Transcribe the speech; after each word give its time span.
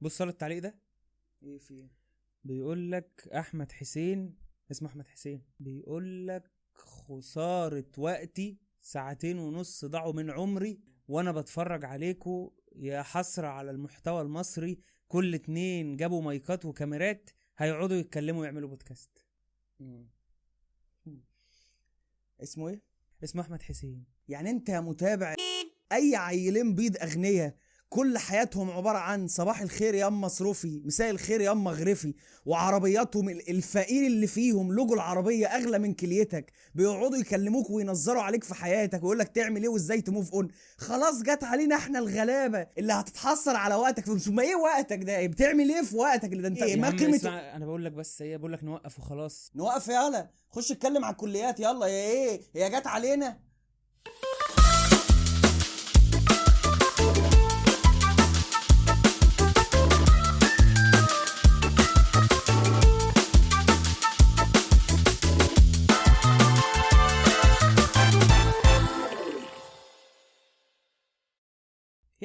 بص 0.00 0.20
على 0.22 0.30
التعليق 0.30 0.58
ده 0.62 0.74
إيه 1.42 1.58
في 1.58 1.88
بيقول 2.44 2.92
لك 2.92 3.28
أحمد 3.34 3.72
حسين 3.72 4.34
اسمه 4.70 4.88
أحمد 4.88 5.06
حسين 5.08 5.42
بيقول 5.60 6.28
لك 6.28 6.50
خسارة 6.74 7.86
وقتي 7.98 8.58
ساعتين 8.80 9.38
ونص 9.38 9.84
ضاعوا 9.84 10.12
من 10.12 10.30
عمري 10.30 10.80
وأنا 11.08 11.32
بتفرج 11.32 11.84
عليكم 11.84 12.50
يا 12.76 13.02
حسرة 13.02 13.46
على 13.46 13.70
المحتوى 13.70 14.22
المصري. 14.22 14.78
كل 15.08 15.34
اتنين 15.34 15.96
جابوا 15.96 16.22
مايكات 16.22 16.64
وكاميرات 16.64 17.30
هيقعدوا 17.58 17.96
يتكلموا 17.96 18.40
ويعملوا 18.40 18.68
بودكاست. 18.68 19.10
مم. 19.80 20.08
اسمه 22.42 22.68
إيه؟ 22.68 22.82
اسمه 23.24 23.42
أحمد 23.42 23.62
حسين. 23.62 24.04
يعني 24.28 24.50
انت 24.50 24.68
يا 24.68 24.80
متابع 24.80 25.34
أي 25.92 26.16
عيلين 26.16 26.74
بيض 26.74 26.96
اغنياء 26.96 27.56
كل 27.92 28.18
حياتهم 28.18 28.70
عبارة 28.70 28.98
عن 28.98 29.28
صباح 29.28 29.60
الخير 29.60 29.94
يا 29.94 30.06
أما 30.06 30.20
مصروفي 30.26 30.82
مساء 30.84 31.10
الخير 31.10 31.40
يا 31.40 31.52
أما 31.52 31.70
غرفي. 31.70 32.14
وعربياتهم 32.46 33.28
ال- 33.28 33.50
الفقير 33.50 34.06
اللي 34.06 34.26
فيهم 34.26 34.72
لوجو 34.72 34.94
العربية 34.94 35.46
أغلى 35.46 35.78
من 35.78 35.94
كليتك. 35.94 36.52
بيقعدوا 36.74 37.16
يكلموك 37.16 37.70
وينظروا 37.70 38.22
عليك 38.22 38.44
في 38.44 38.54
حياتك 38.54 39.02
ويقول 39.02 39.18
لك 39.18 39.28
تعمل 39.28 39.62
إيه 39.62 39.68
وإزاي 39.68 40.00
ت 40.00 40.06
move 40.06 40.32
on 40.32 40.48
خلاص 40.78 41.22
جت 41.22 41.44
علينا 41.44 41.76
إحنا 41.76 41.98
الغلابة 41.98 42.66
اللي 42.78 42.92
هتتحسر 42.92 43.56
على 43.56 43.74
وقتك 43.74 44.04
في 44.04 44.18
ثم 44.18 44.40
إيه 44.40 44.54
وقتك 44.56 44.98
ده؟ 45.02 45.26
بتعمل 45.26 45.70
إيه 45.70 45.82
في 45.82 45.96
وقتك 45.96 46.34
ده؟ 46.34 46.48
أنت 46.48 46.58
يا 46.60 46.76
ما 46.76 46.90
قيمة 46.90 47.20
أنا 47.56 47.66
بقول 47.66 47.84
لك 47.84 47.92
بس 47.92 48.22
هي 48.22 48.38
بقول 48.38 48.52
لك 48.52 48.64
نوقف 48.64 48.98
وخلاص. 48.98 49.50
نوقف 49.54 49.88
يلا 49.88 50.30
خش 50.50 50.72
اتكلم 50.72 51.04
على 51.04 51.12
الكليات 51.12 51.60
يلا. 51.60 51.86
يا 51.86 52.10
إيه؟ 52.10 52.40
يا 52.54 52.68
جت 52.68 52.86
علينا. 52.86 53.38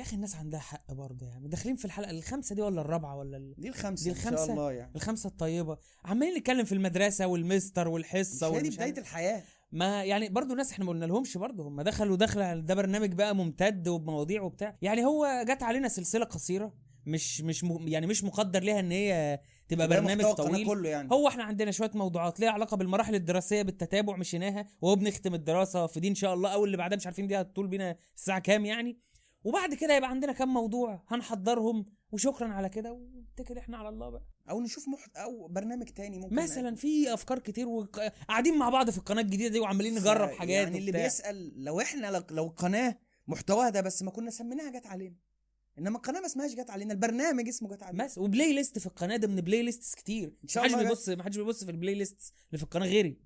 أخي 0.05 0.15
الناس 0.15 0.35
عندها 0.35 0.59
حق 0.59 0.93
برضه 0.93 1.27
يعني 1.27 1.47
داخلين 1.47 1.75
في 1.75 1.85
الحلقة 1.85 2.11
الخامسة 2.11 2.55
دي 2.55 2.61
ولا 2.61 2.81
الرابعة 2.81 3.15
ولا 3.17 3.37
ال... 3.37 3.53
دي 3.57 3.67
الخمسة 3.69 4.03
دي 4.03 4.09
ان 4.09 4.15
شاء 4.15 4.33
الخمسة؟ 4.33 4.51
الله 4.53 4.71
يعني. 4.71 4.91
الخمسه 4.95 5.27
الطيبة. 5.27 5.77
عمالين 6.05 6.37
نتكلم 6.37 6.65
في 6.65 6.71
المدرسة 6.71 7.27
والمستر 7.27 7.87
والحصة 7.87 8.47
هي 8.57 8.61
دي 8.61 8.81
عارف- 8.81 8.97
الحياة. 8.97 9.43
ما 9.71 10.03
يعني 10.03 10.29
برضو 10.29 10.53
ناس 10.55 10.71
إحنا 10.71 10.85
ما 10.85 10.91
قلنا 10.91 11.05
لهمش 11.05 11.37
برضو 11.37 11.63
هم 11.63 11.81
دخلوا 11.81 12.15
دخله 12.17 12.55
ده 12.59 12.73
برنامج 12.75 13.13
بقى 13.13 13.35
ممتد 13.35 13.87
وبمواضيع 13.87 14.41
وبتاع. 14.41 14.77
يعني 14.81 15.05
هو 15.05 15.45
جت 15.47 15.63
علينا 15.63 15.87
سلسلة 15.87 16.25
قصيرة. 16.25 16.73
مش 17.07 17.41
مش 17.41 17.63
م... 17.63 17.87
يعني 17.87 18.07
مش 18.07 18.23
مقدر 18.23 18.63
ليها 18.63 18.79
إن 18.79 18.91
هي 18.91 19.39
تبقى 19.67 19.87
برنامج 19.87 20.23
طويل. 20.23 20.67
كله 20.67 20.89
يعني. 20.89 21.09
هو 21.11 21.27
إحنا 21.27 21.43
عندنا 21.43 21.71
شوية 21.71 21.91
موضوعات 21.93 22.39
ليها 22.39 22.49
علاقة 22.49 22.77
بالمراحل 22.77 23.15
الدراسية 23.15 23.61
بالتتابع 23.61 24.15
مشيناها. 24.17 24.67
وهو 24.81 24.95
بنختم 24.95 25.33
الدراسة 25.33 25.87
في 25.87 25.99
دي 25.99 26.07
إن 26.07 26.15
شاء 26.15 26.33
الله. 26.33 26.53
أو 26.53 26.65
اللي 26.65 26.77
بعدها 26.77 26.95
مش 26.97 27.05
عارفين 27.05 27.27
دي 27.27 27.41
هتطول 27.41 27.67
بينا 27.67 27.95
الساعة 28.15 28.39
كام 28.39 28.65
يعني. 28.65 28.97
وبعد 29.45 29.73
كده 29.73 29.95
يبقى 29.97 30.09
عندنا 30.09 30.31
كام 30.31 30.53
موضوع 30.53 31.03
هنحضرهم 31.07 31.85
وشكرا 32.11 32.47
على 32.47 32.69
كده 32.69 32.91
ونتكل 32.93 33.57
إحنا 33.57 33.77
على 33.77 33.89
الله 33.89 34.09
بقى. 34.09 34.27
أو 34.49 34.61
نشوف 34.61 34.87
محت... 34.87 35.17
أو 35.17 35.47
برنامج 35.47 35.85
تاني 35.89 36.19
ممكن 36.19 36.35
مثلا 36.35 36.75
في 36.75 37.13
أفكار 37.13 37.39
كتير 37.39 37.67
وقاعدين 37.67 38.57
مع 38.57 38.69
بعض 38.69 38.89
في 38.89 38.97
القناة 38.97 39.21
الجديدة 39.21 39.49
دي 39.49 39.59
وعمالين 39.59 39.95
نجرب 39.95 40.29
حاجات 40.29 40.49
يعني 40.63 40.77
اللي 40.77 40.89
وبتاع. 40.91 41.03
بيسأل 41.03 41.63
لو 41.63 41.81
إحنا 41.81 42.11
لو, 42.11 42.23
لو 42.31 42.47
قناة 42.57 42.97
محتواها 43.27 43.69
ده 43.69 43.81
بس 43.81 44.01
ما 44.03 44.11
كنا 44.11 44.31
سميناها 44.31 44.79
جت 44.79 44.85
علينا 44.87 45.15
إنما 45.79 45.97
القناه 45.97 46.19
ما 46.19 46.25
اسمهاش 46.25 46.51
جت 46.55 46.69
علينا 46.69 46.93
البرنامج 46.93 47.47
اسمه 47.47 47.75
جت 47.75 47.83
علينا. 47.83 48.05
بس 48.05 48.17
و 48.17 48.53
playlist 48.53 48.79
في 48.79 48.85
القناة 48.85 49.17
ده 49.17 49.27
من 49.27 49.35
playlist 49.35 49.95
كتير. 49.95 50.37
إن 50.43 50.47
شاء 50.47 50.63
ما 50.63 50.69
حدش 50.69 50.77
الله 50.79 50.89
بيبص 50.89 51.09
ما 51.09 51.23
حدش 51.23 51.37
بيبص 51.37 51.63
في 51.63 51.71
ال 51.71 51.95
playlist 51.95 52.33
اللي 52.47 52.57
في 52.57 52.63
القناة 52.63 52.85
غيري. 52.87 53.19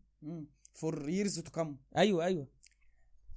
for 0.74 1.10
years 1.10 1.40
to 1.40 1.52
come 1.52 1.78
أيوه 1.98 2.26
أيوه. 2.26 2.48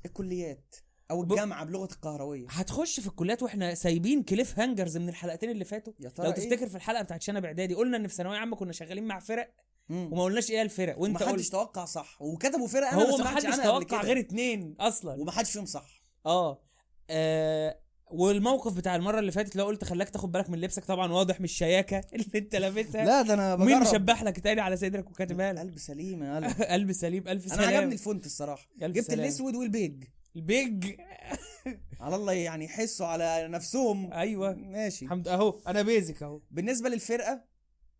الكليات. 0.06 0.74
أو 1.12 1.22
ب- 1.22 1.32
الجامعة 1.32 1.64
بلغة 1.64 1.88
القهرويه 1.92 2.46
هتخش 2.50 3.00
في 3.00 3.06
الكليات 3.06 3.42
وإحنا 3.42 3.74
سايبين 3.74 4.22
cliffhangers 4.22 4.96
من 4.96 5.08
الحلقتين 5.08 5.50
اللي 5.50 5.64
فاتوا. 5.64 5.92
يا 6.00 6.08
ترى 6.08 6.26
لو 6.26 6.32
إيه؟ 6.32 6.38
تفتكر 6.38 6.68
في 6.68 6.76
الحلقة 6.76 7.02
بتاعت 7.02 7.22
شنب 7.22 7.44
إعدادي 7.44 7.74
قلنا 7.74 7.96
إن 7.96 8.08
في 8.08 8.14
ثانوية 8.14 8.38
عامة 8.38 8.56
كنا 8.56 8.72
شغالين 8.72 9.04
مع 9.04 9.18
فرق 9.18 9.50
مم. 9.88 10.12
وما 10.12 10.22
قلناش 10.24 10.50
إيه 10.50 10.62
الفرق. 10.62 10.98
وأنت 10.98 11.22
وما 11.22 11.30
حدش 11.32 11.48
توقع 11.48 11.84
صح. 11.84 12.22
وكتبوا 12.22 12.66
فرق 12.66 12.86
أنا 12.88 12.96
هو 13.02 13.04
ما 13.06 13.10
ما 13.10 13.16
سمعتش 13.16 13.46
حدش 13.46 13.58
عنها 13.58 13.70
قبل 13.70 13.84
توقع. 13.84 14.02
غير 14.02 14.18
اتنين 14.18 14.74
أصلا. 14.80 15.20
وما 15.20 15.30
حدش 15.32 15.52
فيهم 15.52 15.66
صح. 15.66 16.02
آه. 16.26 16.62
آه، 17.10 17.78
والموقف 18.10 18.72
بتاع 18.76 18.96
المرة 18.96 19.18
اللي 19.18 19.32
فاتت 19.32 19.56
لو 19.56 19.64
قلت 19.66 19.84
خلاك 19.84 20.08
تاخد 20.10 20.32
بالك 20.32 20.50
من 20.50 20.60
لبسك 20.60 20.84
طبعا 20.84 21.12
واضح 21.12 21.40
من 21.40 21.44
الشياكه 21.44 22.04
اللي 22.14 22.26
أنت 22.34 22.56
لابسها. 22.56 23.04
لا 23.04 23.22
ده 23.22 23.34
أنا 23.34 23.56
مين 23.56 23.78
بجرب. 23.78 23.88
مشبح 23.94 24.22
لك 24.22 24.40
تاني 24.40 24.60
على 24.60 24.76
صدرك 24.76 25.10
وكاتبها 25.10 25.52
لك؟ 25.52 25.58
قلب 25.58 25.78
سليم 25.78 26.22
يا 26.22 26.36
قلب. 26.36 26.62
قلب 26.72 26.92
سليم 26.92 27.28
ألف 27.28 27.46
أنا 27.46 27.54
سلام. 27.62 27.74
عجبني 27.76 27.92
ال 27.94 28.01
font 28.01 28.26
الصراحة. 28.26 28.68
جبت 28.78 29.00
سلام. 29.04 29.20
الأسود 29.20 29.54
والبيج. 29.54 30.04
البيج. 30.36 31.00
على 32.00 32.16
الله 32.16 32.32
يعني 32.32 32.64
يحسوا 32.64 33.06
على 33.06 33.48
نفسهم. 33.48 34.12
أيوه. 34.12 34.54
ماشي. 34.54 35.04
الحمد 35.04 35.28
أهو 35.28 35.60
أنا 35.66 35.82
basic 35.82 36.22
أهو. 36.22 36.40
بالنسبة 36.50 36.88
للفرقة 36.88 37.44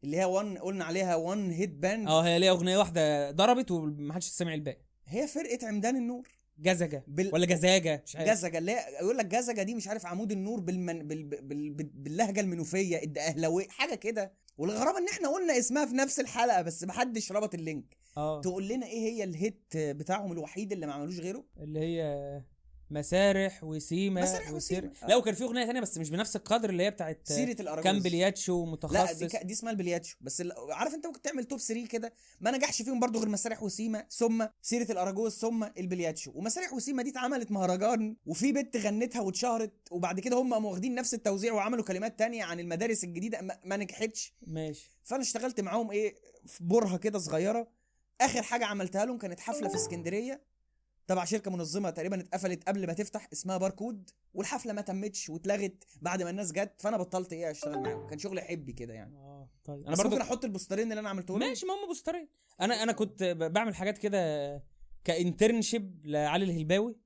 اللي 0.05 0.17
هي 0.17 0.25
one 0.25 0.59
قلنا 0.59 0.85
عليها 0.85 1.17
one 1.17 1.51
hit 1.51 1.71
band 1.71 2.09
أه 2.09 2.21
هي 2.21 2.39
ليها 2.39 2.51
أغنية 2.51 2.79
واحدة 2.79 3.31
ضربت 3.31 3.71
ومحدش 3.71 4.29
سمع 4.29 4.55
الباقي. 4.55 4.83
هي 5.07 5.27
فرقة 5.27 5.69
عمدان 5.69 5.97
النور. 5.97 6.29
جزجة 6.63 7.05
بال... 7.07 7.31
ولا 7.33 7.47
جزاجة؟ 7.47 8.03
مش 8.07 8.17
عارف. 8.17 8.31
جزجة 8.31 8.59
اللي 8.59 8.73
هي 8.73 8.85
يقول 9.01 9.19
لك 9.19 9.27
جزجة 9.27 9.63
دي 9.63 9.75
مش 9.75 9.89
عارف 9.89 10.07
عمود 10.07 10.33
النور 10.33 10.61
بالمن... 10.61 11.09
بال... 11.09 11.25
بال... 11.25 11.71
بال... 11.71 11.91
باللهجة 11.95 12.41
المنوفية 12.41 13.03
الدقهلوية 13.03 13.69
حاجة 13.69 13.95
كده. 13.95 14.33
والغرابة 14.59 14.99
إن 14.99 15.09
إحنا 15.09 15.29
قلنا 15.29 15.59
اسمها 15.59 15.87
في 15.87 15.95
نفس 15.95 16.21
الحلقة 16.21 16.63
بس 16.63 16.85
محدش 16.85 17.33
ربط 17.33 17.55
ال 17.55 17.62
link. 17.62 17.97
آه. 18.17 18.41
تقول 18.41 18.69
لنا 18.69 18.87
إيه 18.87 19.01
هي 19.01 19.25
ال 19.25 19.34
hit 19.34 19.63
بتاعهم 19.77 20.33
الوحيد 20.33 20.73
اللي 20.73 20.87
ما 20.87 20.93
عملوش 20.93 21.19
غيره؟ 21.19 21.45
اللي 21.61 21.81
هي 21.81 22.03
مسارح 22.93 23.65
وسيما 23.65 24.23
مسارح 24.23 24.53
وسير 24.53 24.91
وسيما. 24.91 25.09
لا 25.09 25.17
وكان 25.17 25.35
في 25.35 25.45
أغنية 25.45 25.67
ثانية 25.67 25.81
بس 25.81 25.99
مش 25.99 26.11
بنفس 26.11 26.37
القدر 26.37 26.71
اللي 26.71 26.83
هي 26.83 26.91
بتاعت 26.91 27.21
سيرة 27.25 27.57
الأراجوز. 27.61 27.85
كان 27.85 28.01
بلياتشو 28.01 28.65
متخصص 28.65 28.95
لا 28.95 29.13
دي, 29.13 29.27
ك... 29.27 29.37
دي 29.37 29.53
اسمها 29.53 29.73
البلياتشو. 29.73 30.17
بس 30.21 30.41
ال... 30.41 30.53
عارف 30.71 30.95
انت 30.95 31.07
ممكن 31.07 31.23
تعمل 31.23 31.45
top 31.45 31.59
3 31.59 31.87
كده 31.87 32.13
ما 32.41 32.51
نجحش 32.51 32.83
فيهم 32.83 33.01
برضو 33.01 33.19
غير 33.19 33.29
مسارح 33.29 33.63
وسيما 33.63 34.07
ثم 34.11 34.47
سيرة 34.63 34.93
الأراجوز 34.93 35.33
ثم 35.33 35.65
البلياتشو. 35.79 36.33
ومسارح 36.35 36.73
وسيما 36.73 37.03
دي 37.03 37.11
اتعملت 37.11 37.51
مهرجان 37.53 38.17
وفي 38.27 38.53
بنت 38.53 38.77
غنتها 38.77 39.21
واتشهرت 39.21 39.73
وبعد 39.91 40.21
كده 40.21 40.37
هم 40.37 40.55
قاموا 40.55 40.71
واخدين 40.71 40.95
نفس 40.95 41.15
التوزيع 41.15 41.53
وعملوا 41.53 41.85
كلمات 41.85 42.19
تانية 42.19 42.45
عن 42.45 42.61
المدارس 42.61 43.05
الجديدة 43.05 43.41
ما, 43.41 43.59
ما 43.65 43.77
نجحتش. 43.77 44.35
ماشي. 44.47 44.91
فأنا 45.05 45.23
اشتغلت 45.23 45.61
معاهم 45.61 45.91
إيه 45.91 46.15
في 46.47 46.65
برهة 46.65 46.97
كده 46.97 47.19
صغيرة. 47.19 47.69
آخر 48.21 48.43
حاجة 48.43 48.65
عملتها 48.65 49.05
لهم 49.05 49.19
كانت 49.19 49.41
حفلة 49.41 49.69
في 49.69 49.75
اسكندرية. 49.75 50.52
تبع 51.07 51.25
شركة 51.25 51.51
منظمة 51.51 51.91
تقريبا 51.91 52.21
اتقفلت 52.21 52.69
قبل 52.69 52.87
ما 52.87 52.93
تفتح 52.93 53.29
اسمها 53.33 53.57
باركود 53.57 54.11
والحفلة 54.35 54.73
ما 54.73 54.81
تمتش 54.81 55.29
واتلغت 55.31 55.85
بعد 56.03 56.23
ما 56.23 56.31
الناس 56.31 56.53
جت 56.53 56.73
فأنا 56.79 56.97
بطلت 56.97 57.33
إيه 57.33 57.51
أشتغل 57.51 57.83
معاهم. 57.83 58.07
كان 58.07 58.19
شغل 58.19 58.41
حبي 58.41 58.73
كده 58.73 58.95
يعني. 58.95 59.17
آه 59.17 59.51
طيب. 59.65 59.87
أنا 59.87 59.97
برضو 59.97 60.09
ممكن 60.09 60.21
أحط 60.21 60.45
ال 60.45 60.50
posterين 60.50 60.91
اللي 60.91 61.01
أنا 61.01 61.09
عملته 61.09 61.39
لهم 61.39 61.49
ماشي 61.49 61.67
ما 61.67 61.73
هم 61.75 61.87
posterين. 61.87 62.29
أنا 62.61 62.83
أنا 62.83 62.93
كنت 62.93 63.23
بعمل 63.23 63.75
حاجات 63.75 63.99
كده 63.99 64.63
ك 65.05 65.14
internship 65.14 66.07
لعلي 66.07 66.45
الهلباوي. 66.45 66.97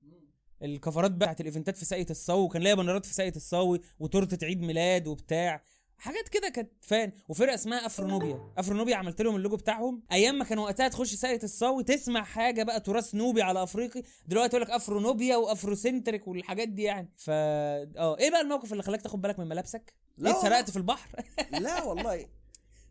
ال 0.62 0.69
coverات 0.69 1.10
بتاعت 1.10 1.40
ال 1.40 1.46
eventات 1.46 1.76
في 1.76 1.84
ساقية 1.84 2.06
الصاوي 2.10 2.42
وكان 2.42 2.62
ليا 2.62 2.74
bannerات 2.74 3.06
في 3.06 3.14
ساقية 3.14 3.36
الصاوي 3.36 3.80
وتورتة 3.98 4.44
عيد 4.44 4.60
ميلاد 4.60 5.06
وبتاع. 5.06 5.62
حاجات 5.98 6.28
كده 6.28 6.48
كانت 6.48 6.70
fun 6.80 7.12
وفرقة 7.28 7.54
اسمها 7.54 7.86
أفرونوبيا. 7.86 8.52
أفرونوبيا 8.58 8.96
عملت 8.96 9.22
لهم 9.22 9.36
اللوجو 9.36 9.56
بتاعهم. 9.56 10.02
أيام 10.12 10.38
ما 10.38 10.44
كان 10.44 10.58
وقتها 10.58 10.88
تخش 10.88 11.14
ساقية 11.14 11.40
الصاوي 11.42 11.84
تسمع 11.84 12.22
حاجة 12.24 12.62
بقى 12.62 12.80
تراث 12.80 13.14
نوبي 13.14 13.42
على 13.42 13.62
أفريقي 13.62 14.02
دلوقتي 14.28 14.56
يقول 14.56 14.68
لك 14.68 14.74
أفرونوبيا 14.74 15.36
و 15.36 15.44
Afrocentric 15.44 16.28
والحاجات 16.28 16.68
دي 16.68 16.82
يعني. 16.82 17.12
فا 17.16 17.32
آه. 17.32 18.18
إيه 18.18 18.30
بقى 18.30 18.40
الموقف 18.40 18.72
اللي 18.72 18.82
خلاك 18.82 19.02
تاخد 19.02 19.20
بالك 19.20 19.38
من 19.38 19.46
ملابسك؟ 19.46 19.94
لا 20.18 20.30
اتسرقت 20.30 20.44
والله. 20.52 20.64
في 20.70 20.76
البحر. 20.76 21.10
لا 21.64 21.82
والله. 21.82 22.26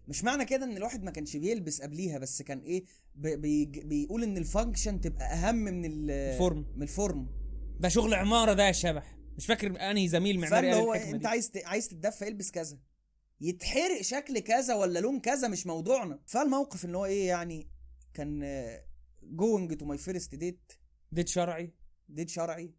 مش 0.07 0.23
معنى 0.23 0.45
كده 0.45 0.65
إن 0.65 0.77
الواحد 0.77 1.03
ما 1.03 1.11
كانش 1.11 1.37
بيلبس 1.37 1.81
قبليها 1.81 2.17
بس 2.19 2.41
كان 2.41 2.59
إيه 2.59 2.83
بي 3.15 3.35
بي 3.35 3.65
بيقول 3.65 4.23
إن 4.23 4.37
ال 4.37 4.44
function 4.44 5.01
تبقى 5.01 5.25
أهم 5.25 5.55
من 5.55 5.85
ال- 5.85 6.11
ال 6.11 6.20
form. 6.20 6.65
من 6.75 6.83
ال 6.83 6.90
form. 6.90 7.27
ده 7.79 7.89
شغل 7.89 8.13
عمارة 8.13 8.53
ده 8.53 8.67
يا 8.67 8.71
شبح. 8.71 9.17
مش 9.37 9.45
فاكر 9.45 9.91
أنهي 9.91 10.07
زميل 10.07 10.39
معماري 10.39 10.71
قال 10.71 10.81
هو 10.81 10.93
أنت. 10.93 11.25
عايز 11.25 11.51
عايز 11.65 11.87
تتدفى 11.89 12.27
البس 12.27 12.51
كذا. 12.51 12.77
يتحرق 13.41 14.01
شكل 14.01 14.39
كذا 14.39 14.75
ولا 14.75 14.99
لون 14.99 15.19
كذا 15.19 15.47
مش 15.47 15.67
موضوعنا. 15.67 16.19
فالموقف 16.25 16.85
إن 16.85 16.95
هو 16.95 17.05
إيه 17.05 17.27
يعني 17.27 17.69
كان 18.13 18.43
going 19.23 19.77
to 19.77 19.85
my 19.85 19.97
first 19.97 20.35
date 20.35 20.73
date 21.11 21.27
شرعي؟ 21.27 21.73
date 22.09 22.29
شرعي. 22.29 22.73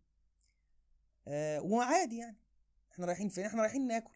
آه 1.29 1.61
وعادي 1.61 2.17
يعني. 2.17 2.39
إحنا 2.93 3.07
رايحين 3.07 3.29
فين؟ 3.29 3.45
إحنا 3.45 3.63
رايحين 3.63 3.87
ناكل. 3.87 4.15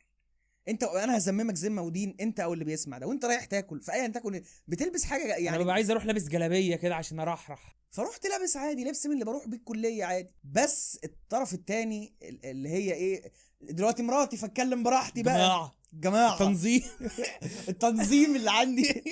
انت 0.68 0.82
أنا 0.82 1.16
هذممك 1.16 1.54
ذمه 1.54 1.82
ودين 1.82 2.16
انت 2.20 2.40
أو 2.40 2.52
اللي 2.52 2.64
بيسمع 2.64 2.98
ده 2.98 3.06
وانت 3.06 3.24
رايح 3.24 3.44
تاكل 3.44 3.80
فايا 3.82 4.08
تاكل 4.08 4.34
إيه؟ 4.34 4.42
بتلبس 4.68 5.04
حاجة 5.04 5.22
يعني 5.26 5.48
أنا 5.48 5.58
ببقى 5.58 5.74
عايز 5.74 5.90
أروح 5.90 6.04
لابس 6.04 6.28
جلابية 6.28 6.76
كده 6.76 6.94
عشان 6.94 7.20
ارحرح. 7.20 7.76
فرحت 7.90 8.26
لابس 8.26 8.56
عادي 8.56 8.84
لبس 8.84 9.06
من 9.06 9.12
اللي 9.12 9.24
بروح 9.24 9.48
بيه 9.48 9.56
الكلية 9.56 10.04
عادي. 10.04 10.30
بس 10.44 10.98
الطرف 11.04 11.54
التاني 11.54 12.14
ال- 12.22 12.46
اللي 12.46 12.68
هي 12.68 12.92
إيه 12.92 13.32
دلوقتي 13.60 14.02
مراتي 14.02 14.36
فاتكلم 14.36 14.82
براحتي 14.82 15.22
بقى. 15.22 15.34
جماعة. 15.34 15.74
جماعة. 15.92 16.38
تنظيم 16.38 16.82
التنظيم 17.68 18.36
اللي 18.36 18.50
عندي. 18.50 19.02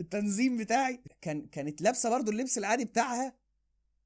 التنظيم 0.00 0.56
بتاعي. 0.56 1.00
كان 1.20 1.46
كانت 1.46 1.82
لابسة 1.82 2.10
برضو 2.10 2.30
اللبس 2.30 2.58
العادي 2.58 2.84
بتاعها. 2.84 3.34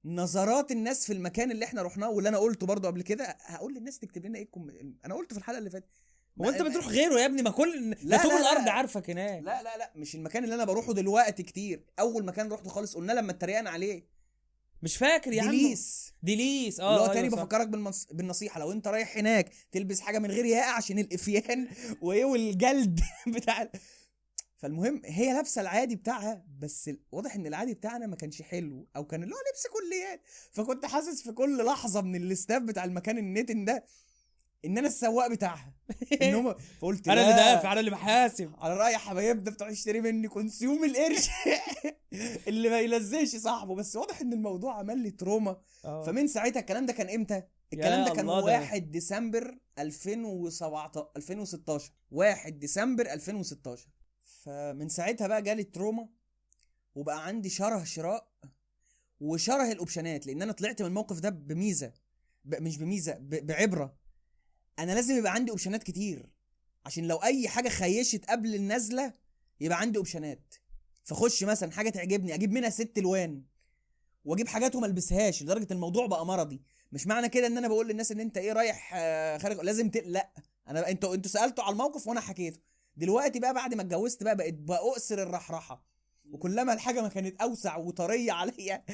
نظرات 0.05 0.71
الناس 0.73 1.07
في 1.07 1.13
المكان 1.13 1.51
اللي 1.51 1.65
إحنا 1.65 1.83
رحناه 1.83 2.11
واللي 2.11 2.29
أنا 2.29 2.39
قلته 2.39 2.67
برضو 2.67 2.87
قبل 2.89 3.03
كده. 3.03 3.37
هقول 3.41 3.75
للناس 3.75 3.99
تكتب 3.99 4.27
لنا 4.27 4.39
إيه 4.39 4.45
الكم... 4.45 4.71
أنا 5.05 5.15
قلته 5.15 5.33
في 5.35 5.39
الحلقة 5.39 5.59
اللي 5.59 5.71
فاتت 5.71 5.89
هو 6.41 6.49
انت 6.49 6.63
بتروح 6.63 6.87
غيره 6.87 7.21
يا 7.21 7.27
ابني؟ 7.27 7.43
ما 7.43 7.51
كل 7.51 7.91
لا، 8.03 8.23
طول 8.23 8.31
لا، 8.33 8.39
لا. 8.39 8.41
الأرض 8.41 8.69
عارفك 8.69 9.11
هناك. 9.11 9.43
لا 9.43 9.63
لا 9.63 9.77
لا. 9.79 9.93
مش 9.97 10.15
المكان 10.15 10.45
اللي 10.45 10.55
أنا 10.55 10.65
بروحه 10.65 10.93
دلوقتي 10.95 11.43
كتير. 11.43 11.85
أول 11.99 12.25
مكان 12.25 12.53
رحته 12.53 12.71
خالص 12.71 12.95
قلنا 12.97 13.13
لما 13.13 13.31
اتريقنا 13.33 13.71
عليه. 13.71 14.07
مش 14.83 14.97
فاكر 14.97 15.33
يا 15.33 15.43
عم. 15.43 15.51
ديليس. 15.51 16.13
ديليس. 16.23 16.81
آه 16.81 16.89
اللي 16.91 17.01
هو 17.01 17.05
أيوة 17.05 17.15
تاني. 17.15 17.29
بفكرك 17.29 17.69
بالمنص... 17.69 18.07
بالنصيحة. 18.13 18.61
لو 18.61 18.73
أنت 18.73 18.89
رايح 18.89 19.17
هناك 19.17 19.53
تلبس 19.73 20.01
حاجة 20.01 20.19
من 20.19 20.31
غير 20.31 20.45
ياقه 20.45 20.71
عشان 20.71 20.99
الإفيان 20.99 21.69
وإيه 22.03 22.25
والجلد 22.25 23.01
بتاع 23.35 23.63
ال- 23.63 23.71
فالمهم 24.57 25.03
هي 25.05 25.33
لابسة 25.33 25.61
العادي 25.61 25.97
بتاعها 25.97 26.45
بس 26.59 26.91
واضح 27.13 27.35
إن 27.35 27.47
العادي 27.47 27.75
بتاعنا 27.75 28.07
ما 28.07 28.17
كانش 28.17 28.43
حلو 28.43 28.89
أو 28.97 29.05
كان 29.07 29.23
اللي 29.23 29.35
هو 29.35 29.39
لبس 29.51 29.67
كليات. 29.67 30.23
فكنت 30.53 30.87
حاسس 30.87 31.23
في 31.23 31.33
كل 31.33 31.65
لحظة 31.65 32.01
من 32.01 32.17
ال 32.23 32.29
staff 32.29 32.63
بتاع 32.63 32.85
المكان 32.85 33.19
النتن 33.19 33.65
ده 33.65 33.85
إن 34.65 34.79
أنا 34.79 34.89
السواق 34.89 35.27
بتاعها 35.27 35.73
إن 36.23 36.35
هم 36.35 36.55
فقلت 36.81 37.09
أنا 37.09 37.21
اللي 37.23 37.33
دافع 37.35 37.73
أنا 37.73 37.81
اللي 37.81 37.91
بحاسب 37.91 38.53
على 38.59 38.77
رأي 38.77 38.97
حبايبنا 38.99 39.51
بتوع 39.51 39.71
يشتري 39.71 40.01
مني 40.01 40.29
كونسيوم 40.29 40.85
القرش 40.85 41.29
اللي 42.49 42.71
ما 42.71 42.81
يلزقش 42.81 43.37
صاحبه 43.37 43.75
بس 43.75 43.97
واضح 43.97 44.21
إن 44.21 44.33
الموضوع 44.33 44.79
عمل 44.79 44.99
لي 44.99 45.11
trauma 45.11 45.61
آه. 45.85 46.03
فمن 46.03 46.29
ساعتها 46.29 46.61
الكلام 46.61 46.87
ده 46.87 46.93
كان 46.93 47.09
إمتى؟ 47.11 47.43
الكلام 47.73 48.05
ده 48.09 48.15
كان 48.15 48.21
الله 48.25 48.41
ده. 48.47 48.47
1 48.47 48.91
ديسمبر 48.91 49.59
2017 49.79 51.11
2016 51.17 51.93
1 52.11 52.59
ديسمبر 52.59 53.13
2016 53.13 53.89
فمن 54.45 54.89
ساعتها 54.89 55.27
بقى 55.27 55.43
جالي 55.43 55.63
ال 55.63 55.69
trauma 55.69 56.09
وبقى 56.95 57.27
عندي 57.27 57.49
شره 57.49 57.85
شراء 57.85 58.29
وشره 59.21 59.73
ال 59.73 59.79
optionات 59.80 60.27
لأن 60.27 60.43
أنا 60.43 60.53
طلعت 60.53 60.83
من 60.83 60.89
الموقف 60.89 61.21
ده 61.21 61.31
بميزة. 61.31 61.93
مش 62.45 62.79
بميزة. 62.79 63.17
بعبرة 63.21 63.95
أنا 64.79 64.93
لازم 64.93 65.17
يبقى 65.19 65.33
عندي 65.33 65.51
optionات 65.51 65.83
كتير. 65.83 66.31
عشان 66.87 67.09
لو 67.09 67.17
أي 67.17 67.49
حاجة 67.49 67.69
خيشت 67.69 68.25
قبل 68.31 68.55
النزله 68.55 69.13
يبقى 69.61 69.81
عندي 69.81 69.99
optionات 69.99 70.55
فخش 71.05 71.45
مثلا 71.45 71.71
حاجة 71.73 71.91
تعجبني 71.91 72.35
أجيب 72.35 72.53
منها 72.53 72.71
ست 72.71 72.99
الوان 72.99 73.43
وأجيب 74.25 74.49
حاجات 74.49 74.77
وما 74.77 74.87
ألبسهاش 74.87 75.43
لدرجة 75.43 75.73
الموضوع 75.73 76.07
بقى 76.07 76.27
مرضي. 76.27 76.63
مش 76.93 77.07
معنى 77.07 77.29
كده 77.29 77.47
إن 77.47 77.59
أنا 77.59 77.69
بقول 77.69 77.89
للناس 77.89 78.13
إن 78.13 78.21
أنت 78.21 78.37
إيه 78.37 78.53
رايح 78.53 78.93
آه، 78.97 79.39
خارج 79.39 79.57
لازم 79.61 79.91
ت... 79.91 79.97
لأ. 79.97 80.31
أنا 80.69 80.91
أنتوا 80.91 81.15
أنتوا 81.15 81.31
سألتوا 81.31 81.65
على 81.65 81.73
الموقف 81.73 82.07
وأنا 82.07 82.21
حكيته. 82.21 82.61
دلوقتي 82.97 83.41
بقى 83.41 83.55
بعد 83.55 83.75
ما 83.75 83.83
اتجوزت 83.83 84.23
بقى 84.23 84.37
بقيت 84.37 84.55
بأؤثر 84.55 85.23
الرحرحة. 85.23 85.85
وكلما 86.31 86.73
الحاجة 86.73 87.03
ما 87.03 87.09
كانت 87.09 87.41
أوسع 87.41 87.77
وطرية 87.77 88.33
عليا 88.33 88.85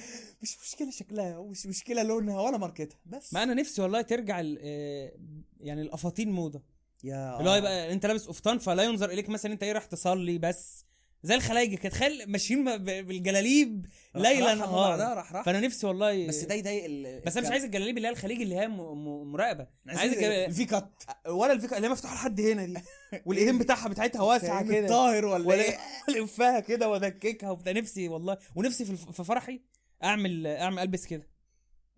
مش 0.42 0.58
مشكلة 0.60 0.90
شكلها 0.90 1.38
ومش 1.38 1.66
مشكلة 1.66 2.02
لونها 2.02 2.40
ولا 2.40 2.58
ماركتها 2.58 2.98
بس. 3.06 3.32
ما 3.34 3.42
أنا 3.42 3.54
نفسي 3.54 3.82
والله 3.82 4.02
ترجع 4.02 4.42
آه، 4.60 5.12
يعني 5.60 5.82
الأفاطين 5.82 6.32
موضة. 6.32 6.62
يا 7.04 7.38
اللي 7.38 7.50
هو 7.50 7.54
يبقى 7.54 7.92
أنت 7.92 8.06
لابس 8.06 8.26
قفطان 8.26 8.58
فلا 8.58 8.82
ينظر 8.82 9.10
إليك 9.10 9.28
مثلا 9.28 9.52
أنت 9.52 9.62
إيه 9.62 9.72
رايح 9.72 9.84
تصلي 9.84 10.38
بس. 10.38 10.84
زي 11.23 11.35
الخلايجة 11.35 11.76
كده 11.76 11.88
تخيل 11.93 12.25
ماشيين 12.31 12.65
بالجلاليب 12.85 13.87
ليلا 14.15 14.55
نهار 14.55 15.19
رحرحة. 15.19 15.43
فأنا 15.43 15.61
نفسي 15.61 15.87
والله 15.87 16.26
بس 16.26 16.44
ده 16.44 16.55
يضايق 16.55 16.85
ال- 16.85 17.20
بس 17.26 17.37
أنا 17.37 17.47
مش. 17.47 17.53
عايز 17.53 17.65
الجلاليب 17.65 17.97
اللي 17.97 18.09
هي 18.09 18.12
الخليج 18.12 18.41
اللي 18.43 18.55
هي 18.56 18.69
م- 18.69 18.81
م- 18.81 19.32
مراقبة 19.32 19.67
عايز 19.88 19.99
عايز 19.99 20.12
الجل- 20.12 20.25
الفي 20.31 20.65
كات 20.65 21.03
ولا 21.29 21.53
الفكرة 21.53 21.76
اللي 21.76 21.88
هي 21.88 21.93
مفتوحة 21.93 22.15
لحد 22.15 22.41
هنا 22.41 22.65
دي 22.67 22.75
والايدين 23.26 23.59
بتاعها 23.59 23.88
بتاعتها 23.88 24.23
واسعة 24.23 24.65
كده 24.69 24.79
الطاهر 24.79 25.25
ولا 25.26 25.47
ولا 25.49 25.62
إيه 25.62 25.79
الفها 26.23 26.61
كده 26.61 26.88
وأدككها 26.88 27.50
وبتاع 27.50 27.73
نفسي 27.73 28.09
والله 28.09 28.38
ونفسي 28.56 28.85
في 28.85 28.91
الف- 28.91 29.11
في 29.11 29.25
فرحي 29.25 29.61
اعمل 30.05 30.47
أعمل 30.47 30.79
ألبس 30.79 31.06
كده 31.06 31.29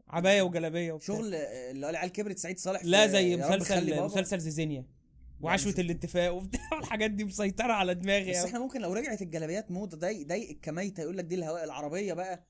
عباية 0.09 0.43
وجلابية 0.43 0.93
وبتاع. 0.93 1.07
شغل 1.17 1.35
اللي 1.35 1.87
هو 1.87 1.91
العيال 1.91 2.13
كبرت 2.13 2.39
سعيد 2.39 2.59
صالح 2.59 2.81
لا 2.85 3.07
زي 3.07 3.37
مسلسل. 3.37 4.03
مسلسل 4.05 4.39
زيزينيا 4.39 4.85
وعشوة 5.41 5.75
الاتفاق 5.79 6.35
وبتاع 6.35 6.61
الحاجات 6.81 7.11
دي 7.11 7.25
مسيطرة 7.25 7.73
على 7.73 7.95
دماغي 7.95 8.31
بس 8.31 8.37
أوي. 8.37 8.47
إحنا 8.49 8.59
ممكن 8.59 8.81
لو 8.81 8.93
رجعت 8.93 9.23
الجلابيات 9.23 9.71
موضة 9.71 9.97
ده 9.97 10.09
يضايق 10.09 10.51
الكميتة 10.51 11.01
يقول 11.01 11.17
لك 11.19 11.25
دي 11.25 11.35
الهواء 11.35 11.65
العربية 11.65 12.13
بقى. 12.13 12.47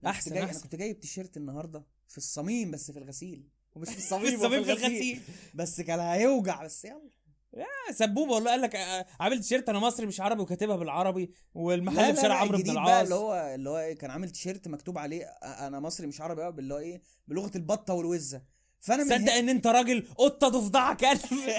كنت 0.00 0.14
أحسن- 0.14 0.28
جاي 0.28 0.38
أنا 0.42 0.46
أحسن. 0.50 0.60
كنت 0.62 0.76
جايب 0.76 1.00
تيشيرت 1.00 1.36
النهارده 1.36 1.84
في 2.08 2.18
الصميم 2.18 2.70
بس 2.70 2.90
في 2.90 2.98
الغسيل. 2.98 3.48
ومش 3.74 3.88
في 3.88 3.92
في 3.94 3.98
الصميم 4.00 4.34
الصميم 4.34 4.60
وفي 4.60 4.64
في 4.76 4.86
الغسيل. 4.86 5.20
بس 5.54 5.80
كان 5.80 6.00
هيوجع 6.00 6.64
بس 6.64 6.84
يلا. 6.84 7.10
آه، 7.56 7.92
سبوبة 7.92 8.32
والله. 8.32 8.50
قال 8.50 8.60
لك 8.60 8.76
آه، 8.76 9.06
عامل 9.20 9.40
تيشيرت 9.40 9.68
أنا 9.68 9.78
مصري 9.78 10.06
مش 10.06 10.20
عربي 10.20 10.42
وكاتبها 10.42 10.76
بالعربي 10.76 11.30
والمحل 11.54 12.14
في 12.16 12.22
شارع 12.22 12.34
عمرو 12.34 12.58
بن 12.58 12.70
العاص. 12.70 13.02
اللي 13.02 13.14
هو 13.14 13.34
اللي 13.54 13.70
هو 13.70 13.78
إيه 13.78 13.94
كان 13.98 14.10
عامل 14.10 14.30
تيشيرت 14.30 14.68
مكتوب 14.68 14.98
عليه 14.98 15.24
أ- 15.26 15.44
أنا 15.44 15.80
مصري 15.80 16.06
مش 16.06 16.20
عربي 16.20 16.42
قوي 16.42 16.54
اللي 16.58 16.74
هو 16.74 16.78
إيه 16.78 17.02
بلغة 17.28 17.50
البطة 17.56 17.94
والوزة. 17.94 18.42
فأنا 18.84 19.04
صدق 19.04 19.32
إن 19.32 19.48
أنت 19.48 19.66
راجل 19.66 20.06
قطة 20.18 20.48
ضفدعه 20.48 20.94
كلب 20.96 21.20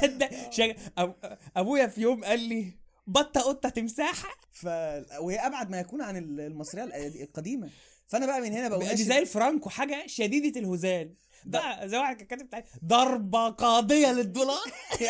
صدق 0.00 0.50
شا... 0.50 0.74
أب... 0.98 1.38
أبويا 1.56 1.86
في 1.86 2.00
يوم 2.00 2.24
قال 2.24 2.40
لي 2.40 2.72
بطة 3.06 3.40
قطة 3.40 3.68
تمساحة؟ 3.68 4.28
ف... 4.52 4.66
وهي 5.20 5.38
أبعد 5.46 5.70
ما 5.70 5.80
يكون 5.80 6.02
عن 6.02 6.16
ال- 6.16 6.40
المصرية 6.40 6.84
الق- 6.84 7.20
القديمة. 7.20 7.70
فأنا 8.06 8.26
بقى 8.26 8.40
من 8.40 8.52
هنا 8.52 8.68
بقى 8.68 8.94
دي 8.94 9.04
زي 9.04 9.18
الفرانكو 9.18 9.68
حاجة 9.70 10.04
شديدة 10.06 10.60
الهزال. 10.60 11.14
ده 11.44 11.86
زي 11.86 11.96
واحد 11.96 12.16
كان 12.16 12.26
كاتب 12.26 12.46
بتاع 12.46 12.64
ضربة 12.84 13.48
قاضية 13.48 14.12
للدولار. 14.12 14.72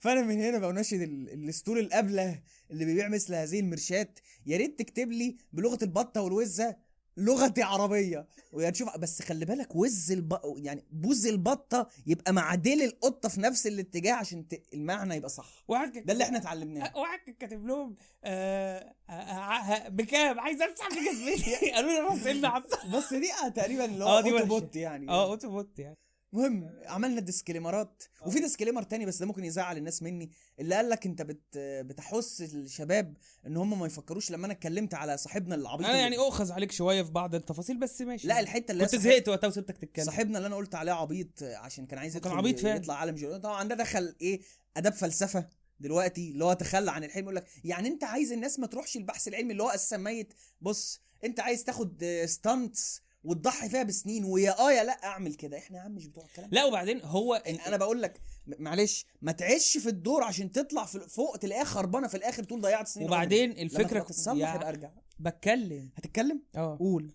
فأنا 0.00 0.22
من 0.22 0.40
هنا 0.40 0.58
بقى 0.58 0.72
ناشد 0.72 1.00
ال- 1.00 1.28
الأسطول 1.32 1.78
الأبلة 1.78 2.40
اللي 2.70 2.84
بيبيع 2.84 3.08
مثل 3.08 3.34
هذه 3.34 3.60
المرشات. 3.60 4.18
يا 4.46 4.56
ريت 4.56 4.78
تكتب 4.78 5.12
لي 5.12 5.36
بلغة 5.52 5.78
البطة 5.82 6.22
والوزة 6.22 6.76
لغتي 7.18 7.62
عربية. 7.62 8.26
ويا 8.52 8.70
تشوف 8.70 8.96
بس 8.96 9.22
خلي 9.22 9.44
بالك 9.44 9.76
وز 9.76 10.12
الب... 10.12 10.38
يعني 10.56 10.84
بوز 10.90 11.26
البطة 11.26 11.88
يبقى 12.06 12.32
مع 12.32 12.54
ديل 12.54 12.82
القطة 12.82 13.28
في 13.28 13.40
نفس 13.40 13.66
الاتجاه 13.66 14.12
عشان 14.14 14.48
ت... 14.48 14.62
المعنى 14.74 15.14
يبقى 15.14 15.28
صح. 15.28 15.64
واحد 15.68 15.92
كان 15.92 16.04
ده 16.04 16.12
اللي 16.12 16.24
إحنا 16.24 16.38
اتعلمناه. 16.38 16.96
واحد 16.96 17.18
كان 17.18 17.34
كاتب 17.34 17.66
لهم 17.66 17.96
آه 18.24 18.94
آه 19.08 19.12
آه 19.12 19.88
بكام؟ 19.88 20.40
عايز 20.40 20.58
في 20.62 21.10
جزمتي 21.10 21.70
قالوا 21.74 21.90
لي 21.90 21.98
راس 21.98 22.26
ابن 22.26 22.44
عبد 22.44 22.66
بس 22.94 23.14
دي 23.14 23.28
تقريبا 23.56 23.84
اللي 23.84 24.04
هو 24.04 24.08
آه 24.08 24.20
دي 24.20 24.30
اوتو 24.30 24.36
وحشة. 24.42 24.48
بوت 24.48 24.76
يعني. 24.76 25.08
آه 25.08 25.24
اوتو 25.30 25.50
بوت 25.50 25.78
يعني. 25.78 25.96
المهم 26.34 26.70
عملنا 26.86 27.20
ديسكليمرات 27.20 28.02
وفي 28.26 28.40
ديسكليمر 28.40 28.82
تاني 28.82 29.06
بس 29.06 29.18
ده 29.18 29.26
ممكن 29.26 29.44
يزعل 29.44 29.76
الناس 29.76 30.02
مني 30.02 30.30
اللي 30.60 30.74
قال 30.74 30.88
لك 30.88 31.06
انت 31.06 31.22
بت 31.22 31.58
بتحث 31.58 32.40
الشباب 32.40 33.16
ان 33.46 33.56
هم 33.56 33.80
ما 33.80 33.86
يفكروش 33.86 34.30
لما 34.30 34.46
أنا 34.46 34.54
اتكلمت 34.54 34.94
على 34.94 35.16
صاحبنا 35.16 35.54
العبيط 35.54 35.86
أنا 35.86 35.98
يعني 35.98 36.18
اؤخذ 36.18 36.52
عليك 36.52 36.72
شوية 36.72 37.02
في 37.02 37.10
بعض 37.10 37.34
التفاصيل 37.34 37.78
بس 37.78 38.00
ماشي. 38.00 38.28
لا 38.28 38.40
الحتة 38.40 38.72
اللي 38.72 38.84
كنت 38.84 38.96
زهقت 38.96 39.28
وقتها 39.28 39.48
وسبتك 39.48 39.78
تتكلم. 39.78 40.04
صاحبنا 40.04 40.38
اللي 40.38 40.46
أنا 40.46 40.56
قلت 40.56 40.74
عليه 40.74 40.92
عبيط 40.92 41.42
عشان 41.42 41.86
كان 41.86 41.98
عايز 41.98 42.16
كان 42.16 42.32
عبيط 42.32 42.60
فعلا. 42.60 42.76
يطلع 42.76 42.94
عالم 42.94 43.14
جيولوجيا 43.14 43.42
طبعا 43.42 43.64
ده 43.64 43.74
دخل 43.74 44.14
إيه؟ 44.20 44.40
آداب 44.76 44.92
فلسفة 44.92 45.48
دلوقتي 45.80 46.30
اللي 46.30 46.44
هو 46.44 46.52
تخلى 46.52 46.90
عن 46.90 47.04
الحلم 47.04 47.22
يقول 47.22 47.36
لك 47.36 47.46
يعني 47.64 47.88
أنت 47.88 48.04
عايز 48.04 48.32
الناس 48.32 48.58
ما 48.58 48.66
تروحش 48.66 48.96
البحث 48.96 49.28
العلمي 49.28 49.52
اللي 49.52 49.62
هو 49.62 49.68
أساسا 49.68 49.96
ميت؟ 49.96 50.34
بص 50.60 51.00
أنت 51.24 51.40
عايز 51.40 51.64
تاخد 51.64 52.04
stunts 52.24 53.02
وتضحي 53.24 53.68
فيها 53.68 53.82
بسنين 53.82 54.24
ويا 54.24 54.58
آه 54.60 54.72
يا 54.72 54.84
لأ 54.84 55.04
أعمل 55.04 55.34
كده. 55.34 55.58
إحنا 55.58 55.78
يا 55.78 55.82
عم 55.82 55.92
مش 55.92 56.06
بتوع 56.06 56.24
الكلام 56.24 56.48
لا 56.52 56.64
وبعدين 56.64 57.00
هو 57.04 57.34
أنا 57.66 57.76
بقول 57.76 58.02
لك 58.02 58.20
معلش 58.58 59.06
ما 59.22 59.32
تعيش 59.32 59.78
في 59.78 59.88
الدور 59.88 60.22
عشان 60.24 60.52
تطلع 60.52 60.84
في 60.84 61.00
فوق 61.08 61.36
تلاقيها 61.36 61.64
خربانة 61.64 62.08
في 62.08 62.16
الآخر 62.16 62.42
تقول 62.44 62.60
ضيعت 62.60 62.88
سنين 62.88 63.06
وبعدين 63.06 63.50
لما 63.52 64.00
تتصلح 64.00 64.34
يا- 64.48 64.54
يبقى 64.54 64.68
ارجع 64.68 64.90
بتكلم. 65.20 65.90
هتتكلم؟ 65.96 66.42
آه. 66.56 66.76
قول. 66.80 67.12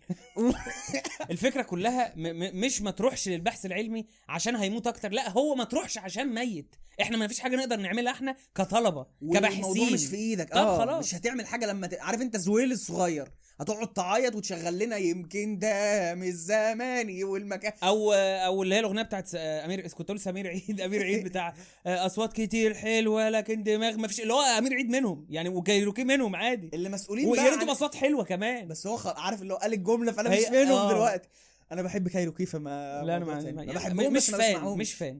الفكرة 1.31 1.61
كلها 1.61 2.13
م- 2.15 2.21
م- 2.39 2.59
مش 2.65 2.81
ما 2.81 2.91
تروحش 2.91 3.29
للبحث 3.29 3.65
العلمي 3.65 4.05
عشان 4.29 4.55
هيموت 4.55 4.87
أكتر 4.87 5.11
لأ 5.11 5.29
هو 5.29 5.55
ما 5.55 5.63
تروحش 5.63 5.97
عشان 5.97 6.33
ميت. 6.33 6.75
إحنا 7.01 7.17
ما 7.17 7.27
فيش 7.27 7.39
حاجة 7.39 7.55
نقدر 7.55 7.75
نعملها 7.75 8.11
إحنا 8.13 8.35
كطلبة 8.55 9.05
كباحثين 9.33 9.93
مش 9.93 10.05
في 10.05 10.15
إيدك. 10.15 10.51
آه 10.51 10.77
خلاص. 10.77 11.05
مش 11.05 11.15
هتعمل 11.15 11.45
حاجة 11.47 11.65
لما 11.65 11.87
ت... 11.87 11.93
عارف 11.93 12.21
أنت 12.21 12.37
زويل 12.37 12.71
الصغير. 12.71 13.31
هتقعد 13.63 13.93
تعيط 13.93 14.35
وتشغل 14.35 14.79
لنا 14.79 14.97
يمكن 14.97 15.59
ده 15.59 16.15
مش 16.15 16.29
زماني 16.33 17.23
والمكان 17.23 17.71
أو 17.83 18.13
أو 18.13 18.63
اللي 18.63 18.75
هي 18.75 18.79
الأغنية 18.79 19.01
بتاعت 19.01 19.27
س- 19.27 19.35
أمير 19.39 19.87
كنت 19.87 20.09
أقول 20.09 20.19
سمير 20.19 20.47
عيد 20.47 20.81
أمير 20.85 21.03
عيد 21.03 21.23
بتاع 21.27 21.53
أصوات 21.85 22.33
كتير 22.33 22.73
حلوة 22.73 23.29
لكن 23.29 23.63
دماغ 23.63 23.97
ما 23.97 24.07
فيش 24.07 24.21
اللي 24.21 24.33
هو 24.33 24.41
أمير 24.41 24.73
عيد 24.73 24.89
منهم 24.89 25.25
يعني 25.29 25.49
وكايروكي 25.49 26.03
منهم 26.03 26.35
عادي 26.35 26.69
اللي 26.73 26.89
مسؤولين 26.89 27.27
ويا 27.27 27.41
بقى 27.43 27.51
ريتهم. 27.51 27.69
أصوات 27.69 27.95
حلوة 27.95 28.23
كمان 28.23 28.67
بس 28.67 28.87
هو. 28.87 28.99
عارف 29.17 29.41
اللي 29.41 29.53
هو 29.53 29.57
قال 29.57 29.73
الجملة 29.73 30.11
فأنا 30.11 30.29
مش 30.29 30.37
منهم 30.51 30.71
آه. 30.77 30.89
دلوقتي 30.93 31.29
أنا 31.71 31.81
بحب 31.81 32.07
كايروكي 32.07 32.45
فما 32.45 33.01
لا 33.05 33.17
أنا 33.17 33.25
ما. 33.25 33.33
ما- 33.35 33.51
ما 33.51 33.63
يعني 33.63 33.73
بحبهم 33.73 34.13
مش 34.13 34.29
فان. 34.29 34.77
مش 34.77 34.93
فان 34.93 35.19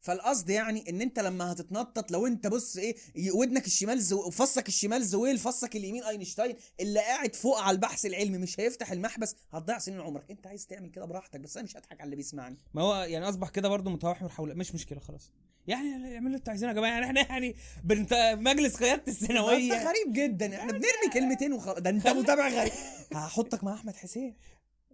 فالقصد 0.00 0.50
يعني 0.50 0.90
إن 0.90 1.00
أنت 1.00 1.18
لما 1.18 1.52
هتتنطط 1.52 2.10
لو 2.10 2.26
أنت 2.26 2.46
بص 2.46 2.76
إيه 2.76 2.96
ودنك 3.34 3.66
الشمال 3.66 4.00
زو... 4.00 4.30
فصك 4.30 4.68
الشمال 4.68 5.04
زويل 5.04 5.38
فصك 5.38 5.76
اليمين 5.76 6.04
أينشتاين 6.04 6.56
اللي 6.80 7.00
قاعد 7.00 7.34
فوق 7.34 7.58
على 7.60 7.74
البحث 7.74 8.06
العلمي 8.06 8.38
مش 8.38 8.60
هيفتح 8.60 8.92
المحبس 8.92 9.36
هتضيع 9.52 9.78
سنين 9.78 10.00
عمرك. 10.00 10.30
أنت 10.30 10.46
عايز 10.46 10.66
تعمل 10.66 10.90
كده 10.90 11.04
براحتك 11.04 11.40
بس 11.40 11.56
أنا 11.56 11.64
مش 11.64 11.76
هضحك 11.76 12.00
على 12.00 12.04
اللي 12.04 12.16
بيسمعني. 12.16 12.56
ما 12.74 12.82
هو 12.82 13.02
يعني 13.02 13.28
أصبح 13.28 13.48
كده 13.48 13.68
برضه 13.68 13.90
متوحر 13.90 14.28
حول 14.28 14.56
مش 14.56 14.74
مشكلة 14.74 14.98
خلاص. 14.98 15.30
يعني 15.66 15.88
اعملوا 15.88 16.26
اللي 16.26 16.36
أنتوا 16.36 16.50
عايزينه 16.50 16.72
يا 16.72 16.76
جماعة. 16.76 16.92
يعني 16.92 17.06
إحنا 17.06 17.20
يعني 17.20 17.56
بنت... 17.84 18.14
مجلس 18.38 18.76
قيادة 18.76 18.94
أنت 18.94 19.08
الثانويه 19.08 19.88
غريب 19.88 20.12
جدا. 20.12 20.56
إحنا 20.56 20.72
بنرمي 20.72 21.10
كلمتين 21.14 21.52
وخلاص 21.52 21.78
ده 21.78 21.90
أنت 21.90 22.08
متابع 22.08 22.48
غريب. 22.48 22.72
هحطك 23.12 23.64
مع 23.64 23.74
أحمد 23.74 23.96
حسين. 23.96 24.36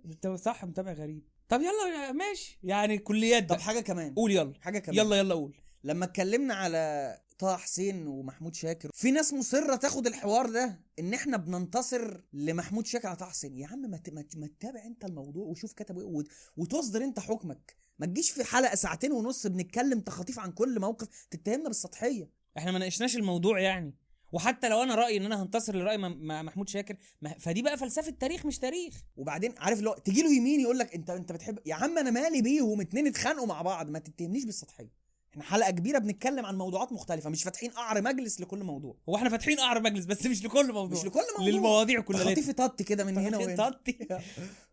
انت 0.05 0.27
صح 0.27 0.65
متابع 0.65 0.93
غريب. 0.93 1.36
طب 1.49 1.61
يلا 1.61 2.13
ماشي. 2.13 2.59
يعني 2.63 2.99
كليات 2.99 3.49
طب 3.49 3.61
حاجة 3.61 3.81
كمان. 3.81 4.15
قول 4.15 4.31
يلا. 4.33 4.53
حاجة 4.61 4.79
كمان. 4.79 4.99
يلا 4.99 5.17
يلا 5.17 5.35
قول. 5.35 5.57
لما 5.85 6.05
اتكلمنا 6.05 6.55
على 6.55 7.19
طه 7.39 7.57
حسين 7.57 8.07
ومحمود 8.07 8.55
شاكر 8.55 8.91
في 8.95 9.11
ناس 9.11 9.33
مصرة 9.33 9.77
تاخد 9.77 10.07
الحوار 10.07 10.51
ده 10.51 10.81
إن 10.99 11.15
إحنا 11.15 11.37
بننتصر 11.37 12.21
لمحمود 12.33 12.87
شاكر 12.87 13.09
على 13.09 13.17
طه 13.17 13.27
حسين. 13.27 13.57
يا 13.59 13.67
عم 13.67 13.79
ما 13.81 14.47
تتابع 14.47 14.85
أنت 14.87 15.05
الموضوع 15.05 15.45
وشوف 15.47 15.73
كتبوا 15.73 16.03
إيه 16.03 16.09
وت- 16.09 16.29
وتصدر 16.57 17.05
أنت 17.05 17.21
حكمك. 17.21 17.77
ما 17.99 18.07
تجيش 18.07 18.31
في 18.31 18.45
حلقة 18.45 18.75
ساعتين 18.75 19.13
ونص 19.13 19.47
بنتكلم 19.47 20.01
تخاطيف 20.01 20.39
عن 20.39 20.53
كل 20.53 20.81
موقف 20.81 21.27
تتهمنا 21.31 21.69
بالسطحية. 21.69 22.31
إحنا 22.59 22.73
ما 22.73 22.79
ناقشناش 22.79 23.17
الموضوع 23.17 23.61
يعني. 23.61 23.95
وحتى 24.33 24.69
لو 24.69 24.83
أنا 24.83 24.95
رأيي 24.95 25.17
ان 25.17 25.25
أنا 25.25 25.43
هنتصر 25.43 25.77
لرأي 25.77 25.99
محمود 25.99 26.69
شاكر 26.69 26.97
فدي 27.39 27.63
بقى 27.63 27.77
فلسفة 27.79 28.11
تاريخ 28.11 28.47
مش 28.47 28.59
تاريخ. 28.59 29.03
وبعدين 29.17 29.55
عارف 29.59 29.79
اللي 29.79 29.91
هو 29.91 29.95
تيجي 30.05 30.23
له 30.23 30.35
يمين 30.37 30.61
يقول 30.61 30.79
لك 30.79 30.95
انت 30.95 31.11
انت 31.11 31.33
بتحب 31.33 31.59
يا 31.67 31.75
عم 31.75 31.99
أنا 31.99 32.11
مالي 32.11 32.43
بيهم 32.43 32.81
اتنين 32.81 33.07
اتخانقوا 33.07 33.47
مع 33.47 33.63
بعض 33.63 33.91
ما 33.91 33.99
تتهمنيش 33.99 34.45
بالسطحية. 34.45 35.07
إحنا 35.33 35.43
حلقة 35.45 35.71
كبيرة 35.71 35.99
بنتكلم 35.99 36.47
عن 36.47 36.59
موضوعات 36.59 36.93
مختلفة 36.93 37.31
مش 37.31 37.45
فاتحين 37.45 37.71
قعر 37.71 38.03
مجلس 38.03 38.41
لكل 38.41 38.65
موضوع. 38.65 38.97
هو 39.09 39.17
إحنا 39.17 39.29
فاتحين 39.31 39.61
قعر 39.61 39.81
مجلس 39.81 40.05
بس 40.05 40.27
مش 40.27 40.45
لكل 40.45 40.73
موضوع. 40.73 40.99
مش 40.99 41.05
لكل 41.07 41.21
موضوع. 41.39 41.49
للمواضيع 41.55 42.01
كلها. 42.01 42.21
خطيفي 42.25 42.53
طط 42.53 42.83
كده 42.83 43.05
من 43.05 43.19
هنا 43.19 43.39
وهنا. 43.39 43.71
تطي 43.71 43.99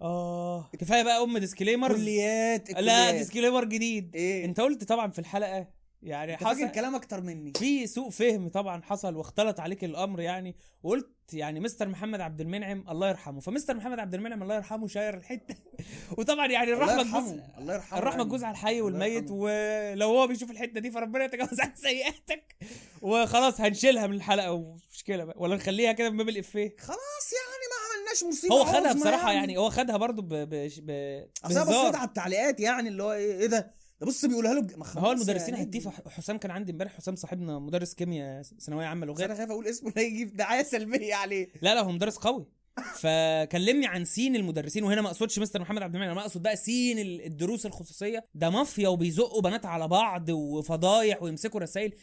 آه 0.01 0.69
كفاية 0.79 1.03
بقى 1.03 1.23
أم 1.23 1.37
ديسكليمر 1.37 1.93
كليات 1.95 2.71
لا. 2.71 3.11
ديسكليمر 3.11 3.65
جديد. 3.65 4.15
إيه؟ 4.15 4.45
أنت 4.45 4.59
قلت 4.59 4.83
طبعا 4.83 5.11
في 5.11 5.19
الحلقة 5.19 5.67
يعني 6.03 6.37
حصل 6.37 6.71
كلام 6.71 6.95
أكتر 6.95 7.21
مني. 7.21 7.53
في 7.55 7.87
سوء 7.87 8.09
فهم 8.09 8.47
طبعا 8.47 8.81
حصل 8.81 9.15
واختلط 9.15 9.59
عليك 9.59 9.83
الأمر 9.83 10.21
يعني 10.21 10.55
وقلت 10.83 11.09
يعني 11.33 11.59
مستر 11.59 11.87
محمد 11.87 12.21
عبد 12.21 12.41
المنعم 12.41 12.85
الله 12.89 13.09
يرحمه 13.09 13.39
فمستر 13.39 13.73
محمد 13.75 13.99
عبد 13.99 14.13
المنعم 14.13 14.43
الله 14.43 14.55
يرحمه 14.55 14.87
شاير 14.87 15.17
الحتة. 15.17 15.55
وطبعا 16.17 16.47
يعني 16.47 16.73
الرحمة 16.73 16.99
يرحمه 16.99 17.43
الله 17.57 17.73
يرحمه 17.73 17.99
الرحمة 17.99 18.17
يعني. 18.17 18.29
تجوز 18.29 18.43
على 18.43 18.51
الحي 18.51 18.81
والميت. 18.81 19.31
ولو 19.31 20.07
هو 20.07 20.27
بيشوف 20.27 20.51
الحتة 20.51 20.79
دي 20.79 20.91
فربنا 20.91 21.25
يتجاوز 21.25 21.59
عن 21.59 21.75
سيئاتك. 21.75 22.55
وخلاص 23.01 23.61
هنشيلها 23.61 24.07
من 24.07 24.15
الحلقة 24.15 24.51
ومش 24.51 24.81
مشكله 24.93 25.23
بقى. 25.23 25.35
ولا 25.39 25.55
نخليها 25.55 25.91
كده 25.91 26.09
من 26.09 26.17
باب 26.17 26.29
الافيه 26.29 26.75
خلاص 26.79 27.33
يعني 27.33 27.63
ما 27.69 27.95
عملناش 27.95 28.23
مصيبة 28.23 28.55
هو 28.55 28.65
خدها 28.65 28.93
بصراحة 28.93 29.31
يعني. 29.31 29.57
هو 29.57 29.69
خدها 29.69 29.97
برضو 29.97 30.21
ب 30.21 30.29
ب 30.29 30.69
ب 30.77 31.23
بهزار. 31.43 31.63
بصيت 31.63 31.95
على 31.95 32.07
التعليقات 32.07 32.59
يعني 32.59 32.89
اللي 32.89 33.03
هو 33.03 33.13
إيه 33.13 33.47
ده 33.47 33.59
ده؟ 33.59 33.82
بص 34.05 34.25
بيقولها 34.25 34.53
له 34.53 34.61
بج... 34.61 34.77
ما 34.77 34.85
هو 34.97 35.11
المدرسين 35.11 35.53
نجم. 35.55 35.63
هيتفقوا 35.63 36.09
حسام 36.11 36.37
كان 36.37 36.51
عندي 36.51 36.71
امبارح 36.71 36.93
حسام 36.97 37.15
صاحبنا 37.15 37.59
مدرس 37.59 37.93
كيمياء 37.93 38.41
ثانوية 38.59 38.85
عامة 38.85 39.05
لغات 39.05 39.21
أنا 39.21 39.35
خايف 39.35 39.51
أقول 39.51 39.67
اسمه 39.67 39.93
لا 39.95 40.01
يجيب 40.01 40.35
دعاية 40.37 40.63
سلبية 40.63 41.15
عليه 41.15 41.47
لا 41.61 41.75
لا 41.75 41.81
هو 41.81 41.91
مدرس 41.91 42.17
قوي 42.17 42.47
فكلمني 42.95 43.87
عن 43.87 44.05
سين 44.05 44.35
المدرسين 44.35 44.83
وهنا 44.83 45.01
ما 45.01 45.07
أقصدش 45.07 45.39
مستر 45.39 45.61
محمد 45.61 45.81
عبد 45.81 45.95
المنعم 45.95 46.11
أنا 46.11 46.21
أقصد 46.21 46.41
بقى 46.41 46.55
سين 46.55 46.99
ال- 46.99 47.25
الدروس 47.25 47.65
الخصوصية 47.65 48.25
ده 48.35 48.49
مافيا 48.49 48.87
وبيزقوا 48.87 49.41
بنات 49.41 49.65
على 49.65 49.87
بعض 49.87 50.29
وفضايح 50.29 51.23
ويمسكوا 51.23 51.59
رسائل 51.59 51.93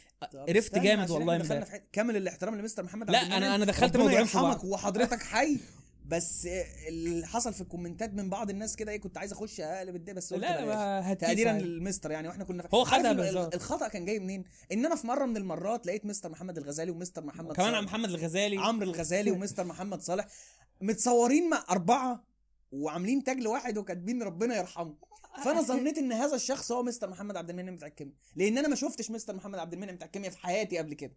قرفت 0.48 0.78
جامد 0.78 1.10
والله 1.10 1.36
امبارح 1.36 1.76
كامل 1.92 2.16
الاحترام 2.16 2.54
لمستر 2.54 2.82
محمد 2.82 3.10
لا، 3.10 3.18
عبد 3.18 3.32
المنعم. 3.32 3.52
أنا 3.52 3.64
دخلت 3.64 3.92
ربنا 3.96 4.02
موضوعين 4.04 4.26
في 4.26 4.38
بعض. 4.38 4.64
وحضرتك 4.64 5.22
حي 5.22 5.56
بس 6.10 6.48
اللي 6.88 7.26
حصل 7.26 7.54
في 7.54 7.60
الكومنتات 7.60 8.14
من 8.14 8.30
بعض 8.30 8.50
الناس 8.50 8.76
كده 8.76 8.92
إيه 8.92 9.00
كنت 9.00 9.18
عايز 9.18 9.32
أخش 9.32 9.60
أقلب 9.60 9.96
الدنيا 9.96 10.14
بس 10.16 10.32
قلت 10.34 10.42
لا 10.42 11.12
هتيجي 11.12 11.26
تقديرا. 11.44 11.52
للمستر 11.52 12.10
يعني 12.10 12.28
وإحنا 12.28 12.44
كنا 12.44 12.64
هو 12.74 12.84
خدها 12.84 13.10
ال- 13.10 13.16
بهزار. 13.16 13.50
الخطأ 13.54 13.88
كان 13.88 14.04
جاي 14.04 14.18
منين 14.18 14.44
إن 14.72 14.86
أنا 14.86 14.96
في 14.96 15.06
مرة 15.06 15.26
من 15.26 15.36
المرات 15.36 15.86
لقيت 15.86 16.06
مستر 16.06 16.28
محمد 16.28 16.58
الغزالي 16.58 16.90
ومستر 16.90 17.24
محمد 17.24 17.52
كمان 17.56 17.84
محمد 17.84 18.08
الغزالي 18.10 18.56
عمرو 18.58 18.86
الغزالي 18.90 19.30
ومستر 19.30 19.64
محمد 19.64 20.02
صالح 20.02 20.26
متصورين 20.80 21.50
مع 21.50 21.64
أربعة 21.70 22.24
وعاملين 22.72 23.24
تاج 23.24 23.40
لواحد 23.40 23.78
وكاتبين 23.78 24.22
ربنا 24.22 24.56
يرحمه. 24.56 25.10
فأنا 25.44 25.62
ظنيت 25.62 25.98
إن 25.98 26.12
هذا 26.12 26.36
الشخص 26.36 26.72
هو 26.72 26.82
مستر 26.82 27.10
محمد 27.10 27.36
عبد 27.36 27.50
المنعم 27.50 27.76
بتاع 27.76 27.88
الكيمياء. 27.88 28.16
لأن 28.36 28.58
أنا 28.58 28.68
ما 28.68 28.74
شفتش 28.74 29.10
مستر 29.10 29.36
محمد 29.36 29.58
عبد 29.58 29.72
المنعم 29.72 29.94
بتاع 29.94 30.06
الكيمياء 30.06 30.32
في 30.32 30.38
حياتي 30.38 30.78
قبل 30.78 30.94
كده. 30.94 31.12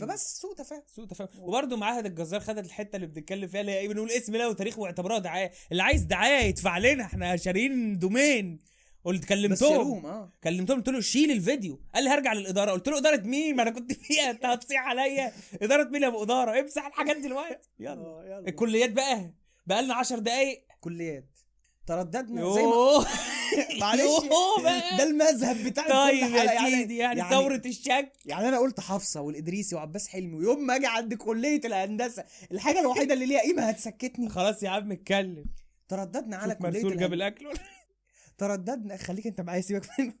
فبس 0.00 0.40
سوء 0.40 0.54
تفاهم. 0.54 0.82
سوء 0.86 1.06
تفاهم. 1.06 1.28
وبرده 1.38 1.76
معاهد 1.76 2.06
الجزار 2.06 2.40
خدت 2.40 2.66
الحتة 2.66 2.96
اللي 2.96 3.06
بنتكلم 3.06 3.48
فيها 3.48 3.60
اللي 3.60 3.72
هي 3.72 3.78
إيه 3.78 3.88
بنقول 3.88 4.10
اسم 4.10 4.36
لا 4.36 4.46
وتاريخ 4.46 4.78
واعتبرها 4.78 5.18
دعاية. 5.18 5.50
اللي 5.72 5.82
عايز 5.82 6.02
دعاية 6.02 6.44
يدفع 6.44 6.78
لنا 6.78 7.04
إحنا 7.04 7.36
شاريين 7.36 7.98
دومين. 7.98 8.58
قلت 9.04 9.24
كلمتهم. 9.24 10.06
آه. 10.06 10.32
كلمتهم 10.44 10.76
قلت 10.76 10.88
له 10.88 11.00
شيل 11.00 11.30
الفيديو. 11.30 11.80
قال 11.94 12.04
لي 12.04 12.10
هرجع 12.10 12.32
للإدارة. 12.32 12.70
قلت 12.70 12.88
له 12.88 12.98
إدارة 12.98 13.20
مين؟ 13.20 13.56
ما 13.56 13.62
أنا 13.62 13.70
كنت 13.70 13.92
فيها. 13.92 14.30
أنت 14.30 14.44
هتصيح 14.44 14.80
عليا. 14.80 15.32
إدارة 15.62 15.88
مين 15.88 16.02
يا 16.02 16.08
أبو 16.08 16.22
إدارة؟ 16.22 16.60
امسح 16.60 16.86
الحاجات 16.86 17.16
دلوقتي. 17.16 17.68
يلا. 17.80 18.22
يلا. 18.26 18.48
الكليات 18.48 18.92
بقى. 18.92 19.30
بقى 19.66 19.82
لنا 19.82 19.94
10 19.94 20.18
دقايق. 20.18 20.64
كليات. 20.80 21.30
ترددنا 21.86 22.54
زي 22.54 22.62
ما 22.62 23.06
معلش. 23.80 24.02
ده 24.98 25.02
المذهب 25.02 25.56
بتاع 25.64 25.88
طيب. 25.88 26.34
يا 26.34 26.58
سيدي 26.70 26.96
يعني 26.96 27.22
ثورة 27.30 27.62
الشك. 27.66 28.12
يعني 28.24 28.48
أنا 28.48 28.58
قلت 28.58 28.80
حفصة 28.80 29.20
والإدريسي 29.20 29.74
وعباس 29.74 30.08
حلمي 30.08 30.34
ويوم 30.36 30.66
ما 30.66 30.76
أجي 30.76 30.86
عند 30.86 31.14
كلية 31.14 31.60
الهندسة 31.64 32.24
الحاجة 32.52 32.80
الوحيدة 32.80 33.14
اللي 33.14 33.26
ليها 33.26 33.40
قيمة 33.40 33.62
هتسكتني. 33.62 34.28
خلاص 34.28 34.62
يا 34.62 34.70
عم 34.70 34.92
اتكلم. 34.92 35.44
ترددنا 35.88 36.36
على 36.36 36.54
كلية 36.54 36.70
مرسول 36.70 36.96
جاب 36.96 37.12
الأكل 37.12 37.52
ترددنا 38.38 38.96
خليك 38.96 39.26
أنت 39.26 39.40
معايا 39.40 39.60
سيبك 39.60 39.86
منه. 39.98 40.14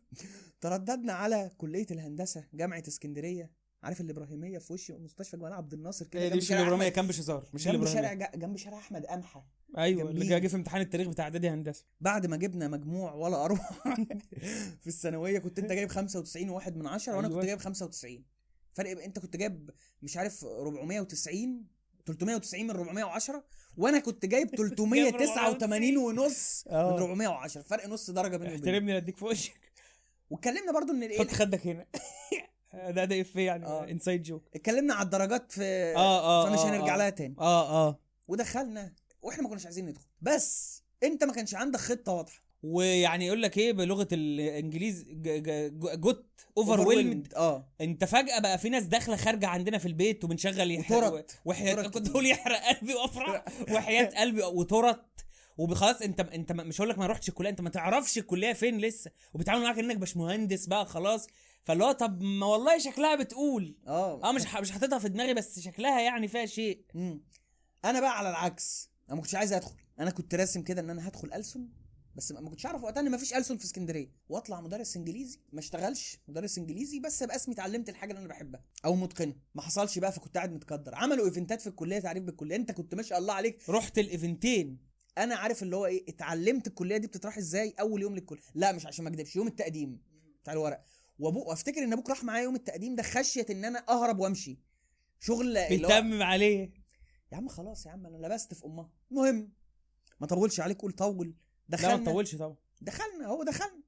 ترددنا 0.60 1.12
على 1.12 1.50
كلية 1.58 1.86
الهندسة 1.90 2.44
جامعة 2.54 2.82
اسكندرية. 2.88 3.50
عارف 3.86 4.00
الإبراهيمية 4.00 4.58
في 4.58 4.72
وش 4.72 4.90
مستشفى 4.90 5.36
جمال 5.36 5.52
عبد 5.52 5.72
الناصر 5.72 6.06
كده 6.06 6.22
هي 6.22 6.28
دي 6.28 6.38
جنب 6.38 6.42
مش 6.42 6.52
الإبراهيمية 6.52 6.88
كان 6.88 7.06
بشزار 7.06 7.48
مش 7.54 7.64
جنب 7.64 7.86
شارع 7.86 8.12
جنب 8.14 8.56
شارع 8.56 8.78
أحمد 8.78 9.06
قمحة. 9.06 9.46
أيوه 9.78 10.10
اللي. 10.10 10.40
جه 10.40 10.46
في 10.46 10.56
امتحان 10.56 10.80
التاريخ 10.80 11.08
بتاع 11.08 11.24
إعدادي 11.24 11.48
هندسة. 11.48 11.84
بعد 12.00 12.26
ما 12.26 12.36
جبنا 12.36 12.68
مجموع 12.68 13.12
ولا 13.14 13.44
أروح 13.44 13.72
في 14.82 14.86
الثانوية 14.86 15.38
كنت 15.38 15.58
أنت 15.58 15.72
جايب 15.72 15.88
95 15.88 16.48
وواحد 16.50 16.76
من 16.76 16.86
عشرة 16.86 17.16
وأنا 17.16 17.26
أيوة. 17.28 17.38
كنت 17.38 17.46
جايب 17.46 17.58
95 17.58 18.24
فرق 18.72 19.02
أنت 19.02 19.18
كنت 19.18 19.36
جايب 19.36 19.70
مش 20.02 20.16
عارف 20.16 20.44
490 20.44 21.66
390 22.06 22.64
من 22.64 22.70
410 22.70 23.44
وأنا 23.76 23.98
كنت 23.98 24.26
جايب 24.26 24.48
389 24.56 25.96
ونص 25.96 26.64
من 26.66 26.72
آه. 26.74 26.98
410 26.98 27.62
فرق 27.62 27.86
نص 27.86 28.10
درجة 28.10 28.36
بيني 28.36 28.50
وبينك. 28.54 28.66
احترمني 28.68 28.96
أديك 28.96 29.16
في 29.16 29.24
وشك. 29.24 29.72
واتكلمنا 30.30 30.72
برضو 30.72 30.92
إن 30.92 31.08
حط 31.18 31.30
خدك 31.30 31.66
هنا. 31.66 31.86
ده 32.74 33.04
ده 33.04 33.20
افيه 33.20 33.46
يعني 33.46 33.66
آه. 33.66 33.84
انسايد 33.90 34.22
جوك 34.22 34.44
اتكلمنا 34.54 34.94
على 34.94 35.04
الدرجات 35.04 35.52
في 35.52 35.64
آه 35.96 36.20
آه 36.20 36.48
فمش 36.50 36.58
آه، 36.58 36.68
هنرجع 36.70 36.94
آه. 36.94 36.98
لها 36.98 37.10
تاني. 37.10 37.34
آه 37.38 37.88
آه. 37.88 37.98
ودخلنا 38.28 38.92
وإحنا 39.22 39.42
ما 39.42 39.48
كناش 39.48 39.64
عايزين 39.64 39.86
ندخل. 39.86 40.06
بس 40.22 40.82
انت 41.02 41.24
ما 41.24 41.32
كانش 41.32 41.54
عندك 41.54 41.80
خطة 41.80 42.12
واضحة. 42.12 42.46
ويعني 42.62 43.26
يقول 43.26 43.42
لك 43.42 43.58
إيه 43.58 43.72
بلغة 43.72 44.08
الانجليز 44.12 45.04
جوت 45.94 46.26
اوفر 46.58 46.80
ويلمد. 46.80 47.34
آه. 47.34 47.68
انت 47.80 48.04
فجأة 48.04 48.38
بقى 48.40 48.58
في 48.58 48.68
ناس 48.68 48.84
داخلة 48.84 49.16
خارجة 49.16 49.46
عندنا 49.46 49.78
في 49.78 49.86
البيت 49.88 50.24
وبنشغل 50.24 50.70
يحرق. 50.70 51.26
وحياة 51.44 51.74
كنت. 51.88 52.08
أقول 52.08 52.26
يحرق 52.30 52.60
قلبي 52.68 52.94
وأفرح. 52.94 53.44
وحياة 53.70 54.04
قلبي 54.20 54.42
وترط 54.42 55.04
وخلاص 55.58 56.02
انت 56.02 56.20
انت 56.20 56.52
مش 56.52 56.80
هقول 56.80 56.90
لك 56.90 56.98
ما 56.98 57.06
رحتش 57.06 57.28
الكلية 57.28 57.50
انت 57.50 57.60
ما 57.60 57.70
تعرفش 57.70 58.18
الكلية 58.18 58.52
فين 58.52 58.78
لسه. 58.78 59.10
وبيتعاملوا 59.34 59.64
معاك 59.66 59.78
انك 59.78 59.96
باشمهندس 59.96 60.66
بقى 60.66 60.86
خلاص. 60.86 61.26
فاللي 61.66 61.84
هو 61.84 61.92
طب 61.92 62.22
ما 62.22 62.46
والله 62.46 62.78
شكلها 62.78 63.14
بتقول. 63.14 63.76
آه. 63.86 64.28
آه 64.28 64.32
مش 64.32 64.42
مش 64.60 64.70
حاططها 64.70 64.98
في 64.98 65.08
دماغي 65.08 65.34
بس 65.34 65.60
شكلها 65.60 66.00
يعني 66.00 66.28
فيها 66.28 66.46
شيء. 66.46 66.84
مم. 66.94 67.24
أنا 67.84 68.00
بقى 68.00 68.18
على 68.18 68.30
العكس. 68.30 68.90
أنا 69.08 69.16
ما 69.16 69.22
كنتش 69.22 69.34
عايز 69.34 69.52
أدخل. 69.52 69.76
أنا 70.00 70.10
كنت 70.10 70.34
راسم 70.34 70.62
كده 70.62 70.80
إن 70.80 70.90
أنا 70.90 71.08
هدخل 71.08 71.32
ألسن 71.32 71.68
بس 72.14 72.32
ما 72.32 72.50
كنتش 72.50 72.66
أعرف 72.66 72.84
وقتها 72.84 73.00
إن 73.00 73.10
ما 73.10 73.16
فيش 73.16 73.34
ألسن 73.34 73.56
في 73.56 73.64
اسكندرية. 73.64 74.12
وأطلع 74.28 74.60
مدرس 74.60 74.96
إنجليزي. 74.96 75.40
ما 75.52 75.58
اشتغلش 75.60 76.18
مدرس 76.28 76.58
إنجليزي 76.58 77.00
بس 77.00 77.22
أبقى 77.22 77.36
اسمي 77.36 77.54
اتعلمت 77.54 77.88
الحاجة 77.88 78.10
اللي 78.10 78.20
أنا 78.20 78.28
بحبها. 78.28 78.64
أو 78.84 78.94
متقنة. 78.94 79.34
ما 79.54 79.62
حصلش 79.62 79.98
بقى 79.98 80.12
فكنت 80.12 80.36
قاعد 80.36 80.52
متقدر. 80.52 80.94
عملوا 80.94 81.26
eventات 81.26 81.60
في 81.60 81.66
الكلية 81.66 81.98
تعريف 81.98 82.24
بالكلية. 82.24 82.56
أنت 82.56 82.72
كنت 82.72 82.94
ما 82.94 83.02
شاء 83.02 83.18
الله 83.18 83.34
عليك. 83.34 83.70
رحت 83.70 83.98
ال 83.98 84.07
eventين. 84.07 84.78
أنا 85.18 85.34
عارف 85.36 85.62
اللي 85.62 85.76
هو 85.76 85.86
إيه 85.86 86.04
اتعلمت 86.08 86.66
الكلية 86.66 86.96
دي 86.96 87.06
بتطرح 87.06 87.38
إزاي 87.38 87.74
أول 87.80 88.02
يوم 88.02 88.14
للكلية. 88.14 88.42
لا 88.54 88.72
مش 88.72 88.86
عشان 88.86 89.04
ما 89.04 89.10
أكدبش 89.10 89.36
يوم 89.36 89.46
التقديم 89.46 90.02
بتاع 90.42 90.52
الورق. 90.52 90.84
وابوك 91.18 91.46
وافتكر 91.46 91.84
ان 91.84 91.92
أبوك 91.92 92.10
راح 92.10 92.24
معايا 92.24 92.44
يوم 92.44 92.54
التقديم 92.54 92.94
ده 92.94 93.02
خشيه 93.02 93.46
ان 93.50 93.64
أنا 93.64 93.84
اهرب 93.88 94.18
وامشي. 94.18 94.58
شغل 95.20 95.68
بيتمم 95.68 96.22
عليه. 96.22 96.70
يا 97.32 97.36
عم 97.36 97.48
خلاص 97.48 97.86
يا 97.86 97.90
عم 97.90 98.06
أنا 98.06 98.26
لبست 98.26 98.54
في 98.54 98.64
امها. 98.64 98.90
المهم 99.10 99.52
ما 100.20 100.26
طولش 100.26 100.60
عليك 100.60 100.80
قول 100.80 100.92
طول. 100.92 101.26
لا 101.68 101.76
دخلنا. 101.76 101.96
ما 101.96 102.04
تطولش 102.04 102.34
طبعا. 102.34 102.56
دخلنا 102.80 103.26
هو 103.26 103.42
دخلنا. 103.42 103.82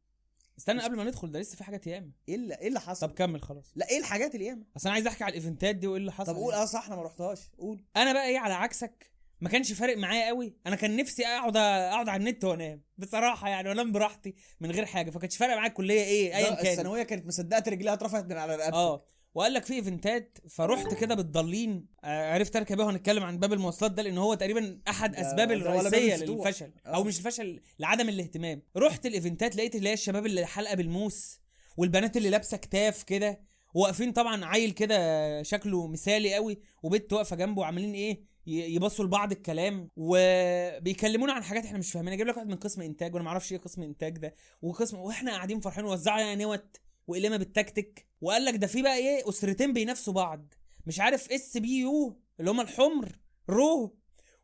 استنى 0.58 0.82
قبل 0.82 0.96
ما 0.96 1.04
ندخل 1.04 1.30
ده 1.32 1.40
لسه 1.40 1.56
في 1.56 1.64
حاجات 1.64 1.86
ياما. 1.86 2.10
إيه 2.28 2.34
اللي 2.34 2.54
إيه 2.54 2.68
اللي 2.68 2.80
حصل؟ 2.80 3.08
طب 3.08 3.14
كمل 3.14 3.42
خلاص. 3.42 3.72
لا 3.76 3.88
إيه 3.90 3.98
الحاجات 3.98 4.34
اللي 4.34 4.46
ياما 4.46 4.64
اصل 4.76 4.88
أنا 4.88 4.94
عايز 4.94 5.06
احكي 5.06 5.24
على 5.24 5.30
الايفنتات 5.30 5.76
دي 5.76 5.86
وإيه 5.86 6.00
اللي 6.00 6.12
حصل 6.12 6.32
طب 6.32 6.36
قول 6.38 6.50
يعني. 6.52 6.62
آه 6.62 6.66
صح 6.66 6.86
أنا 6.86 6.96
ما 6.96 7.02
رحتهاش. 7.02 7.50
قول. 7.58 7.84
أنا 7.96 8.12
بقى 8.12 8.28
إيه 8.28 8.38
على 8.38 8.54
عكسك 8.54 9.10
ما 9.40 9.48
كانش 9.48 9.72
فارق 9.72 9.96
معايا 9.96 10.26
قوي. 10.26 10.56
أنا 10.66 10.76
كان 10.76 10.96
نفسي 10.96 11.26
أقعد 11.26 11.56
أقعد 11.56 12.08
على 12.08 12.20
النت 12.20 12.44
وأنام. 12.44 12.82
بصراحة 12.98 13.48
يعني 13.48 13.68
وانام 13.68 13.92
براحتي 13.92 14.34
من 14.60 14.70
غير 14.70 14.86
حاجة. 14.86 15.10
فكانش 15.10 15.36
فارق 15.36 15.54
معايا 15.54 15.68
الكلية 15.68 16.02
إيه 16.02 16.36
ايا 16.36 16.54
كان 16.54 16.66
الثانوية 16.66 17.02
كانت 17.02 17.26
مصدقة 17.26 17.70
رجليها 17.70 17.92
اترفعت 17.92 18.24
من 18.24 18.36
على 18.36 18.56
رقبتك 18.56 18.74
آه. 18.74 19.04
وقال 19.34 19.52
لك 19.54 19.64
في 19.64 19.74
إيفنتات 19.74 20.38
فرحت 20.50 20.94
كده 20.94 21.14
بالضالين 21.14 21.86
آه، 22.04 22.34
عرفت 22.34 22.56
أركب 22.56 22.80
إيه 22.80 22.86
وهنتكلم 22.86 23.22
عن 23.22 23.38
باب 23.38 23.52
المواصلات 23.52 23.92
ده 23.92 24.02
لأن 24.02 24.18
هو 24.18 24.34
تقريبا 24.34 24.80
أحد 24.88 25.14
أسباب 25.16 25.52
الرئيسية. 25.52 26.16
للفشل 26.16 26.72
آه. 26.86 26.94
أو 26.94 27.04
مش 27.04 27.18
الفشل 27.18 27.60
لعدم 27.78 28.08
الاهتمام. 28.08 28.62
رحت 28.76 29.06
الإيفنتات 29.06 29.56
لقيت 29.56 29.74
اللي 29.74 29.88
هي 29.88 29.92
الشباب 29.92 30.26
اللي 30.26 30.46
حلقة 30.46 30.74
بالموس 30.74 31.40
والبنات 31.76 32.16
اللي 32.16 32.30
لابسة 32.30 32.56
كتاف 32.56 33.02
كده 33.02 33.40
واقفين 33.74 34.12
طبعا 34.12 34.44
عيل 34.44 34.70
كده 34.70 35.42
شكله 35.42 35.86
مثالي 35.86 36.34
قوي 36.34 36.58
وبنت 36.82 37.12
واقفة 37.12 37.36
جنبه 37.36 37.60
وعاملين 37.60 37.94
إيه؟ 37.94 38.22
يبصوا 38.48 39.04
لبعض 39.04 39.32
الكلام 39.32 39.88
وبيكلمونا 39.96 41.32
عن 41.32 41.42
حاجات 41.42 41.64
إحنا 41.64 41.78
مش 41.78 41.92
فاهمينها. 41.92 42.16
جايب 42.16 42.28
لك 42.28 42.36
واحد 42.36 42.48
من 42.48 42.56
قسم 42.56 42.82
إنتاج 42.82 43.14
وأنا 43.14 43.24
ما 43.24 43.30
أعرفش 43.30 43.52
إيه 43.52 43.58
قسم 43.58 43.82
إنتاج 43.82 44.18
ده 44.18 44.34
وقسم 44.62 44.98
وإحنا 44.98 45.30
قاعدين 45.32 45.60
فرحانين 45.60 45.90
وزعوا 45.90 46.16
علينا 46.16 46.44
نوت 46.44 46.76
وقلمه 47.06 47.36
بالتكتيك 47.36 48.06
وقال 48.20 48.44
لك 48.44 48.54
ده 48.56 48.66
في 48.66 48.82
بقى 48.82 48.96
إيه 48.96 49.28
أسرتين 49.28 49.72
بينافسوا 49.72 50.12
بعض. 50.12 50.54
مش 50.86 51.00
عارف 51.00 51.30
إس 51.32 51.56
بي 51.56 51.78
يو 51.78 52.20
اللي 52.40 52.50
هم 52.50 52.60
الحمر 52.60 53.18
رو 53.50 53.96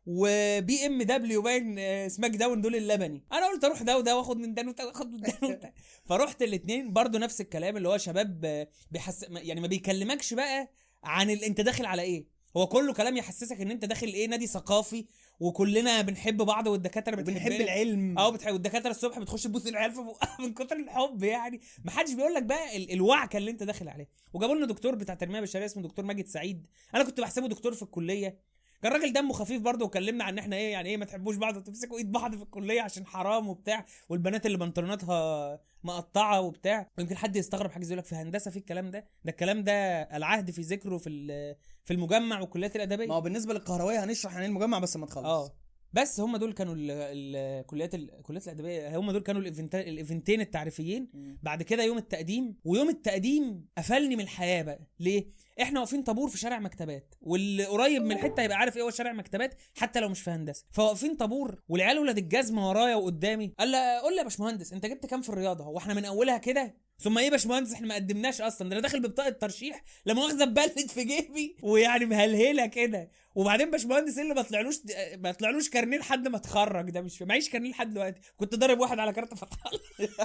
وبي 0.05 0.85
إم 0.85 1.01
دبليو 1.01 1.41
باين 1.41 1.75
آه، 1.79 2.07
سماك 2.07 2.31
داون 2.31 2.61
دول 2.61 2.75
اللبني. 2.75 3.23
أنا 3.33 3.47
قلت 3.47 3.63
أروح 3.63 3.81
ده 3.81 3.97
وده 3.97 4.17
وآخد 4.17 4.37
من 4.37 4.53
ده 4.53 4.61
وده 4.67 4.87
وآخد 4.87 5.11
من 5.11 5.21
ده. 5.21 5.73
فرحت 6.09 6.41
الاثنين 6.41 6.93
برضو 6.93 7.17
نفس 7.17 7.41
الكلام 7.41 7.77
اللي 7.77 7.89
هو 7.89 7.97
شباب 7.97 8.45
آه، 8.45 8.67
بيحس 8.91 9.25
يعني 9.29 9.61
ما 9.61 9.67
بيكلمكش 9.67 10.33
بقى 10.33 10.71
عن 11.03 11.29
ال... 11.29 11.43
أنت 11.43 11.61
داخل 11.61 11.85
على 11.85 12.01
إيه. 12.01 12.34
هو 12.57 12.67
كله 12.67 12.93
كلام 12.93 13.17
يحسسك 13.17 13.61
إن 13.61 13.71
أنت 13.71 13.85
داخل 13.85 14.07
إيه 14.07 14.27
نادي 14.27 14.47
ثقافي 14.47 15.05
وكلنا 15.39 16.01
بنحب 16.01 16.37
بعض 16.37 16.67
والدكاترة 16.67 17.15
بنحب 17.15 17.33
بتحبنا. 17.33 17.63
العلم. 17.63 18.17
آه 18.19 18.29
بتحب 18.29 18.53
والدكاترة 18.53 18.91
الصبح 18.91 19.19
بتخش 19.19 19.43
تبوس 19.43 19.67
العيال 19.67 19.91
في 19.91 20.01
بقها 20.01 20.37
من 20.45 20.53
كتر 20.53 20.75
الحب 20.75 21.23
يعني. 21.23 21.59
ما 21.85 21.91
حدش 21.91 22.13
بيقول 22.13 22.33
لك 22.33 22.43
بقى 22.43 22.77
ال- 22.77 22.91
الوعكة 22.91 23.37
اللي 23.37 23.51
أنت 23.51 23.63
داخل 23.63 23.89
عليها. 23.89 24.07
وجابوا 24.33 24.55
لنا 24.55 24.65
دكتور 24.65 24.95
بتاع 24.95 25.15
تنمية 25.15 25.39
بشرية 25.41 25.65
اسمه 25.65 25.83
دكتور 25.83 26.05
ماجد 26.05 26.27
سعيد. 26.27 26.67
أنا 26.95 27.03
كنت 27.03 27.19
بحسبه 27.21 27.47
دكتور 27.47 27.73
في 27.73 27.83
الكلية. 27.83 28.37
كان 28.81 28.91
راجل 28.91 29.13
دمه 29.13 29.33
خفيف 29.33 29.61
برضه 29.61 29.85
وكلمنا 29.85 30.23
عن 30.23 30.33
ان 30.33 30.39
إحنا 30.39 30.55
إيه 30.55 30.71
يعني 30.71 30.89
إيه 30.89 30.97
ما 30.97 31.05
تحبوش 31.05 31.35
بعض 31.35 31.57
وتمسكوا 31.57 31.97
إيد 31.97 32.11
بعض 32.11 32.35
في 32.35 32.43
الكلية 32.43 32.81
عشان 32.81 33.05
حرام 33.05 33.47
وبتاع. 33.49 33.85
والبنات 34.09 34.45
اللي 34.45 34.57
بنطلوناتها 34.57 35.59
مقطعة 35.83 36.41
وبتاع. 36.41 36.89
ويمكن 36.97 37.17
حد 37.17 37.35
يستغرب 37.35 37.71
حاجة 37.71 37.83
زي 37.83 37.87
يقول 37.93 37.99
لك 37.99 38.05
في 38.05 38.15
هندسة 38.15 38.51
في 38.51 38.57
الكلام 38.59 38.91
ده؟ 38.91 38.99
ده 39.25 39.31
الكلام 39.31 39.63
ده 39.63 39.73
العهد 40.01 40.51
في 40.51 40.61
ذكره 40.61 40.97
في 40.97 41.55
في 41.85 41.93
المجمع 41.93 42.41
والكليات 42.41 42.75
الأدبية. 42.75 43.07
ما 43.07 43.15
هو 43.15 43.21
بالنسبة 43.21 43.53
للقهروية 43.53 44.03
هنشرح 44.03 44.35
عن 44.35 44.41
إيه 44.41 44.47
المجمع 44.47 44.79
بس 44.79 44.97
ما 44.97 45.05
تخلص. 45.05 45.25
آه. 45.25 45.55
بس 45.93 46.19
هم 46.19 46.37
دول 46.37 46.53
كانوا 46.53 46.75
ال- 46.75 46.91
ال- 46.91 47.35
الكليات 47.35 47.95
ال- 47.95 48.13
الكليات 48.17 48.43
الأدبية 48.47 48.97
هم 48.97 49.11
دول 49.11 49.21
كانوا 49.21 49.41
الإيفنتين 49.41 50.41
التعريفيين. 50.41 51.09
بعد 51.43 51.63
كده 51.63 51.83
يوم 51.83 51.97
التقديم 51.97 52.55
ويوم 52.63 52.89
التقديم 52.89 53.65
قفلني 53.77 54.15
من 54.15 54.21
الحياة 54.23 54.61
بقى. 54.63 54.79
ليه؟ 54.99 55.25
إحنا 55.61 55.79
واقفين 55.79 56.03
طابور 56.03 56.29
في 56.29 56.37
شارع 56.37 56.59
مكتبات 56.59 57.15
واللي 57.21 57.65
قريب 57.65 58.01
من 58.01 58.11
الحتة 58.11 58.41
هيبقى 58.41 58.57
عارف 58.57 58.77
إيه 58.77 58.83
هو 58.83 58.89
شارع 58.89 59.13
مكتبات 59.13 59.61
حتى 59.77 59.99
لو 59.99 60.09
مش 60.09 60.21
في 60.21 60.29
هندسة. 60.31 60.65
فواقفين 60.71 61.15
طابور 61.15 61.61
والعيال 61.69 61.99
ولاد 61.99 62.17
الجزمة 62.17 62.69
ورايا 62.69 62.95
وقدامي. 62.95 63.53
قال 63.59 63.67
لي 63.67 63.99
قول 64.03 64.11
لي 64.13 64.17
يا 64.17 64.23
باشمهندس 64.23 64.73
أنت 64.73 64.85
جبت 64.85 65.05
كام 65.05 65.21
في 65.21 65.29
الرياضة؟ 65.29 65.63
هو 65.63 65.77
إحنا 65.77 65.93
من 65.93 66.05
أولها 66.05 66.37
كده؟ 66.37 66.84
ثم 66.99 67.17
إيه 67.17 67.25
يا 67.25 67.29
باشمهندس 67.29 67.73
إحنا 67.73 67.87
ما 67.87 67.95
قدمناش 67.95 68.41
أصلا. 68.41 68.69
ده 68.69 68.73
أنا 68.73 68.81
داخل 68.81 68.99
ببطاقة 68.99 69.29
ترشيح 69.29 69.83
لا 70.05 70.13
مؤاخذه 70.13 70.45
ببلد 70.45 70.89
في 70.91 71.03
جيبي 71.03 71.55
ويعني 71.61 72.05
مهلهلة 72.05 72.65
كده. 72.65 73.09
وبعدين 73.35 73.71
باشمهندس 73.71 74.15
إيه 74.17 74.23
اللي 74.23 74.33
ما 74.33 74.41
طلعلوش 74.41 74.75
ما 75.17 75.31
طلعلوش 75.31 75.69
كارنيه 75.69 75.97
لحد 75.97 76.27
ما 76.27 76.37
اتخرج؟ 76.37 76.89
ده 76.89 77.01
مش 77.01 77.21
معيش 77.21 77.49
كارنيه 77.49 77.71
لحد 77.71 77.89
دلوقتي. 77.93 78.21
كنت 78.37 78.55
ضارب 78.55 78.79
واحد 78.79 78.99
على 78.99 79.13
كارت 79.13 79.33
فتح 79.33 79.57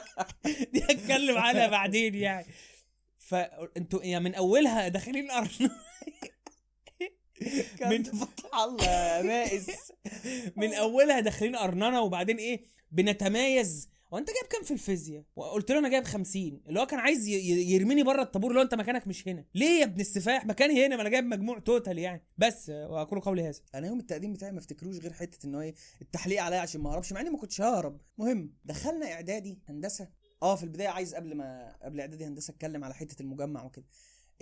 دي 0.72 0.83
هتكلم 0.83 1.38
عنها 1.38 1.66
بعدين 1.66 2.14
يعني. 2.14 2.46
فانتوا 3.18 4.02
يعني 4.04 4.24
من 4.24 4.35
أولها 4.35 4.88
داخلين 4.88 5.30
ارض 5.30 5.50
من 7.90 8.02
فتح 8.02 8.59
الله 8.59 8.85
يا 8.85 9.22
مائس. 9.22 9.66
من 10.56 10.74
أولها 10.74 11.20
داخلين 11.20 11.56
قرننه 11.56 12.00
وبعدين 12.00 12.37
إيه؟ 12.37 12.61
بنتمايز 12.90 13.88
وانت 14.11 14.29
جايب 14.29 14.46
كام 14.51 14.62
في 14.62 14.70
الفيزياء؟ 14.70 15.25
وقلت 15.37 15.70
له 15.73 15.79
أنا 15.79 15.88
جايب 15.88 16.05
50 16.05 16.61
اللي 16.68 16.81
هو 16.81 16.87
كان 16.87 16.99
عايز 16.99 17.29
يرميني 17.29 18.03
بره 18.03 18.23
الطابور 18.23 18.51
اللي 18.51 18.61
هو 18.61 18.64
انت 18.64 18.75
مكانك 18.75 19.07
مش 19.07 19.29
هنا. 19.29 19.44
ليه 19.55 19.81
يا 19.81 19.85
ابن 19.85 20.01
السفاح؟ 20.01 20.46
مكاني 20.46 20.87
هنا 20.87 20.96
ما 20.96 21.03
أنا 21.03 21.11
جايب 21.11 21.25
مجموع 21.25 21.59
total 21.59 21.98
يعني. 21.99 22.25
بس 22.38 22.68
واقول 22.68 23.20
قولي 23.20 23.42
هذا. 23.49 23.61
أنا 23.75 23.87
يوم 23.87 23.99
التقديم 23.99 24.33
بتاعي 24.33 24.53
ما 24.53 24.59
افتكروش 24.59 24.99
غير 24.99 25.12
حتة 25.12 25.46
إن 25.46 25.55
هو 25.55 25.61
إيه 25.61 25.75
التحليق 26.03 26.42
عليا 26.42 26.61
عشان 26.61 26.81
ما 26.81 26.90
اهربش 26.90 27.12
مع 27.12 27.20
إني 27.20 27.31
ما 27.31 27.38
كنتش 27.38 27.61
ههرب. 27.61 28.01
مهم 28.18 28.55
دخلنا 28.64 29.12
إعدادي 29.12 29.59
هندسة. 29.68 30.09
آه 30.42 30.57
في 30.57 30.62
البداية 30.62 30.88
عايز 30.88 31.14
قبل 31.14 31.35
ما 31.35 31.77
قبل 31.83 32.01
إعدادي 32.01 32.25
هندسة 32.25 32.51
أتكلم 32.51 32.85
على 32.85 32.94
حتة 32.94 33.23
المجمع 33.23 33.64
وكده. 33.64 33.85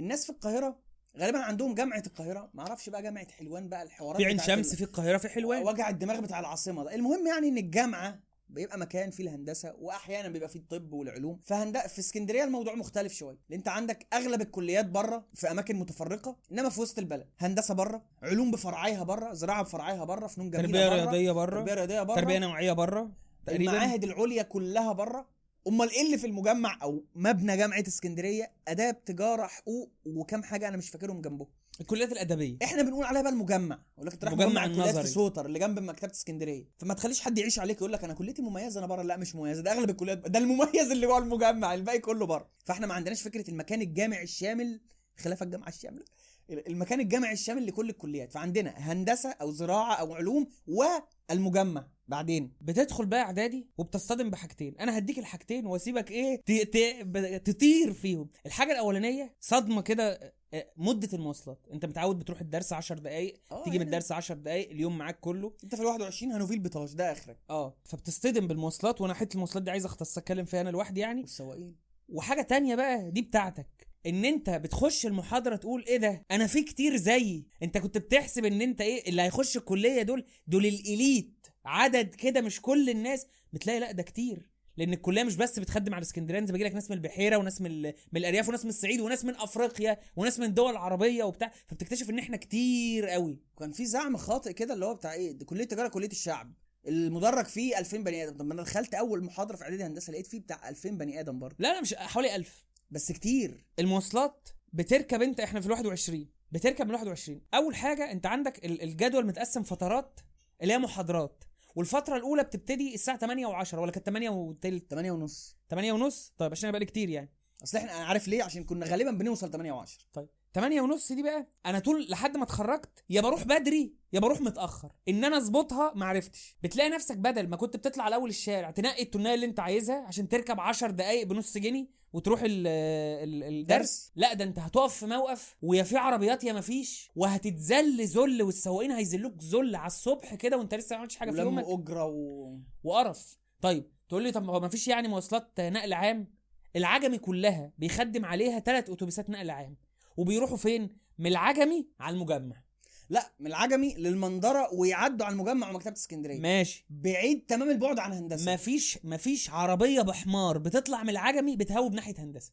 الناس 0.00 0.24
في 0.24 0.30
القاهرة 0.30 0.78
غالبا 1.18 1.38
عندهم 1.38 1.74
جامعة 1.74 2.02
القاهرة. 2.06 2.50
ما 2.54 2.62
أعرفش 2.62 2.88
بقى 2.88 3.02
جامعة 3.02 3.30
حلوان 3.30 3.68
بقى 3.68 3.82
الحوارات 3.82 4.16
في 4.22 4.26
عين 4.26 4.38
شمس 4.38 4.74
في 4.74 4.84
القاهرة 4.84 5.18
في 5.18 5.28
حلوان. 5.28 5.62
وجع 5.62 5.88
الدماغ 5.88 6.20
بتاع 6.20 6.40
العاصمة 6.40 6.84
ده. 6.84 6.94
المهم 6.94 7.26
يعني 7.26 7.48
إن 7.48 7.58
الجامعة 7.58 8.27
بيبقى 8.50 8.78
مكان 8.78 9.10
فيه 9.10 9.24
الهندسة 9.24 9.74
واحيانا 9.78 10.28
بيبقى 10.28 10.48
فيه 10.48 10.58
الطب 10.60 10.92
والعلوم. 10.92 11.40
فهند... 11.44 11.78
في 11.78 11.98
اسكندرية 11.98 12.44
الموضوع 12.44 12.74
مختلف 12.74 13.12
شوية. 13.12 13.38
لأن 13.48 13.58
أنت 13.58 13.68
عندك 13.68 14.06
أغلب 14.12 14.40
الكليات 14.40 14.86
بره 14.86 15.26
في 15.34 15.50
أماكن 15.50 15.76
متفرقة 15.76 16.36
إنما 16.52 16.68
في 16.68 16.80
وسط 16.80 16.98
البلد. 16.98 17.26
هندسة 17.38 17.74
بره 17.74 18.02
علوم 18.22 18.50
بفرعيها 18.50 19.02
بره 19.02 19.32
زراعة 19.32 19.62
بفرعيها 19.62 20.04
بره 20.04 20.26
فنون 20.26 20.50
جميلة 20.50 20.68
تربية 20.68 20.88
رياضية 20.88 21.32
بره 21.32 21.56
تربية 21.56 21.74
رياضية 21.74 22.02
بره 22.02 22.14
تربية 22.16 22.38
نوعية 22.38 22.72
بره 22.72 23.10
تقريبا. 23.46 23.72
المعاهد 23.72 24.04
العليا 24.04 24.42
كلها 24.42 24.92
بره 24.92 25.28
أمال 25.68 25.90
إيه 25.90 26.06
اللي 26.06 26.18
في 26.18 26.26
المجمع 26.26 26.78
أو 26.82 27.04
مبنى 27.14 27.56
جامعة 27.56 27.84
اسكندرية؟ 27.88 28.52
آداب 28.68 29.04
تجارة 29.04 29.46
حقوق 29.46 29.90
وكم 30.06 30.42
حاجة 30.42 30.68
أنا 30.68 30.76
مش 30.76 30.90
فاكرهم 30.90 31.20
جنبه. 31.20 31.46
الكليات 31.80 32.12
الأدبية. 32.12 32.56
إحنا 32.62 32.82
بنقول 32.82 33.04
عليها 33.04 33.22
بقى 33.22 33.32
المجمع. 33.32 33.82
يقول 33.94 34.06
لك 34.06 34.12
انت 34.12 34.24
رايح 34.24 34.36
مجمع 34.36 34.64
الكليات 34.64 34.86
النظري. 34.88 35.04
في 35.04 35.10
سوتر 35.10 35.46
اللي 35.46 35.58
جنب 35.58 35.78
مكتبة 35.78 36.12
اسكندرية. 36.12 36.68
فما 36.78 36.94
تخليش 36.94 37.20
حد 37.20 37.38
يعيش 37.38 37.58
عليك 37.58 37.76
يقول 37.76 37.92
لك 37.92 38.04
أنا 38.04 38.14
كليتي 38.14 38.42
مميزة 38.42 38.78
أنا 38.78 38.86
بره. 38.86 39.02
لا 39.02 39.16
مش 39.16 39.34
مميزة. 39.34 39.62
ده 39.62 39.72
أغلب 39.72 39.90
الكليات. 39.90 40.18
ده 40.18 40.38
المميز 40.38 40.90
اللي 40.90 41.06
جوه 41.06 41.18
المجمع 41.18 41.74
الباقي 41.74 41.98
كله 41.98 42.26
بره. 42.26 42.50
فإحنا 42.64 42.86
ما 42.86 42.94
عندناش 42.94 43.22
فكرة 43.22 43.50
المكان 43.50 43.82
الجامعي 43.82 44.22
الشامل 44.22 44.80
خلاف 45.18 45.42
الجامعة 45.42 45.68
الشاملة. 45.68 46.04
المكان 46.50 47.00
الجامعي 47.00 47.32
الشامل 47.32 47.66
لكل 47.66 47.90
الكليات 47.90 48.32
فعندنا 48.32 48.70
هندسة 48.76 49.30
أو 49.30 49.50
زراعة 49.50 49.94
أو 49.94 50.14
علوم 50.14 50.46
والمجمع 50.66 51.86
بعدين. 52.08 52.52
بتدخل 52.60 53.06
بقى 53.06 53.20
إعدادي 53.22 53.68
وبتصطدم 53.78 54.30
بحاجتين 54.30 54.74
أنا 54.80 54.98
هديك 54.98 55.18
الحاجتين 55.18 55.66
وأسيبك 55.66 56.10
إيه 56.10 56.36
ت... 56.46 56.52
ت... 56.52 56.76
ب- 57.02 57.42
تطير 57.42 57.92
فيهم. 57.92 58.28
الحاجة 58.46 58.72
الأولانية 58.72 59.36
صدمة 59.40 59.82
كده 59.82 60.34
مدة 60.76 61.08
المواصلات. 61.12 61.66
أنت 61.72 61.86
متعود 61.86 62.18
بتروح 62.18 62.40
الدرس 62.40 62.72
10 62.72 62.98
دقائق 62.98 63.40
آه، 63.52 63.64
تيجي 63.64 63.78
من 63.78 63.84
يعني 63.84 63.96
الدرس 63.96 64.12
10 64.12 64.34
دقائق 64.34 64.70
اليوم 64.70 64.98
معاك 64.98 65.20
كله. 65.20 65.52
أنت 65.64 65.74
في 65.74 65.80
ال 65.80 65.86
21 65.86 66.32
هنوفيل 66.32 66.58
بطاش 66.60 66.92
ده 66.92 67.12
آخرك. 67.12 67.38
آه 67.50 67.76
فبتصطدم 67.84 68.46
بالمواصلات 68.46 69.00
وأنا 69.00 69.14
حتة 69.14 69.34
المواصلات 69.34 69.62
دي 69.62 69.70
عايز 69.70 69.84
أختص 69.84 70.18
أتكلم 70.18 70.44
فيها 70.44 70.60
أنا 70.60 70.70
لوحدي 70.70 71.00
يعني. 71.00 71.20
والسواقين. 71.20 71.76
وحاجة 72.08 72.42
تانية 72.42 72.74
بقى 72.74 73.10
دي 73.10 73.22
بتاعتك. 73.22 73.87
إن 74.08 74.24
أنت 74.24 74.50
بتخش 74.50 75.06
المحاضرة 75.06 75.56
تقول 75.56 75.84
إيه 75.88 75.96
ده؟ 75.96 76.24
أنا 76.30 76.46
في 76.46 76.62
كتير 76.62 76.96
زيي. 76.96 77.46
أنت 77.62 77.78
كنت 77.78 77.98
بتحسب 77.98 78.44
إن 78.44 78.62
أنت 78.62 78.80
إيه 78.80 79.08
اللي 79.08 79.22
هيخش 79.22 79.56
الكلية 79.56 80.02
دول؟ 80.02 80.24
دول 80.46 80.66
الإليت. 80.66 81.46
عدد 81.64 82.14
كده 82.14 82.40
مش 82.40 82.60
كل 82.60 82.90
الناس. 82.90 83.26
بتلاقي 83.52 83.80
لأ 83.80 83.92
ده 83.92 84.02
كتير. 84.02 84.48
لأن 84.76 84.92
الكلية 84.92 85.24
مش 85.24 85.36
بس 85.36 85.58
بتخدم 85.58 85.94
على 85.94 86.02
اسكندريه 86.02 86.38
انت 86.38 86.52
بيجي 86.52 86.64
لك 86.64 86.74
ناس 86.74 86.90
من 86.90 86.96
البحيرة 86.96 87.36
وناس 87.36 87.60
من 87.60 87.82
من 87.82 87.92
الأرياف 88.16 88.48
وناس 88.48 88.64
من 88.64 88.70
الصعيد 88.70 89.00
وناس 89.00 89.24
من 89.24 89.34
أفريقيا 89.36 89.98
وناس 90.16 90.38
من 90.38 90.46
الدول 90.46 90.70
العربيه 90.72 91.24
وبتاع. 91.24 91.52
فبتكتشف 91.66 92.10
إن 92.10 92.18
إحنا 92.18 92.36
كتير 92.36 93.06
قوي. 93.06 93.38
كان 93.58 93.72
في 93.72 93.86
زعم 93.86 94.16
خاطئ 94.16 94.52
كده 94.52 94.74
اللي 94.74 94.84
هو 94.86 94.94
بتاع 94.94 95.12
إيه؟ 95.12 95.32
دي 95.32 95.44
كلية 95.44 95.64
تجارة 95.64 95.88
كلية 95.88 96.08
الشعب. 96.10 96.52
المدرج 96.88 97.44
فيه 97.46 97.78
2000 97.78 97.96
بني 97.98 98.24
آدم. 98.24 98.36
طب 98.38 98.46
ما 98.46 98.54
أنا 98.54 98.62
دخلت 98.62 98.94
أول 98.94 99.24
محاضرة 99.24 99.56
في 99.56 99.64
إعدادي 99.64 99.84
هندسة 99.84 100.12
لقيت 100.12 100.26
فيه 100.26 100.40
بتاع 100.40 100.68
2000 100.68 100.90
بني 100.90 101.20
آدم 101.20 101.38
برضه. 101.38 101.56
لا 101.58 101.74
لا 101.74 101.80
مش 101.80 101.94
حوالي 101.94 102.36
ألف. 102.36 102.67
بس 102.90 103.12
كتير. 103.12 103.66
المواصلات 103.78 104.48
بتركب 104.72 105.22
انت 105.22 105.40
إحنا 105.40 105.60
في 105.60 105.66
ال 105.66 105.72
21 105.72 106.28
بتركب 106.52 106.86
من 106.86 106.94
21 106.94 107.40
أول 107.54 107.74
حاجة 107.76 108.12
انت 108.12 108.26
عندك 108.26 108.64
ال- 108.64 108.82
الجدول 108.82 109.26
متقسم 109.26 109.62
فترات 109.62 110.20
اللي 110.62 110.72
هي 110.72 110.78
محاضرات. 110.78 111.44
والفترة 111.74 112.16
الأولى 112.16 112.42
بتبتدي 112.44 112.94
الساعة 112.94 113.18
8 113.18 113.46
و10 113.46 113.74
ولا 113.74 113.92
كانت 113.92 114.06
8 114.06 114.30
وتلت؟ 114.30 114.90
8 114.90 115.12
ونص. 115.12 115.56
8 115.70 115.92
ونص؟ 115.92 116.32
طيب 116.38 116.50
عشان 116.52 116.70
بقى 116.72 116.84
كتير 116.84 117.08
يعني. 117.08 117.32
أصل 117.64 117.78
إحنا 117.78 117.92
عارف 117.92 118.28
ليه 118.28 118.42
عشان 118.42 118.64
كنا 118.64 118.86
غالبا 118.86 119.10
بنوصل 119.10 119.50
8 119.50 119.72
و10 119.84 119.90
طيب 120.12 120.28
8 120.54 120.80
ونص 120.80 121.12
دي 121.12 121.22
بقى 121.22 121.46
أنا 121.66 121.78
طول 121.78 122.06
لحد 122.10 122.36
ما 122.36 122.42
اتخرجت 122.44 123.04
يا 123.10 123.20
بروح 123.20 123.42
بدري 123.44 123.94
يا 124.12 124.20
بروح 124.20 124.40
متأخر. 124.40 124.92
إن 125.08 125.24
أنا 125.24 125.36
أظبطها 125.36 125.92
ما 125.96 126.06
عرفتش. 126.06 126.56
بتلاقي 126.62 126.90
نفسك 126.90 127.16
بدل 127.16 127.48
ما 127.48 127.56
كنت 127.56 127.76
بتطلع 127.76 128.04
على 128.04 128.14
اول 128.14 128.28
الشارع 128.30 128.70
تنقي 128.70 129.02
التونيه 129.02 129.34
اللي 129.34 129.46
أنت 129.46 129.60
عايزها 129.60 129.96
عشان 130.06 130.28
تركب 130.28 130.60
10 130.60 130.90
دقايق 130.90 131.26
بنص 131.26 131.58
جنيه 131.58 131.97
وتروح 132.12 132.42
ال 132.42 132.66
ال 132.66 133.44
الدرس. 133.44 133.78
درس. 133.78 134.12
لا 134.16 134.34
ده 134.34 134.44
انت 134.44 134.58
هتقف 134.58 134.94
في 134.94 135.06
موقف 135.06 135.56
ويا 135.62 135.82
في 135.82 135.96
عربيات 135.96 136.44
يا 136.44 136.52
ما 136.52 136.60
فيش 136.60 137.10
وهتتذل 137.16 138.04
ذل 138.04 138.42
والسواقين 138.42 138.90
هيذلوك 138.92 139.42
ذل 139.42 139.76
على 139.76 139.86
الصبح 139.86 140.34
كده 140.34 140.56
وانت 140.58 140.74
لسه 140.74 140.94
ما 140.94 140.98
عملتش 140.98 141.16
حاجة 141.16 141.30
في 141.30 141.38
يومك. 141.40 141.64
أجرة 141.66 142.04
و... 142.04 142.58
وقرف. 142.84 143.36
طيب 143.60 143.92
تقول 144.08 144.22
لي 144.22 144.32
طب 144.32 144.42
ما 144.42 144.52
هو 144.52 144.60
ما 144.60 144.68
فيش 144.68 144.88
يعني 144.88 145.08
مواصلات 145.08 145.60
نقل 145.60 145.92
عام؟ 145.92 146.34
العجمي 146.76 147.18
كلها 147.18 147.72
بيخدم 147.78 148.24
عليها 148.24 148.58
ثلاث 148.58 148.90
أتوبيسات 148.90 149.30
نقل 149.30 149.50
عام. 149.50 149.76
وبيروحوا 150.16 150.56
فين؟ 150.56 150.88
من 151.18 151.26
العجمي 151.26 151.88
على 152.00 152.14
المجمع. 152.14 152.62
لا 153.10 153.32
من 153.40 153.46
العجمي 153.46 153.94
للمنظرة 153.94 154.74
ويعدوا 154.74 155.26
على 155.26 155.32
المجمع 155.32 155.70
ومكتبة 155.70 155.92
اسكندرية. 155.94 156.40
ماشي. 156.40 156.86
بعيد 156.90 157.44
تمام 157.48 157.70
البعد 157.70 157.98
عن 157.98 158.12
هندسة. 158.12 158.54
مفيش 158.54 158.98
مفيش 159.04 159.50
عربية 159.50 160.02
بحمار 160.02 160.58
بتطلع 160.58 161.02
من 161.02 161.08
العجمي 161.10 161.56
بتهوب 161.56 161.94
ناحية 161.94 162.14
هندسة. 162.18 162.52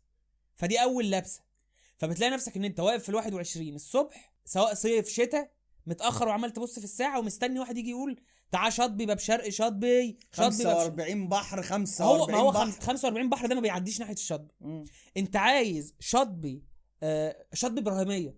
فدي 0.56 0.82
أول 0.84 1.12
لبسة. 1.12 1.42
فبتلاقي 1.98 2.32
نفسك 2.32 2.58
إن 2.58 2.64
أنت 2.66 2.80
واقف 2.80 3.04
في 3.04 3.10
ال 3.10 3.16
21 3.16 3.76
الصبح 3.76 4.34
سواء 4.46 4.74
صيف 4.74 5.08
شتاء 5.10 5.52
متأخر 5.88 6.28
وعمال 6.28 6.54
تبص 6.54 6.80
في 6.80 6.86
الساعة 6.86 7.20
ومستني 7.20 7.60
واحد 7.60 7.78
يجي 7.78 7.90
يقول 7.90 8.20
تعال 8.52 8.74
شاطبي 8.74 9.06
باب 9.06 9.20
شرقي 9.20 9.52
شاطبي 9.52 10.18
شاطبي 10.34 10.64
باب 10.64 10.74
شرقي. 10.74 10.86
45 10.86 11.28
بحر 11.30 11.62
45 11.62 12.20
هو 12.20 12.28
ما 12.28 12.38
هو 12.38 12.52
بحر. 12.52 12.66
خمس- 12.66 12.80
45 12.80 13.30
بحر 13.30 13.48
ده 13.48 13.56
ما 13.56 13.62
بيعديش 13.62 14.00
ناحية 14.00 14.14
الشاطبي. 14.14 14.54
أنت 15.18 15.36
عايز 15.36 15.94
شاطبي 16.00 16.64
آه 17.04 17.46
شاطبي 17.54 17.80
إبراهيمية 17.82 18.36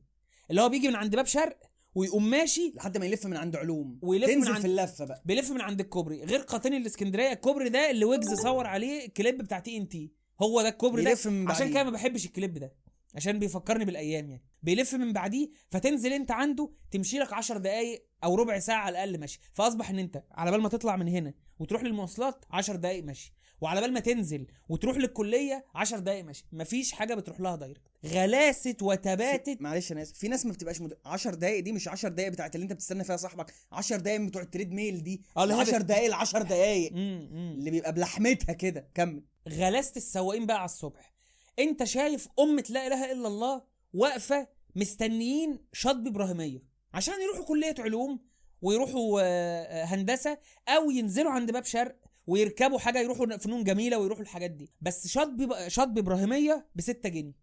اللي 0.50 0.62
هو 0.62 0.70
بيجي 0.70 0.88
من 0.88 0.96
عند 0.96 1.16
باب 1.16 1.26
شرق 1.26 1.60
ويقوم 1.98 2.30
ماشي 2.30 2.72
لحد 2.76 2.98
ما 2.98 3.06
يلف 3.06 3.26
من 3.26 3.38
عند 3.38 3.56
علوم. 3.56 4.00
ويلف 4.02 4.30
من 4.30 4.36
تنزل 4.36 4.52
عند- 4.52 4.62
في 4.62 4.68
اللفة 4.68 5.06
بقى. 5.06 5.22
بيلف 5.26 5.52
من 5.52 5.62
عند 5.62 5.80
الكوبري. 5.80 6.24
غير 6.24 6.40
قاطني 6.40 6.78
الإسكندرية 6.78 7.32
الكوبري 7.32 7.70
ده 7.70 7.92
اللي 7.92 8.06
ويجز 8.06 8.34
صور 8.34 8.68
عليه 8.68 9.06
الكليب 9.06 9.38
بتاع 9.38 9.60
TNT 9.60 10.12
هو 10.42 10.62
ده 10.62 10.70
الكوبري 10.70 11.04
ده. 11.04 11.18
من 11.26 11.52
عشان. 11.52 11.70
كده 11.74 11.84
ما 11.84 11.90
بحبش 11.92 12.26
الكليب 12.26 12.54
ده. 12.58 12.74
عشان 13.16 13.40
بيفكرني 13.40 13.86
بالأيام 13.86 14.30
يعني. 14.30 14.44
بيلف 14.64 14.96
من 14.96 15.14
بعديه 15.14 15.50
فتنزل 15.70 16.14
انت 16.14 16.32
عنده 16.32 16.70
تمشي 16.92 17.20
لك 17.20 17.34
10 17.34 17.58
دقائق 17.58 18.04
أو 18.24 18.36
ربع 18.36 18.60
ساعة 18.60 18.80
على 18.82 18.90
الأقل 19.04 19.20
ماشي. 19.20 19.40
فأصبح 19.54 19.90
إن 19.90 20.00
انت 20.00 20.24
على 20.32 20.52
بال 20.52 20.62
ما 20.62 20.70
تطلع 20.70 20.96
من 20.96 21.08
هنا 21.08 21.34
وتروح 21.60 21.84
للمواصلات 21.84 22.46
10 22.52 22.76
دقائق 22.76 23.04
ماشي. 23.04 23.34
وعلى 23.62 23.82
بال 23.82 23.94
ما 23.94 24.00
تنزل 24.00 24.48
وتروح 24.70 24.98
للكلية 24.98 25.66
10 25.76 26.00
دقائق 26.00 26.26
ماشي. 26.26 26.46
مفيش 26.52 26.92
حاجة 26.92 27.14
بتروح 27.16 27.40
لها 27.40 27.56
direct 27.56 27.82
غلاسة 28.06 28.76
وتباتت 28.82 29.58
معلش 29.62 29.92
أنا 29.92 30.02
اسف 30.02 30.18
في 30.18 30.28
ناس 30.28 30.46
ما 30.46 30.52
بتبقاش 30.52 30.82
مد... 30.82 30.98
10 31.06 31.36
دقايق 31.36 31.60
دي 31.64 31.72
مش 31.72 31.88
10 31.88 32.10
دقايق 32.10 32.32
بتاعت 32.32 32.56
اللي 32.56 32.64
انت 32.64 32.74
بتستنى 32.74 33.04
فيها 33.04 33.18
صاحبك. 33.18 33.54
10 33.72 33.98
دقايق 33.98 34.22
بتوع 34.22 34.42
ال 34.42 34.72
treadmill 34.72 35.04
دي. 35.04 35.22
آه، 35.38 35.44
اللي 35.44 35.54
هي 35.56 35.60
10 35.60 35.78
بت- 35.78 35.86
دقايق 35.86 36.10
ل 36.10 36.14
10 36.14 36.44
دقايق. 36.44 36.92
مم، 36.94 37.30
مم. 37.32 37.52
اللي 37.60 37.72
بيبقى 37.72 37.94
بلحمتها 37.94 38.54
كده. 38.54 38.90
كمل. 38.96 39.24
غلاسة 39.50 39.94
السواقين 39.98 40.46
بقى 40.46 40.58
على 40.58 40.66
الصبح. 40.66 41.14
انت 41.60 41.84
شايف 41.84 42.28
امه 42.40 42.64
لا 42.70 42.88
إله 42.88 43.12
إلا 43.12 43.28
الله 43.28 43.62
واقفة 43.94 44.48
مستنيين 44.76 45.60
شطب 45.74 46.08
إبراهيمية. 46.08 46.64
عشان 46.94 47.14
يروحوا 47.22 47.46
كلية 47.46 47.76
علوم 47.80 48.20
ويروحوا 48.62 49.22
آه، 49.22 49.24
آه، 49.64 49.84
هندسة 49.86 50.38
أو 50.68 50.92
ينزلوا 50.92 51.32
عند 51.32 51.52
باب 51.52 51.64
شرق 51.66 51.96
ويركبوا 52.28 52.80
حاجة 52.80 53.00
يروحوا 53.00 53.38
فنون 53.38 53.64
جميلة 53.64 53.98
ويروحوا 53.98 54.24
الحاجات 54.24 54.52
دي. 54.52 54.72
بس 54.82 55.08
شطب 55.08 55.68
شطب 55.68 55.98
ابراهيميه 55.98 56.68
ب 56.76 56.82
6 56.82 57.10
جنيه. 57.10 57.34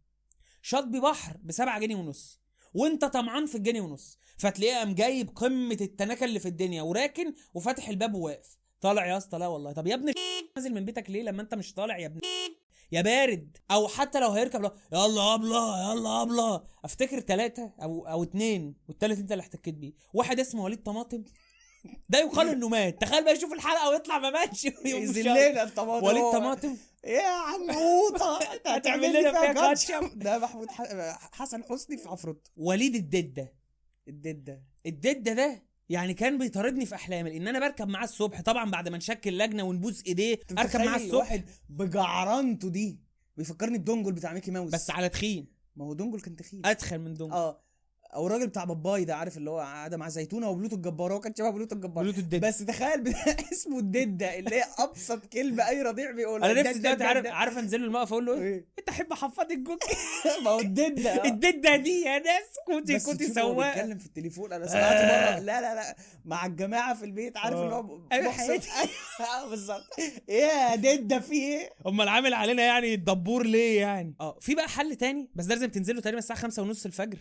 شطب 0.63 0.91
بحر 0.91 1.37
ب 1.43 1.53
7 1.53 1.81
جنيه 1.81 1.97
ونص. 1.97 2.41
وانت 2.75 3.05
طمعان 3.05 3.47
في 3.47 3.55
الجنيه 3.55 3.81
ونص. 3.81 4.19
فتلاقيه 4.39 4.77
قام 4.77 4.95
جايب 4.95 5.31
قمة 5.37 5.79
التناكه 5.81 6.25
اللي 6.25 6.39
في 6.41 6.49
الدنيا 6.49 6.83
وراكن 6.83 7.35
وفاتح 7.55 7.89
الباب 7.89 8.15
وواقف. 8.15 8.57
طالع 8.81 9.07
يا 9.07 9.17
اسطى 9.17 9.39
لا 9.39 9.47
والله. 9.47 9.73
طب 9.73 9.87
يا 9.87 9.95
ابني 9.95 10.13
نازل 10.57 10.75
من 10.75 10.85
بيتك 10.85 11.11
ليه 11.11 11.23
لما 11.23 11.43
انت 11.43 11.55
مش 11.55 11.75
طالع 11.75 11.99
يا 11.99 12.07
ابني 12.07 12.21
يا 12.93 13.03
بارد. 13.03 13.57
أو 13.71 13.89
حتى 13.89 14.21
لو 14.21 14.31
هيركب 14.31 14.63
لو 14.63 14.71
يلا 14.93 15.35
ابله 15.35 15.93
يلا 15.93 16.23
ابله. 16.23 16.65
أفتكر 16.85 17.21
ثلاثة 17.21 17.73
أو 17.83 18.09
أو 18.09 18.23
اتنين. 18.23 18.75
والتالت 18.89 19.19
انت 19.19 19.33
اللي 19.33 19.41
احتكيت 19.41 19.75
بيه. 19.75 19.93
واحد 20.15 20.41
اسمه 20.41 20.65
وليد 20.65 20.83
طماطم. 20.83 21.25
ده 22.09 22.19
يقال 22.19 22.49
إنه 22.49 22.69
مات. 22.69 23.01
تخيل 23.01 23.25
بقى 23.25 23.33
يشوف 23.33 23.53
الحلقة 23.53 23.91
ويطلع 23.91 24.19
ما 24.19 24.31
ماتش. 24.31 24.65
يذلنا 24.85 25.63
الطماطم. 25.63 26.07
وليد 26.07 26.23
طماطم. 26.23 26.77
يا 27.05 27.29
عموطه 27.29 28.39
انت 28.55 28.67
هتعمل 28.77 29.11
لنا 29.21 29.31
فيها 29.31 29.53
كاتشب. 29.53 30.19
ده 30.19 30.39
محمود 30.39 30.69
حسن 31.33 31.65
حسني 31.65 31.97
في 31.97 32.09
عفروت. 32.09 32.51
وليد 32.57 32.95
الددة. 32.95 33.53
الددة. 34.09 34.63
الددة 34.87 35.33
ده 35.33 35.63
يعني 35.89 36.15
كان 36.15 36.39
بيطاردني 36.39 36.87
في 36.87 36.95
أحلامي 36.95 37.31
لأن 37.31 37.49
أنا 37.49 37.59
بركب 37.59 37.89
معاه 37.89 38.05
الصبح. 38.05 38.41
طبعا 38.41 38.71
بعد 38.71 38.89
ما 38.89 38.97
نشكل 38.97 39.39
لجنة 39.39 39.63
ونبوس 39.63 40.03
إيديه 40.07 40.39
أركب 40.59 40.81
معاه 40.81 40.97
الصبح. 40.97 41.15
واحد 41.15 41.45
بجعرانته 41.69 42.69
دي 42.69 42.99
بيفكرني 43.37 43.79
بدونجل 43.79 44.13
بتاع 44.13 44.33
ميكي 44.33 44.51
ماوس. 44.51 44.73
بس 44.73 44.91
على 44.91 45.09
تخين. 45.09 45.47
ما 45.77 45.85
هو 45.85 45.93
دونجل 45.95 46.21
كان 46.21 46.37
تخين. 46.37 46.67
ادخل 46.67 46.99
من 46.99 47.15
دون 47.15 47.33
آه. 47.33 47.64
أو 48.15 48.27
الراجل 48.27 48.47
بتاع 48.47 48.65
باباي 48.65 49.05
ده 49.05 49.17
عارف 49.17 49.37
اللي 49.37 49.51
هو 49.51 49.59
قاعدة 49.59 49.97
مع 49.97 50.09
زيتونة 50.09 50.49
وبلوتو 50.49 50.77
الجبار 50.77 51.13
هو 51.13 51.21
كان 51.21 51.35
شبه 51.39 51.51
بلوتو 51.51 51.75
الجبار. 51.77 52.05
بلوتو 52.05 52.19
الددة. 52.21 52.49
بس 52.49 52.59
تخيل 52.59 53.15
اسمه 53.53 53.79
الددة 53.79 54.39
اللي 54.39 54.57
هي 54.57 54.65
أبسط 54.79 55.27
كلمة 55.27 55.69
أي 55.69 55.83
رضيع 55.83 56.11
بيقولها. 56.11 56.51
أنا 56.53 56.63
نفسي 56.63 56.79
دلوقتي 56.79 57.05
عارف. 57.05 57.27
عارف 57.27 57.59
أنزل 57.59 57.81
له 57.81 57.87
الموقف 57.87 58.13
أقول 58.13 58.27
له 58.27 58.35
إيه؟ 58.35 58.67
أنت 58.79 58.89
أحب 58.89 59.13
احفظك 59.13 59.51
الجوك؟ 59.51 59.79
ما 60.45 60.51
هو 60.51 60.61
الددة. 60.61 61.11
آه. 61.11 61.27
الددة 61.31 61.77
دي 61.77 62.01
يا 62.01 62.19
ناس 62.19 62.45
تشوفه 62.87 63.45
وهو 63.45 63.55
سواق. 63.55 63.75
بيتكلم 63.75 63.99
في 63.99 64.07
التليفون. 64.07 64.53
أنا 64.53 64.67
سمعت 64.67 64.93
آه. 64.93 65.35
مره 65.35 65.41
لا 65.41 65.61
لا 65.61 65.75
لا. 65.75 65.97
مع 66.25 66.47
الجماعة 66.47 66.95
في 66.95 67.05
البيت 67.05 67.37
عارف 67.37 67.57
آه. 67.57 67.65
اللي 67.65 67.75
هو 67.75 67.99
أيوة 68.13 68.25
بيحصل- 68.25 68.39
حياتي. 68.49 68.69
آه 69.21 69.49
بالظبط. 69.51 69.85
إيه 70.29 70.43
يا 70.45 70.77
ددة 70.77 71.19
في 71.19 71.33
إيه؟ 71.33 71.71
أمال 71.87 72.09
عامل 72.09 72.35
علينا 72.35 72.63
يعني 72.63 72.95
الدبور 72.95 73.47
ليه 73.47 73.81
يعني؟ 73.81 74.15
آه. 74.21 74.39
في 74.41 74.55
بقى 74.55 74.69
حل 74.69 74.95
تاني؟ 74.97 75.31
بس 75.35 75.45
ده 75.45 75.55
لازم 75.55 75.69
تنزله 75.69 76.01
تقريبا 76.01 76.19
الساعة 76.19 76.39
خمسة 76.39 76.63
ونص 76.63 76.87
الفجر. 76.87 77.19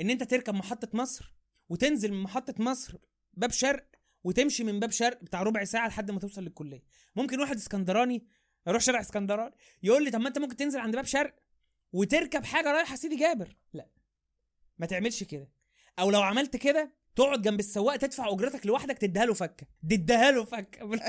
إن 0.00 0.10
أنت 0.10 0.22
تركب 0.22 0.54
محطة 0.54 0.88
مصر 0.94 1.34
وتنزل 1.68 2.12
من 2.12 2.22
محطة 2.22 2.54
مصر 2.58 2.96
باب 3.34 3.50
شرق 3.50 3.86
وتمشي 4.24 4.64
من 4.64 4.80
باب 4.80 4.90
شرق 4.90 5.24
بتاع 5.24 5.42
ربع 5.42 5.64
ساعة 5.64 5.88
لحد 5.88 6.10
ما 6.10 6.18
توصل 6.20 6.42
للكلية. 6.42 6.82
ممكن 7.16 7.40
واحد 7.40 7.56
اسكندراني 7.56 8.26
يروح 8.66 8.82
شارع 8.82 9.00
اسكندراني 9.00 9.54
يقول 9.82 10.04
لي 10.04 10.10
طب 10.10 10.20
ما 10.20 10.28
أنت 10.28 10.38
ممكن 10.38 10.56
تنزل 10.56 10.78
عند 10.80 10.94
باب 10.96 11.04
شرق 11.04 11.34
وتركب 11.92 12.44
حاجة 12.44 12.72
رايحة 12.72 12.96
سيدي 12.96 13.16
جابر. 13.16 13.56
لا. 13.72 13.88
ما 14.78 14.86
تعملش 14.86 15.22
كده. 15.24 15.48
أو 15.98 16.10
لو 16.10 16.22
عملت 16.22 16.56
كده 16.56 16.92
تقعد 17.16 17.42
جنب 17.42 17.60
السواق 17.60 17.96
تدفع 17.96 18.28
أجرتك 18.32 18.66
لوحدك 18.66 18.98
تديها 18.98 19.24
له 19.26 19.34
فكة. 19.34 19.66
تديها 19.90 20.30
له 20.30 20.44
فكة. 20.44 20.84
بال- 20.86 21.00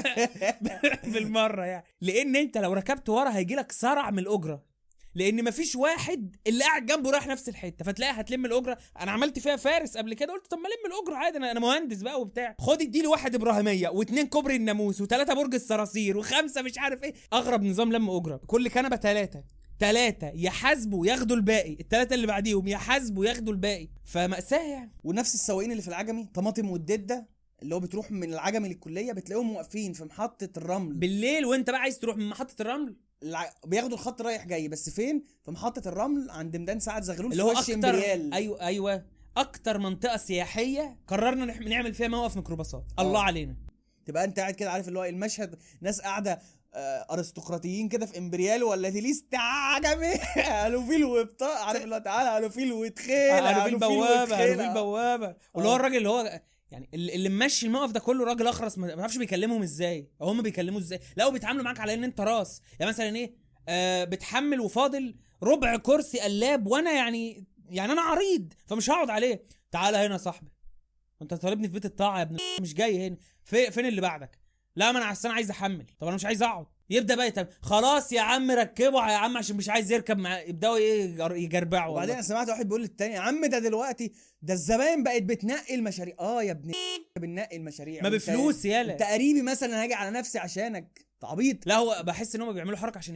بالمرة 1.13 1.65
يعني. 1.65 1.86
لأن 2.02 2.36
أنت 2.36 2.58
لو 2.58 2.74
ركبت 2.74 3.10
ورا 3.10 3.36
هيجي 3.36 3.56
لك 3.56 3.72
صرع 3.72 4.12
من 4.12 4.19
الأجرة. 4.19 4.65
لأن 5.15 5.43
مفيش 5.43 5.76
واحد 5.76 6.36
اللي 6.47 6.63
قاعد 6.63 6.86
جنبه 6.86 7.12
رايح 7.12 7.28
نفس 7.28 7.49
الحته 7.49 7.86
فتلاقي 7.86 8.12
هتلم 8.13 8.45
الاجره. 8.45 8.78
أنا 8.99 9.12
عملت 9.12 9.39
فيها 9.39 9.56
فارس 9.56 9.97
قبل 9.97 10.13
كده 10.13 10.34
قلت 10.34 10.47
طب 10.52 10.58
ما 10.58 10.63
الم 10.67 10.93
الاجره 10.93 11.15
عادي 11.15 11.38
أنا 11.38 11.52
أنا 11.52 11.60
مهندس 11.60 12.02
بقى 12.02 12.21
وبتاع. 12.21 12.56
خد 12.60 12.82
اديله 12.82 13.10
واحد 13.10 13.36
إبراهيمية 13.36 13.89
واثنين 13.89 14.28
كوبري 14.28 14.56
الناموس 14.56 15.02
وثلاثه 15.02 15.34
برج 15.34 15.54
الصراصير 15.54 16.17
وخمسة 16.17 16.62
مش 16.62 16.78
عارف 16.78 17.04
إيه. 17.04 17.13
أغرب 17.34 17.63
نظام 17.63 17.93
لم 17.93 18.10
أجرة. 18.10 18.41
كل 18.47 18.67
كنبة 18.69 18.95
ثلاثة 18.95 19.43
ثلاثة 19.80 20.32
يحاسبوا 20.36 21.08
ياخدوا 21.08 21.36
الباقي 21.36 21.73
الثلاثة 21.80 22.13
اللي 22.15 22.28
بعديهم 22.28 22.67
يحاسبوا 22.67 23.26
ياخدوا 23.26 23.54
الباقي. 23.54 23.89
فمأساة 24.06 24.71
يعني. 24.71 24.91
ونفس 25.04 25.36
السواقين 25.36 25.71
اللي 25.71 25.82
في 25.82 25.88
العجمي 25.88 26.30
طماطم 26.34 26.69
والدده 26.71 27.28
اللي 27.62 27.76
هو 27.76 27.80
بتروح 27.80 28.12
من 28.12 28.34
العجمي 28.34 28.69
للكلية 28.69 29.12
بتلاقيهم 29.12 29.52
واقفين 29.56 29.93
في 29.93 30.04
محطة 30.04 30.49
الرمل. 30.58 30.93
بالليل 30.93 31.45
وانت 31.45 31.69
بقى 31.69 31.80
عايز 31.80 31.99
تروح 31.99 32.17
من 32.17 32.30
محطة 32.30 32.62
الرمل؟ 32.62 32.95
الع... 33.24 33.54
بياخدوا 33.66 33.94
الخط 33.98 34.22
رايح 34.22 34.46
جاي 34.46 34.68
بس 34.68 34.90
فين؟ 34.90 35.24
في 35.46 35.52
محطة 35.52 35.88
الرمل 35.88 36.30
عند 36.30 36.58
ميدان 36.58 36.80
سعد 36.80 37.04
زغلول 37.04 37.32
اللي 37.32 37.44
هو 37.44 37.52
أكتر 37.52 37.74
إمبريال. 37.74 38.34
أيوه 38.34 38.62
أيوه. 38.62 39.06
أكتر 39.38 39.78
منطقة 39.78 40.18
سياحية 40.18 40.98
قررنا 41.08 41.54
نح- 41.54 41.62
نعمل 41.68 41.94
فيها 41.94 42.08
موقف 42.08 42.36
ميكروباصات. 42.36 42.84
الله 43.00 43.20
آه. 43.20 43.24
علينا. 43.24 43.56
تبقى 44.06 44.24
أنت 44.24 44.40
قاعد 44.40 44.54
كده 44.54 44.72
عارف 44.72 44.88
اللي 44.88 45.00
هو 45.00 45.04
المشهد 45.04 45.56
ناس 45.82 46.02
قاعدة 46.02 46.40
آه، 46.76 47.06
أرستقراطيين 47.14 47.90
كده 47.90 48.06
في 48.06 48.18
إمبريال 48.18 48.64
ولا 48.64 48.90
تليس 48.90 49.26
عجمي 49.34 50.14
قالوا 50.46 50.86
فيل 50.86 51.06
وبطاق 51.06 51.62
عارف 51.62 51.84
اللي 51.84 51.96
هو 51.96 52.00
تعالى 52.00 52.30
قالوا 52.30 52.50
فيل 52.50 52.74
وتخيل 52.74 53.34
وتخيل. 53.34 53.44
قالوا 53.48 53.64
في 54.56 54.64
البوابة. 54.68 55.36
واللي 55.54 55.70
هو 55.70 55.74
آه. 55.74 55.76
الراجل 55.76 55.98
اللي 55.98 56.10
هو 56.10 56.42
يعني 56.74 56.90
اللي 56.94 57.30
ممشي 57.30 57.66
الموقف 57.66 57.92
ده 57.92 58.00
كله 58.00 58.26
راجل 58.26 58.48
أخرس 58.48 58.78
ما 58.78 58.96
تعرفش 58.96 59.18
بيكلمهم 59.18 59.62
إزاي 59.62 60.12
أو 60.22 60.30
هم 60.30 60.42
بيكلموه 60.42 60.80
إزاي. 60.80 61.00
لا 61.18 61.30
بيتعاملوا 61.30 61.64
معاك 61.64 61.80
على 61.80 61.94
إن 61.94 62.04
أنت 62.04 62.22
راس. 62.22 62.62
يعني 62.80 62.90
مثلا 62.90 63.16
إيه؟ 63.16 63.36
آه 63.68 64.04
بتحمل 64.04 64.60
وفاضل 64.60 65.16
ربع 65.44 65.78
كرسي 65.78 66.20
قلاب 66.20 66.68
وأنا 66.68 66.92
يعني 66.92 67.46
يعني 67.66 67.92
أنا 67.92 68.02
عريض 68.02 68.54
فمش 68.68 68.90
هقعد 68.90 69.10
عليه. 69.10 69.46
تعالى 69.72 69.98
هنا 69.98 70.14
يا 70.14 70.18
صاحبي. 70.18 70.52
أنت 71.22 71.34
طالبني 71.34 71.68
في 71.68 71.74
بيت 71.74 71.86
الطاعة 71.86 72.18
يا 72.18 72.24
ابن 72.24 72.38
مش 72.62 72.74
جاي 72.74 73.08
هنا. 73.08 73.18
في 73.44 73.72
فين 73.72 73.86
اللي 73.86 74.02
بعدك؟ 74.02 74.40
لا 74.76 74.92
ما 74.92 74.98
أنا 74.98 75.34
عايز 75.34 75.50
أحمل. 75.50 75.86
طب 76.00 76.08
أنا 76.08 76.16
مش 76.16 76.26
عايز 76.26 76.44
أقعد. 76.44 76.66
يبدأ 76.93 77.15
بقى 77.15 77.27
يتم 77.27 77.45
خلاص 77.62 78.12
يا 78.12 78.21
عم 78.21 78.51
ركبه 78.51 79.12
يا 79.12 79.17
عم 79.17 79.38
عشان 79.38 79.56
مش 79.58 79.69
عايز 79.69 79.91
يركب 79.91 80.17
مع 80.17 80.39
يبدأوا 80.41 80.77
إيه 80.77 81.03
يجر- 81.03 81.36
يجربعوا 81.36 81.91
وبعدين. 81.91 82.13
أنا 82.13 82.21
سمعت 82.21 82.49
واحد 82.49 82.65
بيقول 82.67 82.82
للتاني 82.82 83.13
يا 83.13 83.19
عم 83.19 83.45
ده 83.45 83.60
دلوقتي 83.60 84.12
ده 84.41 84.53
الزباين 84.53 85.03
بقت 85.03 85.23
بتنقي 85.23 85.75
المشاريع. 85.75 86.15
آه 86.19 86.43
يا 86.43 86.51
ابني 86.51 86.73
بننقي 87.19 87.58
المشاريع. 87.58 88.03
ما 88.03 88.10
بفلوس 88.10 88.65
يالا 88.65 88.93
انت 88.93 89.03
قريبي 89.03 89.41
مثلا 89.41 89.84
هاجي 89.84 89.93
على 89.93 90.12
نفسي 90.19 90.39
عشانك. 90.39 91.06
عبيط 91.23 91.67
لا 91.67 91.75
هو 91.75 92.03
بحس 92.06 92.36
إن 92.36 92.41
هم 92.41 92.53
بيعملوا 92.53 92.77
حركة 92.77 92.97
عشان 92.97 93.15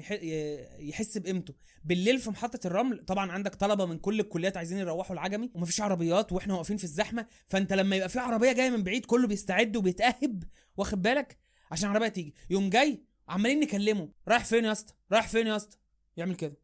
يحس 0.79 1.17
بقيمته. 1.17 1.53
بالليل 1.83 2.19
في 2.19 2.29
محطة 2.29 2.67
الرمل 2.67 3.05
طبعا 3.05 3.31
عندك 3.31 3.55
طلبة 3.55 3.85
من 3.85 3.97
كل 3.97 4.19
الكليات 4.19 4.57
عايزين 4.57 4.77
يروحوا 4.77 5.13
العجمي 5.13 5.51
ومفيش 5.55 5.81
عربيات 5.81 6.31
وإحنا 6.31 6.53
واقفين 6.53 6.77
في 6.77 6.83
الزحمة 6.83 7.25
فأنت 7.47 7.73
لما 7.73 7.95
يبقى 7.95 8.09
في 8.09 8.19
عربية 8.19 8.51
جاية 8.51 8.69
من 8.69 8.83
بعيد 8.83 9.05
كله 9.05 9.27
بيستعد 9.27 9.75
وبيتأهب 9.75 10.43
واخد 10.77 11.01
بالك؟ 11.01 11.37
عشان 11.71 11.89
العربية 11.89 12.07
تيجي. 12.07 12.35
يوم 12.49 12.69
جاي 12.69 13.01
عمالين 13.29 13.59
نكلمه. 13.59 14.09
رايح 14.27 14.45
فين 14.45 14.65
يا 14.65 14.71
اسطى؟ 14.71 14.93
رايح 15.11 15.27
فين 15.27 15.47
يا 15.47 15.55
اسطى؟ 15.55 15.77
يعمل 16.17 16.35
كده. 16.35 16.57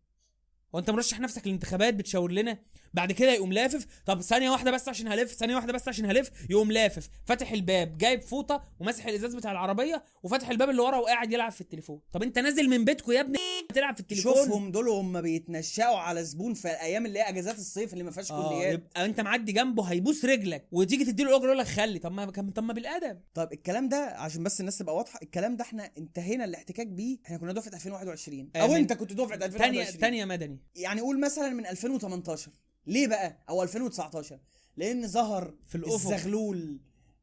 هو 0.76 0.80
انت 0.80 0.90
مرشح 0.90 1.20
نفسك 1.20 1.48
للانتخابات؟ 1.48 1.94
بتشاور 1.94 2.32
لنا؟ 2.32 2.60
بعد 2.94 3.12
كده 3.12 3.32
يقوم 3.34 3.54
لافف. 3.54 3.86
طب 4.06 4.22
ثانية 4.22 4.50
واحدة 4.50 4.72
بس 4.72 4.90
عشان 4.90 5.08
هلف 5.08 5.32
ثانية 5.32 5.56
واحدة 5.56 5.74
بس 5.74 5.88
عشان 5.88 6.06
هلف 6.06 6.32
يقوم 6.50 6.72
لافف. 6.72 7.10
فاتح 7.26 7.52
الباب 7.52 7.98
جايب 7.98 8.22
فوطة 8.22 8.64
وماسح 8.80 9.06
الإزاز 9.06 9.36
بتاع 9.36 9.52
العربية 9.52 10.04
وفاتح 10.24 10.50
الباب 10.50 10.70
اللي 10.70 10.82
ورا 10.82 10.98
وقاعد 10.98 11.32
يلعب 11.34 11.52
في 11.52 11.62
التليفون. 11.62 12.02
طب 12.12 12.24
انت 12.24 12.40
نازل 12.40 12.70
من 12.70 12.86
بيتكم 12.86 13.12
يا 13.12 13.22
ابني 13.22 13.38
تلعب 13.74 13.94
في 13.94 14.00
التليفون؟ 14.00 14.34
شوفهم 14.34 14.72
دول 14.72 14.88
هم 14.90 15.22
بيتنشأوا 15.22 15.98
على 15.98 16.24
زبون 16.24 16.54
في 16.54 16.66
الأيام 16.68 17.06
اللي 17.06 17.20
هي 17.20 17.30
أجازات 17.30 17.58
الصيف 17.60 17.94
اللي 17.94 18.04
ما 18.04 18.12
فيهاش 18.12 18.32
آه 18.32 18.50
كليات. 18.50 18.74
يبقى 18.74 19.06
انت 19.06 19.22
معدي 19.22 19.52
جنبه 19.52 19.84
هيبوس 19.84 20.26
رجلك 20.26 20.68
وتيجي 20.72 21.06
تديله 21.06 21.30
الاجره 21.30 21.46
يقول 21.46 21.58
لك 21.58 21.66
خلي. 21.68 22.00
طب 22.00 22.12
ما 22.12 22.26
طب 22.56 22.64
ما 22.64 22.74
بالأدب. 22.74 23.20
طب 23.34 23.54
الكلام 23.54 23.90
ده 23.90 23.98
عشان 24.18 24.44
بس 24.44 24.60
الناس 24.60 24.78
تبقى 24.78 24.96
واضحة 24.96 25.20
الكلام 25.24 25.56
ده 25.56 25.64
إحنا 25.64 25.92
انتهينا 25.98 26.46
الاحتكاك 26.46 26.88
بيه. 26.88 27.18
إحنا 27.26 27.38
كنا 27.38 27.54
دفعة 27.54 27.74
2021 27.76 28.50
آه، 28.56 28.60
أو 28.60 28.76
انت 28.76 28.94
كنت 28.94 29.14
دفعة 29.14 29.36
2021 29.36 29.58
تانية 29.58 30.00
تانية 30.00 30.26
مدني. 30.26 30.60
يعني 30.76 31.02
قول 31.02 31.20
مثلا 31.20 31.50
من 31.50 31.66
2018 31.66 32.52
ليه 32.88 33.08
بقى؟ 33.08 33.44
أو 33.50 33.64
2019 33.64 34.40
لأن 34.78 35.08
ظهر 35.08 35.54
في 35.68 35.76
الأفق. 35.76 35.94
الزغلول. 36.12 36.80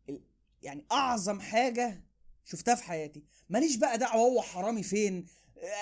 ال- 0.09 0.23
يعني 0.63 0.85
أعظم 0.93 1.41
حاجة 1.41 2.05
شفتها 2.45 2.75
في 2.75 2.83
حياتي. 2.85 3.25
ماليش 3.49 3.77
بقى 3.77 3.99
دعوة 3.99 4.23
هو 4.23 4.43
حرامي 4.43 4.83
فين. 4.83 5.27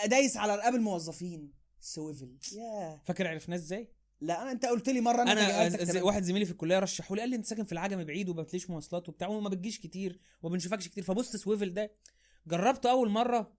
آه، 0.05 0.07
دايس 0.07 0.37
على 0.37 0.57
رقاب 0.57 0.75
الموظفين. 0.75 1.53
Swvl 1.81 2.37
ياه 2.57 3.03
فاكر 3.05 3.27
عرفناه 3.27 3.57
إزاي؟ 3.57 3.89
لا 4.21 4.43
أنا 4.43 4.51
أنت 4.53 4.67
قلت 4.67 4.89
لي 4.89 5.01
مرة 5.01 5.23
أنا 5.23 5.69
تمام. 5.69 6.05
واحد 6.05 6.23
زميلي 6.23 6.45
في 6.45 6.51
الكلية 6.53 6.79
رشحوا 6.79 7.17
لي 7.17 7.23
قال 7.23 7.31
لي 7.31 7.37
أنت 7.37 7.47
ساكن 7.47 7.65
في 7.65 7.73
العجمي 7.73 8.05
بعيد 8.05 8.29
وما 8.29 8.43
بتلاقيش 8.43 8.71
مواصلات 8.71 9.09
وبتاع 9.09 9.29
وما 9.29 9.49
بتجيش 9.49 9.79
كتير 9.79 10.21
وما 10.43 10.53
بنشوفكش 10.53 10.89
كتير. 10.89 11.05
فبص 11.05 11.37
Swvl 11.37 11.75
ده. 11.75 11.93
جربته 12.47 12.91
أول 12.91 13.11
مرة 13.11 13.53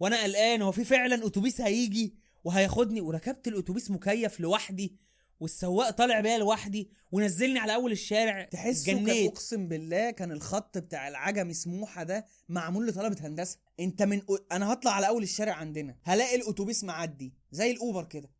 وأنا 0.00 0.22
قلقان. 0.22 0.62
هو 0.62 0.72
في 0.72 0.84
فعلا 0.84 1.26
أتوبيس 1.26 1.60
هيجي 1.60 2.14
وهياخدني. 2.44 3.00
وركبت 3.00 3.48
الأتوبيس 3.48 3.90
مكيف 3.90 4.40
لوحدي. 4.40 4.96
والسواق 5.40 5.90
طالع 5.90 6.20
بيا 6.20 6.38
لوحدي 6.38 6.90
ونزلني 7.12 7.58
على 7.58 7.74
أول 7.74 7.92
الشارع 7.92 8.44
تحسه 8.44 8.86
كان 8.86 9.26
أقسم 9.26 9.68
بالله 9.68 10.10
كان 10.10 10.32
الخط 10.32 10.78
بتاع 10.78 11.08
العجمي 11.08 11.54
سموحة 11.54 12.02
ده 12.02 12.26
معمول 12.48 12.86
لطلبة 12.86 13.26
هندسة. 13.26 13.58
أنت 13.80 14.02
من 14.02 14.22
أنا 14.52 14.72
هطلع 14.72 14.90
على 14.92 15.08
أول 15.08 15.22
الشارع 15.22 15.52
عندنا. 15.52 15.96
هلاقي 16.02 16.36
الأتوبيس 16.36 16.84
معدي 16.84 17.34
زي 17.50 17.70
الأوبر 17.70 18.04
كده. 18.04 18.30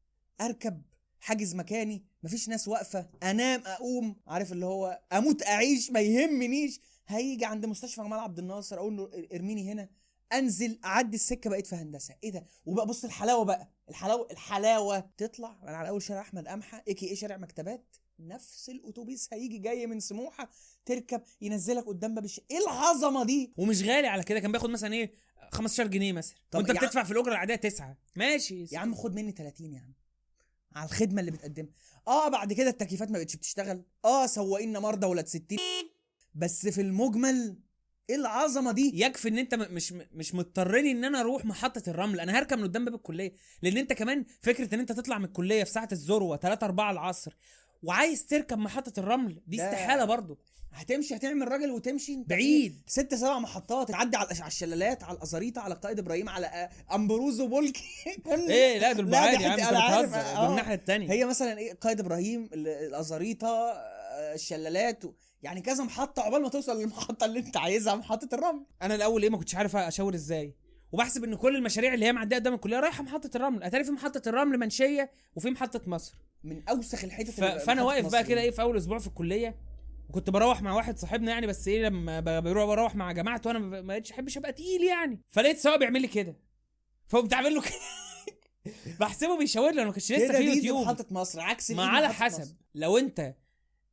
أركب 0.40 0.82
حاجز 1.20 1.54
مكاني 1.54 2.04
مفيش 2.22 2.48
ناس 2.48 2.68
واقفة. 2.68 3.08
أنام 3.22 3.62
أقوم. 3.66 4.16
عارف 4.26 4.52
اللي 4.52 4.66
هو 4.66 5.00
أموت 5.12 5.42
أعيش 5.42 5.90
ما 5.90 6.00
يهمنيش. 6.00 6.80
هيجي 7.06 7.44
عند 7.44 7.66
مستشفى 7.66 8.02
جمال 8.02 8.18
عبد 8.18 8.38
الناصر 8.38 8.76
أقول 8.78 8.96
له 8.96 9.10
إرميني 9.34 9.72
هنا. 9.72 9.88
انزل 10.32 10.78
اعدي 10.84 11.16
السكه 11.16 11.50
بقيت 11.50 11.66
في 11.66 11.76
هندسه. 11.76 12.14
إيه 12.24 12.30
ده؟ 12.32 12.46
وبقى 12.66 12.86
بص 12.86 13.04
الحلاوه 13.04 13.44
بقى. 13.44 13.70
الحلاوه 13.88 14.28
الحلاوه 14.30 15.10
تطلع 15.16 15.58
من 15.62 15.68
على 15.68 15.88
اول 15.88 16.02
شارع 16.02 16.20
احمد 16.20 16.48
قمحه 16.48 16.84
اي 16.88 16.94
كي 16.94 17.06
إيه 17.06 17.14
شارع 17.14 17.36
مكتبات. 17.36 17.96
نفس 18.18 18.68
الاتوبيس 18.68 19.28
هيجي 19.32 19.58
جاي 19.58 19.86
من 19.86 20.00
سموحه 20.00 20.50
تركب 20.86 21.22
ينزلك 21.40 21.84
قدام 21.86 22.14
باب 22.14 22.24
الش... 22.24 22.40
إيه 22.50 22.58
العظمه 22.58 23.24
دي؟ 23.24 23.52
ومش 23.56 23.82
غالي 23.82 24.06
على 24.08 24.22
كده 24.22 24.40
كان 24.40 24.52
بياخد 24.52 24.70
مثلا 24.70 24.94
إيه 24.94 25.12
15 25.52 25.86
جنيه 25.86 26.12
مثلا. 26.12 26.36
وانت 26.54 26.70
عم- 26.70 26.76
بتدفع 26.76 27.02
في 27.04 27.10
الأجرة 27.10 27.32
العادية 27.32 27.54
9 27.54 27.96
ماشي. 28.16 28.66
يا 28.72 28.78
عم 28.78 28.94
خد 28.94 29.14
مني 29.14 29.32
30 29.32 29.74
يا 29.74 29.80
عم. 29.80 29.94
على 30.72 30.86
الخدمة 30.88 31.20
اللي 31.20 31.30
بتقدمها. 31.30 31.72
آه 32.08 32.28
بعد 32.28 32.52
كده 32.52 32.70
التكييفات 32.70 33.10
ما 33.10 33.18
بقتش 33.18 33.36
بتشتغل. 33.36 33.84
آه 34.04 34.26
سواقين 34.26 34.78
مرضى 34.78 35.06
ولاد 35.06 35.26
60 35.28 35.44
بس 36.34 36.66
في 36.68 36.80
المجمل 36.80 37.58
إيه 38.10 38.16
العظمة 38.16 38.72
دي؟ 38.72 38.90
يكفي 38.94 39.28
إن 39.28 39.38
أنت 39.38 39.54
مش 39.54 39.92
مش 40.12 40.34
مضطرني 40.34 40.90
إن 40.90 41.04
أنا 41.04 41.20
أروح 41.20 41.44
محطة 41.44 41.82
الرمل. 41.88 42.20
أنا 42.20 42.38
هركب 42.38 42.58
من 42.58 42.64
قدام 42.64 42.84
باب 42.84 42.94
الكلية. 42.94 43.32
لأن 43.62 43.76
أنت 43.76 43.92
كمان 43.92 44.24
فكرة 44.42 44.74
إن 44.74 44.80
أنت 44.80 44.92
تطلع 44.92 45.18
من 45.18 45.24
الكلية 45.24 45.64
في 45.64 45.70
ساعة 45.70 45.88
الذروه 45.92 46.36
3 46.36 46.64
4 46.64 46.90
العصر 46.90 47.36
وعايز 47.82 48.26
تركب 48.26 48.58
محطة 48.58 49.00
الرمل 49.00 49.42
دي 49.46 49.56
استحالة 49.56 50.04
برضه 50.04 50.38
هتمشي 50.72 51.16
هتعمل 51.16 51.48
راجل 51.48 51.70
وتمشي. 51.70 52.24
بعيد. 52.26 52.82
ست 52.86 53.14
سبع 53.14 53.38
محطات 53.38 53.88
تعدي 53.88 54.16
على 54.16 54.28
على 54.40 54.46
الشلالات 54.48 55.02
على 55.04 55.16
الأزاريطة 55.16 55.60
على 55.60 55.74
قائد 55.74 55.98
إبراهيم 55.98 56.28
على 56.28 56.46
آه، 56.46 56.70
امبروزو 56.94 57.46
بولكي 57.48 57.84
كل 58.26 58.50
إيه 58.50 58.78
لا 58.78 58.92
دول 58.92 59.04
بعاد 59.06 59.40
يا 59.40 59.48
عم 59.48 59.52
أنت 59.60 59.68
بتهزر. 59.68 60.16
آه. 60.20 60.40
دول 60.42 60.50
الناحية 60.50 60.74
الثانية 60.74 61.10
هي 61.12 61.24
مثلا 61.24 61.58
إيه 61.58 61.72
قائد 61.74 62.00
إبراهيم 62.00 62.50
ال- 62.52 62.68
الأزاريطة 62.68 63.48
آه، 63.48 64.34
الشلالات 64.34 65.04
و... 65.04 65.12
يعني 65.44 65.60
كذا 65.60 65.84
محطة 65.84 66.22
عقبال 66.22 66.42
ما 66.42 66.48
توصل 66.48 66.80
للمحطة 66.80 67.24
اللي 67.24 67.38
انت 67.38 67.56
عايزها 67.56 67.94
محطة 67.94 68.28
الرمل. 68.34 68.66
أنا 68.82 68.94
الأول 68.94 69.22
إيه 69.22 69.30
ما 69.30 69.36
كنتش 69.36 69.54
عارف 69.54 69.76
أشاور 69.76 70.14
إزاي؟ 70.14 70.54
وبحسب 70.92 71.24
إن 71.24 71.34
كل 71.34 71.56
المشاريع 71.56 71.94
اللي 71.94 72.06
هي 72.06 72.12
معدية 72.12 72.36
قدام 72.36 72.54
الكلية 72.54 72.80
رايحة 72.80 73.02
محطة 73.02 73.30
الرمل. 73.36 73.62
أتاري 73.62 73.84
في 73.84 73.90
محطة 73.90 74.28
الرمل 74.28 74.58
منشية 74.58 75.10
وفي 75.36 75.50
محطة 75.50 75.80
مصر. 75.86 76.14
من 76.44 76.68
أوسخ 76.68 77.04
الحتت 77.04 77.30
ف... 77.30 77.44
فأنا 77.44 77.82
واقف 77.82 78.12
بقى. 78.12 78.24
كده 78.24 78.40
إيه 78.40 78.50
في 78.50 78.62
أول 78.62 78.76
أسبوع 78.76 78.98
في 78.98 79.06
الكلية 79.06 79.56
وكنت 80.08 80.30
بروح 80.30 80.62
مع 80.62 80.74
واحد 80.74 80.98
صاحبنا 80.98 81.30
يعني 81.32 81.46
بس 81.46 81.68
إيه 81.68 81.82
لما 81.82 82.40
بروح 82.40 82.66
بروح 82.66 82.94
مع 82.94 83.12
جماعته 83.12 83.48
وأنا 83.48 83.58
ما 83.58 83.80
بقتش 83.80 84.12
احبش 84.12 84.36
ابقى 84.38 84.52
تقيل 84.52 84.84
يعني. 84.84 85.20
فلقيت 85.28 85.58
سواق 85.58 85.76
بيعمل 85.76 86.00
لي 86.00 86.08
كده. 86.08 86.36
فقمت 87.08 87.34
عامل 87.34 87.54
له 87.54 87.62
كده. 87.62 87.72
بحسبه 89.00 89.38
بيشاور 89.38 89.70
لي 89.70 89.76
أنا 89.78 89.84
ما 89.86 89.92
كانش 89.92 90.12
لسه 90.12 90.32
في 90.32 90.42
يوتيوب. 90.42 90.86
محطة 90.86 91.06
مصر 91.10 91.40
عكس 91.40 91.70
ما 91.70 91.86
على 91.86 92.08
حسب. 92.08 92.40
مصر. 92.40 92.54
لو 92.74 92.98
أنت 92.98 93.34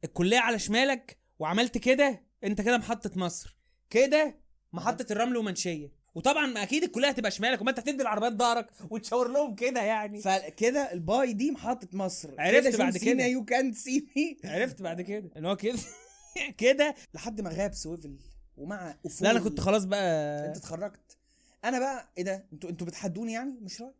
الكلية 0.03 0.39
على 0.39 0.59
شمالك 0.59 1.20
وعملت 1.41 1.77
كده 1.77 2.23
انت 2.43 2.61
كده 2.61 2.77
محطة 2.77 3.11
مصر. 3.15 3.57
كده 3.89 4.35
محطة 4.73 5.05
الرمل 5.11 5.37
ومنشية. 5.37 5.91
وطبعا 6.15 6.63
أكيد 6.63 6.83
الكلية 6.83 7.07
هتبقى 7.09 7.31
شمالك 7.31 7.61
وما 7.61 7.69
انت 7.69 7.79
هتدي 7.79 8.01
العربيات 8.01 8.33
ظهرك 8.33 8.69
وتشاور 8.89 9.27
لهم 9.27 9.55
كده 9.55 9.81
يعني. 9.81 10.21
فكده 10.21 10.93
الباي 10.93 11.33
دي 11.33 11.51
محطة 11.51 11.87
مصر. 11.93 12.35
عرفت 12.39 12.75
بعد 12.75 12.97
كده. 12.97 13.25
you 13.25 13.45
can 13.45 13.73
see 13.73 14.07
me 14.15 14.37
عرفت 14.45 14.81
بعد 14.81 15.01
كده. 15.01 15.29
ان 15.37 15.45
هو 15.45 15.55
كده 15.55 15.79
كده. 16.57 16.95
لحد 17.13 17.41
ما 17.41 17.49
غاب 17.49 17.73
Swvl 17.73 18.17
ومع 18.57 18.95
أفول. 19.05 19.27
لا 19.27 19.31
أنا 19.31 19.39
كنت 19.39 19.59
خلاص 19.59 19.83
بقى. 19.85 20.47
أنت 20.47 20.57
اتخرجت. 20.57 21.17
أنا 21.65 21.79
بقى 21.79 22.11
إيه 22.17 22.23
ده؟ 22.23 22.45
أنتوا 22.53 22.69
أنتوا 22.69 22.87
بتحدوني 22.87 23.33
يعني؟ 23.33 23.53
مش 23.61 23.81
رايح 23.81 23.93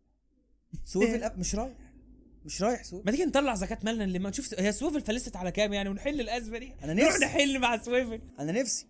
Swvl. 0.86 1.40
مش 1.40 1.56
رايح 1.56 1.74
مش 2.46 2.62
رايح 2.62 2.84
Swvl 2.84 3.06
ما 3.06 3.12
تيجي 3.12 3.26
نطلع 3.26 3.56
زكاة 3.56 3.78
مالنا 3.84 4.04
اللي 4.04 4.20
ما 4.20 4.30
نشوف 4.30 4.60
هي 4.60 4.72
Swvl 4.72 5.02
فلست 5.02 5.36
على 5.36 5.52
كام 5.52 5.74
يعني؟ 5.74 5.90
ونحل 5.90 6.22
الأزمة 6.22 6.58
دي. 6.58 6.74
نروح 6.84 7.14
نفسي. 7.14 7.26
نحل 7.26 7.60
مع 7.60 7.78
Swvl 7.78 8.22
أنا 8.40 8.52
نفسي. 8.52 8.88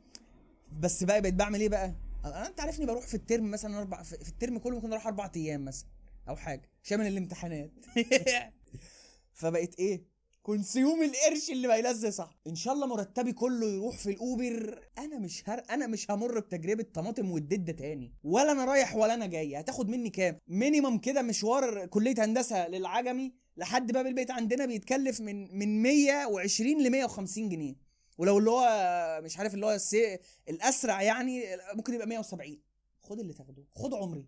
بس 0.79 1.03
بقى 1.03 1.21
بقيت 1.21 1.33
بعمل 1.33 1.61
إيه 1.61 1.69
بقى؟ 1.69 1.95
أنا 2.25 2.47
أنت 2.47 2.59
عارفني 2.61 2.85
بروح 2.85 3.07
في 3.07 3.13
الترم 3.13 3.51
مثلا 3.51 3.79
أربع 3.79 4.03
في 4.03 4.17
في 4.17 4.29
الترم 4.29 4.57
كله 4.57 4.75
ممكن 4.75 4.91
أروح 4.91 5.07
أربع 5.07 5.31
أيام 5.35 5.65
مثلا 5.65 5.87
أو 6.29 6.35
حاجة. 6.35 6.69
شامل 6.83 7.07
الامتحانات. 7.07 7.71
فبقيت 9.33 9.79
إيه؟ 9.79 10.11
consume 10.43 11.03
القرش 11.03 11.49
اللي 11.49 11.67
ما 11.67 11.75
يلزق 11.75 12.09
صح. 12.09 12.39
إن 12.47 12.55
شاء 12.55 12.73
الله 12.73 12.87
مرتبي 12.87 13.33
كله 13.33 13.67
يروح 13.67 13.97
في 13.97 14.09
ال 14.09 14.22
Uber. 14.22 14.87
أنا 14.97 15.19
مش 15.19 15.49
هر... 15.49 15.63
أنا 15.69 15.87
مش 15.87 16.11
همر 16.11 16.39
بتجربة 16.39 16.85
طماطم 16.93 17.31
والدده 17.31 17.73
تاني. 17.73 18.13
ولا 18.23 18.51
أنا 18.51 18.65
رايح 18.65 18.95
ولا 18.95 19.13
أنا 19.13 19.25
جاي. 19.25 19.59
هتاخد 19.59 19.89
مني 19.89 20.09
كام؟ 20.09 20.37
minimum 20.47 20.97
كده 20.97 21.21
مشوار 21.21 21.85
كلية 21.85 22.15
هندسة 22.25 22.67
للعجمي 22.67 23.40
لحد 23.57 23.91
باب 23.91 24.05
البيت 24.07 24.31
عندنا 24.31 24.65
بيتكلف 24.65 25.21
من 25.21 25.57
من 25.59 25.81
120 25.81 26.83
ل 26.83 26.89
150 26.91 27.49
جنيه. 27.49 27.75
ولو 28.17 28.37
اللي 28.37 28.49
هو 28.49 29.21
مش 29.23 29.37
عارف 29.37 29.53
اللي 29.53 29.65
هو 29.65 29.71
السي... 29.71 30.19
الأسرع 30.49 31.01
يعني 31.01 31.43
ممكن 31.73 31.93
يبقى 31.93 32.07
170 32.07 32.59
خد 33.01 33.19
اللي 33.19 33.33
تاخده. 33.33 33.63
خد 33.75 33.93
عمري. 33.93 34.25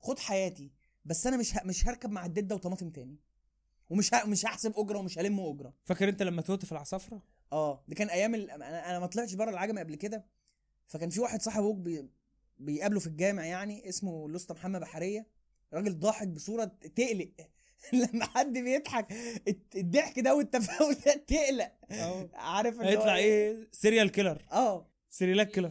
خد 0.00 0.18
حياتي. 0.18 0.72
بس 1.04 1.26
أنا 1.26 1.36
مش 1.36 1.56
ه... 1.56 1.60
مش 1.64 1.86
هركب 1.88 2.10
مع 2.10 2.26
الدده 2.26 2.54
وطماطم 2.54 2.90
تاني. 2.90 3.16
ومش 3.90 4.14
ه... 4.14 4.26
مش 4.26 4.46
هحسب 4.46 4.72
أجرة 4.76 4.98
ومش 4.98 5.18
هلم 5.18 5.40
أجرة. 5.40 5.74
فاكر 5.84 6.08
أنت 6.08 6.22
لما 6.22 6.42
توت 6.42 6.64
في 6.64 6.72
العصافرة؟ 6.72 7.22
آه. 7.52 7.84
ده 7.88 7.94
كان 7.94 8.08
أيام 8.08 8.34
ال... 8.34 8.50
أنا 8.50 8.90
أنا 8.90 8.98
ما 8.98 9.06
طلعتش 9.06 9.34
بره 9.34 9.50
العجمي 9.50 9.80
قبل 9.80 9.94
كده. 9.94 10.26
فكان 10.86 11.10
في 11.10 11.20
واحد 11.20 11.42
صاحب 11.42 11.60
أبوك 11.62 11.76
بي... 11.76 12.08
بيقابله 12.58 13.00
في 13.00 13.06
الجامع 13.06 13.46
يعني 13.46 13.88
اسمه 13.88 14.26
الاسطى 14.26 14.54
محمد 14.54 14.80
بحرية. 14.80 15.26
راجل 15.72 15.98
ضاحك 15.98 16.28
بصورة 16.28 16.64
تقلق. 16.64 17.30
لما 17.92 18.24
حد 18.26 18.52
بيضحك 18.52 19.12
الضحك 19.76 20.18
ده 20.20 20.34
والتفاؤل 20.34 20.94
ده 20.94 21.12
تقلق. 21.26 21.72
عارف 22.34 22.80
اللي 22.80 22.90
هيطلع 22.90 23.16
إيه؟ 23.16 23.68
serial 23.72 24.10
killer 24.12 24.44
آه. 24.52 24.90
serial 25.10 25.42
killer 25.42 25.70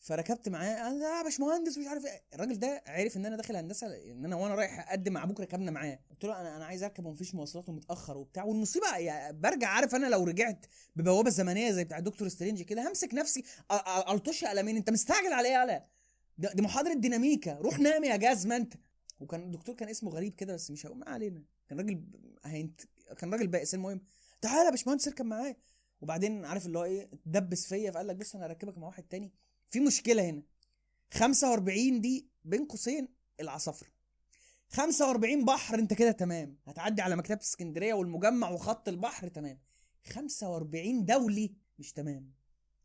فركبت 0.00 0.48
معاه 0.48 0.88
أنا 0.90 1.18
يا 1.18 1.22
باشمهندس 1.22 1.78
مش 1.78 1.86
عارف 1.86 2.06
إيه. 2.06 2.22
الراجل 2.34 2.58
ده 2.58 2.82
عرف 2.86 3.16
إن 3.16 3.26
أنا 3.26 3.36
داخل 3.36 3.56
هندسة 3.56 3.86
إن 4.12 4.24
أنا 4.24 4.36
وأنا 4.36 4.54
رايح 4.54 4.88
أقدم 4.90 5.12
مع 5.12 5.22
أبوك 5.24 5.40
ركبنا 5.40 5.70
معاه. 5.70 5.98
قلت 6.10 6.24
له 6.24 6.40
أنا 6.40 6.56
أنا 6.56 6.64
عايز 6.64 6.82
أركب 6.82 7.06
ومفيش 7.06 7.34
مواصلات 7.34 7.68
ومتأخر 7.68 8.16
وبتاع. 8.16 8.44
والمصيبة 8.44 8.96
يعني 8.96 9.38
برجع 9.40 9.68
عارف 9.68 9.94
أنا 9.94 10.06
لو 10.06 10.24
رجعت 10.24 10.66
ببوابة 10.96 11.30
زمنية 11.30 11.70
زي 11.70 11.84
بتاع 11.84 11.98
Doctor 11.98 12.28
Strange 12.28 12.62
كده 12.62 12.88
همسك 12.88 13.14
نفسي 13.14 13.44
الطش 14.08 14.44
قلمين 14.44 14.76
أنت 14.76 14.90
مستعجل 14.90 15.32
على 15.32 15.48
إيه 15.48 15.54
يالا 15.54 15.84
ده- 16.38 16.52
دي 16.52 16.62
محاضرة 16.62 16.94
ديناميكا. 16.94 17.52
روح 17.58 17.78
نام 17.78 18.04
يا 18.04 18.16
جزمة 18.16 18.56
أنت. 18.56 18.74
وكان 19.24 19.42
الدكتور 19.42 19.74
كان 19.74 19.88
اسمه 19.88 20.10
غريب 20.10 20.34
كده 20.34 20.54
بس 20.54 20.70
مش 20.70 20.86
ما 20.86 21.08
علينا. 21.08 21.42
كان 21.68 21.78
راجل 21.78 22.02
هينت 22.44 22.80
كان 23.18 23.32
راجل 23.32 23.46
بائس. 23.46 23.74
المهم 23.74 24.00
تعالى 24.40 24.64
يا 24.64 24.70
باشمهندس 24.70 25.08
اركب 25.08 25.24
معايا. 25.24 25.56
وبعدين 26.00 26.44
عارف 26.44 26.66
اللي 26.66 26.78
هو 26.78 26.84
إيه 26.84 27.10
دبس 27.26 27.66
فيا 27.66 27.90
فقال 27.90 28.06
لك 28.06 28.16
بص 28.16 28.34
أنا 28.34 28.46
هركبك 28.46 28.78
مع 28.78 28.86
واحد 28.86 29.02
تاني. 29.02 29.32
في 29.70 29.80
مشكلة 29.80 30.30
هنا. 30.30 30.42
45 31.10 32.00
دي 32.00 32.28
بين 32.44 32.64
قوسين 32.66 33.08
العصافرة. 33.40 33.88
45 34.68 35.44
بحر 35.44 35.78
أنت 35.78 35.94
كده 35.94 36.10
تمام. 36.12 36.56
هتعدي 36.66 37.02
على 37.02 37.16
مكتبة 37.16 37.40
اسكندرية 37.40 37.94
والمجمع 37.94 38.50
وخط 38.50 38.88
البحر 38.88 39.28
تمام. 39.28 39.58
45 40.04 41.04
دولي 41.04 41.54
مش 41.78 41.92
تمام. 41.92 42.32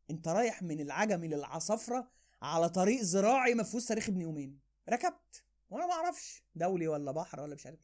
أنت 0.10 0.28
رايح 0.28 0.64
من 0.64 0.80
العجمي 0.80 1.28
للعصافرة 1.28 2.12
على 2.42 2.70
طريق 2.70 3.02
زراعي 3.02 3.54
ما 3.54 3.64
فيهوش 3.64 3.86
تاريخ 3.86 4.10
ابن 4.10 4.22
يومين. 4.22 4.60
ركبت. 4.90 5.44
وأنا 5.70 5.88
ما 5.88 5.94
أعرفش 5.94 6.44
دولي 6.56 6.88
ولا 6.88 7.12
بحر 7.12 7.42
ولا 7.42 7.56
مش 7.56 7.66
عارف 7.66 7.80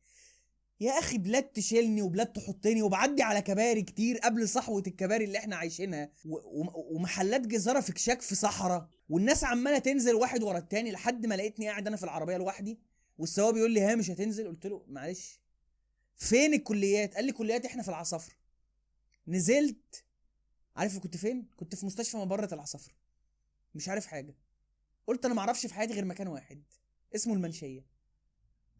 يا 0.79 0.91
أخي 0.91 1.17
بلاد 1.17 1.43
تشيلني 1.43 2.01
وبلاد 2.01 2.33
تحطني 2.33 2.81
وبعدي 2.81 3.23
على 3.23 3.41
كباري 3.41 3.81
كتير 3.81 4.17
قبل 4.17 4.49
صحوة 4.49 4.83
الكباري 4.87 5.25
اللي 5.25 5.37
إحنا 5.37 5.55
عايشينها. 5.55 6.11
ومحلات 6.25 7.41
جزاره 7.41 7.79
في 7.79 7.93
كشاك 7.93 8.21
في 8.21 8.35
صحراء. 8.35 8.87
والناس 9.09 9.43
عمالة 9.43 9.77
تنزل 9.77 10.13
واحد 10.15 10.43
ورا 10.43 10.57
التاني 10.57 10.91
لحد 10.91 11.25
ما 11.25 11.35
لقيتني 11.35 11.67
قاعد 11.67 11.87
أنا 11.87 11.97
في 11.97 12.03
العربية 12.03 12.37
لوحدي. 12.37 12.79
والسواق 13.17 13.49
بيقول 13.53 13.71
لي 13.71 13.81
ها 13.81 13.95
مش 13.95 14.09
هتنزل؟ 14.09 14.47
قلت 14.47 14.65
له 14.67 14.85
معلش. 14.87 15.39
فين 16.15 16.53
الكليات؟ 16.53 17.15
قال 17.15 17.25
لي 17.25 17.31
كليات 17.31 17.65
إحنا 17.65 17.83
في 17.83 17.89
العصافرة. 17.89 18.35
نزلت. 19.27 20.03
عارف 20.75 20.99
كنت 20.99 21.17
فين؟ 21.17 21.47
كنت 21.57 21.75
في 21.75 21.85
مستشفى 21.85 22.17
مبره 22.17 22.53
العصافرة. 22.53 22.93
مش 23.75 23.89
عارف 23.89 24.05
حاجة. 24.05 24.35
قلت 25.07 25.25
أنا 25.25 25.33
ما 25.33 25.39
أعرفش 25.39 25.65
في 25.65 25.73
حياتي 25.73 25.93
غير 25.93 26.05
مكان 26.05 26.27
واحد. 26.27 26.63
اسمه 27.15 27.33
المنشية. 27.33 27.85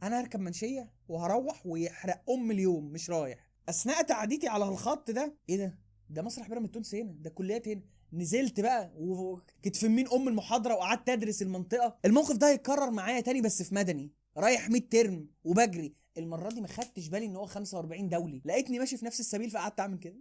أنا 0.03 0.19
هركب 0.21 0.39
منشية 0.39 0.89
وهروح 1.09 1.65
ويحرق 1.65 2.29
أم 2.29 2.51
اليوم 2.51 2.85
مش 2.85 3.09
رايح. 3.09 3.49
أثناء 3.69 4.01
تعديتي 4.01 4.47
على 4.47 4.65
الخط 4.69 5.11
ده 5.11 5.38
إيه 5.49 5.57
ده؟ 5.57 5.77
ده 6.09 6.21
مسرح 6.21 6.47
بيراميد 6.49 6.71
تونس 6.71 6.95
هنا 6.95 7.11
ده 7.11 7.29
الكليات 7.29 7.67
هنا. 7.67 7.81
نزلت 8.13 8.59
بقى 8.59 8.91
وكنت 8.97 9.75
في 9.75 9.88
مين 9.88 10.07
أم 10.07 10.27
المحاضرة 10.27 10.73
وقعدت 10.73 11.09
أدرس 11.09 11.41
المنطقة. 11.41 11.97
الموقف 12.05 12.38
ده 12.38 12.49
هيتكرر 12.49 12.91
معايا 12.91 13.21
تاني 13.21 13.41
بس 13.41 13.63
في 13.63 13.75
مدني. 13.75 14.11
رايح 14.38 14.69
100 14.69 14.81
ترم 14.89 15.27
وبجري. 15.43 15.95
المرة 16.17 16.49
دي 16.49 16.61
ما 16.61 16.67
خدتش 16.67 17.07
بالي 17.07 17.25
إن 17.25 17.35
هو 17.35 17.45
45 17.45 18.09
دولي. 18.09 18.41
لقيتني 18.45 18.79
ماشي 18.79 18.97
في 18.97 19.05
نفس 19.05 19.19
السبيل 19.19 19.49
فقعدت 19.49 19.79
أعمل 19.79 19.99
كده. 19.99 20.17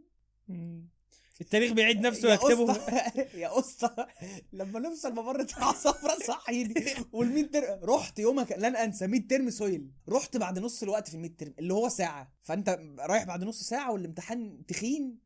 التاريخ 1.40 1.73
بيعيد 1.73 2.01
نفسه 2.01 2.29
ويكتبه 2.29 2.73
يا 3.42 3.59
أسطى 3.59 4.07
لما 4.53 4.81
نوصل 4.81 5.12
ممرة 5.12 5.47
العصافرة 5.59 6.18
صحيني 6.27 6.85
وال 7.12 7.51
ترم 7.51 7.81
رحت 7.85 8.18
يومها 8.18 8.47
لن 8.57 8.77
أنسى 8.77 9.07
100 9.07 9.27
ترم 9.29 9.51
سويل. 9.51 9.90
رحت 10.09 10.37
بعد 10.37 10.59
نص 10.59 10.83
الوقت 10.83 11.09
في 11.09 11.14
ال 11.14 11.20
100 11.20 11.31
ترم 11.37 11.55
اللي 11.59 11.75
هو 11.75 11.88
ساعة. 11.88 12.33
فأنت 12.42 12.79
رايح 12.99 13.25
بعد 13.25 13.44
نص 13.44 13.62
ساعة 13.62 13.92
والامتحان 13.92 14.66
تخين. 14.68 15.18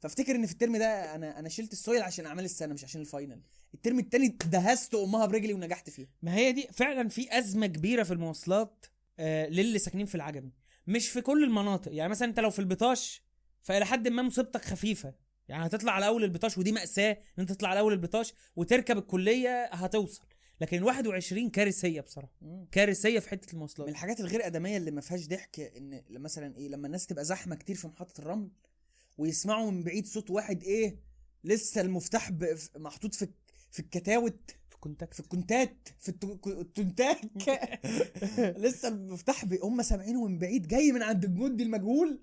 فأفتكر 0.00 0.34
إن 0.34 0.46
في 0.46 0.52
الترم 0.52 0.76
ده 0.76 1.14
أنا 1.14 1.38
أنا 1.38 1.48
شلت 1.48 1.72
السويل 1.72 2.02
عشان 2.02 2.26
أعمال 2.26 2.44
السنة 2.44 2.74
مش 2.74 2.84
عشان 2.84 3.00
الفاينل. 3.00 3.42
الترم 3.74 3.98
التاني 3.98 4.38
دهست 4.50 4.94
أمها 4.94 5.26
برجلي 5.26 5.54
ونجحت 5.54 5.90
فيها. 5.90 6.08
ما 6.22 6.34
هي 6.34 6.52
دي 6.52 6.68
فعلا 6.72 7.08
في 7.08 7.38
أزمة 7.38 7.66
كبيرة 7.66 8.02
في 8.02 8.12
المواصلات 8.12 8.86
آه 9.18 9.46
للي 9.46 9.78
ساكنين 9.78 10.06
في 10.06 10.14
العجمي. 10.14 10.52
مش 10.86 11.08
في 11.08 11.20
كل 11.20 11.44
المناطق. 11.44 11.92
يعني 11.92 12.10
مثلا 12.10 12.28
أنت 12.28 12.40
لو 12.40 12.50
في 12.50 12.58
البطاش 12.58 13.22
فإلى 13.62 13.86
حد 13.86 14.08
ما 14.08 14.22
مصيبتك 14.22 14.64
خفيفة. 14.64 15.25
يعني 15.48 15.66
هتطلع 15.66 15.92
على 15.92 16.06
أول 16.06 16.24
البطاش 16.24 16.58
ودي 16.58 16.72
مأساة 16.72 17.10
إن 17.12 17.18
أنت 17.38 17.52
تطلع 17.52 17.68
على 17.68 17.80
أول 17.80 17.92
البطاش 17.92 18.32
وتركب 18.56 18.98
الكلية 18.98 19.64
هتوصل. 19.64 20.24
لكن 20.60 20.76
ال 20.76 20.84
21 20.84 21.50
كارثية 21.50 22.00
بصراحة. 22.00 22.32
كارثية 22.72 23.18
في 23.18 23.28
حتة 23.30 23.46
من 23.46 23.52
المواصلات 23.52 23.88
الحاجات 23.88 24.20
الغير 24.20 24.46
آدمية 24.46 24.76
اللي 24.76 24.90
ما 24.90 25.00
فيهاش 25.00 25.26
ضحك 25.28 25.60
إن 25.60 26.02
مثلا 26.10 26.56
إيه 26.56 26.68
لما 26.68 26.86
الناس 26.86 27.06
تبقى 27.06 27.24
زحمة 27.24 27.56
كتير 27.56 27.76
في 27.76 27.86
محطة 27.88 28.20
الرمل 28.20 28.48
ويسمعوا 29.18 29.70
من 29.70 29.82
بعيد 29.84 30.06
صوت 30.06 30.30
واحد 30.30 30.62
إيه 30.62 30.96
لسه 31.44 31.80
المفتاح 31.80 32.32
محطوط 32.76 33.14
في 33.14 33.28
في 33.70 33.80
الكتاوت. 33.80 34.50
في 34.68 34.76
contact 34.80 35.14
في 35.14 35.20
ال 35.20 35.29
contact 35.29 35.88
في 36.00 36.12
التو- 36.12 36.48
التونتاك. 36.48 37.20
لسه 38.64 38.88
المفتاح 38.88 39.44
هم 39.62 39.82
سامعينه 39.82 40.24
من 40.26 40.38
بعيد 40.38 40.68
جاي 40.68 40.92
من 40.92 41.02
عند 41.02 41.24
الجندي 41.24 41.62
المجهول. 41.62 42.20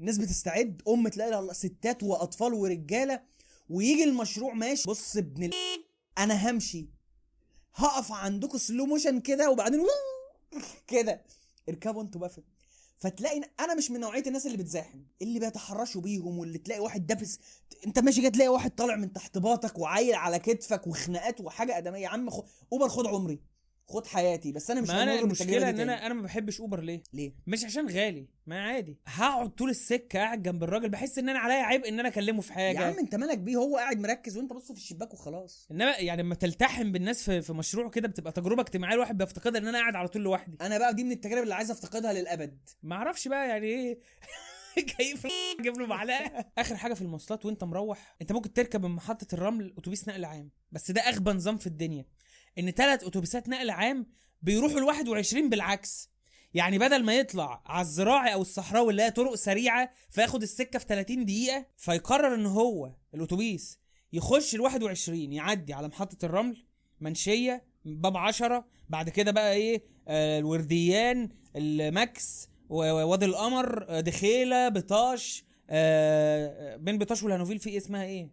الناس 0.00 0.18
بتستعد 0.18 0.82
أم 0.88 1.08
تلاقي 1.08 1.54
ستات 1.54 2.02
وأطفال 2.02 2.54
ورجالة 2.54 3.22
ويجي 3.70 4.04
المشروع 4.04 4.54
ماشي. 4.54 4.88
بص 4.88 5.16
ابن 5.16 5.44
ال... 5.44 5.52
أنا 6.18 6.50
همشي. 6.50 6.88
هقف 7.74 8.12
عندكم 8.12 8.58
سلو 8.58 8.86
موشن 8.86 9.20
كده 9.20 9.50
وبعدين 9.50 9.80
كده. 10.86 11.22
اركبوا 11.68 12.02
أنتوا 12.02 12.20
بقى 12.20 12.30
فتلاقي 12.98 13.40
أنا 13.60 13.74
مش 13.74 13.90
من 13.90 14.00
نوعية 14.00 14.22
الناس 14.26 14.46
اللي 14.46 14.56
بتزاحم 14.56 15.00
اللي 15.22 15.40
بيتحرشوا 15.40 16.00
بيهم 16.00 16.38
واللي 16.38 16.58
تلاقي 16.58 16.80
واحد 16.80 17.06
دابس 17.06 17.38
أنت 17.86 17.98
ماشي 17.98 18.20
كده 18.20 18.30
تلاقي 18.30 18.48
واحد 18.48 18.70
طالع 18.70 18.96
من 18.96 19.12
تحت 19.12 19.38
باطك 19.38 19.78
وعايل 19.78 20.14
على 20.14 20.38
كتفك 20.38 20.86
وخناقات 20.86 21.40
وحاجة 21.40 21.78
آدمية. 21.78 22.02
يا 22.02 22.08
عم 22.08 22.30
خد 22.30 22.44
أوبر 22.72 22.88
خد 22.88 23.06
عمري. 23.06 23.40
خد 23.90 24.06
حياتي 24.06 24.52
بس 24.52 24.70
أنا 24.70 24.80
مش 24.80 24.88
ما 24.88 25.02
أنا 25.02 25.20
المشكلة 25.20 25.70
إن. 25.70 25.80
أنا 25.80 26.06
أنا 26.06 26.14
ما 26.14 26.22
بحبش 26.22 26.60
اوبر 26.60 26.80
ليه؟ 26.80 27.02
ليه؟ 27.12 27.32
مش 27.46 27.64
عشان 27.64 27.88
غالي 27.88 28.28
ما 28.46 28.60
عادي. 28.62 28.98
هقعد 29.06 29.50
طول 29.50 29.70
السكة 29.70 30.18
قاعد 30.18 30.42
جنب 30.42 30.62
الراجل 30.62 30.88
بحس 30.88 31.18
إن 31.18 31.28
أنا 31.28 31.38
عليا 31.38 31.62
عيب 31.62 31.84
إن 31.84 32.00
أنا 32.00 32.08
أكلمه 32.08 32.40
في 32.40 32.52
حاجة. 32.52 32.80
يا 32.80 32.84
عم 32.86 32.98
أنت 32.98 33.14
مالك 33.14 33.38
بيه؟ 33.38 33.56
هو 33.56 33.76
قاعد 33.76 34.00
مركز 34.00 34.36
وأنت 34.36 34.52
بص 34.52 34.72
في 34.72 34.78
الشباك 34.78 35.14
وخلاص. 35.14 35.68
إنما 35.70 35.96
يعني 35.96 36.22
لما 36.22 36.34
تلتحم 36.34 36.92
بالناس 36.92 37.24
في, 37.24 37.42
في 37.42 37.52
مشروع 37.52 37.88
كده 37.88 38.08
بتبقى 38.08 38.32
تجربة 38.32 38.62
اجتماعية 38.62 38.94
الواحد 38.94 39.18
بيفتقدها 39.18 39.60
إن 39.60 39.68
أنا 39.68 39.78
قاعد 39.78 39.96
على 39.96 40.08
طول 40.08 40.22
لوحدي. 40.22 40.56
أنا 40.60 40.78
بقى 40.78 40.94
دي 40.94 41.04
من 41.04 41.12
التجارب 41.12 41.42
اللي 41.42 41.54
عايز 41.54 41.70
أفتقدها 41.70 42.12
للأبد. 42.12 42.58
ما 42.82 42.96
أعرفش 42.96 43.28
بقى 43.28 43.48
يعني 43.48 43.66
إيه. 43.66 43.98
كيف 44.98 45.26
أجيب 45.60 45.78
له 45.78 45.86
معلقه 45.86 46.44
آخر 46.58 46.76
حاجة 46.76 46.94
في 46.94 47.02
المواصلات 47.02 47.46
وأنت 47.46 47.64
مروح 47.64 48.16
أنت 48.22 48.32
ممكن 48.32 48.52
تركب 48.52 48.86
من 48.86 48.90
محطة 48.90 49.34
الرمل 49.34 49.74
أتوبيس 49.78 50.08
نقل 50.08 50.24
عام 50.24 50.50
بس 50.72 50.90
ده 50.90 51.00
أغبى 51.00 51.30
نظام 51.30 51.58
في 51.58 51.66
الدنيا. 51.66 52.04
إن 52.58 52.70
ثلاث 52.70 53.04
أتوبيسات 53.04 53.48
نقل 53.48 53.70
عام 53.70 54.06
بيروحوا 54.42 54.78
ال 54.78 54.82
21 54.84 55.50
بالعكس. 55.50 56.10
يعني 56.54 56.78
بدل 56.78 57.04
ما 57.04 57.14
يطلع 57.18 57.62
على 57.66 57.80
الزراعي 57.80 58.34
أو 58.34 58.42
الصحراوي 58.42 58.90
اللي 58.90 59.02
هي 59.02 59.10
طرق 59.10 59.34
سريعة 59.34 59.90
فياخد 60.10 60.42
السكة 60.42 60.78
في 60.78 60.86
30 60.88 61.24
دقيقة 61.24 61.66
فيقرر 61.76 62.34
إن 62.34 62.46
هو 62.46 62.92
الأتوبيس 63.14 63.78
يخش 64.12 64.54
ال 64.54 64.60
21 64.60 65.32
يعدي 65.32 65.72
على 65.72 65.88
محطة 65.88 66.24
الرمل 66.26 66.64
منشية 67.00 67.64
باب 67.84 68.16
10 68.16 68.64
بعد 68.88 69.08
كده 69.08 69.30
بقى 69.30 69.52
إيه؟ 69.54 69.82
آه 70.08 70.38
الورديان 70.38 71.28
الماكس 71.56 72.48
و- 72.68 72.90
ووادي 72.90 73.24
القمر 73.24 73.86
آه، 73.88 74.00
دخيلة 74.00 74.68
بطاش 74.68 75.44
آه 75.70 76.76
بين 76.76 76.98
بطاش 76.98 77.22
والهانوفيل 77.22 77.58
في 77.58 77.70
إيه؟ 77.70 77.76
اسمها 77.76 78.04
إيه؟ 78.04 78.30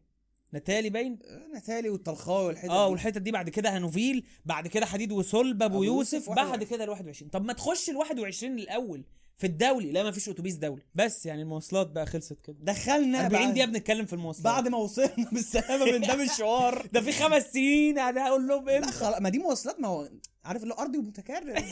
نتالي 0.54 0.90
باين؟ 0.90 1.20
نتالي 1.56 1.90
والطلخاوي 1.90 2.46
والحتت 2.48 2.70
آه. 2.70 2.88
والحتت 2.88 3.18
دي 3.22 3.32
بعد 3.32 3.50
كده 3.50 3.76
هانوفيل 3.76 4.24
بعد 4.46 4.68
كده 4.68 4.86
حديد 4.86 5.12
وصلب 5.12 5.64
أبو 5.64 5.84
يوسف 5.84 6.30
بعد 6.30 6.38
21. 6.48 6.70
كده 6.70 6.84
ال 6.84 6.90
21 6.90 7.30
طب 7.32 7.46
ما 7.46 7.54
تخش 7.54 7.90
ال 7.90 7.96
21 7.96 8.60
الأول 8.60 9.04
في 9.38 9.48
الدولي. 9.48 9.92
لا 9.92 10.04
ما 10.04 10.12
فيش 10.12 10.30
أتوبيس 10.30 10.56
دولي. 10.56 10.82
بس 10.96 11.26
يعني 11.26 11.42
المواصلات 11.42 11.88
بقى 11.88 12.06
خلصت 12.06 12.42
كده. 12.42 12.56
دخلنا 12.62 13.26
40 13.26 13.42
بعد- 13.46 13.54
دقيقة 13.54 13.66
بنتكلم 13.66 14.06
في 14.06 14.14
المواصلات. 14.14 14.44
بعد 14.54 14.68
ما 14.68 14.78
وصلنا 14.78 15.30
بالسلامة 15.34 15.92
من 15.92 16.02
ده 16.08 16.16
مشوار. 16.16 16.86
ده 16.94 17.02
في 17.02 17.12
خمس 17.12 17.44
سنين 17.44 18.00
أنا 18.00 18.28
هقول 18.28 18.48
لهم 18.48 18.70
إمتى؟ 18.70 18.92
خلاص. 18.92 19.22
ما 19.22 19.30
دي 19.30 19.40
مواصلات 19.40 19.80
ما 19.80 19.88
هو 19.88 20.10
عارف 20.46 20.64
اللي 20.64 20.74
هو 20.74 20.78
أرضي 20.78 20.98
ومتكرر. 20.98 21.64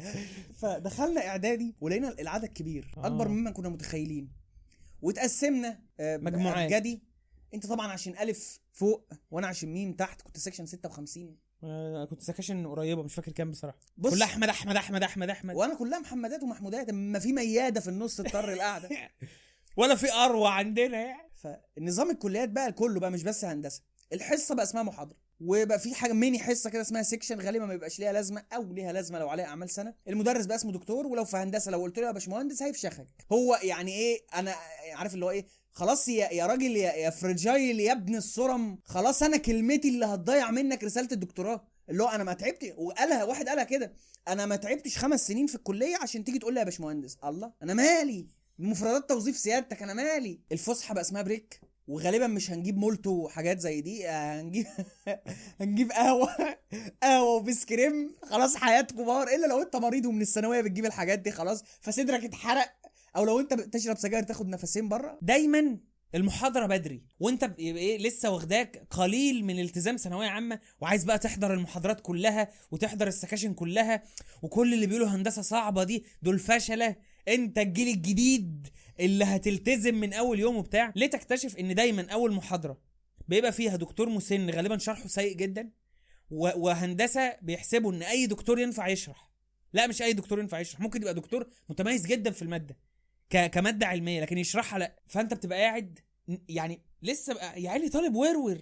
فدخلنا 0.60 1.26
إعدادي 1.26 1.74
ولقينا 1.80 2.14
العدد 2.20 2.46
كبير 2.48 2.94
آه. 2.96 3.06
اكبر 3.06 3.28
مما 3.28 3.50
كنا 3.50 3.68
متخيلين. 3.68 4.28
وتقسمنا 5.02 5.78
آه، 6.00 6.16
مجموعات. 6.16 6.72
أبجدي 6.72 7.02
انت 7.54 7.66
طبعا 7.66 7.86
عشان 7.92 8.18
ألف 8.18 8.58
فوق 8.72 9.08
وأنا 9.30 9.46
عشان 9.46 9.68
ميم 9.72 9.92
تحت 9.92 10.22
كنت 10.22 10.36
section 10.38 10.66
56 10.66 11.36
آه، 11.64 12.04
كنت 12.04 12.22
سكاشن 12.22 12.66
قريبة 12.66 13.02
مش 13.02 13.14
فاكر 13.14 13.32
كام 13.32 13.50
بصراحة. 13.50 13.78
بص. 13.96 14.14
كلها 14.14 14.26
أحمد 14.26 14.48
أحمد 14.48 14.76
أحمد 14.76 15.02
أحمد 15.02 15.30
أحمد. 15.30 15.54
وأنا 15.56 15.74
كلها 15.74 15.98
محمدات 15.98 16.42
ومحمودات 16.42 16.88
ما 16.88 17.18
فيش 17.18 17.32
ميادة 17.32 17.80
في 17.80 17.88
النص 17.88 18.20
تطري 18.20 18.52
القعدة. 18.52 18.88
ولا 19.76 19.94
في 19.94 20.12
أروع 20.12 20.50
عندنا 20.50 20.98
يعني. 20.98 21.30
فنظام 21.76 22.10
الكليات 22.10 22.48
بقى 22.48 22.72
كله 22.72 23.00
بقى 23.00 23.10
مش 23.10 23.22
بس 23.22 23.44
هندسة. 23.44 23.82
الحصة 24.12 24.54
بقى 24.54 24.64
اسمها 24.64 24.82
محاضرة. 24.82 25.16
وبقى 25.40 25.78
في 25.78 25.94
حاجة 25.94 26.12
ميني 26.12 26.38
حصة 26.38 26.70
كده 26.70 26.82
اسمها 26.82 27.02
section 27.02 27.40
غالبا 27.40 27.64
ما 27.66 27.72
بيبقاش 27.72 27.98
ليها 28.00 28.12
لازمة 28.12 28.44
أو 28.54 28.72
ليها 28.72 28.92
لازمة 28.92 29.18
لو 29.18 29.28
عليها 29.28 29.46
أعمال 29.46 29.70
سنة. 29.70 29.94
المدرس 30.08 30.46
بقى 30.46 30.56
اسمه 30.56 30.72
دكتور 30.72 31.06
ولو 31.06 31.24
في 31.24 31.36
هندسة 31.36 31.70
لو 31.70 31.80
قلت 31.82 31.98
له 31.98 32.06
يا 32.06 32.12
باشمهندس 32.12 32.62
هيفشخك. 32.62 33.06
هو 33.32 33.58
يعني 33.62 33.92
إيه 33.92 34.20
أنا 34.34 34.54
عارف 34.92 35.14
اللي 35.14 35.24
هو 35.24 35.30
إيه 35.30 35.46
خلاص 35.72 36.08
يا 36.08 36.28
يا 36.32 36.46
راجل 36.46 36.76
يا 36.76 36.92
يا 36.92 37.10
fragile 37.10 37.80
يا 37.80 37.92
ابن 37.92 38.16
الصرم 38.16 38.78
خلاص 38.84 39.22
أنا 39.22 39.36
كلمتي 39.36 39.88
اللي 39.88 40.06
هتضيع 40.06 40.50
منك 40.50 40.84
رسالة 40.84 41.08
الدكتوراه. 41.12 41.64
اللي 41.90 42.02
هو 42.02 42.08
أنا 42.08 42.24
ما 42.24 42.32
تعبت 42.32 42.74
وقالها 42.76 43.24
واحد 43.24 43.48
قالها 43.48 43.64
كده. 43.64 43.92
أنا 44.28 44.46
ما 44.46 44.56
تعبتش 44.56 44.98
خمس 44.98 45.26
سنين 45.26 45.46
في 45.46 45.54
الكلية 45.54 45.96
عشان 46.02 46.24
تيجي 46.24 46.38
تقول 46.38 46.54
لي 46.54 46.60
يا 46.60 46.64
باشمهندس. 46.64 47.16
الله 47.24 47.52
أنا 47.62 47.74
مالي. 47.74 48.26
مفردات 48.58 49.08
توظيف 49.08 49.36
سيادتك 49.36 49.82
أنا 49.82 49.94
مالي. 49.94 50.40
الفسحة 50.52 50.94
بقى 50.94 51.02
اسمها 51.02 51.22
break 51.22 51.60
وغالبا 51.88 52.26
مش 52.26 52.50
هنجيب 52.50 52.78
مولتو 52.78 53.10
وحاجات 53.10 53.58
زي 53.60 53.80
دي. 53.80 54.08
آه، 54.08 54.40
هنجيب 54.40 54.66
هنجيب 55.60 55.92
قهوة 55.92 56.36
قهوة 57.02 57.28
وبيسكريم. 57.36 58.14
خلاص 58.22 58.56
حياة 58.56 58.80
كبار. 58.80 59.28
إلا 59.28 59.46
لو 59.46 59.62
أنت 59.62 59.76
مريض 59.76 60.06
ومن 60.06 60.22
الثانوية 60.22 60.60
بتجيب 60.60 60.84
الحاجات 60.84 61.18
دي 61.18 61.30
خلاص. 61.30 61.62
فصدرك 61.80 62.24
اتحرق. 62.24 62.72
أو 63.16 63.24
لو 63.24 63.40
أنت 63.40 63.54
بتشرب 63.54 63.98
سجاير 63.98 64.22
تاخد 64.22 64.48
نفسين 64.48 64.88
بره 64.88 65.18
دايما 65.22 65.78
المحاضرة 66.14 66.66
بدري 66.66 67.02
وأنت 67.20 67.44
إيه 67.58 67.98
لسه 67.98 68.30
واخداك 68.30 68.86
قليل 68.90 69.44
من 69.44 69.60
التزام 69.60 69.96
ثانوية 69.96 70.28
عامة 70.28 70.60
وعايز 70.80 71.04
بقى 71.04 71.18
تحضر 71.18 71.54
المحاضرات 71.54 72.00
كلها 72.00 72.48
وتحضر 72.70 73.06
السكاشن 73.06 73.54
كلها 73.54 74.02
وكل 74.42 74.74
اللي 74.74 74.86
بيقولوا 74.86 75.08
هندسة 75.08 75.42
صعبة 75.42 75.84
دي 75.84 76.04
دول 76.22 76.38
فشلة. 76.38 76.96
أنت 77.28 77.58
الجيل 77.58 77.88
الجديد 77.88 78.68
اللي 79.00 79.24
هتلتزم 79.24 79.94
من 79.94 80.12
أول 80.12 80.40
يوم 80.40 80.56
وبتاع 80.56 80.92
ليه 80.96 81.06
تكتشف 81.06 81.56
إن 81.56 81.74
دايما 81.74 82.06
أول 82.12 82.32
محاضرة 82.32 82.78
بيبقى 83.28 83.52
فيها 83.52 83.76
دكتور 83.76 84.08
مسن؟ 84.08 84.50
غالبا 84.50 84.78
شرحه 84.78 85.06
سيء 85.06 85.36
جدا 85.36 85.70
وهندسة 86.30 87.36
بيحسبوا 87.42 87.92
إن 87.92 88.02
أي 88.02 88.26
دكتور 88.26 88.58
ينفع 88.60 88.88
يشرح. 88.88 89.30
لا 89.72 89.86
مش 89.86 90.02
أي 90.02 90.12
دكتور 90.12 90.40
ينفع 90.40 90.60
يشرح 90.60 90.80
ممكن 90.80 91.00
يبقى 91.02 91.14
دكتور 91.14 91.46
متميز 91.68 92.06
جدا 92.06 92.30
في 92.30 92.42
المادة. 92.42 92.76
كمادة 93.36 93.86
علمية 93.86 94.20
لكن 94.20 94.38
يشرحها 94.38 94.78
لا 94.78 94.96
فأنت 95.08 95.34
بتبقى 95.34 95.58
قاعد 95.58 95.98
يعني 96.48 96.82
لسه 97.02 97.34
بقى 97.34 97.62
يا 97.62 97.70
عيني 97.70 97.88
طالب 97.88 98.14
ورور 98.14 98.58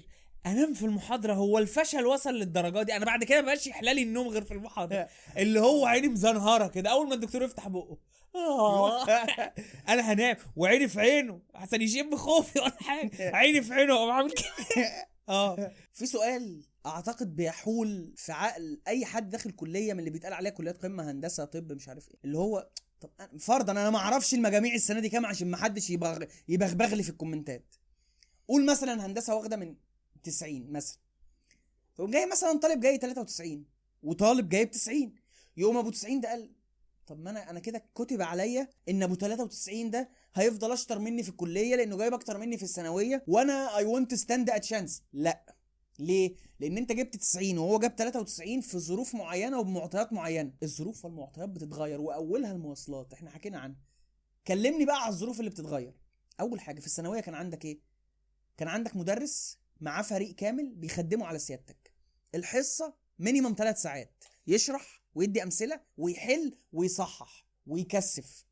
أنام 0.46 0.74
في 0.74 0.82
المحاضرة 0.86 1.34
هو 1.34 1.58
الفشل 1.58 2.06
وصل 2.06 2.34
للدرجة 2.34 2.82
دي؟ 2.82 2.96
أنا 2.96 3.04
بعد 3.04 3.24
كده 3.24 3.42
مبقاش 3.42 3.66
يحلالي 3.66 4.02
النوم 4.02 4.28
غير 4.28 4.44
في 4.44 4.54
المحاضرة. 4.54 5.08
اللي 5.36 5.60
هو 5.60 5.86
عيني 5.86 6.08
مزنهرة 6.08 6.66
كده 6.68 6.90
أول 6.90 7.08
ما 7.08 7.14
الدكتور 7.14 7.42
يفتح 7.42 7.68
بقه. 7.68 7.98
آه. 8.34 9.04
أنا 9.88 10.12
هنام 10.12 10.36
وعيني 10.56 10.88
في 10.88 11.00
عينه 11.00 11.40
عشان 11.54 11.82
يشم 11.82 12.16
خوفي 12.16 12.58
ولا 12.58 12.76
حاجة. 12.80 13.36
عيني 13.36 13.62
في 13.62 13.74
عينه 13.74 13.94
اقوم 13.94 14.10
عامل 14.10 14.30
كده. 14.30 14.86
آه. 15.28 15.72
في 15.92 16.06
سؤال 16.06 16.62
أعتقد 16.86 17.36
بيحول 17.36 18.14
في 18.16 18.32
عقل 18.32 18.80
أي 18.88 19.04
حد 19.04 19.30
داخل 19.30 19.50
كلية 19.50 19.92
من 19.92 19.98
اللي 19.98 20.10
بيتقال 20.10 20.32
عليها 20.32 20.50
كليات 20.50 20.82
قمة 20.82 21.10
هندسة 21.10 21.44
طب 21.44 21.72
مش 21.72 21.88
عارف 21.88 22.08
إيه. 22.08 22.16
اللي 22.24 22.38
هو 22.38 22.68
طب 23.00 23.10
فرضا 23.38 23.72
أنا 23.72 23.90
ما 23.90 23.98
أعرفش 23.98 24.34
المجاميع 24.34 24.74
السنة 24.74 25.00
دي 25.00 25.08
كام 25.08 25.26
عشان 25.26 25.50
ما 25.50 25.56
حدش 25.56 25.90
يبغ... 25.90 26.24
يبغبغ 26.48 26.94
لي 26.94 27.02
في 27.02 27.10
الكومنتات. 27.10 27.74
قول 28.48 28.66
مثلا 28.66 29.06
هندسة 29.06 29.34
واخدة 29.34 29.56
من 29.56 29.76
90 30.22 30.72
مثلا. 30.72 30.98
تقوم 31.96 32.10
جاي 32.10 32.26
مثلا 32.26 32.58
طالب 32.58 32.80
جاي 32.80 32.98
93 32.98 33.64
وطالب 34.02 34.48
جايب 34.48 34.70
90 34.70 35.14
يقوم 35.56 35.76
أبو 35.76 35.90
90 35.90 36.20
ده 36.20 36.28
قال 36.28 36.50
طب 37.06 37.20
ما 37.20 37.30
أنا 37.30 37.50
أنا 37.50 37.60
كده 37.60 37.84
كتب 37.94 38.22
عليا 38.22 38.68
إن 38.88 39.02
أبو 39.02 39.14
93 39.14 39.90
ده 39.90 40.10
هيفضل 40.34 40.72
أشطر 40.72 40.98
مني 40.98 41.22
في 41.22 41.28
الكلية 41.28 41.76
لأنه 41.76 41.96
جايب 41.96 42.14
أكتر 42.14 42.38
مني 42.38 42.56
في 42.56 42.62
الثانوية 42.62 43.24
وأنا 43.26 43.76
I 43.76 43.84
won't 43.84 44.14
stand 44.14 44.50
a 44.50 44.64
chance 44.64 45.02
لا. 45.12 45.54
ليه؟ 46.00 46.36
لأن 46.60 46.78
أنت 46.78 46.92
جبت 46.92 47.16
90 47.16 47.58
وهو 47.58 47.78
جاب 47.78 47.96
93 47.96 48.60
في 48.60 48.78
ظروف 48.78 49.14
معينة 49.14 49.58
وبمعطيات 49.60 50.12
معينة. 50.12 50.52
الظروف 50.62 51.04
والمعطيات 51.04 51.48
بتتغير 51.48 52.00
وأولها 52.00 52.52
المواصلات. 52.52 53.12
إحنا 53.12 53.30
حكينا 53.30 53.58
عنها 53.58 53.76
كلمني 54.46 54.84
بقى 54.84 55.02
على 55.02 55.12
الظروف 55.12 55.38
اللي 55.40 55.50
بتتغير. 55.50 55.94
أول 56.40 56.60
حاجة 56.60 56.80
في 56.80 56.86
الثانوية 56.86 57.20
كان 57.20 57.34
عندك 57.34 57.64
إيه؟ 57.64 57.80
كان 58.56 58.68
عندك 58.68 58.96
مدرس 58.96 59.58
معاه 59.80 60.02
فريق 60.02 60.34
كامل 60.34 60.74
بيخدمه 60.74 61.26
على 61.26 61.38
سيادتك. 61.38 61.94
الحصة 62.34 62.94
minimum 63.18 63.54
3 63.58 63.76
ساعات. 63.78 64.24
يشرح 64.46 65.02
ويدي 65.14 65.42
أمثلة 65.42 65.80
ويحل 65.96 66.56
ويصحح 66.72 67.46
ويكثف. 67.66 68.44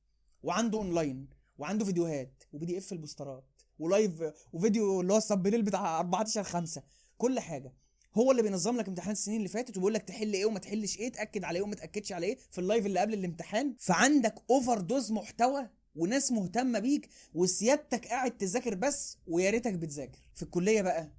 وعنده 0.42 0.78
اونلاين 0.78 1.28
وعنده 1.58 1.84
فيديوهات 1.84 2.42
و 2.52 2.66
PDF 2.66 2.92
البوسترات 2.92 3.44
و 3.78 3.87
live 3.87 4.22
وفيديو 4.52 5.00
اللي 5.00 5.12
هو 5.12 5.16
ال 5.16 5.23
spiral 5.23 5.62
بتاع 5.62 6.00
14 6.00 6.42
5 6.42 6.82
كل 7.18 7.40
حاجة. 7.40 7.74
هو 8.14 8.30
اللي 8.30 8.42
بينظم 8.42 8.76
لك 8.76 8.88
امتحانات 8.88 9.16
السنين 9.16 9.36
اللي 9.36 9.48
فاتت 9.48 9.70
وبيقول 9.76 9.94
لك 9.94 10.02
تحل 10.02 10.32
إيه 10.34 10.46
وما 10.46 10.58
تحلش 10.58 10.98
إيه 10.98 11.12
تأكد 11.12 11.44
على 11.44 11.56
إيه 11.56 11.62
وما 11.62 11.74
تأكدش 11.74 12.12
على 12.12 12.26
إيه 12.26 12.38
في 12.50 12.58
ال 12.58 12.64
live 12.64 12.86
اللي 12.86 13.00
قبل 13.00 13.14
الامتحان. 13.14 13.76
فعندك 13.78 14.34
overdose 14.50 15.12
محتوى 15.12 15.68
وناس 15.94 16.32
مهتمة 16.32 16.78
بيك 16.78 17.08
وسيادتك 17.34 18.06
قاعد 18.06 18.36
تذاكر 18.36 18.74
بس 18.74 19.18
ويا 19.26 19.50
ريتك 19.50 19.74
بتذاكر. 19.74 20.18
في 20.34 20.42
الكلية 20.42 20.82
بقى. 20.82 21.12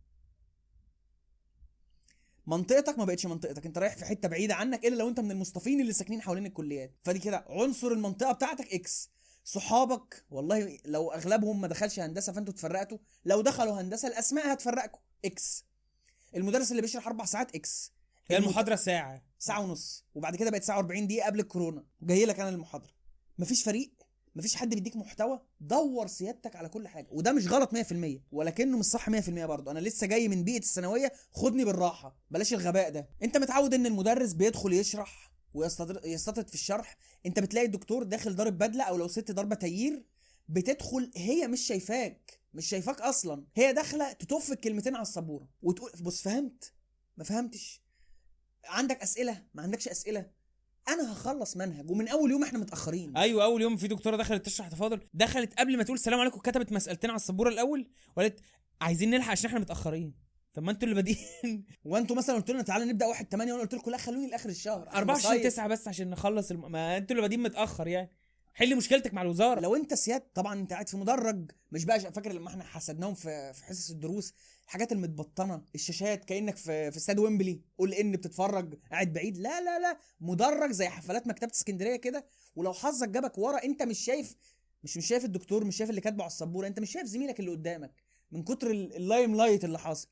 منطقتك 2.47 2.99
ما 2.99 3.05
بقتش 3.05 3.25
منطقتك. 3.25 3.65
انت 3.65 3.77
رايح 3.77 3.95
في 3.97 4.05
حتة 4.05 4.27
بعيدة 4.27 4.55
عنك 4.55 4.85
إلا 4.85 4.95
لو 4.95 5.07
انت 5.09 5.19
من 5.19 5.31
المصطفين 5.31 5.81
اللي 5.81 5.93
ساكنين 5.93 6.21
حوالين 6.21 6.45
الكليات. 6.45 6.95
فدي 7.03 7.19
كده 7.19 7.45
عنصر 7.49 7.87
المنطقة 7.87 8.31
بتاعتك 8.31 8.73
X 8.73 9.09
صحابك 9.43 10.25
والله 10.29 10.77
لو 10.85 11.11
أغلبهم 11.11 11.61
ما 11.61 11.67
دخلش 11.67 11.99
هندسة 11.99 12.33
فأنتوا 12.33 12.53
اتفرقتوا. 12.53 12.97
لو 13.25 13.41
دخلوا 13.41 13.81
هندسة 13.81 14.07
الأسماء 14.07 14.53
هتفرقكم 14.53 14.99
X 15.25 15.65
المدرس 16.36 16.71
اللي 16.71 16.82
بيشرح 16.82 17.07
أربع 17.07 17.25
ساعات 17.25 17.55
X 17.55 17.91
هي 18.27 18.38
المحاضره 18.38 18.75
ساعة. 18.75 19.21
ساعة 19.39 19.61
ونص. 19.61 20.05
وبعد 20.15 20.36
كده 20.36 20.49
بقت 20.51 20.63
ساعة 20.63 20.82
و40 20.88 20.99
دقيقة 21.03 21.25
قبل 21.25 21.39
الكورونا. 21.39 21.84
جاي 22.01 22.25
لك 22.25 22.39
أنا 22.39 22.49
المحاضره 22.49 22.91
مفيش 23.39 23.63
فريق 23.63 23.91
مفيش 24.36 24.55
حد 24.55 24.69
بيديك 24.75 24.95
محتوى. 24.95 25.39
دور 25.61 26.07
سيادتك 26.07 26.55
على 26.55 26.69
كل 26.69 26.88
حاجة. 26.88 27.07
وده 27.11 27.32
مش 27.32 27.47
غلط 27.47 27.73
100% 27.73 28.21
ولكنه 28.32 28.77
مش 28.77 28.86
صح 28.86 29.09
100% 29.09 29.30
برضه. 29.30 29.71
أنا 29.71 29.80
لسه 29.80 30.07
جاي 30.07 30.27
من 30.27 30.43
بيئة 30.43 30.57
الثانوية. 30.59 31.11
خدني 31.32 31.65
بالراحة. 31.65 32.15
بلاش 32.32 32.53
الغباء 32.53 32.89
ده. 32.89 33.09
أنت 33.23 33.38
متعود 33.38 33.73
إن 33.73 33.86
المدرس 33.86 34.34
بيدخل 34.34 34.73
يشرح 34.73 35.32
ويستطر- 35.53 36.05
يستطرد 36.05 36.47
في 36.47 36.53
الشرح. 36.53 36.97
أنت 37.25 37.39
بتلاقي 37.39 37.65
الدكتور 37.65 38.03
داخل 38.03 38.36
ضارب 38.36 38.57
بدلة 38.57 38.84
أو 38.84 38.97
لو 38.97 39.07
ست 39.07 39.32
ضاربة 39.32 39.55
تيير 39.55 40.05
بتدخل 40.49 41.11
هي 41.15 41.47
مش 41.47 41.61
شايفاك. 41.61 42.38
مش 42.53 42.67
شايفاك 42.69 43.01
أصلا. 43.01 43.45
هي 43.55 43.73
داخلة 43.73 44.11
تطف 44.11 44.51
الكلمتين 44.51 44.95
على 44.95 45.01
السبورة 45.01 45.47
وتقول 45.61 45.91
بص 46.01 46.21
فهمت؟ 46.21 46.73
ما 47.17 47.23
فهمتش. 47.23 47.81
عندك 48.65 49.01
أسئلة؟ 49.01 49.43
ما 49.53 49.63
عندكش 49.63 49.87
أسئلة؟ 49.87 50.31
أنا 50.87 51.13
هخلص 51.13 51.57
منهج 51.57 51.91
ومن 51.91 52.07
أول 52.07 52.31
يوم 52.31 52.43
إحنا 52.43 52.59
متأخرين. 52.59 53.17
أيوه 53.17 53.43
أول 53.43 53.61
يوم 53.61 53.77
في 53.77 53.87
دكتورة 53.87 54.17
دخلت 54.17 54.45
تشرح 54.45 54.67
تفاضل 54.67 54.99
دخلت 55.13 55.53
قبل 55.59 55.77
ما 55.77 55.83
تقول 55.83 55.97
السلام 55.97 56.19
عليكم 56.19 56.39
كتبت 56.39 56.71
مسألتين 56.71 57.09
على 57.09 57.17
السبورة 57.17 57.49
الأول 57.49 57.89
وقالت 58.15 58.39
عايزين 58.81 59.09
نلحق 59.09 59.31
عشان 59.31 59.45
إحنا 59.45 59.59
متأخرين. 59.59 60.13
طب 60.53 60.63
ما 60.63 60.71
أنتوا 60.71 60.83
اللي 60.83 60.95
بادئين. 60.95 61.65
وأنتوا 61.85 62.15
مثلا 62.15 62.35
قلت 62.35 62.51
لنا 62.51 62.61
تعالى 62.61 62.85
نبدأ 62.85 63.05
1 63.05 63.27
8 63.31 63.53
وأنا 63.53 63.63
قلت 63.63 63.73
لكم 63.73 63.91
لا 63.91 63.97
خلوني 63.97 64.27
لآخر 64.27 64.49
الشهر. 64.49 64.81
أنا 64.81 64.97
24 64.97 65.35
بصيف. 65.35 65.53
9 65.53 65.67
بس 65.67 65.87
عشان 65.87 66.09
نخلص 66.09 66.51
الم... 66.51 66.71
ما 66.71 66.97
أنتوا 66.97 67.11
اللي 67.11 67.21
بادئين 67.21 67.43
متأخر 67.43 67.87
يعني. 67.87 68.11
حل 68.53 68.75
مشكلتك 68.75 69.13
مع 69.13 69.21
الوزارة. 69.21 69.59
لو 69.59 69.75
انت 69.75 69.93
سياد 69.93 70.21
طبعا 70.21 70.59
انت 70.59 70.73
قاعد 70.73 70.89
في 70.89 70.97
مدرج 70.97 71.51
مش 71.71 71.85
بقى 71.85 71.99
فاكر 71.99 72.33
لما 72.33 72.47
إحنا 72.49 72.63
حسدناهم 72.63 73.13
في 73.13 73.53
في 73.53 73.63
حصص 73.65 73.89
الدروس 73.91 74.33
الحاجات 74.65 74.91
المتبطنة 74.91 75.61
الشاشات 75.75 76.25
كأنك 76.25 76.55
في 76.57 76.91
في 76.91 76.97
استاد 76.97 77.19
ويمبلي 77.19 77.61
قول 77.77 77.93
إن 77.93 78.11
بتتفرج 78.11 78.79
قاعد 78.91 79.13
بعيد. 79.13 79.37
لا 79.37 79.61
لا 79.61 79.79
لا 79.79 79.97
مدرج 80.21 80.71
زي 80.71 80.87
حفلات 80.89 81.27
مكتبة 81.27 81.51
اسكندرية 81.51 81.95
كده 81.95 82.25
ولو 82.55 82.73
حظك 82.73 83.09
جابك 83.09 83.37
ورا 83.37 83.63
انت 83.63 83.83
مش 83.83 83.99
شايف 83.99 84.35
مش 84.83 84.97
مش 84.97 85.07
شايف 85.07 85.25
الدكتور 85.25 85.65
مش 85.65 85.77
شايف 85.77 85.89
اللي 85.89 86.01
كاتبه 86.01 86.23
على 86.23 86.31
السبورة 86.31 86.67
انت 86.67 86.79
مش 86.79 86.91
شايف 86.91 87.05
زميلك 87.05 87.39
اللي 87.39 87.51
قدامك 87.51 87.91
من 88.31 88.43
كتر 88.43 88.71
ال- 88.71 88.95
ال 88.95 89.36
limelight 89.36 89.63
اللي 89.63 89.79
حاصل. 89.79 90.07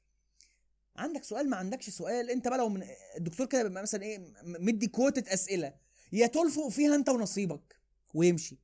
عندك 0.95 1.23
سؤال 1.23 1.49
ما 1.49 1.57
عندكش 1.57 1.89
سؤال 1.89 2.29
انت 2.29 2.47
بقى 2.47 2.57
لو 2.57 2.69
من 2.69 2.83
الدكتور 3.17 3.45
كده 3.47 3.63
بيبقى 3.63 3.83
مثلا 3.83 4.03
إيه 4.03 4.33
مدي 4.43 4.87
كوتة 4.87 5.33
أسئلة 5.33 5.73
يا 6.11 6.27
تلفق 6.27 6.67
فيها 6.67 6.95
أنت 6.95 7.09
ونصيبك. 7.09 7.76
ويمشي. 8.13 8.57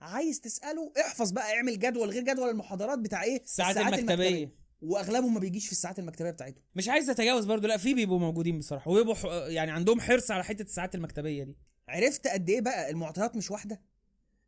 عايز 0.00 0.40
تسأله 0.40 0.92
احفظ 1.00 1.30
بقى 1.30 1.52
اعمل 1.56 1.78
جدول 1.78 2.10
غير 2.10 2.22
جدول 2.22 2.48
المحاضرات 2.50 2.98
بتاع 2.98 3.22
إيه؟ 3.24 3.42
الساعات 3.42 3.76
المكتبية. 3.76 4.54
وأغلبهم 4.82 5.34
ما 5.34 5.40
بيجيش 5.40 5.66
في 5.66 5.72
الساعات 5.72 5.98
المكتبية 5.98 6.30
بتاعتهم. 6.30 6.62
مش 6.74 6.88
عايز 6.88 7.10
أتجاوز 7.10 7.44
برضو 7.44 7.66
لا 7.66 7.76
في 7.76 7.94
بيبقوا 7.94 8.18
موجودين 8.18 8.58
بصراحة. 8.58 8.90
وبيبقوا 8.90 9.14
ح- 9.14 9.24
يعني 9.48 9.70
عندهم 9.70 10.00
حرص 10.00 10.30
على 10.30 10.44
حتة 10.44 10.62
الساعات 10.62 10.94
المكتبية 10.94 11.44
دي. 11.44 11.56
عرفت 11.88 12.26
قد 12.28 12.50
إيه 12.50 12.60
بقى 12.60 12.90
المعطيات 12.90 13.36
مش 13.36 13.50
واحدة؟ 13.50 13.80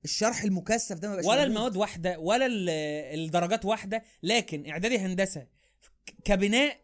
الشرح 0.05 0.43
المكثف 0.43 0.99
ده 0.99 1.09
ما 1.09 1.15
بقاش 1.15 1.27
ولا 1.27 1.37
موجود. 1.37 1.51
المواد 1.57 1.77
واحدة 1.77 2.19
ولا 2.19 2.47
ال- 2.47 2.69
الدرجات 3.21 3.65
واحدة. 3.65 4.03
لكن 4.23 4.71
إعدادي 4.71 4.99
هندسة 4.99 5.47
كبناء 6.25 6.77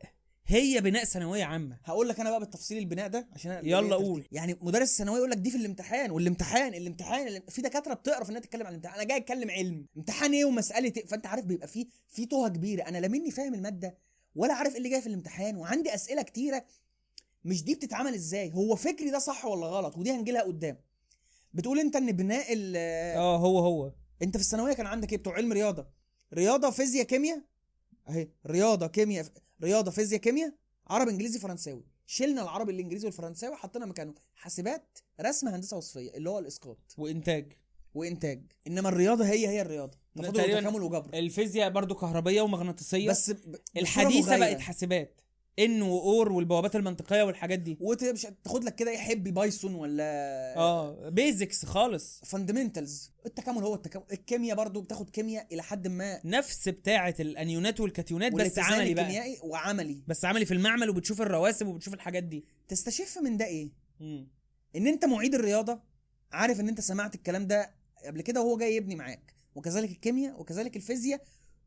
هي 0.46 0.80
بناء 0.80 1.04
ثانوية 1.04 1.44
عامة. 1.44 1.78
هقول 1.84 2.08
لك 2.08 2.20
أنا 2.20 2.30
بقى 2.30 2.40
بالتفصيل 2.40 2.78
البناء 2.78 3.08
ده 3.08 3.28
عشان 3.32 3.50
أنا 3.50 3.68
يلا 3.68 3.96
قول. 3.96 4.24
يعني 4.32 4.58
مدرس 4.60 4.90
الثانوية 4.92 5.18
يقول 5.18 5.30
لك 5.30 5.36
دي 5.38 5.50
في 5.50 5.56
الامتحان 5.56 6.10
والامتحان 6.10 6.74
الامتحان 6.74 7.26
اللي- 7.26 7.42
في 7.48 7.62
دكاترة 7.62 7.94
بتقرف 7.94 8.30
إنها 8.30 8.40
تتكلم 8.40 8.62
عن 8.66 8.72
الامتحان. 8.72 8.94
أنا 8.94 9.04
جاي 9.04 9.16
أتكلم 9.16 9.50
علم. 9.50 9.86
امتحان 9.96 10.32
إيه 10.32 10.44
ومسألة 10.44 10.92
إيه؟ 10.96 11.06
فأنت 11.06 11.26
عارف 11.26 11.44
بيبقى 11.44 11.68
فيه 11.68 11.86
في 12.08 12.26
توهة 12.26 12.48
كبيرة. 12.48 12.82
أنا 12.82 12.98
لا 12.98 13.08
مني 13.08 13.30
فاهم 13.30 13.54
المادة 13.54 13.98
ولا 14.34 14.54
عارف 14.54 14.70
إيه 14.72 14.78
اللي 14.78 14.88
جاي 14.88 15.00
في 15.00 15.06
الامتحان 15.06 15.56
وعندي 15.56 15.94
أسئلة 15.94 16.22
كتيرة 16.22 16.64
مش 17.44 17.64
دي 17.64 17.74
بتتعمل 17.74 18.14
إزاي. 18.14 18.52
هو 18.52 18.76
فكري 18.76 19.10
ده 19.10 19.18
صح 19.18 19.44
ولا 19.44 19.66
غلط؟ 19.66 19.96
ودي 19.96 20.12
هنجي 20.12 20.32
لها 20.32 20.42
قدام. 20.42 20.78
بتقول 21.54 21.80
أنت 21.80 21.96
إن 21.96 22.12
بناء 22.12 22.52
ال 22.52 22.74
آه 23.16 23.36
هو 23.36 23.58
هو. 23.58 23.92
أنت 24.22 24.36
في 24.36 24.42
الثانوية 24.42 24.72
كان 24.72 24.86
عندك 24.86 25.12
إيه؟ 25.12 25.18
بتوع 25.18 25.34
علم 25.34 25.52
رياضة. 25.52 25.86
رياضة 26.34 26.70
فيزياء 26.70 27.04
كيمياء؟ 27.04 27.40
أهي 28.08 28.28
رياضة 28.46 28.86
كيمياء 28.86 29.26
رياضة 29.62 29.90
فيزياء 29.90 30.20
كيمياء 30.20 30.52
عربي 30.86 31.10
إنجليزي 31.10 31.38
فرنساوي. 31.38 31.84
شلنا 32.06 32.42
العربي 32.42 32.72
الإنجليزي 32.72 33.06
والفرنساوي 33.06 33.56
حطينا 33.56 33.86
مكانه. 33.86 34.14
حاسبات 34.34 34.98
رسم 35.20 35.48
هندسة 35.48 35.76
وصفية 35.76 36.10
اللي 36.10 36.30
هو 36.30 36.38
الإسقاط. 36.38 36.94
وإنتاج. 36.98 37.52
وإنتاج. 37.94 38.42
إنما 38.66 38.88
الرياضة 38.88 39.24
هي 39.24 39.48
هي 39.48 39.60
الرياضة. 39.62 39.98
تفاضل 40.16 40.40
وتكامل 40.40 40.82
وجبر 40.82 41.10
الفيزياء 41.14 41.70
برضو 41.70 41.94
كهربية 41.94 42.42
ومغناطيسية. 42.42 43.10
بس 43.10 43.30
ب- 43.30 43.56
الحديثة. 43.76 44.38
بقت 44.38 44.60
حاسبات. 44.60 45.20
and 45.58 45.82
و 45.82 45.99
or 45.99 46.32
والبوابات 46.32 46.76
المنطقية 46.76 47.22
والحاجات 47.22 47.58
دي. 47.58 47.78
ومش 47.80 48.26
تاخد 48.44 48.64
لك 48.64 48.74
كده 48.74 48.90
يحب 48.90 49.34
بايثون 49.34 49.74
ولا 49.74 50.04
آه 50.56 51.08
basics 51.08 51.64
خالص. 51.64 52.20
fundamentals 52.24 53.10
التكامل 53.26 53.62
هو 53.62 53.74
التكامل. 53.74 54.04
الكيمياء 54.12 54.56
برضو 54.56 54.80
بتاخد 54.80 55.10
كيمياء 55.10 55.46
إلى 55.54 55.62
حد 55.62 55.88
ما. 55.88 56.20
نفس 56.24 56.68
بتاعة 56.68 57.14
الأنيونات 57.20 57.80
والكاتيونات 57.80 58.32
بس 58.32 58.58
عملي 58.58 58.94
بقى. 58.94 59.04
الكيميائي 59.04 59.38
وعملي. 59.42 60.02
بس 60.08 60.24
عملي 60.24 60.44
في 60.44 60.54
المعمل 60.54 60.90
وبتشوف 60.90 61.22
الرواسب 61.22 61.66
وبتشوف 61.66 61.94
الحاجات 61.94 62.22
دي. 62.24 62.44
تستشف 62.68 63.18
من 63.18 63.36
ده 63.36 63.44
إيه؟ 63.46 63.70
مم. 64.00 64.28
إن 64.76 64.86
أنت 64.86 65.04
معيد 65.04 65.34
الرياضة 65.34 65.80
عارف 66.32 66.60
إن 66.60 66.68
أنت 66.68 66.80
سمعت 66.80 67.14
الكلام 67.14 67.46
ده 67.46 67.74
قبل 68.06 68.20
كده 68.20 68.40
وهو 68.40 68.56
جاي 68.56 68.76
يبني 68.76 68.94
معاك. 68.94 69.34
وكذلك 69.54 69.90
الكيمياء 69.90 70.40
وكذلك 70.40 70.76
الفيزياء 70.76 71.20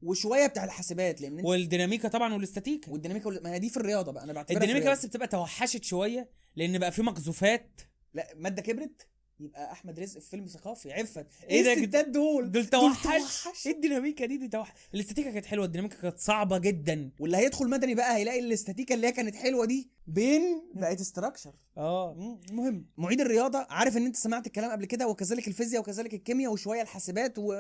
وشوية 0.03 0.47
بتاع 0.47 0.63
الحاسبات 0.63 1.21
لأن 1.21 1.41
والديناميكا 1.45 2.07
طبعا 2.07 2.33
والاستاتيكا. 2.33 2.91
والديناميكا 2.91 3.27
وال- 3.27 3.43
ما 3.43 3.53
هي 3.53 3.59
دي 3.59 3.69
في 3.69 3.77
الرياضة 3.77 4.11
بقى 4.11 4.23
أنا 4.23 4.33
بعتبرها 4.33 4.61
الديناميكا. 4.63 4.91
بس 4.91 5.05
بتبقى 5.05 5.27
توحشت 5.27 5.83
شوية 5.83 6.29
لأن 6.55 6.77
بقى 6.79 6.91
في 6.91 7.01
مقذوفات. 7.01 7.81
لا 8.13 8.27
مادة 8.35 8.61
كبرت 8.61 9.07
يبقى 9.39 9.71
أحمد 9.71 9.99
رزق 9.99 10.19
في 10.21 10.29
فيلم 10.29 10.47
ثقافي 10.47 10.93
عفت 10.93 11.27
إيه 11.49 11.63
ده 11.63 11.73
الستات 11.73 12.07
دول. 12.07 12.51
دول 12.51 12.65
توحش 12.65 13.03
توحش. 13.43 13.67
إيه 13.67 13.73
الديناميكا 13.75 14.25
دي؟ 14.25 14.37
دي 14.37 14.47
توحش 14.47 14.71
الاستاتيكا 14.93 15.31
كانت 15.31 15.45
حلوة 15.45 15.65
الديناميكا 15.65 16.01
كانت 16.01 16.19
صعبة 16.19 16.57
جدا. 16.57 17.11
واللي 17.19 17.37
هيدخل 17.37 17.69
مدني 17.69 17.95
بقى 17.95 18.15
هيلاقي 18.15 18.39
الاستاتيكا 18.39 18.95
اللي 18.95 19.07
هي 19.07 19.11
كانت 19.11 19.35
حلوة 19.35 19.65
دي 19.65 19.89
بين 20.07 20.41
بقت 20.73 20.99
structure 21.01 21.53
آه 21.77 22.39
المهم 22.49 22.85
معيد 22.97 23.21
الرياضة 23.21 23.67
عارف 23.69 23.97
إن 23.97 24.05
أنت 24.05 24.15
سمعت 24.15 24.47
الكلام 24.47 24.71
قبل 24.71 24.85
كده 24.85 25.07
وكذلك 25.07 25.47
الفيزياء 25.47 25.81
وكذلك 25.81 26.13
الكيمياء 26.13 26.51
وشوية 26.51 26.81
الحاسبات 26.81 27.33
و 27.37 27.53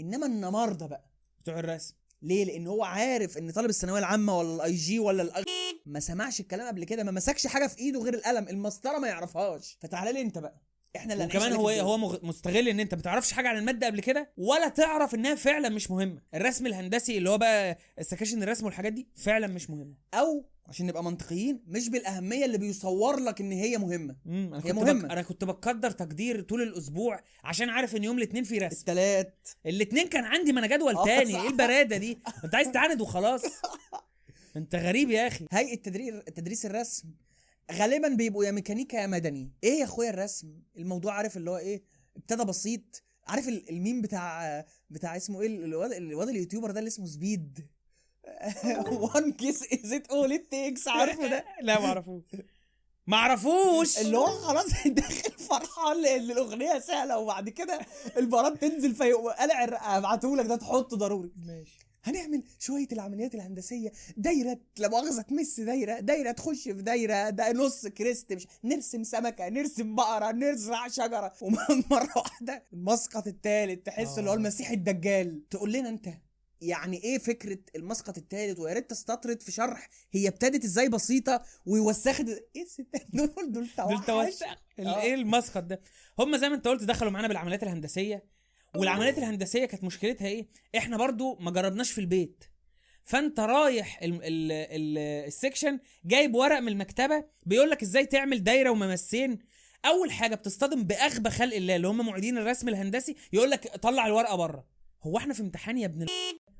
إنما 0.00 0.26
النمارده 0.26 0.86
بقى. 0.86 1.04
بتوع 1.40 1.58
الرسم. 1.58 1.94
ليه؟ 2.22 2.44
لأن 2.44 2.66
هو 2.66 2.84
عارف 2.84 3.38
إن 3.38 3.50
طالب 3.50 3.70
الثانوية 3.70 3.98
العامة 3.98 4.38
ولا 4.38 4.54
ال 4.56 4.74
IG 4.74 4.98
ولا 4.98 5.22
الأغ... 5.22 5.42
ما 5.86 6.00
سمعش 6.00 6.40
الكلام 6.40 6.66
قبل 6.66 6.84
كده 6.84 7.04
ما 7.04 7.10
مسكش 7.10 7.46
حاجة 7.46 7.66
في 7.66 7.78
إيده 7.78 8.00
غير 8.00 8.14
القلم 8.14 8.48
المسطرة 8.48 8.98
ما 8.98 9.08
يعرفهاش. 9.08 9.78
فتعالى 9.80 10.12
لي 10.12 10.20
أنت 10.20 10.38
بقى. 10.38 10.62
إحنا 10.96 11.14
اللي 11.14 11.24
وكمان 11.24 11.52
هو 11.52 11.68
عليك 11.68 11.80
هو 11.80 11.98
مستغل 12.22 12.68
إن 12.68 12.80
أنت 12.80 12.94
ما 12.94 13.02
تعرفش 13.02 13.32
حاجة 13.32 13.48
عن 13.48 13.56
المادة 13.58 13.86
قبل 13.86 14.00
كده 14.00 14.32
ولا 14.36 14.68
تعرف 14.68 15.14
إنها 15.14 15.34
فعلا 15.34 15.68
مش 15.68 15.90
مهمة. 15.90 16.22
الرسم 16.34 16.66
الهندسي 16.66 17.18
اللي 17.18 17.30
هو 17.30 17.38
بقى 17.38 17.78
سكاشن 18.00 18.42
الرسم 18.42 18.64
والحاجات 18.66 18.92
دي 18.92 19.08
فعلا 19.14 19.46
مش 19.46 19.70
مهمة. 19.70 19.94
أو 20.14 20.44
عشان 20.68 20.86
نبقى 20.86 21.04
منطقيين 21.04 21.62
مش 21.66 21.88
بالأهمية 21.88 22.44
اللي 22.44 22.58
بيصور 22.58 23.16
لك 23.20 23.40
إن 23.40 23.52
هي 23.52 23.78
مهمة. 23.78 24.16
امم 24.26 24.54
أنا 24.54 24.56
هي 24.56 24.72
كنت 24.72 24.72
مهمة. 24.82 25.02
بك... 25.06 25.10
أنا 25.12 25.22
كنت 25.22 25.44
بقدر 25.44 25.90
تقدير 25.90 26.40
طول 26.42 26.62
الأسبوع 26.62 27.20
عشان 27.44 27.68
عارف 27.68 27.96
إن 27.96 28.04
يوم 28.04 28.18
الاثنين 28.18 28.44
في 28.44 28.58
رسم. 28.58 28.76
التلات. 28.78 29.48
الاثنين 29.66 30.08
كان 30.08 30.24
عندي 30.24 30.52
ما 30.52 30.58
أنا 30.60 30.76
جدول 30.76 30.94
آه، 30.96 31.04
تاني. 31.04 31.32
صح. 31.32 31.40
إيه 31.40 31.48
البرادة 31.48 31.96
دي؟ 31.96 32.18
أنت 32.44 32.54
عايز 32.54 32.70
تعاند 32.72 33.00
وخلاص. 33.00 33.42
أنت 34.56 34.74
غريب 34.74 35.10
يا 35.10 35.26
أخي. 35.26 35.46
هيئة 35.52 35.76
تدريس 35.82 36.14
تدريس 36.36 36.66
الرسم 36.66 37.08
غالبا 37.72 38.08
بيبقوا 38.08 38.44
يا 38.44 38.50
ميكانيكا 38.50 38.96
يا 38.96 39.06
مدني. 39.06 39.52
إيه 39.64 39.78
يا 39.78 39.84
أخويا 39.84 40.10
الرسم؟ 40.10 40.48
الموضوع 40.76 41.12
عارف 41.14 41.36
اللي 41.36 41.50
هو 41.50 41.56
إيه؟ 41.56 41.82
ابتدى 42.16 42.44
بسيط. 42.44 43.02
عارف 43.26 43.48
ال- 43.48 43.70
الميم 43.70 44.02
بتاع 44.02 44.64
بتاع 44.90 45.16
اسمه 45.16 45.40
إيه؟ 45.42 45.46
الواد 45.48 45.92
الواد 45.92 46.28
ال 46.28 46.33
YouTuber 46.33 46.70
ده 46.70 46.78
اللي 46.78 46.88
اسمه 46.88 47.06
Speed. 47.06 47.66
one 48.90 49.32
kiss 49.32 49.62
is 49.84 49.92
all 49.92 50.32
it 50.32 50.46
takes 50.50 50.88
عارفه 50.88 51.26
ده؟ 51.26 51.44
لا 51.62 51.80
ما 51.80 51.86
اعرفوش. 51.86 52.22
ما 53.06 53.16
اعرفوش. 53.16 53.98
اللي 53.98 54.18
هو 54.18 54.26
خلاص 54.26 54.66
داخل 54.86 55.30
فرحان 55.38 56.02
لأن 56.02 56.30
الأغنية 56.30 56.78
سهلة 56.78 57.18
وبعد 57.18 57.48
كده 57.48 57.80
البارات 58.16 58.60
تنزل 58.64 58.94
فيقوم 58.94 59.28
قلع 59.28 59.64
الرقه 59.64 59.98
ابعتهولك 59.98 60.46
ده 60.46 60.56
تحطه 60.56 60.96
ضروري. 60.96 61.32
ماشي. 61.46 61.78
هنعمل 62.04 62.42
شوية 62.58 62.86
العمليات 62.92 63.34
الهندسية. 63.34 63.92
دايرة 64.16 64.58
لا 64.78 64.88
مؤاخذه 64.88 65.22
تمس 65.22 65.60
دايرة 65.60 66.00
دايرة 66.00 66.30
تخش 66.32 66.62
في 66.62 66.72
دايرة 66.82 67.30
ده 67.30 67.52
نص 67.52 67.86
كريست 67.86 68.32
مش 68.32 68.46
نرسم 68.64 69.02
سمكة 69.04 69.48
نرسم 69.48 69.94
بقرة 69.94 70.32
نزرع 70.32 70.88
شجرة. 70.88 71.32
ومرة 71.42 72.12
واحدة 72.16 72.64
المسقط 72.72 73.26
الثالث 73.26 73.82
تحس 73.84 74.18
اللي 74.18 74.30
هو 74.30 74.34
آه. 74.34 74.36
المسيح 74.36 74.70
الدجال. 74.70 75.48
تقول 75.50 75.72
لنا 75.72 75.88
أنت 75.88 76.08
يعني 76.60 77.04
إيه 77.04 77.18
فكرة 77.18 77.58
المسقط 77.76 78.18
الثالث 78.18 78.58
ويا 78.58 78.74
ريت 78.74 78.90
تستطرد 78.90 79.42
في 79.42 79.52
شرح. 79.52 79.88
هي 80.12 80.28
ابتدت 80.28 80.64
إزاي 80.64 80.88
بسيطة 80.88 81.42
ويوسخت 81.66 82.28
إيه 82.56 82.62
الستات 82.62 83.06
دول؟ 83.12 83.32
دول 83.52 83.52
دول 83.52 83.68
توحش 84.06 84.42
آه. 84.78 85.02
إيه 85.02 85.14
المسخط 85.14 85.62
ده؟ 85.62 85.80
هم 86.18 86.36
زي 86.36 86.48
ما 86.48 86.54
أنت 86.54 86.68
قلت 86.68 86.84
دخلوا 86.84 87.10
معانا 87.10 87.28
بالعمليات 87.28 87.62
الهندسية. 87.62 88.24
والعمليات 88.76 89.18
الهندسية 89.18 89.64
كانت 89.64 89.84
مشكلتها 89.84 90.28
إيه؟ 90.28 90.48
إحنا 90.76 90.96
برضو 90.96 91.36
ما 91.36 91.50
جربناش 91.50 91.90
في 91.90 92.00
البيت. 92.00 92.44
فأنت 93.04 93.40
رايح 93.40 94.02
ال 94.02 94.12
ال 94.24 94.52
ال 94.52 94.98
السكشن 94.98 95.78
جايب 96.04 96.34
ورق 96.34 96.58
من 96.58 96.68
المكتبة 96.68 97.24
بيقول 97.46 97.70
لك 97.70 97.82
إزاي 97.82 98.06
تعمل 98.06 98.44
دايرة 98.44 98.70
وممسين 98.70 99.38
أول 99.84 100.12
حاجة 100.12 100.34
بتصطدم 100.34 100.82
بأغبى 100.82 101.30
خلق 101.30 101.56
الله 101.56 101.76
اللي 101.76 101.88
هم 101.88 102.06
معيدين 102.06 102.38
الرسم 102.38 102.68
الهندسي 102.68 103.16
يقول 103.32 103.50
لك 103.50 103.76
طلع 103.76 104.06
الورقة 104.06 104.36
بره. 104.36 104.66
هو 105.02 105.18
إحنا 105.18 105.34
في 105.34 105.42
امتحان 105.42 105.78
يا 105.78 105.86
ابن 105.86 106.06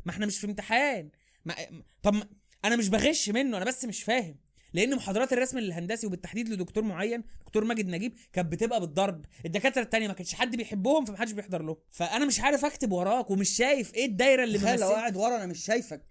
ما 0.09 0.13
إحنا 0.15 0.27
مش 0.27 0.39
في 0.39 0.47
امتحان. 0.47 1.09
ما 1.45 1.55
طب 2.03 2.15
ما- 2.15 2.29
أنا 2.65 2.77
مش 2.77 2.89
بغش 2.89 3.29
منه 3.29 3.57
أنا 3.57 3.65
بس 3.65 3.85
مش 3.85 4.03
فاهم. 4.03 4.37
لأن 4.73 4.97
محاضرات 4.97 5.33
الرسم 5.33 5.59
الهندسي 5.59 6.07
وبالتحديد 6.07 6.49
لدكتور 6.49 6.85
معين 6.85 7.25
دكتور 7.47 7.65
ماجد 7.65 7.89
نجيب 7.89 8.15
كانت 8.33 8.53
بتبقى 8.53 8.81
بالضرب. 8.81 9.25
الدكاترة 9.47 9.83
التانية 9.83 10.09
ما 10.09 10.15
كانش 10.15 10.35
حد 10.35 10.57
بيحبهم 10.57 11.05
فمحدش 11.05 11.33
بيحضر 11.33 11.63
لهم. 11.63 11.77
فأنا 11.91 12.25
مش 12.27 12.41
عارف 12.41 12.65
أكتب 12.65 12.93
وراك 12.93 13.31
ومش 13.31 13.51
شايف 13.51 13.95
إيه 13.95 14.07
الدايرة 14.07 14.45
اللي 14.45 14.59
لو 14.77 14.89
قاعد 14.89 15.17
ورا 15.17 15.37
أنا 15.37 15.47
مش 15.47 15.65
شايفك. 15.65 16.03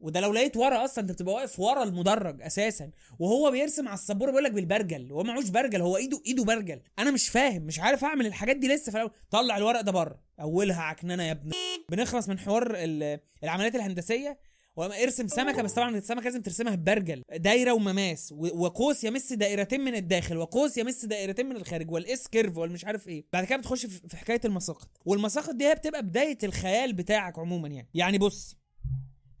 وده 0.00 0.20
لو 0.20 0.32
لقيت 0.32 0.56
ورا 0.56 0.84
أصلا 0.84 1.04
أنت 1.04 1.12
بتبقى 1.12 1.34
واقف 1.34 1.60
ورا 1.60 1.82
المدرج 1.82 2.42
أساسا 2.42 2.90
وهو 3.18 3.50
بيرسم 3.50 3.88
على 3.88 3.94
السبورة 3.94 4.30
بيقول 4.30 4.44
لك 4.44 4.52
بالبرجل 4.52 5.12
هو 5.12 5.22
معوش 5.22 5.48
برجل 5.48 5.80
هو 5.80 5.96
إيده 5.96 6.20
إيده 6.26 6.44
برجل. 6.44 6.80
أنا 6.98 7.10
مش 7.10 7.28
فاهم 7.28 7.62
مش 7.62 7.80
عارف 7.80 8.04
أعمل 8.04 8.26
الحاجات 8.26 8.56
دي 8.56 8.68
لسه 8.68 8.92
الأول. 8.92 9.10
طلع 9.30 9.56
الورق 9.56 9.80
ده 9.80 9.92
بره. 9.92 10.20
أولها 10.40 10.82
عكننة 10.82 11.22
يا 11.24 11.32
ابن 11.32 11.50
بنخلص 11.90 12.28
من 12.28 12.38
حوار 12.38 12.72
ال- 12.76 13.20
العمليات 13.44 13.74
الهندسية. 13.74 14.50
ارسم 14.78 15.28
سمكة 15.28 15.62
بس 15.62 15.72
طبعا 15.72 15.96
السمكة 15.96 16.24
لازم 16.24 16.42
ترسمها 16.42 16.74
ببرجل. 16.74 17.22
دايرة 17.36 17.72
ومماس. 17.72 18.32
وقوس 18.36 19.04
يمس 19.04 19.32
دائرتين 19.32 19.80
من 19.80 19.94
الداخل. 19.94 20.36
وقوس 20.36 20.78
يمس 20.78 21.04
دائرتين 21.04 21.46
من 21.48 21.56
الخارج. 21.56 21.90
وال 21.90 22.15
S 22.15 22.28
curve 22.28 22.56
والمش 22.56 22.84
عارف 22.84 23.08
إيه. 23.08 23.24
بعد 23.32 23.44
كده 23.44 23.58
بتخش 23.58 23.86
في 23.86 24.16
حكاية 24.16 24.40
المساقط. 24.44 24.88
والمساقط 25.04 25.54
دي 25.54 25.66
هي 25.68 25.74
بتبقى 25.74 26.02
بداية 26.02 26.38
الخيال 26.42 26.92
بتاعك 26.92 27.38
عموما 27.38 27.68
يعني. 27.68 27.88
يعني 27.94 28.18
بص 28.18 28.56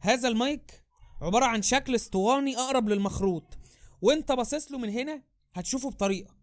هذا 0.00 0.28
المايك 0.28 0.82
عبارة 1.22 1.44
عن 1.44 1.62
شكل 1.62 1.94
اسطواني 1.94 2.56
أقرب 2.56 2.88
للمخروط. 2.88 3.58
وإنت 4.02 4.32
باصص 4.32 4.72
له 4.72 4.78
من 4.78 4.88
هنا 4.88 5.22
هتشوفه 5.54 5.90
بطريقة. 5.90 6.34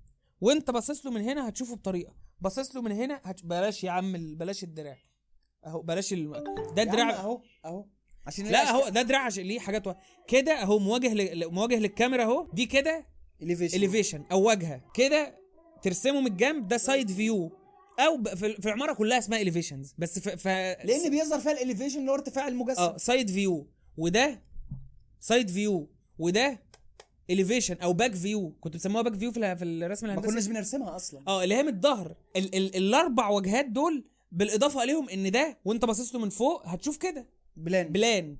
وإنت 0.41 0.71
باصص 0.71 1.05
له 1.05 1.11
من 1.11 1.21
هنا 1.21 1.49
هتشوفه 1.49 1.75
بطريقة. 1.75 2.15
باصص 2.41 2.75
له 2.75 2.81
من 2.81 2.91
هنا 2.91 3.21
هت... 3.23 3.45
بلاش 3.45 3.83
يا 3.83 3.91
عم 3.91 4.35
بلاش 4.35 4.63
الدراع. 4.63 4.97
أهو 5.65 5.81
بلاش 5.81 6.13
ال... 6.13 6.43
ده 6.75 6.83
دراع 6.83 7.09
أهو 7.09 7.41
أهو. 7.65 7.85
عشان 8.27 8.45
لا 8.45 8.69
أهو 8.69 8.89
ده 8.89 9.01
دراع 9.01 9.25
عشان 9.25 9.43
ليه 9.43 9.59
حاجات 9.59 9.87
و... 9.87 9.93
كده 10.27 10.61
أهو 10.61 10.79
مواجه 10.79 11.13
ل... 11.13 11.51
مواجه 11.51 11.75
للكاميرا 11.75 12.23
أهو. 12.23 12.47
دي 12.53 12.65
كده 12.65 13.07
elevation 13.41 13.77
elevation 13.77 14.25
أو 14.31 14.41
واجهه 14.41 14.81
كده 14.93 15.37
ترسمه 15.81 16.19
من 16.21 16.27
الجنب 16.27 16.67
ده 16.67 16.77
side 16.77 17.11
view 17.11 17.56
أو. 17.99 18.23
في... 18.23 18.45
العمارة 18.65 18.93
كلها 18.93 19.17
اسمها 19.17 19.41
elevations 19.41 19.93
بس 19.97 20.19
في... 20.19 20.37
ف... 20.37 20.47
لأن 20.87 21.09
بيظهر 21.09 21.39
فيها 21.39 21.51
ال 21.51 21.56
elevation 21.56 21.99
اللي 21.99 22.11
هو 22.11 22.15
ارتفاع 22.15 22.47
المجسم. 22.47 22.81
آه 22.81 22.97
side 22.97 23.29
view 23.29 23.67
وده 23.97 24.41
side 25.19 25.49
view 25.49 25.89
وده 26.19 26.59
elevation 27.29 27.75
أو 27.75 27.93
back 27.93 28.15
view 28.15 28.53
كنت 28.61 28.73
بتسموها 28.73 29.01
back 29.03 29.15
view 29.15 29.31
في, 29.31 29.37
ال- 29.39 29.57
في 29.57 29.63
الرسم 29.63 30.07
ما 30.07 30.13
الهندسي. 30.13 30.31
كناش 30.33 30.47
بنرسمها 30.47 30.95
أصلا. 30.95 31.21
آه 31.27 31.43
اللي 31.43 31.55
هي 31.55 31.63
من 31.63 31.69
الظهر. 31.73 32.15
ال 32.35 32.55
ال 32.55 32.75
الأربع 32.75 33.27
واجهات 33.29 33.65
دول 33.65 34.03
بالإضافة 34.31 34.81
عليهم 34.81 35.09
إن 35.09 35.31
ده 35.31 35.57
وأنت 35.65 35.85
باصص 35.85 36.15
له 36.15 36.21
من 36.21 36.29
فوق 36.29 36.67
هتشوف 36.67 36.97
كده. 36.97 37.27
plan. 37.55 37.87
plan. 37.91 38.37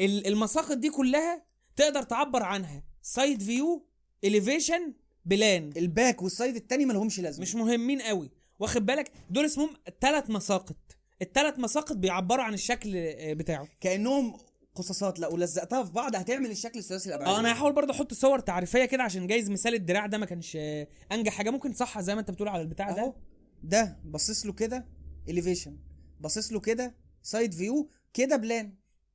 ال- 0.00 0.26
المساقط 0.26 0.76
دي 0.76 0.90
كلها 0.90 1.42
تقدر 1.76 2.02
تعبر 2.02 2.42
عنها. 2.42 2.82
side 3.02 3.42
view 3.42 3.86
elevation 4.24 4.92
plan. 5.24 5.72
ال 5.76 5.85
back 5.85 6.22
وال 6.22 6.33
side 6.33 6.56
التاني 6.56 6.84
ما 6.84 6.92
لهمش 6.92 7.20
لازمة. 7.20 7.42
مش 7.42 7.54
مهمين 7.54 8.02
قوي. 8.02 8.30
واخد 8.62 8.86
بالك؟ 8.86 9.12
دول 9.30 9.44
اسمهم 9.44 9.70
ثلاث 10.00 10.30
مساقط. 10.30 10.76
الثلاث 11.22 11.58
مساقط 11.58 11.96
بيعبروا 11.96 12.44
عن 12.44 12.54
الشكل 12.54 12.96
آه، 12.96 13.32
بتاعه. 13.32 13.68
كأنهم 13.80 14.36
قصاصات. 14.74 15.18
لو 15.18 15.36
لزقتها 15.36 15.84
في 15.84 15.92
بعض 15.92 16.16
هتعمل 16.16 16.50
الشكل 16.50 16.78
الثلاثي 16.78 17.08
الابعاد 17.08 17.28
آه 17.28 17.40
أنا 17.40 17.52
هحاول 17.52 17.72
برضه 17.72 17.94
أحط 17.94 18.14
صور 18.14 18.38
تعريفية 18.38 18.84
كده 18.84 19.02
عشان 19.02 19.26
جايز 19.26 19.50
مثال 19.50 19.74
الدراع 19.74 20.06
ده 20.06 20.18
ما 20.18 20.26
كانش 20.26 20.56
آه، 20.60 20.86
أنجح 21.12 21.32
حاجة. 21.32 21.50
ممكن 21.50 21.72
صح 21.72 22.00
زي 22.00 22.14
ما 22.14 22.20
أنت 22.20 22.30
بتقول 22.30 22.48
على 22.48 22.62
البتاع 22.62 22.90
ده؟ 22.90 23.14
ده 23.62 23.98
باصص 24.04 24.46
له 24.46 24.52
كده 24.52 24.88
elevation 25.28 25.76
باصص 26.20 26.52
له 26.52 26.60
كده 26.60 26.94
side 27.22 27.54
view 27.54 27.90
كده 28.14 28.36
plan 28.36 28.74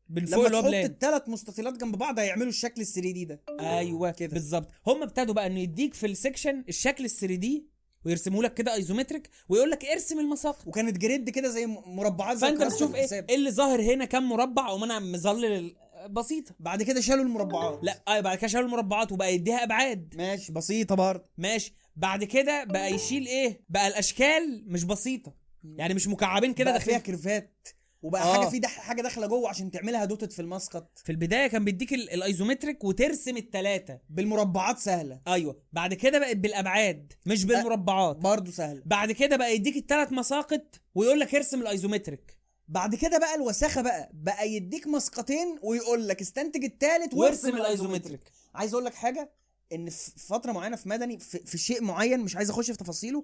بالفوق 0.10 0.38
لما 0.40 0.46
اللي 0.48 0.58
هو 0.58 0.62
تحط 0.62 0.70
plan 0.70 0.86
الثلاث 0.86 1.30
مستطيلات 1.30 1.74
جنب 1.78 1.96
بعض 1.98 2.20
هيعملوا 2.20 2.50
الشكل 2.50 2.82
ال 2.82 2.88
3D 2.88 3.26
ده. 3.26 3.42
أيوه 3.60 4.12
كده. 4.12 4.18
كده 4.28 4.34
بالظبط. 4.34 4.68
هم 4.88 5.04
ابتدوا 5.04 5.34
بقى 5.34 5.48
إنه 5.48 5.60
يديك 5.60 5.94
في 5.94 6.06
ال 6.06 6.13
section 6.13 6.64
الشكل 6.70 7.06
ال 7.06 7.10
3D 7.10 7.68
ويرسموا 8.06 8.44
لك 8.44 8.54
كده 8.54 8.74
isometric 8.74 9.30
ويقول 9.50 9.72
لك 9.72 9.86
ارسم 9.86 10.20
المساقط 10.20 10.68
وكانت 10.68 10.98
grid 10.98 11.30
كده 11.30 11.50
زي 11.50 11.66
مربعات 11.86 12.38
زي 12.38 12.48
فأنت 12.48 12.64
بتشوف 12.64 12.96
إيه. 12.96 13.26
إيه 13.30 13.36
اللي 13.36 13.52
ظاهر 13.52 13.82
هنا 13.82 14.06
كام 14.06 14.30
مربع 14.30 14.70
ومنع 14.70 15.00
مظلل 15.00 15.46
ال- 15.46 15.76
بسيطة. 16.10 16.56
بعد 16.60 16.84
كده 16.84 17.02
شالوا 17.02 17.24
المربعات. 17.24 17.80
لا 17.84 18.04
آه 18.08 18.20
بعد 18.20 18.38
كده 18.38 18.48
شالوا 18.48 18.66
المربعات 18.66 19.12
وبقى 19.12 19.34
يديها 19.34 19.64
أبعاد. 19.64 20.14
ماشي 20.18 20.52
بسيطة 20.54 20.96
برضه. 20.96 21.24
ماشي. 21.38 21.74
بعد 21.96 22.24
كده 22.24 22.64
بقى 22.64 22.94
يشيل 22.94 23.28
إيه؟ 23.28 23.62
بقى 23.70 23.88
الأشكال 23.88 24.64
مش 24.68 24.84
بسيطة. 24.84 25.34
يعني 25.64 25.94
مش 25.94 26.08
مكعبين 26.08 26.54
كده 26.54 26.72
كده 26.72 26.80
فيها 26.80 26.98
داخلين 26.98 27.00
curve 27.20 27.54
ات. 27.54 27.68
وبقى 28.02 28.22
آه. 28.24 28.34
حاجة 28.38 28.50
في 28.50 28.60
دح 28.60 28.80
حاجة 28.80 29.02
داخلة 29.02 29.28
جوه 29.28 29.50
عشان 29.50 29.72
تعملها 29.72 30.06
dotted 30.06 30.34
في 30.34 30.42
المسقط 30.42 31.00
في 31.06 31.12
البداية 31.12 31.48
كان 31.48 31.66
بيديك 31.66 31.94
ال- 31.94 32.10
ال 32.10 32.17
isometric 32.17 32.84
وترسم 32.84 33.38
الثلاثه 33.38 34.00
بالمربعات 34.10 34.80
سهلة. 34.80 35.22
أيوه. 35.28 35.62
بعد 35.74 35.94
كده 35.94 36.20
بقت 36.20 36.38
بالأبعاد 36.38 37.14
مش 37.26 37.46
بالمربعات. 37.46 38.16
برضه 38.18 38.52
سهلة. 38.52 38.82
بعد 38.86 39.12
كده 39.12 39.36
بقى 39.38 39.56
يديك 39.56 39.78
الثلاث 39.78 40.12
مساقط 40.12 40.76
ويقول 40.96 41.20
لك 41.20 41.36
ارسم 41.36 41.62
ال 41.62 41.69
isometric. 41.69 42.38
بعد 42.68 42.96
كده 42.96 43.18
بقى 43.18 43.36
الوساخة 43.36 43.82
بقى 43.82 44.10
بقى 44.14 44.50
يديك 44.52 44.88
مسقطين 44.88 45.60
ويقول 45.64 46.08
لك 46.08 46.22
استنتج 46.22 46.64
التالت 46.64 47.14
وارسم 47.14 47.56
ال 47.56 47.63
isometric. 47.63 48.32
عايز 48.56 48.74
أقول 48.74 48.86
لك 48.86 48.94
حاجة 48.94 49.32
إن 49.74 49.90
في 49.90 50.12
فترة 50.18 50.52
معينة 50.52 50.76
في 50.76 50.90
مدني 50.90 51.20
في, 51.20 51.40
في 51.46 51.58
شيء 51.58 51.84
معين 51.84 52.20
مش 52.20 52.36
عايز 52.36 52.50
أخش 52.50 52.72
في 52.72 52.78
تفاصيله 52.78 53.24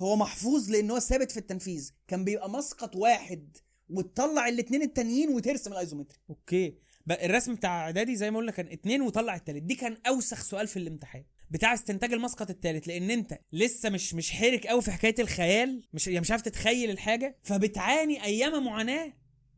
هو 0.00 0.16
محفوظ 0.16 0.70
لأن 0.70 0.90
هو 0.90 0.98
ثابت 0.98 1.30
في 1.30 1.36
التنفيذ. 1.36 1.90
كان 2.08 2.24
بيبقى 2.24 2.50
مسقط 2.50 2.96
واحد. 2.96 3.56
وتطلع 3.88 4.48
الاثنين 4.48 4.82
التانيين 4.82 5.28
وترسم 5.28 5.72
ال 5.72 5.77
isometric 5.77 6.20
okay. 6.30 6.74
بقى 7.06 7.26
الرسم 7.26 7.54
بتاع 7.54 7.80
إعدادي 7.84 8.16
زي 8.16 8.30
ما 8.30 8.38
قلنا 8.38 8.52
كان 8.52 8.66
اتنين 8.66 9.02
وطلع 9.02 9.34
التالت. 9.34 9.62
دي 9.62 9.74
كان 9.74 9.96
أوسخ 10.08 10.42
سؤال 10.42 10.66
في 10.68 10.76
الامتحان. 10.78 11.24
بتاع 11.50 11.74
استنتاج 11.74 12.12
المسقط 12.12 12.50
التالت 12.50 12.86
لأن 12.86 13.10
أنت 13.10 13.38
لسه 13.52 13.90
مش 13.90 14.14
مش 14.14 14.30
حيرك 14.30 14.66
قوي 14.66 14.82
في 14.82 14.90
حكاية 14.92 15.14
الخيال 15.18 15.82
مش 15.92 16.06
يعني 16.06 16.20
مش 16.20 16.30
عارف 16.30 16.42
تتخيل 16.42 16.90
الحاجة 16.90 17.38
فبتعاني 17.42 18.24
أيام 18.24 18.64
معاناة 18.64 19.12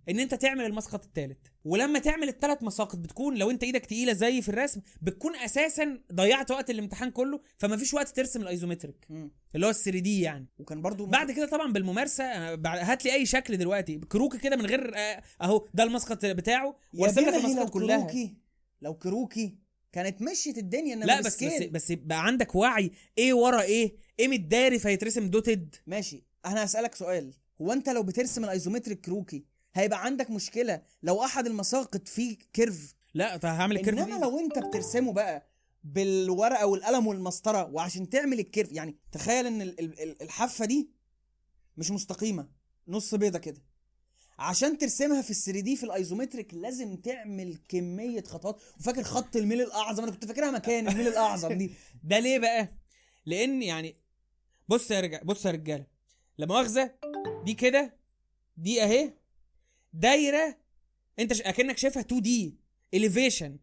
إن 0.08 0.20
أنت 0.20 0.34
تعمل 0.34 0.64
المسقط 0.64 1.04
التالت. 1.04 1.46
ولما 1.66 1.98
تعمل 1.98 2.28
الثلاث 2.28 2.62
مساقط 2.62 2.96
بتكون 2.98 3.36
لو 3.36 3.50
انت 3.50 3.62
إيدك 3.64 3.86
تقيلة 3.86 4.12
زي 4.12 4.42
في 4.42 4.48
الرسم 4.48 4.80
بتكون 5.02 5.36
أساسا 5.36 5.98
ضيعت 6.12 6.50
وقت 6.50 6.70
الامتحان 6.70 7.10
كله 7.10 7.40
فما 7.58 7.76
فيش 7.76 7.94
وقت 7.94 8.08
ترسم 8.08 8.42
ال 8.42 8.48
isometric. 8.48 9.06
اللي 9.54 9.66
هو 9.66 9.70
ال 9.70 9.74
3D 9.74 10.20
يعني. 10.20 10.46
وكان 10.58 10.82
برضو 10.82 11.06
بعد 11.06 11.30
كده 11.30 11.46
طبعا 11.46 11.72
بالممارسة 11.72 12.54
بعد- 12.54 12.78
هات 12.78 13.04
لي 13.04 13.14
أي 13.14 13.26
شكل 13.26 13.56
دلوقتي. 13.56 13.98
كروكي 13.98 14.38
كده 14.38 14.56
من 14.56 14.66
غير 14.66 14.96
آه، 14.96 15.22
أهو 15.42 15.66
ده 15.74 15.84
المسقط 15.84 16.26
بتاعه. 16.26 16.76
وأرسم 16.94 17.20
لك 17.20 17.34
المسقط 17.34 17.70
كلها 17.70 17.96
كروكي 17.96 18.36
لو 18.82 18.94
كروكي 18.94 19.58
كانت 19.92 20.22
مشيت 20.22 20.58
الدنيا 20.58 20.94
انما 20.94 21.04
لا 21.04 21.20
بس 21.20 21.44
بس. 21.44 21.62
بس 21.62 21.92
بقى 21.92 22.26
عندك 22.26 22.54
وعي. 22.54 22.90
إيه 23.18 23.34
ورا 23.34 23.62
إيه؟ 23.62 23.96
إيه 24.18 24.28
متداري 24.28 24.78
فيترسم 24.78 25.26
dotted؟ 25.30 25.74
ماشي 25.86 26.24
أنا 26.46 26.64
هسألك 26.64 26.94
سؤال. 26.94 27.32
هو 27.62 27.72
أنت 27.72 27.88
لو 27.88 28.02
بترسم 28.02 28.44
ال 28.44 28.50
isometric 28.50 29.00
كروكي 29.00 29.44
هيبقى 29.78 30.04
عندك 30.04 30.30
مشكلة. 30.30 30.82
لو 31.02 31.24
أحد 31.24 31.46
المساقط 31.46 32.08
فيه 32.08 32.36
curve. 32.52 32.94
لا 33.14 33.36
طب 33.36 33.48
هعمل 33.48 33.76
ال 33.76 33.80
curve 33.80 33.98
إنما 33.98 34.18
لو 34.18 34.38
أنت 34.38 34.58
بترسمه 34.58 35.12
بقى 35.12 35.46
بالورقة 35.84 36.66
والقلم 36.66 37.06
والمسطرة 37.06 37.70
وعشان 37.70 38.08
تعمل 38.10 38.38
ال 38.40 38.45
curve 38.45 38.72
يعني 38.72 38.96
تخيل 39.12 39.46
إن 39.46 39.62
ال- 39.62 39.80
ال- 39.80 40.00
ال- 40.02 40.22
الحافة 40.22 40.64
دي 40.64 40.90
مش 41.76 41.90
مستقيمة. 41.90 42.48
نص 42.88 43.14
بيضة 43.14 43.38
كده. 43.38 43.62
عشان 44.38 44.78
ترسمها 44.78 45.22
في 45.22 45.30
ال 45.30 45.36
3D 45.36 45.76
في 45.76 45.84
ال 45.84 45.91
isometric 45.91 46.54
لازم 46.54 46.96
تعمل 46.96 47.58
كمية 47.68 48.22
خطوات. 48.22 48.60
وفاكر 48.80 49.02
خط 49.02 49.36
الميل 49.36 49.60
الأعظم؟ 49.62 50.02
أنا 50.02 50.12
كنت 50.12 50.24
فاكرها 50.24 50.50
مكان 50.50 50.88
الميل 50.88 51.08
الأعظم 51.08 51.52
دي. 51.52 51.70
ده 52.04 52.18
ليه 52.18 52.38
بقى؟ 52.38 52.68
لأن 53.26 53.62
يعني 53.62 53.96
بص 54.68 54.90
يا 54.90 55.00
رجال 55.00 55.24
بص 55.24 55.46
يا 55.46 55.50
رجالة. 55.50 55.86
لا 56.38 56.46
مؤاخذه 56.46 56.90
دي 57.44 57.54
كده 57.54 57.96
دي 58.56 58.82
أهي. 58.82 59.12
دايرة 59.96 60.56
انت 61.18 61.32
ش... 61.32 61.42
اكنك 61.42 61.78
شايفها 61.78 62.00
2D 62.00 62.58
elevation 62.94 63.58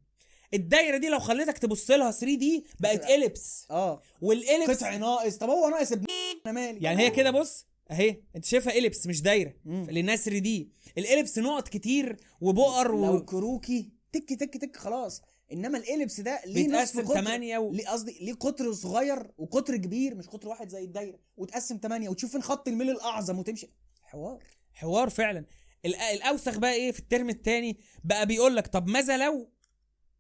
الدايرة 0.54 0.98
دي 0.98 1.10
لو 1.10 1.20
خليتك 1.20 1.58
تبص 1.58 1.92
لها 1.92 2.12
3D 2.12 2.66
بقت 2.80 3.06
ellipse 3.06 3.68
آه. 3.72 4.02
وال 4.22 4.34
ellipse 4.34 4.78
قطع 4.78 4.96
ناقص. 4.98 5.38
طب 5.38 5.50
هو 5.50 5.70
ناقص 5.70 5.92
ابن 5.92 6.06
أنا 6.46 6.54
مالي؟ 6.54 6.80
يعني 6.84 7.04
هي 7.04 7.10
كده 7.10 7.32
بص 7.32 7.66
اهي 7.92 8.22
انت 8.36 8.46
شايفها 8.46 8.74
ellipse 8.74 9.08
مش 9.08 9.22
دايرة. 9.22 9.54
لأنها 9.66 10.16
3D 10.16 10.40
ال 10.40 10.72
ellipse 10.98 11.38
نقط 11.40 11.68
كتير 11.68 12.18
وبؤر 12.42 12.92
لو 12.92 13.16
و... 13.16 13.26
كروكي 13.26 13.92
تك 14.12 14.30
تك 14.40 14.58
تك 14.58 14.76
خلاص. 14.76 15.22
إنما 15.52 15.78
ال 15.78 15.83
ellipse 15.83 16.20
ده 16.20 16.42
ليه 16.46 16.68
نصف 16.68 17.00
قطر. 17.00 17.22
8 17.22 17.58
و... 17.58 17.74
ليه 17.74 17.88
قصدي 17.88 18.18
ليه 18.22 18.34
قطر 18.34 18.74
صغير 18.74 19.32
وقطر 19.38 19.78
كبير 19.78 20.16
مش 20.16 20.28
قطر 20.28 20.48
واحد 20.48 20.70
زي 20.70 20.84
الدايرة. 20.84 21.20
وتقسم 21.38 21.78
8 21.84 22.10
وتشوف 22.10 22.32
فين 22.32 22.42
خط 22.44 22.68
الميل 22.68 22.90
الأعظم 22.90 23.40
وتمشي. 23.40 23.70
حوار. 24.04 24.44
حوار 24.74 25.10
فعلا. 25.10 25.46
الأوسخ 25.86 26.58
بقى 26.58 26.74
إيه 26.74 26.92
في 26.92 27.00
الترم 27.00 27.30
الثاني 27.30 27.78
بقى 28.04 28.26
بيقول 28.26 28.56
لك 28.56 28.68
طب 28.68 28.88
ماذا 28.88 29.18
لو؟ 29.18 29.52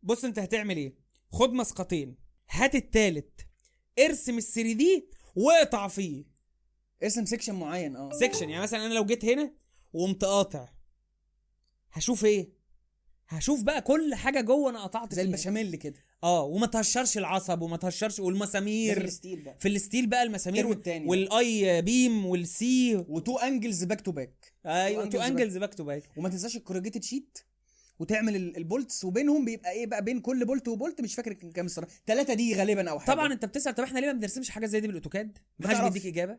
بص 0.04 0.26
أنت 0.26 0.40
هتعمل 0.40 0.78
إيه؟ 0.78 0.96
خد 1.32 1.54
مسقطين 1.54 2.16
هات 2.50 2.76
التالت 2.76 3.48
ارسم 4.00 4.38
ال 4.38 4.44
3D 4.44 5.08
واقطع 5.36 5.88
فيه. 5.88 6.26
ارسم 7.04 7.26
section 7.26 7.56
معين 7.56 7.96
آه. 7.96 8.10
section 8.20 8.50
يعني 8.50 8.64
مثلا 8.64 8.86
أنا 8.86 8.94
لو 8.94 9.06
جيت 9.06 9.26
هنا 9.26 9.54
وقمت 9.94 10.26
قاطع 10.26 10.70
هشوف 11.92 12.26
إيه؟ 12.26 12.50
هشوف 13.30 13.64
بقى 13.64 13.82
كل 13.82 14.16
حاجة 14.16 14.42
جوه 14.42 14.70
أنا 14.70 14.84
قطعت 14.84 15.14
زي 15.14 15.22
فيها. 15.22 15.32
البشاميل 15.32 15.76
كده. 15.76 16.00
آه 16.24 16.44
وما 16.44 16.68
تهشرش 16.68 17.18
العصب 17.18 17.62
وما 17.62 17.78
تهشرش 17.78 18.20
والمسامير. 18.20 19.00
في 19.00 19.06
ال 19.06 19.12
steel 19.12 19.42
بقى. 19.42 19.56
في 19.60 19.68
ال 19.68 19.74
steel 19.74 20.08
بقى 20.08 20.24
المسامير 20.24 20.60
الترم 20.60 20.70
وال- 20.72 20.78
التاني. 20.78 21.06
وال 21.08 21.82
I 21.82 21.91
beam 21.91 22.26
وال 22.26 22.61
C. 22.61 22.96
و 22.96 23.06
two 23.06 23.38
angles 23.38 23.84
back 23.84 24.02
to 24.02 24.12
back 24.12 24.54
أيوه 24.66 25.06
two 25.06 25.20
angles 25.20 25.58
back 25.58 25.74
to 25.74 25.84
back 25.84 26.04
وما 26.18 26.30
تنساش 26.30 26.56
ال 26.56 26.60
corrugated 26.60 27.04
sheet 27.04 27.38
وتعمل 28.00 28.36
ال- 28.36 28.58
ال 28.58 28.66
bolts 28.66 29.06
وبينهم 29.06 29.46
بيبقى 29.46 29.72
إيه 29.72 29.86
بقى 29.86 30.04
بين 30.04 30.20
كل 30.20 30.46
bolt 30.46 30.68
و 30.68 30.75
bolt 30.75 31.02
مش 31.02 31.16
فاكر 31.16 31.34
كام 31.34 31.66
الصراحة. 31.66 31.92
3 32.06 32.34
D 32.34 32.56
غالبا 32.56 32.90
أو 32.90 33.00
حاجة. 33.00 33.16
طبعا 33.16 33.34
أنت 33.34 33.46
بتسأل 33.46 33.76
طب 33.76 33.84
إحنا 33.84 34.00
ليه 34.00 34.08
ما 34.08 34.14
بنرسمش 34.14 34.50
حاجة 34.50 34.66
زي 34.66 34.80
دي 34.80 34.88
بال 34.88 34.98
AutoCAD؟ 34.98 35.38
ما 35.60 35.68
حدش. 35.68 35.80
بيديك 35.94 36.06
إجابة. 36.06 36.38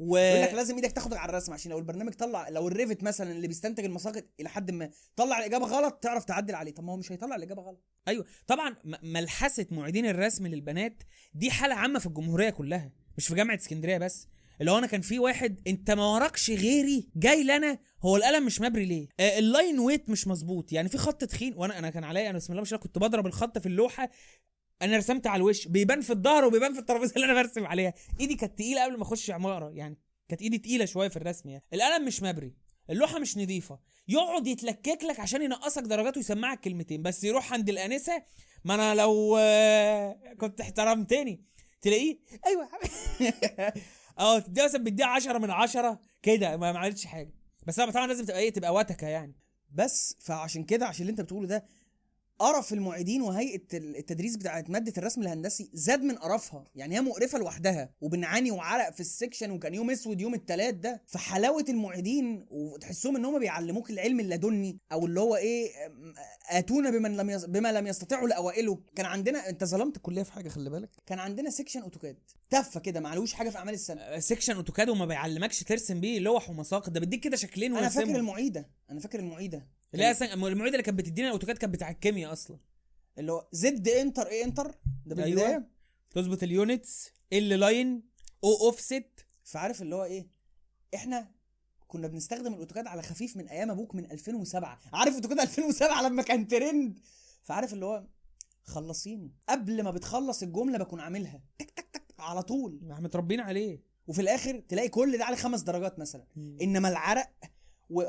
و 0.00 0.16
يقول 0.16 0.42
لك 0.42 0.54
لازم 0.54 0.74
إيدك 0.76 0.92
تاخد 0.92 1.14
على 1.14 1.30
الرسم 1.30 1.52
عشان 1.52 1.70
لو 1.70 1.78
البرنامج 1.78 2.12
طلع 2.12 2.48
لو 2.48 2.68
ال 2.68 2.74
Revit 2.74 3.02
مثلا 3.02 3.32
اللي 3.32 3.48
بيستنتج 3.48 3.84
المساقط 3.84 4.24
إلى 4.40 4.48
حد 4.48 4.70
ما 4.70 4.90
طلع 5.16 5.38
الإجابة 5.38 5.66
غلط 5.66 5.94
تعرف 5.94 6.24
تعدل 6.24 6.54
عليه. 6.54 6.74
طب 6.74 6.84
ما 6.84 6.92
هو 6.92 6.96
مش 6.96 7.12
هيطلع 7.12 7.36
الإجابة 7.36 7.62
غلط. 7.62 7.84
أيوه. 8.08 8.24
طبعا 8.46 8.76
ملحسة 9.02 9.66
معيدين 9.70 10.06
الرسم 10.06 10.46
للبنات 10.46 11.02
دي 11.34 11.50
حالة 11.50 11.74
عامة 11.74 11.98
في 11.98 12.06
الجمهورية 12.06 12.50
كلها 12.50 12.92
مش 13.18 13.26
في 13.26 13.34
جامعة 13.34 13.54
اسكندرية 13.56 13.98
بس. 13.98 14.28
اللي 14.60 14.70
هو 14.70 14.78
أنا 14.78 14.86
كان 14.86 15.00
في 15.00 15.18
واحد 15.18 15.60
أنت 15.66 15.90
ما 15.90 16.04
وراكش 16.14 16.50
غيري 16.50 17.08
جاي 17.16 17.44
لنا 17.44 17.78
هو 18.04 18.16
القلم 18.16 18.46
مش 18.46 18.60
مبري 18.60 18.84
ليه؟ 18.84 19.08
آه 19.20 19.38
ال 19.38 19.46
line 19.46 19.78
weight 19.78 20.10
مش 20.10 20.26
مظبوط. 20.26 20.72
يعني 20.72 20.88
في 20.88 20.98
خط 20.98 21.24
تخين 21.24 21.54
وأنا 21.56 21.78
أنا 21.78 21.90
كان 21.90 22.04
عليا 22.04 22.30
أنا 22.30 22.38
بسم 22.38 22.52
الله 22.52 22.60
ما 22.60 22.66
شاء 22.66 22.78
الله 22.78 22.86
كنت 22.86 22.98
بضرب 22.98 23.26
الخط 23.26 23.58
في 23.58 23.66
اللوحة 23.66 24.10
أنا 24.82 24.96
رسمت 24.96 25.26
على 25.26 25.36
الوش 25.40 25.68
بيبان 25.68 26.00
في 26.00 26.10
الظهر 26.10 26.44
وبيبان 26.44 26.72
في 26.72 26.78
الترابيزة 26.78 27.12
اللي 27.16 27.24
أنا 27.26 27.42
برسم 27.42 27.66
عليها. 27.66 27.94
إيدي 28.20 28.34
كانت 28.34 28.58
تقيلة 28.58 28.84
قبل 28.84 28.96
ما 28.96 29.02
أخش 29.02 29.30
عماره 29.30 29.70
يعني 29.70 29.98
كانت 30.28 30.42
إيدي 30.42 30.58
تقيلة 30.58 30.84
شوية 30.84 31.08
في 31.08 31.16
الرسم 31.16 31.48
يعني. 31.48 31.64
القلم 31.74 32.06
مش 32.06 32.22
مبري 32.22 32.54
اللوحة 32.90 33.18
مش 33.18 33.38
نظيفة. 33.38 33.78
يقعد 34.08 34.46
يتلكك 34.46 35.04
لك 35.04 35.20
عشان 35.20 35.42
ينقصك 35.42 35.82
درجات 35.82 36.16
ويسمعك 36.16 36.60
كلمتين 36.60 37.02
بس 37.02 37.24
يروح 37.24 37.52
عند 37.52 37.68
الأنسة 37.68 38.22
ما 38.64 38.74
أنا 38.74 38.94
لو 38.94 39.36
آه، 39.40 40.16
كنت 40.38 40.60
احترمتني. 40.60 41.44
تلاقيه 41.80 42.18
أيوه 42.46 42.68
آه 44.18 44.38
تديها 44.38 44.64
مثلا 44.64 44.82
بيديها 44.84 45.06
10 45.06 45.38
من 45.38 45.50
10 45.50 46.00
كده 46.22 46.56
ما 46.56 46.68
عملتش 46.68 47.06
حاجة. 47.06 47.32
بس 47.66 47.76
طبعا 47.76 47.90
طبعا 47.90 48.06
لازم 48.06 48.24
تبقى 48.24 48.38
إيه 48.38 48.52
تبقى 48.52 48.74
وتكه 48.74 49.06
يعني. 49.06 49.34
بس 49.74 50.16
فعشان 50.20 50.64
كده 50.64 50.86
عشان 50.86 51.00
اللي 51.00 51.10
أنت 51.10 51.20
بتقوله 51.20 51.46
ده 51.48 51.64
قرف 52.40 52.72
المعيدين 52.72 53.22
وهيئة 53.22 53.62
التدريس 53.74 54.36
بتاعت 54.36 54.70
مادة 54.70 54.92
الرسم 54.98 55.22
الهندسي 55.22 55.70
زاد 55.72 56.02
من 56.02 56.14
قرفها. 56.14 56.64
يعني 56.74 56.96
هي 56.96 57.00
مقرفة 57.00 57.38
لوحدها 57.38 57.90
وبنعاني 58.00 58.50
وعرق 58.50 58.90
في 58.94 59.00
ال 59.00 59.06
section 59.06 59.50
وكان 59.50 59.74
يوم 59.74 59.90
أسود 59.90 60.20
يوم 60.20 60.34
التلات 60.34 60.74
ده. 60.74 61.02
فحلاوة 61.06 61.64
المعيدين 61.68 62.46
وتحسهم 62.50 63.16
إن 63.16 63.24
هم 63.24 63.38
بيعلموك 63.38 63.90
العلم 63.90 64.20
اللدني 64.20 64.78
أو 64.92 65.06
اللي 65.06 65.20
هو 65.20 65.36
إيه 65.36 65.70
آتونا 66.50 66.90
بمن 66.90 67.16
لم 67.16 67.30
يس... 67.30 67.44
بما 67.44 67.72
لم 67.72 67.86
يستطيعوا 67.86 68.28
لأوائله. 68.28 68.80
كان 68.96 69.06
عندنا 69.06 69.48
أنت 69.48 69.64
ظلمت 69.64 69.96
الكلية 69.96 70.22
في 70.22 70.32
حاجة 70.32 70.48
خلي 70.48 70.70
بالك. 70.70 70.90
كان 71.06 71.18
عندنا 71.18 71.50
section 71.50 71.80
AutoCAD. 71.82 72.16
تفه 72.50 72.80
كده 72.80 73.00
معلوش 73.00 73.32
حاجة 73.32 73.50
في 73.50 73.58
أعمال 73.58 73.74
السنة. 73.74 74.00
آه، 74.00 74.18
section 74.18 74.56
AutoCAD 74.56 74.88
وما 74.88 75.06
بيعلمكش 75.06 75.62
ترسم 75.64 76.00
بيه 76.00 76.18
لوح 76.18 76.50
ومساقط 76.50 76.90
ده 76.90 77.00
بيديك 77.00 77.20
كده 77.20 77.36
شكلين 77.36 77.76
أنا 77.76 77.88
فاكر. 77.88 78.16
المعيدة. 78.16 78.70
أنا 78.90 79.00
فاكر 79.00 79.18
المعيدة. 79.18 79.66
لا 79.92 80.10
أصلاً 80.10 80.34
المعيدة 80.34 80.74
اللي 80.74 80.82
كانت 80.82 80.98
بتدينا 80.98 81.28
ال 81.28 81.32
AutoCAD 81.32 81.58
كانت 81.58 81.74
بتاع 81.74 81.90
الكيمياء 81.90 82.32
أصلا. 82.32 82.58
اللي 83.18 83.32
هو 83.32 83.48
Z 83.52 83.88
enter 83.88 84.26
A 84.26 84.44
enter؟ 84.44 84.66
ده 85.06 85.14
بالبدايه 85.14 85.48
أيوة. 85.48 85.66
تظبط 86.10 86.42
ال 86.42 87.48
units 87.48 87.75
ال 87.75 87.80
line 87.80 88.02
أو 88.44 88.66
أوفست. 88.66 89.26
فعارف 89.44 89.82
اللي 89.82 89.94
هو 89.94 90.04
إيه؟ 90.04 90.28
إحنا 90.94 91.30
كنا 91.88 92.08
بنستخدم 92.08 92.54
ال 92.54 92.58
AutoCAD 92.58 92.86
على 92.86 93.02
خفيف 93.02 93.36
من 93.36 93.48
أيام 93.48 93.70
أبوك 93.70 93.94
من 93.94 94.10
2007 94.10 94.78
عارف 94.92 95.14
AutoCAD 95.14 95.40
2007 95.40 96.02
لما 96.02 96.22
كان 96.22 96.48
ترند؟ 96.48 96.98
فعارف 97.42 97.72
اللي 97.72 97.86
هو 97.86 98.06
خلصيني. 98.62 99.32
قبل 99.48 99.82
ما 99.82 99.90
بتخلص 99.90 100.42
الجملة 100.42 100.78
بكون 100.78 101.00
عاملها. 101.00 101.42
تك 101.58 101.70
تك 101.70 101.86
تك 101.92 102.14
على 102.18 102.42
طول. 102.42 102.78
ما 102.82 103.00
متربيين 103.00 103.40
عليه. 103.40 103.82
وفي 104.06 104.20
الآخر 104.22 104.60
تلاقي 104.68 104.88
كل 104.88 105.18
ده 105.18 105.24
عليه 105.24 105.36
خمس 105.36 105.60
درجات 105.60 105.98
مثلا. 105.98 106.24
إنما 106.36 106.88
العرق 106.88 107.30
و- 107.90 108.04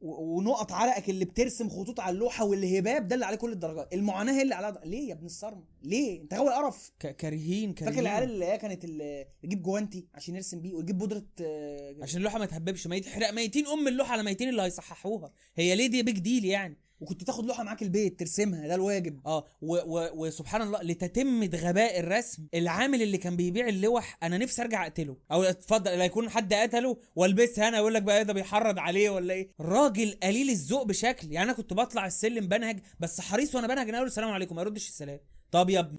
ونقط 0.00 0.72
عرقك 0.72 1.10
اللي 1.10 1.24
بترسم 1.24 1.68
خطوط 1.68 2.00
على 2.00 2.14
اللوحة 2.14 2.44
والهباب 2.44 3.08
ده 3.08 3.14
اللي 3.14 3.26
عليه 3.26 3.36
كل 3.36 3.52
الدرجات. 3.52 3.94
المعاناة 3.94 4.32
هي 4.32 4.42
اللي 4.42 4.54
عليها 4.54 4.70
در- 4.70 4.84
ليه 4.84 5.08
يا 5.08 5.14
ابن 5.14 5.26
الصرم؟ 5.26 5.64
ليه؟ 5.82 6.22
انت 6.22 6.34
غاوي 6.34 6.54
قرف. 6.54 6.92
ك- 7.00 7.16
كارهين 7.16 7.72
كارهين. 7.72 7.94
فاكر 7.94 8.06
العيال 8.08 8.30
اللي 8.30 8.44
هي 8.44 8.58
كانت 8.58 8.84
اللي 8.84 9.26
يجيب 9.44 9.62
جوانتي 9.62 10.06
عشان 10.14 10.34
يرسم 10.34 10.60
بيه 10.60 10.74
ويجيب 10.74 10.98
بودرة 10.98 11.26
آه، 11.40 11.96
عشان 12.02 12.18
اللوحة 12.18 12.38
ما 12.38 12.46
تهببش 12.46 12.86
ما 12.86 12.96
يتحرق 12.96 13.30
ميتين 13.30 13.66
أم 13.66 13.88
اللوحة 13.88 14.12
على 14.12 14.22
ميتين 14.22 14.48
اللي 14.48 14.62
هيصححوها. 14.62 15.32
هي 15.56 15.74
ليه 15.76 15.86
دي 15.86 16.02
بيج 16.02 16.18
ديل 16.18 16.44
يعني؟ 16.44 16.76
وكنت 17.00 17.24
تاخد 17.24 17.46
لوحة 17.46 17.62
معاك 17.62 17.82
البيت 17.82 18.20
ترسمها 18.20 18.68
ده 18.68 18.74
الواجب. 18.74 19.20
آه 19.26 19.46
و 19.62 19.74
و 19.76 20.08
وسبحان 20.26 20.62
الله 20.62 20.82
لتتمة 20.82 21.50
غباء 21.54 22.00
الرسم 22.00 22.46
العامل 22.54 23.02
اللي 23.02 23.18
كان 23.18 23.36
بيبيع 23.36 23.68
اللوح 23.68 24.18
أنا 24.22 24.38
نفسي 24.38 24.62
أرجع 24.62 24.82
أقتله. 24.86 25.16
أو 25.32 25.42
اتفضل 25.42 25.90
لا 25.98 26.04
يكون 26.04 26.30
حد 26.30 26.54
قتله 26.54 26.96
والبسها 27.16 27.68
أنا 27.68 27.76
يقول 27.78 27.94
لك 27.94 28.02
بقى 28.02 28.16
إيه 28.16 28.22
ده 28.22 28.32
بيحرض 28.32 28.78
عليه 28.78 29.10
ولا 29.10 29.34
إيه؟ 29.34 29.50
راجل 29.60 30.16
قليل 30.22 30.50
الذوق 30.50 30.82
بشكل. 30.86 31.32
يعني 31.32 31.44
أنا 31.50 31.56
كنت 31.56 31.72
بطلع 31.72 32.06
السلم 32.06 32.48
بنهج 32.48 32.80
بس 33.00 33.20
حريص 33.20 33.54
وأنا 33.54 33.66
بنهج 33.66 33.88
أنا 33.88 33.96
أقول 33.96 34.06
السلام 34.08 34.30
عليكم 34.30 34.56
ما 34.56 34.62
يردش 34.62 34.88
السلام. 34.88 35.20
طب 35.50 35.70
يا 35.70 35.80
ابني 35.80 35.98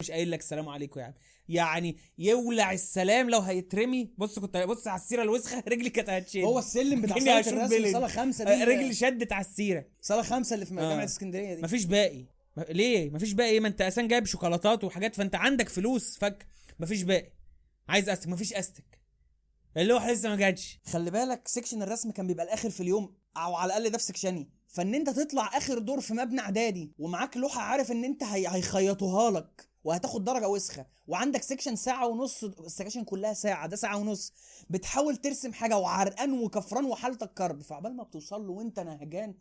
مش 0.00 0.10
قايل 0.10 0.30
لك 0.30 0.38
السلام 0.40 0.68
عليكم 0.68 1.00
يعني 1.00 1.14
يعني 1.48 1.96
يولع 2.18 2.72
السلام 2.72 3.30
لو 3.30 3.40
هيترمي. 3.40 4.14
بص 4.18 4.38
كنت 4.38 4.56
بص 4.56 4.86
على 4.86 5.00
السيرة 5.00 5.22
الوسخة 5.22 5.64
رجلي 5.68 5.90
كانت 5.90 6.10
هتشد. 6.10 6.40
هو 6.40 6.58
السلم 6.58 7.02
بتاع 7.02 7.18
صاله 7.18 7.40
الرسم. 7.40 7.92
صاله 7.92 8.06
خمسة 8.08 8.44
آه، 8.44 8.56
دي 8.56 8.64
رجلي 8.64 8.94
شدت 8.94 9.32
على 9.32 9.44
السيرة. 9.44 9.84
صاله 10.00 10.22
خمسة 10.22 10.54
اللي 10.54 10.66
في 10.66 10.74
آه. 10.74 10.88
جامعه 10.90 11.04
اسكندرية 11.04 11.54
دي. 11.54 11.62
مفيش 11.62 11.84
باقي. 11.84 12.24
ليه؟ 12.68 13.10
مفيش 13.10 13.32
باقي. 13.32 13.50
إيه 13.50 13.60
ما 13.60 13.68
أنت 13.68 13.80
أساسا 13.80 14.02
جايب 14.02 14.26
شوكولاتات 14.26 14.84
وحاجات 14.84 15.14
فأنت 15.14 15.34
عندك 15.34 15.68
فلوس 15.68 16.18
فك. 16.18 16.46
مفيش 16.80 17.02
باقي. 17.02 17.32
عايز 17.88 18.08
أستك 18.08 18.28
مفيش 18.28 18.52
أستك. 18.52 19.00
اللوحه 19.76 20.12
لسه 20.12 20.28
ما 20.28 20.36
جاتش. 20.36 20.78
خلي 20.92 21.10
بالك 21.10 21.48
section 21.48 21.82
الرسم 21.82 22.10
كان 22.10 22.26
بيبقى 22.26 22.44
الآخر 22.44 22.70
في 22.70 22.80
اليوم 22.80 23.14
أو 23.36 23.54
على 23.56 23.66
الأقل 23.66 23.90
ده 23.90 23.98
في 23.98 24.04
section 24.04 24.42
ي 24.42 24.48
فإن 24.68 24.94
أنت 24.94 25.10
تطلع 25.10 25.56
آخر 25.56 25.78
دور 25.78 26.00
في 26.00 26.14
مبنى 26.14 26.40
إعدادي 26.40 26.92
ومعاك 26.98 27.36
لوحة 27.36 27.60
عارف 27.60 27.90
إن 27.92 28.04
أنت 28.04 28.22
هي... 28.22 28.48
هيخيطوها 28.48 29.30
لك. 29.30 29.68
وهتاخد 29.84 30.24
درجة 30.24 30.48
وسخة. 30.48 30.86
وعندك 31.06 31.42
section 31.42 31.76
ساعة 31.76 32.06
ونص 32.06 32.44
السكاشن 32.44 33.04
كلها 33.04 33.32
ساعة 33.32 33.66
ده 33.66 33.76
ساعة 33.76 33.96
ونص. 33.96 34.32
بتحاول 34.70 35.16
ترسم 35.16 35.52
حاجة 35.52 35.78
وعرقان 35.78 36.32
وكفران 36.32 36.84
وحالتك 36.84 37.32
كرب. 37.34 37.62
فعبال 37.62 37.96
ما 37.96 38.02
بتوصل 38.02 38.46
له 38.46 38.52
وانت 38.52 38.80
نهجان 38.80 39.34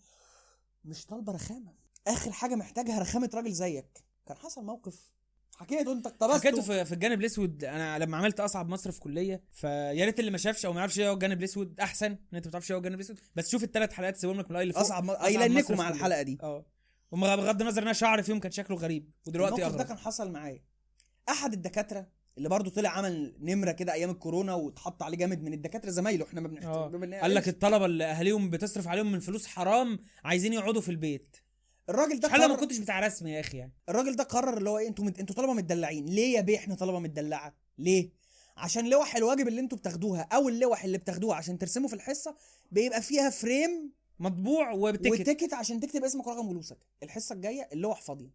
مش 0.85 1.05
طالبة 1.05 1.33
رخامة. 1.33 1.73
آخر 2.07 2.31
حاجة 2.31 2.55
محتاجها 2.55 2.99
رخامة 2.99 3.29
راجل 3.33 3.51
زيك. 3.51 4.03
كان 4.27 4.37
حصل 4.37 4.65
موقف. 4.65 5.13
حكيته 5.57 5.91
انت 5.91 6.07
اقتبسته 6.07 6.37
حكيته 6.37 6.61
في, 6.61 6.85
في 6.85 6.91
الجانب 6.91 7.19
الأسود. 7.19 7.63
أنا 7.63 7.99
لما 7.99 8.17
عملت 8.17 8.39
أصعب 8.39 8.69
مصر 8.69 8.91
في 8.91 8.99
كلية 8.99 9.43
فيا 9.51 10.05
ريت 10.05 10.19
اللي 10.19 10.31
ما 10.31 10.37
شافش 10.37 10.65
أو 10.65 10.73
ما 10.73 10.79
يعرفش 10.79 10.99
إيه 10.99 11.09
هو 11.09 11.13
الجانب 11.13 11.39
الأسود 11.39 11.79
أحسن 11.79 12.05
ان 12.05 12.17
أنت 12.33 12.45
ما 12.45 12.51
تعرفش 12.51 12.71
إيه 12.71 12.75
هو 12.75 12.79
الجانب 12.79 12.95
الأسود. 12.95 13.19
بس 13.35 13.49
شوف 13.49 13.63
الثلاث 13.63 13.93
حلقات 13.93 14.17
سيبهم 14.17 14.39
لك 14.39 14.45
من 14.45 14.51
ال 14.51 14.57
i 14.57 14.63
اللي 14.63 14.73
فوق 14.73 14.81
أصعب 14.81 15.03
م... 15.03 15.09
أصعب 15.09 15.25
ايلنكم 15.25 15.73
مصر 15.73 15.75
مع 15.75 15.89
الحلقة 15.89 16.21
دي. 16.21 16.37
آه. 16.43 16.65
وم- 17.13 17.35
بغض 17.35 17.61
النظر 17.61 17.77
إن 17.81 17.83
أنا 17.83 17.93
شعري 17.93 18.23
فيهم 18.23 18.39
كان 18.39 18.51
شكله 18.51 18.77
غريب 18.77 19.11
ودلوقتي 19.27 19.55
الموقف 19.55 19.71
ده 19.75 19.77
أغرب. 19.79 19.87
كان 19.87 19.97
حصل 19.97 20.31
معايا. 20.31 20.63
أحد 21.29 21.53
الدكاترة 21.53 22.07
اللي 22.37 22.49
برضه 22.49 22.69
طلع 22.71 22.89
عمل 22.89 23.35
نمرة 23.39 23.71
كده 23.71 23.93
أيام 23.93 24.09
الكورونا 24.09 24.53
واتحط 24.53 25.03
عليه 25.03 25.17
جامد 25.17 25.43
من 25.43 25.53
الدكاترة 25.53 25.89
زمايله 25.89 26.25
إحنا 26.25 26.41
ما 26.41 26.47
بنحترم 26.47 27.11
إن- 27.11 27.21
قال 27.21 27.35
لك 27.35 27.47
الطلبة 27.47 27.85
اللي 27.85 28.03
أهاليهم 28.05 28.49
بتصرف 28.49 28.87
عليهم 28.87 29.11
من 29.11 29.19
فلوس 29.19 29.47
حرام 29.47 29.99
عايزين 30.23 30.53
يقعدوا 30.53 30.81
في 30.81 30.89
البيت. 30.91 31.37
الراجل 31.89 32.19
ده 32.19 32.29
حل 32.29 32.39
ما 32.39 32.45
قرر 32.45 32.55
كنتش 32.59 32.77
بتاع 32.77 32.99
رسم 32.99 33.27
يا 33.27 33.39
أخي 33.39 33.57
يعني. 33.57 33.73
الراجل 33.89 34.15
ده 34.15 34.23
قرر 34.23 34.57
اللي 34.57 34.69
هو 34.69 34.77
إيه 34.77 34.87
أنتوا 34.87 35.05
مد... 35.05 35.19
أنتوا 35.19 35.35
طلبة 35.35 35.53
متدلعين 35.53 36.05
ليه 36.05 36.35
يا 36.35 36.41
بيه 36.41 36.57
إحنا 36.57 36.75
طلبة 36.75 36.99
متدلعة؟ 36.99 37.55
ليه؟ 37.77 38.09
عشان 38.57 38.89
لوح 38.89 39.15
الواجب 39.15 39.47
اللي 39.47 39.61
أنتوا 39.61 39.77
بتاخدوها 39.77 40.21
أو 40.21 40.49
اللوح 40.49 40.83
اللي 40.83 40.97
بتاخدوها 40.97 41.35
عشان 41.35 41.57
ترسموا 41.57 41.87
في 41.87 41.95
الحصة 41.95 42.35
بيبقى 42.71 43.01
فيها 43.01 43.29
frame 43.29 43.91
مطبوع 44.23 44.71
و 44.71 44.76
ticket. 44.76 45.11
و 45.11 45.17
ticket 45.17 45.53
عشان 45.53 45.79
تكتب 45.79 46.03
اسمك 46.03 46.27
ورقم 46.27 46.49
جلوسك 46.49 46.77
الحصة 47.03 47.35
الجاية 47.35 47.69
اللوح 47.73 48.01
فاضية. 48.01 48.29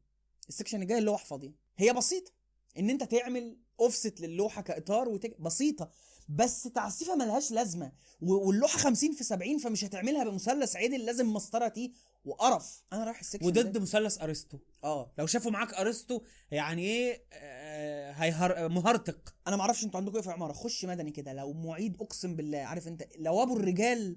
ال 0.48 0.53
section 0.53 0.82
الجاي 0.82 0.98
اللوح 0.98 1.24
فاضية. 1.24 1.52
هي 1.76 1.92
بسيطة. 1.92 2.32
إن 2.78 2.90
أنت 2.90 3.04
تعمل 3.04 3.58
اوفست 3.80 4.20
للوحة 4.20 4.62
كإطار 4.62 5.08
وتك... 5.08 5.40
بسيطة. 5.40 5.90
بس 6.28 6.62
تعسيفه 6.62 7.14
ملهاش 7.14 7.50
لازمة. 7.52 7.92
و... 8.20 8.32
واللوحة 8.34 8.78
50 8.78 9.12
في 9.12 9.24
70 9.24 9.58
فمش 9.58 9.84
هتعملها 9.84 10.24
بمثلث 10.24 10.76
عدل 10.76 11.04
لازم 11.04 11.32
مسطرة 11.32 11.68
T 11.68 11.92
وقرف. 12.24 12.82
أنا 12.92 13.04
رايح 13.04 13.20
ال 13.20 13.24
section 13.24 13.46
واخد 13.46 13.78
مثلث 13.78 14.22
أرسطو. 14.22 14.58
آه. 14.84 15.12
لو 15.18 15.26
شافوا 15.26 15.50
معاك 15.50 15.74
أرسطو 15.74 16.20
يعني 16.50 16.82
إيه 16.82 17.22
آه 17.32 18.12
هيهر 18.12 18.68
مهرطق 18.68 19.34
أنا 19.46 19.56
ما 19.56 19.62
أعرفش 19.62 19.84
أنتوا 19.84 20.00
عندكم 20.00 20.16
إيه 20.16 20.22
في 20.22 20.30
عمارة. 20.30 20.52
خش 20.52 20.84
مدني 20.84 21.10
كده. 21.10 21.32
لو 21.32 21.52
معيد 21.52 21.96
أقسم 22.00 22.36
بالله. 22.36 22.58
عارف 22.58 22.88
أنت؟ 22.88 23.04
لو 23.18 23.42
أبو 23.42 23.56
الرجال 23.56 24.16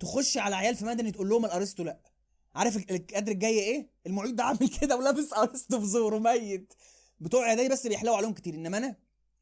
تخش 0.00 0.38
على 0.38 0.56
عيال 0.56 0.76
في 0.76 0.84
مدني 0.84 1.10
تقول 1.10 1.28
لهم 1.28 1.44
الأرسطو 1.44 1.82
لأ. 1.82 2.00
عارف 2.54 2.76
ال- 2.76 2.90
الكادر 2.90 3.32
الجاي 3.32 3.58
إيه؟ 3.58 3.88
المعيد 4.06 4.36
ده 4.36 4.44
عامل 4.44 4.68
كده 4.80 4.96
ولابس 4.96 5.32
أرسطو 5.32 5.80
في 5.80 5.86
زوره 5.86 6.18
ميت. 6.18 6.72
بتوع 7.20 7.48
إعدادي 7.48 7.68
بس 7.68 7.86
بيحلوا 7.86 8.16
عليهم 8.16 8.32
كتير. 8.32 8.54
إنما 8.54 8.78
أنا 8.78 8.96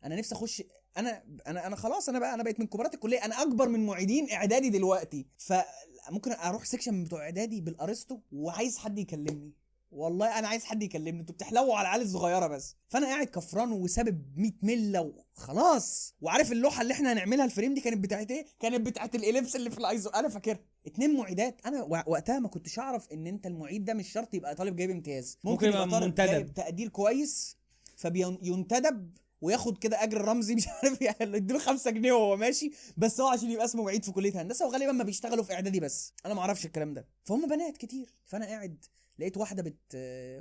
أنا 0.04 0.16
نفسي 0.16 0.34
أخش 0.34 0.62
أنا 0.96 1.22
أنا 1.46 1.66
أنا 1.66 1.76
خلاص 1.76 2.08
أنا 2.08 2.18
بقى 2.18 2.34
أنا 2.34 2.42
بقيت 2.42 2.60
من 2.60 2.66
كبارات 2.66 2.94
الكلية. 2.94 3.24
أنا 3.24 3.42
أكبر 3.42 3.68
من 3.68 3.86
معيدين 3.86 4.30
إعدادي 4.30 4.70
دلوقتي. 4.70 5.26
فممكن 5.38 6.32
أروح 6.32 6.64
section 6.64 7.04
بتوع 7.04 7.22
إعدادي 7.22 7.60
بالأرسطو 7.60 8.20
وعايز 8.32 8.78
حد 8.78 8.98
يكلمني. 8.98 9.52
والله 9.90 10.38
أنا 10.38 10.48
عايز 10.48 10.64
حد 10.64 10.82
يكلمني. 10.82 11.20
أنتوا 11.20 11.34
بتحلوا 11.34 11.74
على 11.76 11.88
العيال 11.88 12.02
الصغيرة 12.02 12.46
بس. 12.46 12.76
فأنا 12.88 13.06
قاعد 13.06 13.26
كفران 13.26 13.72
وسابب 13.72 14.22
100 14.36 14.52
ملة 14.62 15.00
وخلاص 15.36 16.14
وعارف 16.20 16.52
اللوحة 16.52 16.82
اللي 16.82 16.94
إحنا 16.94 17.12
هنعملها؟ 17.12 17.44
ال 17.44 17.49
frame 17.49 17.74
دي 17.74 17.80
كانت 17.80 17.98
بتاعت 17.98 18.30
إيه؟ 18.30 18.46
كانت 18.60 18.86
بتاعت 18.86 19.14
ال 19.14 19.20
ellipse 19.20 19.56
اللي 19.56 19.70
في 19.70 19.78
الايزو 19.78 20.10
أنا 20.10 20.28
فاكرها. 20.28 20.58
اتنين 20.86 21.16
معيدات. 21.16 21.60
أنا 21.66 21.82
وقتها 21.82 22.38
ما 22.38 22.48
كنتش 22.48 22.78
أعرف 22.78 23.12
إن 23.12 23.26
أنت 23.26 23.46
المعيد 23.46 23.84
ده 23.84 23.94
مش 23.94 24.12
شرط 24.12 24.34
يبقى 24.34 24.54
طالب 24.54 24.76
جايب 24.76 24.90
امتياز. 24.90 25.38
ممكن 25.44 25.68
يبقى 25.68 25.88
طالب. 25.88 26.14
جايب 26.14 26.54
تقدير 26.54 26.88
كويس 26.88 27.56
فبينتدب 27.96 29.16
وياخد 29.40 29.78
كده 29.78 30.02
أجر 30.02 30.20
رمزي. 30.20 30.54
مش 30.54 30.68
عارف 30.68 31.02
يعني 31.02 31.36
يديله 31.36 31.58
5 31.58 31.90
جنيه 31.90 32.12
وهو 32.12 32.36
ماشي. 32.36 32.70
بس 32.96 33.20
هو 33.20 33.28
عشان 33.28 33.50
يبقى 33.50 33.64
اسمه 33.64 33.82
معيد 33.82 34.04
في 34.04 34.12
كلية 34.12 34.42
هندسة 34.42 34.66
وغالبا 34.66 34.92
ما 34.92 35.04
بيشتغلوا 35.04 35.44
في 35.44 35.52
إعدادي 35.52 35.80
بس. 35.80 36.12
أنا 36.26 36.34
ما 36.34 36.40
أعرفش 36.40 36.66
الكلام 36.66 36.94
ده. 36.94 37.08
فهم 37.24 37.48
بنات 37.48 37.76
كتير. 37.76 38.08
فأنا 38.26 38.46
قاعد 38.46 38.84
لقيت 39.18 39.36
واحدة 39.36 39.62
بت 39.62 39.94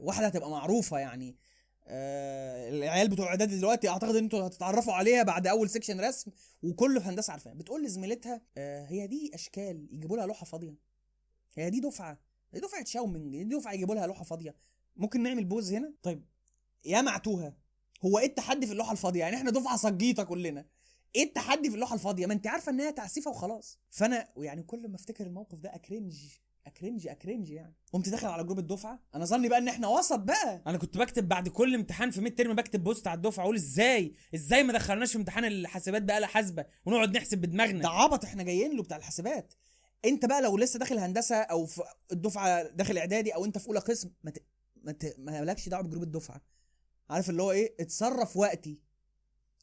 واحدة 0.03 0.27
هتبقى 0.27 0.49
معروفة 0.49 0.99
يعني. 0.99 1.35
آه 1.87 2.69
العيال 2.69 3.09
بتوع 3.09 3.27
إعدادي 3.27 3.57
دلوقتي 3.57 3.89
أعتقد 3.89 4.15
إن 4.15 4.23
أنتوا 4.23 4.47
هتتعرفوا 4.47 4.93
عليها 4.93 5.23
بعد 5.23 5.47
أول 5.47 5.69
section 5.69 6.01
رسم 6.01 6.31
وكله 6.63 6.99
في 6.99 7.05
هندسه 7.09 7.31
عارفاها. 7.31 7.53
بتقول 7.53 7.83
لزميلتها 7.83 8.41
آه 8.57 8.85
هي 8.85 9.07
دي 9.07 9.31
أشكال 9.33 9.87
يجيبوا 9.91 10.17
لها 10.17 10.25
لوحة 10.25 10.45
فاضية. 10.45 10.75
هي 11.55 11.69
دي 11.69 11.79
دفعة 11.79 12.19
دي 12.53 12.59
دفعة 12.59 12.85
شاومينج 12.85 13.43
دي 13.43 13.57
دفعة 13.57 13.73
يجيبوا 13.73 13.95
لها 13.95 14.07
لوحة 14.07 14.23
فاضية. 14.23 14.55
ممكن 14.95 15.23
نعمل 15.23 15.45
pause 15.45 15.73
هنا؟ 15.73 15.93
طيب 16.03 16.25
يا 16.85 17.01
معتوهة 17.01 17.57
هو 18.05 18.19
إيه 18.19 18.25
التحدي 18.25 18.65
في 18.67 18.71
اللوحة 18.71 18.91
الفاضية؟ 18.91 19.19
يعني 19.19 19.35
إحنا 19.35 19.51
دفعة 19.51 19.77
سقيطة 19.77 20.23
كلنا. 20.23 20.65
إيه 21.15 21.23
التحدي 21.23 21.69
في 21.69 21.75
اللوحة 21.75 21.93
الفاضية؟ 21.93 22.25
ما 22.25 22.33
أنت 22.33 22.47
عارفة 22.47 22.71
إنها 22.71 22.91
تعسيفه 22.91 23.31
وخلاص. 23.31 23.79
فأنا 23.89 24.27
يعني 24.37 24.63
كل 24.63 24.87
ما 24.87 24.95
أفتكر 24.95 25.25
الموقف 25.25 25.59
ده 25.59 25.75
أ 25.75 25.81
cringe 25.81 26.15
أ 26.67 26.73
cringe 26.73 27.07
أ 27.07 27.13
cringe 27.13 27.49
يعني. 27.49 27.75
قمت 27.93 28.09
داخل 28.09 28.27
على 28.27 28.43
group 28.43 28.59
الدفعة. 28.59 28.99
أنا 29.15 29.25
ظني 29.25 29.49
بقى 29.49 29.57
إن 29.57 29.67
إحنا 29.67 29.87
وسط 29.87 30.19
بقى. 30.19 30.61
أنا 30.67 30.77
كنت 30.77 30.97
بكتب 30.97 31.27
بعد 31.27 31.49
كل 31.49 31.75
امتحان 31.75 32.11
في 32.11 32.21
mid 32.21 32.35
term 32.35 32.55
بكتب 32.55 32.83
post 32.83 33.07
على 33.07 33.17
الدفعة 33.17 33.43
أقول 33.43 33.55
إزاي؟ 33.55 34.13
إزاي 34.35 34.63
ما 34.63 34.73
دخلناش 34.73 35.11
في 35.11 35.17
امتحان 35.17 35.45
الحاسبات 35.45 36.01
بآلة 36.01 36.27
حاسبة؟ 36.27 36.65
ونقعد 36.85 37.17
نحسب 37.17 37.41
ده 37.41 37.47
بدماغنا 37.47 37.89
عبط 37.89 38.23
إحنا 38.23 38.43
جايين 38.43 38.75
له 38.75 38.83
بتاع 38.83 38.97
الحاسبات. 38.97 39.53
أنت 40.05 40.25
بقى 40.25 40.41
لو 40.41 40.57
لسه 40.57 40.79
داخل 40.79 40.97
هندسة 40.97 41.35
أو 41.35 41.65
في 41.65 41.81
الدفعة 42.11 42.63
داخل 42.63 42.97
إعدادي 42.97 43.35
أو 43.35 43.45
أنت 43.45 43.57
في 43.57 43.67
أولى 43.67 43.79
قسم 43.79 44.11
ما 44.23 44.31
ت... 44.31 44.43
ما, 44.83 44.91
ت... 44.91 45.15
ما 45.17 45.45
لكش 45.45 45.69
دعوة 45.69 45.83
ب 45.83 45.87
group 45.87 46.03
الدفعة. 46.03 46.41
عارف 47.09 47.29
اللي 47.29 47.43
هو 47.43 47.51
إيه؟ 47.51 47.75
اتصرف 47.79 48.37
وقتي. 48.37 48.79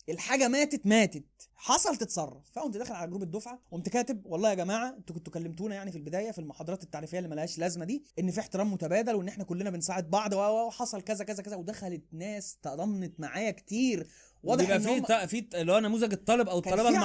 الحاجة 0.08 0.48
ماتت 0.48 0.86
ماتت. 0.86 1.24
حصل 1.54 1.96
تتصرف. 1.96 2.50
فقمت 2.52 2.76
داخل 2.76 2.94
على 2.94 3.10
group 3.10 3.22
الدفعة 3.22 3.62
قمت 3.72 3.88
كاتب 3.88 4.26
والله 4.26 4.50
يا 4.50 4.54
جماعة 4.54 4.88
أنتوا 4.88 5.14
كنتوا 5.16 5.32
كلمتونا 5.32 5.74
يعني 5.74 5.90
في 5.92 5.98
البداية 5.98 6.30
في 6.30 6.38
المحاضرات 6.38 6.82
التعريفية 6.82 7.18
اللي 7.18 7.28
ملهاش 7.28 7.58
لازمة 7.58 7.84
دي 7.84 8.04
ان 8.18 8.30
في 8.30 8.40
احترام 8.40 8.72
متبادل 8.72 9.14
وان 9.14 9.28
إحنا 9.28 9.44
كلنا 9.44 9.70
بنساعد 9.70 10.10
بعض 10.10 10.32
و- 10.32 10.36
و- 10.36 10.66
وحصل 10.66 11.00
كذا 11.02 11.24
كذا 11.24 11.42
كذا 11.42 11.56
ودخلت 11.56 12.02
ناس 12.12 12.56
تضامنت 12.62 13.20
معايا 13.20 13.50
كتير. 13.50 14.06
واضح 14.42 14.70
إن 14.70 14.78
في 14.80 14.88
هم 14.88 15.26
في 15.26 15.46
اللي 15.54 15.72
هو 15.72 15.78
نموذج 15.78 16.12
الطالب 16.12 16.48
أو 16.48 16.58
المع... 16.88 17.04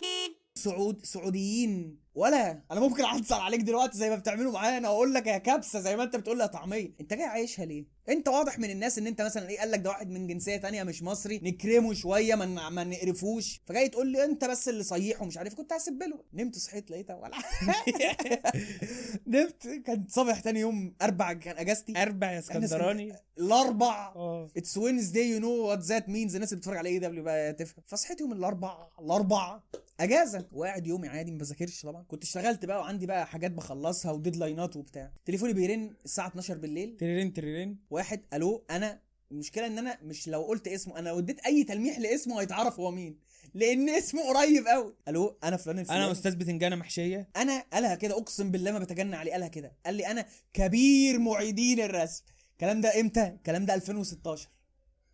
سعود 0.58 1.05
سعوديين. 1.05 2.08
ولا. 2.16 2.62
أنا 2.72 2.80
ممكن 2.80 3.05
اتصل 3.05 3.36
عليك 3.36 3.62
دلوقتي 3.62 3.97
زي 3.97 4.10
ما 4.10 4.16
بتعملوا 4.16 4.51
معايا 4.51 4.78
أنا 4.78 4.88
أقول 4.88 5.14
لك 5.14 5.28
يا 5.28 5.38
كبسة 5.38 5.80
زي 5.80 5.95
ما 5.95 6.03
أنت 6.03 6.16
بتقول 6.16 6.38
لي 6.38 6.43
يا 6.43 6.47
طعمية. 6.47 6.91
أنت 7.01 7.14
جاي 7.14 7.24
عايشها 7.26 7.66
ليه؟ 7.66 7.86
أنت 8.10 8.28
واضح 8.28 8.60
من 8.60 8.70
الناس 8.70 8.97
إن 8.97 9.08
أنت 9.08 9.22
مثلا 9.22 9.49
إيه 9.49 9.60
قال 9.60 9.72
لك 9.72 9.80
ده 9.80 9.89
واحد 9.89 10.10
من 10.10 10.28
جنسية 10.28 10.58
تانية 10.58 10.84
مش 10.84 11.03
مصري 11.03 11.39
نكرمه 11.43 11.93
شوية 11.93 12.36
ما 12.36 12.70
ما 12.70 12.84
نقرفوش. 12.84 13.62
فجاي 13.66 13.89
تقول 13.89 14.08
لي 14.08 14.24
أنت 14.26 14.45
بس 14.45 14.70
اللي 14.70 14.84
صيح 14.84 15.22
ومش 15.22 15.38
عارف 15.38 15.53
كنت 15.53 15.74
هسيب 15.74 16.03
له. 16.03 16.20
نمت 16.34 16.55
صحيت 16.58 16.91
لقيتها 16.91 17.16
ولا. 17.16 17.38
نمت. 19.28 19.68
كان 19.86 20.05
صبح 20.10 20.39
تاني 20.39 20.60
يوم 20.60 20.93
أربع 21.01 21.34
كان 21.34 21.58
أجازتي. 21.58 21.93
أربع 22.01 22.32
يا 22.32 22.39
اسكندراني. 22.39 23.14
الأربع. 23.38 24.14
It's 24.57 24.78
Wednesday 24.78 25.30
you 25.30 25.39
know 25.39 25.49
what 25.49 25.80
that 25.80 26.09
means 26.09 26.36
الناس 26.36 26.49
اللي 26.49 26.60
بتتفرج 26.60 26.78
على 26.78 26.89
AEW 26.89 27.24
بقى 27.24 27.53
تفهم. 27.53 27.84
فصحيت 27.88 28.22
يوم 28.22 28.34
الأربع. 28.34 28.88
الأربع. 28.99 29.60
أجازة. 30.00 30.48
وقاعد 30.52 30.88
يومي 30.88 31.08
عادي 31.08 31.32
ما 31.32 31.38
بذاكرش 31.38 31.82
طبعا. 31.82 32.04
كنت 32.04 32.24
اشتغلت 32.24 32.66
بقى 32.66 32.80
وعندي 32.80 33.06
بقى 33.06 33.28
حاجات 33.28 33.52
بخلصها 33.52 34.12
و 34.11 34.18
deadline 34.18 34.69
ات 34.69 34.76
وبتاع. 34.76 35.12
تليفوني 35.26 35.54
بيرن 35.54 35.95
الساعة 36.06 36.28
12 36.28 36.58
بالليل. 36.58 36.98
تريرين 36.98 37.34
تريرين. 37.34 37.80
واحد 37.89 38.22
ألو 38.34 38.66
أنا. 38.70 39.08
المشكلة 39.32 39.68
إن 39.68 39.78
أنا 39.78 40.00
مش 40.04 40.28
لو 40.28 40.41
قلت 40.43 40.68
اسمه 40.68 41.00
أنا 41.00 41.10
لو 41.10 41.20
اديت 41.20 41.39
أي 41.39 41.64
تلميح 41.64 42.00
لاسمه 42.00 42.41
هيتعرف 42.41 42.80
هو 42.80 42.91
مين. 42.91 43.20
لأن 43.54 43.89
اسمه 43.89 44.22
قريب 44.34 44.68
قوي 44.68 44.95
ألو 45.08 45.38
أنا 45.43 45.58
فلان 45.58 45.80
الفلاني. 45.80 46.04
أنا 46.04 46.12
أستاذ 46.12 46.36
بتنجانة 46.36 46.76
محشية. 46.76 47.30
أنا 47.36 47.64
قالها 47.74 47.95
كده 47.95 48.18
أقسم 48.18 48.52
بالله 48.52 48.72
ما 48.72 48.80
بتجنى 48.80 49.16
عليه 49.16 49.32
قالها 49.32 49.48
كده. 49.48 49.78
قال 49.86 49.95
لي 49.95 50.08
أنا 50.08 50.26
كبير 50.54 51.20
معيدين 51.20 51.80
الرسم. 51.80 52.24
الكلام 52.52 52.82
ده 52.82 53.00
إمتى؟ 53.00 53.28
الكلام 53.28 53.66
ده 53.66 53.74
2016 53.74 54.50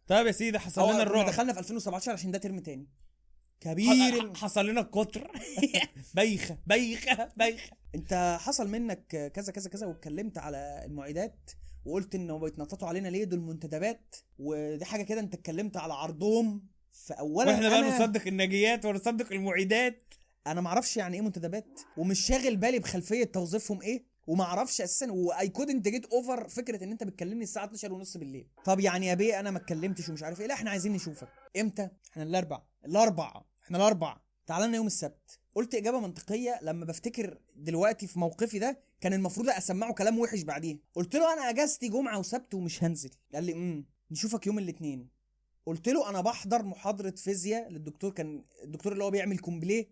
طيب 0.08 0.28
يا 0.28 0.32
سيدي 0.32 0.60
حصل 0.60 0.94
لنا 0.94 1.04
الرعب. 1.04 1.26
دخلنا 1.26 1.54
في 1.54 1.60
2017 1.60 2.12
عشان 2.12 2.32
ده 2.32 2.38
ترم 2.38 2.60
تاني. 2.60 2.88
كبير. 3.64 4.36
حصل 4.36 4.66
لنا 4.66 4.82
القطر 4.82 5.32
بايخه 6.16 6.58
بايخه 6.68 7.30
بايخه 7.38 7.72
انت 7.96 8.38
حصل 8.42 8.70
منك 8.70 9.32
كذا 9.36 9.52
كذا 9.52 9.70
كذا 9.70 9.88
واتكلمت 9.88 10.38
على 10.38 10.84
المعيدات 10.86 11.52
وقلت 11.86 12.16
انه 12.16 12.40
بيتنططوا 12.40 12.88
علينا 12.88 13.08
ليه؟ 13.08 13.24
دول 13.24 13.40
منتدبات. 13.40 14.16
ودي 14.40 14.86
حاجة 14.86 15.04
كده 15.04 15.20
انت 15.20 15.34
اتكلمت 15.34 15.78
على 15.78 15.94
عرضهم. 15.94 16.68
فاولا 16.92 17.52
وإحنا 17.52 17.70
بقى 17.70 17.82
نصدق 17.82 18.28
الناجيات 18.28 18.86
ونصدق 18.86 19.32
المعيدات. 19.32 20.14
أنا 20.48 20.62
ما 20.62 20.68
أعرفش 20.68 20.98
يعني 20.98 21.16
إيه 21.16 21.22
منتدبات. 21.22 21.80
ومش 21.98 22.20
شاغل 22.20 22.58
بالي 22.58 22.80
بخلفية 22.80 23.24
توظيفهم 23.24 23.82
إيه. 23.82 24.06
وما 24.28 24.44
أعرفش 24.44 24.82
أساسا. 24.82 25.12
و 25.12 25.50
I 25.50 25.54
couldn't 25.54 25.88
get 25.88 26.06
over 26.06 26.48
فكرة 26.50 26.84
إن 26.84 26.92
أنت 26.92 27.04
بتكلمني 27.04 27.44
الساعة 27.44 27.66
12 27.66 27.94
ونص 27.94 28.18
بالليل. 28.18 28.48
طب 28.66 28.80
يعني 28.80 29.08
يا 29.08 29.14
بيه 29.14 29.40
أنا 29.40 29.52
ما 29.52 29.58
اتكلمتش 29.58 30.10
ومش 30.10 30.24
عارف 30.24 30.42
إيه. 30.42 30.48
لا 30.48 30.54
إحنا 30.54 30.70
عايزين 30.70 30.94
نشوفك. 30.94 31.28
إمتى؟ 31.60 31.90
إحنا 32.12 32.24
الاربع 32.24 32.62
الاربع 32.86 33.44
إحنا 33.66 33.78
الأربع 33.78 34.18
تعال 34.48 34.68
لنا 34.68 34.76
يوم 34.78 34.88
السبت. 34.88 35.40
قلت 35.56 35.76
إجابة 35.76 36.00
منطقية 36.00 36.60
لما 36.62 36.86
بفتكر 36.86 37.38
دلوقتي 37.56 38.08
في 38.08 38.20
موقفي 38.20 38.60
ده 38.60 38.80
كان 39.02 39.14
المفروض 39.14 39.50
أسمعه 39.50 39.94
كلام 39.94 40.20
وحش 40.20 40.42
بعديه 40.42 40.78
قلت 40.94 41.16
له 41.16 41.34
أنا 41.34 41.50
أجازتي 41.50 41.90
جمعة 41.90 42.20
وسبت 42.20 42.54
ومش 42.54 42.84
هنزل. 42.84 43.10
قال 43.34 43.44
لي 43.44 43.54
امم 43.54 43.86
نشوفك 44.12 44.48
يوم 44.48 44.60
الاثنين 44.60 45.10
قلت 45.66 45.90
له 45.90 46.10
أنا 46.10 46.22
بحضر 46.22 46.64
محاضرة 46.64 47.12
فيزياء 47.12 47.70
للدكتور 47.70 48.12
كان 48.12 48.44
الدكتور 48.64 48.94
اللي 48.94 49.04
هو 49.04 49.12
بيعمل 49.12 49.40
complet 49.40 49.88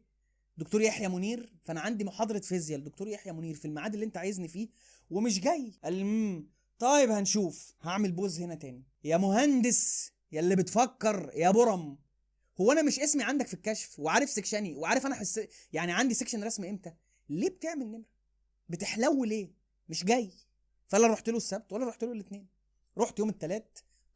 دكتور 0.58 0.82
يحيى 0.82 1.08
منير. 1.08 1.54
فأنا 1.64 1.82
عندي 1.82 2.04
محاضرة 2.04 2.40
فيزياء 2.40 2.80
للدكتور 2.80 3.08
يحيى 3.08 3.34
منير 3.34 3.56
في 3.56 3.66
الميعاد 3.66 3.94
اللي 3.94 4.06
أنت 4.06 4.18
عايزني 4.18 4.48
فيه 4.48 4.70
ومش 5.10 5.40
جاي. 5.40 5.74
قال 5.84 5.94
لي 5.94 6.02
امم 6.02 6.48
طيب 6.80 7.10
هنشوف 7.10 7.74
هعمل 7.82 8.12
pause 8.12 8.40
هنا 8.42 8.56
تاني. 8.56 8.84
يا 9.04 9.18
مهندس 9.18 10.12
يا 10.32 10.40
اللي 10.40 10.56
بتفكر 10.56 11.32
يا 11.36 11.52
برم. 11.52 11.98
هو 12.62 12.72
أنا 12.72 12.82
مش 12.82 13.00
اسمي 13.00 13.24
عندك 13.24 13.48
في 13.48 13.54
الكشف 13.54 14.00
وعارف 14.00 14.30
section 14.30 14.70
ي 14.70 14.76
وعارف 14.76 15.06
أنا 15.06 15.16
حس 15.16 15.42
يعني 15.74 15.92
عندي 15.92 16.14
section 16.14 16.44
رسم 16.44 16.64
إمتى؟ 16.64 16.94
ليه 17.30 17.50
بتعمل 17.50 17.86
نمره 17.86 18.06
بتحلو 18.70 19.24
ليه؟ 19.24 19.52
مش 19.90 20.04
جاي. 20.06 20.32
فلا 20.88 21.08
رحت 21.08 21.30
له 21.30 21.38
السبت 21.38 21.74
ولا 21.74 21.88
رحت 21.88 22.04
له 22.04 22.12
الاثنين 22.12 22.48
رحت 22.98 23.20
يوم 23.20 23.30
الثلاث 23.30 23.64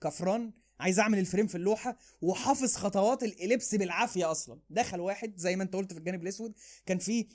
كفران 0.02 0.54
عايز 0.80 1.00
أعمل 1.00 1.20
ال 1.20 1.24
frame 1.24 1.48
في 1.48 1.56
اللوحة 1.56 1.98
وحافظ 2.22 2.76
خطوات 2.76 3.24
ال 3.24 3.30
ellipse 3.30 3.76
بالعافية 3.76 4.32
أصلا. 4.32 4.60
دخل 4.70 5.00
واحد 5.00 5.38
زي 5.38 5.56
ما 5.56 5.64
أنت 5.64 5.76
قلت 5.76 5.93
في 5.93 6.00
الجانب 6.00 6.24
الأسود 6.24 6.54
كان 6.86 6.98
فيه 6.98 7.28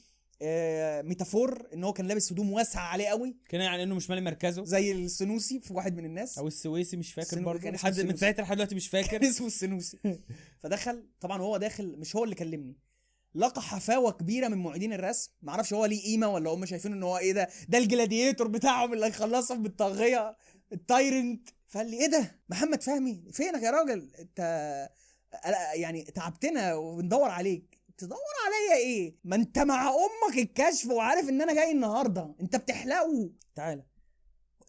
آه 0.42 1.02
metaphor 1.02 1.68
إن 1.74 1.84
هو 1.84 1.92
كان 1.92 2.08
لابس 2.08 2.32
هدوم 2.32 2.52
واسعة 2.52 2.82
عليه 2.82 3.08
قوي. 3.08 3.36
كان 3.48 3.60
يعني 3.60 3.82
إنه 3.82 3.94
مش 3.94 4.10
مالي 4.10 4.20
مركزه. 4.20 4.64
زي 4.64 4.92
السنوسي 4.92 5.60
في 5.60 5.74
واحد 5.74 5.96
من 5.96 6.04
الناس. 6.04 6.38
أو 6.38 6.46
السويسي 6.46 6.96
مش 6.96 7.12
فاكر 7.12 7.40
برضه. 7.40 7.70
لحد 7.70 8.00
من. 8.00 8.16
ساعتها 8.16 8.42
لحد 8.42 8.56
دلوقتي 8.56 8.74
مش 8.74 8.90
كان 8.90 9.02
فاكر 9.02 9.28
اسمه 9.28 9.46
السنوسي. 9.46 9.98
فدخل 10.62 11.06
طبعا 11.20 11.42
وهو 11.42 11.56
داخل 11.56 11.96
مش 11.98 12.16
هو 12.16 12.24
اللي 12.24 12.34
كلمني. 12.34 12.76
لقى 13.34 13.62
حفاوة 13.62 14.12
كبيرة 14.12 14.48
من 14.48 14.58
معيدين 14.58 14.92
الرسم. 14.92 15.32
معرفش 15.42 15.72
هو 15.72 15.86
ليه 15.86 16.02
قيمة 16.02 16.28
ولا 16.28 16.50
هم 16.50 16.66
شايفين 16.66 16.92
إن 16.92 17.02
هو 17.02 17.18
إيه 17.18 17.32
ده. 17.32 17.48
ده 17.68 17.78
ال 17.78 17.85
gladiator 17.85 18.48
بتاعهم 18.48 18.92
اللي 18.92 19.06
هيخلصهم 19.06 19.62
بالطاغيه 19.62 20.36
التايرنت. 20.72 21.48
فقال 21.68 21.90
لي 21.90 22.00
إيه 22.00 22.10
ده؟ 22.10 22.40
محمد 22.48 22.82
فهمي 22.82 23.22
فينك 23.32 23.62
يا 23.62 23.70
راجل؟ 23.70 24.10
أنت 24.18 24.40
يعني 25.74 26.02
تعبتنا 26.02 26.74
وبندور 26.74 27.28
عليك. 27.30 27.79
تدور 28.00 28.18
عليا 28.46 28.84
إيه؟ 28.84 29.16
ما 29.24 29.36
انت 29.36 29.58
مع 29.58 29.88
أمك 29.88 30.38
الكشف 30.38 30.86
وعارف 30.90 31.28
ان 31.28 31.42
أنا 31.42 31.54
جاي 31.54 31.70
النهارده. 31.72 32.34
انت 32.40 32.56
بتحلقه. 32.56 33.30
تعالى. 33.54 33.84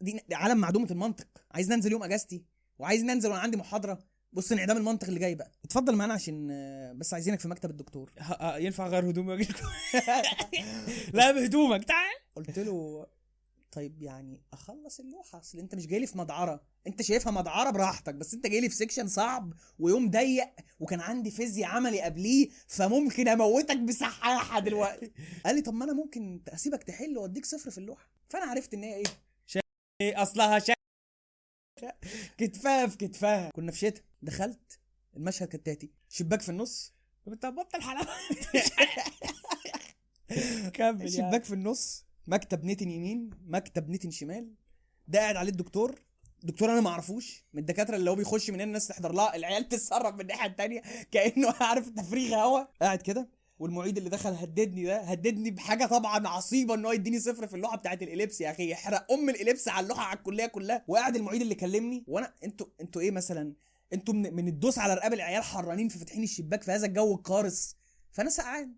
دي 0.01 0.21
عالم 0.31 0.57
معدومة 0.57 0.87
المنطق. 0.91 1.27
عايز 1.51 1.71
ننزل 1.71 1.91
يوم 1.91 2.03
اجازتي؟ 2.03 2.45
وعايز 2.79 3.03
ننزل 3.03 3.29
وأنا 3.29 3.41
عندي 3.41 3.57
محاضرة؟ 3.57 3.99
بص 4.33 4.51
انعدام 4.51 4.77
المنطق 4.77 5.07
اللي 5.07 5.19
جاي 5.19 5.35
بقى. 5.35 5.51
اتفضل 5.65 5.95
معانا 5.95 6.13
عشان 6.13 6.47
آه، 6.51 6.93
بس 6.93 7.13
عايزينك 7.13 7.39
في 7.39 7.47
مكتب 7.47 7.69
الدكتور. 7.69 8.11
ه- 8.19 8.33
ه- 8.33 8.57
ينفع 8.57 8.85
اغير 8.85 9.09
هدومي 9.09 9.31
واجي 9.31 9.47
لا 11.13 11.31
بهدومك. 11.31 11.83
تعال. 11.85 12.15
قلت 12.35 12.59
له 12.59 13.07
طيب 13.71 14.01
يعني 14.01 14.41
أخلص 14.53 14.99
اللوحة. 14.99 15.39
أصل 15.39 15.59
أنت 15.59 15.75
مش 15.75 15.87
جاي 15.87 15.99
لي 15.99 16.07
في 16.07 16.17
مدعرة. 16.17 16.63
انت 16.87 17.01
شايفها 17.01 17.31
مدعرة 17.31 17.69
براحتك 17.69 18.15
بس 18.15 18.33
انت 18.33 18.47
جاي 18.47 18.61
لي 18.61 18.69
في 18.69 18.75
section 18.75 19.07
صعب 19.07 19.53
ويوم 19.79 20.09
ضيق 20.09 20.49
وكان 20.79 21.01
عندي 21.01 21.31
فيزياء 21.31 21.69
عملي 21.69 22.01
قبليه 22.01 22.49
فممكن 22.67 23.27
اموتك 23.27 23.77
بسحاحة 23.77 24.59
دلوقتي. 24.59 25.11
قال 25.45 25.55
لي 25.55 25.61
طب 25.61 25.73
ما 25.73 25.85
أنا 25.85 25.93
ممكن 25.93 26.41
أسيبك 26.47 26.83
تحل 26.83 27.17
وأديك 27.17 27.45
صفر 27.45 27.71
في 27.71 27.77
اللوحة. 27.77 28.09
فأنا 28.29 28.45
عرفت 28.45 28.73
إن 28.73 28.83
هي 28.83 28.95
إيه؟ 28.95 29.03
إيه 30.01 30.21
أصلها 30.21 30.59
شا... 30.59 30.73
كتفها 32.37 32.87
في 32.87 32.97
كتفها 32.97 33.49
كنا 33.49 33.71
في 33.71 33.77
شتاء 33.77 34.03
دخلت 34.21 34.79
المشهد 35.17 35.47
كالتالي 35.47 35.91
شباك 36.09 36.41
في 36.41 36.49
النص. 36.49 36.93
طب 37.25 37.31
أنت 37.31 37.45
بطل 37.45 37.81
حلقه 37.81 38.07
كمل 40.73 41.13
شباك 41.13 41.43
في 41.43 41.53
النص 41.53 42.05
مكتب 42.27 42.65
نتن 42.65 42.89
يمين 42.89 43.29
مكتب 43.45 43.89
نتن 43.89 44.11
شمال. 44.11 44.53
ده 45.07 45.19
قاعد 45.19 45.35
عليه 45.35 45.51
الدكتور. 45.51 46.10
دكتور 46.43 46.71
أنا 46.71 46.81
ما 46.81 46.89
اعرفوش 46.89 47.45
من 47.53 47.59
الدكاترة 47.59 47.95
اللي 47.95 48.09
هو 48.09 48.15
بيخش 48.15 48.49
من 48.49 48.55
هنا 48.55 48.63
الناس 48.63 48.87
تحضر 48.87 49.11
لها 49.11 49.35
العيال 49.35 49.69
تتسرب 49.69 50.13
من 50.15 50.21
الناحية 50.21 50.49
التانية 50.49 50.81
كأنه 51.11 51.53
عارف 51.61 51.89
تفريغ 51.89 52.35
هوا. 52.35 52.65
قاعد 52.81 53.01
كده 53.01 53.29
والمعيد 53.59 53.97
اللي 53.97 54.09
دخل 54.09 54.33
هددني 54.33 54.83
ده 54.83 54.97
هددني 55.01 55.51
بحاجة 55.51 55.85
طبعا 55.85 56.27
عصيبة 56.27 56.73
ان 56.73 56.85
هو 56.85 56.91
يديني 56.91 57.19
صفر 57.19 57.47
في 57.47 57.55
اللوحة 57.55 57.77
بتاعت 57.77 58.03
الإليبس 58.03 58.41
يا 58.41 58.51
أخي 58.51 58.71
يحرق 58.71 59.11
أم 59.11 59.29
الإليبس 59.29 59.67
على 59.67 59.83
اللوحة 59.83 60.03
على 60.03 60.17
الكلية 60.17 60.45
كلها. 60.45 60.83
وقاعد 60.87 61.15
المعيد 61.15 61.41
اللي 61.41 61.55
كلمني 61.55 62.03
وأنا 62.07 62.33
أنتوا 62.43 62.67
أنتوا 62.81 63.01
إيه 63.01 63.11
مثلا؟ 63.11 63.53
أنتوا 63.93 64.13
من, 64.13 64.35
من 64.35 64.47
الدوس 64.47 64.77
على 64.77 64.93
رقاب 64.93 65.13
العيال 65.13 65.43
حرانين 65.43 65.87
في 65.89 65.99
فاتحين 65.99 66.23
الشباك 66.23 66.63
في 66.63 66.71
هذا 66.71 66.85
الجو 66.85 67.15
القارس 67.15 67.75
فأنا 68.11 68.29
سقعان 68.29 68.75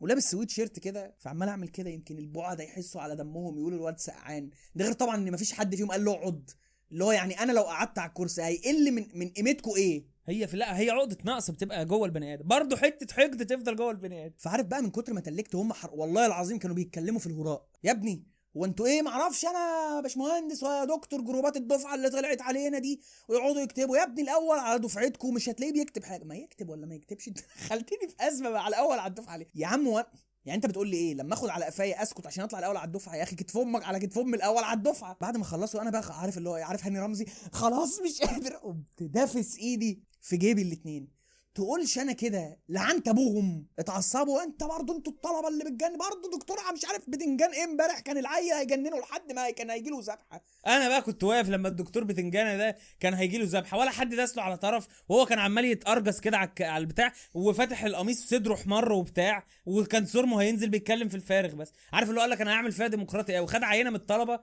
ولابس 0.00 0.30
سويت 0.30 0.50
شيرت 0.50 0.78
كده 0.78 1.14
فعمال 1.18 1.48
أعمل 1.48 1.68
كده 1.68 1.90
يمكن 1.90 2.18
البعد 2.18 2.60
يحسوا 2.60 3.00
على 3.00 3.16
دمهم 3.16 3.58
يقولوا 3.58 3.78
الواد 3.78 3.98
سقعان. 3.98 4.50
ده 4.74 4.84
غير 4.84 4.92
طبعا 4.92 5.16
إن 5.16 5.32
مفيش 5.32 5.52
حد 5.52 5.74
فيهم 5.74 5.90
قال 5.90 6.04
له 6.04 6.12
اقعد 6.12 6.50
اللي 6.94 7.04
هو 7.04 7.12
يعني 7.12 7.42
أنا 7.42 7.52
لو 7.52 7.62
قعدت 7.62 7.98
على 7.98 8.08
الكرسي 8.08 8.42
هيقل 8.42 8.92
من 8.92 9.06
من 9.14 9.28
قيمتكم 9.28 9.70
إيه؟ 9.76 10.04
هي 10.26 10.46
في 10.48 10.56
لا 10.56 10.78
هي 10.78 10.90
عقدة 10.90 11.18
نقص 11.24 11.50
بتبقى 11.50 11.84
جوه 11.86 12.06
البني 12.06 12.34
آدم. 12.34 12.48
برضه 12.48 12.76
حتة 12.76 13.14
حقد 13.14 13.46
تفضل 13.46 13.76
جوه 13.76 13.90
البني 13.90 14.26
آدم. 14.26 14.34
فعارف 14.38 14.66
بقى 14.66 14.82
من 14.82 14.90
كتر 14.90 15.12
ما 15.12 15.20
تلكت 15.20 15.54
هم 15.54 15.72
حر... 15.72 15.90
والله 15.92 16.26
العظيم 16.26 16.58
كانوا 16.58 16.76
بيتكلموا 16.76 17.20
في 17.20 17.26
الهراء. 17.26 17.66
يا 17.84 17.90
ابني 17.90 18.26
هو 18.56 18.64
أنتوا 18.64 18.86
إيه؟ 18.86 19.02
معرفش 19.02 19.44
أنا 19.44 20.00
باشمهندس 20.00 20.62
ويا 20.62 20.84
دكتور 20.84 21.20
جروبات 21.20 21.56
الدفعة 21.56 21.94
اللي 21.94 22.10
طلعت 22.10 22.42
علينا 22.42 22.78
دي 22.78 23.00
ويقعدوا 23.28 23.60
يكتبوا. 23.62 23.96
يا 23.96 24.02
ابني 24.02 24.22
الأول 24.22 24.58
على 24.58 24.78
دفعتكم 24.78 25.34
مش 25.34 25.48
هتلاقيه 25.48 25.72
بيكتب 25.72 26.04
حاجة. 26.04 26.24
ما 26.24 26.34
يكتب 26.36 26.68
ولا 26.68 26.86
ما 26.86 26.94
يكتبش؟ 26.94 27.28
انت 27.28 27.38
دخلتني 27.60 28.08
في 28.08 28.28
أزمة 28.28 28.50
مع 28.50 28.68
الأول 28.68 28.98
على 28.98 29.10
الدفعة 29.10 29.36
ليه 29.36 29.46
يا 29.54 29.66
عم 29.66 29.86
و... 29.88 30.02
يعني 30.44 30.56
انت 30.56 30.66
بتقول 30.66 30.88
لي 30.88 30.96
إيه؟ 30.96 31.14
لما 31.14 31.34
اخد 31.34 31.48
على 31.48 31.64
قفايا 31.64 32.02
اسكت 32.02 32.26
عشان 32.26 32.44
اطلع 32.44 32.58
الأول 32.58 32.76
على 32.76 32.86
الدفعة 32.86 33.16
يا 33.16 33.22
أخي 33.22 33.36
كتف 33.36 33.56
أمك 33.58 33.84
على 33.84 33.98
كتف 34.00 34.18
أم 34.18 34.34
الأول 34.34 34.64
على 34.64 34.76
الدفعة. 34.76 35.16
بعد 35.20 35.36
ما 35.36 35.44
خلصوا 35.44 35.80
أنا 35.82 35.90
بقى 35.90 36.20
عارف 36.20 36.38
اللي 36.38 36.48
هو 36.48 36.56
إيه، 36.56 36.64
عارف 36.64 36.84
هاني 36.84 37.00
رمزي 37.00 37.26
خلاص 37.52 38.00
مش 38.00 38.20
قادر. 38.20 38.56
قمت 38.56 39.02
دافس 39.02 39.56
إيدي 39.58 40.02
في 40.20 40.36
جيبي 40.36 40.62
الاتنين. 40.62 41.08
تقولش 41.54 41.98
أنا 41.98 42.12
كده 42.12 42.58
لعنت 42.68 43.08
أبوهم 43.08 43.66
اتعصبوا 43.78 44.42
أنت 44.42 44.64
برضه 44.64 44.96
أنتوا 44.96 45.12
الطلبة 45.12 45.48
اللي 45.48 45.64
بتجنن 45.64 45.98
برضه 45.98 46.38
دكتور 46.38 46.56
مش 46.72 46.84
عارف 46.84 47.10
بتنجان 47.10 47.50
إيه 47.50 47.64
امبارح 47.64 48.00
كان 48.00 48.18
العيل 48.18 48.52
هيجننه 48.52 48.98
لحد 48.98 49.32
ما 49.32 49.50
كان 49.50 49.70
هيجي 49.70 49.90
له 49.90 50.00
ذبحة. 50.00 50.44
أنا 50.66 50.88
بقى 50.88 51.02
كنت 51.02 51.24
واقف 51.24 51.48
لما 51.48 51.68
الدكتور 51.68 52.04
بتنجانه 52.04 52.56
ده 52.56 52.76
كان 53.00 53.14
هيجي 53.14 53.38
له 53.38 53.44
ذبحة 53.48 53.78
ولا 53.78 53.90
حد 53.90 54.14
داس 54.14 54.36
له 54.36 54.42
على 54.42 54.56
طرف 54.56 54.86
وهو 55.08 55.26
كان 55.26 55.38
عمال 55.38 55.64
يتأرجس 55.64 56.20
كده 56.20 56.36
على 56.60 56.78
البتاع 56.82 57.12
وفاتح 57.34 57.84
القميص 57.84 58.26
صدره 58.28 58.54
حمر 58.54 58.92
وبتاع 58.92 59.44
وكان 59.66 60.06
سورمه 60.06 60.42
هينزل 60.42 60.68
بيتكلم 60.68 61.08
في 61.08 61.14
الفارغ 61.14 61.54
بس. 61.54 61.72
عارف 61.92 62.08
اللي 62.08 62.20
هو 62.20 62.22
قال 62.22 62.30
لك 62.30 62.40
أنا 62.40 62.50
هعمل 62.52 62.72
فيها 62.72 62.86
ديمقراطي 62.86 63.36
قوي 63.36 63.46
خد 63.46 63.62
عينة 63.62 63.90
من 63.90 63.96
الطلبة 63.96 64.40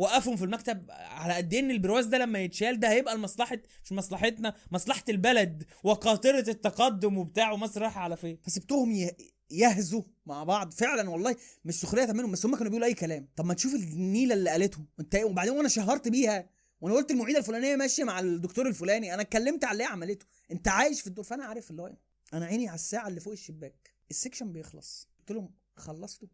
وقفهم 0.00 0.36
في 0.36 0.44
المكتب 0.44 0.86
على 0.90 1.34
قد 1.34 1.52
إيه 1.54 1.60
إن 1.60 1.70
البرواز 1.70 2.06
ده 2.06 2.18
لما 2.18 2.38
يتشال 2.38 2.80
ده 2.80 2.90
هيبقى 2.90 3.16
لمصلحه 3.16 3.58
مش 3.84 3.92
مصلحتنا 3.92 4.54
مصلحة 4.70 5.04
البلد 5.08 5.64
وقاطره 5.84 6.50
التقدم 6.50 7.18
وبتاع 7.18 7.50
ومصر 7.52 7.82
رايحة 7.82 8.00
على 8.00 8.16
فين. 8.16 8.38
فسبتهم 8.42 8.92
يه- 8.92 9.16
يهزوا 9.50 10.02
مع 10.26 10.44
بعض. 10.44 10.72
فعلا 10.72 11.10
والله 11.10 11.36
مش 11.64 11.74
سخرية 11.80 12.06
منهم 12.12 12.32
بس 12.32 12.46
هم 12.46 12.52
كانوا 12.56 12.66
بيقولوا 12.70 12.86
أي 12.86 12.94
كلام. 12.94 13.28
طب 13.36 13.44
ما 13.46 13.54
تشوف 13.54 13.74
النيلة 13.74 14.34
اللي 14.34 14.50
قالته 14.50 14.78
أنت 15.00 15.14
إيه؟ 15.14 15.24
وبعدين 15.24 15.52
وأنا 15.52 15.68
شهرت 15.68 16.08
بيها. 16.08 16.50
وأنا 16.80 16.94
قلت 16.94 17.10
المعيدة 17.10 17.38
الفلانية 17.38 17.76
ماشية 17.76 18.04
مع 18.04 18.20
الدكتور 18.20 18.66
الفلاني. 18.68 19.14
أنا 19.14 19.22
اتكلمت 19.22 19.64
على 19.64 19.72
اللي 19.72 19.84
عملته. 19.84 20.26
أنت 20.50 20.68
عايش 20.68 21.00
في 21.00 21.06
الدور. 21.06 21.24
فأنا 21.24 21.44
عارف 21.44 21.70
اللي 21.70 21.82
هو 21.82 21.86
إيه. 21.86 21.98
أنا 22.34 22.46
عيني 22.46 22.68
على 22.68 22.74
الساعة 22.74 23.08
اللي 23.08 23.20
فوق 23.20 23.32
الشباك. 23.32 23.90
ال 24.10 24.15
section 24.15 24.52
بيخلص. 24.52 25.08
قلت 25.18 25.30
لهم 25.32 25.54
خلصتوا 25.76 26.28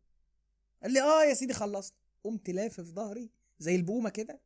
قال 0.83 0.93
لي 0.93 1.01
آه 1.03 1.25
يا 1.25 1.35
سيدي 1.35 1.53
خلصت. 1.55 1.95
قمت 2.25 2.51
لافف 2.51 2.85
ظهري. 2.85 3.31
زي 3.59 3.74
البومة 3.76 4.11
كده 4.11 4.40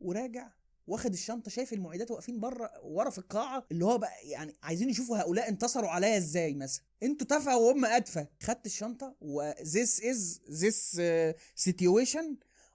وراجع 0.00 0.50
واخد 0.86 1.12
الشنطة 1.12 1.50
شايف 1.50 1.72
المعيدات 1.72 2.10
واقفين 2.10 2.40
بره 2.40 2.70
ورا 2.82 3.10
في 3.10 3.18
القاعة 3.18 3.66
اللي 3.72 3.84
هو 3.84 3.98
بقى 3.98 4.28
يعني 4.28 4.54
عايزين 4.62 4.90
يشوفوا 4.90 5.18
هؤلاء 5.18 5.48
انتصروا 5.48 5.90
عليا 5.90 6.16
إزاي 6.16 6.54
مثلا. 6.54 6.84
أنتوا 7.02 7.26
تافهة 7.26 7.58
وهم 7.58 7.84
أدفة. 7.84 8.28
خدت 8.42 8.66
الشنطة 8.66 9.16
و 9.20 9.52
this 9.52 10.00
is 10.00 10.40
this 10.62 10.98
uh, 10.98 11.34
situation 11.68 12.24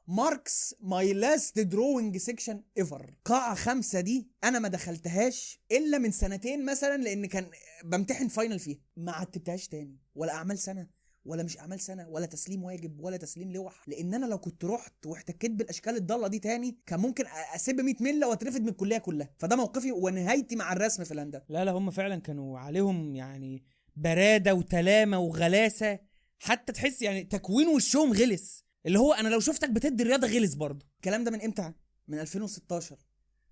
marks 0.09 0.73
my 0.81 1.13
last 1.13 1.55
drawing 1.55 2.19
section 2.19 2.57
ever. 2.83 3.03
قاعة 3.25 3.55
خمسة 3.55 3.99
دي 3.99 4.27
أنا 4.43 4.59
ما 4.59 4.67
دخلتهاش 4.67 5.61
إلا 5.71 5.97
من 5.97 6.11
سنتين 6.11 6.65
مثلا 6.65 6.97
لأن 7.03 7.25
كان 7.25 7.49
بمتحن 7.83 8.27
فاينل 8.27 8.59
فيها. 8.59 8.79
ما 8.97 9.11
عتبتهاش 9.11 9.67
تاني 9.67 9.97
ولا 10.15 10.33
أعمال 10.33 10.59
سنة. 10.59 10.98
ولا 11.29 11.43
مش 11.43 11.59
أعمال 11.59 11.79
سنة 11.79 12.07
ولا 12.09 12.25
تسليم 12.25 12.63
واجب 12.63 13.01
ولا 13.01 13.17
تسليم 13.17 13.51
لوح. 13.51 13.89
لأن 13.89 14.13
أنا 14.13 14.25
لو 14.25 14.37
كنت 14.37 14.65
رحت 14.65 15.05
واحتكيت 15.05 15.51
بالأشكال 15.51 15.95
الضالة 15.95 16.27
دي 16.27 16.39
تاني 16.39 16.77
كان 16.85 16.99
ممكن 16.99 17.23
أسيب 17.55 17.81
100 17.81 17.95
ملة 18.01 18.27
وأترفد 18.27 18.61
من 18.61 18.69
الكلية 18.69 18.97
كلها. 18.97 19.29
فده 19.37 19.55
موقفي 19.55 19.91
ونهايتي 19.91 20.55
مع 20.55 20.73
الرسم 20.73 21.03
في 21.03 21.13
الهندسة. 21.13 21.43
لا 21.49 21.65
لا 21.65 21.71
هم 21.71 21.91
فعلا 21.91 22.21
كانوا 22.21 22.59
عليهم 22.59 23.15
يعني 23.15 23.63
برادة 23.95 24.53
وتلامة 24.53 25.19
وغلاسة. 25.19 25.99
حتى 26.39 26.73
تحس 26.73 27.01
يعني 27.01 27.23
تكوين 27.23 27.67
وشهم 27.67 28.13
غلس. 28.13 28.63
اللي 28.85 28.99
هو 28.99 29.13
أنا 29.13 29.27
لو 29.27 29.39
شفتك 29.39 29.69
بتدي 29.69 30.03
رياضة 30.03 30.27
غلس 30.27 30.53
برضه. 30.53 30.85
الكلام 30.95 31.23
ده 31.23 31.31
من 31.31 31.41
إمتى؟ 31.41 31.73
من 32.07 32.19
2016 32.19 32.97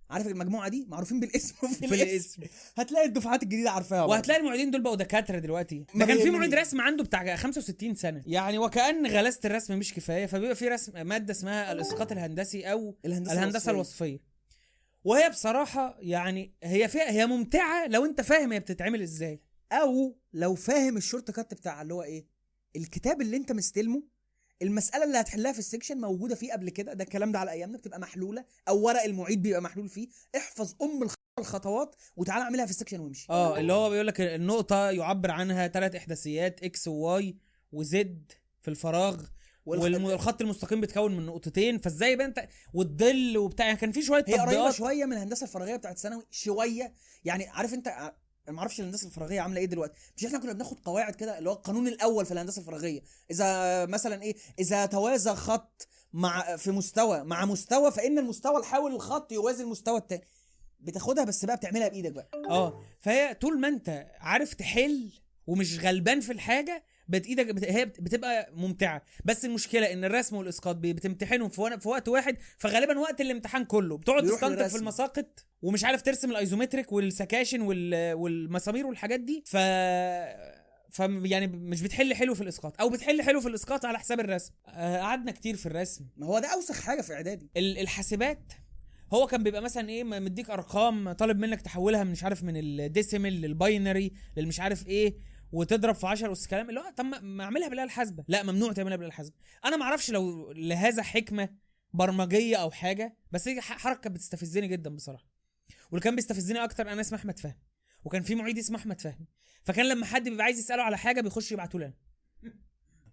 عارف 0.10 0.28
المجموعة 0.28 0.70
دي؟ 0.70 0.86
معروفين 0.90 1.20
بالاسم 1.20 1.56
في, 1.68 1.88
في 1.88 1.96
الاسم 1.96 2.42
هتلاقي 2.78 3.06
الدفعات 3.06 3.44
الجديدة 3.44 3.72
عارفاها. 3.72 4.04
وهتلاقي 4.04 4.40
المعيدين 4.40 4.72
دول 4.72 4.82
بقوا 4.82 4.96
دكاترة 4.96 5.40
دلوقتي. 5.40 5.86
ما 5.94 6.06
ده 6.06 6.14
كان 6.14 6.24
في. 6.24 6.30
معيد 6.30 6.54
رسم 6.56 6.82
عنده 6.82 7.04
بتاع 7.04 7.36
65 7.36 7.96
سنة. 7.96 8.24
يعني 8.26 8.58
وكأن 8.58 9.08
غلاسة 9.08 9.40
الرسم 9.46 9.80
مش 9.80 9.94
كفاية 9.94 10.26
فبيبقى 10.26 10.56
في 10.56 10.68
رسم 10.68 11.08
مادة 11.08 11.32
اسمها 11.32 11.72
الإسقاط 11.72 12.12
الهندسي 12.12 12.72
أو 12.72 12.98
الهندسة, 13.06 13.34
الهندسة. 13.34 13.72
الوصفية. 13.72 14.20
وهي 15.04 15.30
بصراحة 15.30 15.98
يعني 16.00 16.54
هي 16.64 16.88
فيها 16.88 17.12
هي 17.12 17.26
ممتعة 17.26 17.88
لو 17.88 18.06
انت 18.06 18.22
فاهم 18.22 18.52
هي 18.52 18.60
بتتعمل 18.60 19.02
إزاي. 19.02 19.42
أو 19.72 20.18
لو 20.34 20.56
فاهم 20.56 20.98
ال 20.98 21.32
shortcut 21.32 21.54
بتاع 21.54 21.82
اللي 21.82 21.94
هو 21.94 22.04
إيه 22.04 22.26
الكتاب 22.76 23.22
اللي 23.22 23.38
انت 23.38 23.52
مستلمه 23.52 24.04
المسألة 24.62 25.04
اللي 25.04 25.20
هتحلها 25.20 25.52
في 25.52 25.60
ال 25.60 25.65
section 25.65 25.98
موجودة 25.98 26.36
فيه 26.36 26.54
قبل 26.54 26.70
كده 26.70 26.94
ده 26.94 27.04
الكلام 27.04 27.32
ده 27.32 27.40
على 27.40 27.52
أيامنا 27.52 27.78
بتبقى 27.78 28.00
محلولة 28.00 28.46
أو 28.68 28.82
ورق 28.82 29.04
المعيد 29.04 29.42
بيبقى 29.42 29.62
محلول 29.62 29.90
فيه. 29.90 30.08
احفظ 30.38 30.76
أم 30.82 31.04
الخ- 31.04 31.14
الخطوات 31.40 31.96
وتعالى 32.16 32.44
اعملها 32.44 32.66
في 32.66 32.72
ال 32.72 32.75
section 32.75 33.00
وامشي. 33.00 33.28
آه 33.30 33.60
اللي 33.60 33.74
هو 33.74 33.90
بيقول 33.90 34.08
لك 34.08 34.22
النقطة 34.22 34.92
يعبر 34.92 35.32
عنها 35.32 35.68
ثلاث 35.68 35.96
إحداثيات 35.96 36.64
إكس 36.64 36.88
وواي 36.88 37.38
وزد 37.72 38.32
في 38.62 38.68
الفراغ 38.68 39.24
والخ- 39.70 40.02
والخط 40.02 40.42
المستقيم 40.42 40.82
بيتكون 40.82 41.18
من 41.18 41.26
نقطتين. 41.26 41.78
فازاي 41.78 42.16
بقى 42.16 42.26
انت 42.28 42.48
والظل 42.74 43.38
وبتاع 43.38 43.66
يعني 43.66 43.78
كان 43.78 43.92
في 43.92 44.02
شوية 44.02 44.26
هي 44.28 44.34
قريبة 44.34 44.46
تطبيقات. 44.46 44.74
شوية 44.74 45.06
من 45.06 45.14
الهندسة 45.14 45.44
الفراغية 45.44 45.76
بتاعت 45.76 45.98
ثانوي 46.00 46.24
شوية. 46.32 46.94
يعني 47.26 47.48
عارف 47.48 47.74
انت 47.74 47.88
أنا 47.88 48.16
ما 48.50 48.60
أعرفش 48.60 48.80
الهندسة 48.80 49.08
الفراغية 49.08 49.42
عاملة 49.42 49.60
إيه 49.60 49.66
دلوقتي. 49.66 49.94
مش 50.18 50.26
إحنا 50.26 50.40
كنا 50.40 50.54
بناخد 50.54 50.80
قواعد 50.80 51.16
كده 51.16 51.38
اللي 51.38 51.50
هو 51.50 51.54
القانون 51.54 51.88
الأول 51.88 52.26
في 52.26 52.32
الهندسة 52.32 52.60
الفراغية. 52.60 53.02
إذا 53.32 53.86
مثلا 53.86 54.22
إيه 54.22 54.36
إذا 54.60 54.86
توازى 54.86 55.36
خط 55.36 55.88
مع 56.14 56.56
في 56.56 56.72
مستوى 56.72 57.24
مع 57.24 57.46
مستوى 57.46 57.92
فإن 57.92 58.20
المستوى 58.20 58.58
الحاوي 58.58 58.96
الخط 58.96 59.32
يوازي 59.32 59.64
المستوى 59.64 59.98
التاني. 59.98 60.24
بتاخدها 60.80 61.24
بس 61.24 61.46
بقى 61.46 61.56
بتعملها 61.58 61.88
بإيدك 61.88 62.12
بقى. 62.12 62.30
آه. 62.50 62.84
فهي 63.00 63.34
طول 63.34 63.60
ما 63.60 63.68
أنت 63.68 64.08
عارف 64.20 64.54
تحل 64.54 65.12
ومش 65.48 65.80
غلبان 65.80 66.20
في 66.20 66.32
الحاجة 66.32 66.84
بت 67.08 67.26
إيدك 67.26 67.46
بت... 67.46 67.64
هي 67.64 67.86
بت- 67.86 68.02
بتبقى 68.02 68.50
ممتعة. 68.54 69.02
بس 69.26 69.46
المشكلة 69.46 69.94
إن 69.94 70.06
الرسم 70.06 70.36
والإسقاط 70.36 70.76
بتمتحنهم 70.76 71.50
في, 71.50 71.78
في 71.80 71.90
وقت 71.90 72.08
واحد 72.08 72.38
فغالبا 72.58 73.00
وقت 73.00 73.22
الامتحان 73.22 73.66
كله. 73.66 73.98
بتقعد 73.98 74.24
تستنطق 74.24 74.68
في. 74.68 74.76
المساقط 74.78 75.46
ومش 75.62 75.84
عارف 75.84 76.02
ترسم 76.02 76.32
ال 76.32 76.38
isometric 76.38 76.92
والسكاشن 76.92 77.62
وال... 77.62 78.14
والمسامير 78.14 78.88
والحاجات 78.88 79.20
دي. 79.20 79.44
ف 79.46 79.58
ف 80.92 81.00
يعني 81.24 81.48
مش 81.48 81.82
بتحل 81.82 82.14
حلو 82.14 82.36
في 82.36 82.42
الإسقاط. 82.42 82.82
أو 82.82 82.90
بتحل 82.90 83.22
حلو 83.22 83.42
في 83.42 83.48
الإسقاط 83.48 83.86
على 83.86 84.00
حساب 84.00 84.20
الرسم. 84.20 84.54
آه، 84.68 84.98
قعدنا 85.00 85.32
كتير 85.32 85.56
في 85.56 85.66
الرسم. 85.66 86.06
ما 86.18 86.28
هو 86.28 86.40
ده 86.40 86.54
أوسخ 86.54 86.82
حاجة 86.82 87.02
في 87.02 87.14
إعدادي. 87.14 87.50
ال- 87.58 87.78
الحاسبات 87.78 88.54
هو 89.14 89.28
كان 89.28 89.44
بيبقى 89.44 89.62
مثلا 89.62 89.90
إيه 89.90 90.04
مديك 90.04 90.50
أرقام 90.50 91.12
طالب 91.12 91.40
منك 91.40 91.62
تحولها 91.62 92.04
من 92.04 92.12
مش 92.12 92.24
عارف 92.24 92.44
من 92.44 92.54
ال 92.58 92.67
decimal 92.67 93.34
لل 93.42 93.59
binary 93.59 94.12
للمش 94.38 94.60
عارف 94.60 94.88
إيه. 94.88 95.16
وتضرب 95.52 95.96
في 95.96 96.08
10 96.08 96.32
اس 96.32 96.48
كلام 96.48 96.70
اللي 96.70 96.80
هو 96.80 96.90
طب 96.98 97.06
ما- 97.06 97.44
اعملها 97.44 97.68
بالآلة 97.70 97.84
الحاسبة. 97.84 98.24
لا 98.28 98.44
ممنوع 98.44 98.74
تعملها 98.74 98.96
بالآلة 98.96 99.12
الحاسبة. 99.14 99.36
أنا 99.66 99.78
ما 99.78 99.84
أعرفش 99.84 100.12
لو 100.12 100.52
لهذا 100.52 101.04
حكمة 101.04 101.50
برمجية 101.94 102.56
أو 102.56 102.72
حاجة 102.72 103.18
بس 103.32 103.48
هي 103.48 103.62
حركة 103.62 104.10
بتستفزني 104.10 104.68
جدا 104.68 104.90
بصراحة. 104.96 105.26
واللي 105.92 106.04
كان 106.04 106.16
بيستفزني 106.16 106.64
أكتر 106.64 106.92
أنا 106.92 107.02
اسمي 107.02 107.18
أحمد 107.20 107.40
فهمي. 107.40 107.56
وكان 108.04 108.22
في 108.24 108.36
معيد 108.36 108.58
اسمه 108.58 108.78
أحمد 108.78 109.02
فهمي. 109.02 109.28
فكان 109.64 109.86
لما 109.90 110.06
حد 110.06 110.24
بيبقى 110.30 110.44
عايز 110.46 110.60
يسأله 110.60 110.84
على 110.84 110.98
حاجة 110.98 111.22
بيخش 111.22 111.52
يبعتوا 111.52 111.80
لنا 111.80 111.94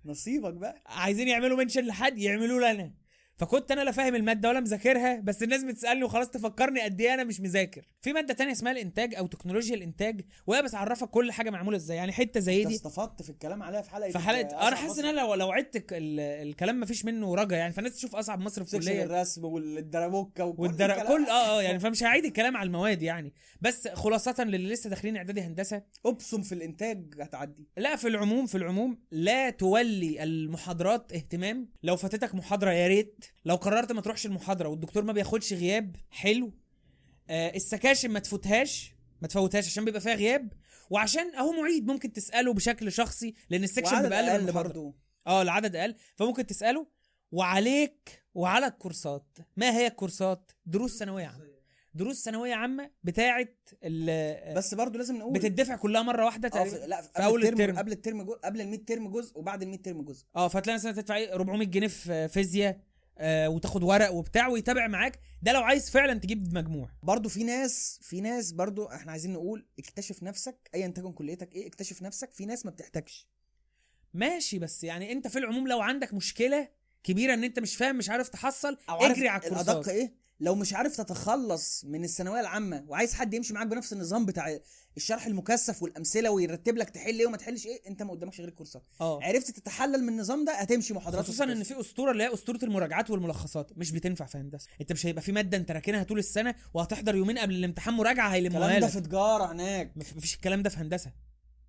نصيبك 0.04 0.54
بقى. 0.54 0.82
عايزين 0.86 1.28
يعملوا 1.28 1.58
منشن 1.58 1.86
لحد 1.86 2.18
يعملوا 2.18 2.72
لنا. 2.72 2.94
فكنت 3.36 3.70
أنا 3.70 3.80
لا 3.80 3.90
فاهم 3.90 4.14
الماده 4.14 4.48
ولا 4.48 4.60
مذاكرها 4.60 5.20
بس 5.20 5.42
الناس 5.42 5.64
بتسألني 5.64 6.04
وخلاص 6.04 6.30
تفكرني 6.30 6.80
قد 6.80 7.00
إيه 7.00 7.14
أنا 7.14 7.24
مش 7.24 7.40
مذاكر. 7.40 7.82
في 8.02 8.12
مادة 8.12 8.34
تانية 8.34 8.52
اسمها 8.52 8.72
الإنتاج 8.72 9.14
أو 9.14 9.26
تكنولوجيا 9.26 9.74
الإنتاج 9.74 10.20
وهي 10.46 10.62
بتعرفك 10.62 11.10
كل 11.10 11.32
حاجة 11.32 11.50
معمولة 11.50 11.76
إزاي. 11.76 11.96
يعني 11.96 12.12
حتة 12.12 12.40
زي 12.40 12.64
دي 12.64 12.74
استفدت 12.74 13.22
في 13.22 13.30
الكلام 13.30 13.62
عليها 13.62 13.82
في 13.82 13.90
حلقة 13.90 14.10
في 14.10 14.18
حلقة 14.18 14.68
أنا 14.68 14.76
حاسس. 14.76 14.98
إن 14.98 15.04
أنا 15.04 15.20
لو 15.20 15.34
لو 15.34 15.52
عدت 15.52 15.84
الكلام 15.92 16.76
ما 16.76 16.86
فيش 16.86 17.04
منه 17.04 17.34
رجا. 17.34 17.56
يعني 17.56 17.72
فالناس 17.72 17.94
تشوف 17.94 18.16
أصعب 18.16 18.40
مصر 18.40 18.64
في 18.64 18.78
كلية. 18.78 19.04
الرسم 19.04 19.44
والدراموكا 19.44 20.44
وكل 20.44 20.62
والدر... 20.62 21.06
كل 21.06 21.26
آه 21.26 21.58
آه 21.58 21.62
يعني 21.62 21.80
فمش 21.80 22.02
هعيد 22.02 22.24
الكلام 22.24 22.56
على 22.56 22.66
المواد 22.66 23.02
يعني. 23.02 23.32
بس 23.60 23.88
خلاصة 23.88 24.44
للي 24.44 24.72
لسه 24.72 24.90
داخلين 24.90 25.16
إعدادي 25.16 25.40
هندسة. 25.40 25.82
ابصم 26.06 26.42
في 26.42 26.52
الإنتاج 26.52 27.14
هتعدي. 27.20 27.68
لا 27.76 27.96
في 27.96 28.08
العموم 28.08 28.46
في 28.46 28.54
العموم 28.54 28.98
لا 29.10 29.50
تولي 29.50 30.22
المحاضرات 30.22 31.12
اهتمام. 31.12 31.68
لو 31.82 31.96
فاتتك 31.96 32.34
محاضرة 32.34 32.70
يا 32.70 32.88
ريت. 32.88 33.23
لو 33.44 33.54
قررت 33.56 33.92
ما 33.92 34.00
تروحش 34.00 34.26
المحاضرة 34.26 34.68
والدكتور 34.68 35.04
ما 35.04 35.12
بياخدش 35.12 35.52
غياب 35.52 35.96
حلو. 36.10 36.52
آه 37.30 37.56
السكاشن 37.56 38.10
ما 38.10 38.18
تفوتهاش 38.18 38.94
ما 39.22 39.28
تفوتهاش 39.28 39.66
عشان 39.66 39.84
بيبقى 39.84 40.00
فيها 40.00 40.14
غياب. 40.14 40.52
وعشان 40.90 41.34
أهو 41.34 41.52
معيد 41.52 41.86
ممكن 41.86 42.12
تسأله 42.12 42.52
بشكل 42.52 42.92
شخصي 42.92 43.34
لأن 43.50 43.64
ال 43.64 43.69
section 43.69 44.02
بيبقى 44.02 44.30
أقل 44.32 44.44
من. 44.44 44.52
برضه 44.52 44.94
آه 45.26 45.42
العدد 45.42 45.76
أقل. 45.76 45.94
فممكن 46.16 46.46
تسأله 46.46 46.86
وعليك 47.32 48.22
وعلى 48.34 48.66
الكورسات 48.66 49.38
ما 49.56 49.76
هي 49.78 49.86
الكورسات؟ 49.86 50.52
دروس 50.66 50.98
ثانوية 50.98 51.26
عامة. 51.26 51.54
دروس 51.94 52.24
ثانوية 52.24 52.54
عامة 52.54 52.90
بتاعه 53.04 53.48
ال- 53.84 54.54
بس 54.54 54.74
برضه 54.74 54.98
لازم 54.98 55.16
نقول 55.16 55.32
بتدفع 55.32 55.76
كلها 55.76 56.02
مرة 56.02 56.24
واحدة 56.24 56.48
آه 56.48 56.50
تقريبا. 56.50 56.78
في 56.80 56.86
لا 56.86 57.02
في 57.02 57.08
في 57.12 57.24
أول 57.24 57.42
الترم 57.44 57.60
الترم. 57.60 57.78
قبل 57.78 57.92
الترم 57.92 58.22
جزء 58.22 58.36
قبل 58.44 58.60
ال 58.60 58.68
midterm 58.68 59.08
جزء 59.10 59.38
وبعد 59.38 59.62
ال 59.62 59.68
midterm 59.68 60.02
جزء. 60.02 60.24
آه 60.36 60.48
فتلاقي 60.48 60.74
مثلا 60.76 60.92
تدفع 60.92 61.16
إيه 61.16 61.32
400 61.34 61.66
جنيه 61.68 61.88
في 61.88 62.28
فيزياء 62.28 62.80
آه 63.18 63.48
وتاخد 63.48 63.82
ورق 63.82 64.12
وبتاع 64.12 64.48
ويتابع 64.48 64.86
معاك. 64.86 65.18
ده 65.42 65.52
لو 65.52 65.62
عايز 65.62 65.90
فعلا 65.90 66.18
تجيب 66.18 66.54
مجموع. 66.54 66.90
برضه 67.02 67.28
في 67.28 67.44
ناس 67.44 67.98
في 68.02 68.20
ناس 68.20 68.52
برضه 68.52 68.94
إحنا 68.94 69.12
عايزين 69.12 69.32
نقول 69.32 69.66
اكتشف 69.78 70.22
نفسك 70.22 70.70
ايا 70.74 70.88
تكن 70.88 71.12
كليتك 71.12 71.52
إيه 71.54 71.66
اكتشف 71.66 72.02
نفسك 72.02 72.32
في 72.32 72.46
ناس 72.46 72.64
ما 72.66 72.70
بتحتاجش. 72.70 73.28
ماشي 74.14 74.58
بس 74.58 74.84
يعني 74.84 75.12
أنت 75.12 75.28
في 75.28 75.38
العموم 75.38 75.68
لو 75.68 75.80
عندك 75.80 76.14
مشكلة 76.14 76.68
كبيرة 77.02 77.34
إن 77.34 77.44
أنت 77.44 77.58
مش 77.58 77.76
فاهم 77.76 77.96
مش 77.96 78.10
عارف 78.10 78.28
تحصل 78.28 78.78
عارف 78.88 79.16
اجري 79.16 79.28
على 79.28 79.46
الأدق 79.46 79.58
الكورسات 79.58 79.88
إيه؟ 79.88 80.14
لو 80.40 80.54
مش 80.54 80.74
عارف 80.74 80.96
تتخلص 80.96 81.84
من 81.84 82.04
الثانوية 82.04 82.40
العامة 82.40 82.84
وعايز 82.88 83.14
حد 83.14 83.34
يمشي 83.34 83.54
معاك 83.54 83.66
بنفس 83.66 83.92
النظام 83.92 84.26
بتاع 84.26 84.58
الشرح 84.96 85.26
المكثف 85.26 85.82
والأمثلة 85.82 86.30
ويرتب 86.30 86.76
لك 86.76 86.90
تحل 86.90 87.18
إيه 87.18 87.26
وما 87.26 87.36
تحلش 87.36 87.66
إيه 87.66 87.82
أنت 87.88 88.02
ما 88.02 88.10
قدامكش 88.10 88.40
غير 88.40 88.48
الكورسات. 88.48 88.82
آه. 89.00 89.22
عرفت 89.22 89.50
تتحلل 89.50 90.02
من 90.02 90.08
النظام 90.08 90.44
ده 90.44 90.52
هتمشي 90.52 90.94
محاضرات 90.94 91.24
خصوصا 91.24 91.44
إن. 91.44 91.62
في 91.62 91.80
أسطورة 91.80 92.10
اللي 92.12 92.24
هي 92.24 92.34
أسطورة 92.34 92.58
المراجعات 92.62 93.10
والملخصات. 93.10 93.78
مش 93.78 93.90
بتنفع 93.90 94.26
في 94.26 94.38
هندسة. 94.38 94.68
أنت 94.80 94.92
مش 94.92 95.06
هيبقى 95.06 95.22
في 95.22 95.32
مادة 95.32 95.56
أنت 95.58 95.70
راكنها 95.70 96.02
طول 96.02 96.18
السنة 96.18 96.54
وهتحضر 96.74 97.14
يومين 97.14 97.38
قبل 97.38 97.54
الامتحان 97.54 97.94
مراجعة 97.94 98.28
هيلموها 98.28 98.64
الكلام 98.66 98.80
ده 98.80 98.86
لك. 98.86 98.92
في 98.92 99.00
تجارة 99.00 99.52
هناك. 99.52 99.92
مف- 99.96 100.16
مفيش 100.16 100.34
الكلام 100.34 100.62
ده 100.62 100.70
في 100.70 100.76
هندسة. 100.76 101.12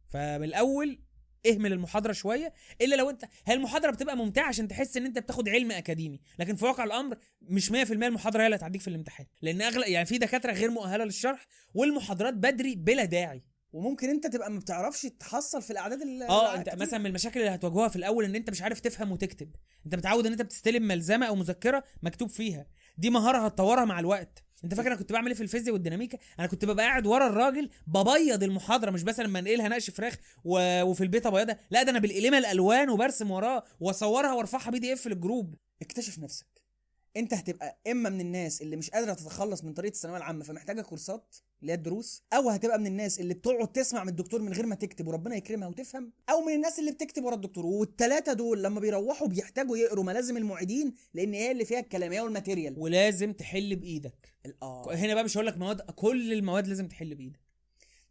فمن 0.07 0.43
الأول 0.43 0.99
اهمل 1.48 1.74
المحاضرة 1.74 2.12
شوية 2.12 2.54
إلا 2.82 2.96
لو 2.96 3.10
أنت 3.10 3.26
هي 3.46 3.54
المحاضرة 3.54 3.91
بتبقى 3.91 4.18
ممتعة 4.18 4.48
عشان 4.48 4.68
تحس 4.68 4.98
إن 4.98 5.06
أنت 5.06 5.20
بتاخد 5.20 5.50
علم 5.50 5.72
أكاديمي 5.72 6.20
لكن 6.39 6.56
في 6.56 6.66
واقع 6.66 6.84
الأمر 6.84 7.18
مش 7.41 7.70
100% 7.72 7.74
المحاضرة 7.91 8.41
هي 8.41 8.46
اللي 8.46 8.56
هتعديك 8.56 8.82
في 8.82 8.88
الامتحان 8.88 9.26
لأن 9.41 9.62
أغلب 9.62 9.88
يعني 9.88 10.06
في 10.06 10.18
دكاترة 10.18 10.52
غير 10.52 10.70
مؤهلة 10.72 11.04
للشرح 11.06 11.48
والمحاضرات 11.74 12.34
بدري 12.34 12.76
بلا 12.76 13.06
داعي 13.06 13.43
وممكن 13.74 14.10
أنت 14.10 14.28
تبقى 14.28 14.52
ما 14.52 14.60
بتعرفش 14.60 15.02
تحصل 15.20 15.62
في 15.62 15.72
الأعداد 15.72 16.02
ال- 16.02 16.24
آه 16.24 16.56
أنت 16.56 16.68
الكتير. 16.68 16.82
مثلا 16.88 17.00
من 17.00 17.06
المشاكل 17.06 17.39
اللي 17.39 17.52
هتواجهها 17.52 17.88
في 17.88 17.96
الأول 17.96 18.26
إن 18.26 18.36
أنت 18.36 18.50
مش 18.50 18.62
عارف 18.62 18.80
تفهم 18.80 19.12
وتكتب 19.12 19.56
أنت 19.86 19.96
متعود 19.96 20.26
إن 20.26 20.32
أنت 20.32 20.41
بتستلم 20.41 20.84
ملزمة 20.88 21.26
أو 21.26 21.36
مذكرة 21.36 21.84
مكتوب 22.04 22.30
فيها 22.30 22.68
دي 22.98 23.10
مهارة 23.10 23.38
هتطورها 23.38 23.86
مع 23.86 24.00
الوقت. 24.00 24.43
انت 24.64 24.74
فاكر 24.74 24.88
أنا 24.88 24.96
كنت 24.96 25.12
بعمل 25.12 25.28
إيه 25.28 25.36
في 25.36 25.43
الفيزياء 25.43 25.74
والديناميكا؟ 25.74 26.18
أنا 26.39 26.48
كنت 26.48 26.66
ببقى 26.66 26.86
قاعد 26.86 27.08
ورا 27.08 27.28
الراجل 27.28 27.70
ببيض 27.88 28.43
المحاضرة 28.43 28.91
مش 28.91 29.04
بس 29.04 29.20
لما 29.20 29.39
انقلها 29.39 29.68
نقش 29.68 29.89
فراخ 29.89 30.18
و... 30.43 30.82
وفي 30.84 31.04
البيت 31.04 31.26
ابيضها. 31.26 31.60
لا 31.70 31.84
ده 31.84 31.91
أنا 31.91 32.00
بالقلمه 32.00 32.38
الالوان 32.38 32.89
وبرسم 32.89 33.32
وراه 33.32 33.64
واصورها 33.80 34.34
وارفعها 34.34 34.72
PDF 34.72 35.07
لل 35.07 35.21
group 35.21 35.55
اكتشف 35.82 36.20
نفسك. 36.20 36.48
انت 37.18 37.34
هتبقى 37.34 37.80
إما 37.88 38.10
من 38.10 38.22
الناس 38.22 38.62
اللي 38.62 38.76
مش 38.76 38.89
قادرة 38.89 39.14
تتخلص 39.14 39.64
من 39.64 39.74
طريقة 39.74 39.93
الثانوية 39.93 40.18
العامة 40.18 40.43
فمحتاجة 40.43 40.82
كورسات 40.82 41.36
اللي 41.62 41.72
هي 41.72 41.76
الدروس 41.78 42.24
أو 42.34 42.49
هتبقى 42.49 42.80
من 42.80 42.88
الناس 42.88 43.20
اللي 43.20 43.34
بتقعد 43.34 43.68
تسمع 43.72 44.03
من 44.03 44.10
الدكتور 44.10 44.41
من 44.41 44.53
غير 44.53 44.66
ما 44.66 44.76
تكتب 44.76 45.08
وربنا 45.08 45.36
يكرمها 45.36 45.68
وتفهم 45.68 46.12
أو 46.30 46.41
من 46.41 46.53
الناس 46.53 46.80
اللي 46.80 46.91
بتكتب 46.91 47.24
ورا 47.24 47.36
الدكتور. 47.36 47.66
والثلاثه 47.66 48.34
دول 48.34 48.64
لما 48.64 48.80
بيروحوا 48.80 49.28
بيحتاجوا 49.28 49.78
يقروا 49.78 50.03
ملازم 50.03 50.38
المعيدين 50.38 50.93
لأن 51.14 51.34
هي 51.34 51.51
اللي 51.51 51.66
فيها 51.66 51.80
الكلام 51.80 52.12
هي 52.12 52.22
وال 52.22 52.32
material 52.32 52.76
ولازم 52.80 53.34
تحل 53.34 53.76
بإيدك. 53.76 54.34
آه. 54.64 54.95
هنا 54.95 55.14
بقى 55.14 55.24
مش 55.24 55.38
هقول 55.38 55.47
لك 55.47 55.58
مواد 55.58 55.82
كل 55.82 56.34
المواد 56.34 56.68
لازم 56.68 56.88
تحل 56.88 57.16
بإيدك. 57.16 57.39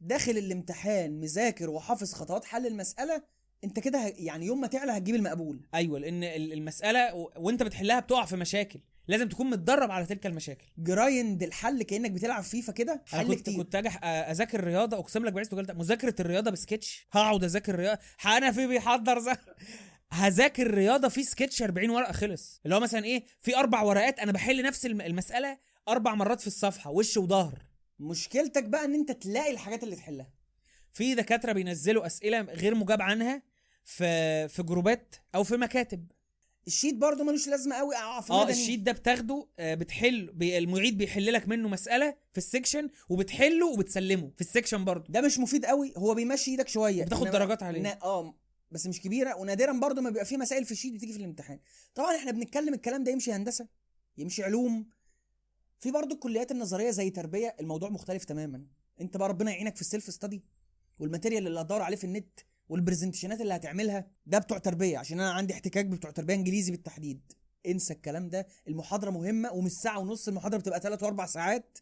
داخل 0.01 0.39
الامتحان 0.39 1.21
مذاكر 1.21 1.71
وحافظ 1.71 2.13
خطوات 2.13 2.45
حل 2.45 2.67
المسألة 2.67 3.23
أنت 3.65 3.79
كده 3.81 4.13
يعني 4.17 4.47
يوم 4.47 4.61
ما 4.61 4.67
تعلى 4.67 4.93
هتجيب 4.93 5.15
المقبول. 5.15 5.61
أيوه 5.75 5.99
لأن 5.99 6.25
ال- 6.25 6.53
المسألة 6.53 7.15
و... 7.15 7.31
وأنت 7.39 7.63
بتحلها 7.63 8.01
بتقع 8.01 8.25
في 8.25 8.37
مشاكل. 8.37 8.81
لازم 9.09 9.29
تكون 9.29 9.51
متدرب 9.51 9.91
على 9.91 10.07
تلك 10.07 10.27
المشاكل. 10.27 10.67
grind 10.79 11.43
الحل 11.43 11.83
كأنك 11.83 12.11
بتلعب 12.11 12.43
فيفا 12.43 12.73
كده 12.73 13.03
حل 13.07 13.41
كتير. 13.41 13.57
كنت 13.57 13.75
أجي 13.75 13.91
أ- 13.91 14.05
أذاكر 14.05 14.65
رياضة 14.65 14.99
أقسم 14.99 15.25
لك 15.25 15.33
بعزة 15.33 15.53
وجلالة 15.53 15.71
مذاكرة 15.71 16.15
الرياضة 16.21 16.51
بسكتش. 16.51 17.07
هقعد 17.13 17.45
أذاكر 17.45 17.75
رياضة. 17.75 17.99
حنفي 18.19 18.67
بيحضر 18.67 19.19
ز... 19.19 19.29
هذاكر 20.13 20.71
رياضة 20.75 21.09
في 21.09 21.23
سكتش 21.23 21.63
40 21.63 21.91
ورقة 21.91 22.13
خلص. 22.13 22.61
اللي 22.65 22.77
هو 22.77 22.81
مثلا 22.81 23.05
إيه 23.05 23.25
في 23.41 23.57
أربع 23.57 23.83
ورقات 23.83 24.19
أنا 24.19 24.33
بحل 24.33 24.63
نفس 24.63 24.87
الم- 24.87 25.01
المسألة 25.01 25.59
أربع 25.89 26.15
مرات 26.15 26.41
في 26.41 26.47
الصفحة 26.47 26.91
وش 26.91 27.17
وظهر. 27.17 27.59
مشكلتك 27.99 28.65
بقى 28.65 28.85
إن 28.85 28.95
أنت 28.95 29.13
تلاقي 29.13 29.51
الحاجات 29.51 29.83
اللي 29.85 29.97
تحلها. 29.97 30.31
في 30.93 31.15
دكاترة 31.15 31.53
بينزلوا 31.53 32.07
أسئلة 32.07 32.41
غير 32.41 32.75
مجاب 32.75 33.03
عنها 33.03 33.43
في 33.85 34.49
في 34.49 34.63
groups 34.63 35.07
ات 35.07 35.15
أو 35.35 35.45
في 35.45 35.57
مكاتب. 35.57 36.07
ال 36.67 36.71
sheet 36.71 36.95
برضه 36.95 37.25
ملوش 37.25 37.49
لازمة 37.49 37.77
قوي. 37.77 37.97
آه 37.97 38.21
في 38.21 38.33
آه 38.33 38.41
مدني. 38.45 38.53
ال 38.53 38.57
sheet 38.57 38.81
ده 38.81 38.93
بتاخده 38.93 39.47
آه، 39.59 39.75
بتحل 39.75 40.27
بي- 40.33 40.59
المعيد 40.59 40.99
بيحل 40.99 41.33
لك 41.33 41.49
منه 41.49 41.69
مسألة 41.69 42.17
في 42.33 42.39
ال 42.39 42.45
section 42.45 42.91
وبتحله 43.09 43.67
وبتسلمه 43.67 44.31
في 44.35 44.41
ال 44.41 44.46
section 44.46 44.85
برضه. 44.85 45.05
ده 45.13 45.21
مش 45.21 45.39
مفيد 45.39 45.67
قوي. 45.67 45.93
هو 45.97 46.15
بيمشي 46.15 46.51
إيدك 46.51 46.69
شوية. 46.69 47.05
بتاخد 47.05 47.27
درجات 47.27 47.63
عليه. 47.63 47.89
آه 48.03 48.35
بس 48.71 48.87
مش 48.87 49.01
كبيرة. 49.01 49.35
ونادرا 49.37 49.73
برضه 49.73 50.03
ما 50.03 50.11
بيبقى 50.11 50.25
في 50.25 50.37
مسائل 50.37 50.65
في 50.65 50.73
ال 50.73 50.76
sheet 50.76 50.93
بتيجي 50.95 51.13
في 51.13 51.19
الامتحان. 51.19 51.59
طبعا 51.95 52.17
إحنا 52.17 52.31
بنتكلم 52.31 52.75
الكلام 52.75 53.05
ده 53.05 53.13
يمشي 53.13 53.33
هندسة 53.33 53.69
يمشي 54.19 54.43
علوم. 54.43 54.87
في 55.81 55.91
برضه 55.91 56.15
الكليات 56.15 56.51
النظرية 56.53 56.91
زي 56.91 57.11
تربية 57.11 57.57
الموضوع 57.61 57.89
مختلف 57.89 58.25
تماما. 58.25 58.65
أنت 59.01 59.17
بقى 59.17 59.29
ربنا 59.29 59.51
يعينك 59.51 59.75
في 59.77 59.81
ال 59.81 59.87
self 59.87 60.11
study 60.11 60.43
وال 60.99 61.08
material 61.08 61.47
اللي 61.47 61.61
هتدور 61.61 61.83
عليه 61.83 61.97
في 61.97 62.05
النت. 62.05 62.41
وال 62.69 62.78
presentations 62.78 63.36
ات 63.36 63.41
اللي 63.41 63.55
هتعملها 63.55 64.07
ده 64.27 64.39
بتوع 64.39 64.59
تربية 64.59 64.99
عشان 64.99 65.21
أنا 65.21 65.33
عندي 65.33 65.53
احتكاك 65.55 65.87
بتوع 65.87 66.11
تربية 66.11 66.35
إنجليزي 66.35 66.71
بالتحديد. 66.73 67.33
انسى 67.67 67.93
الكلام 67.93 68.29
ده. 68.29 68.47
المحاضرة 68.69 69.11
مهمة 69.11 69.53
ومش 69.53 69.73
ساعه 69.73 69.99
ونص 69.99 70.29
المحاضرة 70.29 70.59
بتبقى 70.59 70.81
ثلاث 70.81 71.03
وأربع 71.03 71.27
ساعات. 71.27 71.79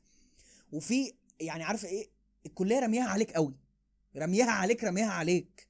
وفي 0.73 1.13
يعني 1.41 1.65
عارف 1.65 1.85
إيه؟ 1.85 2.11
الكلية 2.47 2.81
رامياها 2.81 3.05
عليك 3.09 3.33
قوي. 3.33 3.55
رامياها 4.17 4.51
عليك 4.51 4.85
رامياها 4.85 5.11
عليك. 5.11 5.69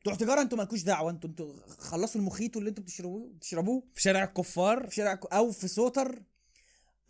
بتوع 0.00 0.14
تجارة 0.14 0.40
أنتوا 0.42 0.58
مالكوش 0.58 0.82
دعوة. 0.82 1.10
أنتوا 1.10 1.30
أنتوا 1.30 1.56
خلصوا 1.66 2.20
المخيط 2.20 2.56
اللي 2.56 2.70
أنتوا 2.70 2.84
بتشربوه 2.84 3.32
بتشربوه. 3.32 3.82
في 3.94 4.02
شارع 4.02 4.24
الكفار. 4.24 4.88
في 4.88 4.94
شارع 4.94 5.20
أو 5.32 5.50
في 5.50 5.68
سوتر. 5.68 6.22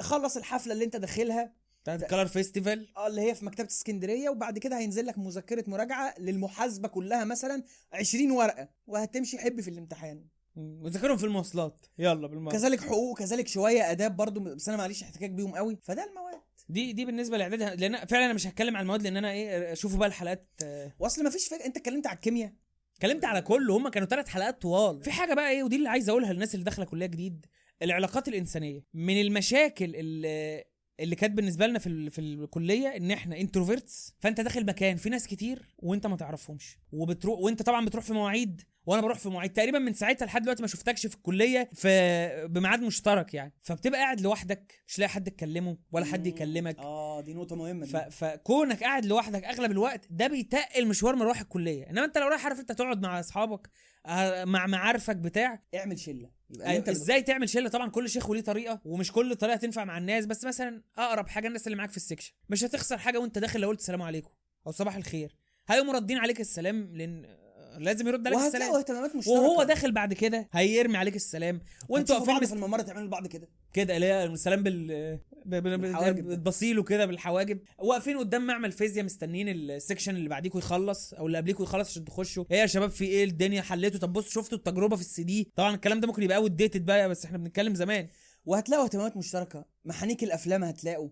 خلص 0.01 0.37
الحفلة 0.37 0.73
اللي 0.73 0.85
أنت 0.85 0.97
داخلها. 0.97 1.53
بتاعت 1.97 2.11
كلر 2.11 2.27
فيستيفال 2.27 2.89
آه 2.97 3.07
اللي 3.07 3.21
هي 3.21 3.35
في 3.35 3.45
مكتبة 3.45 3.67
اسكندرية 3.69 4.29
وبعد 4.29 4.59
كده 4.59 4.79
هينزل 4.79 5.07
لك 5.07 5.19
مذكرة 5.19 5.65
مراجعة 5.67 6.15
للمحاسبة 6.19 6.89
كلها 6.89 7.25
مثلا 7.25 7.63
20 7.93 8.31
ورقة 8.31 8.69
وهتمشي 8.87 9.39
حب 9.39 9.61
في 9.61 9.71
الامتحان. 9.71 10.25
وذاكرهم 10.57 11.17
في 11.17 11.25
المواصلات. 11.25 11.87
يلا 11.99 12.27
بالمرة. 12.27 12.53
كذلك 12.53 12.81
حقوق 12.81 13.19
كذلك 13.19 13.49
شوية 13.49 13.91
آداب 13.91 14.17
برضو 14.17 14.41
بس 14.41 14.69
أنا 14.69 14.77
معليش 14.79 15.03
احتكاك 15.03 15.31
بيهم 15.31 15.55
قوي. 15.55 15.79
فده 15.83 16.05
المواد. 16.05 16.41
دي 16.69 16.93
دي 16.93 17.05
بالنسبة 17.05 17.37
لاعداد 17.39 17.81
لأن 17.81 18.07
فعلا 18.07 18.25
أنا 18.25 18.33
مش 18.33 18.47
هتكلم 18.47 18.77
عن 18.77 18.83
المواد 18.83 19.03
لأن 19.03 19.17
أنا 19.17 19.33
إيه 19.33 19.75
شوفوا 19.75 19.99
بقى 19.99 20.09
الحلقات. 20.09 20.47
آه، 20.63 20.93
وأصل 20.99 21.25
ما 21.25 21.31
فيش 21.31 21.49
فكره 21.49 21.67
أنت 21.67 21.77
اتكلمت 21.77 22.07
على 22.07 22.17
الكيمياء. 22.17 22.53
اتكلمت 22.97 23.25
على 23.25 23.43
كله 23.43 23.77
هم 23.77 23.89
كانوا 23.89 24.09
ثلاث 24.09 24.29
حلقات 24.29 24.63
طوال. 24.63 25.03
في 25.03 25.11
حاجة 25.11 25.35
بقى 25.35 25.51
إيه 25.51 25.63
ودي 25.63 25.77
اللي 25.77 25.89
عايز 25.89 26.09
أقولها 26.09 26.33
للناس 26.33 26.55
اللي 26.55 26.65
داخلة 26.65 26.85
كلية 26.85 27.07
جديد 27.07 27.47
العلاقات 27.83 28.29
الإنسانية. 28.29 28.85
من 28.95 29.21
المشاكل 29.21 29.97
اللي 29.97 30.65
اللي 31.01 31.17
كانت 31.17 31.33
بالنسبة 31.37 31.67
لنا 31.67 31.79
في 31.79 31.87
ال- 31.87 32.11
في 32.11 32.21
الكلية 32.21 32.89
إن 32.97 33.11
إحنا 33.11 33.41
انتروفيرتس 33.41 34.15
فأنت 34.21 34.41
داخل 34.41 34.67
مكان 34.67 34.97
في 34.97 35.11
ناس 35.11 35.27
كتير 35.27 35.75
وأنت 35.79 36.07
ما 36.07 36.17
تعرفهمش. 36.17 36.79
وبتروح 36.93 37.39
وأنت 37.41 37.63
طبعا 37.63 37.87
بتروح 37.87 38.05
في 38.05 38.13
مواعيد 38.13 38.63
وأنا 38.87 39.03
بروح 39.03 39.19
في 39.19 39.29
مواعيد. 39.29 39.53
تقريبا 39.53 39.79
من 39.79 39.93
ساعتها 39.95 40.27
لحد 40.27 40.43
دلوقتي 40.43 40.63
ما 40.63 40.69
شفتكش 40.69 41.07
في 41.07 41.15
الكلية 41.15 41.71
في 41.75 42.47
بميعاد 42.51 42.81
مشترك 42.81 43.35
يعني. 43.35 43.53
فبتبقى 43.61 44.01
قاعد 44.01 44.21
لوحدك 44.21 44.83
مش 44.87 44.99
لاقي 44.99 45.09
حد 45.11 45.31
تكلمه 45.31 45.79
ولا 45.93 46.05
حد 46.05 46.27
يكلمك. 46.27 46.79
آه 46.79 47.21
دي 47.21 47.35
نقطة 47.35 47.57
مهمة 47.57 47.87
ف... 47.87 47.97
فكونك 47.97 48.83
قاعد 48.85 49.07
لوحدك 49.07 49.45
أغلب 49.45 49.71
الوقت 49.71 50.07
ده 50.11 50.27
بيتقل 50.27 50.89
مشوار 50.89 51.17
مروح 51.17 51.41
الكلية. 51.41 51.91
إنما 51.91 52.05
أنت 52.05 52.19
لو 52.19 52.29
رايح 52.29 52.45
عارف 52.45 52.61
أنت 52.61 52.73
تقعد 52.73 53.03
مع 53.03 53.21
أصحابك 53.21 53.71
آه، 54.07 54.45
مع 54.45 54.67
معارفك 54.67 55.17
بتاع 55.17 55.63
اعمل 55.75 55.99
شلة. 55.99 56.38
أنت 56.51 56.89
اللي 56.89 56.99
إزاي 57.01 57.23
تعمل 57.23 57.49
شلة؟ 57.49 57.69
طبعا 57.69 57.91
كل 57.91 58.09
شيخ 58.11 58.31
وليه 58.31 58.41
طريقة 58.41 58.81
ومش 58.85 59.13
كل 59.13 59.37
طريقة 59.37 59.57
تنفع 59.57 59.85
مع 59.85 59.99
الناس 59.99 60.27
بس 60.27 60.45
مثلا 60.45 60.83
أقرب 60.99 61.29
حاجة 61.29 61.49
الناس 61.49 61.67
اللي 61.67 61.77
معاك 61.77 61.91
في 61.91 61.97
ال 61.97 62.01
section. 62.01 62.33
مش 62.49 62.65
هتخسر 62.65 62.99
حاجة 62.99 63.19
وأنت 63.19 63.39
داخل 63.39 63.61
لو 63.61 63.69
قلت 63.69 63.81
السلام 63.81 64.03
عليكم 64.03 64.31
أو 64.67 64.73
صباح 64.73 64.97
الخير. 64.97 65.37
هيقوموا 65.69 65.95
ردين 65.95 66.19
عليك 66.19 66.41
السلام 66.41 66.97
لأن 66.97 67.39
لازم 67.79 68.09
يرد 68.09 68.27
عليك 68.27 68.39
السلام. 68.39 68.75
اهتمامات 68.75 69.17
مشتركة. 69.17 69.41
وهو 69.41 69.63
داخل 69.63 69.93
بعد 69.93 70.15
كده 70.15 70.49
هيرمي 70.53 70.97
عليك 70.97 71.17
السلام. 71.17 71.61
وانتوا 71.89 72.17
واقفين 72.17 72.35
مست... 72.35 72.45
في 72.45 72.53
الممر 72.53 72.81
تعملوا 72.81 73.07
لبعض 73.07 73.27
كده. 73.27 73.49
كده 73.73 73.97
اللي 73.97 74.07
هي 74.07 74.25
السلام 74.25 74.63
بال. 74.63 75.19
بتبصيله 75.47 76.83
كده 76.83 77.07
بالحواجب 77.07 77.61
واقفين 77.79 78.19
قدام 78.19 78.47
معمل 78.47 78.73
فيزياء 78.73 79.05
مستنيين 79.05 79.49
ال 79.49 79.57
section 79.57 80.17
اللي 80.17 80.29
بعديكوا 80.29 80.61
يخلص 80.61 81.15
أو 81.15 81.27
اللي 81.27 81.39
قبليكوا 81.39 81.65
يخلص 81.65 81.89
عشان 81.91 82.05
تخشوا. 82.05 82.45
إيه 82.51 82.59
يا 82.59 82.67
شباب 82.67 82.91
في 82.91 83.05
إيه؟ 83.05 83.25
الدنيا 83.25 83.63
حليتوا 83.63 84.01
طب 84.01 84.13
بصوا 84.13 84.43
شفتوا 84.43 84.59
التجربة 84.59 84.97
في 84.97 85.03
السي 85.03 85.23
دي؟ 85.23 85.53
طبعا 85.57 85.75
الكلام 85.75 86.01
ده 86.01 86.07
ممكن 86.07 86.23
يبقى 86.23 86.37
outdated 86.37 86.85
بقى 86.85 87.09
بس 87.09 87.25
إحنا 87.25 87.39
بنتكلم 87.39 87.75
زمان. 87.75 88.09
وهتلاقوا 88.45 88.85
اهتمامات 88.85 89.17
مشتركة. 89.17 89.65
محانيك 89.85 90.25
الأفلام 90.25 90.65
هتلاقوا. 90.65 91.09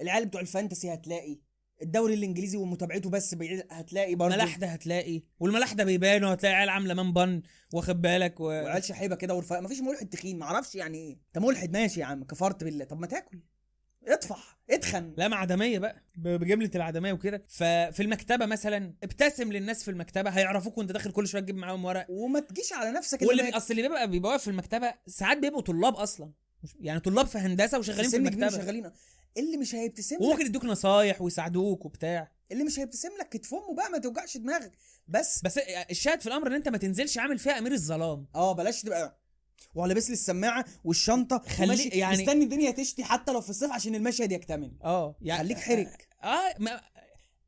العيال 0.00 0.26
بتوع 0.26 0.40
الفانتسي 0.40 0.94
هتلاقي. 0.94 1.38
الدوري 1.82 2.14
الإنجليزي 2.14 2.56
ومتابعته 2.58 3.10
بس 3.10 3.34
بعيد 3.34 3.66
هتلاقي 3.70 4.14
برضه 4.14 4.34
ملاحده 4.34 4.66
هتلاقي 4.66 5.22
والملاحده 5.40 5.84
بيبانوا 5.84 6.34
هتلاقي 6.34 6.54
عيال 6.54 6.68
عاملة 6.68 6.94
مان 6.94 7.12
بن 7.12 7.42
واخد 7.72 8.02
بالك 8.02 8.40
و... 8.40 8.44
وعيال 8.44 8.84
شحيبة 8.84 9.14
كده 9.16 9.34
ورفاق 9.34 9.60
مفيش 9.60 9.80
ملحد 9.80 10.08
تخين 10.08 10.38
معرفش 10.38 10.74
يعني 10.74 10.98
إيه. 10.98 11.18
انت 11.28 11.38
ملحد 11.44 11.72
ماشي 11.72 12.00
يا 12.00 12.04
عم 12.04 12.24
كفرت 12.24 12.64
بالله. 12.64 12.84
طب 12.84 13.00
ما 13.00 13.06
تاكل. 13.06 13.40
اطفح 14.08 14.58
اتخن. 14.70 15.14
لا 15.16 15.28
معدميه 15.28 15.78
بقى 15.78 16.02
ب- 16.14 16.28
بجملة 16.28 16.70
العدمية 16.74 17.12
وكده. 17.12 17.44
ففي 17.48 18.00
المكتبة 18.02 18.46
مثلا 18.46 18.94
ابتسم 19.02 19.52
للناس 19.52 19.84
في 19.84 19.90
المكتبة 19.90 20.30
هيعرفوك 20.30 20.78
وانت 20.78 20.92
داخل 20.92 21.10
كل 21.12 21.28
شوية 21.28 21.42
تجيب 21.42 21.56
معاهم 21.56 21.84
ورق. 21.84 22.06
وما 22.10 22.40
تجيش 22.40 22.72
على 22.72 22.90
نفسك 22.90 23.22
واللي 23.22 23.42
بي... 23.42 23.48
أصل 23.56 23.70
اللي 23.70 23.82
بيبقى 23.82 24.10
بيبقى 24.10 24.30
واقف 24.30 24.42
في 24.42 24.50
المكتبة 24.50 24.94
ساعات 25.06 25.38
بيبقوا 25.38 25.62
طلاب 25.62 25.94
أصلا. 25.94 26.32
يعني 26.80 27.00
طلاب 27.00 27.26
في 27.26 27.38
هندسة 27.38 27.78
وشغالين 27.78 28.10
في 28.10 28.16
المكتبة. 28.16 28.48
شغالين. 28.48 28.90
اللي 29.38 29.56
مش 29.56 29.74
هيبتسم 29.74 30.16
لك. 30.16 30.22
وممكن 30.22 30.46
يدوك 30.46 30.64
نصايح 30.64 31.22
ويساعدوك 31.22 31.84
وبتاع. 31.84 32.32
اللي 32.52 32.64
مش 32.64 32.78
هيبتسم 32.78 33.08
لك 33.20 33.28
كتف 33.28 33.54
أمه 33.54 33.74
بقى 33.74 33.90
ما 33.90 33.98
توجعش 33.98 34.36
دماغك. 34.36 34.72
بس 35.08 35.42
بس 35.42 35.58
الشاهد 35.90 36.20
في 36.20 36.26
الأمر 36.26 36.46
إن 36.46 36.52
أنت 36.52 36.68
ما 36.68 36.78
تنزلش 36.78 37.18
عامل 37.18 37.38
فيها 37.38 37.58
أمير 37.58 37.72
الظلام. 37.72 38.26
آه 38.34 38.52
بلاش 38.52 38.82
تبقى 38.82 39.18
ولابس 39.74 40.06
لي 40.06 40.12
السماعة 40.12 40.64
والشنطة 40.84 41.38
خلي- 41.38 41.64
وماشي. 41.66 41.88
يعني- 41.88 42.22
مستني 42.22 42.44
الدنيا 42.44 42.70
تشتي 42.70 43.04
حتى 43.04 43.32
لو 43.32 43.40
في 43.40 43.50
الصيف 43.50 43.72
عشان 43.72 43.94
المشهد 43.94 44.32
يكتمل. 44.32 44.72
آه 44.84 45.16
يعني 45.20 45.44
خليك 45.54 45.58
حرك 45.58 46.08
آه 46.24 46.54
ما 46.58 46.80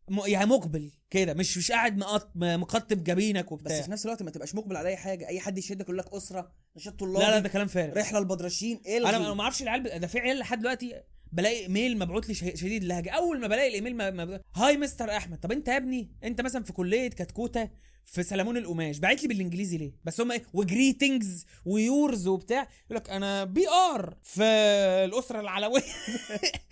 م- 0.09 0.27
يعني 0.27 0.47
مقبل 0.51 0.91
كده 1.11 1.35
مش 1.35 1.59
مش 1.59 1.73
قاعد 1.73 1.99
مقط- 1.99 2.31
مقطب 2.37 3.05
جبينك 3.05 3.45
بس 3.47 3.53
وبتاع 3.53 3.83
في 3.83 3.91
نفس 3.91 4.05
الوقت 4.07 4.23
ما 4.23 4.31
تبقاش 4.31 4.55
مقبل 4.55 4.77
على 4.77 4.89
أي 4.89 4.97
حاجة. 4.97 5.29
أي 5.29 5.41
حد 5.41 5.59
يشدك 5.59 5.81
يقول 5.85 5.99
لك 5.99 6.12
أسرة 6.15 6.53
نشاط 6.77 7.01
طلابي 7.01 7.25
لا 7.25 7.31
لا 7.31 7.39
ده 7.39 7.49
كلام 7.49 7.67
فارغ. 7.67 7.99
رحلة 7.99 8.19
البدرشين 8.19 8.81
إيه 8.87 8.99
أنا 9.09 9.35
ما 9.35 9.43
أعرفش 9.43 9.62
العيال 9.62 10.01
ده 10.01 10.07
في 10.07 10.19
عيال 10.19 10.39
لحد 10.39 10.59
دلوقتي 10.61 11.03
بلاقي 11.32 11.61
إيميل 11.62 11.98
مبعوت 11.98 12.28
لي 12.28 12.35
شديد 12.35 12.82
اللهجه 12.82 13.11
أول 13.11 13.40
ما 13.40 13.47
بلاقي 13.48 13.69
الإيميل 13.69 13.97
ما 13.97 14.11
ما 14.11 14.40
hi 14.55 14.77
mister 14.77 15.16
أحمد. 15.16 15.39
طب 15.40 15.52
أنت 15.52 15.69
يا 15.69 15.77
ابني 15.77 16.11
أنت 16.24 16.40
مثلا 16.40 16.65
في 16.65 16.73
كلية 16.73 17.09
كتكوتة 17.09 17.70
في 18.12 18.23
سلمون 18.23 18.57
القماش. 18.57 18.99
باعت 18.99 19.23
لي 19.23 19.28
بالإنجليزي 19.28 19.78
ليه؟ 19.78 19.93
بس 20.05 20.20
هم 20.20 20.32
إيه؟ 20.32 20.43
و 20.55 20.64
greetings 20.64 21.47
و 21.65 21.75
yours 21.75 22.27
وبتاع. 22.27 22.61
يقول 22.61 22.97
لك 22.97 23.11
أنا 23.11 23.45
PR 23.45 24.16
في 24.23 24.43
الأسرة 25.05 25.41
العلوية. 25.41 25.82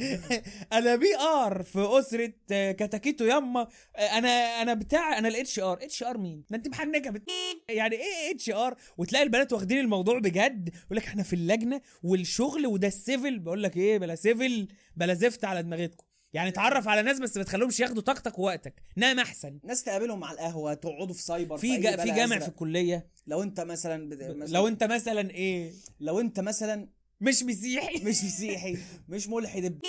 أنا 0.73 0.97
PR 0.97 1.63
في 1.63 1.79
أسرة 1.99 2.33
كتاكيتو 2.73 3.25
ياما. 3.25 3.69
أنا 3.99 4.29
أنا 4.63 4.75
بتاع 4.75 5.19
أنا 5.19 5.29
ال 5.29 5.59
HR 5.59 5.79
HR 5.83 6.19
مين؟ 6.19 6.45
ده 6.51 6.57
أنت 6.57 6.69
محنكه 6.69 7.11
بت... 7.11 7.31
يعني 7.69 7.97
إيه 7.97 8.35
HR 8.35 8.77
وتلاقي 8.99 9.23
البنات 9.23 9.53
واخدين 9.53 9.79
الموضوع 9.79 10.19
بجد. 10.19 10.69
يقول 10.69 10.97
لك 10.97 11.05
إحنا 11.07 11.23
في 11.23 11.33
اللجنة 11.33 11.81
والشغل 12.03 12.67
وده 12.67 12.89
ال 12.89 13.01
CV. 13.01 13.39
بقول 13.39 13.63
لك 13.63 13.77
إيه؟ 13.77 13.99
بلا 13.99 14.15
CV 14.15 14.69
بلا 14.97 15.15
زفت 15.15 15.45
على 15.45 15.63
دماغتكم. 15.63 16.05
يعني 16.33 16.49
اتعرف 16.49 16.89
على 16.89 17.03
ناس 17.03 17.19
بس 17.19 17.37
ما 17.37 17.43
تخليهمش 17.43 17.81
ياخدوا 17.81 18.03
طاقتك 18.03 18.39
ووقتك. 18.39 18.83
نام 18.97 19.19
أحسن. 19.19 19.59
ناس 19.65 19.85
تقابلهم 19.85 20.25
على 20.25 20.35
القهوة 20.35 20.75
تقعدوا 20.75 21.15
في 21.15 21.23
سايبر 21.23 21.57
في 21.59 21.77
جا 21.77 21.97
في 21.97 22.09
جامع 22.09 22.25
أزرق. 22.37 22.43
في 22.43 22.49
الكلية. 22.49 23.07
لو 23.27 23.43
أنت 23.43 23.61
مثلا, 23.61 24.09
بد... 24.09 24.23
مثلا 24.23 24.55
لو 24.55 24.69
أنت 24.69 24.85
مثلا 24.85 25.31
إيه؟ 25.31 25.73
لو 26.01 26.21
أنت 26.21 26.41
مثلا 26.41 26.89
مش 27.21 27.43
مسيحي. 27.43 27.95
مش 28.09 28.25
مسيحي 28.25 28.79
مش 29.09 29.29
ملحد. 29.29 29.81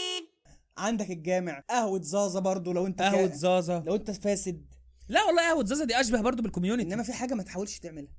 عندك 0.77 1.11
الجامع. 1.11 1.63
قهوة 1.69 2.01
زازا 2.01 2.39
برضو 2.39 2.71
لو 2.73 2.87
أنت 2.87 3.01
قهوة 3.01 3.27
زازا. 3.27 3.83
لو 3.85 3.95
أنت 3.95 4.11
فاسد. 4.11 4.65
لا 5.07 5.23
والله 5.23 5.41
قهوة 5.49 5.65
زازا 5.65 5.85
دي 5.85 5.99
أشبه 5.99 6.21
برضو 6.21 6.41
بالكوميونتي 6.43 6.83
إنما 6.83 7.03
في 7.03 7.13
حاجة 7.13 7.33
ما 7.33 7.43
تحاولش 7.43 7.79
تعملها. 7.79 8.11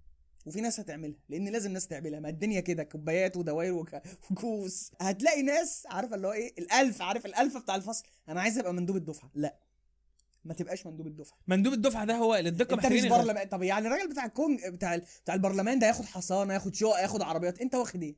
وفي 0.50 0.60
ناس 0.60 0.80
هتعملها 0.80 1.16
لأن 1.28 1.48
لازم 1.48 1.72
ناس 1.72 1.86
تعملها. 1.86 2.20
ما 2.20 2.28
الدنيا 2.28 2.60
كده 2.60 2.82
كوبايات 2.82 3.36
ودواير 3.36 3.72
وك- 3.72 4.02
وكوس. 4.30 4.90
هتلاقي 5.00 5.42
ناس 5.42 5.82
عارفة 5.90 6.14
اللي 6.16 6.26
هو 6.26 6.32
إيه 6.32 6.52
الألف 6.58 7.02
عارف 7.02 7.26
الألف 7.26 7.56
بتاع 7.56 7.74
الفصل. 7.74 8.04
أنا 8.28 8.40
عايز 8.40 8.58
أبقى 8.58 8.74
مندوب 8.74 8.96
الدفعة. 8.96 9.30
لا. 9.34 9.56
ما 10.44 10.54
تبقاش 10.54 10.86
مندوب 10.86 11.06
الدفعة. 11.06 11.38
مندوب 11.46 11.72
الدفعة 11.72 12.04
ده 12.04 12.16
هو 12.16 12.34
اللي 12.34 12.48
الدقه 12.48 12.74
أنت 12.74 12.86
مش 12.86 12.92
محتاجين 12.92 13.08
برلمان 13.10 13.48
طب 13.48 13.62
يعني 13.62 13.86
الراجل 13.86 14.08
بتاع 14.08 14.24
الكونج 14.24 14.60
بتاع 14.66 14.94
ال- 14.94 15.02
بتاع 15.24 15.34
البرلمان 15.34 15.78
ده 15.78 15.86
ياخد 15.86 16.04
حصانة 16.04 16.54
ياخد 16.54 16.74
شقق 16.74 17.00
ياخد 17.02 17.22
عربيات. 17.22 17.60
أنت 17.60 17.74
واخد 17.74 18.02
إيه؟ 18.02 18.16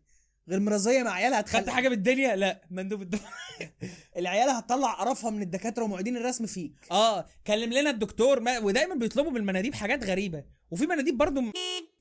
غير 0.49 0.61
مرضيه 0.61 1.03
مع 1.03 1.11
عيالها 1.13 1.43
خدت 1.43 1.49
هتخلي 1.57 1.73
حاجة 1.73 1.89
بالدنيا؟ 1.89 2.37
لا. 2.37 2.61
مندوب 2.71 3.03
الدفعة. 3.03 3.33
العيال 4.19 4.51
هتطلع 4.51 4.93
قرفها 4.93 5.31
من 5.31 5.43
الدكاترة 5.43 5.85
ومعيدين 5.85 6.17
الرسم 6.17 6.47
فيك. 6.47 6.73
آه. 6.91 7.27
كلم 7.47 7.73
لنا 7.73 7.91
الدكتور 7.91 8.41
ما 8.41 8.59
ودايما 8.59 8.95
بيطلبوا 8.95 9.31
من 9.31 9.37
المناديب 9.37 9.75
حاجات 9.75 10.05
غريبة. 10.05 10.45
وفي 10.73 10.87
مناديب 10.87 11.17
برضو 11.17 11.41
م- 11.41 11.53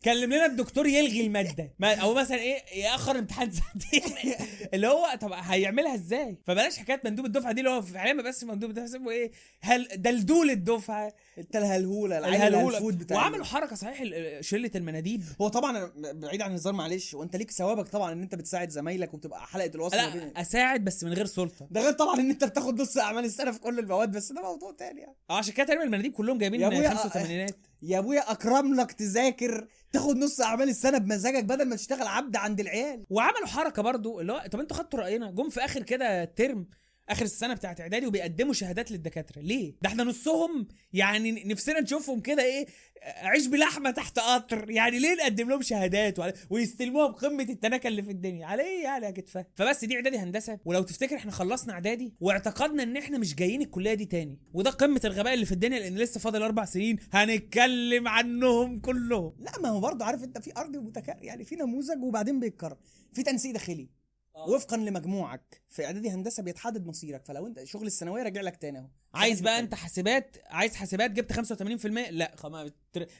كلم 0.06 0.34
لنا 0.34 0.45
الدكتور 0.45 0.88
يلغي 0.88 1.22
المادة. 1.26 1.73
ما 1.80 1.95
أو 1.95 2.14
مثلا 2.14 2.38
إيه 2.38 2.80
ياخر 2.84 3.11
الامتحان 3.11 3.52
ساعتين. 3.52 4.15
اللي 4.73 4.88
هو 4.88 5.07
طب 5.22 5.31
هيعملها 5.34 5.95
إزاي؟ 5.95 6.38
فبلاش 6.48 6.77
حكاية 6.77 7.02
مندوب 7.06 7.26
الدفعة 7.26 7.52
دي 7.52 7.60
اللي 7.61 7.69
هو 7.72 7.81
فعليا 7.81 8.14
ما 8.14 8.23
بس 8.23 8.43
مندوب 8.43 8.69
الدفعة 8.69 8.85
اسمه 8.85 9.11
إيه؟ 9.11 9.31
هل 9.61 9.88
دلدول 9.95 10.49
الدفعة. 10.49 11.14
انت 11.38 11.56
الهلهولة. 11.56 12.18
الهلفود 12.18 12.98
بتاع 12.98 13.18
وعملوا 13.18 13.45
حركة 13.45 13.76
صحيح 13.76 14.03
شلة 14.41 14.72
المناديب. 14.76 15.23
هو 15.41 15.48
طبعا 15.48 15.91
بعيد 16.14 16.41
عن 16.41 16.49
الهزار 16.52 16.73
معلش 16.73 17.14
وانت 17.14 17.35
ليك 17.35 17.52
ثوابك 17.52 17.88
طبعا 17.88 18.11
إن 18.11 18.22
أنت 18.22 18.35
بتساعد 18.35 18.69
زمايلك 18.69 19.14
وبتبقى 19.14 19.48
حلقة 19.48 19.72
الوصل 19.76 19.98
ما 19.98 20.10
بين 20.10 20.19
لا 20.22 20.41
أساعد 20.41 20.84
بس 20.84 21.03
من 21.03 21.14
غير 21.14 21.26
سلطة. 21.26 21.68
ده 21.72 21.81
غير 21.81 21.91
طبعا 21.91 22.19
إن 22.19 22.30
أنت 22.30 22.43
بتاخد 22.43 22.81
نص 22.81 22.98
أعمال 22.98 23.26
السنة 23.26 23.52
في 23.52 23.60
كل 23.60 23.80
المواد 23.80 24.11
بس 24.11 24.31
ده 24.31 24.41
موضوع 24.41 24.72
تاني 24.72 25.02
يعني. 25.02 25.15
أه 25.30 25.38
عشان 25.38 25.53
كده 25.53 25.65
تقريبا 25.65 25.84
المناديب 25.84 26.14
كلهم 26.14 26.38
جايبين 26.38 26.64
أبويا، 26.64 26.89
85 26.89 27.48
يا 27.81 27.99
أبويا 27.99 28.31
اكرم 28.31 28.75
لك 28.75 28.91
تذاكر 28.91 29.67
تاخد 29.91 30.17
نص 30.17 30.41
أعمال 30.41 30.69
السنة 30.69 30.97
بمزاجك 30.97 31.43
بدل 31.43 31.65
ما 31.69 31.75
تشتغل 31.75 32.07
عبد 32.07 32.35
عند 32.35 32.59
العيال. 32.59 33.03
وعملوا 33.09 33.47
حركة 33.47 33.81
برضو 33.81 34.19
اللي 34.19 34.33
هو 34.33 34.43
طب 34.51 34.59
أنتوا 34.59 34.77
خدتوا 34.77 34.99
رأينا 34.99 35.31
جم 35.31 35.49
في 35.49 35.65
آخر 35.65 35.83
كده 35.83 36.25
ترم 36.25 36.67
آخر 37.11 37.25
السنة 37.25 37.53
بتاعت 37.53 37.81
إعدادي 37.81 38.07
وبيقدموا 38.07 38.53
شهادات 38.53 38.91
للدكاترة. 38.91 39.41
ليه؟ 39.41 39.73
ده 39.81 39.89
إحنا 39.89 40.03
نصهم 40.03 40.67
يعني 40.93 41.31
نفسنا 41.31 41.79
نشوفهم 41.79 42.19
كده 42.19 42.43
إيه 42.43 42.65
عيش 43.03 43.47
بلحمة 43.47 43.91
تحت 43.91 44.19
قطر. 44.19 44.69
يعني 44.69 44.99
ليه 44.99 45.15
نقدم 45.15 45.49
لهم 45.49 45.61
شهادات 45.61 46.19
ويستلموها 46.49 47.07
بقمة 47.07 47.43
التناكه 47.43 47.88
اللي 47.88 48.03
في 48.03 48.11
الدنيا؟ 48.11 48.45
على 48.45 48.63
إيه 48.63 48.83
يعني 48.83 49.05
يا 49.05 49.11
كتفة؟ 49.11 49.45
فبس 49.55 49.85
دي 49.85 49.95
إعدادي 49.95 50.17
هندسة. 50.17 50.59
ولو 50.65 50.83
تفتكر 50.83 51.15
إحنا 51.15 51.31
خلصنا 51.31 51.73
إعدادي 51.73 52.13
واعتقدنا 52.19 52.83
إن 52.83 52.97
إحنا 52.97 53.17
مش 53.17 53.35
جايين 53.35 53.61
الكلية 53.61 53.93
دي 53.93 54.05
تاني. 54.05 54.39
وده 54.53 54.69
قمة 54.69 55.01
الغباء 55.05 55.33
اللي 55.33 55.45
في 55.45 55.51
الدنيا 55.51 55.79
لأن 55.79 55.95
لسه 55.95 56.19
فاضل 56.19 56.43
أربع 56.43 56.65
سنين. 56.65 56.97
هنتكلم 57.13 58.07
عنهم 58.07 58.79
كلهم. 58.79 59.33
لا 59.39 59.51
ما 59.59 59.69
هو 59.69 59.79
برضه 59.79 60.05
عارف 60.05 60.23
أنت 60.23 60.38
في 60.38 60.51
أرض 60.57 60.75
ومتكرر 60.75 61.23
يعني 61.23 61.43
في 61.43 61.55
نموذج 61.55 62.03
وبعدين 62.03 62.39
بيتكرر. 62.39 62.77
في 63.13 63.23
تنسيق 63.23 63.53
داخلي. 63.53 64.00
وفقا 64.35 64.77
لمجموعك 64.77 65.61
في 65.69 65.85
إعدادي 65.85 66.09
هندسة 66.09 66.43
بيتحدد 66.43 66.85
مصيرك 66.85 67.25
فلو 67.25 67.47
أنت 67.47 67.63
شغل 67.63 67.87
الثانوية 67.87 68.23
راجع 68.23 68.41
لك 68.41 68.55
تاني 68.57 68.79
أهو. 68.79 68.87
عايز 69.13 69.41
بقى 69.41 69.59
أنت 69.59 69.75
حاسبات 69.75 70.37
عايز 70.45 70.75
حاسبات 70.75 71.11
جبت 71.11 71.33
85% 71.33 71.85
لا 72.09 72.31
خلاص 72.37 72.71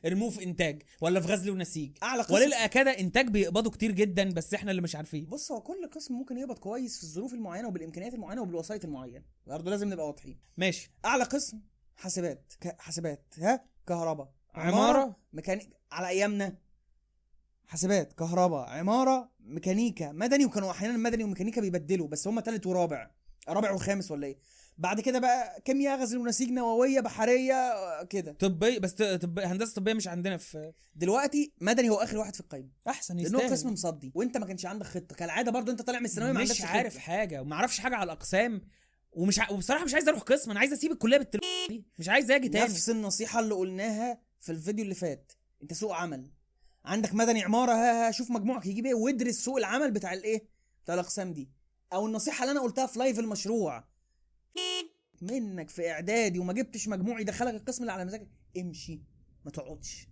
ارموه 0.06 0.30
في 0.30 0.44
إنتاج 0.44 0.82
ولا 1.02 1.20
في 1.22 1.28
غزل 1.28 1.50
ونسيج. 1.50 1.98
أعلى 2.04 2.22
قسم. 2.24 2.34
وللأكادة 2.34 2.92
إنتاج 2.92 3.28
بيقبضوا 3.28 3.72
كتير 3.72 3.92
جدا 3.92 4.32
بس 4.34 4.54
إحنا 4.54 4.72
اللي 4.72 4.82
مش 4.82 4.96
عارفين. 4.96 5.26
بص 5.26 5.52
هو 5.52 5.62
كل 5.62 5.90
قسم 5.96 6.14
ممكن 6.14 6.38
يقبض 6.38 6.58
كويس 6.58 6.98
في 6.98 7.04
الظروف 7.04 7.34
المعينة 7.34 7.68
وبالإمكانيات 7.68 8.14
المعينة 8.14 8.42
وبالوسائط 8.42 8.86
المعينة. 8.86 9.24
برضه 9.48 9.72
لازم 9.72 9.90
نبقى 9.94 10.08
واضحين. 10.08 10.40
ماشي. 10.58 10.92
أعلى 11.06 11.24
قسم 11.24 11.62
حاسبات 11.96 12.54
ك... 12.62 12.76
حاسبات 12.82 13.34
ها؟ 13.38 13.66
كهرباء 13.88 14.32
عمارة. 14.54 15.16
ميكانيك 15.34 15.70
على 15.92 16.08
أيامنا. 16.08 16.58
حاسبات 17.72 18.14
كهرباء 18.14 18.70
عمارة 18.70 19.32
ميكانيكا 19.40 20.12
مدني 20.12 20.46
وكانوا 20.46 20.72
أحيانا 20.72 20.98
مدني 20.98 21.24
وميكانيكا 21.24 21.62
بيبدلوا 21.62 22.08
بس 22.08 22.28
هم 22.28 22.40
تالت 22.40 22.68
ورابع. 22.68 23.12
رابع 23.50 23.72
وخامس 23.72 24.12
ولا 24.12 24.28
إيه؟ 24.28 24.38
بعد 24.78 25.02
كده 25.02 25.20
بقى 25.20 25.62
كيمياء 25.66 26.00
غزل 26.02 26.18
ونسيج 26.18 26.50
نوويه 26.52 27.00
بحرية 27.00 27.74
كده. 28.04 28.32
طبي 28.34 28.80
بس 28.80 28.94
طب 28.94 29.40
هندسة 29.40 29.74
طبية 29.74 29.94
مش 29.94 30.08
عندنا 30.08 30.38
في 30.38 30.72
دلوقتي 30.96 31.54
مدني 31.62 31.90
هو 31.90 31.96
آخر 31.96 32.18
واحد 32.18 32.34
في 32.36 32.40
القايمة. 32.42 32.70
أحسن 32.88 33.18
لأنه 33.18 33.40
قسم 33.40 33.54
يستاهل. 33.54 33.74
مصدي 33.74 34.12
وأنت 34.16 34.38
ما 34.38 34.46
كانش 34.46 34.66
عندك 34.66 34.86
خطة. 34.86 35.16
كالعادة 35.16 35.52
برضو 35.52 35.72
أنت 35.72 35.82
طالع 35.82 36.00
من 36.00 36.06
الثانوية 36.06 36.32
ما 36.32 36.40
عندكش 36.40 36.56
مش 36.58 36.62
خطة. 36.66 36.70
عارف 36.72 36.98
حاجة 36.98 37.42
وما 37.42 37.56
أعرفش 37.56 37.80
حاجة 37.80 37.96
على 37.96 38.04
الأقسام 38.04 38.62
ومش 39.12 39.40
ع... 39.40 39.52
وبصراحة 39.52 39.86
مش 39.86 39.94
عايز 39.94 40.08
أروح 40.08 40.22
قسم 40.22 40.52
أنا 40.52 40.60
عايز 40.60 40.74
أسيب 40.74 40.92
الكلية 40.92 41.18
بالتل 41.18 41.40
دي 41.70 41.86
مش 42.00 42.10
عايز 42.10 42.32
أجي 42.32 42.50
تاني. 42.50 42.66
نفس 42.66 42.90
النصيحة 42.90 43.40
اللي 43.40 43.54
قلناها 43.54 44.22
في 44.40 44.52
الفيديو 44.52 44.84
اللي 44.84 44.96
فات. 44.96 45.32
أنت 45.64 45.74
سوق 45.74 45.96
عمل. 45.96 46.30
عندك 46.86 47.14
مدني 47.14 47.44
عمارة 47.44 47.72
ها 47.72 48.08
ها 48.08 48.12
شوف 48.12 48.32
مجموعك 48.32 48.66
يجيب 48.66 48.86
إيه 48.86 48.94
وادرس 48.94 49.36
سوق 49.36 49.58
العمل 49.58 49.92
بتاع 49.92 50.14
الايه 50.14 50.48
بتاع 50.84 50.96
الأقسام 50.96 51.34
دي. 51.34 51.50
أو 51.94 52.08
النصيحة 52.08 52.44
اللي 52.44 52.52
أنا 52.52 52.62
قلتها 52.62 52.86
في 52.86 53.00
live 53.00 53.20
المشروع. 53.20 53.88
منك 55.22 55.70
في 55.70 55.92
إعدادي 55.92 56.40
وما 56.40 56.54
جبتش 56.54 56.88
مجموع 56.88 57.20
يدخلك 57.20 57.54
القسم 57.54 57.82
اللي 57.82 57.92
على 57.92 58.06
مزاجك 58.06 58.30
امشي. 58.58 59.02
ما 59.46 59.52
تقعدش. 59.52 60.08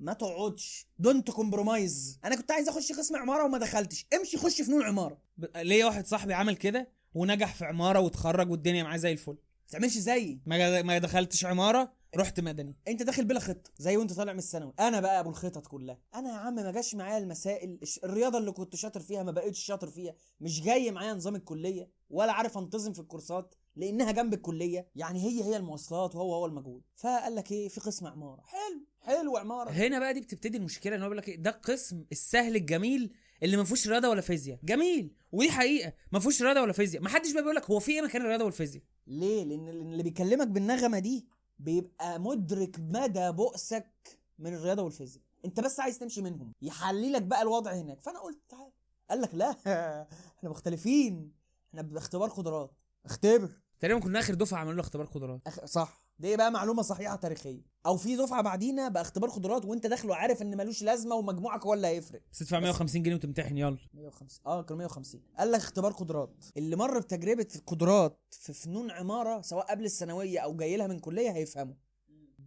ما 0.00 0.12
تقعدش. 0.12 0.86
don't 0.98 1.30
compromise 1.30 2.20
أنا 2.24 2.36
كنت 2.36 2.50
عايز 2.50 2.68
أخش 2.68 2.92
قسم 2.92 3.16
عمارة 3.16 3.44
وما 3.44 3.58
دخلتش. 3.58 4.06
امشي 4.14 4.36
خش 4.38 4.62
فنون 4.62 4.82
عمارة. 4.82 5.22
ب... 5.36 5.56
ليا 5.56 5.84
واحد 5.86 6.06
صاحبي 6.06 6.34
عمل 6.34 6.56
كده 6.56 6.92
ونجح 7.14 7.54
في 7.54 7.64
عمارة 7.64 8.00
واتخرج 8.00 8.50
والدنيا 8.50 8.82
معاه 8.82 8.96
زي 8.96 9.12
الفل. 9.12 9.32
ما 9.32 9.68
تعملش 9.68 9.98
زيي. 9.98 10.40
ما 10.46 10.98
دخلتش 10.98 11.44
عمارة 11.44 11.97
رحت 12.16 12.40
مدني. 12.40 12.76
انت 12.88 13.02
داخل 13.02 13.24
بلا 13.24 13.40
خطة 13.40 13.70
زي 13.78 13.96
وانت 13.96 14.12
طالع 14.12 14.32
من 14.32 14.38
الثانوي. 14.38 14.72
أنا 14.80 15.00
بقى 15.00 15.20
ابو 15.20 15.30
الخطط 15.30 15.66
كلها. 15.66 15.98
أنا 16.14 16.28
يا 16.28 16.34
عم 16.34 16.54
ما 16.54 16.70
جاش 16.70 16.94
معايا 16.94 17.18
المسائل 17.18 17.78
الرياضة 18.04 18.38
اللي 18.38 18.52
كنت 18.52 18.76
شاطر 18.76 19.00
فيها 19.00 19.22
ما 19.22 19.32
بقتش 19.32 19.58
شاطر 19.58 19.90
فيها. 19.90 20.14
مش 20.40 20.62
جاي 20.62 20.90
معايا 20.90 21.14
نظام 21.14 21.36
الكلية 21.36 21.88
ولا 22.10 22.32
عارف 22.32 22.58
انتظم 22.58 22.92
في 22.92 23.00
الكورسات 23.00 23.54
لانها 23.76 24.12
جنب 24.12 24.34
الكلية. 24.34 24.88
يعني 24.96 25.24
هي 25.24 25.44
هي 25.44 25.56
المواصلات 25.56 26.14
وهو 26.14 26.34
هو 26.34 26.46
المجهود. 26.46 26.82
فقال 26.96 27.34
لك 27.34 27.52
إيه؟ 27.52 27.68
في 27.68 27.80
قسم 27.80 28.06
عمارة. 28.06 28.42
حلو 28.46 28.86
حلو 29.00 29.36
عمارة. 29.36 29.70
هنا 29.70 29.98
بقى 29.98 30.14
دي 30.14 30.20
بتبتدي 30.20 30.58
المشكلة 30.58 30.96
إن 30.96 31.02
هو 31.02 31.08
بيقول 31.08 31.18
لك 31.18 31.28
إيه، 31.28 31.36
ده 31.36 31.50
القسم 31.50 32.04
السهل 32.12 32.56
الجميل 32.56 33.12
اللي 33.42 33.56
ما 33.56 33.64
فيهوش 33.64 33.88
رياضة 33.88 34.08
ولا 34.08 34.20
فيزياء. 34.20 34.58
جميل 34.64 35.14
ودي 35.32 35.50
حقيقة. 35.50 35.92
ما 36.12 36.18
فيهوش 36.20 36.42
رياضة 36.42 36.60
ولا 36.62 36.72
فيزياء. 36.72 37.02
ما 37.02 37.08
حدش 37.08 37.32
بقى 37.32 37.42
بيقول 37.42 37.56
لك 37.56 37.70
هو 37.70 37.80
في 37.80 37.92
إيه 37.92 38.02
مكان 38.02 38.22
الرياضة 38.22 38.44
والفيزياء؟ 38.44 38.82
ليه؟ 39.06 39.44
لأن 39.44 39.68
اللي 39.68 40.02
بيكلمك 40.02 40.46
بالنغمة 40.46 40.98
دي 40.98 41.26
بيبقى 41.58 42.20
مدرك 42.20 42.76
مدى 42.78 43.30
بؤسك 43.32 44.18
من 44.38 44.54
الرياضة 44.54 44.82
والفيزياء. 44.82 45.24
انت 45.44 45.60
بس 45.60 45.80
عايز 45.80 45.98
تمشي 45.98 46.22
منهم 46.22 46.52
يحللك 46.62 47.22
بقى 47.22 47.42
الوضع 47.42 47.72
هناك. 47.72 48.00
فأنا 48.00 48.18
قلت 48.20 48.38
تعال. 48.48 48.70
قال 49.10 49.20
لك 49.20 49.34
لا 49.34 49.50
إحنا 50.38 50.50
مختلفين 50.50 51.32
إحنا 51.68 51.82
باختبار 51.82 52.28
قدرات. 52.28 52.70
اختبر. 53.04 53.50
تقريبا 53.80 54.00
كنا 54.00 54.18
آخر 54.18 54.34
دفعة 54.34 54.58
عملوا 54.58 54.80
اختبار 54.80 55.06
قدرات. 55.06 55.40
أخ... 55.46 55.64
صح. 55.64 55.98
دي 56.18 56.36
بقى 56.36 56.50
معلومة 56.50 56.82
صحيحة 56.82 57.16
تاريخية. 57.16 57.62
أو 57.88 57.96
في 57.96 58.16
دفعة 58.16 58.42
بعدينا 58.42 58.88
بقى 58.88 59.02
اختبار 59.02 59.30
قدرات 59.30 59.64
وانت 59.64 59.86
داخله 59.86 60.14
عارف 60.16 60.42
إن 60.42 60.56
ملوش 60.56 60.82
لازمة 60.82 61.14
ومجموعك 61.14 61.66
هو 61.66 61.74
اللي 61.74 61.86
هيفرق. 61.86 62.20
بس 62.32 62.38
تدفع 62.38 62.60
150 62.60 63.02
جنيه 63.02 63.14
وتمتحن 63.14 63.58
يلا. 63.58 63.78
150 63.94 64.40
آه 64.46 64.62
كانوا 64.62 64.78
150 64.78 65.22
قال 65.38 65.52
لك 65.52 65.60
اختبار 65.60 65.92
قدرات. 65.92 66.44
اللي 66.56 66.76
مر 66.76 66.98
بتجربة 66.98 67.48
قدرات 67.66 68.18
في 68.30 68.52
فنون 68.52 68.90
عمارة 68.90 69.40
سواء 69.42 69.66
قبل 69.66 69.84
الثانوية 69.84 70.38
أو 70.38 70.56
جاي 70.56 70.76
لها 70.76 70.86
من 70.86 70.98
كلية 70.98 71.30
هيفهموا. 71.30 71.74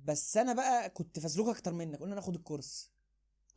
بس 0.05 0.37
أنا 0.37 0.53
بقى 0.53 0.89
كنت 0.89 1.19
فزلوك 1.19 1.47
أكتر 1.49 1.73
منك. 1.73 1.99
قلنا 1.99 2.15
ناخد 2.15 2.35
الكورس. 2.35 2.91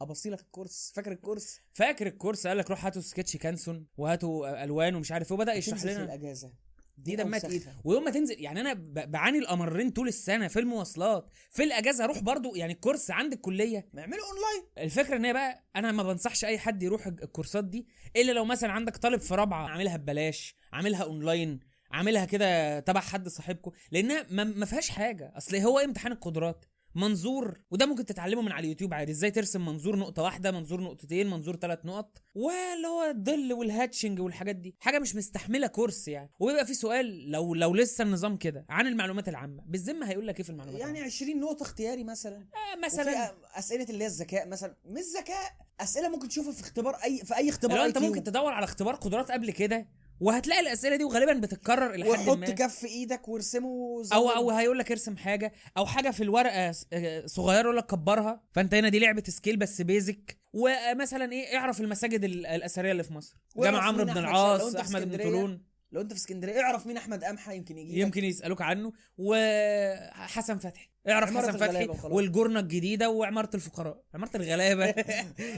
أبصي 0.01 0.31
لك 0.31 0.40
الكورس. 0.40 0.93
فاكر 0.94 1.12
الكورس؟ 1.12 1.61
فاكر 1.73 2.06
الكورس؟ 2.06 2.47
قال 2.47 2.59
لك 2.59 2.70
روح 2.70 2.85
هاتوا 2.85 3.02
سكتش 3.02 3.36
كانسون 3.36 3.86
وهاتوا 3.97 4.65
ألوان 4.65 4.94
ومش 4.94 5.12
عارف 5.12 5.32
إيه 5.32 5.39
وبدأ 5.39 5.55
يشرح 5.55 5.74
تنزل 5.78 5.89
في 5.89 5.94
لنا. 5.94 6.05
الأجازة. 6.05 6.52
دي 6.99 7.16
دمها. 7.16 7.39
تقيل. 7.39 7.62
ويوم 7.85 8.05
ما 8.05 8.11
تنزل 8.11 8.41
يعني 8.41 8.61
أنا 8.61 8.75
بعاني 9.07 9.39
الامرين 9.39 9.91
طول 9.91 10.09
السنة 10.09 10.49
في 10.49 10.61
المواصلات. 10.61 11.31
في 11.51 11.65
الأجازة 11.65 12.05
أروح 12.05 12.19
برضو 12.19 12.55
يعني 12.55 12.73
الكورس 12.73 13.11
عند 13.11 13.33
الكلية. 13.33 13.89
يعملوا 13.95 14.25
أونلاين. 14.27 14.71
الفكرة 14.79 15.16
إن 15.16 15.25
هي 15.25 15.33
بقى 15.33 15.65
أنا 15.77 15.93
ما 15.93 16.03
بنصحش 16.03 16.45
أي 16.45 16.59
حد 16.59 16.83
يروح 16.83 17.07
الكورسات 17.07 17.65
دي 17.65 17.87
إلا 18.16 18.33
لو 18.33 18.45
مثلا 18.45 18.73
عندك 18.73 18.97
طالب 18.97 19.21
في 19.21 19.35
رابعة 19.35 19.69
عاملها 19.69 19.97
ببلاش 19.97 20.57
عاملها 20.73 21.03
أونلاين 21.03 21.61
عاملها 21.91 22.25
كده 22.25 22.81
تبع 22.81 23.01
حد 23.01 23.29
صاحبكم 23.29 23.71
لأنها 23.93 24.27
ما, 24.31 24.66
فيهاش 24.66 24.89
حاجة. 24.91 25.33
أصل 25.37 25.57
هو 25.57 25.79
امتحان 25.79 26.12
القدرات. 26.12 26.65
منظور 26.95 27.61
وده 27.71 27.87
ممكن 27.87 28.05
تتعلمه 28.05 28.43
من 28.43 28.53
على 28.53 28.65
اليوتيوب 28.65 28.95
عادي. 28.95 29.12
إزاي 29.12 29.31
ترسم 29.31 29.66
منظور 29.66 29.97
نقطة 29.97 30.23
واحدة 30.23 30.51
منظور 30.51 30.81
نقطتين 30.81 31.31
منظور 31.31 31.57
ثلاث 31.57 31.79
نقط 31.85 32.23
واللي 32.35 32.89
هو 32.89 33.05
الظل 33.11 33.53
وال 33.53 33.66
hatching 33.66 34.20
والحاجات 34.21 34.57
دي. 34.57 34.77
حاجة 34.81 34.99
مش 34.99 35.16
مستحملة 35.16 35.66
كورس 35.66 36.09
يعني. 36.09 36.31
وبيبقى 36.41 36.66
في 36.66 36.75
سؤال 36.75 37.31
لو 37.31 37.55
لو 37.55 37.75
لسه 37.75 38.05
النظام 38.05 38.37
كده 38.37 38.66
عن 38.69 38.87
المعلومات 38.87 39.29
العامة 39.29 39.62
بالذمة 39.66 40.09
هيقول 40.11 40.27
لك 40.27 40.39
إيه 40.39 40.45
في 40.45 40.51
المعلومات 40.51 40.81
يعني 40.81 41.01
20 41.01 41.41
نقطة 41.41 41.62
اختياري 41.62 42.05
مثلا. 42.05 42.37
العامة؟ 42.37 42.73
آه 42.83 42.87
مثلا. 42.87 43.35
أسئلة 43.59 43.85
اللي 43.91 44.05
هي 44.05 44.09
الذكاء 44.09 44.49
مثلا. 44.49 44.77
مش 44.85 45.03
ذكاء 45.21 45.53
أسئلة 45.81 46.09
ممكن 46.09 46.29
تشوفها 46.29 46.53
في 46.53 46.61
اختبار 46.61 46.95
أي 46.95 47.19
في 47.25 47.37
أي 47.37 47.49
اختبار 47.49 47.79
لو 47.79 47.85
أنت. 47.85 47.99
ممكن 47.99 48.23
تدور 48.25 48.53
على 48.53 48.65
اختبار 48.65 48.95
قدرات 48.95 49.31
قبل 49.31 49.51
كده 49.51 49.89
وهتلاقي 50.20 50.61
الأسئلة 50.61 50.97
دي 50.97 51.05
وغالبا 51.05 51.32
بتتكرر 51.32 51.95
إلى 51.95 52.05
حد 52.05 52.28
وحط 52.28 52.39
ما. 52.39 52.47
كف 52.51 52.85
إيدك 52.85 53.28
وارسمه 53.28 54.03
زي 54.03 54.16
أو 54.16 54.28
أو 54.31 54.51
هيقول 54.51 54.78
لك 54.78 54.91
ارسم 54.91 55.16
حاجة 55.16 55.53
أو 55.77 55.86
حاجة 55.86 56.11
في 56.11 56.23
الورقة 56.23 56.73
آه، 56.93 57.27
صغيرة 57.27 57.62
يقول 57.62 57.77
لك 57.77 57.86
كبرها. 57.86 58.43
فأنت 58.51 58.74
هنا 58.74 58.89
دي 58.89 58.99
لعبة 58.99 59.23
skill 59.28 59.57
بس 59.57 59.81
basic 59.81 60.39
ومثلا 60.53 61.32
إيه 61.32 61.57
اعرف 61.57 61.81
المساجد 61.81 62.24
ال- 62.24 62.47
الأثرية 62.47 62.93
اللي 62.93 63.03
في 63.05 63.12
مصر. 63.12 63.36
جامع 63.57 63.82
عمرو 63.82 64.05
بن 64.05 64.19
العاص 64.19 64.74
أحمد 64.77 65.09
بن 65.11 65.16
طولون. 65.23 65.62
لو 65.93 66.01
أنت 66.01 66.12
في 66.12 66.19
اسكندرية 66.19 66.61
اعرف 66.61 66.86
مين 66.86 66.97
أحمد 66.97 67.24
قمحه 67.24 67.53
يمكن 67.53 67.78
يجي 67.78 68.01
يمكن 68.01 68.24
يسألوك 68.24 68.62
عنه. 68.62 68.93
وحسن 69.19 70.59
فتحي. 70.59 70.89
اعرف 71.09 71.36
حسن 71.36 71.52
فتحي. 71.56 71.89
والقرنة 72.05 72.61
الجديدة 72.60 73.10
وعمارة 73.10 73.51
الفقراء. 73.55 74.02
عمارة 74.14 74.36
الغلابة. 74.36 74.85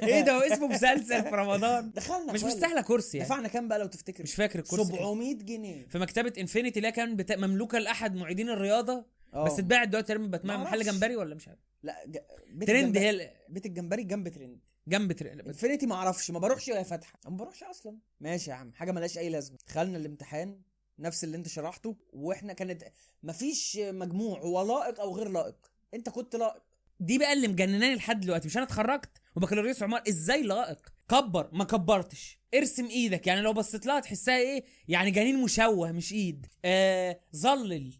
إيه 0.07 0.21
ده 0.21 0.53
اسمه 0.55 0.67
مسلسل 0.67 1.23
في 1.23 1.29
رمضان. 1.29 1.91
دخلنا 1.91 2.33
مش 2.33 2.43
خالص. 2.43 2.55
مستاهلة 2.55 2.81
كورس 2.83 3.19
يعني. 3.19 3.29
دفعنا 3.29 3.49
كام 3.49 3.69
بقى 3.69 3.79
لو 3.79 3.87
تفتكر؟ 3.87 4.23
مش 4.23 4.35
فاكر 4.35 4.59
الكورس. 4.59 4.93
كام. 4.93 4.97
700 4.99 5.35
جنيه. 5.35 5.87
في 5.89 5.99
مكتبة 5.99 6.33
انفينيتي 6.39 6.79
اللي 6.79 6.93
كان 6.93 7.17
بتا... 7.17 7.37
مملوكة 7.37 7.79
لأحد 7.79 8.15
معيدين 8.15 8.49
الرياضة 8.51 9.07
آه. 9.35 9.45
بس 9.45 9.59
اتباعت 9.59 9.89
دلوقتي 9.89 10.07
تقريبا 10.09 10.27
بقت 10.27 10.45
محل. 10.45 10.83
جمبري 10.83 11.17
ولا 11.17 11.35
مش 11.35 11.49
عارف. 11.49 11.61
لا 11.83 12.05
ج... 12.07 12.19
بيت 12.53 12.69
ترند 12.69 12.97
هي 12.97 13.11
ال- 13.11 13.31
بيت 13.49 13.67
الجمبري 13.67 14.03
جنب 14.05 14.29
ترند. 14.29 14.61
جنب 14.89 15.13
تر... 15.13 15.33
انفينيتي 15.33 15.87
ما 15.87 15.95
أعرفش 15.95 16.31
ما 16.31 16.39
بروحش 16.39 16.69
وهي 16.69 16.85
فاتحه 16.85 17.19
ما 17.25 17.37
بروحش 17.37 17.63
أصلا. 17.63 17.99
ماشي 18.21 18.51
يا 18.51 18.55
عم 18.55 18.73
حاجة 18.73 18.93
ملهاش 18.93 19.19
أي 19.19 19.29
لازمة. 19.29 19.59
دخلنا 19.69 19.99
الامتحان. 19.99 20.61
نفس 20.99 21.25
اللي 21.25 21.37
انت 21.37 21.49
شرحته 21.49 21.97
وإحنا 22.13 22.53
كانت 22.53 22.85
مفيش 23.23 23.79
مجموع 23.83 24.41
هو 24.41 24.63
لائق 24.63 25.01
أو 25.01 25.17
غير 25.17 25.29
لائق. 25.29 25.57
انت 25.95 26.09
كنت 26.09 26.37
لائق. 26.37 26.63
دي 27.01 27.19
بقى 27.19 27.33
اللي 27.33 27.49
مجنناني 27.49 27.95
لحد 27.95 28.21
دلوقتي 28.21 28.47
مش 28.47 28.57
أنا 28.57 28.65
اتخرجت 28.67 29.11
وبكالوريوس 29.37 29.83
عمار 29.83 30.03
إزاي 30.09 30.43
لائق؟ 30.43 30.79
كبر 31.09 31.49
ما 31.53 31.65
كبرتش. 31.65 32.39
ارسم 32.55 32.87
إيدك 32.87 33.27
يعني 33.27 33.41
لو 33.41 33.53
بصيت 33.53 33.87
لها 33.87 34.01
تحسها 34.01 34.39
إيه؟ 34.39 34.65
يعني 34.89 35.11
جنين 35.11 35.43
مشوه 35.43 35.93
مش 35.93 36.13
ايد. 36.13 36.47
آه 36.65 37.21
ظلل 37.37 37.99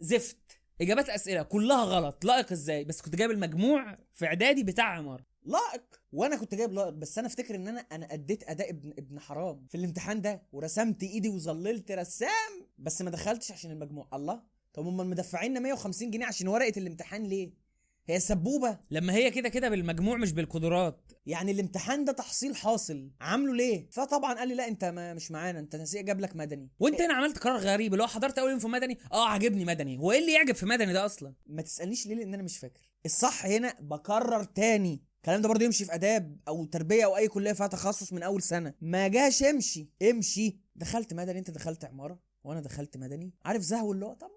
زفت. 0.00 0.38
اجابات 0.80 1.08
اسئلة 1.08 1.42
كلها 1.42 1.84
غلط. 1.84 2.24
لائق 2.24 2.52
إزاي؟ 2.52 2.84
بس 2.84 3.00
كنت 3.02 3.16
جايب 3.16 3.30
المجموع 3.30 3.98
في 4.12 4.26
اعدادي 4.26 4.62
بتاع 4.62 4.84
عمار 4.84 5.24
لائق. 5.44 5.84
وأنا 6.12 6.36
كنت 6.36 6.54
جايب 6.54 6.72
لائق 6.72 6.88
بس 6.90 7.18
أنا 7.18 7.26
أفتكر 7.26 7.54
إن 7.54 7.68
أنا 7.68 7.80
أنا 7.80 8.14
أديت 8.14 8.42
أداء 8.50 8.70
ابن 8.70 8.90
ابن 8.98 9.20
حرام 9.20 9.66
في 9.68 9.76
الامتحان 9.76 10.20
ده 10.22 10.42
ورسمت 10.52 11.02
إيدي 11.02 11.28
وظللت 11.28 11.92
رسام. 11.92 12.66
بس 12.78 13.02
ما 13.02 13.10
دخلتش 13.10 13.52
عشان 13.52 13.70
المجموع. 13.70 14.08
الله! 14.14 14.42
طب 14.74 14.86
هم 14.86 14.96
مدفعيننا 14.96 15.60
150 15.60 16.10
جنيه 16.10 16.26
عشان 16.26 16.48
ورقة 16.48 16.72
الامتحان 16.76 17.22
ليه؟ 17.22 17.64
هي 18.06 18.20
سبوبة. 18.20 18.78
لما 18.90 19.14
هي 19.14 19.30
كده 19.30 19.48
كده 19.48 19.68
بالمجموع 19.68 20.16
مش 20.16 20.32
بالقدرات. 20.32 21.12
يعني 21.26 21.50
الامتحان 21.52 22.04
ده 22.04 22.12
تحصيل 22.12 22.56
حاصل. 22.56 23.10
عامله 23.20 23.54
ليه؟ 23.54 23.88
فطبعا 23.90 24.34
قال 24.34 24.48
لي 24.48 24.54
لا 24.54 24.68
أنت 24.68 24.84
ما 24.84 25.14
مش 25.14 25.30
معانا. 25.30 25.58
أنت 25.58 25.76
نسيق 25.76 26.02
جاب 26.02 26.20
لك 26.20 26.36
مدني. 26.36 26.70
وأنت 26.80 27.00
هنا 27.00 27.14
عملت 27.14 27.38
قرار 27.38 27.56
غريب 27.56 27.92
اللي 27.92 28.02
هو 28.02 28.08
حضرت 28.08 28.38
أول 28.38 28.50
يوم 28.50 28.58
في 28.58 28.68
مدني؟ 28.68 28.98
آه 29.12 29.28
عجبني 29.28 29.64
مدني. 29.64 29.98
هو 29.98 30.12
إيه 30.12 30.18
اللي 30.18 30.32
يعجب 30.32 30.54
في 30.54 30.66
مدني 30.66 30.92
ده 30.92 31.06
أصلا؟ 31.06 31.34
ما 31.46 31.62
تسألنيش 31.62 32.06
ليه 32.06 32.14
لأن 32.14 32.34
أنا 32.34 32.42
مش 32.42 32.58
فاكر. 32.58 32.80
الصح 33.06 33.46
هنا 33.46 33.74
بكرر 33.80 34.44
تاني. 34.44 35.02
الكلام 35.24 35.42
ده 35.42 35.48
برضه 35.48 35.64
يمشي 35.64 35.84
في 35.84 35.94
آداب 35.94 36.36
أو 36.48 36.64
تربية 36.64 37.04
أو 37.04 37.16
أي 37.16 37.28
كلية 37.28 37.52
فيها 37.52 37.66
تخصص 37.66 38.12
من 38.12 38.22
أول 38.22 38.42
سنة. 38.42 38.74
ما 38.80 39.08
جاش 39.08 39.42
امشي. 39.42 39.88
امشي. 40.10 40.58
دخلت 40.76 41.14
مدني. 41.14 41.38
أنت 41.38 41.50
دخلت 41.50 41.84
عمارة. 41.84 42.18
وأنا 42.44 42.60
دخلت 42.60 42.96
مدني. 42.96 43.32
عارف 43.44 43.62
زهو 43.62 43.92
اللي 43.92 44.06
هو؟ 44.06 44.12
طب 44.14 44.30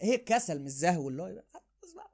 هي 0.00 0.18
كسل 0.18 0.62
مش 0.62 0.70
زهو 0.70 1.08
اللي 1.08 1.22
هو؟ 1.22 1.26
خلاص 1.52 1.94
بقى. 1.94 2.10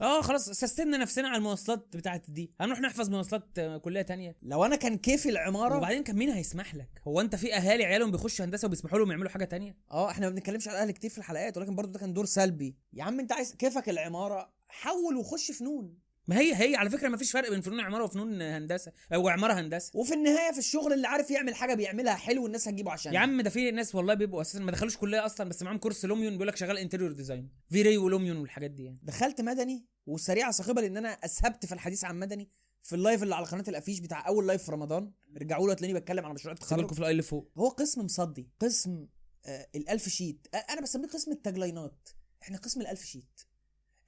آه 0.00 0.20
خلاص. 0.22 0.50
سستنا 0.50 0.96
نفسنا 0.96 1.28
على 1.28 1.36
المواصلات 1.38 1.96
بتاعت 1.96 2.30
دي. 2.30 2.52
هنروح 2.60 2.80
نحفظ 2.80 3.10
مواصلات 3.10 3.60
كلية 3.84 4.02
تانية. 4.02 4.36
لو 4.42 4.64
أنا 4.64 4.76
كان 4.76 4.98
كيفي 4.98 5.28
العماره 5.28 5.76
وبعدين 5.76 6.02
كان 6.02 6.16
مين 6.16 6.30
هيسمح 6.30 6.74
لك؟ 6.74 7.02
هو 7.08 7.20
أنت 7.20 7.36
في 7.36 7.54
أهالي 7.54 7.84
عيالهم 7.84 8.10
بيخشوا 8.10 8.44
هندسة 8.44 8.66
وبيسمحوا 8.66 8.98
لهم 8.98 9.10
يعملوا 9.10 9.30
حاجة 9.30 9.44
تانية؟ 9.44 9.76
آه 9.90 10.10
إحنا 10.10 10.28
ما 10.28 10.34
بنتكلمش 10.34 10.68
على 10.68 10.78
أهل 10.78 10.90
كتير 10.90 11.10
في 11.10 11.18
الحلقات 11.18 11.56
ولكن 11.56 11.76
برضه 11.76 11.92
ده 11.92 11.98
كان 11.98 12.12
دور 12.12 12.24
سلبي. 12.24 12.76
يا 12.92 13.04
عم 13.04 13.20
أنت 13.20 13.32
عايز 13.32 13.54
كيفك 13.54 13.88
العمارة؟ 13.88 14.52
حول 14.68 15.16
وخش 15.16 15.50
فنون 15.50 15.98
ما 16.28 16.38
هي 16.38 16.54
هي 16.54 16.76
على 16.76 16.90
فكرة 16.90 17.08
ما 17.08 17.16
فيش 17.16 17.32
فرق 17.32 17.50
بين 17.50 17.60
فنون 17.60 17.80
عمارة 17.80 18.04
وفنون 18.04 18.42
هندسة 18.42 18.92
أو 19.14 19.28
عمارة 19.28 19.52
هندسة. 19.52 19.90
وفي 19.94 20.14
النهاية 20.14 20.52
في 20.52 20.58
الشغل 20.58 20.92
اللي 20.92 21.08
عارف 21.08 21.30
يعمل 21.30 21.54
حاجة 21.54 21.74
بيعملها 21.74 22.14
حلو 22.14 22.42
والناس 22.42 22.68
هتجيبه 22.68 22.90
عشان 22.92 23.14
يا 23.14 23.18
عم 23.18 23.40
ده 23.40 23.50
في 23.50 23.70
ناس 23.70 23.94
والله 23.94 24.14
بيبقوا 24.14 24.40
أساسا 24.40 24.58
ما 24.58 24.72
دخلوش 24.72 24.96
كلية 24.96 25.26
أصلا 25.26 25.48
بس 25.48 25.62
معاهم 25.62 25.78
كورس 25.78 26.04
Lumion 26.04 26.32
بيقول 26.32 26.48
لك 26.48 26.56
شغال 26.56 26.78
interior 26.78 27.12
design 27.12 27.48
V-Ray 27.70 27.98
و 27.98 28.03
Lumion 28.03 28.36
والحاجات 28.36 28.70
دي 28.70 28.84
يعني. 28.84 29.00
دخلت 29.02 29.40
مدني 29.40 29.86
وسريعة 30.06 30.50
صاخبة 30.50 30.82
لأن 30.82 30.96
أنا 30.96 31.08
أسهبت 31.08 31.66
في 31.66 31.72
الحديث 31.72 32.04
عن 32.04 32.18
مدني 32.18 32.50
في 32.82 32.94
ال 32.94 33.00
live 33.00 33.22
اللي 33.22 33.34
على 33.34 33.46
قناة 33.46 33.64
الأفيش 33.68 34.00
بتاع 34.00 34.28
أول 34.28 34.46
live 34.46 34.62
في 34.62 34.72
رمضان. 34.72 35.12
رجعوا 35.36 35.66
له 35.66 35.72
هتلاقيني 35.72 35.98
بتكلم 36.00 36.24
على 36.24 36.34
مشروع 36.34 36.54
التخرج. 36.54 36.92
في 36.92 36.98
ال 36.98 37.04
i 37.04 37.10
اللي 37.10 37.22
فوق. 37.22 37.52
هو 37.58 37.68
قسم 37.68 38.04
مصدي 38.04 38.48
قسم 38.60 39.06
آه 39.46 39.68
الألف 39.74 40.08
sheet. 40.08 40.46
آه 40.54 40.56
أنا 40.56 40.80
بسميه 40.80 41.08
قسم 41.08 41.32
ال 41.32 41.40
tagline 41.40 41.93
ات. 41.93 42.08
إحنا 42.42 42.58
قسم 42.58 42.80
الألف 42.80 43.04
sheet. 43.04 43.40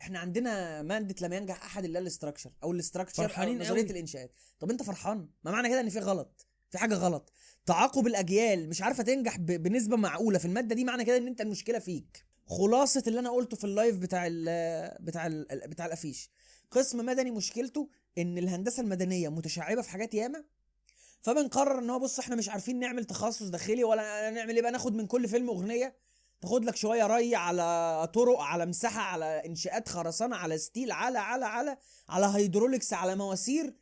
إحنا 0.00 0.18
عندنا 0.18 0.82
ماده 0.82 1.26
لم 1.26 1.32
ينجح 1.32 1.64
احد 1.64 1.84
الا 1.84 1.98
ال 1.98 2.03
structure 2.03 2.50
أو 2.62 2.72
ال 2.72 2.77
structure 2.77 3.22
فرحانين 3.28 3.56
أو 3.56 3.62
نظرية 3.66 3.82
قوي. 3.82 3.90
الانشاءات. 3.90 4.32
طب 4.60 4.70
انت 4.70 4.82
فرحان؟ 4.82 5.28
ما 5.44 5.50
معنى 5.50 5.68
كده 5.68 5.80
ان 5.80 5.88
في 5.88 5.98
غلط؟ 5.98 6.46
في 6.70 6.78
حاجة 6.78 6.94
غلط. 6.94 7.32
تعاقب 7.66 8.06
الاجيال 8.06 8.68
مش 8.68 8.82
عارفة 8.82 9.02
تنجح 9.02 9.36
بنسبة 9.38 9.96
معقولة. 9.96 10.38
في 10.38 10.44
المادة 10.44 10.74
دي 10.74 10.84
معنى 10.84 11.04
كده 11.04 11.16
ان 11.16 11.26
انت 11.26 11.40
المشكلة 11.40 11.78
فيك. 11.78 12.24
خلاصة 12.46 13.02
اللي 13.06 13.18
أنا 13.20 13.30
قلته 13.30 13.56
في 13.56 13.64
ال 13.64 13.71
live 13.71 13.96
بتاع 13.98 14.26
ال 14.26 14.44
بتاع 15.04 15.26
ال 15.26 15.46
بتاع 15.66 15.86
الافيش. 15.86 16.30
قسم 16.70 17.06
مدني 17.06 17.30
مشكلته 17.30 17.88
ان 18.18 18.38
الهندسة 18.38 18.82
المدنية 18.82 19.28
متشعبة 19.28 19.82
في 19.82 19.90
حاجات 19.90 20.14
ياما 20.14 20.44
فبنقرر 21.22 21.78
ان 21.78 21.90
هو 21.90 21.98
بص 21.98 22.18
إحنا 22.18 22.36
مش 22.36 22.48
عارفين 22.48 22.78
نعمل 22.78 23.04
تخصص 23.04 23.42
داخلي 23.42 23.84
ولا 23.84 24.30
نعمل 24.30 24.54
إيه 24.54 24.62
بقى 24.62 24.72
ناخد 24.72 24.94
من 24.94 25.06
كل 25.06 25.28
فيلم 25.28 25.48
أغنية 25.48 25.96
تاخد 26.40 26.64
لك 26.64 26.76
شوية 26.76 27.06
ري 27.06 27.34
على 27.36 28.08
طرق 28.14 28.40
على 28.40 28.66
مساحة 28.66 29.00
على 29.00 29.24
إنشاءات 29.46 29.88
خرسانة 29.88 30.36
على 30.36 30.58
steel 30.58 30.92
على 30.92 31.18
على 31.18 31.44
على 31.46 31.76
على 32.08 32.26
hydraulics 32.26 32.92
على 32.92 33.16
مواسير. 33.16 33.74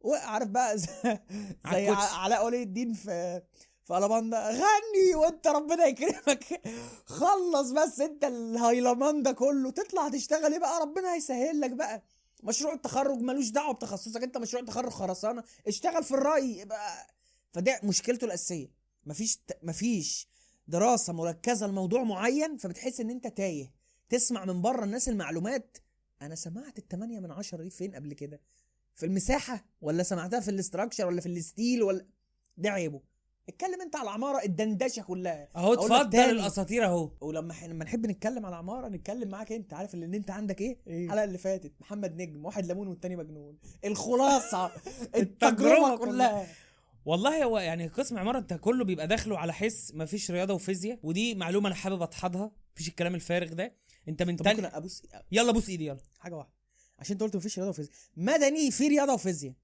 وعارف 0.00 0.48
بقى 0.48 0.78
زي, 0.78 1.88
علاء 2.12 2.46
ولي 2.46 2.62
الدين 2.62 2.92
في 2.92 3.42
في 3.84 3.96
ألاباندا. 3.98 4.50
غني! 4.50 5.14
وانت 5.14 5.46
ربنا 5.46 5.84
يكرمك. 5.86 6.60
خلص 7.06 7.70
بس 7.70 8.00
انت 8.00 8.24
الهيلمان 8.24 9.22
ده 9.22 9.32
كله. 9.32 9.70
تطلع 9.70 10.08
تشتغل 10.08 10.52
إيه 10.52 10.58
بقى؟ 10.60 10.80
ربنا 10.80 11.14
هيسهل 11.14 11.60
لك 11.60 11.70
بقى. 11.70 12.02
مشروع 12.42 12.72
التخرج 12.72 13.20
ملوش 13.20 13.48
دعوة 13.48 13.72
بتخصصك 13.74 14.22
انت 14.22 14.38
مشروع 14.38 14.64
تخرج 14.64 14.90
خرسانة. 14.92 15.44
اشتغل 15.66 16.04
في 16.04 16.10
الري 16.14 16.58
يبقى 16.58 17.06
فده 17.52 17.80
مشكلته 17.82 18.24
الأساسية. 18.24 18.70
مفيش 19.06 19.36
ت... 19.36 19.58
مفيش 19.62 20.28
دراسة 20.68 21.12
مركزة 21.12 21.66
لموضوع 21.66 22.02
معين 22.02 22.56
فبتحس 22.56 23.00
إن 23.00 23.10
أنت 23.10 23.26
تايه. 23.26 23.72
تسمع 24.08 24.44
من 24.44 24.62
بره 24.62 24.84
الناس 24.84 25.08
المعلومات. 25.08 25.76
أنا 26.22 26.34
سمعت 26.34 26.78
التمانية 26.78 27.20
من 27.20 27.30
عشرة 27.30 27.62
دي 27.62 27.70
فين 27.70 27.94
قبل 27.94 28.12
كده؟ 28.12 28.40
في 28.94 29.06
المساحة 29.06 29.64
ولا 29.80 30.02
سمعتها 30.02 30.40
في 30.40 30.50
ال 30.50 30.56
structure 30.56 31.06
ولا 31.06 31.20
في 31.20 31.28
ال 31.28 31.37
steel 31.37 31.82
ولا؟ 31.82 32.06
ده 32.56 32.70
عيبه. 32.70 33.00
اتكلم 33.48 33.80
أنت 33.80 33.96
على 33.96 34.02
العمارة 34.08 34.44
الدندشة 34.44 35.02
كلها. 35.02 35.48
أهو 35.56 35.74
اتفضل. 35.74 36.18
الأساطير 36.18 36.84
أهو. 36.84 37.10
ولما 37.20 37.52
ح... 37.54 37.64
لما 37.64 37.84
نحب 37.84 38.06
نتكلم 38.06 38.46
على 38.46 38.56
عماره 38.56 38.88
نتكلم 38.88 39.28
معاك 39.28 39.52
أنت. 39.52 39.74
عارف 39.74 39.94
إن 39.94 40.14
أنت 40.14 40.30
عندك 40.30 40.60
إيه؟ 40.60 40.78
إيه؟ 40.86 41.04
الحلقة 41.06 41.24
اللي 41.24 41.38
فاتت. 41.38 41.72
محمد 41.80 42.22
نجم 42.22 42.44
واحد 42.44 42.66
ليمون 42.66 42.88
والتاني 42.88 43.16
مجنون. 43.16 43.58
الخلاصة. 43.84 44.70
التجربة 45.16 45.96
كلها. 45.96 46.46
والله 47.06 47.44
هو 47.44 47.58
يعني 47.58 47.86
قسم 47.88 48.18
عمارة 48.18 48.38
انت 48.38 48.54
كله 48.54 48.84
بيبقى 48.84 49.06
داخله 49.08 49.38
على 49.38 49.52
حس 49.52 49.92
مفيش 49.94 50.30
رياضة 50.30 50.54
وفيزياء 50.54 50.98
ودي 51.02 51.34
معلومة 51.34 51.66
أنا 51.68 51.74
حابب 51.74 52.02
اضحضها 52.02 52.50
مفيش 52.74 52.88
الكلام 52.88 53.14
الفارغ 53.14 53.52
ده. 53.52 53.74
انت 54.08 54.22
من 54.22 54.36
طب 54.36 54.48
ممكن 54.48 54.62
تاني 54.62 54.76
ابص 54.76 55.02
يلا 55.32 55.52
بوس 55.52 55.68
إيدي 55.68 55.86
يلا. 55.86 55.98
حاجة 56.18 56.34
واحدة 56.36 56.52
عشان 56.98 57.12
انت 57.12 57.22
قلت 57.22 57.36
مفيش 57.36 57.58
رياضة 57.58 57.70
وفيزياء. 57.70 57.94
مدني 58.16 58.70
في 58.70 58.88
رياضة 58.88 59.14
وفيزياء 59.14 59.54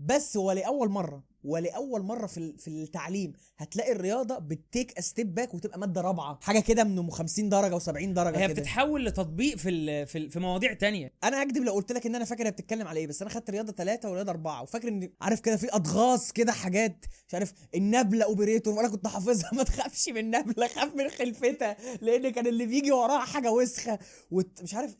بس 0.00 0.36
ولاول 0.36 0.88
مرة. 0.88 1.24
ولأول 1.46 2.02
مرة 2.02 2.26
في 2.26 2.54
في 2.58 2.68
التعليم 2.68 3.32
هتلاقي 3.56 3.92
الرياضة 3.92 4.38
بت 4.38 4.59
take 4.59 5.00
step 5.00 5.34
back 5.34 5.54
وتبقى 5.54 5.78
مادة 5.78 6.00
رابعة 6.00 6.38
حاجة 6.42 6.60
كده 6.60 6.84
من 6.84 7.10
50 7.10 7.48
درجة 7.48 7.78
و70 7.78 7.90
درجة 8.06 8.38
هي 8.38 8.44
كده. 8.48 8.52
بتتحول 8.54 9.04
لتطبيق 9.04 9.56
في 9.56 9.68
ال- 9.70 10.06
في 10.06 10.18
ال- 10.18 10.30
في 10.30 10.40
مواضيع 10.40 10.72
تانية. 10.72 11.12
أنا 11.24 11.42
أكدب 11.42 11.62
لو 11.62 11.72
قلت 11.72 11.92
لك 11.92 12.06
إن 12.06 12.14
أنا 12.14 12.24
فاكر 12.24 12.46
هي 12.46 12.50
بتتكلم 12.50 12.88
على 12.88 13.00
إيه 13.00 13.06
بس 13.06 13.22
أنا 13.22 13.30
خدت 13.30 13.50
رياضة 13.50 13.72
ثلاثة 13.72 14.10
ورياضة 14.10 14.30
أربعة 14.30 14.62
وفاكر 14.62 14.88
إن 14.88 15.10
عارف 15.20 15.40
كده 15.40 15.56
في 15.56 15.74
اضغاث 15.76 16.30
كده 16.32 16.52
حاجات 16.52 17.04
مش 17.28 17.34
عارف 17.34 17.52
ال 17.74 17.82
nabla 17.82 18.24
operator 18.24 18.74
وأنا 18.74 18.88
كنت 18.88 19.06
حافظها 19.06 19.50
ما 19.54 19.62
تخافش 19.62 20.08
من 20.08 20.18
ال 20.18 20.26
nabla 20.26 20.66
خاف 20.68 20.94
من 20.94 21.08
خلفتها 21.08 21.76
لأن 22.00 22.30
كان 22.30 22.46
اللي 22.46 22.66
بيجي 22.66 22.92
وراها 22.92 23.24
حاجة 23.24 23.50
وسخة 23.52 23.98
ومش 24.30 24.74
عارف 24.74 24.94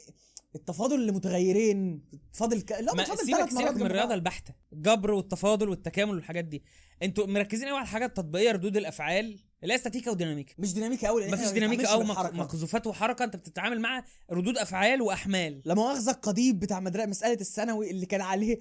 التفاضل 0.56 0.94
اللي 0.94 1.12
متغيرين 1.12 2.02
تفاضل 2.32 2.60
ك... 2.60 2.72
لا 2.72 2.94
ما 2.94 3.04
سيبك 3.04 3.50
سيبك 3.50 3.74
من 3.76 3.86
الرياضة. 3.86 4.14
البحتة 4.14 4.54
الجبر 4.72 5.10
والتفاضل 5.10 5.68
والتكامل 5.68 6.14
والحاجات 6.14 6.44
دي. 6.44 6.62
أنتوا 7.02 7.26
مركزين 7.26 7.68
قوي 7.68 7.76
على 7.76 7.84
الحاجات 7.84 8.08
التطبيقيه 8.08 8.52
ردود 8.52 8.76
الأفعال 8.76 9.38
اللي 9.62 9.74
هي 9.74 9.78
استاتيكا 9.78 10.10
وديناميكا 10.10 10.54
مش 10.58 10.74
ديناميكا 10.74 11.08
قوي 11.08 11.28
مفيش 11.32 11.50
ديناميكا 11.50 11.88
أو. 11.88 12.02
مقذوفات 12.02 12.86
وحركة 12.86 13.24
أنت 13.24 13.36
بتتعامل 13.36 13.80
مع 13.80 14.04
ردود 14.30 14.58
أفعال 14.58 15.02
وأحمال. 15.02 15.62
لا 15.64 15.74
مؤاخذة 15.74 16.10
القضيب 16.10 16.60
بتاع 16.60 16.80
مدرسة 16.80 17.06
مسألة 17.06 17.40
الثانوي 17.40 17.90
اللي 17.90 18.06
كان 18.06 18.20
عليه 18.20 18.58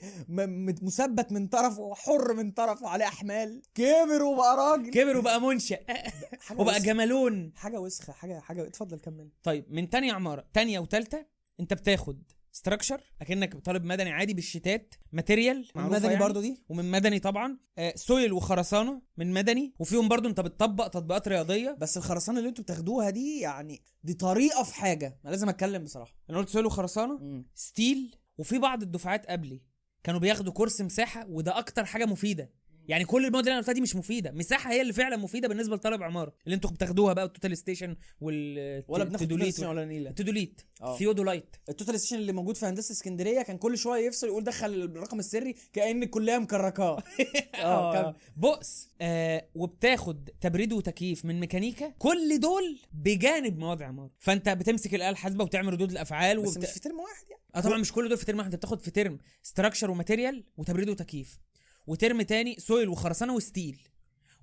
مثبت 0.81 1.31
من 1.31 1.47
طرفه 1.47 1.81
وحر 1.81 2.33
من 2.33 2.51
طرفه 2.51 2.87
عليه 2.89 3.05
أحمال. 3.05 3.61
كبر 3.75 4.23
وبقى 4.23 4.57
راجل. 4.57 4.89
كبر 4.91 5.17
وبقى 5.17 5.41
منشأ. 5.41 5.77
حاجة 6.45 6.61
وبقى. 6.61 6.79
جمالون. 6.79 7.51
حاجة 7.55 7.79
وسخة 7.79 8.13
حاجة 8.13 8.39
حاجة 8.39 8.67
اتفضل 8.67 8.99
كمل. 8.99 9.29
طيب 9.43 9.65
من 9.69 9.89
تانية 9.89 10.13
عمارة 10.13 10.45
تانية 10.53 10.79
وتالتة 10.79 11.34
انت 11.59 11.73
بتاخد 11.73 12.23
structure 12.51 13.01
أكنك 13.21 13.55
طالب 13.55 13.85
مدني 13.85 14.11
عادي 14.11 14.33
بال 14.33 14.49
sheet 14.49 14.87
ات 14.87 14.95
material 15.11 15.67
معروفة 15.75 15.95
مدني 15.95 16.11
يعني. 16.13 16.25
برضو 16.25 16.41
دي؟ 16.41 16.63
ومن 16.69 16.91
مدني 16.91 17.19
طبعا. 17.19 17.57
آه 17.77 17.93
soil 17.95 18.33
وخرسانة 18.33 19.01
من 19.17 19.33
مدني 19.33 19.73
وفيهم 19.79 20.07
برضو 20.07 20.29
انت 20.29 20.39
بتطبق 20.39 20.87
تطبيقات 20.87 21.27
رياضية. 21.27 21.77
بس 21.79 21.97
الخرسانة 21.97 22.37
اللي 22.39 22.49
أنتوا 22.49 22.63
بتاخدوها 22.63 23.09
دي 23.09 23.39
يعني 23.39 23.81
دي 24.03 24.13
طريقة 24.13 24.63
في 24.63 24.75
حاجة. 24.75 25.19
أنا 25.23 25.31
لازم 25.31 25.49
أتكلم 25.49 25.83
بصراحة. 25.83 26.15
أنا 26.29 26.37
قلت 26.37 26.49
soil 26.49 26.65
وخرسانة 26.65 27.43
steel 27.55 28.15
وفي 28.37 28.59
بعض 28.59 28.81
الدفعات 28.81 29.25
قبلي 29.25 29.61
كانوا 30.03 30.19
بياخدوا 30.19 30.53
كورس 30.53 30.81
مساحة 30.81 31.25
وده 31.29 31.59
أكتر 31.59 31.85
حاجة 31.85 32.05
مفيدة. 32.05 32.51
يعني 32.87 33.05
كل 33.05 33.25
المواد 33.25 33.43
اللي 33.43 33.51
أنا 33.51 33.59
قلتها 33.59 33.73
دي 33.73 33.81
مش 33.81 33.95
مفيدة. 33.95 34.31
مساحة 34.31 34.71
هي 34.71 34.81
اللي 34.81 34.93
فعلا 34.93 35.17
مفيدة 35.17 35.47
بالنسبة 35.47 35.75
لطالب 35.75 36.03
عمارة. 36.03 36.33
اللي 36.45 36.55
أنتوا 36.55 36.69
بتاخدوها 36.69 37.13
بقى 37.13 37.25
ال 37.25 37.30
total 37.30 37.57
station 37.57 37.95
وال 38.21 38.83
ولا 38.87 39.03
بناخد 39.03 39.27
total 39.27 39.67
ولا 39.67 39.85
نيلة. 39.85 40.09
ال 40.09 40.14
theodolite 40.14 40.61
آه. 40.81 40.97
theodolite. 40.97 41.55
ال 41.69 41.74
total 41.74 41.99
station 41.99 42.15
اللي 42.15 42.31
موجود 42.31 42.57
في 42.57 42.65
هندسة 42.65 42.91
اسكندرية 42.91 43.41
كان 43.41 43.57
كل 43.57 43.77
شوية 43.77 44.07
يفصل 44.07 44.27
يقول 44.27 44.43
دخل 44.43 44.73
الرقم 44.73 45.19
السري 45.19 45.55
كأن 45.73 46.03
الكلية 46.03 46.37
مكركاة. 46.37 47.03
آه 47.55 47.93
كمل. 47.93 48.15
بؤس 48.37 48.89
آه 49.01 49.47
وبتاخد 49.55 50.29
تبريد 50.41 50.73
وتكييف 50.73 51.25
من 51.25 51.39
ميكانيكا. 51.39 51.89
كل 51.99 52.39
دول 52.39 52.79
بجانب 52.93 53.57
مواد 53.59 53.81
عمارة. 53.81 54.11
فأنت 54.19 54.49
بتمسك 54.49 54.95
الآلة 54.95 55.09
الحاسبة 55.09 55.43
وبتعمل 55.43 55.73
ردود 55.73 55.91
الأفعال 55.91 56.41
بس 56.41 56.49
وبت... 56.49 56.57
مش 56.57 56.69
في 56.69 56.79
ترم 56.79 56.99
واحد 56.99 57.25
يعني. 57.29 57.41
آه 57.55 57.59
طبعا 57.59 57.77
مش 57.77 57.91
كل 57.91 58.09
دول 58.09 58.17
في 58.17 58.25
ترم 58.25 58.37
واحد. 58.37 58.47
أنت 58.47 58.55
بتاخد 58.55 58.81
في 58.81 58.91
ترم 58.91 59.19
structure 59.43 59.91
و 59.91 59.97
material 59.97 60.43
وتبريد 60.57 60.89
وتكييف. 60.89 61.39
وترم 61.87 62.21
تاني 62.21 62.55
soil 62.59 62.89
وخرسانة 62.89 63.33
و 63.33 63.40
steel. 63.40 63.79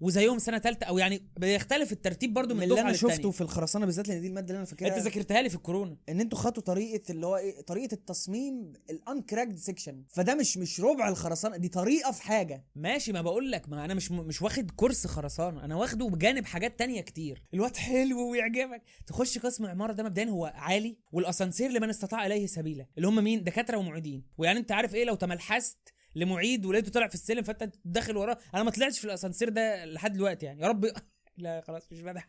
وزيهم 0.01 0.39
سنة 0.39 0.59
ثالثه 0.59 0.87
أو 0.87 0.99
يعني 0.99 1.23
بيختلف 1.37 1.93
الترتيب 1.93 2.35
برضو 2.35 2.55
من, 2.55 2.61
من 2.61 2.63
اللي 2.71 2.81
أنا 2.81 2.93
شفته. 2.93 3.31
في 3.31 3.41
الخرسانة 3.41 3.87
بالذات 3.87 4.09
لأن 4.09 4.21
دي 4.21 4.27
المادة 4.27 4.47
اللي 4.47 4.57
أنا 4.57 4.65
فاكرها 4.65 4.89
أنت 4.89 4.99
ذاكرتها 4.99 5.43
لي 5.43 5.49
في 5.49 5.55
الكورونا. 5.55 5.97
إن 6.09 6.21
أنتوا 6.21 6.39
خدتوا 6.39 6.63
طريقة 6.63 7.13
اللي 7.13 7.27
هو 7.27 7.37
إيه 7.37 7.61
طريقة 7.61 7.95
التصميم 7.95 8.73
ال 8.91 8.97
uncracked 8.97 9.57
section 9.57 10.05
فده 10.09 10.35
مش 10.35 10.59
مش 10.59 10.81
ربع 10.81 11.09
الخرسانة 11.09 11.57
دي 11.57 11.69
طريقة 11.69 12.13
في 12.13 12.23
حاجة. 12.23 12.65
ماشي 12.75 13.13
ما 13.13 13.23
بقول 13.23 13.53
لك 13.53 13.69
ما 13.69 13.85
أنا 13.85 13.95
مش 13.95 14.11
مش 14.11 14.43
واخد 14.43 14.71
كورس 14.71 15.07
خرسانة 15.07 15.65
أنا 15.65 15.77
واخده 15.77 16.09
بجانب 16.09 16.45
حاجات 16.45 16.79
تانية 16.79 17.01
كتير. 17.01 17.43
الواد 17.55 17.77
حلو 17.77 18.31
ويعجبك. 18.31 18.83
تخش 19.07 19.39
قسم 19.39 19.67
عمارة 19.67 19.93
ده 19.93 20.03
مبدئيا 20.03 20.27
هو 20.27 20.53
عالي 20.55 20.97
والأسانسير 21.13 21.71
لمن 21.71 21.91
استطاع 21.91 22.27
إليه 22.27 22.47
سبيلا 22.47 22.87
اللي 22.97 23.09
هم 23.09 23.25
مين؟ 23.25 23.45
دكاترة 23.45 23.77
ومعيدين. 23.77 24.25
ويعني 24.39 24.59
أنت 24.59 24.73
عارف 24.73 24.95
إيه؟ 24.95 25.05
لو 25.05 25.15
تملحست 25.15 25.79
لمعيد 26.15 26.67
ولقيته 26.67 26.91
طالع 26.91 27.09
في 27.09 27.15
السلم 27.15 27.43
فانت 27.43 27.75
داخل 27.85 28.17
وراه. 28.17 28.37
أنا 28.55 28.63
ما 28.63 28.71
طلعتش 28.71 28.99
في 28.99 29.05
الأسانسير 29.05 29.49
ده 29.49 29.85
لحد 29.85 30.13
دلوقتي 30.13 30.47
يعني. 30.47 30.63
يا 30.63 30.69
رب 30.69 30.87
لا 31.39 31.61
خلاص 31.61 31.83
مش 31.93 32.01
بدح 32.01 32.27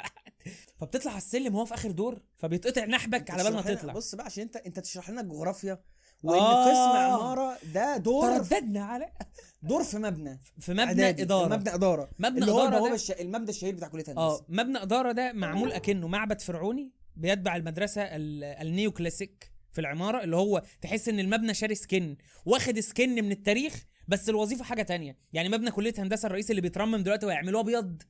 فبتطلع 0.77 1.11
على 1.11 1.17
السلم 1.17 1.55
وهو 1.55 1.65
في 1.65 1.73
آخر 1.73 1.91
دور 1.91 2.21
فبيتقطع 2.37 2.85
نحبك 2.85 3.31
على 3.31 3.43
بال 3.43 3.53
ما 3.53 3.61
تطلع. 3.61 3.93
بص 3.93 4.15
بقى 4.15 4.25
عشان 4.25 4.43
انت 4.43 4.55
انت 4.55 4.79
تشرح 4.79 5.09
لنا 5.09 5.21
الجغرافيا 5.21 5.83
وإن 6.23 6.39
آه. 6.39 6.65
قسم 6.65 6.97
عمارة 6.97 7.57
ده 7.73 7.97
دور 7.97 8.37
ترددنا 8.37 8.85
على 8.85 9.09
دور 9.69 9.83
في 9.83 9.97
مبنى. 9.97 10.39
في 10.59 10.71
مبنى 10.71 10.83
إعدادي. 10.85 11.21
إدارة. 11.23 11.55
مبنى 11.55 11.73
إدارة. 11.75 12.09
مبنى 12.19 12.39
اللي 12.39 12.51
هو 12.51 12.55
إدارة 12.59 12.67
البوابة 12.75 12.89
ده- 12.89 12.95
الش... 12.95 13.11
المبنى 13.11 13.49
الشهير 13.49 13.75
بتاع 13.75 13.87
كلية 13.87 14.03
آه 14.17 14.31
هندسه 14.31 14.45
مبنى 14.49 14.81
إدارة 14.83 15.11
ده 15.11 15.33
معمول 15.33 15.71
أكنه 15.71 16.07
معبد 16.07 16.41
فرعوني 16.41 16.91
بيتبع 17.15 17.55
المدرسة 17.55 18.01
ال- 18.01 18.43
النيو 18.43 18.91
كلاسيك 18.91 19.52
في 19.73 19.81
العمارة 19.81 20.23
اللي 20.23 20.35
هو 20.35 20.63
تحس 20.81 21.09
إن 21.09 21.19
المبنى 21.19 21.53
شاري 21.53 21.75
سكن 21.75 22.17
واخد 22.45 22.79
skin 22.79 23.09
من 23.09 23.31
التاريخ 23.31 23.85
بس 24.07 24.29
الوظيفة 24.29 24.63
حاجة 24.63 24.81
تانية. 24.81 25.17
يعني 25.33 25.49
مبنى 25.49 25.71
كلية 25.71 25.93
هندسة 25.97 26.25
الرئيسي 26.25 26.49
اللي 26.49 26.61
بيترمم 26.61 27.03
دلوقتي 27.03 27.25
ويعملوه 27.25 27.61
أبيض. 27.61 28.01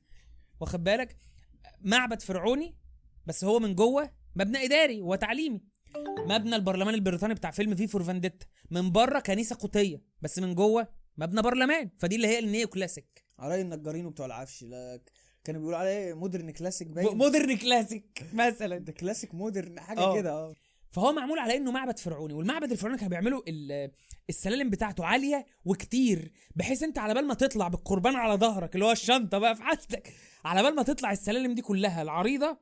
واخد 0.60 0.84
بالك؟ 0.84 1.16
معبد 1.80 2.22
فرعوني 2.22 2.76
بس 3.26 3.44
هو 3.44 3.58
من 3.58 3.74
جوه 3.74 4.10
مبنى 4.36 4.64
إداري 4.64 5.00
وتعليمي. 5.00 5.60
مبنى 6.18 6.56
البرلمان 6.56 6.94
البريطاني 6.94 7.34
بتاع 7.34 7.50
فيلم 7.50 7.74
V 7.74 7.86
for 7.86 8.02
Vendetta. 8.02 8.46
من 8.70 8.92
بره 8.92 9.20
كنيسة 9.20 9.56
قوطيه 9.60 10.02
بس 10.22 10.38
من 10.38 10.54
جوه 10.54 10.88
مبنى 11.16 11.42
برلمان. 11.42 11.90
فدي 11.98 12.16
اللي 12.16 12.26
هي 12.26 12.38
ال 12.38 12.45
neo 12.45 12.68
classic. 12.68 13.24
على 13.38 13.49
رأي 13.49 13.60
النجارين 13.60 14.06
وبتوع 14.06 14.26
العفش 14.26 14.62
لا 14.62 15.00
كانوا 15.44 15.60
بيقولوا 15.60 15.78
عليه 15.78 16.14
modern 16.14 16.50
classic 16.50 16.88
باين. 16.88 17.16
modern 17.16 17.56
classic 17.56 18.24
مثلا. 18.32 18.78
ده 18.78 18.92
classic 18.92 19.34
modern 19.34 19.80
حاجة 19.80 20.00
آه. 20.00 20.14
كده 20.14 20.30
آه. 20.32 20.54
فهو 20.94 21.12
معمول 21.12 21.38
على 21.38 21.56
إنه 21.56 21.70
معبد 21.70 21.98
فرعوني 21.98 22.34
والمعبد 22.34 22.70
الفرعوني 22.72 22.98
كانوا 22.98 23.10
بيعملوا 23.10 23.42
ال- 23.48 23.90
السلالم 24.28 24.70
بتاعته 24.70 25.04
عالية 25.04 25.46
وكتير 25.64 26.32
بحيث 26.56 26.82
أنت 26.82 26.98
على 26.98 27.14
بال 27.14 27.26
ما 27.26 27.34
تطلع 27.34 27.68
بالقربان 27.68 28.16
على 28.16 28.34
ظهرك 28.34 28.74
اللي 28.74 28.84
هو 28.86 28.92
الشنطة 28.92 29.38
بقى 29.38 29.56
في 29.56 29.62
حالتك 29.62 30.12
على 30.44 30.62
بال 30.62 30.74
ما 30.74 30.82
تطلع 30.82 31.12
السلالم 31.12 31.52
دي 31.54 31.62
كلها 31.62 32.02
العريضة 32.02 32.58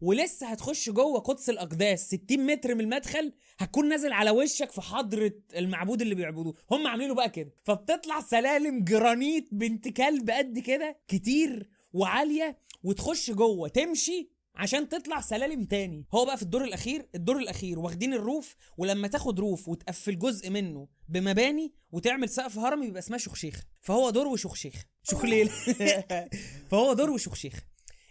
ولسه 0.00 0.46
هتخش 0.46 0.90
جوه 0.90 1.20
قدس 1.20 1.50
الأقداس 1.50 2.06
60 2.14 2.46
متر 2.46 2.74
من 2.74 2.80
المدخل 2.80 3.32
هتكون 3.58 3.88
نازل 3.88 4.12
على 4.12 4.30
وشك 4.30 4.70
في 4.70 4.80
حضرة 4.80 5.32
المعبود 5.56 6.02
اللي 6.02 6.14
بيعبدوه. 6.14 6.54
هم 6.70 6.86
عاملينه 6.86 7.14
بقى 7.14 7.30
كده. 7.30 7.50
فبتطلع 7.64 8.20
سلالم 8.20 8.84
جرانيت 8.84 9.48
بنت 9.52 9.88
كلب 9.88 10.30
قد 10.30 10.58
كده 10.58 10.98
كتير 11.08 11.68
وعالية 11.92 12.58
وتخش 12.82 13.30
جوه 13.30 13.68
تمشي 13.68 14.30
عشان 14.56 14.88
تطلع 14.88 15.20
سلالم 15.20 15.64
تاني. 15.64 16.06
هو 16.14 16.24
بقى 16.24 16.36
في 16.36 16.42
الدور 16.42 16.64
الأخير 16.64 17.08
الدور 17.14 17.36
الأخير 17.38 17.78
واخدين 17.78 18.14
الروف 18.14 18.54
ولما 18.76 19.08
تاخد 19.08 19.40
روف 19.40 19.68
وتقفل 19.68 20.18
جزء 20.18 20.50
منه 20.50 20.88
بمباني 21.08 21.74
وتعمل 21.92 22.28
سقف 22.28 22.58
هرمي 22.58 22.86
بيبقى 22.86 22.98
اسمها 22.98 23.18
شخشيخة. 23.18 23.62
فهو 23.80 24.10
دور 24.10 24.26
وشخشيخة. 24.26 24.84
شخليل 25.02 25.50
فهو 26.70 26.92
دور 26.92 27.10
وشخشيخة. 27.10 27.62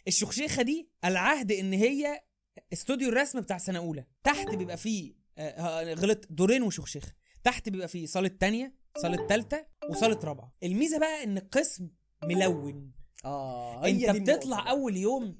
الشخشيخة 0.08 0.62
دي 0.62 0.90
العهد 1.06 1.52
إن 1.52 1.74
هي 1.74 2.22
استوديو 2.74 3.10
الرسم 3.10 3.42
بتاع 3.42 3.58
سنة 3.58 3.80
أولى. 3.80 4.06
تحت 4.24 4.50
بيبقى 4.56 4.78
فيه 4.78 5.14
آه، 5.38 5.94
غلط 5.94 6.26
دورين 6.30 6.64
وشخشيخة. 6.64 7.12
تحت 7.44 7.70
بيبقى 7.70 7.88
فيه 7.88 8.06
صالة 8.06 8.28
تانية 8.28 8.76
صالة 8.98 9.28
تالتة 9.28 9.66
وصالة 9.90 10.20
رابعة. 10.24 10.54
الميزة 10.64 11.00
بقى 11.00 11.24
إن 11.24 11.38
القسم 11.38 11.90
ملون. 12.24 12.92
آه 13.26 13.86
أنت 13.88 14.10
بتطلع. 14.10 14.70
أول 14.70 14.98
يوم 14.98 15.40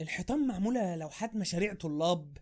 الحيطان 0.00 0.46
معمولة 0.46 0.96
لوحات 0.96 1.36
مشاريع 1.36 1.74
طلاب 1.74 2.38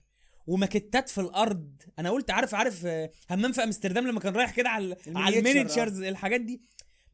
وماكيتات 0.47 1.09
في 1.09 1.21
الأرض. 1.21 1.83
أنا 1.99 2.11
قلت 2.11 2.31
عارف 2.31 2.55
عارف 2.55 2.87
آه، 2.87 3.11
همام 3.31 3.53
في 3.53 3.63
أمستردام 3.65 4.07
لما 4.07 4.21
كان 4.21 4.37
رايح 4.37 4.51
كده 4.51 4.69
على 4.69 4.97
على 5.07 5.39
ال 5.39 5.39
miniature، 5.39 5.39
ال 5.39 5.45
miniatures 5.45 6.03
الحاجات 6.03 6.41
دي. 6.41 6.63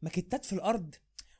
ماكيتات 0.01 0.45
في 0.45 0.53
الأرض 0.53 0.95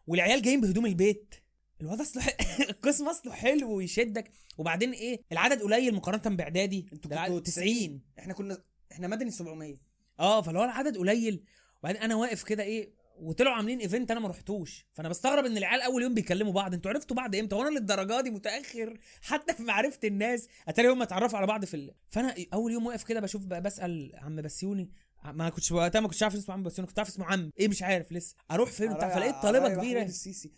والعيال 0.07 0.41
جايين 0.41 0.61
بهدوم 0.61 0.85
البيت. 0.85 1.35
الواد 1.81 2.01
أصله 2.01 2.23
القسم 2.69 3.07
أصله 3.07 3.33
حلو 3.33 3.71
ويشدك. 3.71 4.31
وبعدين 4.57 4.91
إيه؟ 4.91 5.21
العدد 5.31 5.61
قليل 5.61 5.95
مقارنة 5.95 6.35
بإعدادي. 6.35 6.89
أنتوا 6.93 7.25
كنتوا 7.25 7.39
90 7.39 8.01
إحنا 8.19 8.33
كنا 8.33 8.57
إحنا 8.91 9.07
مدني 9.07 9.31
700 9.31 9.75
آه 10.19 10.41
فاللي 10.41 10.59
هو 10.59 10.63
العدد 10.63 10.97
قليل. 10.97 11.43
وبعدين 11.79 12.01
أنا 12.01 12.15
واقف 12.15 12.43
كده 12.43 12.63
إيه؟ 12.63 13.04
وطلعوا 13.19 13.55
عاملين 13.55 13.79
event 13.79 14.11
أنا 14.11 14.19
ما 14.19 14.27
رحتوش. 14.27 14.85
فانا 14.93 15.09
بستغرب 15.09 15.45
إن 15.45 15.57
العيال 15.57 15.81
أول 15.81 16.03
يوم 16.03 16.13
بيكلموا 16.13 16.53
بعض. 16.53 16.73
أنتوا 16.73 16.91
عرفتوا 16.91 17.15
بعض 17.15 17.35
إمتى؟ 17.35 17.55
وأنا 17.55 17.79
للدرجة 17.79 18.21
دي 18.21 18.29
متأخر. 18.29 18.99
حتى 19.21 19.53
في 19.53 19.63
معرفة 19.63 19.99
الناس. 20.03 20.47
اتاري 20.67 20.87
هم 20.87 21.01
اتعرفوا 21.01 21.37
على 21.37 21.47
بعض 21.47 21.65
في 21.65 21.73
ال... 21.73 21.93
فأنا 22.09 22.35
أول 22.53 22.71
يوم 22.71 22.85
واقف 22.85 23.03
كده 23.03 23.19
بشوف 23.19 23.45
بقى 23.45 23.61
بسأل 23.61 24.11
عم 24.15 24.41
بسيوني. 24.41 24.91
ما 25.25 25.49
كنتش 25.49 25.71
وقتها 25.71 25.99
ما 25.99 26.07
كنتش 26.07 26.23
عارف 26.23 26.35
اسمه 26.35 26.55
عم 26.55 26.63
بسيوني. 26.63 26.87
كنت 26.87 26.99
عارف 26.99 27.09
اسمه 27.09 27.25
عم. 27.25 27.51
إيه 27.59 27.67
مش 27.67 27.83
عارف 27.83 28.11
لسه. 28.11 28.35
أروح 28.51 28.71
فين 28.71 28.93
بتاع 28.93 29.15
فلقيت 29.15 29.35
طالبة 29.35 29.69
كبيرة. 29.69 30.03
السيسي. 30.03 30.51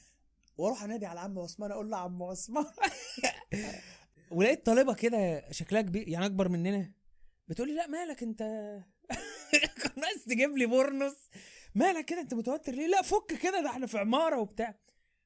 وأروح 0.58 0.84
أنادي 0.84 1.06
على 1.06 1.20
عم 1.20 1.40
عثمان. 1.40 1.72
أقول 1.72 1.90
له 1.90 1.98
عم 1.98 2.24
عثمان. 2.24 2.66
ولقيت 4.32 4.66
طالبة 4.66 4.94
كده 4.94 5.52
شكلها 5.52 5.82
كبير 5.82 6.08
يعني 6.08 6.26
أكبر 6.26 6.50
مننا. 6.50 6.94
بتقول 7.48 7.68
لي 7.68 7.76
لا 7.76 7.88
مالك 7.88 8.24
أنت؟ 8.24 8.40
كان 9.82 9.92
ناقص 9.98 10.24
تجيب 10.28 10.58
لي 10.58 10.66
بورنوس. 10.66 11.18
مالك 11.78 12.06
كده؟ 12.06 12.22
انت 12.22 12.34
متوتر 12.34 12.72
ليه؟ 12.72 12.88
لا 12.88 13.02
فك 13.02 13.40
كده 13.44 13.62
ده 13.62 13.70
إحنا 13.70 13.88
في 13.88 13.98
عمارة 13.98 14.40
وبتاع. 14.40 14.80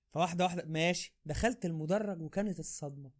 فواحدة 0.09 0.43
واحدة 0.43 0.63
ماشي. 0.67 1.15
دخلت 1.25 1.65
المدرج 1.65 2.21
وكانت 2.21 2.59
الصدمة. 2.59 3.11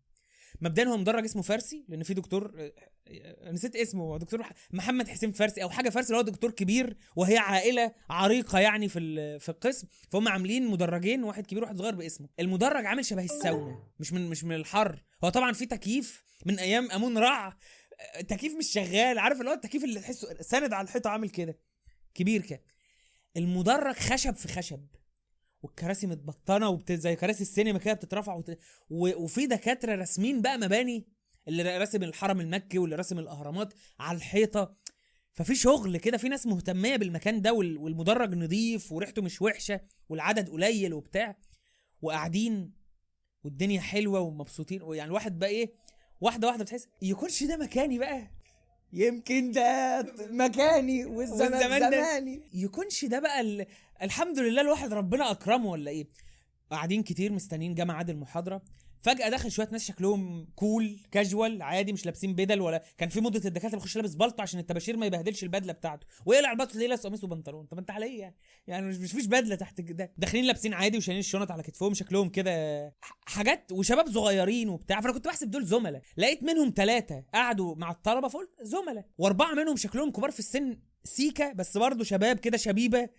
مبدئيا 0.62 0.88
هو 0.88 0.98
مدرج 0.98 1.24
اسمه 1.24 1.41
فارسي 1.41 1.86
لأن 1.90 2.03
في 2.03 2.14
دكتور 2.14 2.53
آه، 2.58 2.74
آه، 3.08 3.52
نسيت 3.52 3.76
اسمه 3.76 4.03
هو 4.03 4.18
دكتور 4.18 4.40
مح- 4.40 4.52
محمد 4.72 5.08
حسين 5.08 5.32
فارسي 5.32 5.64
أو 5.64 5.70
حاجة 5.70 5.90
فارسي 5.90 6.08
اللي 6.14 6.18
هو 6.18 6.22
دكتور 6.22 6.52
كبير 6.52 6.98
وهي 7.16 7.38
عائلة 7.38 7.91
عريقة 8.10 8.60
يعني 8.60 8.90
في 8.90 8.99
في 9.40 9.49
القسم. 9.49 9.88
فهم 10.10 10.28
عاملين 10.28 10.68
مدرجين 10.68 11.24
واحد 11.24 11.45
كبير 11.48 11.64
وواحد 11.64 11.78
صغير 11.78 11.95
باسمه. 11.95 12.30
المدرج 12.40 12.86
عامل 12.86 13.06
شبه 13.06 13.24
الساونا 13.24 13.84
مش 13.99 14.14
من 14.14 14.30
مش 14.30 14.44
من 14.44 14.56
الحر. 14.56 15.03
هو 15.24 15.30
طبعا 15.30 15.53
في 15.53 15.66
تكييف 15.66 16.24
من 16.45 16.60
أيام 16.60 16.91
أمون 16.91 17.18
رع 17.18 17.48
آه، 17.48 18.20
التكييف 18.20 18.56
مش 18.56 18.68
شغال. 18.68 19.20
عارف 19.20 19.40
اللي 19.40 19.49
هو 19.49 19.56
التكييف 19.56 19.84
اللي 19.84 19.99
تحسه 19.99 20.41
ساند 20.41 20.74
على 20.74 20.86
الحيطة 20.86 21.10
عامل 21.10 21.30
كده. 21.30 21.60
كبير 22.14 22.41
كده. 22.41 22.62
المدرج 23.38 23.95
خشب 23.95 24.36
في 24.36 24.48
خشب 24.48 24.86
والكراسي 25.62 26.08
متبطنة 26.08 26.70
وبت... 26.70 26.91
زي 26.91 27.16
كراسي 27.16 27.41
السينما 27.41 27.80
كده 27.80 27.94
بتترفع 27.94 28.34
وت... 28.34 28.58
و... 28.90 29.24
وفي 29.24 29.45
دكاترة 29.48 29.95
راسمين 29.95 30.41
بقى 30.41 30.58
مباني 30.58 31.08
اللي 31.48 31.78
راسم 31.78 32.03
الحرم 32.03 32.41
المكي 32.41 32.78
واللي 32.80 32.95
راسم 32.95 33.20
الأهرامات 33.20 33.74
على 33.99 34.16
الحيطة. 34.18 34.76
ففي 35.34 35.56
شغل 35.56 35.98
كده 35.98 36.18
في 36.18 36.30
ناس 36.30 36.45
مهتمية 36.48 36.95
بالمكان 36.95 37.41
ده 37.41 37.53
وال... 37.53 37.78
والمدرج 37.78 38.34
نظيف 38.36 38.91
وريحته 38.91 39.22
مش 39.22 39.41
وحشة 39.41 39.82
والعدد 40.10 40.49
قليل 40.49 40.94
وبتاع 40.94 41.38
وقاعدين 42.02 42.74
والدنيا 43.44 43.82
حلوة 43.82 44.20
ومبسوطين 44.20 44.82
ويعني 44.84 45.08
الواحد 45.10 45.40
بقى 45.40 45.49
إيه 45.49 45.74
واحدة 46.22 46.48
واحدة 46.48 46.64
بتحس 46.64 46.88
يكونش 47.02 47.44
ده 47.44 47.58
مكاني 47.58 47.99
بقى. 47.99 48.32
يمكن 48.94 49.52
ده 49.52 50.02
مكاني 50.32 51.06
والزمان 51.06 51.54
والزمان 51.54 51.80
ده- 51.82 51.90
زماني. 51.90 52.42
يكونش 52.54 53.06
ده 53.06 53.20
بقى 53.20 53.42
ال... 53.42 53.66
الحمد 54.02 54.40
لله 54.40 54.62
الواحد 54.62 54.94
ربنا 54.94 55.32
أكرمه 55.32 55.70
ولا 55.72 55.92
إيه؟ 55.92 56.08
قاعدين 56.72 57.04
كتير 57.04 57.32
مستنيين 57.32 57.76
جامعة 57.76 57.96
عاد 57.96 58.10
المحاضرة. 58.10 58.62
فجأة 59.02 59.30
دخل 59.30 59.52
شوية 59.52 59.68
ناس 59.72 59.86
شكلهم 59.86 60.48
كول 60.56 60.99
كاجوال 61.11 61.61
عادي 61.61 61.94
مش 61.94 62.06
لابسين 62.06 62.36
بدل 62.36 62.61
ولا 62.61 62.84
كان 62.98 63.10
في 63.10 63.22
مدة 63.22 63.41
الدكاترة 63.45 63.78
بيخش 63.78 63.95
لابس 63.95 64.15
بلطو 64.15 64.41
عشان 64.41 64.60
الطباشير 64.60 64.98
ما 64.98 65.06
يبهدلش 65.06 65.44
البدلة 65.44 65.73
بتاعته. 65.73 66.07
ويقلع 66.26 66.52
البلطو 66.52 66.80
ليه 66.80 66.88
لابس 66.88 67.07
قميص 67.07 67.23
وبنطلون. 67.23 67.65
طب 67.65 67.78
انت 67.78 67.91
على 67.91 68.06
إيه 68.06 68.19
يعني؟ 68.19 68.36
يعني 68.68 68.88
مش 68.88 69.11
فيش 69.11 69.26
بدلة 69.26 69.56
تحت 69.56 69.82
كده 69.82 70.14
داخلين 70.18 70.45
لابسين 70.45 70.73
عادي 70.73 70.98
وشايلين 70.98 71.19
الشنط 71.19 71.52
على 71.52 71.64
كتفهم 71.64 71.94
شكلهم 71.94 72.30
كده 72.30 72.95
حاجات 73.26 73.72
وشباب 73.72 74.11
صغيرين 74.11 74.69
وبتاع. 74.69 75.02
فأنا 75.02 75.14
كنت 75.14 75.26
بحسب 75.26 75.52
دول 75.52 75.65
زملاء. 75.65 76.02
لقيت 76.18 76.44
منهم 76.44 76.73
ثلاثة 76.76 77.23
قعدوا 77.34 77.76
مع 77.76 77.91
الطلبة 77.91 78.28
فقلت 78.28 78.49
زملاء. 78.61 79.06
وأربعة 79.18 79.53
منهم 79.53 79.76
شكلهم 79.76 80.11
كبار 80.11 80.32
في 80.32 80.40
السن 80.40 80.80
سيكا 81.03 81.53
بس 81.53 81.78
برضه 81.78 82.03
شباب 82.03 82.40
كده 82.40 82.57
شبيبة. 82.57 83.10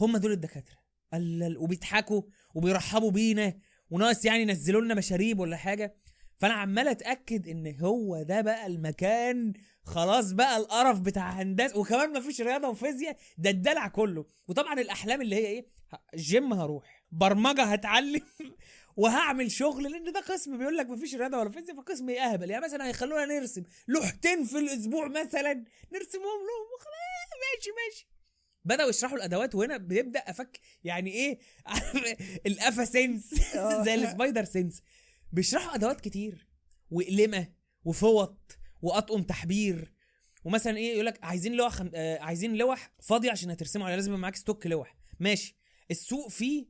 هم 0.00 0.16
دول 0.16 0.32
الدكاترة. 0.32 0.80
قال 1.12 1.56
وبيضحكوا 1.58 2.22
وبيرحبوا 2.54 3.10
بينا. 3.10 3.58
وناقص 3.90 4.24
يعني 4.24 4.42
ينزلوا 4.42 4.80
لنا 4.80 4.94
مشاريب 4.94 5.40
ولا 5.40 5.56
حاجة. 5.56 5.94
فأنا 6.38 6.54
عمال 6.54 6.88
أتأكد 6.88 7.48
إن 7.48 7.76
هو 7.80 8.22
ده 8.22 8.40
بقى 8.40 8.66
المكان. 8.66 9.52
خلاص 9.84 10.32
بقى 10.32 10.56
القرف 10.56 11.00
بتاع 11.00 11.30
هندسة. 11.30 11.78
وكمان 11.78 12.12
مفيش 12.12 12.40
رياضة 12.40 12.68
وفيزياء. 12.68 13.16
ده 13.38 13.50
الدلع 13.50 13.88
كله. 13.88 14.24
وطبعا 14.48 14.80
الأحلام 14.80 15.22
اللي 15.22 15.36
هي 15.36 15.46
إيه؟ 15.46 15.66
جيم 16.14 16.52
هروح. 16.52 17.04
برمجة 17.12 17.62
هتعلم. 17.62 18.22
وهعمل 18.96 19.50
شغل. 19.50 19.92
لأن 19.92 20.12
ده 20.12 20.20
قسم 20.20 20.58
بيقول 20.58 20.76
لك 20.76 20.86
مفيش 20.90 21.14
رياضة 21.14 21.38
ولا 21.38 21.50
فيزياء 21.50 21.76
فقسم 21.76 22.10
يهبل 22.10 22.50
يعني 22.50 22.64
مثلا 22.64 22.86
هيخلونا 22.86 23.24
نرسم. 23.24 23.62
لوحتين 23.88 24.44
في 24.44 24.58
الأسبوع 24.58 25.08
مثلا. 25.08 25.52
نرسمهم 25.92 26.40
لهم. 26.48 26.66
وخلاص. 26.74 27.30
ماشي 27.40 27.70
ماشي. 27.70 28.06
بدأوا 28.64 28.90
يشرحوا 28.90 29.16
الأدوات 29.16 29.54
وهنا 29.54 29.76
بيبدأ 29.76 30.18
أفك 30.18 30.60
يعني 30.84 31.10
إيه؟ 31.10 31.38
الأفا 32.46 32.84
sense 32.84 33.34
زي 33.86 33.94
ال 33.94 34.01
spider 34.01 34.44
sense 34.44 34.82
بيشرحوا 35.32 35.74
أدوات 35.74 36.00
كتير 36.00 36.46
وقلمه 36.90 37.48
وفوط 37.84 38.58
وأطقم 38.82 39.22
تحبير 39.22 39.92
ومثلا 40.44 40.76
إيه؟ 40.76 40.92
يقول 40.92 41.06
لك 41.06 41.24
عايزين 41.24 41.52
لوح 41.52 41.72
خم... 41.72 41.90
آه 41.94 42.18
عايزين 42.18 42.56
لوح 42.56 42.92
فاضية 43.02 43.30
عشان 43.30 43.50
هترسموا 43.50 43.84
عليها 43.86 43.96
لازم 43.96 44.10
يبقى 44.10 44.20
معاك 44.20 44.36
stock 44.36 44.66
لوح. 44.66 44.96
ماشي. 45.20 45.56
السوق 45.90 46.28
فيه 46.28 46.66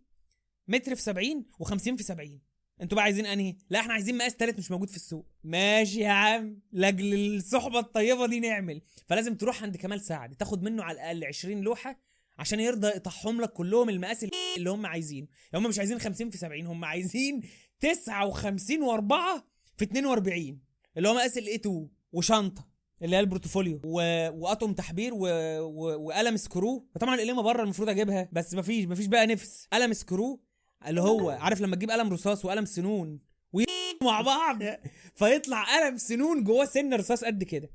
متر 0.68 0.94
في 0.94 1.02
70 1.02 1.44
و50 1.62 1.76
في 1.96 2.02
70 2.02 2.40
أنتوا 2.82 2.96
بقى 2.96 3.04
عايزين 3.04 3.26
انهي؟ 3.26 3.56
لا 3.70 3.80
إحنا 3.80 3.92
عايزين 3.92 4.18
مقاس 4.18 4.36
تالت 4.36 4.58
مش 4.58 4.70
موجود 4.70 4.90
في 4.90 4.96
السوق. 4.96 5.26
ماشي 5.44 6.00
يا 6.00 6.08
عم. 6.10 6.60
لاجل 6.72 7.36
الصحبة 7.36 7.78
الطيبة 7.78 8.26
دي 8.26 8.40
نعمل. 8.40 8.82
فلازم 9.08 9.34
تروح 9.34 9.62
عند 9.62 9.76
كمال 9.76 10.00
سعد. 10.00 10.34
تاخد 10.36 10.62
منه 10.62 10.82
على 10.82 10.94
الأقل 10.94 11.24
20 11.24 11.60
لوحة 11.60 12.00
عشان 12.38 12.60
يرضى 12.60 12.86
يقطعهم 12.88 13.40
لك 13.40 13.52
كلهم 13.52 13.88
المقاس 13.88 14.26
اللي 14.56 14.70
هم 14.70 14.86
عايزينه. 14.86 15.26
يعني 15.52 15.64
هم 15.64 15.68
مش 15.68 15.78
عايزين 15.78 15.98
50 15.98 16.30
في 16.30 16.38
70 16.38 16.66
هم 16.66 16.84
عايزين 16.84 17.40
59 17.80 18.78
و4 18.86 19.40
في 19.76 19.84
42 19.84 20.60
اللي 20.96 21.08
هو 21.08 21.14
مقاس 21.14 21.38
ال 21.38 21.46
A 21.46 21.54
2 21.54 21.88
وشنطة 22.12 22.68
اللي 23.02 23.16
هي 23.16 23.20
ال 23.20 23.26
portfolio. 23.26 23.80
و... 23.84 24.00
واطقم 24.30 24.72
تحبير 24.72 25.14
و... 25.14 25.18
و... 25.60 26.06
وقلم 26.06 26.36
سكرو. 26.36 26.88
طبعا 27.00 27.14
القلمه 27.14 27.42
بره 27.42 27.62
المفروض 27.62 27.88
أجيبها 27.88 28.28
بس 28.32 28.54
مفيش 28.54 28.84
مفيش 28.86 29.06
بقى 29.06 29.26
نفس. 29.26 29.68
قلم 29.72 29.92
سكرو 29.92 30.40
اللي 30.86 31.00
هو 31.00 31.30
عارف 31.30 31.60
لما 31.60 31.76
تجيب 31.76 31.90
قلم 31.90 32.12
رصاص 32.12 32.44
وقلم 32.44 32.64
سنون 32.64 33.20
ويّا 33.52 34.20
بعض؟ 34.20 34.58
فيطلع 35.18 35.64
قلم 35.64 35.96
سنون 35.96 36.44
جواه 36.44 36.64
سن 36.64 36.94
رصاص 36.94 37.24
قد 37.24 37.44
كده. 37.44 37.70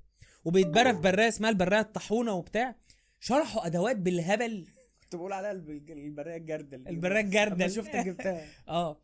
وبيتبرى 0.46 0.94
في 0.94 1.00
براية 1.00 1.28
اسمها 1.28 1.50
البراية 1.50 1.80
الطاحونة 1.82 2.34
وبتاع. 2.34 2.76
شرحوا 3.20 3.66
أدوات 3.66 3.96
بالهبل. 3.96 4.66
كنت 5.04 5.16
بقول 5.16 5.34
عليها 5.34 5.52
الب- 5.52 5.90
البراية 5.92 6.38
الجردل 6.38 6.88
البراية 6.88 7.22
الجردل. 7.24 7.72
شفتك 7.72 7.96
جبتها. 7.96 8.46
آه. 8.68 9.02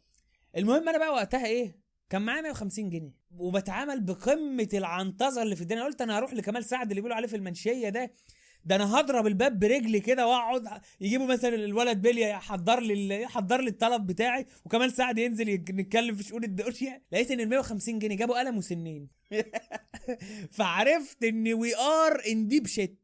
المهم 0.57 0.89
أنا 0.89 0.97
بقى 0.97 1.13
وقتها 1.13 1.45
إيه 1.45 1.75
كان 2.09 2.21
معايا 2.21 2.41
150 2.41 2.89
جنيه. 2.89 3.13
وبتعامل 3.37 3.99
بقمة 4.01 4.69
العنطزة 4.73 5.41
اللي 5.41 5.55
في 5.55 5.61
الدنيا. 5.61 5.83
قلت 5.83 6.01
أنا 6.01 6.17
هروح 6.17 6.33
لكمال 6.33 6.65
سعد 6.65 6.83
اللي 6.89 6.95
بيقولوا 6.95 7.15
عليه 7.15 7.27
في 7.27 7.35
المنشية 7.35 7.89
ده. 7.89 8.11
ده 8.65 8.75
أنا 8.75 8.99
هضرب 8.99 9.27
الباب 9.27 9.59
برجلي 9.59 9.99
كده 9.99 10.27
واقعد 10.27 10.81
يجيبوا 11.01 11.25
مثلا 11.25 11.55
الولد 11.55 12.01
بيليا 12.01 12.27
يحضر 12.27 12.79
لي 12.79 13.21
يحضر 13.21 13.61
لي 13.61 13.69
الطلب 13.69 14.07
بتاعي 14.07 14.45
وكمال 14.65 14.91
سعد 14.91 15.17
ينزل 15.17 15.53
نتكلم 15.53 16.15
في 16.15 16.23
شؤون 16.23 16.43
الدنيا. 16.43 17.01
لقيت 17.11 17.31
إن 17.31 17.39
ال 17.39 17.49
150 17.49 17.99
جنيه 17.99 18.17
جابوا 18.17 18.39
قلم 18.39 18.57
وسنين. 18.57 19.07
فعرفت 20.57 21.23
إن 21.23 21.53
we 21.53 21.75
are 21.75 22.21
in 22.27 22.47
deep 22.47 22.67
shit 22.67 23.00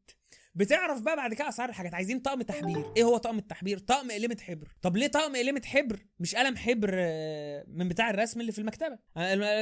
بتعرف 0.54 1.00
بقى 1.00 1.16
بعد 1.16 1.34
كده 1.34 1.48
أسعار 1.48 1.68
الحاجات. 1.68 1.94
عايزين 1.94 2.18
طقم 2.18 2.42
تحبير. 2.42 2.92
إيه 2.96 3.04
هو 3.04 3.16
طقم 3.16 3.38
التحبير؟ 3.38 3.78
طقم 3.78 4.10
قلمه 4.10 4.36
حبر. 4.40 4.68
طب 4.82 4.96
ليه 4.96 5.06
طقم 5.06 5.36
قلمه 5.36 5.62
حبر؟ 5.64 6.06
مش 6.20 6.34
قلم 6.34 6.56
حبر 6.56 6.90
آه، 6.94 7.64
من 7.68 7.88
بتاع 7.88 8.10
الرسم 8.10 8.40
اللي 8.40 8.52
في 8.52 8.58
المكتبة. 8.58 8.98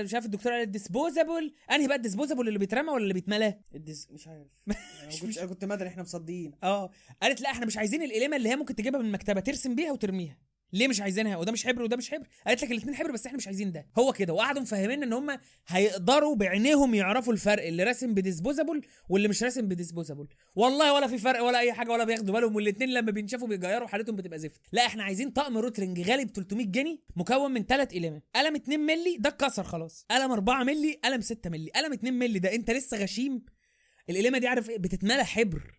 مش 0.03 0.15
عارف 0.15 0.25
الدكتور 0.25 0.53
قال 0.53 0.63
ال 0.63 0.71
disposable 0.71 1.55
أنهي 1.71 1.87
بقى 1.87 1.97
ال 1.97 2.02
disposable 2.02 2.49
اللي 2.49 2.59
بيترمى 2.59 2.91
ولا 2.91 3.03
اللي 3.03 3.15
بيتملى 3.15 3.59
ال 3.75 3.84
dis 3.84 4.11
مش 4.11 4.29
عارف. 4.29 4.47
كنتش 5.23 5.39
أنا 5.39 5.47
كنت 5.47 5.65
مدري 5.65 5.89
إحنا 5.89 6.03
مصدقين. 6.03 6.53
آه. 6.63 6.91
قالت 7.23 7.41
لا 7.41 7.51
إحنا 7.51 7.67
مش 7.67 7.77
عايزين 7.77 8.03
القلمه 8.03 8.37
اللي 8.37 8.49
هي 8.49 8.57
ممكن 8.57 8.75
تجيبها 8.75 9.01
من 9.01 9.07
المكتبة 9.07 9.41
ترسم 9.41 9.75
بيها 9.75 9.93
وترميها. 9.93 10.39
ليه 10.77 10.89
مش 10.89 11.01
عايزينها؟ 11.01 11.37
وده 11.37 11.53
مش 11.53 11.67
حبر 11.67 11.83
وده 11.83 11.97
مش 11.97 12.11
حبر. 12.11 12.27
قالت 12.47 12.63
لك 12.65 12.71
الاثنين 12.71 12.95
حبر 12.95 13.13
بس 13.13 13.27
إحنا 13.27 13.39
مش 13.39 13.47
عايزين 13.47 13.73
ده. 13.73 13.87
هو 13.99 14.13
كده. 14.13 14.33
وقعدوا 14.33 14.63
مفهمين 14.63 15.03
إن 15.03 15.13
هم 15.13 15.39
هيقدروا 15.69 16.35
بعينيهم 16.37 16.95
يعرفوا 16.95 17.33
الفرق 17.33 17.67
اللي 17.67 17.85
راسم 17.85 18.15
ب 18.15 18.21
disposable 18.21 18.81
واللي 19.09 19.29
مش 19.29 19.43
راسم 19.43 19.69
ب 19.69 19.74
disposable. 19.74 20.27
والله 20.57 20.93
ولا 20.95 21.07
في 21.07 21.19
فرق 21.19 21.43
ولا 21.43 21.59
أي 21.59 21.73
حاجة 21.73 21.91
ولا 21.93 22.05
بياخدوا 22.05 22.35
بالهم 22.35 22.57
والاثنين 22.57 22.89
لما 22.89 23.11
بينشفوا 23.11 23.49
بيجيروا 23.49 23.89
حالتهم 23.89 24.17
بتبقى 24.17 24.39
زفت. 24.39 24.61
لا 24.73 24.87
إحنا 24.87 25.03
عايزين 25.05 25.31
طقم 25.31 25.59
روترنج 25.59 26.01
غالي 26.01 26.25
ب 26.25 26.31
300 26.31 26.67
جنيه 26.67 26.99
مكون 27.17 27.51
من 27.53 27.63
ثلاث 27.67 27.93
قلم 27.95 28.23
قلم 28.37 28.55
2 28.55 28.81
مللي 28.81 29.17
ده 29.21 29.29
اتكسر 29.29 29.65
خلاص. 29.65 30.07
قلم 30.11 30.33
4 30.33 30.63
مللي 30.65 31.01
قلم 31.05 31.21
6 31.21 31.51
مللي. 31.51 31.71
قلم 31.71 31.93
2 31.93 32.15
مللي 32.15 32.39
ده 32.39 32.55
أنت 32.55 32.71
لسه 32.71 32.97
غشيم؟ 32.97 33.45
القلمه 34.11 34.39
دي 34.39 34.47
عارف 34.49 34.71
إيه؟ 34.71 34.79
بتتملى 34.79 35.25
حبر. 35.25 35.77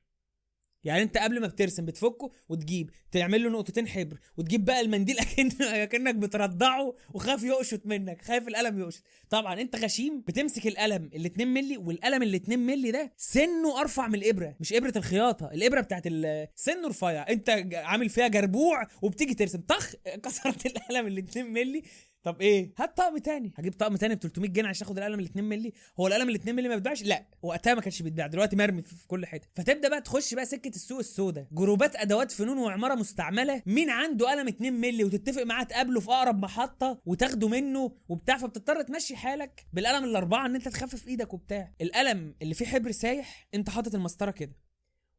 يعني 0.83 1.03
انت 1.03 1.17
قبل 1.17 1.41
ما 1.41 1.47
بترسم 1.47 1.85
بتفكه 1.85 2.31
وتجيب 2.49 2.89
تعمل 3.11 3.43
له 3.43 3.49
نقطتين 3.49 3.87
حبر 3.87 4.19
وتجيب 4.37 4.65
بقى 4.65 4.81
المنديل 4.81 5.19
اكن 5.23 5.63
أكنك 5.63 6.15
بترضعه 6.15 6.93
وخاف 7.13 7.43
يقشط 7.43 7.85
منك 7.85 8.21
خايف 8.21 8.47
القلم 8.47 8.79
يقشط. 8.79 9.03
طبعا 9.29 9.61
انت 9.61 9.75
غشيم 9.75 10.21
بتمسك 10.27 10.67
القلم 10.67 11.09
ال 11.15 11.25
2 11.25 11.47
مللي 11.47 11.77
والقلم 11.77 12.23
ال 12.23 12.35
2 12.35 12.59
مللي 12.59 12.91
ده 12.91 13.13
سنه 13.17 13.81
أرفع 13.81 14.07
من 14.07 14.15
الإبرة 14.15 14.55
مش 14.59 14.73
إبرة 14.73 14.93
الخياطة 14.95 15.51
الإبرة 15.53 15.81
بتاعت 15.81 16.07
سنه 16.55 16.87
رفيع. 16.87 17.29
انت 17.29 17.49
عامل 17.73 18.09
فيها 18.09 18.27
جربوع 18.27 18.87
وبتيجي 19.01 19.33
ترسم. 19.33 19.61
طخ! 19.61 19.93
كسرت 20.23 20.65
القلم 20.65 21.07
ال 21.07 21.17
2 21.17 21.45
مللي 21.53 21.83
طب 22.27 22.41
إيه؟ 22.41 22.73
هات 22.77 22.97
طقم 22.97 23.17
تاني. 23.17 23.51
هجيب 23.55 23.73
طقم 23.73 23.95
تاني 23.95 24.15
ب 24.15 24.19
300 24.19 24.49
جنيه 24.49 24.69
عشان 24.69 24.87
آخد 24.87 24.97
القلم 24.97 25.19
ال 25.19 25.25
2 25.25 25.45
مللي. 25.45 25.73
هو 25.99 26.07
القلم 26.07 26.29
ال 26.29 26.35
2 26.35 26.55
مللي 26.55 26.69
ما 26.69 26.75
بيتباعش 26.75 27.03
لا. 27.03 27.25
وقتها 27.41 27.73
ما 27.73 27.81
كانش 27.81 28.01
بيتباع. 28.01 28.27
دلوقتي 28.27 28.55
مرمي 28.55 28.81
في 28.81 29.07
كل 29.07 29.25
حتة. 29.25 29.47
فتبدأ 29.55 29.89
بقى 29.89 30.01
تخش 30.01 30.33
بقى 30.33 30.45
سكة 30.45 30.69
السوق 30.69 30.99
السوداء. 30.99 31.47
جروبات 31.51 31.95
أدوات 31.95 32.31
فنون 32.31 32.57
وعمارة 32.57 32.95
مستعملة. 32.95 33.63
مين 33.65 33.89
عنده 33.89 34.29
قلم 34.29 34.47
2 34.47 34.73
مللي 34.73 35.03
وتتفق 35.03 35.43
معاه 35.43 35.63
تقابله 35.63 35.99
في 35.99 36.07
أقرب 36.11 36.39
محطة 36.41 37.01
وتاخده 37.05 37.47
منه 37.47 37.91
وبتاع 38.09 38.37
فبتضطر 38.37 38.81
تمشي 38.81 39.15
حالك 39.15 39.65
بالقلم 39.73 40.03
الأربعة 40.03 40.45
إن 40.45 40.55
أنت 40.55 40.67
تخفف 40.67 41.07
إيدك 41.07 41.33
وبتاع. 41.33 41.73
القلم 41.81 42.35
اللي 42.41 42.53
فيه 42.53 42.65
حبر 42.65 42.91
سايح 42.91 43.47
أنت 43.53 43.69
حاطط 43.69 43.95
المسطرة 43.95 44.31
كده 44.31 44.53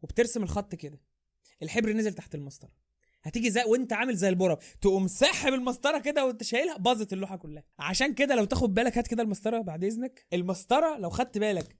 وبترسم 0.03 0.43
الخط 0.43 0.75
كده. 0.75 1.01
الحبر 1.63 1.93
نزل 1.93 2.15
تحت 2.15 2.35
المسطرة. 2.35 2.88
هتيجي 3.29 3.51
زي 3.51 3.63
وانت 3.65 3.93
عامل 3.93 4.17
زي 4.17 4.29
البرب 4.29 4.59
تقوم 4.81 5.09
ساحب 5.09 5.53
المسطرة 5.55 5.99
كده 5.99 6.27
وانت 6.27 6.43
شايلها 6.43 6.79
باظت 6.79 7.13
اللوحة 7.13 7.37
كلها. 7.37 7.65
عشان 7.79 8.15
كده 8.15 8.35
لو 8.35 8.45
تاخد 8.45 8.75
بالك 8.75 8.99
هات 8.99 9.07
كده 9.07 9.23
المسطرة 9.23 9.61
بعد 9.61 9.85
إذنك. 9.85 10.27
المسطرة 10.33 10.99
لو 10.99 11.11
خدت 11.11 11.39
بالك 11.39 11.77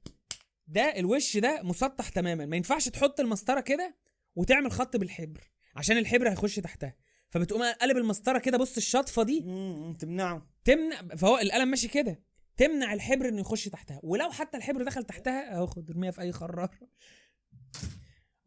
ده 0.67 0.83
الوش 0.99 1.37
ده 1.37 1.63
مسطح 1.63 2.09
تماما. 2.09 2.47
ما 2.47 2.57
ينفعش 2.57 2.89
تحط 2.89 3.21
المسطرة 3.21 3.61
كده 3.61 3.97
وتعمل 4.37 4.73
خط 4.73 4.97
بالحبر 4.97 5.51
عشان 5.77 5.99
الحبر 5.99 6.31
هيخش 6.31 6.57
تحتها. 6.57 6.97
فبتقوم 7.31 7.63
قلب 7.63 7.97
المسطرة 7.97 8.39
كده 8.39 8.59
بص 8.59 8.77
الشطفة 8.77 9.23
دي. 9.23 9.41
مم، 9.41 9.95
تمنعه. 10.01 10.47
تمنع 10.65 11.17
فهو 11.17 11.39
القلم 11.39 11.69
ماشي 11.69 11.89
كده. 11.89 12.23
تمنع 12.57 12.93
الحبر 12.93 13.29
إنه 13.29 13.41
يخش 13.41 13.65
تحتها. 13.65 14.01
ولو 14.03 14.31
حتى 14.31 14.57
الحبر 14.57 14.83
دخل 14.83 15.05
تحتها 15.05 15.55
اهو 15.57 15.67
خد 15.67 15.91
ارميها 15.91 16.11
في 16.11 16.21
أي 16.21 16.33
خرار. 16.33 16.71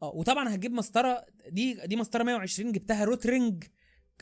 آه 0.02 0.12
وطبعا 0.16 0.56
هتجيب 0.56 0.72
مسطره 0.72 1.26
دي 1.50 1.74
دي 1.86 1.96
مسطره 1.96 2.24
120 2.24 2.72
جبتها 2.72 3.04
روترنج 3.04 3.64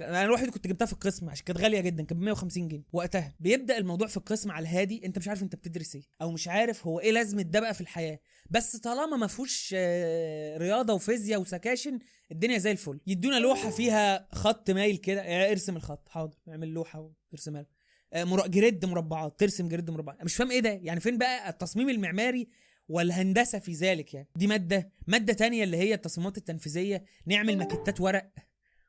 أنا 0.01 0.23
الواحد 0.23 0.49
كنت 0.49 0.67
جبتها 0.67 0.85
في 0.85 0.93
القسم 0.93 1.29
عشان 1.29 1.45
كانت 1.45 1.59
غالية 1.59 1.79
جدا 1.79 2.03
كانت 2.03 2.19
ب 2.21 2.23
150 2.23 2.67
جنيه. 2.67 2.83
وقتها 2.93 3.35
بيبدأ 3.39 3.77
الموضوع 3.77 4.07
في 4.07 4.17
القسم 4.17 4.51
على 4.51 4.63
الهادي 4.63 5.05
أنت 5.05 5.17
مش 5.17 5.27
عارف 5.27 5.43
أنت 5.43 5.55
بتدرس 5.55 5.95
إيه 5.95 6.03
أو 6.21 6.31
مش 6.31 6.47
عارف 6.47 6.87
هو 6.87 6.99
إيه 6.99 7.11
لازمه 7.11 7.41
ده 7.41 7.59
بقى 7.59 7.73
في 7.73 7.81
الحياة. 7.81 8.19
بس 8.49 8.75
طالما 8.77 9.17
ما 9.17 9.27
فيهوش 9.27 9.73
آه، 9.77 10.57
رياضة 10.57 10.93
وفيزياء 10.93 11.41
وسكاشن 11.41 11.99
الدنيا 12.31 12.57
زي 12.57 12.71
الفل. 12.71 12.99
يدونا 13.07 13.39
لوحة 13.39 13.69
فيها 13.69 14.27
خط 14.31 14.71
مايل 14.71 14.97
كده 14.97 15.21
آه، 15.21 15.51
ارسم 15.51 15.75
الخط. 15.75 16.09
حاضر 16.09 16.37
اعمل 16.49 16.67
لوحة 16.67 17.11
وارسمها. 17.31 17.65
آه، 18.13 18.47
grid 18.47 18.85
مربعات 18.85 19.39
ترسم 19.39 19.67
grid 19.67 19.91
مربعات. 19.91 20.23
مش 20.23 20.35
فاهم 20.35 20.51
إيه 20.51 20.59
ده. 20.59 20.69
يعني 20.69 20.99
فين 20.99 21.17
بقى 21.17 21.49
التصميم 21.49 21.89
المعماري؟ 21.89 22.47
والهندسة 22.89 23.59
في 23.59 23.71
ذلك 23.73 24.13
يعني. 24.13 24.27
دي 24.35 24.47
مادة 24.47 24.91
مادة 25.07 25.33
تانية 25.33 25.63
اللي 25.63 25.77
هي 25.77 25.93
التصميمات 25.93 26.37
التنفيذية. 26.37 27.05
نعمل 27.25 27.57
ماكيتات 27.57 28.01
ورق 28.01 28.29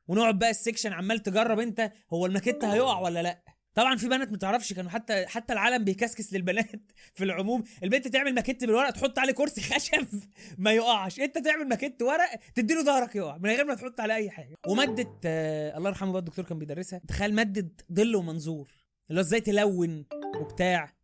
ونقعد 0.08 0.38
بقى 0.38 0.50
ال 0.50 0.56
section 0.56 0.92
عمال 0.92 1.18
تجرب 1.22 1.58
انت 1.60 1.92
هو 2.12 2.26
الماكيت 2.26 2.64
هيقع 2.64 2.98
ولا 3.00 3.22
لأ؟ 3.22 3.42
طبعا 3.74 3.96
في 3.96 4.08
بنات 4.08 4.30
ما 4.32 4.38
تعرفش 4.38 4.72
كانوا 4.72 4.90
حتى 4.90 5.26
حتى 5.26 5.52
العالم 5.52 5.84
بيكسكس 5.84 6.32
للبنات 6.32 6.92
في 7.14 7.24
العموم. 7.24 7.64
البنت 7.82 8.08
تعمل 8.08 8.34
ماكيت 8.34 8.64
بالورق 8.64 8.90
تحط 8.90 9.18
عليه 9.18 9.32
كرسي 9.32 9.60
خشب 9.60 10.06
ما 10.58 10.72
يقعش. 10.72 11.20
انت 11.20 11.38
تعمل 11.38 11.68
ماكيت 11.68 12.02
ورق 12.02 12.40
تديله 12.54 12.84
ظهرك 12.84 13.16
يقع 13.16 13.36
من 13.38 13.50
غير 13.50 13.64
ما 13.64 13.74
تحط 13.74 14.00
عليه 14.00 14.14
أي 14.14 14.30
حاجة. 14.30 14.54
ومادة 14.68 15.18
آه 15.24 15.76
الله 15.78 15.88
يرحمه 15.88 16.12
بقى 16.12 16.18
الدكتور 16.20 16.44
كان 16.44 16.58
بيدرسها. 16.58 17.00
تخيل 17.08 17.34
مادة 17.34 17.70
ظل 17.92 18.16
ومنظور 18.16 18.70
اللي 19.10 19.20
هو 19.20 19.24
إزاي 19.24 19.40
تلون 19.40 20.06
وبتاع. 20.40 20.94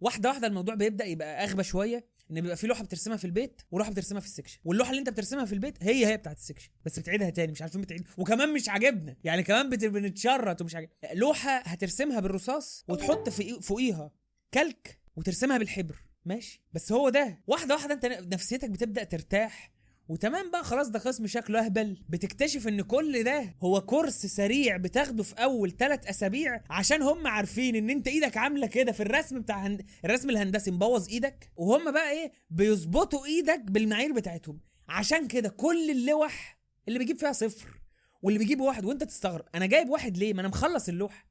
واحدة 0.00 0.28
واحدة 0.28 0.46
الموضوع 0.46 0.74
بيبدأ 0.74 1.04
يبقى 1.04 1.44
أغبى 1.44 1.62
شوية. 1.64 2.13
ان 2.34 2.40
بيبقى 2.40 2.56
في 2.56 2.66
لوحة 2.66 2.84
بترسمها 2.84 3.16
في 3.16 3.24
البيت 3.24 3.62
ولوحة 3.70 3.90
بترسمها 3.90 4.20
في 4.20 4.26
ال 4.26 4.30
section. 4.30 4.58
واللوحة 4.64 4.90
اللي 4.90 5.00
انت 5.00 5.10
بترسمها 5.10 5.44
في 5.44 5.52
البيت 5.52 5.82
هي 5.82 6.06
هي 6.06 6.16
بتاعت 6.16 6.36
ال 6.36 6.40
section. 6.40 6.70
بس 6.84 6.98
بتعيدها 6.98 7.30
تاني 7.30 7.52
مش 7.52 7.62
عارفين 7.62 7.80
بتعيد. 7.80 8.06
وكمان 8.18 8.52
مش 8.52 8.68
عاجبنا. 8.68 9.16
يعني 9.24 9.42
كمان 9.42 9.70
بنتشرط 9.70 10.60
ومش 10.60 10.74
عاجب. 10.74 10.88
لوحة 11.12 11.58
هترسمها 11.58 12.20
بالرصاص 12.20 12.84
وتحط 12.88 13.28
فوقيها 13.62 14.10
calque 14.54 14.98
وترسمها 15.16 15.58
بالحبر. 15.58 15.96
ماشي؟ 16.24 16.62
بس 16.72 16.92
هو 16.92 17.08
ده. 17.08 17.42
واحدة 17.46 17.74
واحدة 17.74 17.94
انت 17.94 18.06
نفسيتك 18.06 18.70
بتبدأ 18.70 19.04
ترتاح. 19.04 19.73
وتمام 20.08 20.50
بقى 20.50 20.64
خلاص 20.64 20.88
ده 20.88 20.98
قسم 20.98 21.26
شكله 21.26 21.64
اهبل. 21.64 21.96
بتكتشف 22.08 22.68
إن 22.68 22.82
كل 22.82 23.22
ده 23.24 23.54
هو 23.62 23.80
كورس 23.80 24.26
سريع 24.26 24.76
بتاخده 24.76 25.22
في 25.22 25.34
أول 25.34 25.70
ثلاث 25.76 26.06
أسابيع 26.06 26.60
عشان 26.70 27.02
هم 27.02 27.26
عارفين 27.26 27.76
إن 27.76 27.90
أنت 27.90 28.08
إيدك 28.08 28.36
عاملة 28.36 28.66
كده 28.66 28.92
في 28.92 29.02
الرسم 29.02 29.40
بتاع 29.40 29.66
هند... 29.66 29.86
الرسم 30.04 30.30
الهندسي 30.30 30.70
مبوظ 30.70 31.08
إيدك. 31.08 31.50
وهم 31.56 31.92
بقى 31.92 32.10
إيه؟ 32.10 32.32
بيظبطوا 32.50 33.24
إيدك 33.26 33.60
بالمعايير 33.60 34.12
بتاعتهم. 34.12 34.60
عشان 34.88 35.28
كده 35.28 35.48
كل 35.48 35.90
اللوح 35.90 36.58
اللي 36.88 36.98
بيجيب 36.98 37.18
فيها 37.18 37.32
صفر 37.32 37.80
واللي 38.22 38.38
بيجيب 38.38 38.60
واحد 38.60 38.84
وأنت 38.84 39.04
تستغرب 39.04 39.44
أنا 39.54 39.66
جايب 39.66 39.88
واحد 39.88 40.16
ليه؟ 40.16 40.34
ما 40.34 40.40
أنا 40.40 40.48
مخلص 40.48 40.88
اللوحة. 40.88 41.26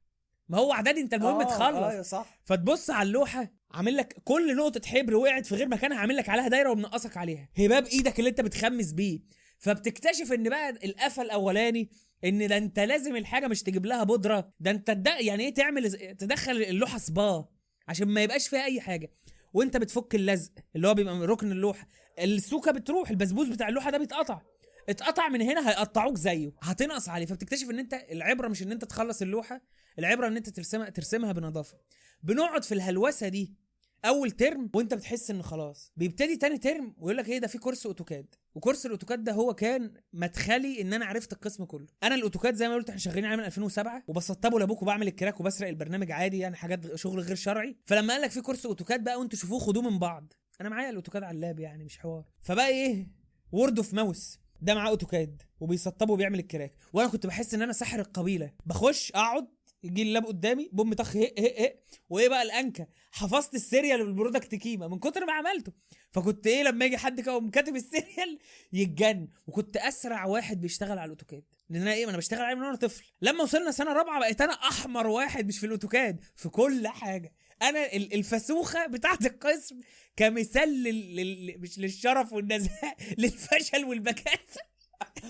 ما 0.48 0.58
هو 0.58 0.72
أعدادي 0.72 1.00
أنت 1.00 1.14
المهم 1.14 1.40
آه، 1.40 1.44
تخلص. 1.44 1.76
أيوه 1.84 2.02
صح. 2.02 2.40
فتبص 2.44 2.90
على 2.90 3.06
اللوحة 3.06 3.50
عامل 3.74 3.96
لك 3.96 4.16
كل 4.24 4.56
نقطة 4.56 4.80
حبر 4.88 5.14
وقعت 5.16 5.46
في 5.46 5.54
غير 5.54 5.68
مكانها 5.68 5.98
عامل 5.98 6.16
لك 6.16 6.28
عليها 6.28 6.48
دايرة 6.48 6.70
ومنقصك 6.70 7.16
عليها. 7.16 7.48
هباب 7.58 7.86
إيدك 7.86 8.18
اللي 8.18 8.30
انت 8.30 8.40
بتخمس 8.40 8.92
بيه. 8.92 9.20
فبتكتشف 9.58 10.32
ان 10.32 10.48
بقى 10.48 10.70
القفا 10.70 11.22
الاولاني 11.22 11.90
ان 12.24 12.48
ده 12.48 12.56
انت 12.56 12.78
لازم 12.80 13.16
الحاجة 13.16 13.46
مش 13.48 13.62
تجيب 13.62 13.86
لها 13.86 14.04
بودرة. 14.04 14.52
ده 14.60 14.70
انت. 14.70 15.02
يعني 15.20 15.44
إيه 15.44 15.54
تعمل 15.54 15.92
تدخل 16.16 16.52
اللوحة 16.52 16.98
صباه 16.98 17.48
عشان 17.88 18.08
ما 18.08 18.22
يبقاش 18.22 18.48
فيها 18.48 18.64
اي 18.64 18.80
حاجة. 18.80 19.10
وانت 19.52 19.76
بتفك 19.76 20.14
اللزق 20.14 20.52
اللي 20.76 20.88
هو 20.88 20.94
بيبقى 20.94 21.14
من 21.14 21.22
ركن 21.22 21.52
اللوحة. 21.52 21.88
السوكة 22.18 22.70
بتروح 22.72 23.10
البسبوس 23.10 23.48
بتاع 23.48 23.68
اللوحة 23.68 23.90
ده 23.90 23.98
بيتقطع. 23.98 24.40
اتقطع 24.88 25.28
من 25.28 25.42
هنا 25.42 25.70
هيقطعوك 25.70 26.16
زيه. 26.16 26.52
هتنقص 26.62 27.08
عليه. 27.08 27.26
فبتكتشف 27.26 27.70
ان 27.70 27.78
انت 27.78 27.94
العبرة 28.10 28.48
مش 28.48 28.62
ان 28.62 28.72
انت 28.72 28.84
تخلص 28.84 29.22
اللوحة 29.22 29.60
العبرة 29.98 30.28
ان 30.28 30.36
انت 30.36 30.48
ترسمها 30.48 30.90
ترسمها 30.90 31.32
بنظافة. 31.32 31.78
بنقعد 32.22 32.64
في 32.64 32.74
الهلوسة 32.74 33.28
دي 33.28 33.63
أول 34.04 34.30
ترم 34.30 34.70
وأنت 34.74 34.94
بتحس 34.94 35.30
إن 35.30 35.42
خلاص. 35.42 35.92
بيبتدي 35.96 36.36
تاني 36.36 36.58
ترم 36.58 36.94
ويقول 36.98 37.16
لك 37.16 37.28
إيه 37.28 37.38
ده 37.38 37.46
في 37.46 37.58
course 37.58 37.86
AutoCAD 37.86 38.26
و 38.54 38.59
course 38.59 38.86
ال 38.86 38.91
AutoCAD 38.91 39.24
ده 39.24 39.32
هو 39.32 39.54
كان 39.54 39.94
مدخلي 40.12 40.80
إن 40.80 40.92
أنا 40.92 41.04
عرفت 41.06 41.32
القسم 41.32 41.64
كله. 41.64 41.86
أنا 42.02 42.14
ال 42.14 42.19
AutoCAD 42.19 42.54
زي 42.54 42.68
ما 42.68 42.74
قلت 42.74 42.88
إحنا 42.88 43.00
شغالين 43.00 43.24
عليه 43.24 43.36
من 43.36 43.44
2007 43.44 44.02
وبسطبه 44.08 44.58
لأبوك 44.58 44.82
وبعمل 44.82 45.08
ال 45.08 45.13
crack 45.13 45.40
وبسرق 45.40 45.68
البرنامج 45.68 46.10
عادي 46.10 46.38
يعني 46.38 46.56
حاجات 46.56 46.94
شغل 46.94 47.20
غير 47.20 47.34
شرعي. 47.36 47.76
فلما 47.86 48.12
قال 48.12 48.22
لك 48.22 48.30
في 48.30 48.40
course 48.40 48.66
AutoCAD 48.66 49.04
بقى 49.04 49.18
وأنتوا 49.20 49.38
شوفوه 49.38 49.58
خدوه 49.58 49.82
من 49.90 49.98
بعض. 49.98 50.32
أنا 50.60 50.68
معايا 50.68 50.90
ال 50.90 50.94
AutoCAD 50.94 51.22
على 51.22 51.34
ال 51.36 51.42
lap 51.42 51.60
يعني 51.60 51.84
مش 51.84 51.98
حوار. 51.98 52.24
فبقى 52.42 52.68
إيه 52.68 53.06
word 53.52 53.78
of 53.78 53.94
mouth 53.94 54.38
ده 54.60 54.74
معاه 54.74 54.88
AutoCAD 54.88 55.42
وبيسطبه 55.60 56.12
وبيعمل 56.12 56.38
ال 56.38 56.43
crack. 56.43 56.72
وأنا 56.92 57.08
كنت 57.08 57.26
بحس 57.26 57.54
إن 57.54 57.62
أنا 57.62 57.72
ساحر 57.72 58.00
القبيلة. 58.00 58.52
بخش 58.66 59.12
أقعد 59.12 59.46
يجي 59.84 60.02
ال 60.02 60.08
lap 60.08 60.26
قدامي 60.26 60.68
بوم 60.72 60.94
طخ 60.94 61.16
هق 61.16 61.34
هق 61.40 61.60
هق 61.60 61.76
وإيه 62.08 62.28
بقى 62.28 62.42
الأنكا؟ 62.42 62.86
حفظت 63.12 63.54
ال 63.54 63.61
serial 63.61 64.04
بال 64.04 64.15
product 64.15 64.54
key 64.54 64.80
ما 64.80 64.88
من 64.88 64.98
كتر 64.98 65.24
ما 65.26 65.32
عملته. 65.32 65.72
فكنت 66.12 66.46
إيه 66.46 66.62
لما 66.62 66.84
يجي 66.84 66.96
حد 66.98 67.20
كده 67.20 67.50
كاتب 67.52 67.76
ال 67.76 67.85
serial 67.85 68.38
يتجن 68.72 69.28
وكنت 69.46 69.76
أسرع 69.76 70.24
واحد 70.26 70.60
بيشتغل 70.60 70.98
على 70.98 71.04
ال 71.04 71.08
AutoCAD. 71.08 71.42
لأن 71.70 71.82
أنا 71.82 71.92
إيه 71.92 72.04
ما 72.04 72.10
أنا 72.10 72.18
بشتغل 72.18 72.42
عليه 72.42 72.54
من 72.56 72.62
وأنا 72.62 72.76
طفل. 72.76 73.04
لما 73.22 73.42
وصلنا 73.42 73.70
سنة 73.70 73.92
رابعة 73.92 74.20
بقيت 74.20 74.40
أنا 74.40 74.52
أحمر 74.52 75.06
واحد 75.06 75.46
مش 75.48 75.58
في 75.58 75.66
ال 75.66 75.73
AutoCAD 75.73 76.20
في 76.36 76.48
كل 76.48 76.88
حاجة. 76.88 77.32
أنا 77.62 77.92
ال- 77.92 78.14
الفسوخة 78.14 78.86
بتاعت 78.86 79.26
القسم 79.26 79.78
كمثال 80.16 80.68
لل... 80.82 81.16
لل... 81.16 81.60
مش 81.60 81.78
للشرف 81.78 82.32
والنزاهه 82.32 82.96
للفشل 83.18 83.84
والبكاسه 83.84 84.60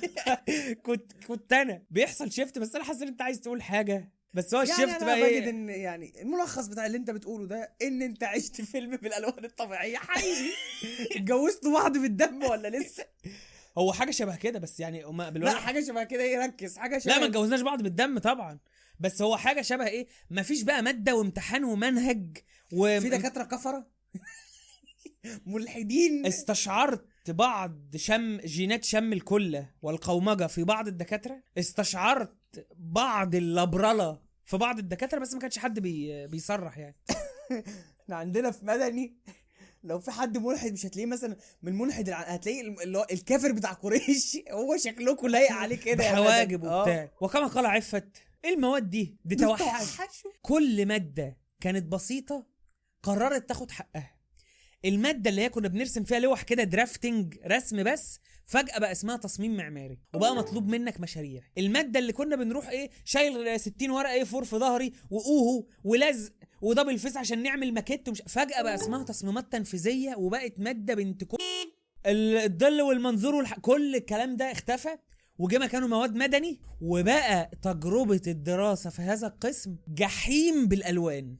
كنت 0.87 1.13
كنت 1.27 1.53
أنا. 1.53 1.83
بيحصل 1.91 2.33
شيفت 2.33 2.59
بس 2.59 2.75
أنا 2.75 2.85
حاسس 2.85 3.03
إن 3.03 3.09
أنت 3.09 3.23
عايز 3.23 3.41
تقول 3.41 3.63
حاجة. 3.63 4.13
بس 4.35 4.55
هو 4.55 4.63
يعني 4.63 4.73
الشيفت 4.73 5.03
أنا 5.03 5.07
بقى 5.07 5.17
بجد 5.21 5.43
إيه؟ 5.43 5.51
إن 5.51 5.69
يعني 5.69 6.23
الملخص 6.23 6.67
بتاع 6.67 6.87
اللي 6.87 6.99
أنت 6.99 7.11
بتقوله 7.11 7.47
ده 7.47 7.75
إن 7.83 8.03
أنت 8.03 8.25
عشت 8.25 8.61
فيلم 8.71 8.97
بالألوان 8.97 9.45
الطبيعية. 9.45 9.97
حقيقي 9.97 10.51
اتجوزتوا 11.17 11.73
بعض 11.81 11.99
بالدم 11.99 12.43
ولا 12.43 12.69
لسه؟ 12.69 13.05
هو 13.79 13.93
حاجة 13.93 14.11
شبه 14.11 14.37
كده 14.37 14.59
بس 14.59 14.81
يعني 14.81 15.05
هما 15.05 15.31
لا 15.31 15.55
حاجة 15.55 15.85
شبه 15.85 16.05
كده. 16.05 16.23
إيه 16.23 16.39
ركز. 16.47 16.77
حاجة 16.79 16.99
شبه 16.99 17.13
لا 17.13 17.19
ما 17.19 17.27
اتجوزناش 17.27 17.61
بعض 17.61 17.83
بالدم 17.83 18.19
طبعا. 18.19 18.59
بس 19.01 19.23
هو 19.23 19.37
حاجة 19.37 19.63
شبه 19.63 19.87
إيه؟ 19.87 20.07
مفيش 20.31 20.63
بقى 20.63 20.83
مادة 20.83 21.15
وامتحان 21.17 21.65
ومنهج 21.65 22.37
و 22.73 23.01
في 23.01 23.09
دكاترة 23.09 23.45
كفرة؟ 23.45 23.87
ملحدين. 25.47 26.27
استشعرت 26.27 27.05
بعض 27.31 27.97
شم 27.97 28.37
جينات 28.37 28.85
شم 28.85 29.13
الكلة 29.13 29.71
والقومجة 29.83 30.47
في 30.47 30.65
بعض 30.65 30.89
الدكاترة؟ 30.89 31.43
استشعرت 31.59 32.67
بعض 32.77 33.35
اللبرلة 33.35 34.24
في 34.45 34.57
بعض 34.57 34.79
الدكاترة 34.79 35.19
بس 35.19 35.35
ما 35.35 35.41
كانش 35.41 35.59
حد 35.59 35.81
بي 35.81 36.27
بيصرح 36.27 36.79
يعني 36.79 36.97
إحنا 38.05 38.17
عندنا 38.17 38.51
في 38.51 38.65
مدني 38.67 39.17
لو 39.85 39.99
في 40.01 40.11
حد 40.11 40.39
ملحد 40.39 40.73
مش 40.73 40.87
هتلاقيه 40.87 41.07
مثلا 41.07 41.37
من 41.63 41.79
ملحد. 41.79 42.11
هتلاقيه 42.11 42.61
اللي 42.83 42.99
هو 42.99 43.07
الكافر 43.13 43.53
بتاع 43.53 43.73
قريش 43.73 44.37
هو 44.51 44.77
شكلكم 44.77 45.27
لايق 45.27 45.53
عليه 45.53 45.77
كده 45.77 46.05
مدد. 46.23 46.65
آه. 46.65 46.81
وبتاع 46.81 47.11
وكما 47.21 47.47
قال 47.47 47.67
عفت 47.67 48.09
المواد 48.45 48.91
دي 48.91 49.17
دي 49.25 49.37
توحش 49.37 49.63
توحشوا. 49.97 50.31
كل 50.43 50.87
مادة 50.87 51.39
كانت 51.61 51.85
بسيطة 51.93 52.47
قررت 53.03 53.49
تاخد 53.49 53.71
حقها 53.71 54.15
المادة 54.85 55.31
اللي 55.31 55.43
هي 55.43 55.49
كنا 55.49 55.69
بنرسم 55.69 56.05
فيها 56.05 56.19
لوح 56.19 56.43
كده 56.43 56.65
drafting 56.65 57.39
رسم 57.47 57.83
بس 57.83 58.21
فجأة 58.47 58.79
بقى 58.79 58.93
اسمها 58.93 59.17
تصميم 59.17 59.57
معماري 59.57 59.99
وبقى 60.15 60.35
مطلوب 60.37 60.69
منك 60.69 61.01
مشاريع. 61.01 61.43
المادة 61.59 61.99
اللي 61.99 62.13
كنا 62.13 62.37
بنروح 62.37 62.69
إيه 62.69 62.91
شايل 63.05 63.61
60 63.61 63.91
ورقة 63.91 64.13
A4 64.13 64.45
في 64.45 64.57
ظهري 64.57 64.93
و 65.11 65.25
UHU 65.25 65.67
ولزق 65.85 66.33
و 66.63 66.68
double 66.68 66.99
face 66.99 67.17
عشان 67.17 67.43
نعمل 67.43 67.75
ماكيت 67.75 68.09
ومش 68.09 68.23
فجأة 68.27 68.63
بقى 68.63 68.75
اسمها 68.75 69.05
تصميمات 69.05 69.53
تنفيذية 69.53 70.15
وبقت 70.17 70.61
مادة 70.61 70.95
بنت 70.95 71.25
كو... 71.25 71.37
ال- 72.07 72.37
الظل 72.37 72.83
والمنظور 72.83 73.35
والح... 73.35 73.59
كل 73.59 73.97
الكلام 73.97 74.37
ده 74.37 74.53
اختفى 74.53 74.89
وجه 75.39 75.59
مكانه 75.59 75.87
مواد 75.87 76.15
مدني 76.17 76.61
وبقى 76.81 77.51
تجربة 77.63 78.23
الدراسة 78.27 78.91
في 78.91 79.03
هذا 79.03 79.27
القسم 79.27 79.77
جحيم 79.89 80.67
بالألوان. 80.69 81.37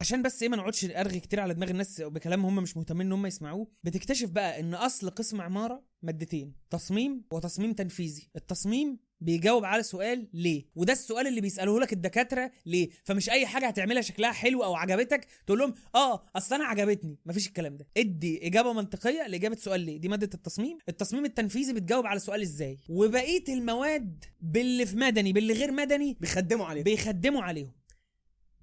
عشان 0.00 0.22
بس 0.22 0.42
إيه 0.42 0.48
ما 0.48 0.56
نقعدش 0.56 0.84
أرغي 0.84 1.20
كتير 1.20 1.40
على 1.40 1.54
دماغ 1.54 1.70
الناس 1.70 2.00
بكلام 2.00 2.46
هم 2.46 2.56
مش 2.56 2.76
مهتمين 2.76 3.06
إن 3.06 3.12
هم 3.12 3.26
يسمعوه. 3.26 3.66
بتكتشف 3.84 4.28
بقى 4.30 4.60
إن 4.60 4.74
أصل 4.74 5.10
قسم 5.10 5.40
عمارة 5.40 5.82
مادتين 6.04 6.52
تصميم 6.70 7.24
وتصميم 7.32 7.72
تنفيذي. 7.72 8.28
التصميم 8.36 8.98
بيجاوب 9.20 9.64
على 9.64 9.82
سؤال 9.82 10.28
ليه؟ 10.32 10.64
وده 10.74 10.92
السؤال 10.92 11.26
اللي 11.26 11.40
بيسألوه 11.40 11.80
لك 11.80 11.92
الدكاترة 11.92 12.50
ليه؟ 12.66 12.88
فمش 13.04 13.30
أي 13.30 13.46
حاجة 13.46 13.66
هتعملها 13.66 14.02
شكلها 14.02 14.32
حلو 14.32 14.64
أو 14.64 14.74
عجبتك 14.74 15.26
تقول 15.46 15.58
لهم 15.58 15.74
آه 15.94 16.26
أصل 16.36 16.54
أنا 16.54 16.64
عجبتني. 16.64 17.18
مفيش 17.26 17.46
الكلام 17.48 17.76
ده. 17.76 17.86
ادي 17.96 18.46
إجابة 18.46 18.72
منطقية 18.72 19.26
لإجابة 19.26 19.56
سؤال 19.56 19.80
ليه؟ 19.80 19.98
دي 20.00 20.08
مادة 20.08 20.30
التصميم. 20.34 20.78
التصميم 20.88 21.24
التنفيذي 21.24 21.72
بتجاوب 21.72 22.06
على 22.06 22.18
سؤال 22.20 22.40
إزاي؟ 22.42 22.78
وبقية 22.88 23.44
المواد 23.48 24.24
باللي 24.40 24.86
في 24.86 24.96
مدني 24.96 25.32
باللي 25.32 25.52
غير 25.52 25.72
مدني 25.72 26.16
بيخدموا 26.20 26.66
عليه 26.66 26.82
بيخدموا 26.82 27.42
عليهم. 27.42 27.72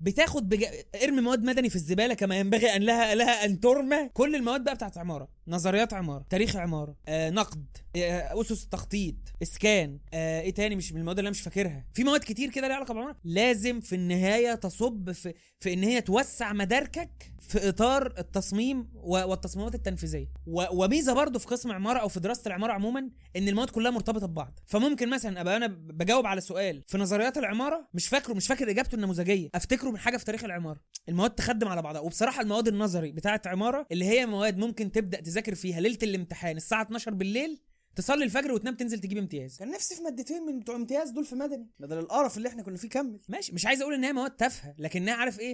بتاخد 0.02 0.50
بج... 0.50 0.66
ارمي 1.04 1.22
مواد 1.22 1.44
مدني 1.44 1.70
في 1.70 1.76
الزبالة 1.76 2.14
كما 2.14 2.36
ينبغي 2.40 2.76
أن 2.76 2.82
لها 2.82 3.16
لها 3.16 3.46
أن 3.46 3.60
ترمى. 3.60 4.10
كل 4.14 4.36
المواد 4.36 4.64
بقى 4.64 4.76
بتاعت 4.76 4.98
عمارة. 4.98 5.28
نظريات 5.48 5.94
عمارة 5.94 6.26
تاريخ 6.30 6.56
عمارة 6.56 6.96
آه 7.08 7.30
نقد. 7.30 7.66
أسس 7.96 8.64
التخطيط 8.64 9.16
إسكان 9.44 10.00
آه 10.14 10.42
إيه 10.42 10.54
تاني؟ 10.54 10.76
مش 10.76 10.94
من 10.94 11.00
المواد 11.00 11.18
اللي 11.20 11.28
أنا 11.28 11.36
مش 11.36 11.42
فاكرها. 11.42 11.86
في 11.94 12.04
مواد 12.04 12.22
كتير 12.22 12.50
كده 12.50 12.68
ليها 12.68 12.76
علاقة 12.76 12.94
بالعماره 12.94 13.18
لازم 13.24 13.82
في 13.82 13.96
النهاية 13.96 14.56
تصب 14.56 15.12
في 15.12 15.34
في 15.60 15.74
إن 15.74 15.84
هي 15.84 16.02
توسع 16.02 16.54
مداركك 16.54 17.32
في 17.40 17.70
إطار 17.70 18.14
التصميم 18.18 18.90
والتصميمات 18.94 19.76
التنفيذية. 19.76 20.28
وميزة 20.48 21.14
برضو 21.14 21.40
في 21.40 21.48
قسم 21.48 21.72
عمارة 21.72 22.00
أو 22.00 22.08
في 22.08 22.20
دراسة 22.20 22.48
العمارة 22.48 22.74
عموما 22.74 23.10
إن 23.36 23.48
المواد 23.48 23.70
كلها 23.70 23.92
مرتبطة 23.92 24.28
ببعض. 24.28 24.60
فممكن 24.68 25.10
مثلا 25.10 25.42
أبقى 25.42 25.58
أنا 25.58 25.68
بجاوب 25.68 26.26
على 26.26 26.42
سؤال. 26.42 26.84
في 26.88 26.98
نظريات 26.98 27.38
العمارة 27.38 27.88
مش 27.94 28.08
فاكره 28.08 28.34
مش 28.34 28.48
فاكر 28.48 28.70
إجابته 28.70 28.96
النموذجية. 28.96 29.50
أفتكره 29.56 29.90
من 29.92 29.98
حاجة 29.98 30.18
في 30.18 30.26
تاريخ 30.26 30.44
العمارة. 30.44 30.80
المواد 31.10 31.30
تخدم 31.32 31.68
على 31.68 31.82
بعضها. 31.82 32.02
وبصراحة 32.02 32.42
المواد 32.42 32.68
النظري 32.68 33.12
بتاعة 33.12 33.42
عمارة 33.46 33.88
اللي 33.92 34.06
هي 34.06 34.26
مواد 34.26 34.58
ممكن 34.58 34.92
تبدأ 34.92 35.22
تذاكر 35.22 35.56
فيها 35.56 35.80
ليلة 35.80 35.98
الامتحان 36.04 36.58
الساعة 36.58 36.82
12 36.82 37.14
بالليل 37.14 37.60
تصلي 37.96 38.24
الفجر 38.26 38.52
وتنام 38.52 38.76
تنزل 38.76 39.00
تجيب 39.00 39.18
امتياز. 39.18 39.58
كان 39.58 39.72
نفسي 39.72 39.96
في 39.96 40.02
مادتين 40.02 40.42
من 40.46 40.60
بتوع 40.60 40.76
امتياز 40.76 41.10
دول 41.10 41.26
في 41.26 41.36
مدني. 41.36 41.68
بدل 41.80 41.98
القرف 41.98 42.38
اللي 42.38 42.50
إحنا 42.50 42.64
كنا 42.64 42.78
فيه 42.78 42.90
كمل. 42.90 43.20
ماشي 43.30 43.54
مش 43.54 43.66
عايز 43.66 43.82
أقول 43.82 43.94
ان 43.94 44.04
هي 44.04 44.14
مواد 44.14 44.32
تافهة 44.32 44.76
لكنها 44.78 45.14
عارف 45.14 45.40
إيه؟ 45.40 45.50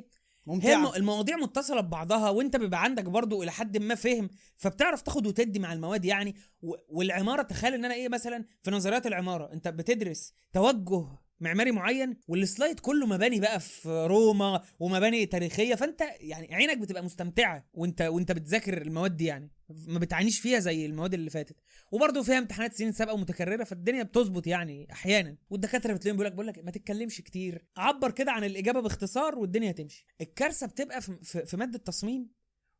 هي 0.47 0.53
ممتعة. 0.53 0.73
الم- 0.75 0.95
المواضيع 0.95 1.37
متصلة 1.37 1.81
ببعضها 1.81 2.29
وانت 2.29 2.55
بيبقى 2.55 2.83
عندك 2.83 3.03
برضو 3.03 3.43
إلى 3.43 3.51
حد 3.51 3.77
ما 3.77 3.95
فهم 3.95 4.29
فبتعرف 4.57 5.01
تاخد 5.01 5.27
وتدي 5.27 5.59
مع 5.59 5.73
المواد 5.73 6.05
يعني 6.05 6.35
و... 6.61 6.73
والعمارة 6.89 7.41
تخيل 7.41 7.73
إن 7.73 7.85
أنا 7.85 7.93
إيه 7.93 8.09
مثلا 8.09 8.45
في 8.63 8.71
نظريات 8.71 9.07
العمارة 9.07 9.53
أنت 9.53 9.67
بتدرس 9.67 10.33
توجه 10.53 11.07
معماري 11.39 11.71
معين 11.71 12.17
وال 12.27 12.42
slide 12.42 12.79
كله 12.79 13.05
مباني 13.05 13.39
بقى 13.39 13.59
في 13.59 14.05
روما 14.09 14.63
ومباني 14.79 15.25
تاريخية. 15.25 15.75
فأنت 15.75 16.01
يعني 16.19 16.55
عينك 16.55 16.77
بتبقى 16.77 17.03
مستمتعة 17.03 17.69
وأنت 17.73 18.01
وأنت 18.01 18.31
بتذاكر 18.31 18.81
المواد 18.81 19.17
دي 19.17 19.25
يعني. 19.25 19.51
ما 19.69 19.99
بتعانيش 19.99 20.39
فيها 20.39 20.59
زي 20.59 20.85
المواد 20.85 21.13
اللي 21.13 21.29
فاتت. 21.29 21.55
وبرضه 21.91 22.23
فيها 22.23 22.37
امتحانات 22.37 22.73
سنين 22.73 22.91
سابقة 22.91 23.17
متكرره 23.17 23.63
فالدنيا 23.63 24.03
بتظبط 24.03 24.47
يعني 24.47 24.87
أحيانا. 24.91 25.37
والدكاترة 25.49 25.93
بتلاقيهم 25.93 26.17
بيقول 26.17 26.25
لك 26.27 26.33
بقول 26.33 26.47
لك 26.47 26.59
ما 26.65 26.71
تتكلمش 26.71 27.21
كتير. 27.21 27.65
عبر 27.77 28.11
كده 28.11 28.31
عن 28.31 28.43
الإجابة 28.43 28.79
باختصار 28.79 29.35
والدنيا 29.35 29.71
هتمشي. 29.71 30.05
الكارثة 30.21 30.67
بتبقى 30.67 31.01
في, 31.01 31.45
في 31.45 31.57
مادة 31.57 31.77
تصميم 31.77 32.29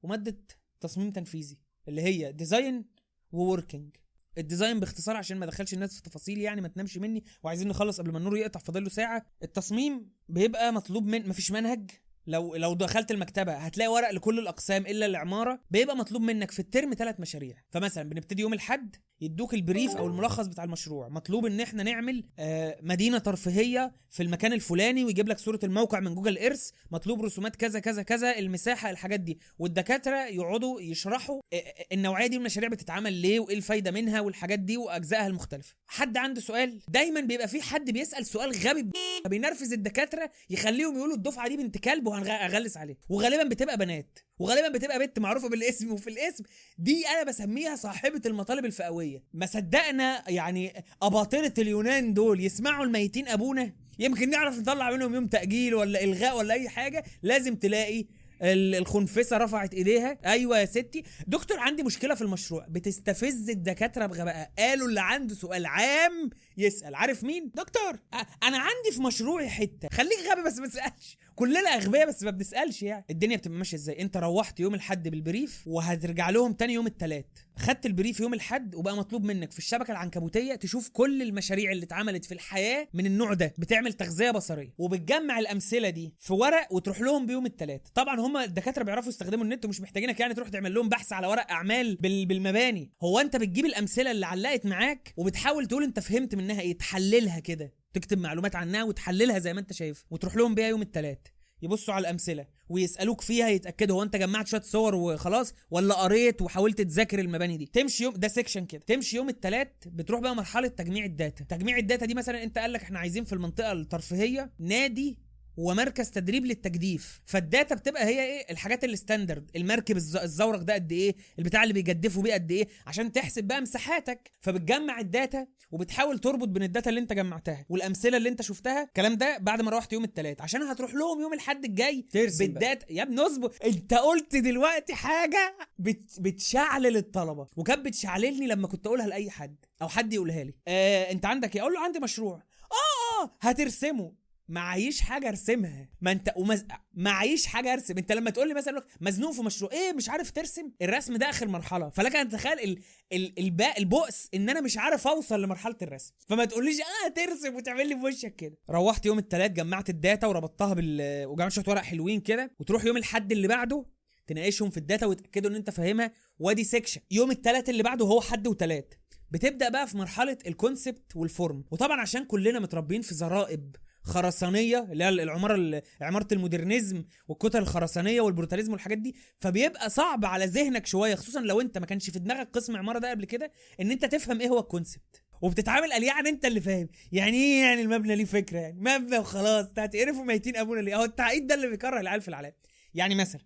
ومادة 0.04 0.38
تصميم 0.80 1.12
تنفيذي 1.12 1.58
اللي 1.88 2.02
هي 2.02 2.32
design 2.32 2.86
و 3.32 3.40
working 3.40 3.96
ال 4.38 4.44
design 4.44 4.80
باختصار 4.80 5.18
عشان 5.18 5.38
ما 5.38 5.46
ادخلش 5.46 5.74
الناس 5.74 5.96
في 5.96 6.02
تفاصيل 6.02 6.42
يعني 6.42 6.62
ما 6.62 6.68
تنامش 6.68 6.98
مني 6.98 7.24
وعايزين 7.44 7.68
نخلص 7.68 8.02
قبل 8.02 8.12
ما 8.12 8.18
النور 8.18 8.38
يقطع 8.38 8.60
فاضل 8.60 8.84
له 8.84 8.90
ساعة. 8.90 9.26
التصميم 9.44 10.12
بيبقى 10.30 10.74
مطلوب 10.74 11.06
من 11.06 11.30
مفيش 11.30 11.52
منهج. 11.52 11.92
لو 12.28 12.56
لو 12.56 12.74
دخلت 12.74 13.12
المكتبة 13.12 13.54
هتلاقي 13.54 13.88
ورق 13.88 14.12
لكل 14.12 14.40
الأقسام 14.40 14.86
إلا 14.86 15.06
العمارة 15.06 15.60
بيبقى 15.72 15.96
مطلوب 15.98 16.22
منك 16.22 16.52
في 16.52 16.60
الترم 16.60 16.94
ثلاث 16.94 17.20
مشاريع. 17.20 17.64
فمثلا 17.72 18.10
بنبتدي 18.10 18.42
يوم 18.42 18.54
الأحد 18.54 18.96
يدوك 19.22 19.54
ال 19.54 19.61
brief 19.61 19.96
أو 19.96 20.08
الملخص 20.08 20.48
بتاع 20.48 20.64
المشروع. 20.64 21.10
مطلوب 21.10 21.46
إن 21.46 21.60
إحنا 21.60 21.84
نعمل 21.84 22.24
آه، 22.40 22.78
مدينة 22.82 23.18
ترفيهية 23.18 23.92
في 24.10 24.24
المكان 24.24 24.54
الفلاني 24.54 25.04
ويجيب 25.04 25.30
لك 25.30 25.38
صورة 25.40 25.60
الموقع 25.64 26.00
من 26.00 26.16
Google 26.16 26.38
Earth 26.38 26.70
مطلوب 26.92 27.22
رسومات 27.22 27.56
كذا 27.56 27.80
كذا 27.80 28.04
كذا 28.04 28.40
المساحة 28.40 28.90
الحاجات 28.90 29.20
دي. 29.20 29.40
والدكاترة 29.60 30.26
يقعدوا 30.26 30.82
يشرحوا 30.82 31.42
آه، 31.54 31.56
آه، 31.56 31.86
النوعية 31.92 32.28
دي 32.28 32.36
من 32.36 32.42
المشاريع 32.42 32.70
بتتعمل 32.70 33.14
ليه 33.14 33.40
وإيه 33.40 33.58
الفايدة 33.58 33.92
منها 33.92 34.22
والحاجات 34.22 34.60
دي 34.60 34.78
وأجزائها 34.78 35.28
المختلفة. 35.28 35.76
حد 35.88 36.18
عنده 36.18 36.42
سؤال؟ 36.42 36.80
دايما 36.88 37.22
بيبقى 37.22 37.48
في 37.48 37.62
حد 37.62 37.92
بيسأل 37.92 38.26
سؤال 38.26 38.52
غبي 38.56 38.90
بينرفز 39.28 39.74
الدكاترة 39.74 40.32
يخليهم 40.50 40.98
يقولوا 40.98 41.16
الدفعة 41.16 41.48
دي 41.48 41.58
بنت 41.58 41.78
كلب 41.78 42.08
وهنغلس 42.08 42.78
عليه. 42.78 42.98
وغالبا 43.10 43.44
بتبقى 43.44 43.78
بنات. 43.78 44.20
وغالبا 44.40 44.70
بتبقى 44.78 45.00
بنت 45.00 45.20
معروفة 45.20 45.50
بالاسم 45.50 45.92
وفي 45.92 46.10
الاسم 46.10 46.44
دي 46.78 47.08
أنا 47.08 47.24
بسميها 47.24 47.76
صاحبة 47.76 48.22
المطالب 48.26 48.66
الفئوية. 48.66 49.24
ما 49.34 49.46
صدقنا 49.46 50.24
يعني 50.30 50.84
أباطرة 51.02 51.54
اليونان 51.58 52.14
دول 52.14 52.44
يسمعوا 52.44 52.86
الميتين 52.86 53.28
أبونا؟ 53.28 53.74
يمكن 54.00 54.30
نعرف 54.30 54.60
نطلع 54.60 54.92
منهم 54.92 55.16
يوم 55.16 55.28
تأجيل 55.28 55.76
ولا 55.76 56.04
إلغاء 56.04 56.38
ولا 56.38 56.54
أي 56.54 56.70
حاجة. 56.70 57.04
لازم 57.24 57.56
تلاقي 57.56 58.06
ال- 58.42 58.76
الخنفسة 58.76 59.38
رفعت 59.38 59.74
إيديها. 59.74 60.18
أيوه 60.26 60.60
يا 60.60 60.66
ستي. 60.66 61.04
دكتور 61.28 61.60
عندي 61.60 61.84
مشكلة 61.84 62.16
في 62.16 62.22
المشروع. 62.22 62.66
بتستفز 62.70 63.50
الدكاترة 63.50 64.06
بغباء. 64.06 64.52
قالوا 64.60 64.88
اللي 64.88 65.02
عنده 65.02 65.36
سؤال 65.36 65.66
عام 65.66 66.30
يسأل. 66.58 66.96
عارف 66.96 67.24
مين؟ 67.24 67.52
دكتور 67.56 68.00
أنا 68.44 68.58
عندي 68.58 68.92
في 68.92 69.02
مشروعي 69.02 69.50
حتة. 69.50 69.88
خليك 69.92 70.20
غبي 70.32 70.42
بس 70.44 70.58
ما 70.60 70.68
تسألش. 70.68 71.18
كلنا 71.38 71.70
أغبياء 71.70 72.08
بس 72.08 72.24
ما 72.24 72.32
بنسألش 72.32 72.84
يعني. 72.84 73.06
الدنيا 73.10 73.38
بتبقى 73.38 73.58
ماشية 73.58 73.78
إزاي؟ 73.78 74.02
أنت 74.02 74.18
روحت 74.18 74.60
يوم 74.60 74.74
الاحد 74.74 75.08
بالبريف 75.10 75.64
وهترجع 75.68 76.30
لهم 76.30 76.54
تاني 76.54 76.74
يوم 76.74 76.88
الثلاث 76.88 77.26
خدت 77.58 77.86
البريف 77.86 78.20
يوم 78.20 78.34
الاحد 78.34 78.76
وبقى 78.76 78.98
مطلوب 78.98 79.24
منك 79.24 79.52
في 79.52 79.60
الشبكة 79.60 79.92
العنكبوتية 79.92 80.56
تشوف 80.56 80.90
كل 80.90 81.22
المشاريع 81.22 81.72
اللي 81.72 81.84
اتعملت 81.86 82.26
في 82.26 82.34
الحياة 82.34 82.88
من 82.94 83.06
النوع 83.06 83.34
ده. 83.34 83.54
بتعمل 83.58 83.94
تغذية 83.94 84.32
بصرية 84.32 84.74
وبتجمع 84.78 85.40
الأمثلة 85.40 85.90
دي 85.90 86.14
في 86.20 86.34
ورق 86.34 86.68
وتروح 86.74 87.02
لهم 87.02 87.26
بيوم 87.26 87.46
الثلاث 87.46 87.82
طبعا 87.96 88.20
هم 88.20 88.38
الدكاترة 88.38 88.84
بيعرفوا 88.84 89.10
يستخدموا 89.10 89.44
النت 89.44 89.66
ومش 89.66 89.82
محتاجينك 89.82 90.20
يعني 90.20 90.34
تروح 90.34 90.50
تعمل 90.50 90.74
لهم 90.74 90.90
بحث 90.90 91.14
على 91.14 91.28
ورق 91.28 91.52
أعمال 91.52 91.96
بال- 91.96 92.26
بالمباني. 92.26 92.92
هو 93.04 93.20
أنت 93.20 93.36
بتجيب 93.36 93.66
الأمثلة 93.66 94.12
اللي 94.12 94.26
علقت 94.26 94.66
معاك 94.66 95.14
وبتحاول 95.18 95.66
تقول 95.66 95.84
أنت 95.84 96.00
فهمت 96.00 96.36
منها 96.36 96.62
إيه؟ 96.62 96.78
تحللها 96.78 97.40
كده. 97.40 97.74
تكتب 97.94 98.18
معلومات 98.18 98.56
عنها 98.56 98.84
وتحللها 98.84 99.40
زي 99.40 99.54
ما 99.54 99.60
انت 99.60 99.74
شايف 99.74 100.04
وتروح 100.12 100.36
لهم 100.36 100.56
بيها 100.56 100.68
يوم 100.68 100.82
الثلاث 100.82 101.18
يبصوا 101.62 101.94
على 101.94 102.02
الأمثلة 102.02 102.46
ويسألوك 102.70 103.22
فيها 103.22 103.50
يتأكدوا 103.50 103.98
هو 103.98 104.04
انت 104.04 104.16
جمعت 104.16 104.48
شوية 104.48 104.62
صور 104.62 104.96
وخلاص 104.96 105.54
ولا 105.72 105.94
قريت 105.94 106.42
وحاولت 106.42 106.82
تذاكر 106.82 107.20
المباني 107.20 107.58
دي. 107.58 107.66
تمشي 107.66 108.04
يوم 108.04 108.14
ده 108.14 108.28
section 108.28 108.66
كده. 108.66 108.82
تمشي 108.88 109.16
يوم 109.16 109.30
الثلاث 109.30 109.68
بتروح 109.86 110.22
بقى 110.22 110.36
مرحلة 110.36 110.68
تجميع 110.68 111.06
ال 111.06 111.12
data. 111.12 111.44
تجميع 111.44 111.78
ال 111.78 111.83
data 111.83 112.06
دي 112.06 112.14
مثلا 112.14 112.44
انت 112.44 112.58
قال 112.58 112.74
لك 112.74 112.82
إحنا 112.82 113.00
عايزين 113.00 113.24
في 113.24 113.34
المنطقة 113.34 113.72
الترفيهية 113.72 114.52
نادي 114.60 115.18
ومركز 115.58 116.10
تدريب 116.12 116.46
للتجديف. 116.46 117.22
فال 117.26 117.42
data 117.42 117.76
بتبقى 117.76 118.06
هي 118.06 118.24
إيه؟ 118.26 118.52
الحاجات 118.52 118.84
ال 118.84 118.91
standard 118.91 119.52
المركب 119.56 119.98
الز- 119.98 120.16
الزورق 120.18 120.60
ده 120.62 120.74
قد 120.74 120.92
إيه؟ 120.92 121.16
البتاع 121.40 121.64
اللي 121.64 121.74
بيجدفوا 121.74 122.24
بيه 122.24 122.34
قد 122.34 122.52
إيه؟ 122.52 122.68
عشان 122.88 123.12
تحسب 123.12 123.44
بقى 123.44 123.62
مساحاتك. 123.62 124.32
فبتجمع 124.42 125.00
ال 125.00 125.09
data 125.09 125.48
وبتحاول 125.72 126.20
تربط 126.20 126.48
بين 126.48 126.64
ال 126.64 126.69
data 126.69 126.90
اللي 126.90 127.00
أنت 127.02 127.14
جمعتها 127.14 127.66
والأمثلة 127.70 128.18
اللي 128.18 128.30
أنت 128.30 128.42
شفتها. 128.42 128.84
الكلام 128.84 129.14
ده 129.16 129.38
بعد 129.38 129.62
ما 129.62 129.72
روحت 129.72 129.94
يوم 129.94 130.04
الثلاث 130.04 130.42
عشان 130.42 130.62
هتروح 130.62 130.94
لهم 130.94 131.22
يوم 131.22 131.34
الأحد 131.34 131.66
الجاي. 131.66 132.06
بال 132.14 132.34
data. 132.34 132.86
يا 132.90 133.04
ابني 133.04 133.22
اصبر. 133.22 133.54
أنت 133.66 133.94
قلت 133.94 134.36
دلوقتي 134.36 134.94
حاجة 134.96 135.58
بت... 135.80 136.20
بتشعلل 136.20 136.98
الطلبه 136.98 137.48
وكانت 137.58 137.86
بتشعللني 137.86 138.48
لما 138.48 138.68
كنت 138.68 138.88
أقولها 138.88 139.08
لأي 139.08 139.30
حد 139.30 139.56
أو 139.82 139.88
حد 139.88 140.14
يقولها 140.14 140.44
لي. 140.44 140.54
آه 140.68 141.12
أنت 141.12 141.26
عندك 141.26 141.56
إيه؟ 141.56 141.62
أقول 141.62 141.74
له 141.74 141.80
عندي 141.80 142.00
مشروع. 142.00 142.36
آه 142.36 143.24
آه 143.24 143.38
هترسمه. 143.42 144.27
معيش 144.50 145.02
حاجة 145.02 145.30
أرسمها. 145.30 145.90
ما 146.02 146.12
أنت 146.12 146.34
ومز... 146.36 146.66
معيش 146.94 147.46
حاجة 147.46 147.74
أرسم. 147.74 147.98
أنت 147.98 148.12
لما 148.12 148.30
تقول 148.30 148.48
لي 148.48 148.54
مثلا 148.54 148.84
مزنوق 149.02 149.32
في 149.32 149.42
مشروع 149.42 149.72
إيه 149.72 149.94
مش 149.94 150.10
عارف 150.10 150.32
ترسم؟ 150.32 150.72
الرسم 150.82 151.16
ده 151.18 151.30
آخر 151.30 151.48
مرحلة. 151.48 151.90
فلك 151.90 152.16
أن 152.16 152.30
تتخيل 152.30 152.60
ال... 152.60 152.80
ال... 153.14 153.40
الباء 153.40 153.80
البؤس 153.80 154.30
إن 154.34 154.50
أنا 154.50 154.62
مش 154.62 154.78
عارف 154.78 155.08
أوصل 155.08 155.42
لمرحلة 155.42 155.76
الرسم. 155.82 156.14
فما 156.28 156.46
تقوليش 156.46 156.78
آه 156.82 157.08
ترسم 157.16 157.56
وتعمل 157.56 157.90
لي 157.90 157.96
في 157.96 158.02
وشك 158.02 158.36
كده. 158.36 158.58
روحت 158.70 159.06
يوم 159.06 159.20
الثلاث 159.20 159.52
جمعت 159.52 159.90
ال 159.90 159.97
data 159.97 160.28
وربطتها 160.28 160.74
بال 160.74 161.26
وجمعت 161.26 161.52
شوية 161.52 161.66
ورق 161.68 161.82
حلوين 161.82 162.20
كده. 162.20 162.52
وتروح 162.60 162.86
يوم 162.86 162.98
الحد 162.98 163.32
اللي 163.32 163.48
بعده 163.48 163.86
تناقشهم 164.28 164.70
في 164.70 164.78
ال 164.78 164.83
data 164.83 165.06
وتأكدوا 165.06 165.50
إن 165.50 165.56
أنت 165.56 165.70
فاهمها. 165.70 166.12
وأدي 166.40 166.64
section 166.64 167.02
يوم 167.12 167.32
الثلاث 167.32 167.70
اللي 167.70 167.84
بعده 167.84 168.06
هو 168.06 168.22
حد 168.22 168.48
وثلاث 168.48 168.86
بتبدأ 169.32 169.70
بقى 169.70 169.88
في 169.88 169.98
مرحلة 169.98 170.38
ال 170.48 170.56
concept 170.56 171.16
وال 171.16 171.32
form 171.32 171.64
وطبعا 171.72 172.02
عشان 172.02 172.26
كلنا 172.26 172.60
متربيين 172.60 173.02
في 173.02 173.16
زرائب 173.16 173.76
خرسانيه 174.08 174.88
اللي 174.92 175.04
هي 175.04 175.10
العمارة 175.10 175.56
ال- 175.56 175.82
عمارة 176.02 176.28
ال 176.32 176.39
modernism 176.39 177.04
والكتل 177.28 177.60
الخرسانية 177.60 178.22
وال 178.22 178.31
brutalism 178.31 178.72
والحاجات 178.72 178.98
دي. 178.98 179.16
فبيبقى 179.40 179.90
صعب 179.90 180.26
على 180.26 180.46
ذهنك 180.46 180.86
شوية 180.86 181.16
خصوصا 181.16 181.40
لو 181.40 181.62
انت 181.62 181.78
ما 181.78 181.86
كانش 181.86 182.10
في 182.10 182.20
دماغك 182.20 182.50
قسم 182.54 182.76
عمارة 182.78 183.00
ده 183.00 183.10
قبل 183.10 183.26
كده 183.26 183.52
ان 183.82 183.92
انت 183.92 184.06
تفهم 184.06 184.42
إيه 184.42 184.48
هو 184.50 184.60
ال 184.60 184.67
concept 184.67 185.22
وبتتعامل 185.42 185.92
قال 185.94 186.04
يعني 186.04 186.30
انت 186.30 186.46
اللي 186.46 186.62
فاهم. 186.62 186.90
يعني 187.12 187.38
إيه 187.38 187.62
يعني 187.62 187.82
المبنى 187.82 188.16
ليه 188.16 188.26
فكرة 188.26 188.60
يعني؟ 188.60 188.80
مبنى 188.82 189.18
وخلاص 189.20 189.66
انت 189.68 189.80
هتقرفوا 189.80 190.24
ميتين 190.24 190.58
أبونا 190.58 190.80
ليه؟ 190.82 190.96
اهو 190.96 191.04
التعقيد 191.04 191.48
ده 191.48 191.56
اللي 191.56 191.68
بيكره 191.70 192.00
العيال 192.00 192.22
في 192.22 192.28
العالم 192.28 192.52
يعني 192.94 193.16
مثلا 193.16 193.42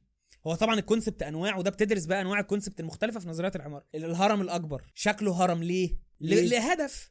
هو 0.48 0.56
طبعا 0.56 0.80
ال 0.80 0.85
concept 0.85 1.24
أنواع 1.24 1.58
وده 1.58 1.70
بتدرس 1.70 2.06
بقى 2.06 2.22
أنواع 2.22 2.40
ال 2.40 2.45
concept 2.45 2.80
المختلفة 2.80 3.20
في 3.20 3.28
نظريات 3.30 3.56
العمارة. 3.56 3.86
الهرم 3.96 4.42
الأكبر 4.42 4.82
شكله 4.96 5.44
هرم 5.44 5.64
ليه؟ 5.64 5.98
ليه؟ 6.22 6.42
لهدف. 6.42 7.10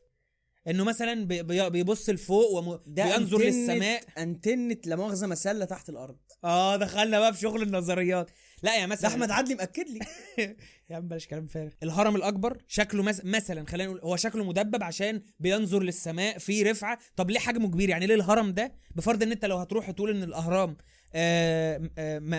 انه 0.69 0.85
مثلا 0.85 1.25
بي- 1.27 1.43
بي- 1.43 1.71
بيبص 1.71 2.11
لفوق 2.11 2.51
وبينظر 2.53 3.39
أنتنة- 3.39 3.43
للسماء. 3.43 4.03
انتنة 4.19 4.77
لا 4.87 4.97
مؤاخذة 4.97 5.27
مسلة 5.27 5.65
تحت 5.65 5.89
الأرض. 5.89 6.17
آه 6.45 6.77
دخلنا 6.77 7.21
بقى 7.21 7.35
في 7.35 7.41
شغل 7.41 7.63
النظريات. 7.63 8.31
لا 8.63 8.77
يا 8.77 8.87
مثلا 8.87 9.11
أحمد 9.11 9.31
عدلي 9.31 9.55
مأكد 9.55 9.85
لي. 9.89 9.99
يا 10.91 10.97
عم 10.97 11.09
بلاش 11.09 11.27
كلام 11.27 11.47
فارغ. 11.47 11.71
الهرم 11.83 12.17
الأكبر 12.17 12.59
شكله 12.69 13.03
مس... 13.03 13.25
مثلا 13.25 13.67
خلينا 13.67 13.91
نقول 13.91 14.01
هو 14.01 14.17
شكله 14.17 14.45
مدبب 14.45 14.83
عشان 14.83 15.21
بينظر 15.39 15.83
للسماء 15.83 16.39
في 16.39 16.63
رفعة. 16.63 16.99
طب 17.17 17.31
ليه 17.31 17.39
حجمه 17.41 17.69
كبير؟ 17.69 17.89
يعني 17.89 18.07
ليه 18.07 18.15
الهرم 18.15 18.53
ده؟ 18.53 18.73
بفرض 18.95 19.23
إن 19.23 19.33
أنت 19.33 19.45
لو 19.45 19.57
هتروح 19.57 19.91
تقول 19.91 20.11
إن 20.11 20.23
الأهرام 20.23 20.77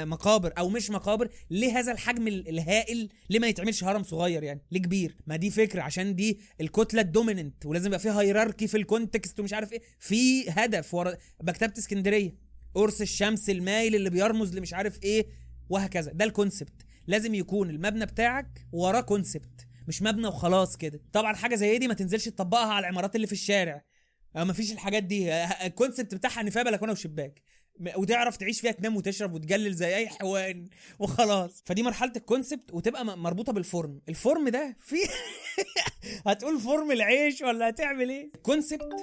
مقابر 0.06 0.54
أو 0.58 0.70
مش 0.70 0.90
مقابر 0.90 1.30
ليه 1.50 1.80
هذا 1.80 1.92
الحجم 1.92 2.28
ال- 2.28 2.50
الهائل 2.50 3.10
ليه 3.30 3.40
ما 3.40 3.48
يتعملش 3.48 3.84
هرم 3.84 4.04
صغير 4.04 4.44
يعني 4.44 4.62
ليه 4.72 4.82
كبير 4.82 5.16
ما 5.28 5.36
دي 5.36 5.50
فكرة 5.52 5.82
عشان 5.82 6.16
دي 6.16 6.40
الكتلة 6.62 7.02
ال 7.02 7.09
dominant 7.09 7.66
ولازم 7.66 7.88
يبقى 7.88 8.00
فيها 8.00 8.22
hierarchy 8.22 8.68
في 8.68 8.78
ال 8.78 8.85
context 8.85 9.40
ومش 9.40 9.54
عارف 9.54 9.74
إيه. 9.74 9.82
في 10.00 10.50
هدف 10.50 10.94
ورا 10.94 11.18
مكتبة 11.44 11.74
اسكندرية 11.78 12.36
قرص 12.76 13.02
الشمس 13.02 13.50
المايل 13.50 13.96
اللي 13.96 14.10
بيرمز 14.10 14.54
لمش 14.58 14.74
عارف 14.74 15.04
إيه 15.04 15.26
وهكذا. 15.70 16.12
ده 16.12 16.26
ال 16.26 16.32
concept 16.32 16.74
لازم 17.08 17.36
يكون 17.36 17.70
المبنى 17.70 18.06
بتاعك 18.06 18.68
وراه 18.72 19.02
concept 19.02 19.68
مش 19.88 20.02
مبنى 20.02 20.28
وخلاص 20.28 20.78
كده. 20.78 21.02
طبعا 21.14 21.34
حاجة 21.36 21.56
زي 21.56 21.78
دي 21.78 21.88
ما 21.88 21.94
تنزلش 21.94 22.26
تطبقها 22.26 22.74
على 22.74 22.80
العمارات 22.88 23.16
اللي 23.16 23.28
في 23.28 23.34
الشارع. 23.34 23.86
ما 24.36 24.44
مفيش 24.44 24.72
الحاجات 24.72 25.04
دي. 25.04 25.32
آه، 25.34 25.68
ال 25.68 25.74
concept 25.74 26.16
بتاعها 26.16 26.42
ان 26.42 26.50
فيها 26.50 26.64
بلكونة 26.64 26.92
وشباك. 26.92 27.42
وتعرف 27.96 28.38
تعيش 28.38 28.62
فيها 28.62 28.72
تنام 28.72 28.96
وتشرب 28.96 29.34
وتجلل 29.34 29.74
زي 29.74 29.96
أي 29.96 30.08
حيوان 30.08 30.68
وخلاص. 31.00 31.62
فدي 31.66 31.84
مرحلة 31.84 32.12
ال 32.16 32.23
concept 32.23 32.74
وتبقى 32.74 33.06
مربوطة 33.06 33.54
بال 33.54 33.70
form 33.70 34.02
ال 34.10 34.18
form 34.18 34.50
ده 34.50 34.78
في 34.80 34.96
هتقول 36.28 36.60
form 36.60 36.92
العيش 36.92 37.42
ولا 37.42 37.70
هتعمل 37.70 38.10
إيه؟ 38.10 38.30
ال 38.36 38.43
concept 38.43 38.94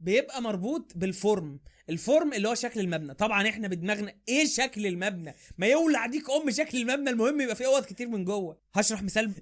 بيبقى 0.00 0.42
مربوط 0.42 0.92
بال 0.96 1.17
form 1.17 1.60
ال 1.90 1.98
form 1.98 2.32
اللي 2.32 2.48
هو 2.48 2.54
شكل 2.54 2.80
المبنى. 2.80 3.14
طبعا 3.14 3.48
إحنا 3.48 3.68
بدماغنا 3.68 4.14
إيه 4.28 4.46
شكل 4.46 4.86
المبنى؟ 4.86 5.34
ما 5.58 5.66
يولع 5.66 6.06
ديك 6.06 6.30
أم 6.30 6.50
شكل 6.50 6.78
المبنى 6.78 7.10
المهم 7.10 7.40
يبقى 7.40 7.56
فيه 7.56 7.66
أوض 7.66 7.84
كتير 7.84 8.08
من 8.08 8.24
جوه. 8.24 8.58
هشرح 8.74 9.02
مثال 9.02 9.32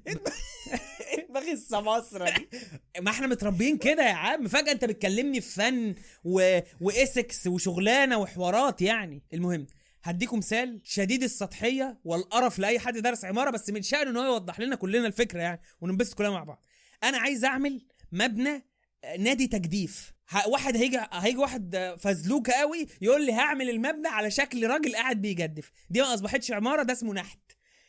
دماغ 1.40 1.52
السماسرة 1.52 2.30
دي. 2.30 2.48
ما 3.04 3.10
إحنا 3.10 3.26
متربيين 3.26 3.78
كده 3.78 4.02
يا 4.08 4.14
عم. 4.14 4.48
فجأة 4.48 4.72
انت 4.72 4.84
بتكلمني 4.84 5.40
في 5.40 5.54
فن 5.54 5.94
و... 6.24 6.58
وإسكس 6.80 7.46
وشغلانة 7.46 8.18
وحوارات 8.18 8.82
يعني. 8.82 9.22
المهم 9.34 9.66
هديكم 10.02 10.38
مثال 10.38 10.80
شديد 10.84 11.22
السطحية 11.22 11.98
والقرف 12.04 12.58
لأي 12.58 12.78
حد 12.78 12.98
درس 12.98 13.24
عمارة 13.24 13.50
بس 13.50 13.70
من 13.70 13.82
شأنه 13.82 14.10
إن 14.10 14.16
هو 14.16 14.24
يوضح 14.24 14.60
لنا 14.60 14.76
كلنا 14.76 15.06
الفكرة 15.06 15.40
يعني 15.40 15.60
وننبسط 15.80 16.14
كلنا 16.14 16.30
مع 16.30 16.44
بعض. 16.44 16.64
أنا 17.04 17.18
عايز 17.18 17.44
أعمل 17.44 17.86
مبنى 18.12 18.64
آه، 19.04 19.16
نادي 19.16 19.46
تجديف. 19.46 20.12
واحد 20.46 20.76
هيجي 20.76 21.00
هيجي 21.12 21.36
واحد 21.36 21.94
فزلوكه 21.98 22.52
قوي 22.52 22.86
يقول 23.00 23.26
لي 23.26 23.32
هعمل 23.32 23.70
المبنى 23.70 24.08
على 24.08 24.30
شكل 24.30 24.66
راجل 24.66 24.96
قاعد 24.96 25.22
بيجدف. 25.22 25.70
دي 25.90 26.00
ما 26.00 26.14
أصبحتش 26.14 26.52
عمارة 26.52 26.82
ده 26.82 26.92
اسمه 26.92 27.14
نحت. 27.14 27.38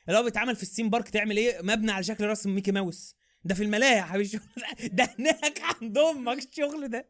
اللي 0.07 0.19
هو 0.19 0.23
بيتعمل 0.23 0.55
في 0.55 0.63
السيم 0.63 0.89
بارك 0.89 1.09
تعمل 1.09 1.37
إيه؟ 1.37 1.61
مبنى 1.61 1.91
على 1.91 2.03
شكل 2.03 2.25
راس 2.25 2.47
ميكي 2.47 2.71
ماوس. 2.71 3.15
ده 3.47 3.55
في 3.55 3.63
الملاهي 3.63 3.97
يا 3.97 4.01
حبيبي. 4.01 4.39
ده- 4.97 5.09
هناك 5.19 5.61
عند 5.81 5.97
أمك 5.97 6.37
الشغل 6.37 6.87
ده. 6.87 7.09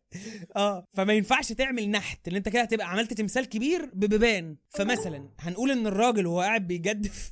آه 0.55 0.87
فما 0.93 1.13
ينفعش 1.13 1.51
تعمل 1.51 1.89
نحت 1.91 2.27
اللي 2.27 2.37
أنت 2.37 2.49
كده 2.49 2.61
هتبقى 2.61 2.89
عملت 2.91 3.13
تمثال 3.13 3.45
كبير 3.45 3.85
ببيبان. 3.93 4.57
فمثلا 4.69 5.29
هنقول 5.39 5.71
إن 5.71 5.87
الراجل 5.87 6.27
وهو 6.27 6.41
قاعد 6.41 6.67
بيجدف 6.67 7.31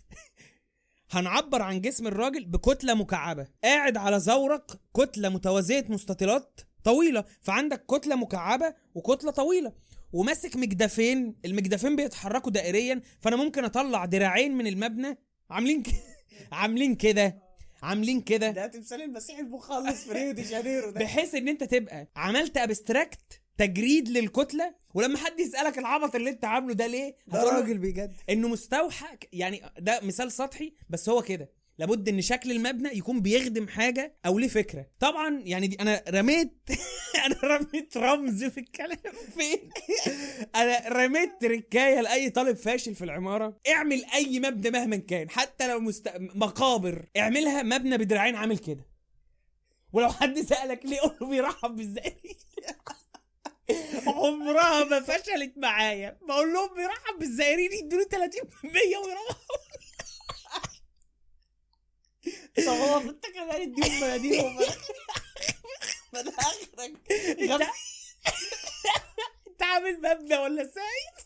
هنعبر 1.12 1.62
عن 1.62 1.82
جسم 1.82 2.08
الراجل 2.08 2.46
بكتلة 2.46 2.94
مكعبة. 2.94 3.48
قاعد 3.64 3.98
على 3.98 4.20
زورق 4.20 4.80
كتلة 4.98 5.30
متوازية 5.30 5.86
مستطيلات 5.90 6.62
طويلة. 6.84 7.24
فعندك 7.42 7.86
كتلة 7.86 8.16
مكعبة 8.16 8.74
وكتلة 8.96 9.32
طويلة. 9.32 9.74
وماسك 10.14 10.56
مجدفين 10.56 11.36
المجدفين 11.46 11.96
بيتحركوا 11.96 12.52
دائريا. 12.52 13.02
فأنا 13.22 13.36
ممكن 13.36 13.64
أطلع 13.64 14.06
دراعين 14.06 14.58
من 14.58 14.68
المبنى. 14.68 15.18
عاملين 15.50 15.84
ك... 15.84 15.88
عاملين 16.52 16.96
كده. 16.96 17.45
عاملين 17.86 18.22
كده؟ 18.22 18.52
ده 18.52 18.68
تمثال 18.68 19.02
المسيح 19.02 19.40
المخلص 19.40 20.04
في 20.04 20.12
ريو 20.12 20.32
دي 20.32 20.42
جانيرو 20.42 20.90
ده. 20.90 21.00
بحيث 21.00 21.36
إن 21.36 21.48
أنت 21.48 21.64
تبقى 21.64 22.08
عملت 22.16 22.58
abstract 22.58 23.42
تجريد 23.58 24.10
للكتلة 24.10 24.76
ولما 24.94 25.18
حد 25.18 25.40
يسألك 25.40 25.78
العبط 25.78 26.16
اللي 26.16 26.30
أنت 26.30 26.46
عامله 26.46 26.74
ده 26.74 26.88
ليه 26.88 27.16
ده 27.28 27.40
هتقول 27.40 27.54
راجل 27.54 27.78
بجد 27.78 28.16
إنه 28.30 28.48
مستوحى 28.48 29.18
يعني 29.34 29.62
ده 29.80 30.00
مثال 30.04 30.32
سطحي 30.32 30.74
بس 30.90 31.10
هو 31.10 31.22
كده. 31.22 31.50
لابد 31.78 32.10
إن 32.10 32.22
شكل 32.22 32.52
المبنى 32.52 32.98
يكون 32.98 33.22
بيخدم 33.22 33.68
حاجة 33.68 34.16
أو 34.26 34.40
ليه 34.40 34.48
فكرة. 34.48 34.86
طبعا 35.00 35.42
يعني 35.44 35.68
دي 35.68 35.76
أنا 35.82 36.04
رميت 36.10 36.54
أنا 37.26 37.40
رميت 37.44 37.98
رمز 37.98 38.44
في 38.44 38.60
الكلام. 38.60 38.98
فين؟ 39.38 39.70
أنا 40.56 40.90
رميت 40.90 41.32
تركاية 41.42 42.02
لأي 42.02 42.30
طالب 42.30 42.58
فاشل 42.58 42.96
في 42.96 43.04
العمارة. 43.04 43.58
اعمل 43.70 44.06
أي 44.14 44.40
مبنى 44.40 44.70
مهما 44.70 44.96
كان. 44.96 45.30
حتى 45.30 45.68
لو 45.68 45.80
مست... 45.80 46.12
مقابر. 46.18 47.06
اعملها 47.18 47.64
مبنى 47.64 47.98
بدراعين 47.98 48.36
عامل 48.36 48.58
كده. 48.58 48.86
ولو 49.94 50.10
حد 50.10 50.40
سألك 50.40 50.86
ليه 50.86 51.00
قول 51.00 51.18
له 51.22 51.28
بيرحب 51.30 51.76
بالزائرين 51.76 52.36
عمرها 54.08 54.84
ما 54.84 55.00
فشلت 55.00 55.54
معايا. 55.58 56.18
بقول 56.28 56.54
لهم 56.54 56.74
بيرحب 56.76 57.20
بالزائرين 57.20 57.72
يدوني 57.74 58.04
30% 58.04 58.08
ويروحوا 58.66 59.36
صواب 62.66 63.08
انت 63.08 63.26
كمان 63.26 63.62
اديهم 63.62 64.02
مناديلهم 64.02 64.58
من 66.14 66.28
آخرك. 66.28 67.12
انت 67.40 67.62
انت 69.48 69.64
عامل 69.64 70.02
مبنى 70.02 70.38
ولا 70.38 70.64
سايس؟ 70.64 71.26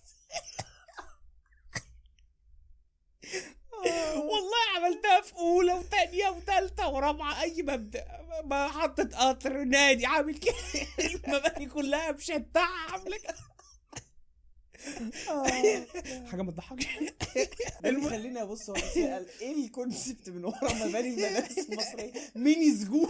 والله 4.16 4.58
عملتها 4.76 5.22
في 5.22 5.34
أولى 5.36 5.74
وثانيه 5.74 6.30
وثالثه 6.30 6.90
ورابعة 6.90 7.42
أي 7.42 7.62
مبنى 7.62 8.06
محطه 8.44 9.10
قطر 9.14 9.64
نادي 9.64 10.06
عامل 10.06 10.38
كده. 10.38 10.56
المباني 11.00 11.66
كلها 11.66 12.12
مشتعه 12.12 12.92
عاملة 12.92 13.18
كده. 13.18 13.36
حاجة 16.32 16.42
ما 16.42 16.52
تضحكش. 16.52 16.88
المهم 17.86 18.10
خليني 18.10 18.42
أبص 18.42 18.70
واسال 18.70 19.26
إيه 19.42 19.66
ال 19.66 19.74
concept 19.74 20.30
من 20.30 20.46
ورا 20.46 20.74
مباني 20.74 21.10
المدارس 21.10 21.58
المصرية؟ 21.60 22.12
ميني 22.36 22.72
سجون 22.72 23.10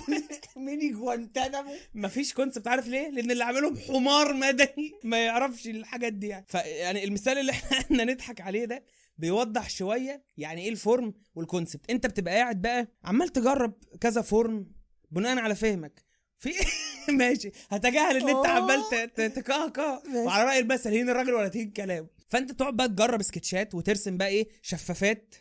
ميني 0.58 0.90
جوانتانامو. 0.90 1.72
مفيش 1.94 2.34
concept 2.34 2.68
عارف 2.68 2.88
ليه؟ 2.88 3.10
لأن 3.10 3.32
اللي 3.32 3.44
عاملهم 3.44 3.78
حمار 3.78 4.34
مدني 4.34 4.94
ما 5.04 5.26
يعرفش 5.26 5.68
الحاجات 5.68 6.14
دي 6.14 6.28
يعني. 6.28 6.46
فيعني 6.50 7.04
المثال 7.04 7.38
اللي 7.38 7.52
إحنا 7.82 8.04
نضحك 8.04 8.42
عليه 8.42 8.66
ده 8.66 8.84
بيوضح 9.18 9.70
شوية 9.70 10.24
يعني 10.38 10.62
إيه 10.64 10.70
ال 10.70 10.78
form 10.78 11.14
وال 11.36 11.48
concept 11.48 11.90
أنت 11.92 12.08
بتبقى 12.08 12.36
قاعد 12.36 12.62
بقى 12.62 12.88
عمال 13.04 13.30
تجرب 13.30 13.74
كذا 14.02 14.22
form 14.22 14.72
بناء 15.12 15.38
على 15.38 15.56
فهمك. 15.56 16.04
في 16.40 16.54
ماشي. 17.18 17.52
هتجاهل 17.70 18.16
ان 18.18 18.30
انت 18.30 18.46
آه. 18.46 18.50
عمال 18.50 18.82
ت- 18.92 19.22
ت- 19.22 19.36
تكهكه 19.36 20.02
وعلى 20.16 20.44
رأي 20.44 20.60
المثل 20.60 20.90
هين 20.90 21.10
الراجل 21.10 21.34
ولا 21.34 21.48
تهين 21.48 21.72
كلام. 21.72 22.08
فأنت 22.28 22.52
تقعد 22.52 22.76
بقى 22.76 22.88
تجرب 22.88 23.22
سكتشات 23.22 23.76
وترسم 23.76 24.18
بقى 24.18 24.28
إيه 24.28 24.48
شفافات. 24.62 25.36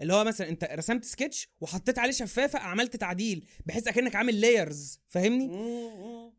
اللي 0.00 0.14
هو 0.14 0.24
مثلا 0.24 0.48
أنت 0.48 0.68
رسمت 0.72 1.04
سكتش 1.04 1.48
وحطيت 1.60 1.98
عليه 1.98 2.12
شفافة 2.12 2.58
عملت 2.58 2.96
تعديل 2.96 3.46
بحيث 3.66 3.88
أكنك 3.88 4.16
عامل 4.16 4.40
layers 4.40 5.00
فاهمني؟ 5.08 5.50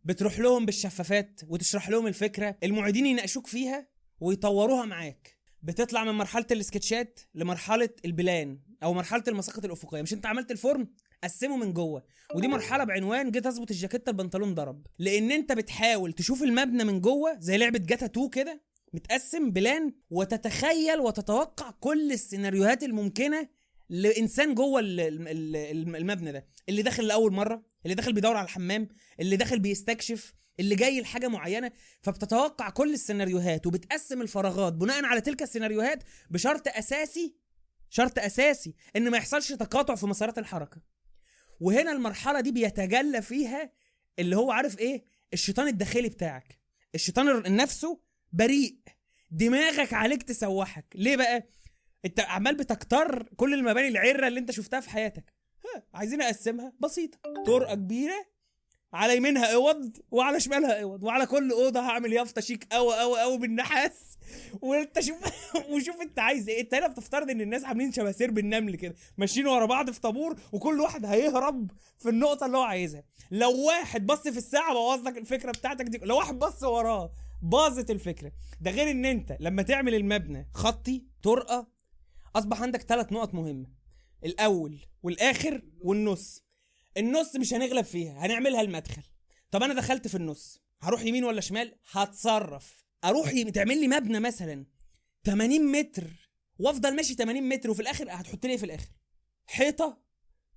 بتروح 0.04 0.40
لهم 0.40 0.66
بالشفافات 0.66 1.42
وتشرح 1.48 1.90
لهم 1.90 2.08
الفكرة. 2.08 2.56
المعيدين 2.64 3.06
يناقشوك 3.06 3.48
فيها 3.48 3.88
ويطوروها 4.20 4.86
معاك. 4.86 5.36
بتطلع 5.64 6.04
من 6.04 6.12
مرحلة 6.12 6.46
السكتشات 6.52 7.20
لمرحلة 7.36 7.90
ال 8.06 8.16
plan 8.16 8.60
أو 8.84 8.94
مرحلة 8.94 9.24
المساقط 9.28 9.66
الأفقية. 9.66 10.02
مش 10.02 10.14
أنت 10.14 10.26
عملت 10.26 10.52
ال 10.52 10.58
form؟ 10.58 10.88
قسمه 11.26 11.58
من 11.58 11.74
جوه. 11.74 12.04
ودي 12.36 12.48
مرحلة 12.48 12.84
بعنوان 12.84 13.32
جيت 13.32 13.46
أظبط 13.46 13.72
الجاكيته 13.72 14.10
البنطلون 14.10 14.54
ضرب 14.56 14.88
لأن 15.00 15.32
أنت 15.32 15.52
بتحاول 15.52 16.14
تشوف 16.14 16.44
المبنى 16.44 16.84
من 16.84 17.02
جوه 17.02 17.40
زي 17.40 17.58
لعبة 17.58 17.80
GTA 17.80 18.06
2 18.06 18.30
كده 18.30 18.62
متقسم 18.94 19.52
بلان 19.52 19.94
وتتخيل 20.10 21.00
وتتوقع 21.00 21.72
كل 21.72 22.12
السيناريوهات 22.12 22.84
الممكنة 22.84 23.48
لإنسان 23.90 24.56
جوه 24.56 24.80
ال- 24.80 25.00
ال- 25.00 25.28
ال- 25.28 25.96
المبنى 25.96 26.32
ده. 26.32 26.48
اللي 26.70 26.82
داخل 26.82 27.08
لأول 27.08 27.34
مرة 27.34 27.66
اللي 27.86 27.96
داخل 27.96 28.14
بيدور 28.14 28.36
على 28.38 28.46
الحمام 28.46 28.88
اللي 29.20 29.36
داخل 29.36 29.60
بيستكشف 29.60 30.34
اللي 30.60 30.76
جاي 30.76 31.02
لحاجة 31.02 31.28
معينة. 31.28 31.72
فبتتوقع 32.02 32.70
كل 32.70 32.94
السيناريوهات 32.94 33.68
وبتقسم 33.68 34.22
الفراغات 34.22 34.74
بناء 34.74 35.06
على 35.06 35.22
تلك 35.22 35.42
السيناريوهات 35.42 36.04
بشرط 36.30 36.68
أساسي 36.68 37.36
شرط 37.90 38.20
أساسي 38.20 38.76
إن 38.96 39.12
ما 39.12 39.18
يحصلش 39.18 39.52
تقاطع 39.54 39.96
في 39.96 40.06
مسارات 40.08 40.38
الحركة. 40.38 40.95
وهنا 41.60 41.92
المرحلة 41.92 42.40
دي 42.40 42.52
بيتجلى 42.52 43.22
فيها 43.22 43.72
اللي 44.20 44.36
هو 44.38 44.52
عارف 44.52 44.80
إيه؟ 44.80 45.04
الشيطان 45.34 45.68
الداخلي 45.68 46.10
بتاعك. 46.10 46.60
الشيطان 46.96 47.56
نفسه 47.56 48.02
بريء. 48.34 48.78
دماغك 49.32 49.94
عليك 49.94 50.24
تسوحك. 50.24 50.86
ليه 50.96 51.16
بقى؟ 51.16 51.48
أنت 52.06 52.20
عمال 52.20 52.56
بتكتر 52.56 53.24
كل 53.36 53.54
المباني 53.54 53.88
العرة 53.88 54.28
اللي 54.28 54.40
أنت 54.40 54.52
شفتها 54.52 54.80
في 54.80 54.90
حياتك. 54.90 55.34
ها 55.66 55.84
عايزين 55.94 56.22
أقسمها. 56.22 56.74
بسيطة. 56.80 57.20
طرقة 57.46 57.76
كبيرة 57.76 58.26
على 58.96 59.18
يمينها 59.18 59.54
أوض 59.54 59.98
وعلى 60.12 60.40
شمالها 60.40 60.84
أوض 60.84 61.04
وعلى 61.04 61.26
كل 61.26 61.52
أوضة 61.52 61.80
هعمل 61.80 62.14
يافطة 62.14 62.42
شيك 62.42 62.68
قوي 62.72 62.96
قوي 63.00 63.22
قوي 63.22 63.38
بالنحاس 63.38 64.18
وأنت 64.62 65.00
شوف 65.00 65.18
وشوف 65.72 66.02
أنت 66.02 66.20
عايز 66.20 66.50
إيه. 66.50 66.62
أنت 66.62 66.74
هنا 66.74 66.88
بتفترض 66.88 67.30
إن 67.30 67.42
الناس 67.42 67.64
عاملين 67.66 67.92
شبه 67.92 68.12
سرب 68.12 68.38
النمل 68.38 68.76
كده 68.76 68.96
ماشيين 69.18 69.48
ورا 69.48 69.66
بعض 69.66 69.92
في 69.92 70.02
طابور 70.02 70.40
وكل 70.52 70.82
واحد 70.82 71.06
هيهرب 71.06 71.72
في 71.98 72.10
النقطة 72.10 72.46
اللي 72.46 72.58
هو 72.58 72.62
عايزها. 72.62 73.04
لو 73.32 73.66
واحد 73.68 74.06
بص 74.06 74.22
في 74.22 74.38
الساعة 74.38 74.74
بوظ 74.74 75.08
لك 75.08 75.18
الفكرة 75.18 75.52
بتاعتك 75.52 75.86
دي 75.86 75.98
لو 75.98 76.18
واحد 76.18 76.40
بص 76.40 76.64
وراه 76.64 77.12
باظت 77.42 77.92
الفكرة. 77.92 78.32
ده 78.62 78.72
غير 78.72 78.92
إن 78.92 79.06
أنت 79.06 79.38
لما 79.40 79.62
تعمل 79.62 79.96
المبنى 79.96 80.50
خطي 80.54 81.04
طرقة 81.24 81.68
أصبح 82.36 82.62
عندك 82.62 82.82
ثلاث 82.82 83.12
نقط 83.12 83.34
مهمة 83.34 83.68
الأول 84.26 84.80
والآخر 85.04 85.62
والنص. 85.82 86.45
النص 86.98 87.36
مش 87.36 87.54
هنغلب 87.54 87.86
فيها 87.86 88.26
هنعملها 88.26 88.62
المدخل. 88.62 89.02
طب 89.52 89.64
أنا 89.64 89.74
دخلت 89.74 90.08
في 90.08 90.16
النص 90.16 90.62
هروح 90.82 91.02
يمين 91.02 91.24
ولا 91.24 91.42
شمال؟ 91.42 91.76
هتصرف. 91.92 92.86
أروح 93.04 93.34
ي... 93.34 93.52
تعمل 93.52 93.82
لي 93.82 93.88
مبنى 93.88 94.20
مثلا 94.20 94.66
80 95.26 95.72
متر 95.72 96.32
وأفضل 96.60 96.96
ماشي 96.96 97.14
80 97.14 97.50
متر 97.50 97.70
وفي 97.72 97.82
الآخر 97.82 98.08
هتحط 98.10 98.46
لي 98.46 98.52
إيه 98.52 98.58
في 98.58 98.66
الآخر؟ 98.66 98.90
حيطة. 99.46 100.02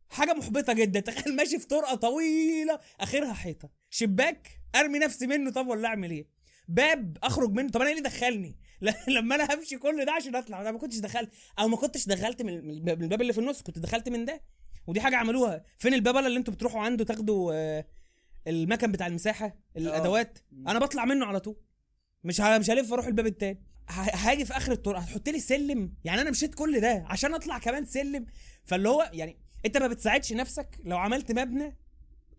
حاجة 0.09 0.33
محبطة 0.33 0.73
جدا. 0.73 1.01
تخيل 1.01 1.37
ماشي 1.37 1.59
في 1.59 1.67
طرقة 1.67 1.95
طويلة. 1.95 2.81
آخرها 3.01 3.33
حيطة. 3.33 3.71
شباك 3.91 4.49
أرمي 4.75 4.99
نفسي 4.99 5.27
منه. 5.27 5.51
طب 5.51 5.69
ولا 5.69 5.89
أعمل 5.89 6.11
إيه؟ 6.11 6.27
باب 6.69 7.19
أخرج 7.23 7.51
منه. 7.53 7.71
طب 7.71 7.81
أنا 7.81 7.91
اللي 7.91 8.03
دخلني؟ 8.03 8.59
لما 9.09 9.35
أنا 9.35 9.55
همشي 9.55 9.77
كل 9.77 10.05
ده 10.05 10.13
عشان 10.13 10.37
أطلع. 10.37 10.61
أنا 10.61 10.71
ما 10.71 10.79
كنتش 10.79 10.97
دخلت. 10.99 11.31
أو 11.59 11.69
ما 11.69 11.77
كنتش 11.77 12.07
دخلت 12.07 12.43
من 12.43 12.71
الباب 12.91 13.21
اللي 13.23 13.33
في 13.33 13.41
النص 13.41 13.63
كنت 13.63 13.79
دخلت 13.79 14.09
من 14.09 14.25
ده. 14.25 14.41
ودي 14.89 15.01
حاجة 15.01 15.17
عملوها. 15.17 15.63
فين 15.79 15.95
البابله 15.95 16.27
اللي 16.27 16.39
أنتوا 16.39 16.55
بتروحوا 16.55 16.81
عنده 16.81 17.05
تاخدوا 17.05 17.53
آه، 17.55 17.85
المكن 18.47 18.93
بتاع 18.93 19.07
المساحة 19.07 19.57
الأدوات؟ 19.77 20.39
أنا 20.69 20.79
بطلع 20.79 21.05
منه 21.05 21.27
على 21.27 21.41
طول. 21.41 21.57
مش 22.25 22.41
مش 22.41 22.71
هلف 22.71 22.93
أروح 22.93 23.07
الباب 23.07 23.27
التاني. 23.27 23.63
هاجي 23.91 24.45
في 24.45 24.57
آخر 24.57 24.73
الطرق 24.73 24.99
هتحط 24.99 25.29
لي 25.29 25.41
سلم. 25.41 25.95
يعني 26.05 26.21
أنا 26.21 26.31
مشيت 26.31 26.55
كل 26.55 26.81
ده 26.81 27.05
عشان 27.09 27.35
أطلع 27.35 27.59
كمان 27.59 27.85
سلم. 27.85 28.27
فاللي 28.65 28.89
هو 28.89 29.11
يعني 29.13 29.39
أنت 29.67 29.77
ما 29.77 29.87
بتساعدش 29.89 30.33
نفسك 30.33 30.81
لو 30.85 30.99
عملت 30.99 31.33
مبنى 31.33 31.77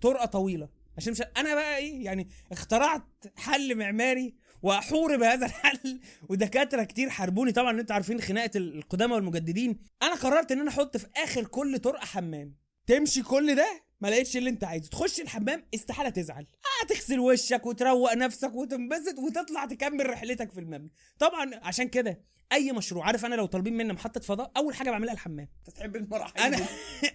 طرقة 0.01 0.25
طويلة. 0.25 0.69
عشان 0.97 1.11
مش 1.11 1.21
أنا 1.37 1.55
بقى 1.55 1.77
إيه 1.77 2.05
يعني 2.05 2.27
اخترعت 2.51 3.03
حل 3.37 3.75
معماري 3.77 4.35
واحور 4.61 5.17
بهذا 5.17 5.45
الحل 5.45 5.99
ودكاترة 6.29 6.83
كتير 6.83 7.09
حاربوني. 7.09 7.51
طبعا 7.51 7.79
أنتوا 7.79 7.93
عارفين 7.95 8.21
خناقة 8.21 8.51
القدامى 8.57 9.13
والمجددين. 9.13 9.79
أنا 10.03 10.15
قررت 10.15 10.51
إن 10.51 10.59
أنا 10.59 10.69
أحط 10.69 10.97
في 10.97 11.07
آخر 11.17 11.43
كل 11.45 11.79
طرقة 11.79 12.05
حمام. 12.05 12.55
تمشي 12.87 13.21
كل 13.23 13.55
ده؟ 13.55 13.67
ما 14.01 14.07
لقيتش 14.07 14.37
اللي 14.37 14.49
أنت 14.49 14.63
عايزه. 14.63 14.89
تخش 14.89 15.21
الحمام 15.21 15.63
استحالة 15.75 16.09
تزعل. 16.09 16.41
آه 16.43 16.87
تغسل 16.87 17.19
وشك 17.19 17.65
وتروق 17.65 18.13
نفسك 18.13 18.55
وتنبسط 18.55 19.19
وتطلع 19.19 19.65
تكمل 19.65 20.09
رحلتك 20.09 20.51
في 20.51 20.59
المبنى. 20.59 20.91
طبعا 21.19 21.51
عشان 21.63 21.87
كده 21.87 22.21
أي 22.51 22.71
مشروع 22.71 23.05
عارف 23.05 23.25
أنا 23.25 23.35
لو 23.35 23.45
طالبين 23.45 23.77
مني 23.77 23.93
محطة 23.93 24.19
فضاء 24.21 24.51
أول 24.57 24.75
حاجة 24.75 24.91
بعملها 24.91 25.13
الحمام. 25.13 25.47
تحب 25.75 25.95
المراحل 25.95 26.39
أنا. 26.39 26.57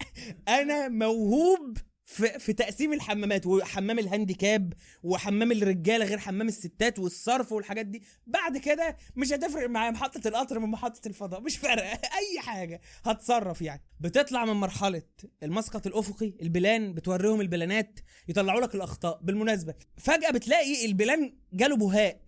أنا 0.60 0.88
موهوب 0.88 1.76
في, 2.04 2.38
في 2.38 2.52
تقسيم 2.52 2.92
الحمامات 2.92 3.46
وحمام 3.46 3.98
ال 3.98 4.07
handicap 4.07 4.72
وحمام 5.02 5.52
الرجاله 5.52 6.04
غير 6.04 6.18
حمام 6.18 6.48
الستات 6.48 6.98
والصرف 6.98 7.52
والحاجات 7.52 7.86
دي. 7.86 8.02
بعد 8.26 8.58
كده 8.58 8.96
مش 9.16 9.32
هتفرق 9.32 9.68
معايا 9.68 9.90
محطة 9.90 10.28
القطر 10.28 10.58
من 10.58 10.68
محطة 10.68 11.08
الفضاء. 11.08 11.40
مش 11.40 11.56
فارقة. 11.56 12.00
أي 12.20 12.40
حاجة 12.40 12.80
هتصرف 13.04 13.62
يعني. 13.62 13.82
بتطلع 14.00 14.44
من 14.44 14.52
مرحلة 14.52 15.02
المسقط 15.42 15.86
الأفقي 15.86 16.34
ال 16.42 16.53
plan 16.53 16.94
بتوريهم 16.94 17.40
البلانات 17.40 18.00
يطلعوا 18.28 18.60
لك 18.60 18.74
الأخطاء. 18.74 19.20
بالمناسبة 19.22 19.74
فجأة 19.98 20.30
بتلاقي 20.30 20.86
ال 20.86 20.96
plan 20.96 21.34
جاله 21.52 21.76
بهاء. 21.76 22.20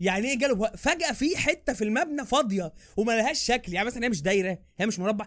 يعني 0.00 0.28
إيه 0.28 0.38
جاله 0.38 0.54
بهاء؟ 0.54 0.76
فجأة 0.76 1.12
في 1.12 1.36
حتة 1.36 1.72
في 1.72 1.84
المبنى 1.84 2.26
فاضية 2.26 2.72
وما 2.96 3.12
لهاش 3.12 3.38
شكل. 3.38 3.72
يعني 3.72 3.86
مثلا 3.86 4.04
هي 4.04 4.08
مش 4.08 4.22
دايرة 4.22 4.58
هي 4.78 4.86
مش 4.86 4.98
مربع. 4.98 5.26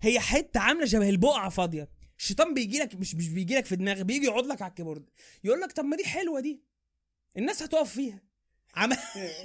هي 0.00 0.20
حتة 0.20 0.60
عاملة 0.60 0.86
شبه 0.86 1.08
البقعة 1.08 1.48
فاضية. 1.48 1.95
الشيطان 2.18 2.54
بيجي 2.54 2.78
لك 2.78 2.94
مش 2.94 3.14
مش 3.14 3.28
بيجي 3.28 3.54
لك 3.54 3.64
في 3.66 3.76
دماغك 3.76 4.04
بيجي 4.04 4.26
يقعد 4.26 4.46
لك 4.46 4.62
على 4.62 4.70
ال 4.70 4.73
keyboard. 4.73 5.04
يقول 5.44 5.60
لك 5.60 5.72
طب 5.72 5.84
ما 5.84 5.96
دي 5.96 6.04
حلوة 6.04 6.40
دي. 6.40 6.62
الناس 7.36 7.62
هتقف 7.62 7.92
فيها. 7.94 8.22
عم... 8.74 8.92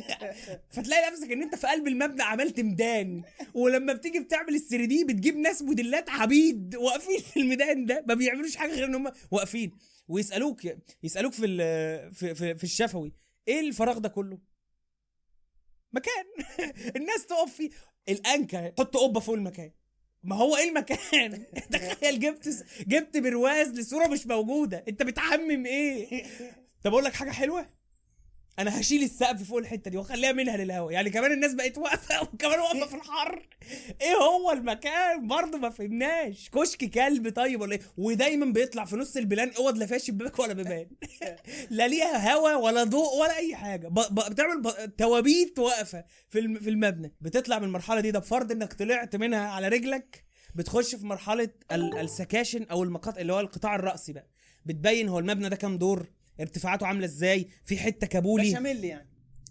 فتلاقي 0.73 1.11
نفسك 1.11 1.31
إن 1.31 1.41
أنت 1.41 1.55
في 1.55 1.67
قلب 1.67 1.87
المبنى 1.87 2.23
عملت 2.23 2.59
ميدان. 2.59 3.23
ولما 3.53 3.93
بتيجي 3.93 4.19
بتعمل 4.19 4.55
ال 4.55 4.85
3D 4.85 5.03
بتجيب 5.03 5.37
ناس 5.37 5.61
موديلات 5.61 6.09
عبيد 6.09 6.75
واقفين 6.75 7.19
في 7.19 7.39
الميدان 7.39 7.85
ده. 7.85 8.05
ما 8.07 8.13
بيعملوش 8.13 8.55
حاجة 8.55 8.71
غير 8.71 8.85
إن 8.85 8.95
هم 8.95 9.11
واقفين. 9.31 9.71
ويسألوك 10.07 10.61
يسألوك 11.03 11.33
في 11.33 11.47
في 12.13 12.35
في, 12.35 12.55
في 12.55 12.63
الشفوي 12.63 13.13
إيه 13.47 13.59
الفراغ 13.59 13.97
ده 13.97 14.09
كله؟ 14.09 14.39
مكان. 15.93 16.25
الناس 16.97 17.25
تقف 17.25 17.55
فيه. 17.55 17.69
الأنكى 18.09 18.73
حط 18.79 18.97
قبة 18.97 19.19
فوق 19.19 19.35
المكان. 19.35 19.71
ما 20.23 20.35
هو 20.35 20.57
إيه 20.57 20.69
المكان؟ 20.69 21.43
تخيل 21.71 22.19
جبت 22.19 22.65
جبت 22.87 23.17
برواز 23.17 23.67
لصورة 23.69 24.07
مش 24.07 24.27
موجودة. 24.27 24.83
أنت 24.87 25.03
بتعمم 25.03 25.65
إيه؟ 25.65 26.23
طب 26.83 26.91
أقول 26.91 27.03
لك 27.03 27.13
حاجة 27.13 27.31
حلوة؟ 27.31 27.80
أنا 28.59 28.79
هشيل 28.79 29.03
السقف 29.03 29.43
فوق 29.43 29.57
الحته 29.57 29.91
دي 29.91 29.97
واخليها 29.97 30.31
منها 30.31 30.57
للهواء 30.57 30.93
يعني 30.93 31.09
كمان 31.09 31.31
الناس 31.31 31.53
بقت 31.53 31.77
واقفة 31.77 32.21
وكمان 32.33 32.59
واقفة 32.59 32.85
في 32.85 32.95
الحر. 32.95 33.47
إيه 34.01 34.15
هو 34.15 34.51
المكان؟ 34.51 35.27
برضه 35.27 35.57
ما 35.57 35.69
فهمناش. 35.69 36.49
كشك 36.49 36.85
كلب 36.89 37.29
طيب 37.35 37.61
ولا 37.61 37.75
إيه؟ 37.75 37.81
ودايما 37.97 38.45
بيطلع 38.45 38.85
في 38.85 38.95
نص 38.95 39.17
ال 39.17 39.24
plan 39.24 39.51
اوض 39.57 39.77
لا 39.77 39.85
فيها 39.85 39.97
شباك 39.97 40.39
ولا 40.39 40.53
بيبان. 40.53 40.87
لا 41.69 41.87
ليها 41.87 42.33
هوا 42.33 42.55
ولا 42.55 42.83
ضوء 42.83 43.15
ولا 43.21 43.37
اي 43.37 43.55
حاجة. 43.55 43.87
ب... 43.87 43.93
ب... 43.93 44.15
بتعمل 44.31 44.61
ب... 44.61 44.95
توابيت 44.97 45.59
واقفة 45.59 46.05
في 46.29 46.39
الم... 46.39 46.59
في 46.59 46.69
المبنى. 46.69 47.13
بتطلع 47.21 47.59
من 47.59 47.65
المرحلة 47.65 48.01
دي. 48.01 48.11
ده 48.11 48.19
بفرض 48.19 48.51
انك 48.51 48.73
طلعت 48.73 49.15
منها 49.15 49.47
على 49.47 49.67
رجلك. 49.67 50.23
بتخش 50.55 50.95
في 50.95 51.05
مرحلة 51.05 51.49
ال... 51.71 51.97
ال 51.97 52.04
sections 52.04 52.63
أو 52.63 52.83
المقاطع 52.83 53.21
اللي 53.21 53.33
هو 53.33 53.39
القطاع 53.39 53.75
الرأسي 53.75 54.13
بقى. 54.13 54.27
بتبين 54.65 55.09
هو 55.09 55.19
المبنى 55.19 55.49
ده 55.49 55.55
كام 55.55 55.77
دور؟ 55.77 56.20
ارتفاعاته 56.39 56.85
عاملة 56.87 57.05
إزاي؟ 57.05 57.47
في 57.65 57.77
حتة 57.77 58.07
كابولي. 58.07 58.49
بشاميل 58.49 58.83
يعني. 58.85 59.07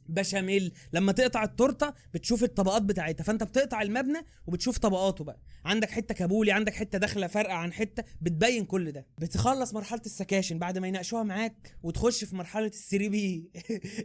بشاميل. 0.09 0.73
لما 0.93 1.13
تقطع 1.13 1.45
التورتة 1.45 1.95
بتشوف 2.15 2.45
الطبقات 2.45 2.83
بتاعتها 2.83 3.25
فانت 3.25 3.43
بتقطع 3.43 3.83
المبنى 3.83 4.19
وبتشوف 4.47 4.79
طبقاته 4.79 5.25
بقى. 5.25 5.41
عندك 5.65 5.91
حتة 5.91 6.15
كابولي 6.15 6.53
عندك 6.53 6.75
حتة 6.75 6.99
داخلة 6.99 7.27
فارقه 7.27 7.53
عن 7.55 7.73
حتة 7.73 8.05
بتبين 8.21 8.65
كل 8.65 8.93
ده. 8.93 9.07
بتخلص 9.19 9.75
مرحلة 9.75 10.01
ال 10.07 10.12
sections 10.12 10.59
بعد 10.59 10.79
ما 10.79 10.89
يناقشوها 10.89 11.23
معاك 11.23 11.77
وتخش 11.83 12.25
في 12.25 12.37
مرحلة 12.37 12.67
ال 12.67 13.09
3D 13.09 13.51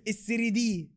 ال 0.08 0.50
3D 0.50 0.90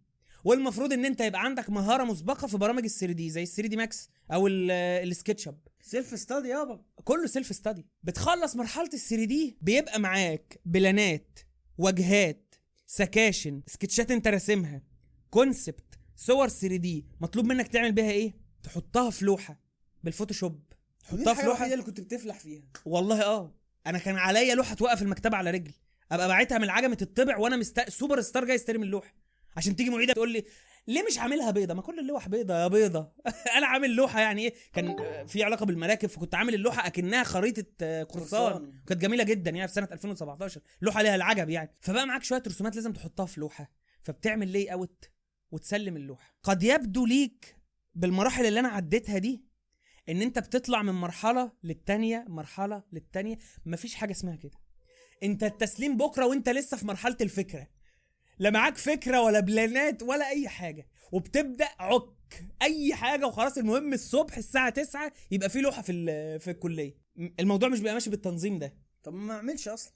والمفروض 0.44 0.92
إن 0.92 1.05
أنت 1.05 1.20
يبقى 1.20 1.44
عندك 1.44 1.70
مهارة 1.70 2.05
مسبقة 2.05 2.46
في 2.46 2.56
برامج 2.59 2.84
ال 2.85 3.12
3D 3.14 3.30
زي 3.30 3.42
ال 3.43 3.68
3D 3.68 3.76
Max 3.76 4.10
أو 4.32 4.46
ال- 4.46 4.70
ال 5.09 5.48
SketchUp 5.48 5.59
self 5.82 6.18
study 6.18 6.48
يابا. 6.48 6.82
كله 7.05 7.26
self 7.26 7.55
study 7.55 7.86
بتخلص 8.02 8.56
مرحلة 8.56 8.90
ال 8.94 9.26
3D 9.26 9.59
بيبقى 9.62 10.00
معاك 10.00 10.60
بلانات 10.64 11.38
واجهات 11.78 12.55
sections 12.86 13.62
سكتشات 13.66 14.10
انت 14.10 14.28
راسمها 14.28 14.82
concept 15.30 15.98
صور 16.16 16.48
3D 16.48 17.06
مطلوب 17.20 17.46
منك 17.46 17.68
تعمل 17.68 17.92
بيها 17.92 18.10
إيه؟ 18.10 18.34
تحطها 18.62 19.10
في 19.10 19.24
لوحة 19.24 19.60
بال 20.05 20.14
Photoshop. 20.14 20.62
دي 21.12 21.18
حطها 21.18 21.20
الحاجة 21.22 21.34
في 21.34 21.42
لوحة. 21.42 21.42
الوحيدة 21.56 21.74
اللي 21.74 21.84
كنت 21.84 22.00
بتفلح 22.00 22.38
فيها. 22.38 22.62
والله 22.84 23.22
آه. 23.24 23.55
أنا 23.86 23.98
كان 23.98 24.16
عليا 24.16 24.55
لوحة 24.55 24.74
توقف 24.74 25.02
المكتبة 25.02 25.36
على 25.36 25.50
رجل. 25.50 25.72
أبقى 26.12 26.28
باعتها 26.28 26.59
من 26.59 26.70
عجمه 26.70 26.98
الطبع 27.02 27.36
وأنا 27.36 27.56
مست... 27.56 27.88
سوبر 27.90 28.20
ستار 28.20 28.44
جاي 28.44 28.55
يستلم 28.55 28.82
اللوحة. 28.82 29.14
عشان 29.59 29.76
تيجي 29.76 29.90
معيدة 29.90 30.12
تقول 30.12 30.32
لي 30.32 30.44
ليه 30.86 31.02
مش 31.02 31.18
عاملها 31.18 31.51
بيضة؟ 31.51 31.74
ما 31.74 31.82
كل 31.82 31.98
اللوح 31.98 32.28
بيضة 32.28 32.55
يا 32.62 32.68
بيضة. 32.68 33.12
أنا 33.59 33.66
عامل 33.66 33.90
لوحة 33.90 34.20
يعني 34.20 34.43
إيه؟ 34.43 34.55
كان 34.72 34.97
في 35.26 35.43
علاقة 35.44 35.66
بالمراكب 35.66 36.09
فكنت 36.09 36.35
عامل 36.35 36.55
اللوحة 36.55 36.86
أكنها 36.86 37.24
خريطة 37.24 37.64
آه، 37.82 38.02
قرصان. 38.02 38.52
قرصان. 38.52 38.72
كانت 38.86 39.01
جميلة 39.01 39.24
جدا 39.24 39.51
يعني 39.51 39.68
في 39.68 39.74
سنة 39.74 39.89
2017 39.93 40.60
لوحة 40.80 41.02
ليها 41.02 41.14
العجب 41.14 41.48
يعني. 41.51 41.70
فبقى 41.80 42.06
معاك 42.06 42.22
شوية 42.24 42.43
رسومات 42.47 42.76
لازم 42.76 42.93
تحطها 42.93 43.26
في 43.26 43.40
لوحة. 43.40 43.70
فبتعمل 44.01 44.48
layout 44.48 45.05
وتسلم 45.51 45.97
اللوحة. 45.97 46.35
قد 46.43 46.62
يبدو 46.62 47.06
ليك 47.06 47.56
بالمراحل 47.94 48.47
اللي 48.47 48.60
أنا 48.60 48.68
عديتها 48.68 49.18
دي 49.18 49.44
إن 50.09 50.22
أنت 50.22 50.39
بتطلع 50.39 50.82
من 50.82 50.93
مرحلة 50.94 51.52
للتانية 51.64 52.24
مرحلة 52.28 52.82
للتانية. 52.93 53.39
مفيش 53.66 53.94
حاجة 53.94 54.12
اسمها 54.12 54.36
كده. 54.36 54.59
أنت 55.22 55.44
التسليم 55.44 55.97
بكرة 55.97 56.26
وأنت 56.26 56.48
لسه 56.48 56.76
في 56.76 56.86
مرحلة 56.86 57.16
الفكرة. 57.20 57.77
لا 58.39 58.51
معاك 58.51 58.77
فكرة 58.77 59.20
ولا 59.23 59.40
بلانات 59.40 60.02
ولا 60.02 60.28
أي 60.28 60.48
حاجة 60.48 60.89
وبتبدأ 61.12 61.69
عك 61.78 62.44
أي 62.62 62.94
حاجة 62.94 63.27
وخلاص 63.27 63.59
المهم 63.59 63.93
الصبح 63.93 64.36
الساعة 64.36 64.70
9 64.70 65.12
يبقى 65.31 65.48
في 65.51 65.60
لوحة 65.60 65.82
في 65.82 66.39
في 66.39 66.51
الكلية. 66.51 66.98
الموضوع 67.40 67.69
مش 67.69 67.78
بيبقى 67.78 67.94
ماشي 67.94 68.10
بالتنظيم 68.10 68.59
ده. 68.59 68.74
طب 69.02 69.15
ما 69.15 69.35
أعملش 69.35 69.69
أصلا. 69.69 69.93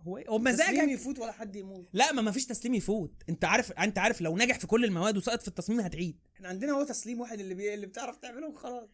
هو 0.00 0.16
هو 0.16 0.22
تسليم 0.22 0.42
مزاجك 0.42 0.88
يفوت 0.88 1.18
ولا 1.18 1.32
حد 1.32 1.56
يموت. 1.56 1.88
لا 1.92 2.12
ما 2.12 2.22
مفيش 2.22 2.46
تسليم 2.46 2.74
يفوت. 2.74 3.22
أنت 3.28 3.44
عارف 3.44 3.72
أنت 3.72 3.98
عارف 3.98 4.20
لو 4.20 4.36
نجح 4.36 4.58
في 4.58 4.66
كل 4.66 4.84
المواد 4.84 5.16
وسقط 5.16 5.42
في 5.42 5.48
التصميم 5.48 5.80
هتعيد. 5.80 6.18
إحنا 6.36 6.48
عندنا 6.48 6.72
هو 6.72 6.84
تسليم 6.84 7.20
واحد 7.20 7.40
اللي 7.40 7.54
بي... 7.54 7.74
اللي 7.74 7.86
بتعرف 7.86 8.16
تعمله 8.16 8.48
وخلاص. 8.48 8.88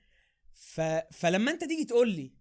ف... 0.53 0.81
فلما 1.13 1.51
أنت 1.51 1.65
تيجي 1.65 1.85
تقول 1.85 2.11
لي 2.11 2.33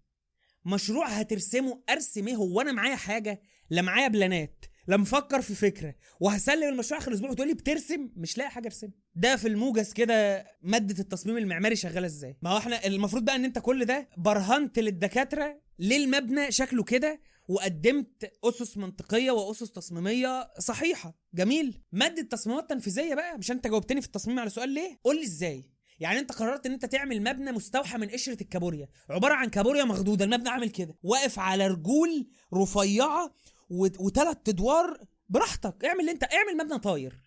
مشروع 0.66 1.08
هترسمه 1.08 1.84
أرسم 1.90 2.28
إيه؟ 2.28 2.36
هو 2.36 2.62
أنا 2.62 2.72
معايا 2.72 2.96
حاجة 2.96 3.42
لا 3.70 3.82
معايا 3.82 4.08
بلانات. 4.08 4.66
لا 4.88 4.98
مفكر 4.98 5.42
في 5.42 5.56
فكرة 5.56 5.96
وهسلم 6.20 6.70
المشروع 6.70 7.00
آخر 7.02 7.14
أسبوع 7.14 7.30
وتقول 7.30 7.48
لي 7.48 7.54
بترسم 7.54 8.10
مش 8.16 8.38
لاقي 8.38 8.50
حاجة 8.50 8.66
أرسمها. 8.66 8.94
ده 9.16 9.36
في 9.36 9.48
الموجز 9.48 9.94
كده 9.94 10.46
مادة 10.62 11.00
التصميم 11.00 11.38
المعماري 11.38 11.76
شغالة 11.76 12.06
إزاي؟ 12.08 12.38
ما 12.42 12.50
هو 12.50 12.58
إحنا 12.58 12.86
المفروض 12.86 13.26
بقى 13.26 13.36
إن 13.36 13.46
أنت 13.46 13.60
كل 13.60 13.86
ده 13.86 14.10
برهنت 14.18 14.80
للدكاترة 14.80 15.62
ليه 15.80 15.98
المبنى 16.06 16.52
شكله 16.52 16.84
كده 16.84 17.22
وقدمت 17.48 18.32
أسس 18.44 18.78
منطقية 18.78 19.32
وأسس 19.32 19.72
تصميمية 19.72 20.48
صحيحة. 20.60 21.16
جميل. 21.34 21.82
مادة 21.92 22.22
تصميمات 22.22 22.70
تنفيذيه 22.70 23.16
بقى 23.16 23.38
مش 23.38 23.52
أنت 23.52 23.68
جاوبتني 23.68 24.02
في 24.02 24.08
التصميم 24.08 24.40
على 24.40 24.50
سؤال 24.50 24.70
ليه؟ 24.70 25.00
قول 25.04 25.16
لي 25.16 25.24
إزاي؟ 25.24 25.72
يعني 26.00 26.20
أنت 26.20 26.32
قررت 26.32 26.66
إن 26.66 26.72
أنت 26.72 26.86
تعمل 26.86 27.24
مبنى 27.24 27.52
مستوحى 27.52 27.98
من 27.98 28.10
قشرة 28.10 28.38
الكابوريا. 28.42 28.88
عبارة 29.10 29.34
عن 29.34 29.50
كابوريا 29.50 29.84
مخدوده 29.84 30.26
المبنى 30.26 30.50
عامل 30.50 30.70
كده. 30.70 30.98
واقف 31.04 31.40
على 31.40 31.68
رجول 31.68 32.28
رفيعة 32.54 33.36
وثلاث 33.72 34.38
ادوار 34.50 34.98
براحتك. 35.30 35.86
اعمل 35.86 36.00
اللي 36.00 36.12
انت 36.12 36.24
اعمل 36.24 36.58
مبنى 36.58 36.80
طاير. 36.80 37.22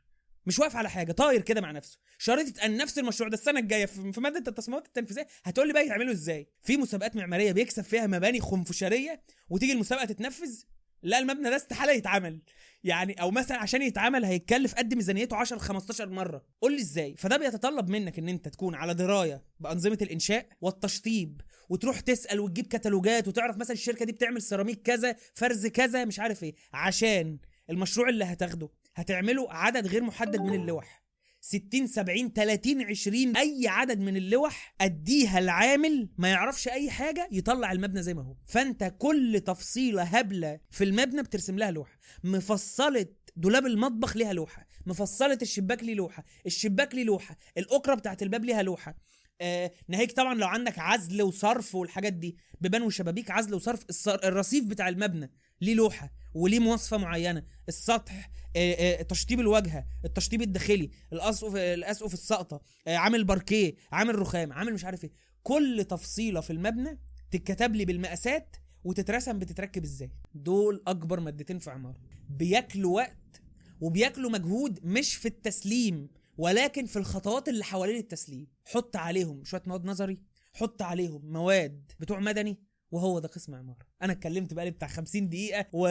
مش 0.46 0.58
واقف 0.58 0.76
على 0.76 0.90
حاجة 0.90 1.12
طاير 1.12 1.42
كده 1.42 1.60
مع 1.60 1.70
نفسه. 1.70 1.98
شريطه 2.18 2.64
ان 2.64 2.76
نفس 2.76 2.98
المشروع 2.98 3.28
ده 3.28 3.34
السنة 3.34 3.60
الجاية 3.60 3.86
في 3.86 4.20
مادة 4.20 4.50
التصميمات 4.50 4.86
التنفيذية. 4.86 5.26
هتقول 5.44 5.66
لي 5.66 5.72
بقى 5.72 5.86
يتعملوا 5.86 6.12
إزاي؟ 6.12 6.48
في 6.62 6.76
مسابقات 6.76 7.16
معمارية 7.16 7.52
بيكسب 7.52 7.82
فيها 7.82 8.06
مباني 8.06 8.40
خنفشارية 8.40 9.22
وتيجي 9.50 9.72
المسابقة 9.72 10.04
تتنفذ 10.04 10.62
لا 11.02 11.18
المبنى 11.18 11.50
ده 11.50 11.56
استحالة 11.56 11.92
يتعمل. 11.92 12.42
يعني 12.84 13.12
أو 13.20 13.30
مثلا 13.30 13.58
عشان 13.58 13.82
يتعمل 13.82 14.24
هيتكلف 14.24 14.74
قد 14.74 14.94
ميزانيته 14.94 15.36
10 15.36 15.58
15 15.58 16.08
مرة. 16.08 16.44
قول 16.60 16.72
لي 16.72 16.80
إزاي؟ 16.80 17.16
فده 17.16 17.36
بيتطلب 17.36 17.88
منك 17.88 18.18
إن 18.18 18.28
أنت 18.28 18.48
تكون 18.48 18.74
على 18.74 18.94
دراية 18.94 19.42
بأنظمة 19.60 19.98
الإنشاء 20.02 20.46
والتشطيب 20.60 21.40
وتروح 21.69 22.01
تسأل 22.01 22.41
وتجيب 22.41 22.66
كتالوجات 22.66 23.28
وتعرف 23.28 23.57
مثلا 23.57 23.73
الشركة 23.73 24.05
دي 24.05 24.12
بتعمل 24.12 24.43
سيراميك 24.43 24.82
كذا 24.82 25.16
فرز 25.35 25.66
كذا 25.66 26.05
مش 26.05 26.20
عارف 26.20 26.43
إيه. 26.43 26.55
عشان 26.73 27.39
المشروع 27.70 28.09
اللي 28.09 28.24
هتاخده 28.24 28.69
هتعمله 28.95 29.53
عدد 29.53 29.86
غير 29.86 30.03
محدد 30.03 30.41
من 30.41 30.55
اللوح. 30.61 31.05
60 31.41 31.86
70 31.86 32.32
30 32.32 32.82
20 32.82 33.36
أي 33.36 33.62
عدد 33.69 34.01
من 34.01 34.16
اللوح 34.16 34.74
أديها 34.81 35.39
العامل 35.39 36.09
ما 36.19 36.28
يعرفش 36.28 36.69
أي 36.69 36.91
حاجة 36.91 37.28
يطلع 37.32 37.73
المبنى 37.73 38.03
زي 38.03 38.15
ما 38.15 38.23
هو. 38.23 38.36
فأنت 38.47 38.95
كل 38.99 39.43
تفصيلة 39.47 40.03
هبلة 40.03 40.61
في 40.70 40.85
المبنى 40.85 41.23
بترسم 41.23 41.59
لها 41.59 41.70
لوحة. 41.70 41.99
مفصلة 42.24 43.07
دولاب 43.36 43.66
المطبخ 43.66 44.16
ليها 44.16 44.32
لوحة. 44.32 44.66
مفصلة 44.86 45.39
الشباك 45.43 45.82
ليه 45.82 45.95
لوحة. 45.95 46.24
الشباك 46.47 46.95
ليه 46.95 47.05
لوحة. 47.05 47.36
الأكرة 47.59 47.95
بتاعت 47.95 48.23
الباب 48.23 48.45
ليها 48.45 48.62
لوحة. 48.62 48.95
آه 49.40 49.73
ناهيك 49.89 50.12
طبعا 50.12 50.35
لو 50.35 50.47
عندك 50.47 50.78
عزل 50.78 51.23
وصرف 51.23 51.74
والحاجات 51.74 52.12
دي. 52.12 52.36
بيبان 52.61 52.82
وشبابيك 52.82 53.31
عزل 53.31 53.55
وصرف. 53.55 53.85
الرصيف 54.09 54.65
بتاع 54.65 54.89
المبنى 54.89 55.31
ليه 55.61 55.74
لوحة 55.74 56.12
وليه 56.35 56.59
مواصفة 56.59 56.97
معينة. 56.97 57.43
السطح 57.69 58.31
آه، 58.56 58.73
آه، 58.74 59.02
تشطيب 59.02 59.40
الواجهة 59.40 59.86
التشطيب 60.05 60.43
الداخلي 60.43 60.90
الأسقف 61.12 61.56
الأسقف 61.56 62.15
الساقطه 62.15 62.61
آه، 62.86 62.97
عامل 62.97 63.24
باركيه 63.24 63.74
عامل 63.93 64.19
رخام 64.19 64.52
عامل 64.52 64.74
مش 64.74 64.85
عارف 64.85 65.05
إيه. 65.05 65.12
كل 65.43 65.85
تفصيلة 65.90 66.40
في 66.40 66.51
المبنى 66.52 66.98
تتكتب 67.31 67.74
لي 67.74 67.85
بالمقاسات 67.85 68.56
وتترسم 68.85 69.39
بتتركب 69.39 69.85
إزاي. 69.85 70.11
دول 70.35 70.82
أكبر 70.86 71.20
مادتين 71.20 71.59
في 71.59 71.70
عمارة. 71.70 72.01
بياكلوا 72.31 72.97
وقت 72.97 73.43
وبياكلوا 73.81 74.31
مجهود 74.31 74.81
مش 74.85 75.15
في 75.15 75.28
التسليم. 75.28 76.09
ولكن 76.39 76.86
في 76.86 76.97
الخطوات 76.98 77.48
اللي 77.48 77.65
حوالين 77.65 77.97
التسليم 77.97 78.47
حط 78.65 78.97
عليهم 78.97 79.44
شوية 79.44 79.62
مواد 79.66 79.85
نظري 79.85 80.23
حط 80.55 80.82
عليهم 80.82 81.32
مواد 81.32 81.93
بتوع 82.01 82.20
مدني 82.20 82.59
وهو 82.90 83.19
ده 83.19 83.28
قسم 83.28 83.55
عمارة. 83.55 83.78
أنا 84.02 84.12
اتكلمت 84.12 84.55
بقى 84.55 84.65
لي 84.65 84.70
بتاع 84.70 84.89
50 84.89 85.28
دقيقة 85.28 85.66
و 85.73 85.86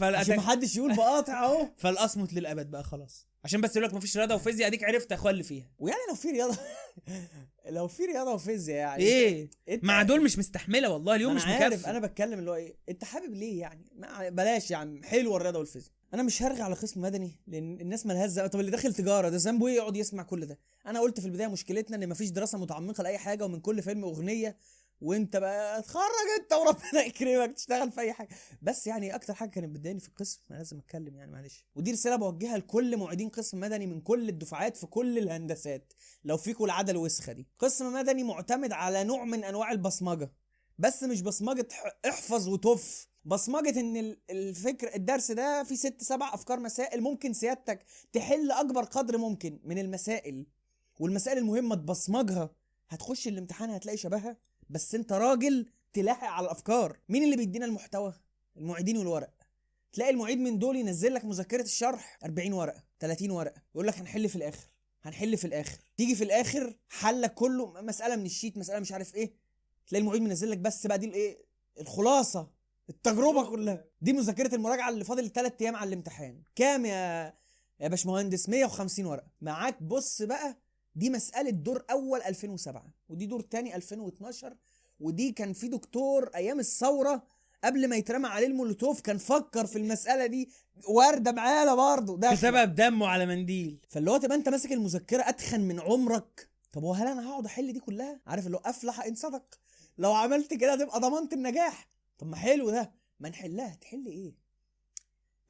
عشان 0.00 0.36
محدش 0.36 0.76
يقول 0.76 0.96
بقاطع 0.96 1.44
أهو. 1.44 1.68
فالاصمت 1.76 2.32
للأبد 2.32 2.70
بقى 2.70 2.84
خلاص. 2.84 3.26
عشان 3.44 3.60
بس 3.60 3.76
يقول 3.76 3.88
لك 3.88 3.94
مفيش 3.94 4.16
رياضة 4.16 4.34
وفيزياء 4.34 4.68
أديك 4.68 4.84
عرفت 4.84 5.10
يا 5.10 5.16
أخويا 5.16 5.32
اللي 5.32 5.42
فيها. 5.44 5.70
ويعني 5.78 6.00
لو 6.08 6.14
في 6.14 6.30
رياضة 6.30 6.58
لو 7.76 7.88
في 7.88 8.04
رياضة 8.04 8.32
وفيزياء 8.34 8.78
يعني. 8.78 9.02
إيه؟ 9.02 9.50
أنت 9.68 9.84
مع 9.84 10.02
دول 10.02 10.24
مش 10.24 10.38
مستحملة 10.38 10.90
والله 10.90 11.14
اليوم 11.14 11.34
مش 11.34 11.42
مكفي. 11.46 11.90
أنا 11.90 11.98
بتكلم 11.98 12.38
اللي 12.38 12.50
هو 12.50 12.54
إيه 12.54 12.76
أنت 12.88 13.04
حابب 13.04 13.34
ليه 13.34 13.60
يعني؟ 13.60 13.86
ما 13.96 14.28
بلاش 14.28 14.72
عم 14.72 15.02
حلوة 15.04 15.36
الرياضة 15.36 15.58
والفيزياء. 15.58 15.95
أنا 16.14 16.22
مش 16.22 16.42
هرجع 16.42 16.64
على 16.64 16.74
قسم 16.74 17.00
مدني 17.00 17.32
لأن 17.46 17.80
الناس 17.80 18.06
مالهاش 18.06 18.34
طب 18.34 18.60
اللي 18.60 18.70
داخل 18.70 18.94
تجارة 18.94 19.28
ده 19.28 19.36
ذنبه 19.36 19.66
إيه؟ 19.66 19.74
يقعد 19.76 19.96
يسمع 19.96 20.22
كل 20.22 20.46
ده. 20.46 20.58
أنا 20.86 21.00
قلت 21.00 21.20
في 21.20 21.26
البداية 21.26 21.46
مشكلتنا 21.48 21.96
إن 21.96 22.08
مفيش 22.08 22.30
دراسة 22.30 22.58
متعمقة 22.58 23.02
لأي 23.02 23.18
حاجة 23.18 23.44
ومن 23.44 23.60
كل 23.60 23.82
فيلم 23.82 24.04
أغنية 24.04 24.56
وأنت 25.00 25.36
بقى 25.36 25.78
اتخرج 25.78 26.02
أنت 26.40 26.52
وربنا 26.52 27.02
يكرمك 27.06 27.52
تشتغل 27.52 27.92
في 27.92 28.00
أي 28.00 28.12
حاجة. 28.12 28.28
بس 28.62 28.86
يعني 28.86 29.14
أكتر 29.14 29.34
حاجة 29.34 29.50
كانت 29.50 29.68
بتضايقني 29.68 30.00
في 30.00 30.08
القسم 30.08 30.40
أنا 30.50 30.56
لازم 30.58 30.78
أتكلم 30.78 31.16
يعني 31.16 31.32
معلش. 31.32 31.64
ودي 31.74 31.92
رسالة 31.92 32.16
بوجهها 32.16 32.58
لكل 32.58 32.96
معيدين 32.96 33.28
قسم 33.28 33.60
مدني 33.60 33.86
من 33.86 34.00
كل 34.00 34.28
الدفعات 34.28 34.76
في 34.76 34.86
كل 34.86 35.18
الهندسات 35.18 35.92
لو 36.24 36.36
فيكم 36.36 36.64
العاده 36.64 36.92
الوسخه 36.92 37.32
دي. 37.32 37.46
قسم 37.58 37.92
مدني 37.92 38.22
معتمد 38.22 38.72
على 38.72 39.04
نوع 39.04 39.24
من 39.24 39.44
أنواع 39.44 39.72
البصمجة. 39.72 40.32
بس 40.78 41.02
مش 41.02 41.22
بصمجة 41.22 41.68
احفظ 42.08 42.48
وتف. 42.48 43.08
بصمجة 43.26 43.80
إن 43.80 43.96
ال- 43.96 44.18
الفكر 44.30 44.94
الدرس 44.94 45.30
ده 45.30 45.62
فيه 45.64 45.74
ست 45.74 46.02
سبع 46.02 46.34
أفكار 46.34 46.60
مسائل 46.60 47.00
ممكن 47.00 47.32
سيادتك 47.32 47.84
تحل 48.12 48.50
أكبر 48.50 48.84
قدر 48.84 49.18
ممكن 49.18 49.58
من 49.64 49.78
المسائل 49.78 50.46
والمسائل 51.00 51.38
المهمة 51.38 51.74
تبصمجها. 51.74 52.50
هتخش 52.88 53.28
الامتحان 53.28 53.70
هتلاقي 53.70 53.96
شبهها 53.98 54.36
بس 54.70 54.94
أنت 54.94 55.12
راجل 55.12 55.66
تلاحق 55.92 56.26
على 56.28 56.44
الأفكار. 56.44 56.98
مين 57.08 57.24
اللي 57.24 57.36
بيدينا 57.36 57.64
المحتوى؟ 57.66 58.14
المعيدين 58.56 58.96
والورق. 58.96 59.30
تلاقي 59.92 60.10
المعيد 60.10 60.38
من 60.38 60.58
دول 60.58 60.76
ينزل 60.76 61.14
لك 61.14 61.24
مذكرة 61.24 61.62
الشرح 61.62 62.18
40 62.24 62.52
ورقة 62.52 62.82
30 63.00 63.30
ورقة 63.30 63.62
يقول 63.74 63.86
لك 63.86 63.98
هنحل 63.98 64.28
في 64.28 64.36
الآخر 64.36 64.66
هنحل 65.02 65.36
في 65.36 65.44
الآخر. 65.46 65.78
تيجي 65.96 66.14
في 66.14 66.24
الآخر 66.24 66.76
حلك 66.88 67.34
كله 67.34 67.80
مسألة 67.82 68.16
من 68.16 68.26
الشيت 68.26 68.58
مسألة 68.58 68.80
مش 68.80 68.92
عارف 68.92 69.14
إيه. 69.14 69.32
تلاقي 69.86 70.00
المعيد 70.02 70.22
منزل 70.22 70.50
لك 70.50 70.58
بس 70.58 70.86
بقى 70.86 70.98
دي 70.98 71.06
الايه 71.06 71.38
الخلاصة. 71.80 72.55
التجربة 72.88 73.44
كلها. 73.50 73.84
دي 74.00 74.12
مذكره 74.12 74.54
المراجعة 74.54 74.88
اللي 74.88 75.04
فاضل 75.04 75.30
3 75.30 75.54
أيام 75.62 75.76
على 75.76 75.88
الامتحان. 75.88 76.42
كام 76.54 76.86
يا 76.86 77.34
يا 77.80 77.88
باشمهندس؟ 77.88 78.48
150 78.48 79.06
ورقة. 79.06 79.26
معاك 79.40 79.82
بص 79.82 80.22
بقى 80.22 80.56
دي 80.94 81.10
مسألة 81.10 81.50
دور 81.50 81.84
أول 81.90 82.22
2007 82.22 82.86
ودي 83.08 83.26
دور 83.26 83.40
تاني 83.40 83.76
2012 83.76 84.56
ودي 85.00 85.32
كان 85.32 85.52
في 85.52 85.68
دكتور 85.68 86.30
أيام 86.34 86.58
الثورة 86.60 87.22
قبل 87.64 87.88
ما 87.88 87.96
يترمى 87.96 88.28
عليه 88.28 88.46
المولوتوف 88.46 89.00
كان 89.00 89.18
فكر 89.18 89.66
في 89.66 89.76
المسألة 89.78 90.26
دي. 90.26 90.50
وردة 90.88 91.32
معانا 91.32 91.74
برضه. 91.74 92.16
ده 92.18 92.34
كتبها 92.34 92.64
بدمه 92.64 93.06
على 93.06 93.26
منديل. 93.26 93.78
فاللي 93.88 94.10
هو 94.10 94.16
تبقى 94.16 94.36
انت 94.36 94.48
ماسك 94.48 94.72
المذكرة 94.72 95.28
أتخن 95.28 95.60
من 95.60 95.80
عمرك. 95.80 96.48
طب 96.72 96.82
وهل 96.82 97.06
أنا 97.06 97.30
هقعد 97.30 97.46
أحل 97.46 97.72
دي 97.72 97.80
كلها؟ 97.80 98.20
عارف 98.26 98.46
اللي 98.46 98.56
هو 98.56 98.60
أفلح 98.64 99.00
إن 99.04 99.14
صدق. 99.14 99.58
لو 99.98 100.12
عملت 100.12 100.54
كده 100.54 100.76
تبقى 100.76 101.00
ضمنت 101.00 101.32
النجاح. 101.32 101.88
طب 102.18 102.26
ما 102.26 102.36
حلو 102.36 102.70
ده 102.70 102.92
ما 103.20 103.28
نحلها 103.28 103.74
تحل 103.74 104.06
إيه؟ 104.06 104.34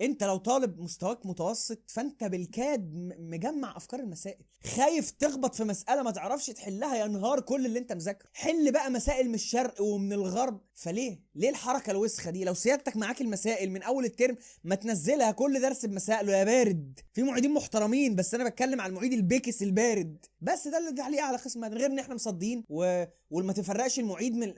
انت 0.01 0.25
لو 0.25 0.37
طالب 0.37 0.81
مستواك 0.81 1.27
متوسط 1.27 1.79
فانت 1.87 2.25
بالكاد 2.25 2.95
مجمع 3.19 3.77
افكار 3.77 4.01
المسائل. 4.01 4.45
خايف 4.65 5.11
تخبط 5.11 5.55
في 5.55 5.65
مسألة 5.65 6.03
ما 6.03 6.11
تعرفش 6.11 6.47
تحلها 6.47 6.97
يا 6.97 7.07
نهار 7.07 7.41
كل 7.41 7.67
اللي 7.67 7.79
انت 7.79 7.93
مذاكره. 7.93 8.29
حل 8.33 8.73
بقى 8.73 8.91
مسائل 8.91 9.29
من 9.29 9.35
الشرق 9.35 9.83
ومن 9.83 10.13
الغرب. 10.13 10.61
فليه؟ 10.75 11.21
ليه 11.35 11.51
الحركة 11.51 11.91
الوسخة 11.91 12.31
دي؟ 12.31 12.45
لو 12.45 12.55
سيادتك 12.55 12.97
معاك 12.97 13.21
المسائل 13.21 13.71
من 13.71 13.83
أول 13.83 14.05
الترم 14.05 14.37
ما 14.65 14.75
تنزلها 14.75 15.31
كل 15.31 15.61
درس 15.61 15.87
بمسائله 15.87 16.33
يا 16.37 16.45
بارد. 16.45 17.01
في 17.13 17.23
معيدين 17.23 17.55
محترمين 17.55 18.15
بس 18.15 18.35
أنا 18.35 18.49
بتكلم 18.49 18.81
على 18.81 18.91
المعيد 18.91 19.13
البيكس 19.13 19.63
البارد. 19.63 20.27
بس 20.41 20.69
ده 20.69 20.79
اللي 20.79 20.93
تعليق 20.93 21.23
على 21.23 21.37
قسم 21.37 21.61
مدني 21.61 21.77
غير 21.77 21.87
إن 21.91 21.99
إحنا 21.99 22.15
مصدين 22.15 22.65
و... 22.69 23.05
وما 23.31 23.53
تفرقش 23.53 23.99
المعيد 23.99 24.35
من 24.35 24.55